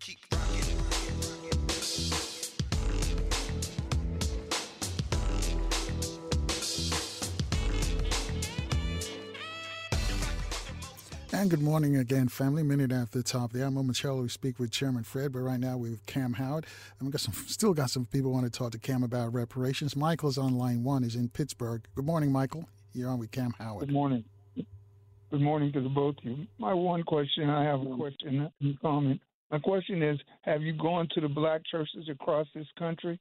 And 11.33 11.49
good 11.49 11.63
morning 11.63 11.97
again, 11.97 12.27
family. 12.27 12.61
Minute 12.61 12.91
after 12.91 13.17
the 13.17 13.23
top 13.23 13.53
there. 13.53 13.71
Momentarily 13.71 14.21
we 14.21 14.29
speak 14.29 14.59
with 14.59 14.69
Chairman 14.69 15.03
Fred, 15.03 15.31
but 15.31 15.39
right 15.39 15.59
now 15.59 15.77
we 15.77 15.89
have 15.89 16.05
Kaam 16.05 16.35
Howard. 16.35 16.67
And 16.99 17.07
we 17.07 17.11
got 17.11 17.21
some, 17.21 17.33
still 17.47 17.73
got 17.73 17.89
some 17.89 18.05
people 18.05 18.31
want 18.31 18.45
to 18.45 18.51
talk 18.51 18.71
to 18.73 18.77
Kaam 18.77 19.03
about 19.03 19.33
reparations. 19.33 19.95
Michael's 19.95 20.37
on 20.37 20.59
line 20.59 20.83
one. 20.83 21.03
Is 21.03 21.15
in 21.15 21.29
Pittsburgh. 21.29 21.83
Good 21.95 22.05
morning, 22.05 22.31
Michael. 22.31 22.69
You're 22.93 23.09
on 23.09 23.17
with 23.17 23.31
Kaam 23.31 23.51
Howard. 23.57 23.87
Good 23.87 23.93
morning. 23.93 24.23
Good 24.55 25.41
morning 25.41 25.73
to 25.73 25.81
the 25.81 25.89
both 25.89 26.19
of 26.19 26.23
you. 26.23 26.45
My 26.59 26.71
one 26.75 27.01
question, 27.01 27.49
I 27.49 27.63
have 27.63 27.81
a 27.81 27.95
question 27.97 28.51
and 28.61 28.79
comment. 28.79 29.19
My 29.49 29.57
question 29.57 30.03
is, 30.03 30.19
have 30.43 30.61
you 30.61 30.73
gone 30.73 31.07
to 31.15 31.21
the 31.21 31.27
black 31.27 31.61
churches 31.65 32.09
across 32.11 32.45
this 32.53 32.67
country 32.77 33.19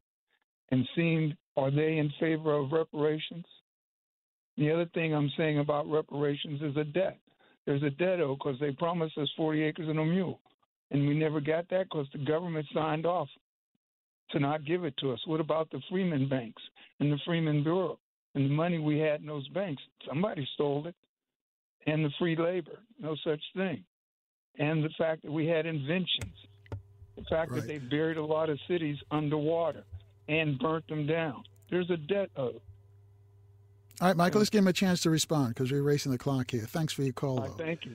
and 0.71 0.87
seen 0.95 1.35
are 1.57 1.71
they 1.71 1.97
in 1.97 2.13
favor 2.21 2.53
of 2.53 2.73
reparations? 2.73 3.47
The 4.59 4.71
other 4.71 4.87
thing 4.93 5.15
I'm 5.15 5.33
saying 5.39 5.61
about 5.61 5.91
reparations 5.91 6.61
is 6.61 6.77
a 6.77 6.85
debt. 6.85 7.17
There's 7.67 7.83
a 7.83 7.91
debt 7.91 8.21
owed 8.21 8.39
because 8.39 8.59
they 8.61 8.73
promised 8.73 9.19
us 9.19 9.31
40 9.37 9.63
acres 9.63 9.89
and 9.89 9.99
a 9.99 10.05
mule, 10.05 10.41
and 10.91 11.07
we 11.07 11.15
never 11.15 11.41
got 11.41 11.69
that 11.71 11.85
because 11.85 12.07
the 12.13 12.25
government 12.25 12.67
signed 12.75 13.07
off 13.07 13.29
to 14.31 14.41
not 14.41 14.65
give 14.65 14.85
it 14.85 14.97
to 14.99 15.13
us. 15.13 15.21
What 15.27 15.41
about 15.41 15.71
the 15.71 15.81
Freeman 15.91 16.29
banks 16.29 16.63
and 17.01 17.13
the 17.13 17.19
Freeman 17.25 17.63
Bureau 17.63 17.99
and 18.35 18.47
the 18.47 18.55
money 18.55 18.79
we 18.79 18.99
had 18.99 19.21
in 19.21 19.27
those 19.27 19.47
banks? 19.49 19.83
Somebody 20.09 20.49
stole 20.55 20.87
it 20.87 20.95
and 21.87 22.05
the 22.05 22.11
free 22.19 22.37
labor, 22.37 22.79
no 23.01 23.17
such 23.25 23.41
thing. 23.57 23.85
And 24.59 24.85
the 24.85 24.91
fact 24.99 25.23
that 25.23 25.33
we 25.33 25.47
had 25.47 25.67
inventions, 25.67 26.35
the 27.17 27.25
fact 27.29 27.51
right. 27.51 27.61
that 27.61 27.67
they 27.67 27.79
buried 27.79 28.17
a 28.17 28.25
lot 28.25 28.51
of 28.51 28.59
cities 28.69 28.97
underwater 29.11 29.85
and 30.29 30.59
burnt 30.59 30.87
them 30.89 31.07
down. 31.07 31.43
There's 31.71 31.91
a 31.91 31.97
debt 31.97 32.31
owed. 32.37 32.61
All 34.03 34.09
right, 34.09 34.17
Michael, 34.17 34.41
let's 34.41 34.51
give 34.51 34.63
him 34.63 34.67
a 34.67 34.73
chance 34.73 35.01
to 35.03 35.11
respond 35.11 35.55
because 35.55 35.71
we're 35.71 35.81
racing 35.81 36.11
the 36.11 36.19
clock 36.19 36.51
here. 36.51 36.63
Thanks 36.63 36.93
for 36.93 37.03
your 37.03 37.13
call, 37.13 37.37
though. 37.37 37.51
thank 37.51 37.85
you. 37.85 37.95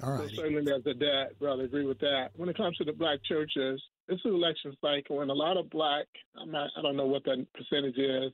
All 0.00 0.12
right. 0.12 0.28
So 0.28 0.36
certainly, 0.36 0.62
there's 0.64 0.86
a 0.86 0.94
debt, 0.94 1.36
brother. 1.40 1.64
Agree 1.64 1.84
with 1.84 1.98
that. 1.98 2.28
When 2.36 2.48
it 2.48 2.56
comes 2.56 2.76
to 2.76 2.84
the 2.84 2.92
black 2.92 3.18
churches, 3.24 3.82
this 4.06 4.20
is 4.24 4.26
election 4.26 4.72
cycle, 4.80 5.20
and 5.20 5.32
a 5.32 5.34
lot 5.34 5.56
of 5.56 5.68
black. 5.68 6.06
I'm 6.40 6.52
not. 6.52 6.70
I 6.78 6.82
don't 6.82 6.96
know 6.96 7.06
what 7.06 7.24
that 7.24 7.44
percentage 7.54 7.98
is. 7.98 8.30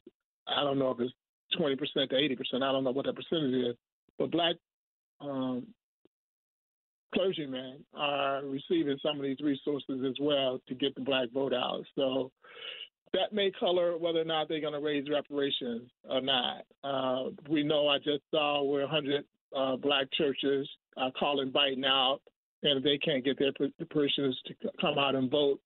I 0.49 0.63
don't 0.63 0.79
know 0.79 0.91
if 0.91 1.01
it's 1.01 1.15
20 1.57 1.77
percent 1.77 2.11
to 2.11 2.17
80 2.19 2.37
percent. 2.37 2.63
I 2.63 2.73
don't 2.73 2.85
know 2.85 2.91
what 2.91 3.07
that 3.07 3.17
percentage 3.17 3.55
is. 3.55 3.77
But 4.19 4.31
black 4.31 4.57
um, 5.23 5.67
clergymen 7.15 7.87
are 7.95 8.43
receiving 8.45 8.99
some 9.03 9.17
of 9.17 9.23
these 9.23 9.41
resources 9.41 10.05
as 10.07 10.17
well 10.21 10.61
to 10.69 10.75
get 10.75 10.95
the 10.95 11.01
black 11.01 11.31
vote 11.33 11.55
out. 11.55 11.85
So 11.97 12.33
that 13.13 13.33
may 13.33 13.51
color 13.51 13.97
whether 13.97 14.21
or 14.21 14.25
not 14.25 14.49
they're 14.49 14.61
going 14.61 14.73
to 14.73 14.81
raise 14.81 15.09
reparations 15.09 15.91
or 16.09 16.21
not. 16.21 16.65
Uh, 16.85 17.31
we 17.49 17.63
know 17.63 17.89
I 17.89 17.99
just 17.99 18.23
saw 18.31 18.63
where 18.63 18.83
100 18.83 19.25
uh, 19.57 19.77
black 19.77 20.07
churches 20.17 20.69
are 20.97 21.13
calling 21.19 21.51
Biden 21.51 21.85
out, 21.85 22.21
and 22.63 22.83
they 22.83 22.99
can't 22.99 23.25
get 23.25 23.39
their 23.39 23.53
parishioners 23.91 24.39
to 24.47 24.55
come 24.81 24.99
out 24.99 25.15
and 25.15 25.31
vote 25.31 25.61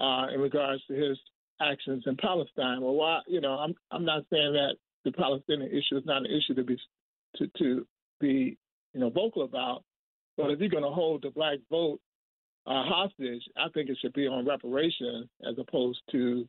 uh, 0.00 0.26
in 0.34 0.40
regards 0.40 0.82
to 0.86 0.94
his 0.94 1.18
actions 1.60 2.02
in 2.06 2.16
Palestine. 2.16 2.80
Well, 2.80 2.94
why? 2.94 3.20
You 3.26 3.40
know, 3.40 3.52
I'm 3.52 3.74
I'm 3.90 4.04
not 4.04 4.24
saying 4.30 4.52
that 4.54 4.76
the 5.04 5.12
Palestinian 5.12 5.70
issue 5.70 5.96
is 5.96 6.04
not 6.04 6.18
an 6.18 6.26
issue 6.26 6.54
to 6.54 6.64
be 6.64 6.76
to 7.36 7.46
to 7.58 7.86
be 8.20 8.56
you 8.92 9.00
know 9.00 9.10
vocal 9.10 9.42
about, 9.42 9.84
but 10.36 10.50
if 10.50 10.60
you're 10.60 10.68
going 10.68 10.82
to 10.82 10.90
hold 10.90 11.22
the 11.22 11.30
black 11.30 11.58
vote 11.70 12.00
uh, 12.66 12.82
hostage, 12.84 13.42
I 13.56 13.68
think 13.74 13.90
it 13.90 13.98
should 14.00 14.12
be 14.12 14.26
on 14.26 14.46
reparations 14.46 15.28
as 15.48 15.56
opposed 15.58 16.00
to 16.12 16.48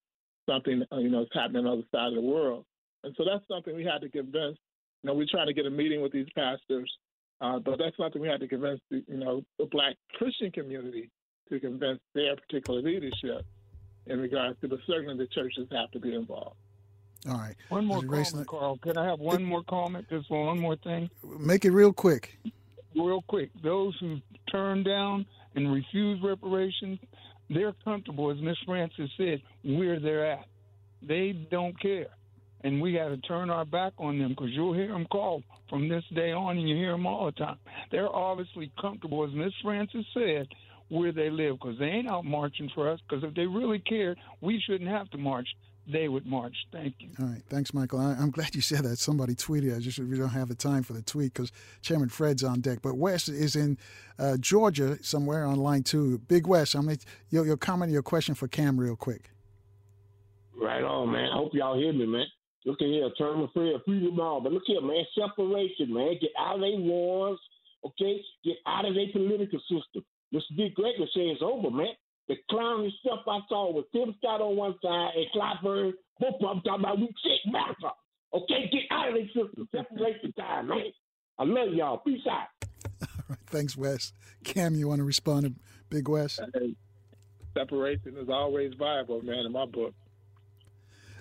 something 0.50 0.84
uh, 0.92 0.98
you 0.98 1.10
know 1.10 1.22
is 1.22 1.30
happening 1.34 1.66
on 1.66 1.66
the 1.66 1.72
other 1.72 1.88
side 1.92 2.10
of 2.10 2.16
the 2.16 2.22
world. 2.22 2.66
And 3.04 3.14
so 3.18 3.24
that's 3.26 3.46
something 3.48 3.76
we 3.76 3.84
had 3.84 4.02
to 4.02 4.10
convince. 4.10 4.58
You 5.04 5.10
know, 5.10 5.14
we're 5.14 5.28
trying 5.30 5.48
to 5.48 5.54
get 5.54 5.66
a 5.66 5.70
meeting 5.70 6.02
with 6.02 6.14
these 6.14 6.28
pastors, 6.36 6.92
uh, 7.42 7.60
but 7.60 7.78
that's 7.78 7.98
something 7.98 8.22
we 8.22 8.28
had 8.28 8.40
to 8.40 8.48
convince 8.48 8.80
the 8.90 9.04
you 9.08 9.18
know 9.18 9.44
the 9.60 9.66
black 9.66 9.96
Christian 10.14 10.52
community 10.52 11.10
to 11.50 11.60
convince 11.60 12.00
their 12.14 12.36
particular 12.36 12.82
leadership 12.82 13.46
in 14.08 14.20
regards 14.20 14.60
to, 14.62 14.68
but 14.68 14.80
certainly 14.88 15.18
the 15.18 15.28
churches 15.28 15.68
have 15.72 15.92
to 15.92 16.00
be 16.00 16.14
involved. 16.14 16.58
All 17.30 17.38
right. 17.38 17.56
One 17.70 17.86
more 17.86 18.02
comment, 18.02 18.48
Carl. 18.48 18.78
Can 18.80 18.98
I 18.98 19.06
have 19.06 19.20
one 19.20 19.44
more 19.44 19.64
comment? 19.64 20.06
Just 20.10 20.30
one 20.30 20.60
more 20.60 20.76
thing. 20.76 21.10
Make 21.40 21.64
it 21.64 21.72
real 21.72 21.94
quick. 21.94 22.38
Real 22.96 23.24
quick. 23.28 23.50
Those 23.64 23.96
who 24.00 24.18
turn 24.52 24.84
down 24.84 25.26
and 25.56 25.72
refuse 25.72 26.22
reparations, 26.22 27.00
they're 27.56 27.74
comfortable, 27.84 28.32
as 28.32 28.38
Miss 28.42 28.58
Francis 28.66 29.10
said, 29.18 29.42
where 29.64 30.00
they're 30.00 30.32
at. 30.32 30.46
They 31.08 31.48
don't 31.52 31.80
care. 31.80 32.08
And 32.64 32.82
we 32.82 32.94
got 32.94 33.10
to 33.10 33.18
turn 33.18 33.50
our 33.50 33.66
back 33.66 33.94
on 33.98 34.20
them 34.20 34.30
because 34.30 34.52
you'll 34.52 34.74
hear 34.74 34.88
them 34.88 35.06
call 35.12 35.44
from 35.70 35.90
this 35.90 36.04
day 36.16 36.32
on, 36.32 36.58
and 36.58 36.70
you 36.70 36.76
hear 36.76 36.92
them 36.92 37.06
all 37.06 37.26
the 37.26 37.32
time. 37.34 37.58
They're 37.92 38.14
obviously 38.14 38.72
comfortable, 38.80 39.26
as 39.26 39.34
Miss 39.34 39.54
Francis 39.62 40.06
said, 40.14 40.48
where 40.90 41.12
they 41.12 41.30
live 41.30 41.56
because 41.60 41.78
they 41.80 41.86
ain't 41.86 42.10
out 42.10 42.24
marching 42.26 42.70
for 42.74 42.90
us. 42.90 43.00
Because 43.08 43.24
if 43.24 43.34
they 43.36 43.48
really 43.48 43.80
cared, 43.80 44.18
we 44.42 44.62
shouldn't 44.66 44.90
have 44.90 45.10
to 45.10 45.18
march. 45.18 45.48
They 45.86 46.08
would 46.08 46.26
march. 46.26 46.56
Thank 46.72 46.96
you. 47.00 47.10
All 47.20 47.26
right. 47.26 47.42
Thanks, 47.50 47.74
Michael. 47.74 48.00
I, 48.00 48.14
am 48.14 48.32
glad 48.32 48.56
you 48.56 48.62
said 48.62 48.84
that. 48.84 48.98
Somebody 49.00 49.36
tweeted. 49.36 49.76
I 49.76 49.80
just 49.80 50.00
we 50.00 50.18
don't 50.18 50.30
have 50.30 50.48
the 50.48 50.56
time 50.56 50.82
for 50.82 50.94
the 50.94 51.02
tweet 51.02 51.34
because 51.34 51.52
Chairman 51.82 52.08
Fred's 52.08 52.44
on 52.44 52.62
deck. 52.62 52.80
But 52.82 52.96
Wes 52.96 53.28
is 53.28 53.58
in 53.58 53.78
uh, 54.18 54.38
Georgia 54.38 54.98
somewhere 55.04 55.46
on 55.46 55.58
line 55.58 55.84
two. 55.84 56.20
Big 56.20 56.48
Wes, 56.48 56.74
I'm 56.74 56.86
gonna, 56.86 56.98
your, 57.30 57.46
your 57.46 57.58
comment, 57.58 57.92
your 57.92 58.02
question 58.02 58.34
for 58.34 58.48
Kaam, 58.48 58.80
real 58.80 58.96
quick. 58.96 59.30
Right 60.56 60.84
on, 60.84 61.12
man. 61.12 61.30
I 61.34 61.36
hope 61.36 61.52
y'all 61.54 61.78
hear 61.78 61.92
me, 61.92 62.06
man. 62.06 62.26
Look 62.66 62.82
at 62.82 62.88
here, 62.88 63.10
term 63.18 63.42
of 63.42 63.52
prayer, 63.52 63.76
freedom 63.84 64.20
all. 64.22 64.40
But 64.40 64.54
look 64.54 64.64
here, 64.66 64.82
man, 64.82 65.04
separation, 65.14 65.94
man. 65.94 66.16
Get 66.22 66.32
out 66.40 66.56
of 66.56 66.62
their 66.62 66.80
wars, 66.80 67.40
okay? 67.86 68.22
Get 68.46 68.56
out 68.66 68.86
of 68.86 68.96
their 68.96 69.12
political 69.12 69.60
system. 69.60 70.06
Mr. 70.34 70.56
Dick 70.56 70.76
Gregory 70.76 71.10
says 71.14 71.36
it's 71.36 71.42
over, 71.42 71.70
man. 71.70 71.94
The 72.28 72.36
clowny 72.50 72.90
stuff 73.02 73.20
I 73.28 73.40
saw 73.50 73.74
with 73.74 73.92
Tim 73.92 74.16
Scott 74.20 74.42
on 74.42 74.56
one 74.56 74.76
side 74.82 75.12
and 75.16 75.28
Clyburn, 75.36 75.94
both 76.20 76.36
of 76.36 76.40
them 76.40 76.62
talking 76.66 76.84
about 76.86 77.00
we 77.00 77.08
sick 77.24 77.52
matter. 77.52 77.94
Okay, 78.34 78.70
get 78.72 78.84
out 78.92 79.10
of 79.10 79.16
this 79.16 79.28
system. 79.28 79.68
Separation 79.72 80.34
time, 80.34 80.68
man. 80.68 80.86
I 81.38 81.44
love 81.44 81.74
y'all. 81.74 81.98
Peace 81.98 82.22
out. 82.30 82.48
All 83.02 83.08
right, 83.30 83.40
thanks, 83.48 83.76
Wes. 83.76 84.14
Kaam, 84.44 84.78
you 84.78 84.88
want 84.88 85.00
to 85.00 85.06
respond 85.06 85.46
to 85.46 85.54
Big 85.90 86.08
Wes? 86.08 86.40
Hey, 86.54 86.76
separation 87.54 88.18
is 88.18 88.30
always 88.30 88.74
viable, 88.74 89.22
man, 89.22 89.46
in 89.46 89.52
my 89.52 89.66
book. 89.66 89.94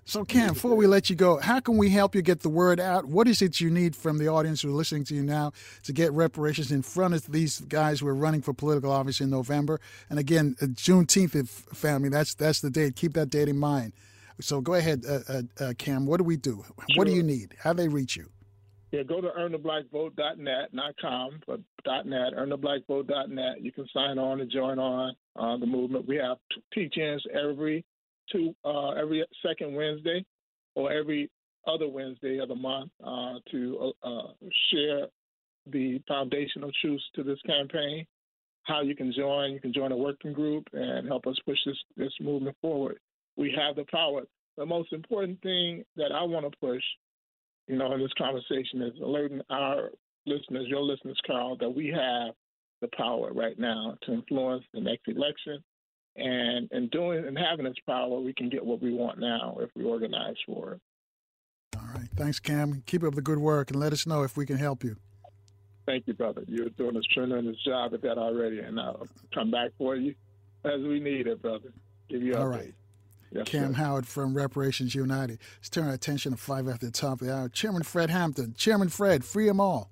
So, 0.04 0.24
Kaam, 0.24 0.54
before 0.54 0.74
we 0.74 0.88
let 0.88 1.08
you 1.08 1.14
go, 1.14 1.38
how 1.38 1.60
can 1.60 1.76
we 1.76 1.88
help 1.90 2.14
you 2.16 2.22
get 2.22 2.40
the 2.40 2.48
word 2.48 2.80
out? 2.80 3.04
What 3.04 3.28
is 3.28 3.40
it 3.40 3.60
you 3.60 3.70
need 3.70 3.94
from 3.94 4.18
the 4.18 4.26
audience 4.26 4.60
who 4.62 4.70
are 4.70 4.72
listening 4.72 5.04
to 5.04 5.14
you 5.14 5.22
now 5.22 5.52
to 5.84 5.92
get 5.92 6.12
reparations 6.12 6.72
in 6.72 6.82
front 6.82 7.14
of 7.14 7.26
these 7.30 7.60
guys 7.60 8.00
who 8.00 8.08
are 8.08 8.14
running 8.14 8.42
for 8.42 8.52
political 8.52 8.90
office 8.90 9.20
in 9.20 9.30
November? 9.30 9.80
And 10.10 10.18
again, 10.18 10.56
uh, 10.60 10.66
Juneteenth, 10.66 11.36
if, 11.36 11.48
family, 11.48 12.08
that's 12.08 12.34
that's 12.34 12.60
the 12.60 12.70
date. 12.70 12.96
Keep 12.96 13.14
that 13.14 13.30
date 13.30 13.48
in 13.48 13.58
mind. 13.58 13.92
So, 14.40 14.60
go 14.60 14.74
ahead, 14.74 15.04
uh, 15.08 15.20
uh, 15.28 15.42
uh 15.60 15.72
Kaam. 15.74 16.06
What 16.06 16.16
do 16.16 16.24
we 16.24 16.36
do? 16.36 16.64
Sure. 16.64 16.84
What 16.96 17.06
do 17.06 17.12
you 17.12 17.22
need? 17.22 17.54
How 17.62 17.72
do 17.72 17.76
they 17.76 17.88
reach 17.88 18.16
you? 18.16 18.28
Yeah, 18.90 19.04
go 19.04 19.22
to 19.22 19.28
earntheblackvote.net, 19.28 20.74
not 20.74 20.94
com, 21.00 21.40
but 21.46 21.60
.net, 22.04 22.34
earntheblackvote.net. 22.36 23.62
You 23.62 23.72
can 23.72 23.86
sign 23.94 24.18
on 24.18 24.40
and 24.40 24.50
join 24.50 24.78
on 24.78 25.14
uh, 25.36 25.56
the 25.56 25.64
movement. 25.64 26.06
We 26.06 26.16
have 26.16 26.36
teach-ins 26.74 27.24
every 27.32 27.86
two 28.30 28.54
uh, 28.64 28.90
every 28.90 29.24
second 29.44 29.74
Wednesday 29.74 30.24
or 30.74 30.92
every 30.92 31.30
other 31.66 31.88
Wednesday 31.88 32.38
of 32.38 32.48
the 32.48 32.54
month 32.54 32.90
uh, 33.04 33.34
to 33.50 33.92
uh, 34.04 34.08
uh, 34.08 34.32
share 34.70 35.06
the 35.66 36.00
foundational 36.08 36.70
truths 36.80 37.04
to 37.14 37.22
this 37.22 37.38
campaign. 37.46 38.06
How 38.64 38.82
you 38.82 38.94
can 38.94 39.12
join, 39.12 39.52
you 39.52 39.60
can 39.60 39.72
join 39.72 39.92
a 39.92 39.96
working 39.96 40.32
group 40.32 40.68
and 40.72 41.06
help 41.08 41.26
us 41.26 41.36
push 41.44 41.58
this 41.66 41.76
this 41.96 42.12
movement 42.20 42.56
forward. 42.60 42.98
We 43.36 43.54
have 43.56 43.76
the 43.76 43.84
power. 43.90 44.22
The 44.56 44.66
most 44.66 44.92
important 44.92 45.40
thing 45.42 45.84
that 45.96 46.12
I 46.12 46.22
want 46.22 46.50
to 46.50 46.58
push, 46.58 46.82
you 47.66 47.76
know, 47.76 47.92
in 47.92 48.00
this 48.00 48.12
conversation 48.18 48.82
is 48.82 48.92
alerting 49.02 49.40
our 49.50 49.90
listeners, 50.26 50.66
your 50.68 50.82
listeners, 50.82 51.18
Carl, 51.26 51.56
that 51.58 51.70
we 51.70 51.88
have 51.88 52.34
the 52.80 52.88
power 52.96 53.32
right 53.32 53.58
now 53.58 53.96
to 54.02 54.12
influence 54.12 54.64
the 54.74 54.80
next 54.80 55.08
election 55.08 55.62
and 56.16 56.70
in 56.72 56.88
doing 56.88 57.26
and 57.26 57.38
having 57.38 57.64
this 57.64 57.76
power, 57.86 58.20
we 58.20 58.32
can 58.32 58.48
get 58.48 58.64
what 58.64 58.82
we 58.82 58.92
want 58.92 59.18
now 59.18 59.56
if 59.60 59.70
we 59.74 59.84
organize 59.84 60.36
for 60.46 60.74
it. 60.74 60.80
All 61.76 61.88
right. 61.94 62.08
Thanks, 62.16 62.38
Kaam. 62.38 62.84
Keep 62.86 63.04
up 63.04 63.14
the 63.14 63.22
good 63.22 63.38
work 63.38 63.70
and 63.70 63.80
let 63.80 63.92
us 63.92 64.06
know 64.06 64.22
if 64.22 64.36
we 64.36 64.46
can 64.46 64.58
help 64.58 64.84
you. 64.84 64.96
Thank 65.86 66.06
you, 66.06 66.14
brother. 66.14 66.44
You're 66.46 66.68
doing 66.70 66.96
a 66.96 67.00
tremendous 67.12 67.56
job 67.64 67.94
at 67.94 68.02
that 68.02 68.18
already, 68.18 68.60
and 68.60 68.78
I'll 68.78 69.08
come 69.34 69.50
back 69.50 69.70
for 69.78 69.96
you 69.96 70.14
as 70.64 70.80
we 70.80 71.00
need 71.00 71.26
it, 71.26 71.42
brother. 71.42 71.72
Give 72.08 72.22
you 72.22 72.34
All 72.34 72.46
right. 72.46 72.74
Yes, 73.32 73.48
Kaam 73.48 73.68
sir. 73.68 73.72
Howard 73.74 74.06
from 74.06 74.34
Reparations 74.36 74.94
United. 74.94 75.38
Let's 75.58 75.70
turn 75.70 75.86
our 75.88 75.94
attention 75.94 76.32
to 76.32 76.38
five 76.38 76.68
after 76.68 76.86
the 76.86 76.92
top 76.92 77.22
of 77.22 77.26
the 77.26 77.34
hour. 77.34 77.48
Chairman 77.48 77.82
Fred 77.82 78.10
Hampton. 78.10 78.54
Chairman 78.54 78.90
Fred, 78.90 79.24
free 79.24 79.46
them 79.46 79.58
all. 79.58 79.91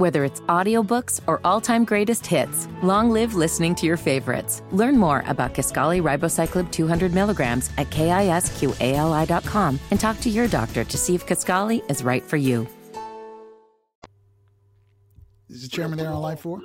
Whether 0.00 0.24
it's 0.24 0.40
audiobooks 0.48 1.20
or 1.26 1.42
all-time 1.44 1.84
greatest 1.84 2.24
hits, 2.24 2.66
long 2.82 3.10
live 3.10 3.34
listening 3.34 3.74
to 3.74 3.84
your 3.84 3.98
favorites. 3.98 4.62
Learn 4.72 4.96
more 4.96 5.22
about 5.26 5.52
Kisqali 5.52 6.00
Ribociclib 6.00 6.72
200 6.72 7.12
milligrams 7.12 7.68
at 7.76 7.90
kisqali.com 7.90 9.78
and 9.90 10.00
talk 10.00 10.18
to 10.20 10.30
your 10.30 10.48
doctor 10.48 10.84
to 10.84 10.96
see 10.96 11.14
if 11.14 11.26
Kisqali 11.26 11.82
is 11.90 12.02
right 12.02 12.22
for 12.24 12.38
you. 12.38 12.66
Is 15.50 15.64
the 15.64 15.68
chairman 15.68 15.98
there 15.98 16.08
on 16.08 16.22
line 16.22 16.38
four? 16.38 16.62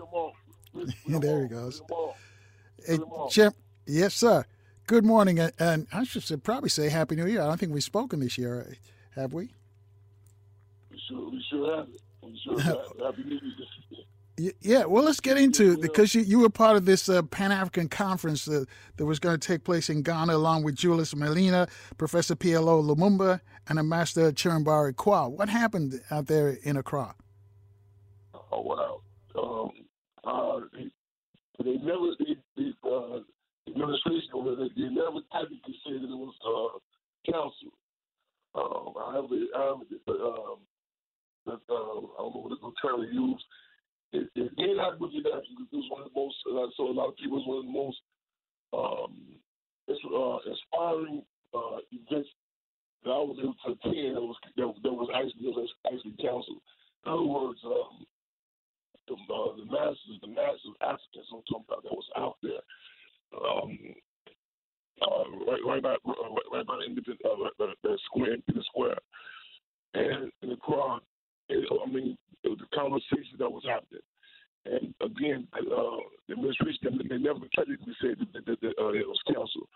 yeah, 1.05 1.19
there 1.19 1.41
he 1.41 1.49
goes. 1.49 1.81
Hey, 2.87 2.99
Chair, 3.29 3.51
yes, 3.85 4.13
sir. 4.13 4.45
Good 4.87 5.03
morning, 5.03 5.41
and 5.59 5.87
I 5.91 6.05
should 6.05 6.41
probably 6.45 6.69
say 6.69 6.87
Happy 6.87 7.17
New 7.17 7.27
Year. 7.27 7.41
I 7.41 7.47
don't 7.47 7.59
think 7.59 7.73
we've 7.73 7.83
spoken 7.83 8.21
this 8.21 8.37
year, 8.37 8.77
have 9.13 9.33
we? 9.33 9.49
We 10.89 11.01
sure, 11.09 11.29
we 11.29 11.43
sure 11.49 11.85
Yeah, 14.37 14.83
well, 14.83 15.05
let's 15.05 15.21
get 15.21 15.37
into 15.37 15.71
it 15.71 15.81
because 15.81 16.13
you, 16.13 16.21
you 16.21 16.39
were 16.39 16.49
part 16.49 16.75
of 16.75 16.83
this 16.83 17.07
uh, 17.07 17.21
Pan 17.21 17.53
African 17.53 17.87
conference 17.87 18.49
uh, 18.49 18.65
that 18.97 19.05
was 19.05 19.17
going 19.17 19.39
to 19.39 19.47
take 19.47 19.63
place 19.63 19.89
in 19.89 20.01
Ghana, 20.01 20.35
along 20.35 20.63
with 20.63 20.75
Julius 20.75 21.13
Malema, 21.13 21.69
Professor 21.97 22.35
PLO 22.35 22.83
Lumumba, 22.83 23.39
and 23.69 23.79
Ambassador 23.79 24.33
Chihombori-Quao. 24.33 25.29
What 25.29 25.47
happened 25.47 26.01
out 26.11 26.27
there 26.27 26.49
in 26.63 26.75
Accra? 26.75 27.15
Oh 28.51 28.61
wow! 28.61 29.01
Um, 29.41 29.71
uh, 30.25 30.59
they 31.63 31.77
never, 31.77 32.11
the, 32.19 32.35
the 32.57 32.73
uh, 32.85 33.19
administration, 33.69 34.31
they 34.75 34.89
never 34.89 35.19
advocated 35.33 35.75
say 35.85 35.93
that 35.93 36.03
it 36.03 36.09
was 36.09 36.35
uh, 36.45 37.31
council. 37.31 37.71
Um, 38.53 38.93
I 39.01 39.15
have, 39.15 39.25
I 39.31 39.63
have 39.63 40.19
um, 40.19 40.57
that 41.45 41.61
uh, 41.69 41.99
I 42.17 42.21
don't 42.21 42.33
know 42.33 42.43
what 42.45 42.57
the 42.57 42.71
term 42.81 43.01
to 43.01 43.13
use. 43.13 43.43
It, 44.13 44.29
it 44.35 44.55
did 44.55 44.77
have 44.77 44.99
good 44.99 45.11
because 45.11 45.43
it 45.43 45.75
was 45.75 45.89
one 45.91 46.01
of 46.03 46.09
the 46.13 46.19
most. 46.19 46.37
Uh, 46.47 46.69
so 46.77 46.87
a 46.87 46.95
lot 46.95 47.09
of 47.09 47.17
people 47.17 47.37
it 47.37 47.45
was 47.45 47.47
one 47.47 47.59
of 47.59 47.67
the 47.67 47.79
most 47.83 47.99
um, 48.73 49.35
uh, 49.89 50.37
inspiring 50.49 51.21
uh, 51.53 51.79
events 51.91 52.29
that 53.03 53.11
I 53.11 53.21
was 53.21 53.37
able 53.39 53.55
to 53.65 53.71
attend. 53.75 54.15
That 54.15 54.25
was 54.25 54.37
that, 54.55 55.15
actually 55.15 55.47
it 55.47 55.55
was 55.55 55.69
actually 55.85 56.17
canceled. 56.17 56.63
In 57.05 57.11
other 57.11 57.27
words, 57.27 57.59
um, 57.65 58.05
the, 59.07 59.13
uh, 59.13 59.55
the 59.57 59.65
masses, 59.69 60.17
the 60.21 60.27
masses 60.33 60.65
of 60.65 60.75
Africans 60.81 61.29
I'm 61.29 61.45
talking 61.45 61.69
about 61.69 61.83
that 61.83 61.93
was 61.93 62.09
out 62.17 62.37
there. 62.41 62.63
Um, 63.35 63.77
uh, 65.01 65.27
right, 65.45 65.61
right 65.65 65.83
by, 65.83 65.95
right, 66.05 66.65
by 66.65 66.77
the 66.79 66.87
independent, 66.87 67.21
uh, 67.25 67.37
right, 67.37 67.75
that 67.83 67.99
square, 68.05 68.33
in 68.33 68.41
the 68.47 68.63
square, 68.63 68.97
and 69.93 70.31
in 70.41 70.49
the 70.49 70.55
crowd. 70.55 71.01
I 71.49 71.89
mean, 71.91 72.17
it 72.43 72.49
was 72.49 72.59
the 72.59 72.75
conversation 72.75 73.37
that 73.39 73.51
was 73.51 73.63
happening. 73.67 74.01
And 74.65 74.93
again, 75.01 75.47
uh, 75.53 76.01
the 76.27 76.33
administration 76.33 76.99
they 77.07 77.17
never 77.17 77.45
technically 77.55 77.93
said 78.01 78.17
that, 78.33 78.45
that, 78.45 78.61
that 78.61 78.73
uh, 78.81 78.93
it 78.93 79.05
was 79.05 79.21
canceled, 79.27 79.69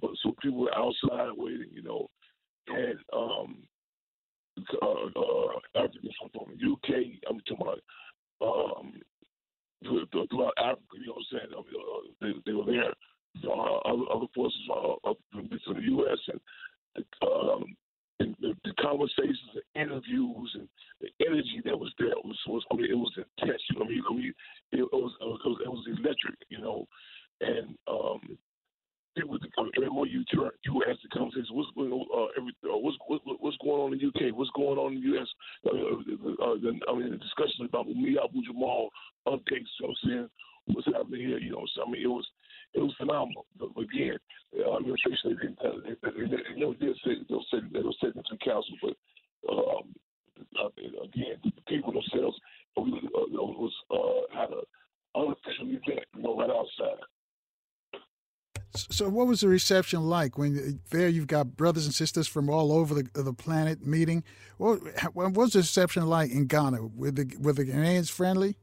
but 0.00 0.10
so 0.22 0.34
people 0.42 0.58
were 0.58 0.74
outside 0.74 1.30
waiting, 1.36 1.70
you 1.70 1.82
know, 1.82 2.08
and 2.66 2.98
um, 3.12 3.56
uh, 4.82 4.86
uh, 4.86 5.84
Africans 5.84 6.14
from 6.32 6.46
the 6.50 6.72
UK, 6.72 7.22
I'm 7.30 7.40
talking 7.40 7.56
about 7.60 7.80
um, 8.42 8.92
throughout 9.82 10.54
Africa, 10.58 10.94
you 10.98 11.06
know 11.06 11.14
what 11.14 11.26
I'm 11.32 11.38
saying? 11.38 11.50
I 11.52 11.62
mean, 11.62 11.78
uh, 11.78 12.02
they, 12.20 12.50
they 12.50 12.54
were 12.54 12.66
there. 12.66 12.92
Uh, 13.44 13.78
other, 13.88 14.04
other 14.12 14.26
forces 14.34 14.60
uh, 14.70 15.08
up 15.08 15.16
in 15.34 15.48
the 15.48 15.82
U.S. 15.82 16.18
and 16.28 17.04
um, 17.22 17.64
and 18.22 18.36
the, 18.40 18.54
the 18.64 18.74
conversations, 18.80 19.50
the 19.54 19.80
interviews, 19.80 20.50
and 20.54 20.68
the 21.00 21.10
energy 21.26 21.60
that 21.64 21.78
was 21.78 21.92
there 21.98 22.14
was 22.24 22.38
was 22.46 22.62
I 22.70 22.76
mean 22.76 22.90
it 22.90 22.94
was 22.94 23.12
intense. 23.16 23.62
You 23.70 23.78
know, 23.78 23.84
I 23.84 23.88
mean, 23.88 24.02
I 24.08 24.14
mean 24.14 24.34
it, 24.72 24.92
was, 24.92 25.12
it 25.20 25.24
was 25.24 25.58
it 25.64 25.68
was 25.68 25.84
electric. 25.86 26.38
You 26.48 26.60
know, 26.60 26.86
and 27.40 27.76
um, 27.88 28.38
people 29.16 29.38
everywhere 29.76 30.06
you 30.06 30.24
turn, 30.24 30.50
you 30.64 30.82
ask 30.88 31.00
the 31.02 31.08
conversation, 31.08 31.54
what's 31.54 31.70
going 31.74 31.92
on, 31.92 32.06
uh, 32.14 32.30
every, 32.38 32.52
uh, 32.64 32.78
what's, 32.78 32.96
what, 33.06 33.20
what's 33.24 33.56
going 33.58 33.80
on 33.80 33.92
in 33.92 33.98
the 33.98 34.08
UK, 34.08 34.36
what's 34.36 34.50
going 34.56 34.78
on 34.78 34.94
in 34.94 35.02
the 35.02 35.18
US. 35.18 35.28
Uh, 35.66 35.70
uh, 35.70 36.54
the, 36.62 36.72
I 36.88 36.94
mean, 36.96 37.10
the 37.10 37.18
discussion 37.18 37.66
about 37.66 37.88
Mumia 37.88 38.24
Abu-Jamal 38.24 38.88
updates. 39.26 39.68
You 39.80 39.86
know 39.86 39.88
what 39.88 39.96
I'm 40.04 40.08
saying? 40.08 40.28
What's 40.66 40.86
happening 40.86 41.26
here? 41.26 41.38
You 41.38 41.52
know, 41.52 41.66
so 41.74 41.82
I 41.86 41.90
mean, 41.90 42.02
it 42.02 42.08
was 42.08 42.26
it 42.74 42.80
was 42.80 42.94
phenomenal. 42.98 43.46
But 43.58 43.70
again, 43.76 44.18
the 44.52 44.64
administration 44.64 45.36
they, 45.36 45.48
didn't 45.48 45.58
they, 45.60 45.94
they, 46.02 46.26
they, 46.26 46.36
they 46.36 46.60
never 46.60 46.74
did 46.74 46.96
say 47.04 47.18
they'll 47.28 47.44
say 47.50 47.58
they'll 47.72 47.96
say 48.00 48.08
into 48.14 48.36
council, 48.44 48.76
but 48.82 48.94
um, 49.50 49.94
again, 51.04 51.38
the 51.44 51.62
people 51.66 51.92
themselves 51.92 52.38
uh, 52.76 52.82
was 52.82 53.72
uh, 53.90 54.38
had 54.38 54.50
a 54.50 54.62
unofficial 55.18 55.66
event, 55.66 56.06
you 56.16 56.22
know, 56.22 56.36
right 56.36 56.50
outside. 56.50 57.02
So, 58.74 59.08
what 59.08 59.26
was 59.26 59.42
the 59.42 59.48
reception 59.48 60.08
like 60.08 60.38
when 60.38 60.80
there 60.90 61.08
you've 61.08 61.26
got 61.26 61.56
brothers 61.56 61.84
and 61.84 61.94
sisters 61.94 62.26
from 62.26 62.48
all 62.48 62.72
over 62.72 62.94
the, 62.94 63.08
the 63.12 63.34
planet 63.34 63.86
meeting? 63.86 64.24
What, 64.56 64.80
what 65.14 65.34
was 65.34 65.52
the 65.52 65.58
reception 65.58 66.06
like 66.06 66.30
in 66.30 66.46
Ghana? 66.46 66.86
Were 66.94 67.10
the 67.10 67.36
were 67.38 67.52
the 67.52 67.64
Ghanaians 67.64 68.10
friendly? 68.10 68.56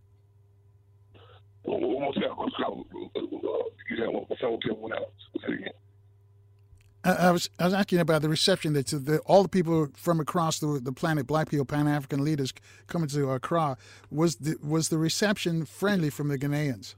I 7.04 7.32
was 7.32 7.50
I 7.58 7.66
was 7.66 7.74
asking 7.74 8.00
about 8.00 8.22
the 8.22 8.30
reception 8.30 8.74
that 8.74 8.88
the, 8.88 9.20
all 9.26 9.44
the 9.44 9.50
people 9.50 9.88
from 9.96 10.20
across 10.20 10.60
the, 10.60 10.80
the 10.84 10.92
planet, 10.92 11.28
Black 11.28 11.50
people, 11.50 11.66
Pan 11.66 11.88
African 11.88 12.24
leaders 12.24 12.54
coming 12.88 13.08
to 13.10 13.32
Accra, 13.32 13.78
was 14.12 14.36
the, 14.36 14.58
was 14.62 14.90
the 14.90 14.98
reception 14.98 15.66
friendly 15.66 16.10
from 16.10 16.28
the 16.28 16.38
Ghanaians? 16.38 16.96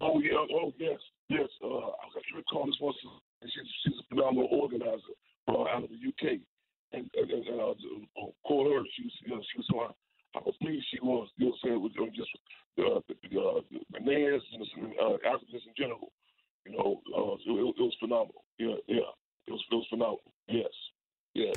Oh 0.00 0.20
yeah, 0.20 0.32
oh 0.34 0.72
yes, 0.78 0.98
yes. 1.28 1.48
Uh, 1.62 1.68
I 1.68 2.36
recall 2.36 2.66
this 2.66 2.74
one. 2.80 2.94
She's, 3.42 3.52
she's 3.84 3.94
a 4.00 4.14
phenomenal 4.14 4.48
organizer 4.50 5.14
uh, 5.48 5.62
out 5.64 5.84
of 5.84 5.90
the 5.90 6.08
UK, 6.08 6.40
and, 6.92 7.08
and, 7.14 7.30
and 7.30 7.60
uh, 7.60 7.74
call 8.44 8.72
her. 8.72 8.82
She 8.96 9.04
was 9.04 9.12
you 9.24 9.34
know, 9.34 9.42
she 9.52 9.58
was 9.58 9.68
on 9.74 9.94
how 10.34 10.52
pleased 10.60 10.86
she 10.90 10.98
was. 11.02 11.28
You 11.36 11.46
know, 11.46 11.54
saying 11.64 11.82
with 11.82 11.94
just 12.14 12.28
uh, 12.78 13.00
the, 13.08 13.14
the, 13.30 13.40
uh, 13.40 13.60
the 13.70 13.98
Ghanaians 13.98 14.40
and 14.52 14.92
uh, 15.00 15.14
Africans 15.26 15.62
in 15.66 15.74
general. 15.76 16.12
You 16.66 16.72
know, 16.72 17.00
uh, 17.16 17.34
it, 17.34 17.74
it 17.78 17.82
was 17.82 17.96
phenomenal. 18.00 18.44
Yeah, 18.58 18.76
yeah, 18.88 19.10
it 19.46 19.50
was 19.50 19.62
it 19.70 19.74
was 19.74 19.86
phenomenal. 19.90 20.32
Yes. 20.48 20.66
Yes. 21.34 21.56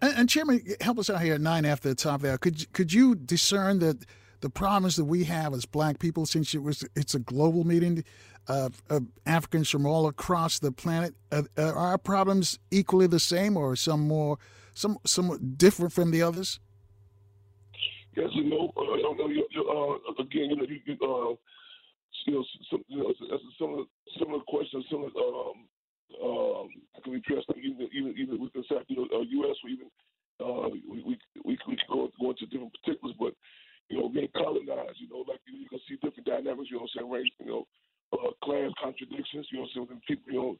And, 0.00 0.26
Chairman, 0.26 0.62
help 0.80 0.98
us 0.98 1.10
out 1.10 1.20
here 1.20 1.34
at 1.34 1.42
nine 1.42 1.66
after 1.66 1.90
the 1.90 1.94
top 1.94 2.22
there. 2.22 2.38
Could 2.38 2.72
could 2.72 2.94
you 2.94 3.14
discern 3.14 3.78
that 3.80 4.06
the 4.40 4.48
problems 4.48 4.96
that 4.96 5.04
we 5.04 5.24
have 5.24 5.52
as 5.52 5.66
Black 5.66 5.98
people, 5.98 6.24
since 6.24 6.54
it 6.54 6.62
was 6.62 6.82
it's 6.96 7.14
a 7.14 7.18
global 7.18 7.64
meeting 7.64 8.04
of, 8.46 8.82
of 8.88 9.06
Africans 9.26 9.68
from 9.68 9.84
all 9.84 10.06
across 10.06 10.58
the 10.58 10.72
planet, 10.72 11.14
are, 11.30 11.44
are 11.58 11.76
our 11.76 11.98
problems 11.98 12.58
equally 12.70 13.06
the 13.06 13.20
same, 13.20 13.54
or 13.56 13.76
some 13.76 14.08
more, 14.08 14.38
some 14.72 14.96
somewhat 15.04 15.58
different 15.58 15.92
from 15.92 16.10
the 16.10 16.22
others? 16.22 16.58
Yes, 18.18 18.34
you 18.34 18.50
know, 18.50 18.66
uh, 18.74 18.98
you, 19.30 19.46
uh, 19.62 19.94
again, 20.20 20.50
you 20.50 20.56
know, 20.58 20.66
you, 20.66 20.82
you, 20.90 20.94
uh, 20.98 21.38
you 22.26 22.34
know, 22.34 22.44
some, 22.68 22.82
you 22.88 22.98
know, 22.98 23.14
that's 23.14 23.38
a 23.46 23.54
similar, 23.62 23.84
similar 24.18 24.42
question, 24.48 24.82
similar, 24.90 25.14
um, 25.14 25.70
um, 26.18 26.66
can 26.98 27.14
be 27.14 27.22
addressed 27.22 27.46
even, 27.54 27.86
even, 27.94 28.14
even 28.18 28.42
with 28.42 28.50
the 28.58 28.66
you 28.90 28.96
know, 28.98 29.06
uh, 29.14 29.22
U.S. 29.22 29.54
or 29.62 29.70
even, 29.70 29.86
uh, 30.42 30.66
we, 30.66 30.82
we, 30.90 30.98
we, 31.06 31.14
we 31.46 31.76
can 31.78 31.78
go, 31.86 32.10
go 32.18 32.34
into 32.34 32.50
different 32.50 32.74
particulars, 32.82 33.14
but, 33.22 33.38
you 33.86 34.02
know, 34.02 34.10
being 34.10 34.26
colonized, 34.34 34.98
you 34.98 35.06
know, 35.06 35.22
like 35.30 35.38
you, 35.46 35.54
you 35.62 35.68
can 35.70 35.78
see 35.86 35.94
different 36.02 36.26
dynamics, 36.26 36.74
you 36.74 36.82
know 36.82 36.90
what 36.90 36.98
I'm 36.98 37.06
saying, 37.06 37.12
race, 37.14 37.34
you 37.38 37.46
know, 37.54 37.70
uh, 38.18 38.34
class 38.42 38.74
contradictions, 38.82 39.46
you 39.54 39.62
know 39.62 39.70
what 39.78 39.94
I'm 39.94 39.94
saying, 39.94 40.02
people, 40.10 40.26
you 40.26 40.40
know, 40.42 40.52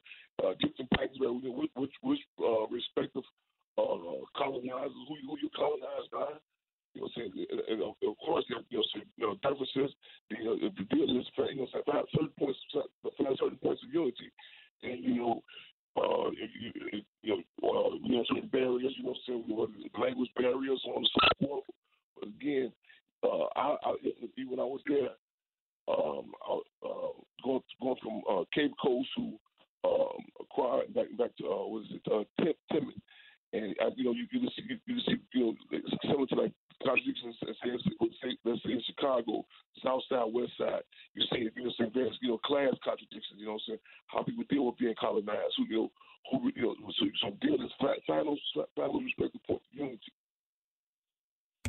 uh, 0.47 0.55
different 0.63 0.95
types 0.95 1.19
of, 1.19 1.43
which, 1.43 1.75
which, 1.75 1.95
which 2.07 2.23
uh, 2.39 2.71
respective 2.71 3.27
uh, 3.75 4.23
colonizers, 4.39 4.95
who, 5.11 5.19
who 5.27 5.35
you 5.43 5.51
colonized 5.51 6.07
by, 6.15 6.39
you 6.93 7.01
know 7.01 7.09
saying, 7.15 7.31
and, 7.35 7.59
and 7.69 7.81
of 7.83 8.17
course, 8.25 8.45
you 8.49 8.55
know, 8.55 8.63
you 8.69 8.81
know, 9.17 9.35
differences, 9.41 9.95
you 10.29 10.43
know, 10.43 10.55
the 10.57 10.83
deal 10.95 11.19
is, 11.19 11.25
you 11.37 11.55
know, 11.55 11.67
certain 11.73 12.29
points, 12.37 12.59
find 13.17 13.37
certain 13.39 13.57
points 13.57 13.81
of 13.83 13.93
unity, 13.93 14.31
and, 14.83 15.03
you 15.03 15.15
know, 15.15 15.43
uh, 15.97 16.29
you, 16.31 17.01
you 17.21 17.43
know, 17.61 17.69
uh, 17.69 17.95
you 18.03 18.17
know, 18.17 18.23
certain 18.27 18.49
barriers, 18.49 18.93
you 18.97 19.03
know, 19.03 19.15
saying, 19.27 19.43
you 19.47 19.55
know, 19.55 19.67
language 19.99 20.29
barriers, 20.35 20.81
on 20.87 20.97
and 20.97 21.09
so 21.13 21.47
forth. 21.47 21.63
But 22.19 22.29
again, 22.29 22.71
uh, 23.23 23.45
I, 23.55 23.75
I, 23.83 23.93
even 24.37 24.51
when 24.51 24.59
I 24.59 24.63
was 24.63 24.81
there, 24.87 25.09
um, 25.87 26.31
uh, 26.49 26.89
going 27.43 27.61
going 27.81 27.95
from 28.01 28.21
uh, 28.29 28.43
Cape 28.53 28.73
Coast 28.81 29.09
to 29.17 29.33
um, 29.83 30.23
Accra, 30.39 30.81
back 30.93 31.07
back 31.17 31.35
to 31.37 31.45
uh, 31.47 31.67
what 31.67 31.83
is 31.83 31.89
it, 31.91 32.11
uh, 32.11 32.23
Tim, 32.43 32.53
Timid, 32.71 33.01
and 33.53 33.75
uh, 33.81 33.89
you 33.95 34.05
know 34.05 34.11
you 34.11 34.25
you 34.31 34.47
see 34.55 34.63
you, 34.69 34.77
you 34.85 34.99
see 35.07 35.17
you 35.33 35.45
know 35.45 35.79
similar 36.03 36.27
to 36.27 36.35
like 36.35 36.53
contradictions, 36.83 37.35
say, 37.41 37.75
let's 38.45 38.63
say 38.63 38.71
in 38.71 38.81
Chicago, 38.87 39.45
South 39.83 40.01
Side, 40.09 40.31
West 40.31 40.53
Side, 40.57 40.83
you 41.13 41.23
see 41.31 41.49
you 41.55 41.63
know 41.63 41.71
some 41.77 41.91
various 41.93 42.15
you 42.21 42.29
know 42.29 42.39
class 42.45 42.73
contradictions, 42.83 43.37
you 43.37 43.45
know 43.45 43.53
what 43.53 43.61
I'm 43.67 43.75
saying? 43.75 43.79
How 44.07 44.23
people 44.23 44.43
deal 44.49 44.65
with 44.65 44.77
being 44.77 44.95
colonized, 44.99 45.53
who 45.57 45.65
you 45.67 45.75
know 45.75 45.91
who 46.31 46.51
you 46.55 46.61
know 46.63 46.75
so, 46.99 47.05
so 47.21 47.35
deal 47.41 47.57
with 47.57 47.71
find 47.79 48.27
those 48.27 48.39
find 48.75 48.93
those 48.93 49.59
unity. 49.71 49.99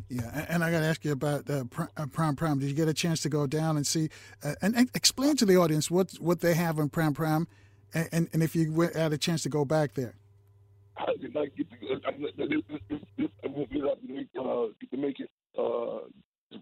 Yeah, 0.09 0.47
and 0.49 0.65
I 0.65 0.73
got 0.73 0.81
to 0.81 0.87
ask 0.87 1.05
you 1.05 1.13
about 1.13 1.49
uh, 1.49 1.63
Prampram. 1.65 2.59
Did 2.59 2.69
you 2.69 2.75
get 2.75 2.89
a 2.89 2.95
chance 2.95 3.23
to 3.23 3.29
go 3.29 3.47
down 3.47 3.77
and 3.77 3.87
see 3.87 4.11
uh, 4.43 4.55
and, 4.61 4.75
and, 4.77 4.91
explain 4.95 5.37
to 5.37 5.47
the 5.47 5.57
audience 5.57 5.89
what 5.89 6.15
what 6.15 6.41
they 6.41 6.55
have 6.55 6.79
in 6.79 6.91
Prampram, 6.91 7.47
and, 7.95 8.09
and, 8.11 8.29
and 8.33 8.43
if 8.43 8.57
you 8.57 8.81
had 8.81 9.13
a 9.13 9.19
chance 9.19 9.43
to 9.45 9.49
go 9.49 9.65
back 9.65 9.95
there? 9.95 10.15
I 11.07 11.17
did 11.21 11.35
not 11.35 11.47
get 11.57 11.67
to, 11.71 11.77
I, 12.07 12.13
this, 12.13 12.63
this, 12.89 13.01
this, 13.19 13.29
I 13.45 13.49
won't 13.49 13.71
be 13.71 13.79
able 13.79 13.97
to 13.97 14.13
make, 14.13 14.29
uh, 14.39 14.67
get 14.81 14.91
to 14.91 14.97
make 14.97 15.21
it 15.21 15.31
uh, 15.59 16.07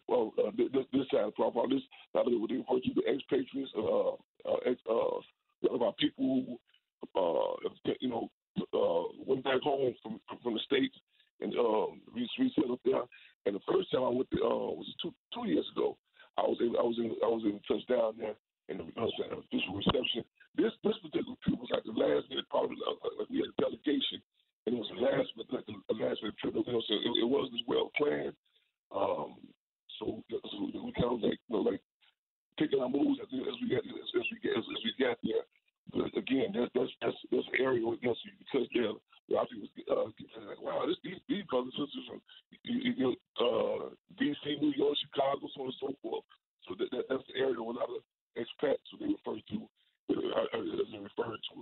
well, 0.07 0.33
uh, 0.39 0.50
this, 0.57 0.84
this 0.92 1.08
time. 1.08 1.33
Problem. 1.33 1.70
This 1.70 1.83
not 2.15 2.26
only 2.26 2.39
would 2.39 2.50
they 2.50 2.57
refer 2.57 2.81
to 2.81 2.94
the 2.94 3.02
expatriates, 3.10 3.70
uh, 3.76 4.10
uh, 4.10 4.58
ex, 4.67 4.81
uh, 4.89 5.75
about 5.75 5.97
people 5.99 6.44
who, 6.47 6.58
uh, 7.20 7.68
you 8.00 8.08
know, 8.08 8.28
uh, 8.75 9.08
went 9.26 9.44
back 9.44 9.60
home 9.62 9.94
from 10.02 10.20
from 10.42 10.55
the 10.55 10.60
states 10.60 10.94
and 11.41 11.55
um, 11.55 12.00
resettled 12.15 12.81
there. 12.84 13.02
And 13.47 13.55
the 13.55 13.60
first 13.73 13.91
time 13.91 14.02
I 14.02 14.08
went 14.08 14.28
there 14.33 14.44
uh, 14.44 14.75
was 14.76 14.86
two 15.02 15.15
two 15.34 15.49
years 15.49 15.67
ago. 15.75 15.97
I 16.36 16.42
was 16.42 16.58
in, 16.60 16.75
I 16.78 16.83
was 16.83 16.97
in 16.99 17.15
I 17.23 17.26
was 17.26 17.42
in 17.44 17.60
touchdown 17.67 18.15
there 18.18 18.34
and 18.69 18.81
the 18.81 18.87
uh, 19.01 19.09
official 19.41 19.75
reception. 19.75 20.25
This 20.57 20.73
this 20.85 20.97
particular 21.01 21.37
trip 21.45 21.59
was 21.59 21.73
like 21.73 21.85
the 21.85 21.97
last 21.97 22.29
minute 22.29 22.49
probably 22.51 22.77
like 22.81 23.29
we 23.31 23.41
had 23.41 23.53
a 23.53 23.59
delegation 23.61 24.21
and 24.69 24.77
it 24.77 24.81
was 24.85 24.93
the 24.93 25.01
last 25.01 25.29
like 25.49 25.65
the 25.65 25.97
last 25.97 26.21
minute 26.21 26.37
trip. 26.37 26.53
You 26.53 26.65
know, 26.69 26.85
so 26.85 26.93
it, 26.93 27.13
it 27.25 27.29
wasn't 27.29 27.57
as 27.57 27.67
well 27.67 27.89
planned. 27.97 28.37
Um, 28.93 29.41
so, 29.97 30.21
so 30.29 30.57
we 30.61 30.93
kind 30.93 31.17
of 31.17 31.25
like 31.25 31.41
you 31.49 31.53
know 31.57 31.65
like 31.65 31.81
taking 32.61 32.81
our 32.81 32.93
moves 32.93 33.17
as, 33.25 33.33
as 33.33 33.57
we 33.65 33.73
get 33.73 33.81
as, 33.81 34.09
as 34.13 34.27
we 34.29 34.37
get 34.45 34.59
as, 34.61 34.67
as 34.69 34.83
we 34.85 34.93
get 35.01 35.17
there. 35.25 35.45
But 35.89 36.13
again, 36.13 36.53
that's 36.53 36.69
that's 36.77 36.93
that's, 37.01 37.21
that's 37.33 37.49
an 37.57 37.65
area 37.65 37.81
where 37.81 37.97
you 37.97 38.13
because 38.13 38.69
there 38.77 38.93
a 38.93 39.33
lot 39.33 39.49
of 39.49 39.53
people 39.53 39.69
uh, 39.89 40.45
like, 40.45 40.61
wow, 40.61 40.85
this, 40.85 41.01
these 41.01 41.21
these 41.29 41.49
brothers 41.49 41.73
sisters 41.77 42.05
from 42.09 42.21
you, 42.65 42.93
you 42.93 43.05
know, 43.09 43.15
uh, 43.41 43.89
D.C., 44.21 44.45
New 44.61 44.73
York, 44.77 44.97
Chicago, 45.01 45.49
so 45.53 45.65
on 45.65 45.73
and 45.73 45.81
so 45.81 45.89
forth. 46.01 46.25
So 46.69 46.77
that, 46.77 46.89
that 46.93 47.05
that's 47.09 47.25
the 47.29 47.41
area 47.41 47.57
where 47.57 47.77
a 47.77 47.81
lot 47.81 47.89
of 47.89 48.05
expats 48.39 48.86
they 49.00 49.07
refer 49.07 49.41
to 49.50 49.68
uh, 50.10 50.58
as 50.58 50.65
they 50.92 50.99
refer 50.99 51.36
to 51.36 51.55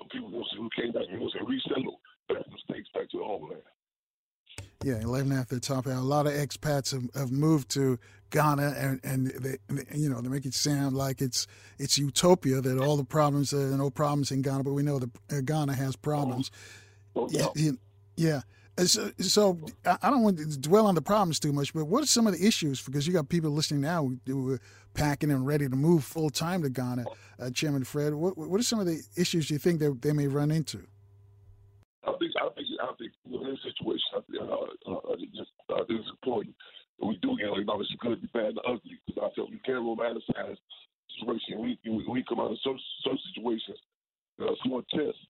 uh, 0.00 0.04
people 0.10 0.30
who 0.30 0.68
came 0.80 0.92
back 0.92 1.04
and 1.10 1.20
resettled 1.20 1.96
back 2.28 2.44
from 2.44 2.58
states 2.68 2.88
back 2.94 3.08
to 3.10 3.18
the 3.18 3.24
homeland. 3.24 3.62
Yeah, 4.82 5.00
11 5.00 5.32
after 5.32 5.54
the 5.54 5.60
top 5.60 5.86
hour. 5.86 5.94
A 5.94 6.00
lot 6.00 6.26
of 6.26 6.34
expats 6.34 6.92
have, 6.92 7.08
have 7.14 7.32
moved 7.32 7.70
to 7.70 7.98
Ghana, 8.30 8.74
and, 8.76 9.00
and 9.02 9.26
they, 9.28 9.56
you 9.96 10.10
know, 10.10 10.20
they 10.20 10.28
make 10.28 10.44
it 10.44 10.52
sound 10.54 10.94
like 10.96 11.22
it's 11.22 11.46
it's 11.78 11.96
utopia 11.96 12.60
that 12.60 12.78
all 12.78 12.96
the 12.96 13.04
problems, 13.04 13.54
uh, 13.54 13.74
no 13.76 13.90
problems 13.90 14.30
in 14.30 14.42
Ghana, 14.42 14.62
but 14.62 14.72
we 14.72 14.82
know 14.82 14.98
that 14.98 15.10
uh, 15.32 15.40
Ghana 15.42 15.74
has 15.74 15.96
problems. 15.96 16.50
Oh, 17.16 17.28
yeah, 17.30 17.46
yeah. 17.54 17.70
yeah. 18.16 18.40
Uh, 18.76 18.84
So, 18.84 19.10
so 19.20 19.58
I 19.86 20.10
don't 20.10 20.22
want 20.22 20.38
to 20.38 20.58
dwell 20.58 20.86
on 20.86 20.94
the 20.94 21.02
problems 21.02 21.38
too 21.40 21.52
much, 21.52 21.72
but 21.72 21.86
what 21.86 22.02
are 22.02 22.06
some 22.06 22.26
of 22.26 22.36
the 22.36 22.46
issues? 22.46 22.82
Because 22.82 23.06
you 23.06 23.12
got 23.12 23.28
people 23.28 23.50
listening 23.50 23.80
now 23.80 24.04
who, 24.04 24.18
who 24.26 24.52
are 24.54 24.60
packing 24.94 25.30
and 25.30 25.46
ready 25.46 25.68
to 25.68 25.76
move 25.76 26.04
full 26.04 26.30
time 26.30 26.62
to 26.62 26.70
Ghana. 26.70 27.04
Uh, 27.38 27.50
Chairman 27.50 27.84
Fred, 27.84 28.14
what, 28.14 28.38
what 28.38 28.58
are 28.58 28.64
some 28.64 28.80
of 28.80 28.86
the 28.86 29.02
issues 29.16 29.50
you 29.50 29.58
think 29.58 29.80
that 29.80 30.00
they 30.00 30.12
may 30.12 30.28
run 30.28 30.50
into? 30.50 30.78
I 32.06 32.12
think 32.18 32.32
I 32.40 32.48
think 32.54 32.68
I 32.80 32.92
think 32.98 33.12
in 33.26 33.50
this 33.50 33.60
situation, 33.64 34.08
I 34.14 34.20
think, 34.28 34.42
uh, 34.42 34.92
uh, 34.92 35.16
just 35.34 35.50
uh, 35.68 35.74
I 35.74 35.84
think 35.88 36.00
it's 36.00 36.10
important 36.10 36.54
that 37.00 37.06
we 37.06 37.16
do 37.22 37.34
you 37.38 37.46
know 37.46 37.56
acknowledge 37.56 37.88
the 37.90 37.98
good, 37.98 38.22
the 38.22 38.28
bad, 38.28 38.54
and 38.54 38.56
the 38.56 38.62
ugly. 38.62 39.00
Because 39.06 39.30
I 39.30 39.34
feel 39.34 39.48
we 39.50 39.58
can't 39.64 39.82
romanticize 39.82 40.56
situation. 41.16 41.60
We 41.60 41.78
we, 41.84 42.04
we 42.08 42.24
come 42.28 42.40
out 42.40 42.52
of 42.52 42.58
some 42.62 42.78
some 43.02 43.18
situations 43.32 43.78
that 44.38 44.46
are 44.46 44.60
small 44.64 44.82
tests. 44.92 45.20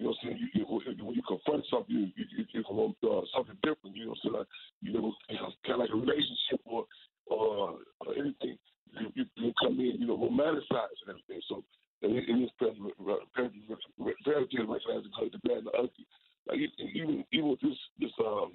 You 0.00 0.08
know, 0.08 0.16
what 0.16 0.32
I'm 0.32 0.96
saying 0.96 1.04
when 1.04 1.14
you 1.14 1.22
confront 1.28 1.64
something, 1.68 1.92
you 1.94 2.08
you, 2.16 2.44
you, 2.48 2.64
confront 2.64 2.96
uh, 3.04 3.28
something 3.36 3.60
different. 3.62 3.96
You 3.96 4.06
know, 4.06 4.16
so 4.24 4.30
like 4.30 4.48
you 4.80 4.92
know, 4.92 5.12
kind 5.28 5.76
of 5.76 5.84
like 5.84 5.92
a 5.92 6.00
relationship 6.00 6.64
or 6.64 6.86
or, 7.26 7.76
or 8.00 8.10
anything. 8.16 8.56
You, 8.90 9.06
you, 9.14 9.24
you 9.36 9.52
come 9.62 9.78
in, 9.80 9.96
you 10.00 10.06
know, 10.06 10.16
romanticize 10.18 10.98
and 11.06 11.10
everything. 11.10 11.40
So 11.48 11.64
and 12.02 12.16
it, 12.16 12.24
it 12.28 12.32
is 12.32 12.50
to 12.60 12.92
recognize 12.98 13.52
the 15.04 15.10
good, 15.18 15.32
the 15.32 15.38
bad, 15.48 15.58
and 15.58 15.66
the 15.66 15.70
ugly. 15.72 16.06
Like 16.46 16.58
e- 16.58 16.72
even 16.94 17.24
even 17.32 17.48
with 17.50 17.60
this 17.60 17.78
this 17.98 18.10
um 18.24 18.52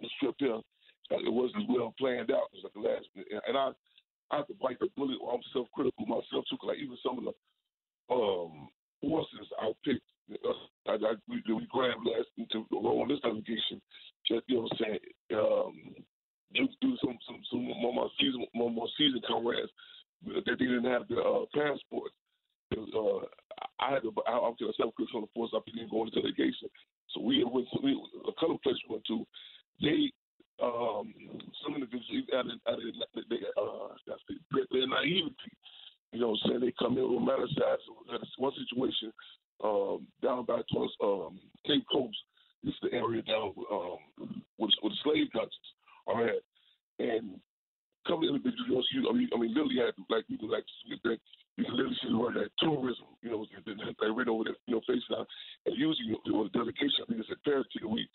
this 0.00 0.10
trip 0.20 0.34
here, 0.38 0.54
uh, 0.54 1.16
it 1.26 1.32
wasn't 1.32 1.68
well 1.68 1.94
planned 1.98 2.30
out. 2.30 2.48
It 2.54 2.62
was 2.62 2.64
like 2.64 2.74
the 2.74 2.80
last, 2.80 3.06
and 3.48 3.56
I 3.56 3.70
I 4.30 4.36
have 4.38 4.46
to 4.48 4.54
bite 4.62 4.78
the 4.78 4.88
bullet. 4.96 5.18
I'm 5.30 5.40
self 5.52 5.66
critical 5.74 6.06
myself 6.06 6.44
too. 6.48 6.56
'cause 6.60 6.68
like 6.68 6.78
even 6.78 6.96
some 7.02 7.18
of 7.18 7.24
the 7.24 7.34
um 8.14 8.68
forces 9.00 9.46
I 9.60 9.72
picked, 9.84 10.02
uh, 10.44 10.52
I, 10.86 10.92
I 10.94 11.14
we, 11.28 11.42
we 11.52 11.66
grabbed 11.70 12.04
last 12.06 12.28
to 12.52 12.66
roll 12.72 13.02
on 13.02 13.08
this 13.08 13.20
delegation. 13.20 13.80
Just 14.26 14.42
you 14.48 14.56
know 14.56 14.62
what 14.62 14.72
I'm 14.72 14.78
saying. 14.78 14.98
Um, 15.34 15.94
do, 16.54 16.68
do 16.80 16.96
some 17.04 17.18
some 17.26 17.40
some 17.50 17.64
more 17.64 17.94
more 17.94 18.10
season 18.18 18.46
more 18.54 18.70
more 18.70 18.88
season 18.96 19.20
comrades 19.26 19.70
that 20.26 20.42
they 20.46 20.54
didn't 20.54 20.84
have 20.84 21.06
the 21.08 21.20
uh, 21.20 21.44
passports. 21.54 22.14
Uh, 22.76 23.24
I 23.80 23.94
had 23.94 24.02
to, 24.02 24.12
I, 24.26 24.32
I 24.32 24.50
was 24.50 24.74
self 24.76 24.94
critical 24.94 25.20
on 25.20 25.22
the 25.22 25.32
force 25.34 25.50
I 25.54 25.60
didn't 25.70 25.90
go 25.90 26.04
into 26.04 26.20
delegation. 26.20 26.68
So 27.14 27.22
we 27.22 27.44
went 27.44 27.66
to 27.72 27.78
a 28.28 28.32
couple 28.34 28.56
of 28.56 28.62
places 28.62 28.82
we 28.88 28.96
went 28.96 29.06
to. 29.06 29.26
They 29.80 30.12
um, 30.62 31.14
some 31.62 31.74
individuals 31.74 32.26
added, 32.34 32.58
added 32.66 32.94
they, 33.30 33.36
uh, 33.56 33.94
that's 34.06 34.20
the, 34.28 34.34
their 34.72 34.88
naivety. 34.88 35.32
You 36.12 36.20
know 36.20 36.30
what 36.30 36.40
I'm 36.44 36.50
saying? 36.50 36.60
They 36.60 36.74
come 36.78 36.98
in 36.98 37.04
romanticize. 37.04 37.84
That's 38.10 38.38
one 38.38 38.52
situation 38.58 39.12
um, 39.62 40.06
down 40.22 40.44
by 40.44 40.60
towards 40.72 40.92
um, 41.02 41.38
Cape 41.66 41.84
Coast. 41.92 42.16
This 42.64 42.74
is 42.74 42.90
the 42.90 42.96
area 42.96 43.22
down 43.22 43.54
um, 43.70 44.42
with, 44.58 44.72
with 44.82 44.92
the 44.92 44.98
slave 45.04 45.30
countries. 45.32 45.70
All 46.08 46.16
right. 46.16 46.40
And 46.98 47.38
couple 48.08 48.24
of 48.24 48.40
individuals, 48.40 48.88
you 48.96 49.04
know, 49.04 49.12
I 49.12 49.12
mean, 49.12 49.28
I 49.28 49.36
mean, 49.36 49.52
literally 49.52 49.76
had 49.76 49.92
like 50.08 50.24
people 50.26 50.48
like 50.48 50.64
that. 51.04 51.20
You 51.60 51.64
can 51.68 51.76
literally 51.76 51.98
see 52.00 52.14
where 52.14 52.32
that 52.32 52.48
tourism, 52.56 53.12
you 53.20 53.30
know, 53.30 53.44
they, 53.66 53.74
they 53.76 54.08
read 54.08 54.32
over 54.32 54.48
there, 54.48 54.56
you 54.64 54.80
know, 54.80 54.82
face 54.88 55.04
now. 55.10 55.26
And 55.66 55.76
usually, 55.76 56.16
you 56.16 56.32
know, 56.32 56.48
the 56.48 56.56
delegation, 56.56 57.04
I 57.04 57.06
think 57.10 57.20
it's 57.20 57.28
imperative 57.28 57.82
that 57.82 57.90
we, 57.90 58.08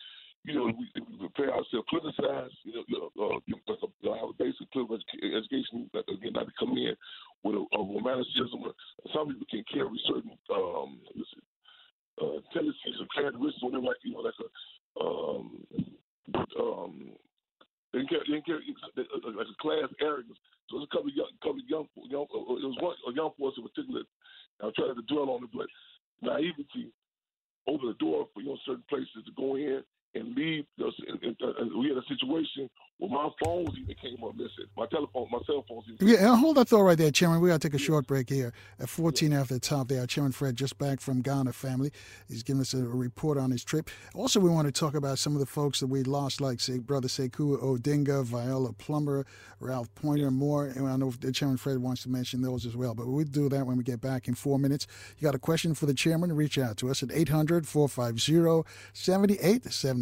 you 0.48 0.56
know, 0.56 0.72
we, 0.74 0.90
we 0.98 1.28
prepare 1.28 1.54
ourselves, 1.54 1.86
politicize, 1.92 2.56
you 2.64 2.74
know, 2.74 2.84
you 2.88 2.98
know, 2.98 3.10
uh, 3.22 3.38
you 3.46 3.54
know, 3.54 3.62
like 3.70 3.84
a, 3.86 4.18
have 4.18 4.34
a 4.34 4.40
basic 4.40 4.66
political 4.72 4.98
educa- 4.98 5.38
education, 5.38 5.86
again, 5.94 6.34
not 6.34 6.48
to 6.50 6.56
come 6.58 6.74
in 6.74 6.96
with 7.44 7.60
a, 7.60 7.64
a 7.76 7.80
romanticism. 7.84 8.66
Some 9.14 9.30
people 9.30 9.48
can 9.52 9.64
carry 9.70 9.94
certain 10.08 10.34
um, 10.50 10.98
uh, 12.18 12.40
tendencies 12.50 12.98
or 12.98 13.08
characteristics 13.14 13.62
when 13.62 13.78
they're 13.78 13.86
like, 13.86 14.02
you 14.02 14.16
know, 14.16 14.26
like 14.26 14.40
a 14.42 14.48
um, 15.04 15.68
um, 16.58 17.12
they 17.94 18.00
can 18.02 18.10
carry, 18.10 18.26
they 18.28 18.42
can 18.42 18.58
carry 18.58 18.66
uh, 18.98 19.38
like 19.38 19.48
a 19.48 19.62
class 19.62 19.90
arrogance. 20.02 20.42
So 20.70 20.82
there's 20.82 20.90
a 20.90 20.94
couple 20.94 21.14
of 21.14 21.16
young, 21.16 21.30
couple 21.46 21.62
of 21.62 21.70
young, 21.70 21.86
young 22.10 22.28
uh, 22.34 22.58
it 22.58 22.66
was 22.66 22.78
one 22.82 22.98
a 23.06 23.14
young 23.14 23.32
force 23.38 23.54
in 23.58 23.64
particular. 23.64 24.02
I'm 24.62 24.74
trying 24.74 24.98
to 24.98 25.06
dwell 25.06 25.30
on 25.30 25.46
it, 25.46 25.54
but 25.54 25.70
naivety 26.22 26.90
opened 27.68 27.94
the 27.94 28.00
door 28.04 28.28
for 28.34 28.42
you 28.42 28.50
know 28.50 28.58
certain 28.66 28.84
places 28.90 29.22
to 29.26 29.32
go 29.38 29.56
in 29.56 29.86
and 30.16 30.35
leave. 30.35 30.66
You 30.77 30.85
know, 30.85 30.92
and, 31.08 31.24
and, 31.24 31.35
uh, 31.42 31.61
and 31.61 31.80
we 31.80 31.90
had 31.90 31.98
a 31.98 32.08
situation 32.08 32.69
where 32.98 33.09
my 33.09 33.30
phones 33.43 33.69
even 33.77 33.95
came 33.95 34.24
up 34.24 34.35
missing. 34.35 34.66
My 34.77 34.85
telephone, 34.88 35.27
my 35.32 35.40
cell 35.45 35.66
phones. 35.67 35.85
Even 36.00 36.08
Yeah, 36.08 36.35
hold 36.35 36.58
that 36.58 36.69
thought 36.69 36.82
right 36.82 36.98
there, 36.98 37.11
Chairman. 37.11 37.42
We 37.42 37.50
got 37.50 37.61
to 37.61 37.67
take 37.69 37.75
a 37.75 37.83
short 37.83 38.08
break 38.08 38.30
here. 38.30 38.53
At 38.80 38.90
14 38.90 39.33
after 39.33 39.56
the 39.56 39.59
top 39.59 39.88
there, 39.88 40.06
Chairman 40.06 40.32
Fred 40.32 40.56
just 40.56 40.77
back 40.77 41.01
from 41.01 41.22
Ghana 41.22 41.53
family. 41.53 41.92
He's 42.27 42.43
giving 42.43 42.61
us 42.61 42.74
a 42.74 42.83
report 42.83 43.38
on 43.38 43.51
his 43.51 43.64
trip. 43.64 43.90
Also, 44.14 44.40
we 44.40 44.50
want 44.50 44.67
to 44.67 44.72
talk 44.72 44.95
about 44.95 45.19
some 45.19 45.33
of 45.33 45.40
the 45.40 45.45
folks 45.45 45.80
that 45.80 45.88
we 45.88 46.03
lost, 46.03 46.40
like 46.42 46.59
say, 46.59 46.80
Brother 46.80 47.08
Sekou 47.08 47.61
Odinga, 47.61 48.24
Viola 48.24 48.74
Plummer, 48.74 49.25
Ralph 49.59 49.93
Poynter, 49.95 50.27
and 50.27 50.38
more. 50.38 50.66
And 50.66 50.88
I 50.88 50.95
know 50.95 51.11
the 51.11 51.32
Chairman 51.32 51.58
Fred 51.58 51.80
wants 51.80 52.03
to 52.03 52.09
mention 52.09 52.42
those 52.42 52.66
as 52.66 52.75
well, 52.75 52.93
but 52.93 53.08
we'll 53.08 53.25
do 53.25 53.50
that 53.50 53.66
when 53.66 53.77
we 53.77 53.83
get 53.83 54.01
back 54.01 54.27
in 54.27 54.35
four 54.35 54.59
minutes. 54.59 54.88
You 55.17 55.25
got 55.25 55.35
a 55.35 55.40
question 55.40 55.74
for 55.74 55.85
the 55.85 55.93
Chairman? 55.93 56.33
Reach 56.33 56.58
out 56.58 56.77
to 56.77 56.90
us 56.90 57.03
at 57.03 57.11
800 57.11 57.67
450 57.67 58.64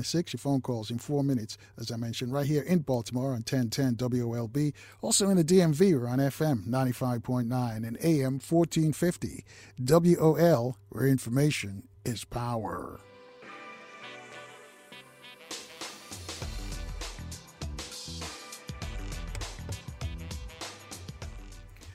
7876. 0.03 0.33
Your 0.33 0.39
phone 0.39 0.61
calls 0.61 0.91
in 0.91 0.97
four 0.99 1.23
minutes, 1.23 1.57
as 1.77 1.91
I 1.91 1.95
mentioned, 1.95 2.33
right 2.33 2.45
here 2.45 2.63
in 2.63 2.79
Baltimore 2.79 3.29
on 3.29 3.43
1010 3.43 3.95
WLB. 3.95 4.73
Also 5.01 5.29
in 5.29 5.37
the 5.37 5.43
DMV, 5.43 5.99
we're 5.99 6.07
on 6.07 6.19
FM 6.19 6.65
95.9 6.67 7.87
and 7.87 7.97
AM 8.01 8.39
1450. 8.39 9.45
WOL, 9.79 10.77
where 10.89 11.07
information 11.07 11.87
is 12.05 12.23
power. 12.23 12.99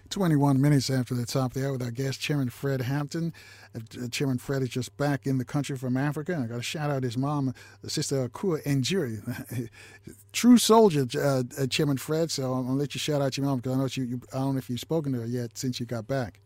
Twenty-one 0.09 0.62
minutes 0.62 0.89
after 0.89 1.15
the 1.15 1.26
top 1.26 1.51
of 1.51 1.60
the 1.60 1.67
hour 1.67 1.73
with 1.73 1.83
our 1.83 1.91
guest, 1.91 2.18
Chairman 2.23 2.49
Fred 2.49 2.81
Hampton. 2.81 3.35
Uh, 3.76 4.08
Chairman 4.08 4.38
Fred 4.38 4.62
is 4.62 4.68
just 4.68 4.96
back 4.96 5.26
in 5.26 5.38
the 5.38 5.44
country 5.44 5.76
from 5.76 5.96
Africa. 5.96 6.32
And 6.32 6.44
I 6.44 6.46
got 6.46 6.56
to 6.56 6.62
shout 6.62 6.90
out 6.90 7.02
his 7.02 7.16
mom, 7.16 7.55
Sister 7.86 8.28
Akua 8.28 8.62
Njeri. 8.64 9.68
True 10.32 10.58
soldier, 10.58 11.06
uh, 11.16 11.42
uh, 11.58 11.66
Chairman 11.66 11.96
Fred. 11.96 12.30
So 12.30 12.52
I'm 12.52 12.64
going 12.64 12.76
to 12.76 12.80
let 12.80 12.94
you 12.94 12.98
shout 12.98 13.22
out 13.22 13.36
your 13.36 13.46
mom 13.46 13.58
because 13.58 13.72
I 13.72 13.76
know 13.76 13.88
you, 13.90 14.05
you, 14.05 14.20
I 14.32 14.38
don't 14.38 14.55
know 14.55 14.58
if 14.58 14.70
you've 14.70 14.80
spoken 14.80 15.12
to 15.12 15.20
her 15.20 15.26
yet 15.26 15.56
since 15.58 15.78
you 15.80 15.86
got 15.86 16.06
back. 16.06 16.40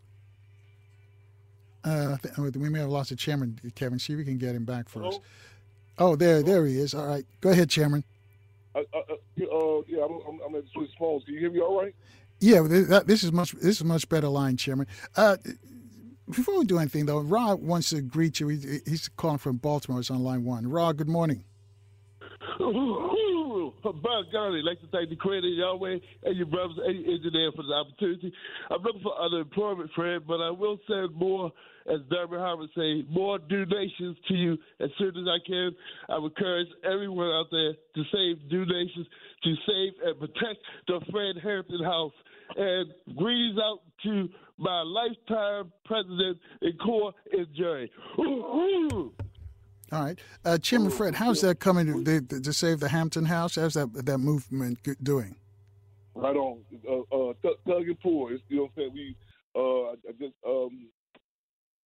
Uh, 1.83 2.13
I 2.13 2.17
think 2.17 2.55
we 2.55 2.69
may 2.69 2.79
have 2.79 2.89
lost 2.89 3.09
the 3.09 3.15
chairman, 3.15 3.59
Kevin. 3.75 3.97
See 3.97 4.13
if 4.13 4.17
we 4.17 4.25
can 4.25 4.37
get 4.37 4.55
him 4.55 4.65
back 4.65 4.87
for 4.87 5.03
us. 5.03 5.19
Oh, 5.97 6.15
there, 6.15 6.43
there 6.43 6.65
he 6.65 6.77
is. 6.77 6.93
All 6.93 7.07
right, 7.07 7.25
go 7.41 7.49
ahead, 7.49 7.69
Chairman. 7.69 8.03
Uh, 8.75 8.81
uh, 8.93 8.99
uh, 8.99 9.15
yeah, 9.35 10.03
I'm, 10.03 10.19
I'm, 10.27 10.39
I'm 10.45 10.55
at 10.55 10.63
Swiss. 10.73 10.89
Can 10.97 11.21
you 11.27 11.39
hear 11.39 11.51
me 11.51 11.59
all 11.59 11.81
right? 11.81 11.95
Yeah, 12.39 12.61
that, 12.61 13.05
this 13.07 13.23
is 13.23 13.31
much. 13.31 13.51
This 13.53 13.77
is 13.77 13.83
much 13.83 14.07
better 14.09 14.27
line, 14.27 14.57
Chairman. 14.57 14.87
Uh, 15.15 15.37
before 16.31 16.59
we 16.59 16.65
do 16.65 16.79
anything, 16.79 17.05
though, 17.05 17.19
Rod 17.19 17.61
wants 17.61 17.89
to 17.91 18.01
greet 18.01 18.39
you. 18.39 18.47
He, 18.49 18.79
he's 18.85 19.09
calling 19.09 19.37
from 19.37 19.57
Baltimore. 19.57 19.99
He's 19.99 20.09
on 20.09 20.23
line 20.23 20.43
one. 20.43 20.67
Rod, 20.67 20.97
good 20.97 21.09
morning. 21.09 21.43
By 23.83 24.21
God, 24.31 24.53
I'd 24.53 24.63
like 24.63 24.79
to 24.81 24.87
thank 24.91 25.09
the 25.09 25.15
credit 25.15 25.53
Yahweh 25.57 25.97
and 26.23 26.37
your 26.37 26.45
brothers 26.45 26.77
and 26.85 26.97
engineer 26.97 27.51
for 27.55 27.63
the 27.63 27.73
opportunity. 27.73 28.31
I'm 28.69 28.81
looking 28.83 29.01
for 29.01 29.19
unemployment, 29.19 29.89
Fred, 29.95 30.27
but 30.27 30.39
I 30.39 30.51
will 30.51 30.77
send 30.87 31.15
more, 31.15 31.51
as 31.91 31.99
Derby 32.09 32.37
Howard 32.37 32.69
say, 32.75 33.03
more 33.09 33.39
donations 33.39 34.17
to 34.27 34.35
you 34.35 34.57
as 34.79 34.89
soon 34.99 35.17
as 35.17 35.25
I 35.27 35.39
can. 35.45 35.71
I 36.09 36.19
would 36.19 36.31
encourage 36.37 36.67
everyone 36.85 37.29
out 37.29 37.47
there 37.51 37.73
to 37.73 38.03
save 38.13 38.49
donations 38.49 39.07
to 39.43 39.55
save 39.65 39.93
and 40.05 40.19
protect 40.19 40.61
the 40.87 41.01
Fred 41.11 41.35
Hampton 41.43 41.83
House. 41.83 42.13
And 42.55 42.93
greetings 43.17 43.57
out 43.63 43.79
to 44.03 44.29
my 44.61 44.83
lifetime 44.83 45.73
president 45.85 46.37
in 46.61 46.77
core 46.77 47.13
is 47.33 47.47
Jerry. 47.57 47.91
All 48.17 49.11
right, 49.91 50.17
uh, 50.45 50.57
Chairman 50.57 50.91
Fred, 50.91 51.15
how's 51.15 51.41
that 51.41 51.59
coming 51.59 52.05
to, 52.05 52.21
to, 52.21 52.53
save 52.53 52.79
the 52.79 52.87
Hampton 52.87 53.25
House? 53.25 53.55
How's 53.55 53.73
that 53.73 53.91
that 54.05 54.19
movement 54.19 54.79
doing? 55.03 55.35
Right 56.15 56.35
on. 56.35 56.59
Uh, 56.87 57.15
uh, 57.15 57.33
Thug 57.41 57.87
and 57.87 57.99
Poor. 57.99 58.31
It's, 58.31 58.43
you 58.47 58.57
know 58.57 58.61
what 58.63 58.71
I'm 58.77 58.91
saying? 58.91 58.93
We 58.93 59.15
uh, 59.53 59.91
I 59.91 60.11
just 60.17 60.35
um, 60.47 60.87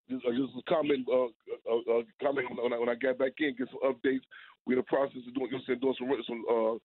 just, 0.10 0.26
uh, 0.26 0.32
just 0.32 0.54
comment 0.70 1.08
uh, 1.10 1.34
uh, 1.66 1.98
uh, 1.98 2.04
comment 2.22 2.46
when 2.62 2.74
I, 2.74 2.78
when 2.78 2.90
I 2.90 2.96
got 2.96 3.18
back 3.18 3.34
in, 3.40 3.56
get 3.58 3.70
some 3.72 3.82
updates. 3.82 4.22
We're 4.68 4.74
in 4.74 4.80
the 4.80 4.84
process 4.84 5.26
of 5.28 5.34
doing, 5.34 5.50
you 5.50 5.58
know, 5.58 5.64
saying, 5.66 5.80
doing 5.80 5.96
some 5.98 6.10
some 6.28 6.46
uh, 6.46 6.78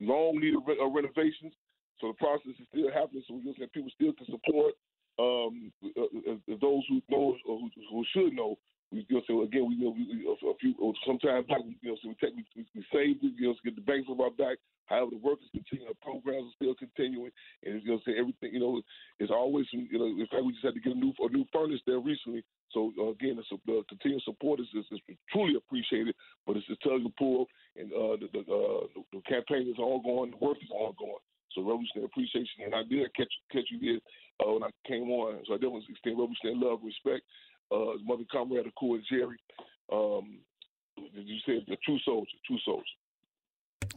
long 0.00 0.40
needed 0.40 0.58
re- 0.66 0.78
uh, 0.80 0.90
renovations. 0.90 1.54
So 2.00 2.08
the 2.08 2.18
process 2.18 2.58
is 2.58 2.66
still 2.74 2.90
happening. 2.90 3.22
So 3.28 3.38
you 3.38 3.54
know, 3.54 3.66
people 3.70 3.90
still 3.94 4.12
can 4.14 4.26
support. 4.26 4.74
Um, 5.18 5.72
uh, 5.96 6.02
uh, 6.02 6.56
those 6.60 6.82
who 6.88 7.00
know 7.08 7.36
or 7.46 7.60
who, 7.60 7.70
who 7.90 8.04
should 8.12 8.32
know, 8.34 8.58
we, 8.90 9.06
you 9.08 9.16
know, 9.16 9.22
so 9.26 9.42
again, 9.42 9.66
we 9.68 9.74
you 9.74 9.84
know 9.84 9.94
we, 9.94 10.06
we, 10.06 10.26
a 10.26 10.54
few 10.58 10.74
sometimes 11.06 11.46
like 11.48 11.62
you 11.82 11.90
know, 11.90 11.96
so 12.02 12.08
we 12.08 12.16
take 12.20 12.36
we, 12.36 12.44
we, 12.56 12.66
we 12.74 12.84
save 12.92 13.16
it, 13.22 13.34
you 13.38 13.48
know, 13.48 13.54
get 13.64 13.74
the 13.74 13.82
bank 13.82 14.06
from 14.06 14.20
our 14.20 14.30
back. 14.30 14.58
However, 14.86 15.10
the 15.12 15.22
work 15.24 15.38
is 15.40 15.48
continuing, 15.50 15.88
the 15.88 16.04
programs 16.04 16.52
are 16.52 16.56
still 16.58 16.74
continuing, 16.74 17.32
and 17.64 17.82
you 17.82 17.90
know, 17.90 18.00
say 18.04 18.18
everything, 18.18 18.52
you 18.52 18.60
know, 18.60 18.82
it's 19.18 19.30
always, 19.30 19.66
you 19.72 19.98
know, 19.98 20.06
in 20.06 20.26
fact, 20.30 20.44
we 20.44 20.52
just 20.52 20.64
had 20.64 20.74
to 20.74 20.80
get 20.80 20.94
a 20.94 20.98
new 20.98 21.12
a 21.22 21.28
new 21.30 21.46
furnace 21.52 21.80
there 21.86 21.98
recently. 21.98 22.44
So 22.70 22.92
uh, 22.98 23.10
again, 23.10 23.38
the, 23.38 23.58
the 23.66 23.82
continued 23.88 24.22
support 24.22 24.60
is, 24.60 24.66
is, 24.74 24.84
is 24.92 25.16
truly 25.32 25.54
appreciated, 25.56 26.14
but 26.46 26.56
it's 26.56 26.68
a 26.68 26.76
tug 26.86 27.00
and 27.00 27.16
pull, 27.16 27.46
and 27.76 27.90
uh, 27.92 28.18
the 28.20 28.28
the, 28.34 28.42
uh, 28.46 28.86
the 29.12 29.22
campaign 29.26 29.70
is 29.70 29.78
all 29.78 30.02
ongoing, 30.02 30.30
the 30.32 30.44
work 30.44 30.58
is 30.58 30.70
all 30.70 30.94
ongoing. 30.94 31.24
So 31.54 31.62
revolutionary 31.62 32.06
appreciation, 32.06 32.66
and 32.66 32.74
I 32.74 32.82
did 32.82 33.06
catch 33.14 33.32
catch 33.52 33.70
you 33.70 33.78
there 33.80 34.00
uh, 34.42 34.52
when 34.52 34.64
I 34.64 34.70
came 34.86 35.10
on. 35.10 35.40
So 35.46 35.54
I 35.54 35.56
definitely 35.56 35.86
extend 35.90 36.18
revolutionary 36.18 36.58
love, 36.58 36.80
respect. 36.82 37.22
Uh, 37.70 37.96
mother 38.04 38.24
comrade, 38.30 38.66
of 38.66 38.74
course, 38.74 39.02
Jerry. 39.10 39.38
Um, 39.92 40.38
did 40.96 41.26
you 41.26 41.38
say 41.46 41.64
the 41.66 41.76
true 41.84 41.98
soldier? 42.04 42.36
True 42.46 42.58
soldier. 42.64 42.94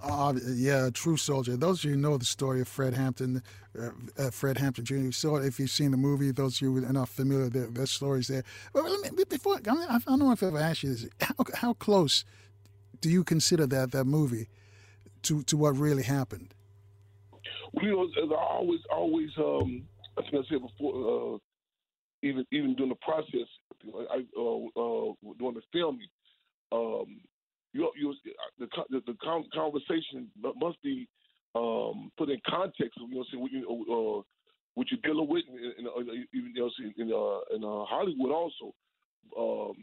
Uh, 0.02 0.34
yeah, 0.46 0.90
true 0.94 1.18
soldier. 1.18 1.58
Those 1.58 1.84
of 1.84 1.90
you 1.90 1.98
know 1.98 2.18
the 2.18 2.26
story 2.26 2.62
of 2.62 2.68
Fred 2.68 2.94
Hampton, 2.94 3.42
uh, 3.80 3.90
uh, 4.18 4.30
Fred 4.30 4.58
Hampton 4.58 4.86
Jr. 4.86 5.08
It 5.08 5.46
if 5.46 5.60
you've 5.60 5.72
seen 5.72 5.92
the 5.92 5.98
movie. 5.98 6.32
Those 6.32 6.58
of 6.58 6.62
you 6.62 6.78
are 6.78 6.94
not 6.94 7.10
familiar, 7.10 7.50
their, 7.50 7.68
their 7.68 7.86
stories 7.88 8.28
there. 8.28 8.44
But 8.74 8.84
let 8.84 9.18
me, 9.18 9.24
before 9.28 9.56
I 9.56 9.60
don't 9.60 10.20
know 10.20 10.32
if 10.32 10.44
I've 10.44 10.50
ever 10.50 10.60
asked 10.60 10.84
you 10.84 10.90
this. 10.90 11.10
How, 11.20 11.34
how 11.56 11.74
close 11.74 12.26
do 13.02 13.10
you 13.10 13.24
consider 13.24 13.66
that 13.68 13.92
that 13.92 14.06
movie 14.06 14.50
to 15.24 15.42
to 15.44 15.58
what 15.58 15.78
really 15.78 16.04
happened? 16.04 16.54
You 17.82 17.92
know, 17.92 18.04
as 18.04 18.30
I 18.32 18.34
always, 18.36 18.80
always, 18.92 19.30
um, 19.38 19.84
I 20.18 20.22
think 20.22 20.34
I 20.34 20.50
said 20.50 20.62
before, 20.62 21.36
uh, 21.36 21.38
even 22.24 22.46
even 22.52 22.76
during 22.76 22.90
the 22.90 22.96
process, 22.96 23.48
I 24.12 24.26
uh, 24.38 24.82
uh, 24.82 25.14
during 25.38 25.56
the 25.56 25.62
filming, 25.72 26.08
um, 26.72 27.22
you, 27.74 27.92
you 28.00 28.14
the 28.60 28.68
the, 28.90 29.14
conversation 29.54 30.30
must 30.42 30.82
be 30.82 31.08
um, 31.56 32.12
put 32.18 32.30
in 32.30 32.40
context 32.48 33.00
of 33.02 33.10
you 33.10 33.18
know 33.18 33.40
what, 33.40 33.52
you, 33.52 33.66
uh, 33.68 34.22
what 34.76 34.88
you're 34.92 35.02
dealing 35.04 35.28
with, 35.30 35.44
in, 35.50 35.86
in, 35.86 35.88
uh, 35.88 36.02
even 36.34 36.54
you 36.56 36.62
know, 36.62 36.70
in, 36.98 37.12
uh, 37.12 37.56
in 37.56 37.64
uh, 37.64 37.86
Hollywood 37.86 38.32
also. 38.32 38.74
Um, 39.38 39.76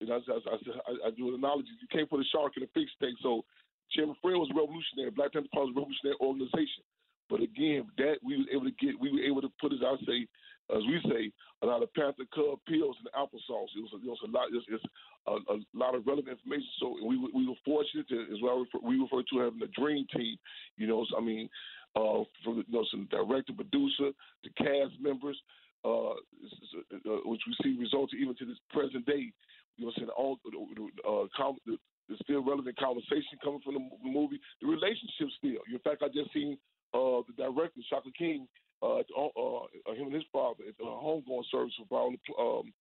and 0.00 0.10
I, 0.12 0.16
I, 0.16 0.56
I, 0.56 1.08
I 1.08 1.10
do 1.16 1.28
an 1.28 1.34
analogy. 1.34 1.68
You 1.80 1.88
came 1.90 2.06
for 2.08 2.18
the 2.18 2.24
shark 2.32 2.52
and 2.56 2.66
the 2.66 2.70
fish 2.74 2.90
tank. 3.00 3.16
So 3.22 3.44
Chairman 3.92 4.16
Fred 4.20 4.34
was 4.34 4.50
a 4.50 4.58
revolutionary. 4.58 5.10
Black 5.10 5.32
Panther 5.32 5.48
Party 5.52 5.72
was 5.72 5.76
a 5.76 5.80
revolutionary 5.80 6.18
organization. 6.20 6.84
But 7.32 7.40
again, 7.40 7.88
that 7.96 8.20
we 8.22 8.36
was 8.36 8.46
able 8.52 8.68
to 8.68 8.76
get, 8.76 9.00
we 9.00 9.08
were 9.08 9.24
able 9.24 9.40
to 9.40 9.48
put, 9.58 9.72
as 9.72 9.80
I 9.80 9.96
say, 10.04 10.28
as 10.68 10.84
we 10.84 11.00
say, 11.08 11.32
a 11.62 11.66
lot 11.66 11.82
of 11.82 11.88
Panther 11.94 12.28
Cub 12.28 12.60
pills 12.68 12.96
and 13.00 13.08
applesauce. 13.16 13.72
It 13.72 13.80
was, 13.80 13.92
it 13.96 14.04
was 14.04 14.20
a 14.20 14.30
lot. 14.30 14.52
It's, 14.52 14.84
a, 15.26 15.32
a, 15.32 15.56
lot 15.72 15.94
of 15.96 16.04
relevant 16.06 16.36
information. 16.36 16.68
So 16.78 16.92
we 17.00 17.16
we 17.32 17.48
were 17.48 17.56
fortunate 17.64 18.06
to, 18.12 18.20
as 18.28 18.36
well. 18.42 18.66
We 18.84 19.00
refer 19.00 19.24
to 19.32 19.38
having 19.48 19.64
a 19.64 19.72
dream 19.80 20.04
team. 20.14 20.36
You 20.76 20.88
know, 20.88 21.06
I 21.16 21.22
mean, 21.24 21.48
uh, 21.96 22.28
from 22.44 22.68
you 22.68 22.68
know, 22.68 22.84
some 22.90 23.08
director, 23.10 23.56
producer, 23.56 24.12
the 24.44 24.50
cast 24.58 25.00
members, 25.00 25.40
uh, 25.86 26.12
uh, 26.12 27.24
which 27.24 27.40
we 27.48 27.56
see 27.64 27.80
results 27.80 28.12
even 28.12 28.36
to 28.36 28.44
this 28.44 28.60
present 28.76 29.06
day. 29.06 29.32
You 29.78 29.86
know, 29.86 29.92
saying 29.96 30.10
all 30.18 30.36
uh, 30.44 31.24
the, 31.64 31.78
the 32.10 32.16
still 32.24 32.44
relevant 32.44 32.76
conversation 32.76 33.40
coming 33.42 33.62
from 33.64 33.80
the 33.80 33.88
movie, 34.04 34.40
the 34.60 34.68
relationship 34.68 35.32
still. 35.38 35.64
In 35.72 35.80
fact, 35.80 36.02
I 36.04 36.08
just 36.12 36.30
seen 36.34 36.58
uh, 36.94 37.22
the 37.26 37.34
director 37.36 37.80
Shaka 37.88 38.10
King 38.16 38.46
uh, 38.82 38.98
uh, 39.16 39.26
uh, 39.38 39.94
him 39.94 40.06
and 40.10 40.14
his 40.14 40.24
father 40.32 40.64
at 40.68 40.76
the 40.76 40.84
homegoing 40.84 41.44
service 41.50 41.72
for 41.78 41.86
Viola, 41.86 42.18
um, 42.38 42.72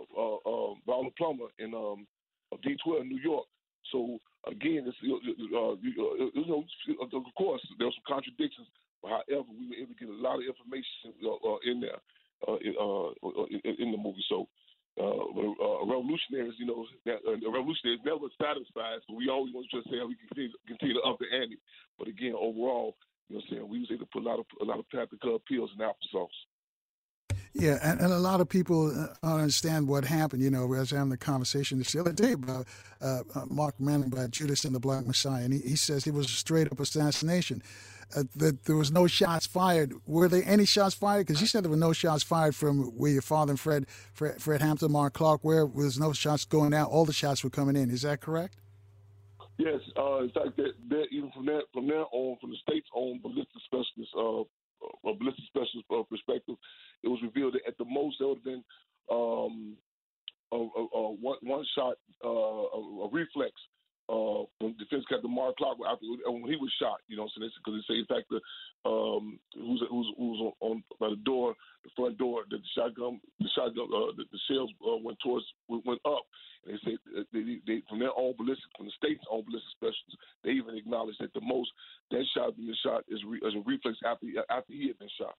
uh, 0.00 0.34
uh, 0.42 0.74
Viola 0.84 1.10
Plummer 1.16 1.46
in 1.58 1.72
um, 1.72 2.06
D12 2.66 3.02
in 3.02 3.08
New 3.08 3.22
York. 3.22 3.46
So 3.92 4.18
again, 4.46 4.82
it's, 4.86 4.96
uh, 5.02 5.76
you 5.80 6.46
know, 6.48 6.64
of 7.00 7.34
course, 7.38 7.62
there 7.78 7.86
were 7.86 7.94
some 7.94 8.10
contradictions, 8.10 8.66
however, 9.04 9.46
we 9.54 9.70
were 9.70 9.78
able 9.78 9.94
to 9.94 10.00
get 10.00 10.08
a 10.08 10.18
lot 10.18 10.42
of 10.42 10.50
information 10.50 11.14
uh, 11.22 11.62
in 11.62 11.80
there 11.80 12.02
uh, 12.48 12.58
in, 12.58 12.74
uh, 12.74 13.14
in, 13.78 13.92
the 13.92 13.98
movie. 13.98 14.24
So. 14.28 14.48
Uh, 14.96 15.28
uh, 15.28 15.84
revolutionaries, 15.84 16.56
you 16.56 16.64
know, 16.64 16.86
uh, 17.04 17.36
revolutionaries 17.52 18.00
never 18.00 18.32
satisfied, 18.40 18.96
so 19.04 19.12
we 19.12 19.28
always 19.28 19.52
want 19.52 19.68
to 19.68 19.76
just 19.76 19.90
say 19.92 20.00
we 20.00 20.16
can 20.16 20.24
continue, 20.32 20.56
continue 20.66 20.94
to 20.96 21.04
up 21.04 21.20
the 21.20 21.28
ante. 21.36 21.60
But 21.98 22.08
again, 22.08 22.32
overall, 22.32 22.96
you 23.28 23.36
know 23.36 23.40
what 23.40 23.44
I'm 23.44 23.56
saying? 23.56 23.68
We 23.68 23.78
was 23.80 23.88
able 23.90 24.06
to 24.06 24.10
put 24.12 24.22
a 24.22 24.28
lot 24.28 24.38
of 24.38 24.46
a 24.60 24.64
lot 24.64 24.78
of 24.78 24.88
tactical 24.90 25.38
pills 25.48 25.70
in 25.78 25.84
applesauce. 25.84 26.28
Yeah, 27.58 27.78
and, 27.82 28.00
and 28.00 28.12
a 28.12 28.18
lot 28.18 28.42
of 28.42 28.50
people 28.50 28.92
uh, 28.94 29.26
understand 29.26 29.88
what 29.88 30.04
happened. 30.04 30.42
You 30.42 30.50
know, 30.50 30.64
I 30.64 30.66
was 30.66 30.90
having 30.90 31.08
the 31.08 31.16
conversation 31.16 31.78
the 31.78 32.00
other 32.00 32.12
day 32.12 32.32
about 32.32 32.66
uh, 33.00 33.20
uh, 33.34 33.46
Mark 33.48 33.80
Manning 33.80 34.12
about 34.12 34.30
Judas 34.30 34.64
and 34.64 34.74
the 34.74 34.80
Black 34.80 35.06
Messiah, 35.06 35.42
and 35.42 35.54
he, 35.54 35.60
he 35.60 35.76
says 35.76 36.06
it 36.06 36.12
was 36.12 36.26
a 36.26 36.30
straight 36.30 36.70
up 36.70 36.80
assassination. 36.80 37.62
Uh, 38.14 38.22
that 38.36 38.64
there 38.66 38.76
was 38.76 38.92
no 38.92 39.08
shots 39.08 39.46
fired. 39.46 39.92
Were 40.06 40.28
there 40.28 40.42
any 40.46 40.64
shots 40.64 40.94
fired? 40.94 41.26
Because 41.26 41.40
you 41.40 41.48
said 41.48 41.64
there 41.64 41.70
were 41.70 41.76
no 41.76 41.92
shots 41.92 42.22
fired 42.22 42.54
from 42.54 42.84
where 42.96 43.10
your 43.10 43.22
father 43.22 43.50
and 43.50 43.58
Fred, 43.58 43.86
Fred, 44.12 44.40
Fred 44.40 44.60
Hampton, 44.60 44.92
Mark 44.92 45.14
Clark, 45.14 45.42
where 45.42 45.66
was 45.66 45.98
no 45.98 46.12
shots 46.12 46.44
going 46.44 46.72
out. 46.72 46.90
All 46.90 47.04
the 47.04 47.12
shots 47.12 47.42
were 47.42 47.50
coming 47.50 47.74
in. 47.74 47.90
Is 47.90 48.02
that 48.02 48.20
correct? 48.20 48.58
Yes, 49.58 49.80
uh, 49.96 50.18
in 50.18 50.30
fact, 50.30 50.56
that, 50.58 50.72
that 50.90 51.04
even 51.10 51.30
from 51.32 51.46
that 51.46 51.62
from 51.72 51.86
there 51.88 52.04
on, 52.12 52.36
from 52.40 52.50
the 52.50 52.56
state's 52.68 52.88
own 52.94 53.20
ballistic 53.22 53.62
specialist, 53.64 54.12
uh, 54.16 54.44
a 55.08 55.14
ballistic 55.14 55.44
specialist 55.48 55.86
uh, 55.90 56.02
perspective, 56.10 56.56
it 57.02 57.08
was 57.08 57.20
revealed 57.22 57.54
that 57.54 57.66
at 57.66 57.78
the 57.78 57.84
most 57.84 58.16
there 58.18 58.28
would 58.28 58.38
have 58.38 58.44
been 58.44 58.64
um, 59.10 59.76
a, 60.52 60.56
a, 60.56 60.82
a 60.92 61.12
one, 61.14 61.38
one 61.40 61.64
shot, 61.74 61.96
uh, 62.24 62.28
a 62.28 63.08
reflex 63.10 63.52
uh, 64.08 64.46
from 64.58 64.76
defense 64.78 65.04
captain 65.08 65.34
Mark 65.34 65.56
Clark 65.56 65.78
after 65.86 66.06
when 66.26 66.50
he 66.50 66.56
was 66.56 66.72
shot. 66.80 67.00
You 67.08 67.16
know, 67.16 67.28
so 67.34 67.40
because 67.42 67.80
they 67.80 67.94
say 67.94 67.98
in 67.98 68.06
fact 68.06 68.30
the 68.30 68.40
um, 68.88 69.38
who's 69.54 69.82
who's 69.90 70.08
who's 70.16 70.40
on, 70.40 70.52
on 70.60 70.84
by 71.00 71.10
the 71.10 71.22
door, 71.24 71.54
the 71.84 71.90
front 71.96 72.18
door, 72.18 72.44
the 72.50 72.58
shotgun, 72.74 73.20
the 73.40 73.48
shotgun, 73.54 73.90
uh, 73.90 74.14
the, 74.16 74.24
the 74.30 74.40
shells 74.48 74.70
uh, 74.86 74.96
went 75.02 75.18
towards 75.22 75.46
went 75.68 76.00
up. 76.06 76.22
And 76.64 76.74
they 76.74 76.80
say 76.82 76.94
they, 77.32 77.58
they, 77.66 77.82
from 77.88 77.98
their 77.98 78.14
own 78.16 78.34
ballistic, 78.38 78.70
from 78.76 78.86
the 78.86 78.98
state's 78.98 79.22
own 79.30 79.44
ballistic 79.46 79.70
specialists, 79.74 80.18
they 80.42 80.50
even 80.50 80.76
acknowledged 80.76 81.20
that 81.20 81.34
the 81.34 81.42
most 81.42 81.70
that 82.10 82.24
shot 82.34 82.56
being 82.56 82.74
shot 82.82 83.04
is, 83.08 83.22
re, 83.26 83.38
is 83.38 83.54
a 83.54 83.62
reflex 83.66 83.98
after 84.06 84.26
after 84.50 84.72
he 84.72 84.88
had 84.88 84.98
been 84.98 85.10
shot. 85.18 85.34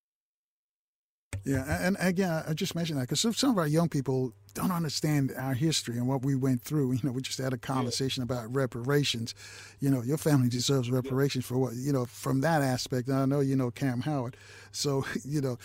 Yeah, 1.47 1.87
and 1.87 1.95
again, 1.99 2.43
I 2.47 2.53
just 2.53 2.75
mentioned 2.75 2.99
that 2.99 3.07
because 3.07 3.21
some 3.37 3.51
of 3.51 3.57
our 3.57 3.67
young 3.67 3.87
people 3.87 4.33
don't 4.53 4.71
understand 4.71 5.33
our 5.37 5.53
history 5.53 5.97
and 5.97 6.07
what 6.07 6.23
we 6.23 6.35
went 6.35 6.61
through. 6.61 6.91
You 6.97 6.99
know, 7.03 7.11
we 7.11 7.21
just 7.21 7.37
had 7.37 7.53
a 7.53 7.57
conversation 7.57 8.21
yeah. 8.21 8.35
about 8.35 8.53
reparations. 8.53 9.35
You 9.79 9.89
know, 9.89 10.01
your 10.01 10.17
family 10.17 10.49
deserves 10.49 10.89
reparations 10.89 11.45
yeah. 11.45 11.49
for 11.49 11.57
what 11.57 11.73
you 11.75 11.93
know 11.93 12.05
from 12.05 12.41
that 12.41 12.61
aspect. 12.61 13.07
And 13.07 13.17
I 13.17 13.25
know 13.25 13.39
you 13.39 13.55
know 13.55 13.71
Kaam 13.71 14.03
Howard, 14.03 14.35
so 14.71 15.05
you 15.23 15.41
know 15.41 15.57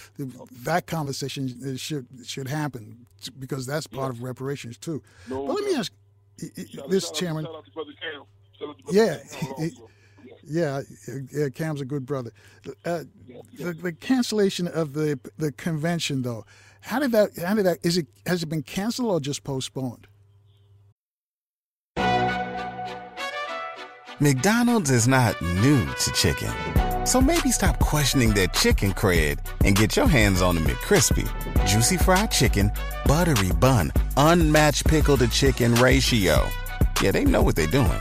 that 0.62 0.86
conversation 0.86 1.58
uh, 1.66 1.76
should 1.76 2.06
should 2.24 2.48
happen 2.48 3.06
because 3.38 3.66
that's 3.66 3.86
part 3.86 4.12
yeah. 4.12 4.18
of 4.18 4.22
reparations 4.22 4.76
too. 4.76 5.02
No, 5.28 5.46
but 5.46 5.54
let 5.54 5.64
me 5.64 5.74
ask 5.74 5.92
shout 6.68 6.90
this, 6.90 7.06
shout 7.06 7.14
Chairman. 7.14 7.46
yeah. 8.90 9.18
Yeah, 10.44 10.82
Kaam's 11.50 11.80
a 11.80 11.84
good 11.84 12.04
brother. 12.04 12.32
Uh, 12.84 13.04
the, 13.58 13.72
the, 13.72 13.92
cancellation 13.92 14.66
of 14.66 14.92
the 14.92 15.18
the 15.38 15.52
convention, 15.52 16.22
though, 16.22 16.44
how 16.80 16.98
did 16.98 17.12
that? 17.12 17.36
How 17.38 17.54
did 17.54 17.66
that? 17.66 17.78
Is 17.82 17.96
it 17.96 18.06
has 18.26 18.42
it 18.42 18.48
been 18.48 18.62
canceled 18.62 19.10
or 19.10 19.20
just 19.20 19.44
postponed? 19.44 20.08
McDonald's 24.20 24.90
is 24.90 25.08
not 25.08 25.40
new 25.42 25.84
to 25.84 26.12
chicken, 26.12 26.52
so 27.04 27.20
maybe 27.20 27.50
stop 27.50 27.80
questioning 27.80 28.30
their 28.30 28.46
chicken 28.48 28.92
cred 28.92 29.38
and 29.64 29.74
get 29.74 29.96
your 29.96 30.06
hands 30.06 30.40
on 30.40 30.54
the 30.54 30.60
McCrispy, 30.60 31.26
juicy 31.66 31.96
fried 31.96 32.30
chicken, 32.30 32.70
buttery 33.04 33.50
bun, 33.52 33.90
unmatched 34.16 34.86
pickle 34.86 35.16
to 35.16 35.26
chicken 35.28 35.74
ratio. 35.76 36.48
Yeah, 37.00 37.10
they 37.10 37.24
know 37.24 37.42
what 37.42 37.56
they're 37.56 37.66
doing. 37.66 38.00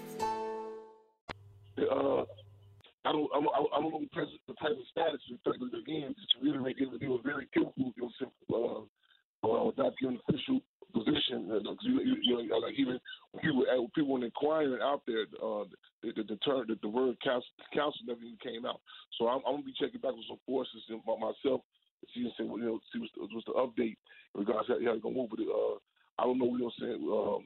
I 3.11 3.13
don't, 3.13 3.27
I 3.35 3.39
don't, 3.43 3.71
I 3.75 3.79
don't 3.83 3.91
know 3.91 3.99
the 3.99 4.53
type 4.55 4.71
of 4.71 4.87
status. 4.89 5.19
Again, 5.27 6.15
just 6.15 6.31
to 6.31 6.37
reiterate, 6.39 6.77
they 6.79 7.07
were 7.07 7.19
very 7.23 7.45
careful. 7.53 7.91
It 7.91 7.99
was 7.99 8.87
uh, 9.43 9.47
uh, 9.47 9.71
not 9.75 9.93
the 9.99 10.15
official 10.15 10.61
position. 10.95 11.51
Uh, 11.51 11.59
'cause 11.59 11.83
you, 11.83 11.99
you, 11.99 12.15
you 12.23 12.47
know, 12.47 12.57
like 12.59 12.75
even 12.79 12.99
people 13.43 13.65
uh, 13.67 13.83
people 13.93 14.23
inquiring 14.23 14.79
out 14.81 15.01
there, 15.07 15.23
uh, 15.43 15.67
the, 16.03 16.13
the, 16.15 16.23
the 16.23 16.35
term 16.37 16.63
the, 16.69 16.79
the 16.81 16.87
word 16.87 17.17
council, 17.21 17.51
council 17.73 17.99
never 18.07 18.21
even 18.23 18.37
came 18.41 18.65
out. 18.65 18.79
So 19.19 19.27
I'm, 19.27 19.41
I'm 19.45 19.59
gonna 19.59 19.63
be 19.67 19.73
checking 19.77 19.99
back 19.99 20.15
with 20.15 20.27
some 20.29 20.39
forces 20.45 20.79
and 20.87 21.01
my- 21.05 21.19
myself 21.19 21.61
see 22.15 22.21
and 22.23 22.31
say, 22.37 22.43
you 22.45 22.63
know, 22.63 22.79
see 22.93 22.99
what's 22.99 23.11
the, 23.15 23.27
what's 23.27 23.45
the 23.45 23.59
update 23.59 23.97
in 24.35 24.39
regards 24.39 24.67
to 24.67 24.73
how 24.73 24.79
they're 24.79 24.99
gonna 25.03 25.15
move. 25.15 25.31
But 25.31 25.39
uh, 25.43 25.75
I 26.19 26.23
don't 26.23 26.39
know, 26.39 26.45
what 26.45 26.63
I'm 26.63 26.71
saying 26.79 27.03
um, 27.11 27.43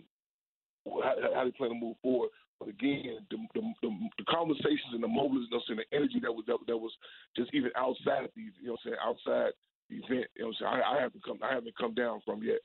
how, 1.02 1.16
how 1.34 1.44
they 1.44 1.52
plan 1.58 1.70
to 1.72 1.76
move 1.76 1.98
forward. 2.02 2.30
But 2.60 2.70
again, 2.70 3.20
the, 3.30 3.38
the, 3.54 3.62
the, 3.82 3.90
the 4.18 4.26
conversations 4.32 4.94
and 4.94 5.04
the 5.04 5.12
mobilization 5.12 5.76
and 5.76 5.84
the 5.84 5.90
energy 5.96 6.20
that 6.24 6.32
was 6.32 6.46
that, 6.48 6.58
that 6.68 6.78
was 6.78 6.92
just 7.36 7.54
even 7.54 7.72
outside 7.76 8.30
the 8.36 8.48
you 8.62 8.72
know 8.72 8.80
what 8.80 8.80
I'm 8.86 8.96
saying 8.96 9.04
outside 9.04 9.52
the 9.90 9.96
event. 10.00 10.28
You 10.36 10.48
know 10.48 10.56
what 10.56 10.64
I'm 10.64 10.80
saying 10.80 10.84
I, 10.84 10.98
I 10.98 11.02
haven't 11.02 11.24
come 11.24 11.40
I 11.44 11.54
haven't 11.54 11.78
come 11.78 11.94
down 11.94 12.22
from 12.24 12.44
yet. 12.44 12.64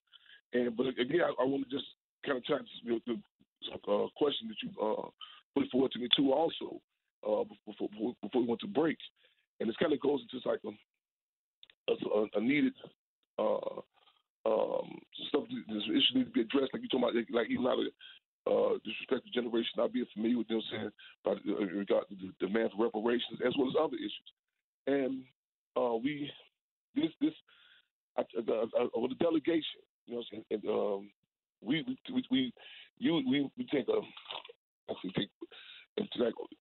And 0.52 0.77
but 0.77 0.86
again, 0.86 1.27
I, 1.27 1.31
I 1.43 1.47
want 1.47 1.69
to 1.69 1.70
just 1.70 1.86
kind 2.25 2.39
of 2.39 2.44
try 2.44 2.59
to 2.59 3.01
the 3.07 3.19
uh, 3.75 4.07
question 4.17 4.49
that 4.49 4.60
you 4.62 4.70
uh, 4.78 5.09
put 5.55 5.70
forward 5.70 5.93
to 5.93 5.99
me 5.99 6.09
too 6.17 6.33
also 6.33 6.81
uh, 7.27 7.44
before, 7.67 7.89
before 8.23 8.43
we 8.43 8.49
went 8.49 8.60
to 8.60 8.67
break, 8.67 8.99
and 9.59 9.69
this 9.69 9.77
kind 9.77 9.93
of 9.93 10.01
goes 10.01 10.20
into 10.23 10.49
like 10.49 10.60
a 10.67 10.73
a, 11.91 12.39
a 12.39 12.41
needed 12.41 12.73
uh, 13.39 13.81
um, 14.47 14.99
stuff. 15.28 15.44
This 15.69 15.83
issue 15.85 16.19
needs 16.19 16.28
to 16.28 16.33
be 16.33 16.41
addressed. 16.43 16.73
Like 16.73 16.83
you 16.83 16.89
talking 16.89 17.05
about, 17.05 17.15
like, 17.15 17.28
like 17.33 17.51
even 17.51 17.67
out 17.67 17.78
of 17.78 17.86
uh, 18.47 18.78
disrespected 18.86 19.33
generation, 19.35 19.70
not 19.77 19.93
being 19.93 20.07
familiar 20.15 20.39
with 20.39 20.49
them 20.49 20.62
saying 20.70 20.91
about 21.25 21.39
uh, 21.49 21.65
regard 21.67 22.05
to 22.09 22.15
the 22.17 22.47
demand 22.47 22.70
for 22.77 22.85
reparations 22.85 23.41
as 23.44 23.52
well 23.59 23.69
as 23.69 23.75
other 23.78 23.97
issues. 23.97 24.31
And 24.86 25.23
uh, 25.77 25.97
we 25.97 26.31
this 26.94 27.10
this 27.20 27.35
uh, 28.19 28.23
uh, 28.36 28.85
uh, 28.85 29.01
with 29.01 29.12
the 29.12 29.25
delegation, 29.25 29.81
you 30.07 30.17
know, 30.17 30.23
and, 30.51 30.65
um, 30.67 31.10
we 31.62 31.85
we 32.12 32.25
we 32.31 32.52
you 32.99 33.23
we, 33.28 33.51
we 33.57 33.67
take 33.70 33.89
a 33.89 34.01
actually 34.91 35.12
take 35.17 35.31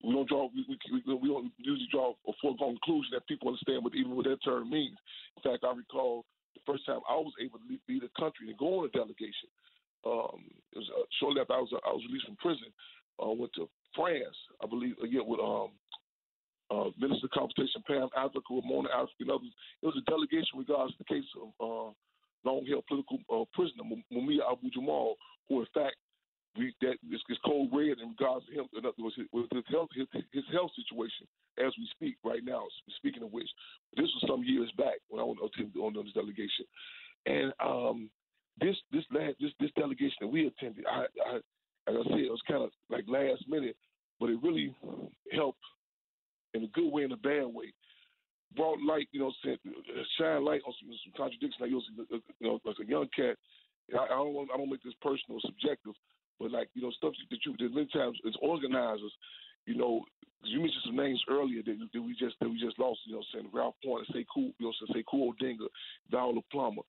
we 0.04 0.14
don't 0.14 0.28
draw 0.28 0.50
we, 0.54 0.66
we, 0.68 1.14
we 1.16 1.30
don't 1.30 1.52
usually 1.58 1.88
draw 1.92 2.14
a 2.28 2.32
foregone 2.42 2.78
conclusion 2.84 3.12
that 3.14 3.28
people 3.28 3.48
understand 3.48 3.84
what 3.84 3.96
even 3.96 4.16
what 4.16 4.26
that 4.26 4.44
term 4.44 4.70
means. 4.70 4.98
In 5.38 5.52
fact, 5.52 5.64
I 5.64 5.74
recall 5.76 6.26
the 6.56 6.62
first 6.66 6.86
time 6.86 7.00
I 7.10 7.16
was 7.16 7.34
able 7.42 7.60
to 7.60 7.66
leave 7.70 8.02
the 8.02 8.10
country 8.20 8.50
and 8.50 8.58
go 8.58 8.80
on 8.80 8.86
a 8.86 8.90
delegation. 8.90 9.50
Um, 10.06 10.48
it 10.72 10.80
was 10.80 10.90
uh, 10.96 11.06
shortly 11.20 11.42
after 11.42 11.54
I 11.54 11.60
was 11.60 11.74
I 11.74 11.92
was 11.92 12.06
released 12.08 12.26
from 12.26 12.38
prison. 12.38 12.72
Uh, 13.20 13.32
went 13.36 13.52
to 13.56 13.68
France, 13.96 14.38
I 14.64 14.68
believe, 14.68 14.96
again 15.04 15.28
with 15.28 15.40
um, 15.40 15.76
uh, 16.72 16.90
Minister 16.98 17.28
of 17.28 17.36
Compensation 17.36 17.84
Pam 17.86 18.08
Africa, 18.16 18.48
Ramona 18.50 18.90
Africa, 18.94 19.28
and 19.28 19.32
others. 19.32 19.54
It 19.82 19.86
was 19.86 20.00
a 20.00 20.10
delegation 20.10 20.56
regards 20.56 20.94
the 20.98 21.10
case 21.10 21.28
of 21.36 21.50
uh, 21.60 21.92
long-held 22.46 22.86
political 22.88 23.20
uh, 23.28 23.44
prisoner 23.54 23.84
Mumia 23.84 24.46
Abu 24.48 24.70
Jamal, 24.72 25.16
who 25.50 25.60
in 25.60 25.68
fact 25.74 25.98
we, 26.58 26.74
that 26.82 26.98
is, 27.12 27.22
is 27.30 27.38
cold 27.46 27.70
red 27.74 28.00
in 28.00 28.16
regards 28.16 28.46
to 28.48 28.54
him. 28.54 28.66
In 28.74 28.86
other 28.86 29.04
words, 29.04 29.16
his, 29.18 29.28
his 29.52 29.68
health, 29.70 29.90
his, 29.94 30.08
his 30.32 30.48
health 30.52 30.72
situation 30.78 31.28
as 31.60 31.74
we 31.78 31.88
speak 31.92 32.16
right 32.24 32.44
now. 32.44 32.64
Speaking 32.98 33.24
of 33.24 33.32
which, 33.32 33.50
this 33.96 34.10
was 34.16 34.24
some 34.28 34.44
years 34.44 34.72
back 34.78 35.02
when 35.10 35.22
I 35.22 35.26
went 35.26 35.40
on 35.42 35.94
this 35.94 36.14
delegation, 36.14 36.66
and 37.26 37.54
um, 37.60 38.10
this 38.62 38.76
this 38.92 39.04
last 39.12 39.36
this 39.40 39.52
this 39.60 39.72
delegation 39.78 40.18
that 40.22 40.28
we 40.28 40.48
attended, 40.48 40.86
I, 40.86 41.06
I 41.26 41.36
as 41.88 41.96
I 41.96 42.04
said, 42.10 42.20
it 42.20 42.32
was 42.32 42.42
kind 42.48 42.64
of 42.64 42.70
like 42.90 43.06
last 43.08 43.48
minute, 43.48 43.76
but 44.20 44.30
it 44.30 44.40
really 44.44 44.76
helped 45.32 45.64
in 46.54 46.64
a 46.64 46.68
good 46.68 46.92
way 46.92 47.04
and 47.04 47.14
a 47.14 47.18
bad 47.18 47.46
way. 47.46 47.74
Brought 48.56 48.82
light, 48.82 49.08
you 49.12 49.20
know, 49.20 49.32
said, 49.44 49.60
uh, 49.66 50.02
shine 50.18 50.44
light 50.44 50.62
on 50.66 50.74
some, 50.82 50.90
some 51.06 51.14
contradictions. 51.16 51.62
Like, 51.62 51.70
you 51.70 51.78
uh, 51.78 51.82
know, 51.98 52.18
uh, 52.18 52.20
you 52.40 52.48
know, 52.48 52.60
like 52.66 52.82
a 52.82 52.90
young 52.90 53.08
cat. 53.16 53.38
I, 53.94 54.06
I 54.06 54.18
don't 54.18 54.34
want, 54.34 54.50
I 54.54 54.58
don't 54.58 54.70
make 54.70 54.84
this 54.84 54.98
personal 55.02 55.38
or 55.38 55.46
subjective, 55.46 55.94
but 56.40 56.52
like 56.52 56.70
you 56.74 56.82
know, 56.82 56.92
stuff 56.92 57.14
that 57.30 57.40
you 57.46 57.54
that 57.60 57.74
many 57.74 57.88
times 57.94 58.18
as 58.28 58.34
organizers, 58.42 59.14
you 59.66 59.78
know, 59.78 60.02
you 60.44 60.60
mentioned 60.60 60.84
some 60.86 60.96
names 60.96 61.22
earlier 61.30 61.62
that, 61.64 61.78
that 61.94 62.02
we 62.02 62.14
just 62.14 62.36
that 62.42 62.50
we 62.50 62.60
just 62.60 62.80
lost. 62.80 63.00
You 63.06 63.16
know, 63.16 63.24
saying 63.34 63.50
Ralph 63.54 63.76
Poynter, 63.84 64.06
say 64.14 64.26
cool, 64.34 64.52
you 64.58 64.66
know, 64.66 64.74
Sekou 64.90 65.34
Odinga, 65.34 65.68
Viola 66.10 66.42
Plummer, 66.52 66.82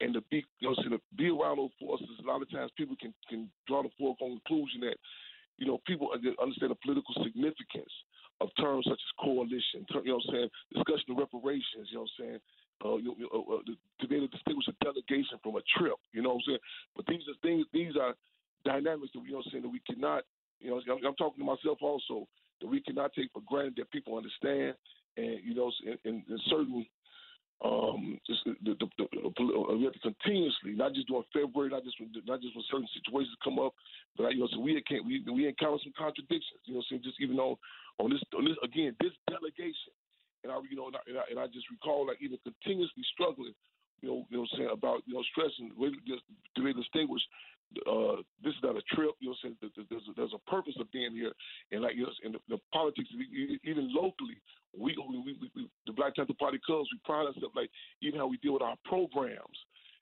and 0.00 0.14
to 0.14 0.20
be 0.30 0.44
you 0.60 0.68
know, 0.68 0.74
to 0.74 1.00
be 1.16 1.28
around 1.28 1.58
those 1.58 1.74
forces. 1.78 2.08
A 2.22 2.26
lot 2.26 2.42
of 2.42 2.50
times 2.50 2.70
people 2.76 2.96
can 3.00 3.14
can 3.28 3.50
draw 3.66 3.82
the 3.82 3.90
foregone 3.98 4.40
conclusion 4.42 4.80
that 4.82 4.96
you 5.58 5.66
know 5.66 5.80
people 5.86 6.10
understand 6.12 6.70
the 6.70 6.80
political 6.82 7.14
significance 7.22 7.92
of 8.40 8.48
terms 8.58 8.84
such 8.88 8.98
as 8.98 9.12
coalition, 9.22 9.86
you 10.02 10.10
know 10.10 10.18
what 10.18 10.26
I'm 10.28 10.34
saying, 10.34 10.50
discussion 10.74 11.14
of 11.14 11.18
reparations, 11.18 11.86
you 11.90 11.96
know 11.96 12.06
what 12.06 12.18
I'm 12.18 12.24
saying, 12.26 12.40
uh, 12.84 12.96
you, 12.98 13.14
you, 13.18 13.28
uh, 13.30 13.54
uh, 13.54 13.62
to 13.62 14.08
be 14.08 14.16
able 14.16 14.26
to 14.28 14.34
distinguish 14.34 14.66
a 14.68 14.74
delegation 14.82 15.38
from 15.42 15.56
a 15.56 15.62
trip, 15.78 15.94
you 16.12 16.22
know 16.22 16.34
what 16.34 16.42
I'm 16.42 16.58
saying. 16.58 16.64
But 16.96 17.06
these 17.06 17.22
are 17.30 17.38
things, 17.42 17.66
these 17.72 17.94
are 17.94 18.14
dynamics 18.64 19.12
that 19.14 19.20
we, 19.20 19.30
you 19.30 19.32
know 19.32 19.38
what 19.38 19.46
I'm 19.46 19.52
saying, 19.52 19.62
that 19.62 19.70
we 19.70 19.82
cannot, 19.86 20.24
you 20.58 20.70
know, 20.70 20.82
I'm, 20.82 21.06
I'm 21.06 21.14
talking 21.14 21.38
to 21.38 21.46
myself 21.46 21.78
also, 21.80 22.26
that 22.60 22.66
we 22.66 22.82
cannot 22.82 23.14
take 23.14 23.30
for 23.32 23.42
granted 23.46 23.78
that 23.78 23.90
people 23.90 24.18
understand, 24.18 24.74
and 25.16 25.38
you 25.44 25.54
know, 25.54 25.70
in, 26.04 26.24
in 26.26 26.38
certain 26.50 26.84
um, 27.64 28.20
the, 28.28 28.76
the, 28.76 28.76
the, 28.76 29.06
the, 29.08 29.76
we 29.80 29.88
have 29.88 29.96
to 29.96 30.04
continuously, 30.04 30.76
not 30.76 30.92
just 30.92 31.08
during 31.08 31.24
February, 31.32 31.72
not 31.72 31.82
just 31.82 31.96
when, 31.96 32.12
not 32.28 32.44
just 32.44 32.52
when 32.52 32.64
certain 32.68 32.88
situations 32.92 33.32
come 33.40 33.58
up, 33.58 33.72
but 34.20 34.36
you 34.36 34.44
know, 34.44 34.48
so 34.52 34.60
we 34.60 34.76
can't 34.84 35.06
we 35.08 35.24
we 35.24 35.48
encounter 35.48 35.80
some 35.80 35.96
contradictions. 35.96 36.60
You 36.68 36.76
know, 36.76 36.82
so 36.84 37.00
just 37.00 37.16
even 37.24 37.40
on 37.40 37.56
on 37.98 38.12
this 38.12 38.20
on 38.36 38.44
this 38.44 38.60
again 38.60 38.92
this 39.00 39.16
delegation, 39.32 39.96
and 40.44 40.52
I 40.52 40.60
you 40.68 40.76
know 40.76 40.92
and 40.92 40.96
I, 40.96 41.02
and 41.08 41.16
I, 41.16 41.24
and 41.32 41.38
I 41.40 41.48
just 41.48 41.72
recall 41.72 42.04
like 42.04 42.20
even 42.20 42.36
continuously 42.44 43.00
struggling, 43.16 43.56
you 44.04 44.12
know, 44.12 44.28
you 44.28 44.36
know, 44.36 44.46
saying 44.60 44.68
about 44.68 45.00
you 45.08 45.16
know 45.16 45.24
stressing 45.32 45.72
really 45.72 45.96
just 46.04 46.20
to 46.56 46.60
be 46.60 46.76
distinguish. 46.76 47.24
Uh, 47.86 48.22
this 48.42 48.52
is 48.52 48.62
not 48.62 48.76
a 48.76 48.82
trip. 48.94 49.12
You 49.20 49.30
know, 49.30 49.50
there's 49.60 50.02
a, 50.08 50.12
there's 50.16 50.34
a 50.34 50.50
purpose 50.50 50.74
of 50.80 50.90
being 50.92 51.12
here, 51.12 51.32
and 51.72 51.82
like 51.82 51.96
you 51.96 52.04
know, 52.04 52.12
in 52.24 52.32
the, 52.32 52.38
the 52.48 52.58
politics, 52.72 53.08
even 53.64 53.90
locally, 53.94 54.36
we, 54.76 54.96
we, 54.98 55.18
we, 55.18 55.50
we 55.54 55.68
the 55.86 55.92
Black 55.92 56.16
Panther 56.16 56.34
Party 56.38 56.58
comes. 56.66 56.88
we 56.92 56.98
pride 57.04 57.26
ourselves 57.26 57.54
like 57.54 57.70
even 58.02 58.18
how 58.18 58.26
we 58.26 58.36
deal 58.38 58.54
with 58.54 58.62
our 58.62 58.76
programs. 58.84 59.58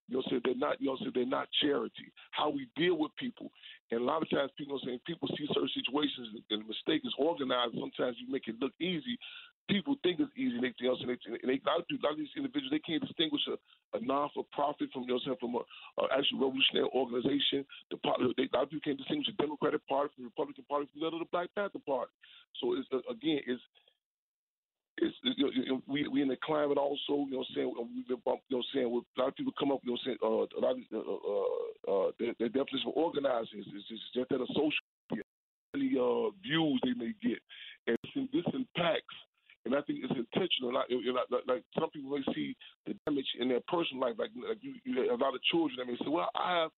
You 0.08 0.16
know, 0.16 0.22
say 0.28 0.40
they're 0.44 0.56
not. 0.56 0.80
You 0.80 0.88
know, 0.88 0.96
say 0.98 1.10
they're 1.14 1.26
not 1.26 1.48
charity. 1.62 2.12
How 2.32 2.50
we 2.50 2.68
deal 2.76 2.98
with 2.98 3.12
people, 3.16 3.50
and 3.90 4.00
a 4.00 4.04
lot 4.04 4.22
of 4.22 4.30
times 4.30 4.50
people 4.58 4.80
saying 4.84 5.00
people 5.06 5.28
see 5.28 5.46
certain 5.52 5.70
situations 5.74 6.28
and 6.50 6.62
the 6.62 6.66
mistake 6.66 7.02
is 7.04 7.14
organized. 7.18 7.74
Sometimes 7.78 8.16
you 8.18 8.30
make 8.30 8.48
it 8.48 8.56
look 8.60 8.72
easy. 8.80 9.16
People 9.70 9.96
think 10.02 10.18
it's 10.18 10.32
easy. 10.36 10.58
They, 10.58 10.74
you 10.78 10.90
know, 10.90 10.96
so 10.98 11.06
they, 11.06 11.16
and 11.22 11.48
they, 11.48 11.62
a 11.62 11.66
lot 11.68 11.80
of 11.80 11.86
a 11.86 12.02
lot 12.02 12.12
of 12.12 12.18
these 12.18 12.34
individuals 12.36 12.74
they 12.74 12.82
can't 12.82 13.00
distinguish 13.00 13.46
a, 13.46 13.56
a 13.96 14.00
non-for-profit 14.02 14.90
from 14.92 15.06
you 15.06 15.14
know, 15.14 15.20
saying, 15.22 15.38
from 15.38 15.54
a, 15.54 15.62
actual 16.10 16.50
revolutionary 16.50 16.90
organization. 16.90 17.64
The 17.94 17.96
they, 18.36 18.50
a 18.50 18.52
lot 18.52 18.66
of 18.66 18.74
people 18.74 18.84
can't 18.84 18.98
distinguish 18.98 19.30
the 19.30 19.38
Democratic 19.38 19.86
Party 19.86 20.10
from 20.14 20.26
the 20.26 20.34
Republican 20.34 20.66
Party 20.66 20.90
from 20.90 21.00
the 21.00 21.30
Black 21.30 21.48
Panther 21.54 21.78
Party. 21.86 22.10
So 22.60 22.74
it's 22.74 22.90
uh, 22.90 23.06
again, 23.06 23.40
it's 23.46 23.62
it's, 24.98 25.16
you 25.22 25.72
know, 25.72 25.82
we 25.88 26.06
we 26.08 26.22
in 26.22 26.28
the 26.28 26.36
climate 26.44 26.78
also. 26.78 27.24
You 27.26 27.30
know, 27.30 27.38
what 27.38 27.46
I'm 27.50 27.54
saying 27.54 27.74
we've 27.94 28.08
been 28.08 28.22
bumped. 28.24 28.44
You 28.48 28.58
know, 28.58 28.62
saying 28.74 28.90
with 28.90 29.04
a 29.16 29.20
lot 29.20 29.28
of 29.28 29.36
people 29.36 29.52
come 29.58 29.72
up. 29.72 29.80
You 29.84 29.92
know, 29.92 29.98
saying 30.04 30.18
uh, 30.22 30.46
a 30.46 30.60
lot 30.60 30.76
of 30.76 30.84
uh, 30.92 30.98
uh, 30.98 32.08
uh, 32.08 32.10
their, 32.18 32.48
definition 32.48 32.90
of 32.90 32.96
organizing 32.96 33.60
is, 33.60 33.66
just, 33.88 34.28
that 34.28 34.40
a 34.40 34.46
social 34.52 34.84
uh, 35.14 36.30
views 36.42 36.80
they 36.84 36.94
may 36.94 37.12
get, 37.22 37.40
and 37.86 38.28
this 38.32 38.44
impacts. 38.52 39.16
And 39.64 39.74
I 39.74 39.80
think 39.82 40.00
it's 40.02 40.12
intentional. 40.12 40.74
Like, 40.74 40.90
like, 40.90 41.42
like 41.46 41.62
some 41.78 41.90
people 41.90 42.10
may 42.10 42.34
see 42.34 42.56
the 42.86 42.94
damage 43.06 43.26
in 43.38 43.48
their 43.48 43.62
personal 43.68 44.02
life. 44.02 44.16
Like, 44.18 44.30
like 44.48 44.58
you, 44.60 44.74
you 44.84 45.12
a 45.12 45.14
lot 45.14 45.34
of 45.34 45.42
children 45.50 45.78
that 45.78 45.86
may 45.86 45.96
say, 45.98 46.10
"Well, 46.10 46.30
I 46.34 46.62
have 46.62 46.70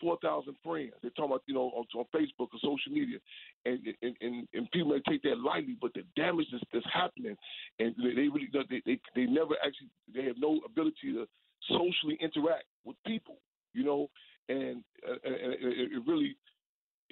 four 0.00 0.16
thousand 0.22 0.56
friends. 0.64 0.92
They're 1.02 1.10
talking 1.10 1.32
about 1.32 1.42
you 1.46 1.54
know 1.54 1.70
on, 1.76 1.84
on 1.94 2.04
Facebook 2.14 2.48
or 2.52 2.60
social 2.62 2.92
media, 2.92 3.18
and, 3.66 3.78
and 4.02 4.16
and 4.20 4.48
and 4.54 4.70
people 4.70 4.90
may 4.90 5.00
take 5.08 5.22
that 5.22 5.38
lightly, 5.38 5.76
but 5.80 5.92
the 5.94 6.02
damage 6.16 6.46
that's, 6.50 6.64
that's 6.72 6.86
happening, 6.92 7.36
and 7.78 7.94
they, 7.98 8.14
they 8.14 8.28
really 8.28 8.48
they, 8.52 8.82
they 8.86 8.98
they 9.14 9.26
never 9.26 9.54
actually 9.64 9.90
they 10.14 10.24
have 10.24 10.36
no 10.38 10.60
ability 10.64 11.12
to 11.12 11.26
socially 11.68 12.18
interact 12.20 12.64
with 12.84 12.96
people, 13.06 13.36
you 13.74 13.84
know, 13.84 14.08
and, 14.48 14.82
and 15.06 15.52
it, 15.60 15.92
it 15.92 16.02
really. 16.06 16.36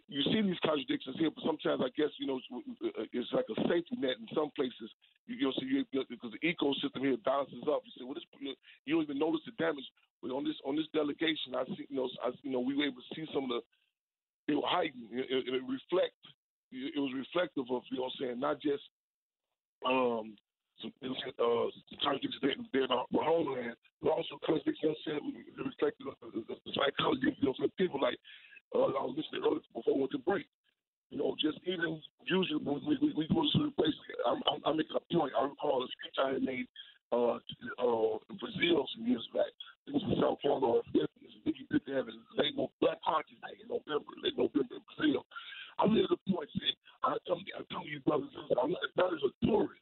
You 0.09 0.25
see 0.33 0.41
these 0.41 0.59
contradictions 0.65 1.21
here, 1.21 1.29
but 1.29 1.45
sometimes 1.45 1.85
I 1.85 1.93
guess 1.93 2.09
you 2.17 2.27
know 2.27 2.41
it's 3.13 3.33
like 3.33 3.45
a 3.53 3.61
safety 3.69 3.93
net 4.01 4.17
in 4.17 4.29
some 4.33 4.49
places. 4.57 4.89
You, 5.29 5.53
you 5.61 5.85
know, 5.93 6.05
because 6.09 6.33
the 6.33 6.41
ecosystem 6.41 7.05
here 7.05 7.21
balances 7.21 7.61
up. 7.69 7.85
You 7.85 7.93
say, 7.93 8.05
well, 8.09 8.17
this, 8.17 8.25
you 8.89 8.97
don't 8.97 9.05
even 9.05 9.21
notice 9.21 9.45
the 9.45 9.53
damage, 9.61 9.85
but 10.25 10.33
on 10.33 10.49
this 10.49 10.57
on 10.65 10.77
this 10.77 10.89
delegation, 10.97 11.53
I 11.53 11.69
see 11.77 11.85
you 11.93 11.97
know 12.01 12.09
I, 12.25 12.33
you 12.41 12.51
know 12.51 12.61
we 12.61 12.73
were 12.73 12.89
able 12.89 13.05
to 13.05 13.15
see 13.15 13.29
some 13.37 13.53
of 13.53 13.61
the 13.61 13.61
it 14.49 14.57
was 14.57 14.65
heightened. 14.65 15.13
It, 15.13 15.29
it, 15.29 15.45
it 15.45 15.63
reflect 15.69 16.17
it 16.73 17.01
was 17.01 17.13
reflective 17.13 17.69
of 17.69 17.85
you 17.93 18.01
know 18.01 18.09
what 18.09 18.17
I'm 18.17 18.21
saying 18.21 18.41
not 18.41 18.61
just 18.61 18.85
um 19.85 20.37
some 20.81 20.93
uh 21.05 21.69
contradictions 22.01 22.41
there, 22.41 22.57
there 22.73 22.85
in 22.85 22.93
our, 22.93 23.05
homeland, 23.13 23.77
but 24.01 24.11
also 24.11 24.41
contradictions 24.41 24.97
you 25.05 25.13
know 25.13 25.21
saying 25.21 25.37
it 25.37 26.49
the, 26.49 26.73
psychology 26.73 27.37
you 27.37 27.45
know 27.45 27.55
people 27.77 28.01
like 28.01 28.17
uh, 28.75 28.93
I 28.95 29.03
was 29.05 29.17
listening 29.17 29.43
earlier 29.45 29.65
before 29.75 29.95
we 29.95 30.01
went 30.05 30.13
to 30.13 30.23
break. 30.23 30.47
You 31.11 31.19
know, 31.19 31.33
just 31.41 31.57
even 31.65 32.01
usually 32.29 32.61
when 32.61 32.85
we, 32.85 32.99
we, 33.01 33.09
we 33.17 33.25
go 33.33 33.41
to 33.41 33.49
certain 33.57 33.73
places. 33.73 33.97
I'm, 34.29 34.45
I'm, 34.45 34.61
I'm 34.67 34.77
making 34.77 34.97
a 34.97 35.05
point. 35.09 35.33
I 35.33 35.49
recall 35.49 35.81
a 35.81 35.89
speech 35.89 36.17
I 36.21 36.37
had 36.37 36.45
made 36.45 36.69
uh, 37.13 37.41
uh, 37.81 38.21
in 38.29 38.37
Brazil 38.37 38.85
some 38.93 39.09
years 39.09 39.25
back. 39.33 39.49
It 39.89 39.97
was 39.97 40.05
in 40.05 40.21
Sao 40.21 40.37
Paulo. 40.45 40.85
It 40.93 41.09
was 41.09 41.57
good 41.73 41.85
to 41.89 41.93
have 41.97 42.09
a 42.09 42.15
label 42.37 42.73
Black 42.81 43.01
Conscious 43.01 43.41
Day 43.41 43.57
in 43.65 43.73
November, 43.73 44.13
late 44.21 44.37
November 44.37 44.77
in 44.77 44.85
Brazil. 44.85 45.25
I 45.81 45.87
made 45.87 46.05
the 46.11 46.21
point, 46.29 46.51
saying, 46.59 46.77
I 47.05 47.17
tell, 47.25 47.41
I 47.57 47.65
tell 47.73 47.87
you, 47.89 48.01
brothers 48.05 48.29
and 48.35 48.59
I'm 48.61 48.73
not, 48.73 48.85
not 48.97 49.15
as 49.15 49.25
a 49.25 49.33
tourist 49.47 49.81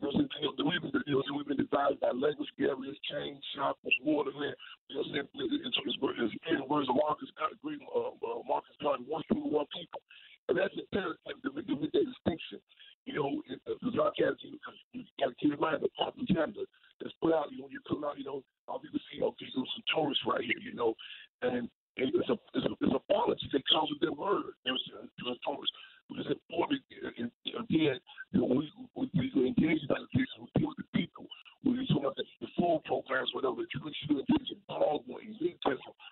you 0.00 0.46
know, 0.46 0.54
we've 0.62 0.82
been, 0.82 1.02
you 1.06 1.18
know, 1.18 1.34
we've 1.34 1.46
been 1.46 1.58
divided 1.58 1.98
by 1.98 2.14
language 2.14 2.50
barriers, 2.54 2.98
change, 3.10 3.42
shoppers, 3.54 3.94
waterland. 4.06 4.54
You 4.86 4.94
know, 4.94 5.02
what 5.02 5.18
I'm 5.18 5.26
saying? 5.26 5.28
It's, 5.34 5.74
it's, 5.74 5.98
it's, 5.98 6.34
the 6.46 6.66
words 6.70 6.88
of 6.88 6.96
Marcus 6.96 7.30
Green, 7.62 7.82
uh, 7.90 8.14
uh, 8.14 8.42
Marcus 8.46 8.78
Garvey, 8.78 9.04
one 9.10 9.22
people, 9.26 9.50
one 9.50 9.66
people. 9.74 10.00
And 10.48 10.56
that's 10.56 10.72
imperative 10.78 11.18
to 11.42 11.50
make, 11.52 11.66
to 11.66 11.74
that 11.76 12.06
distinction. 12.06 12.62
You 13.06 13.14
know, 13.16 13.28
because 13.48 13.94
y'all 13.96 14.12
got 14.14 14.38
to, 14.38 14.46
you 14.92 15.02
got 15.18 15.32
to 15.32 15.36
keep 15.40 15.52
in 15.52 15.60
mind 15.60 15.80
the 15.80 15.88
propaganda 15.96 16.62
that's 17.00 17.14
put 17.18 17.32
out. 17.32 17.50
You 17.50 17.64
know, 17.64 17.68
you 17.72 17.80
come 17.88 18.04
out, 18.04 18.20
you 18.20 18.24
know, 18.24 18.44
all 18.68 18.78
people 18.78 19.00
see, 19.08 19.24
okay, 19.24 19.48
there's 19.48 19.72
some 19.72 19.86
tourists 19.88 20.22
right 20.28 20.44
here, 20.44 20.60
you 20.60 20.76
know, 20.76 20.92
and 21.40 21.72
it's 21.96 22.30
a 22.30 22.38
it's 22.54 22.66
a, 22.66 22.72
it's 22.78 22.94
a 22.94 23.02
policy. 23.10 23.48
They 23.50 23.64
call 23.66 23.88
it 23.90 23.98
their 24.00 24.12
word. 24.12 24.54
You 24.62 24.72
know, 24.72 24.78
to 25.02 25.24
the 25.24 25.36
tourists. 25.42 25.74
Because 26.08 26.32
important, 26.32 26.80
uh, 27.04 27.08
uh, 27.08 27.62
again, 27.62 28.00
you 28.32 28.40
know, 28.40 28.48
we, 28.48 28.72
we, 28.96 29.32
we 29.36 29.46
engage 29.48 29.82
in 29.84 29.88
that 29.88 30.08
deal 30.12 30.68
with 30.68 30.80
the 30.80 30.88
people. 30.96 31.26
We 31.64 31.74
do 31.74 31.86
some 31.92 32.06
of 32.06 32.16
the, 32.16 32.24
the 32.40 32.48
food 32.56 32.80
programs, 32.84 33.30
whatever, 33.34 33.60
that 33.60 33.72
you 33.74 33.80
see 34.08 34.14
engage 34.16 34.48
in 34.50 34.60
dog 34.68 35.04
ways, 35.06 35.36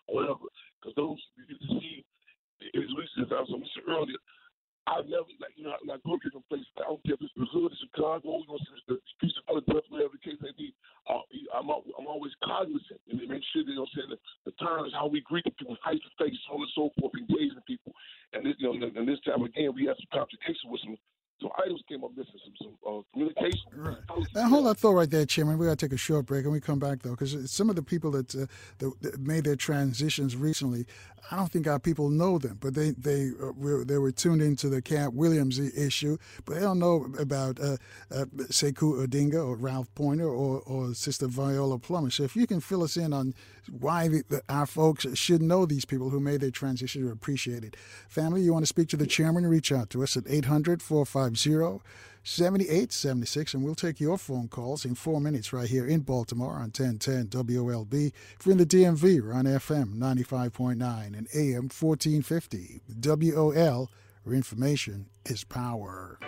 whatever. 0.07 0.47
Because 0.77 0.95
those, 0.97 1.21
you 1.37 1.45
can 1.49 1.81
see, 1.81 2.05
as 2.77 2.91
we 2.93 3.09
said, 3.17 3.33
as 3.33 3.49
I 3.49 3.57
said 3.73 3.89
earlier, 3.89 4.21
I've 4.87 5.11
never, 5.11 5.27
like, 5.43 5.51
you 5.59 5.67
know, 5.67 5.75
I 5.75 5.99
grew 5.99 6.15
up 6.15 6.23
in 6.23 6.39
a 6.39 6.43
place, 6.47 6.63
I 6.79 6.87
don't 6.87 7.03
care 7.03 7.19
if 7.19 7.23
it's 7.23 7.35
the 7.35 7.47
hood, 7.51 7.75
Chicago, 7.83 8.39
you 8.39 8.47
know, 8.47 8.59
the 8.87 9.03
streets 9.19 9.35
of 9.35 9.45
Philadelphia, 9.51 9.91
whatever 9.91 10.15
the 10.15 10.23
case 10.23 10.39
may 10.39 10.55
be. 10.55 10.71
Uh, 11.11 11.27
I'm, 11.51 11.67
I'm 11.67 12.07
always 12.07 12.31
cognizant 12.39 13.03
and 13.11 13.19
make 13.27 13.43
sure, 13.51 13.67
you 13.67 13.75
know, 13.75 13.91
saying 13.91 14.15
the, 14.15 14.19
the 14.47 14.55
terms, 14.63 14.95
how 14.95 15.11
we 15.11 15.27
greet 15.27 15.43
the 15.43 15.51
people, 15.59 15.75
face 15.83 15.99
to 16.07 16.13
face, 16.23 16.39
so 16.47 16.55
on 16.55 16.63
and 16.63 16.75
so 16.79 16.95
forth, 16.95 17.19
engaging 17.19 17.59
people. 17.67 17.91
And 18.31 18.47
this, 18.47 18.55
you 18.63 18.71
know, 18.71 18.87
and 18.87 19.07
this 19.11 19.19
time 19.27 19.43
again, 19.43 19.75
we 19.75 19.91
had 19.91 19.99
some 19.99 20.23
complications 20.23 20.71
with 20.71 20.83
some 20.87 20.95
some 21.41 21.51
items 21.63 21.83
came 21.89 22.03
up 22.03 22.11
missing, 22.17 22.33
some, 22.45 22.55
some 22.63 22.99
uh, 22.99 23.03
communication. 23.13 23.69
Right. 23.75 23.97
Now, 24.35 24.49
hold 24.49 24.67
that 24.67 24.79
thought 24.79 24.93
right 24.93 25.11
there, 25.11 25.27
Chairman. 25.27 25.59
We 25.59 25.67
got 25.67 25.79
to 25.79 25.87
take 25.87 25.93
a 25.93 25.99
short 25.99 26.27
break, 26.27 26.45
and 26.45 26.53
we 26.53 26.61
come 26.61 26.79
back 26.79 27.03
though, 27.03 27.11
because 27.11 27.51
some 27.51 27.69
of 27.69 27.77
the 27.77 27.83
people 27.83 28.11
that, 28.13 28.35
uh, 28.35 28.47
that, 28.79 28.93
that, 29.03 29.21
made 29.21 29.45
their 29.45 29.57
transitions 29.57 30.35
recently, 30.35 30.87
I 31.31 31.37
don't 31.37 31.51
think 31.51 31.67
our 31.67 31.79
people 31.79 32.09
know 32.09 32.39
them, 32.39 32.59
but 32.61 32.75
they 32.75 32.91
they 32.93 33.31
uh, 33.43 33.53
were, 33.57 33.85
they 33.85 33.99
were 33.99 34.13
tuned 34.13 34.41
into 34.41 34.69
the 34.69 34.81
Katt 34.81 35.13
Williams 35.13 35.59
issue, 35.59 36.17
but 36.45 36.55
they 36.55 36.61
don't 36.61 36.79
know 36.79 37.07
about 37.19 37.61
uh, 37.61 37.77
uh, 38.11 38.25
Sekou 38.49 39.07
Odinga 39.07 39.45
or 39.45 39.57
Ralph 39.57 39.93
Poynter 39.95 40.29
or, 40.29 40.61
or 40.61 40.95
Sister 40.95 41.27
Viola 41.27 41.79
Plummer. 41.79 42.11
So 42.11 42.23
if 42.23 42.37
you 42.37 42.47
can 42.47 42.61
fill 42.61 42.83
us 42.83 42.97
in 42.97 43.13
on 43.13 43.35
why 43.71 44.09
the, 44.09 44.23
the, 44.29 44.43
our 44.49 44.67
folks 44.67 45.07
should 45.15 45.43
know 45.43 45.67
these 45.67 45.85
people 45.85 46.11
who 46.11 46.21
made 46.21 46.41
their 46.41 46.51
transition, 46.51 47.05
we 47.05 47.11
appreciate 47.11 47.65
it. 47.65 47.77
Family, 48.09 48.41
you 48.43 48.53
want 48.53 48.63
to 48.63 48.69
speak 48.69 48.89
to 48.91 48.97
the 48.97 49.07
chairman? 49.07 49.47
Reach 49.47 49.73
out 49.73 49.91
to 49.91 50.03
us 50.03 50.17
at 50.17 50.25
800 50.29 50.81
450 51.35 51.83
7876, 52.27 53.55
and 53.55 53.63
we'll 53.63 53.77
take 53.77 54.01
your 54.01 54.19
phone 54.19 54.49
calls 54.49 54.85
in 54.85 54.97
four 54.97 55.21
minutes 55.21 55.53
right 55.53 55.69
here 55.69 55.87
in 55.87 56.01
Baltimore 56.01 56.55
on 56.55 56.73
1010 56.77 57.29
WOLB. 57.29 58.13
If 58.41 58.45
you're 58.45 58.53
in 58.53 58.59
the 58.59 58.67
DMV, 58.67 59.23
we're 59.23 59.33
on 59.33 59.45
FM 59.45 59.95
95.9 59.95 60.73
and 61.17 61.29
AM 61.33 61.69
1450. 61.71 62.81
WOL, 63.01 63.91
where 64.25 64.35
information 64.35 65.07
is 65.25 65.45
power. 65.45 66.19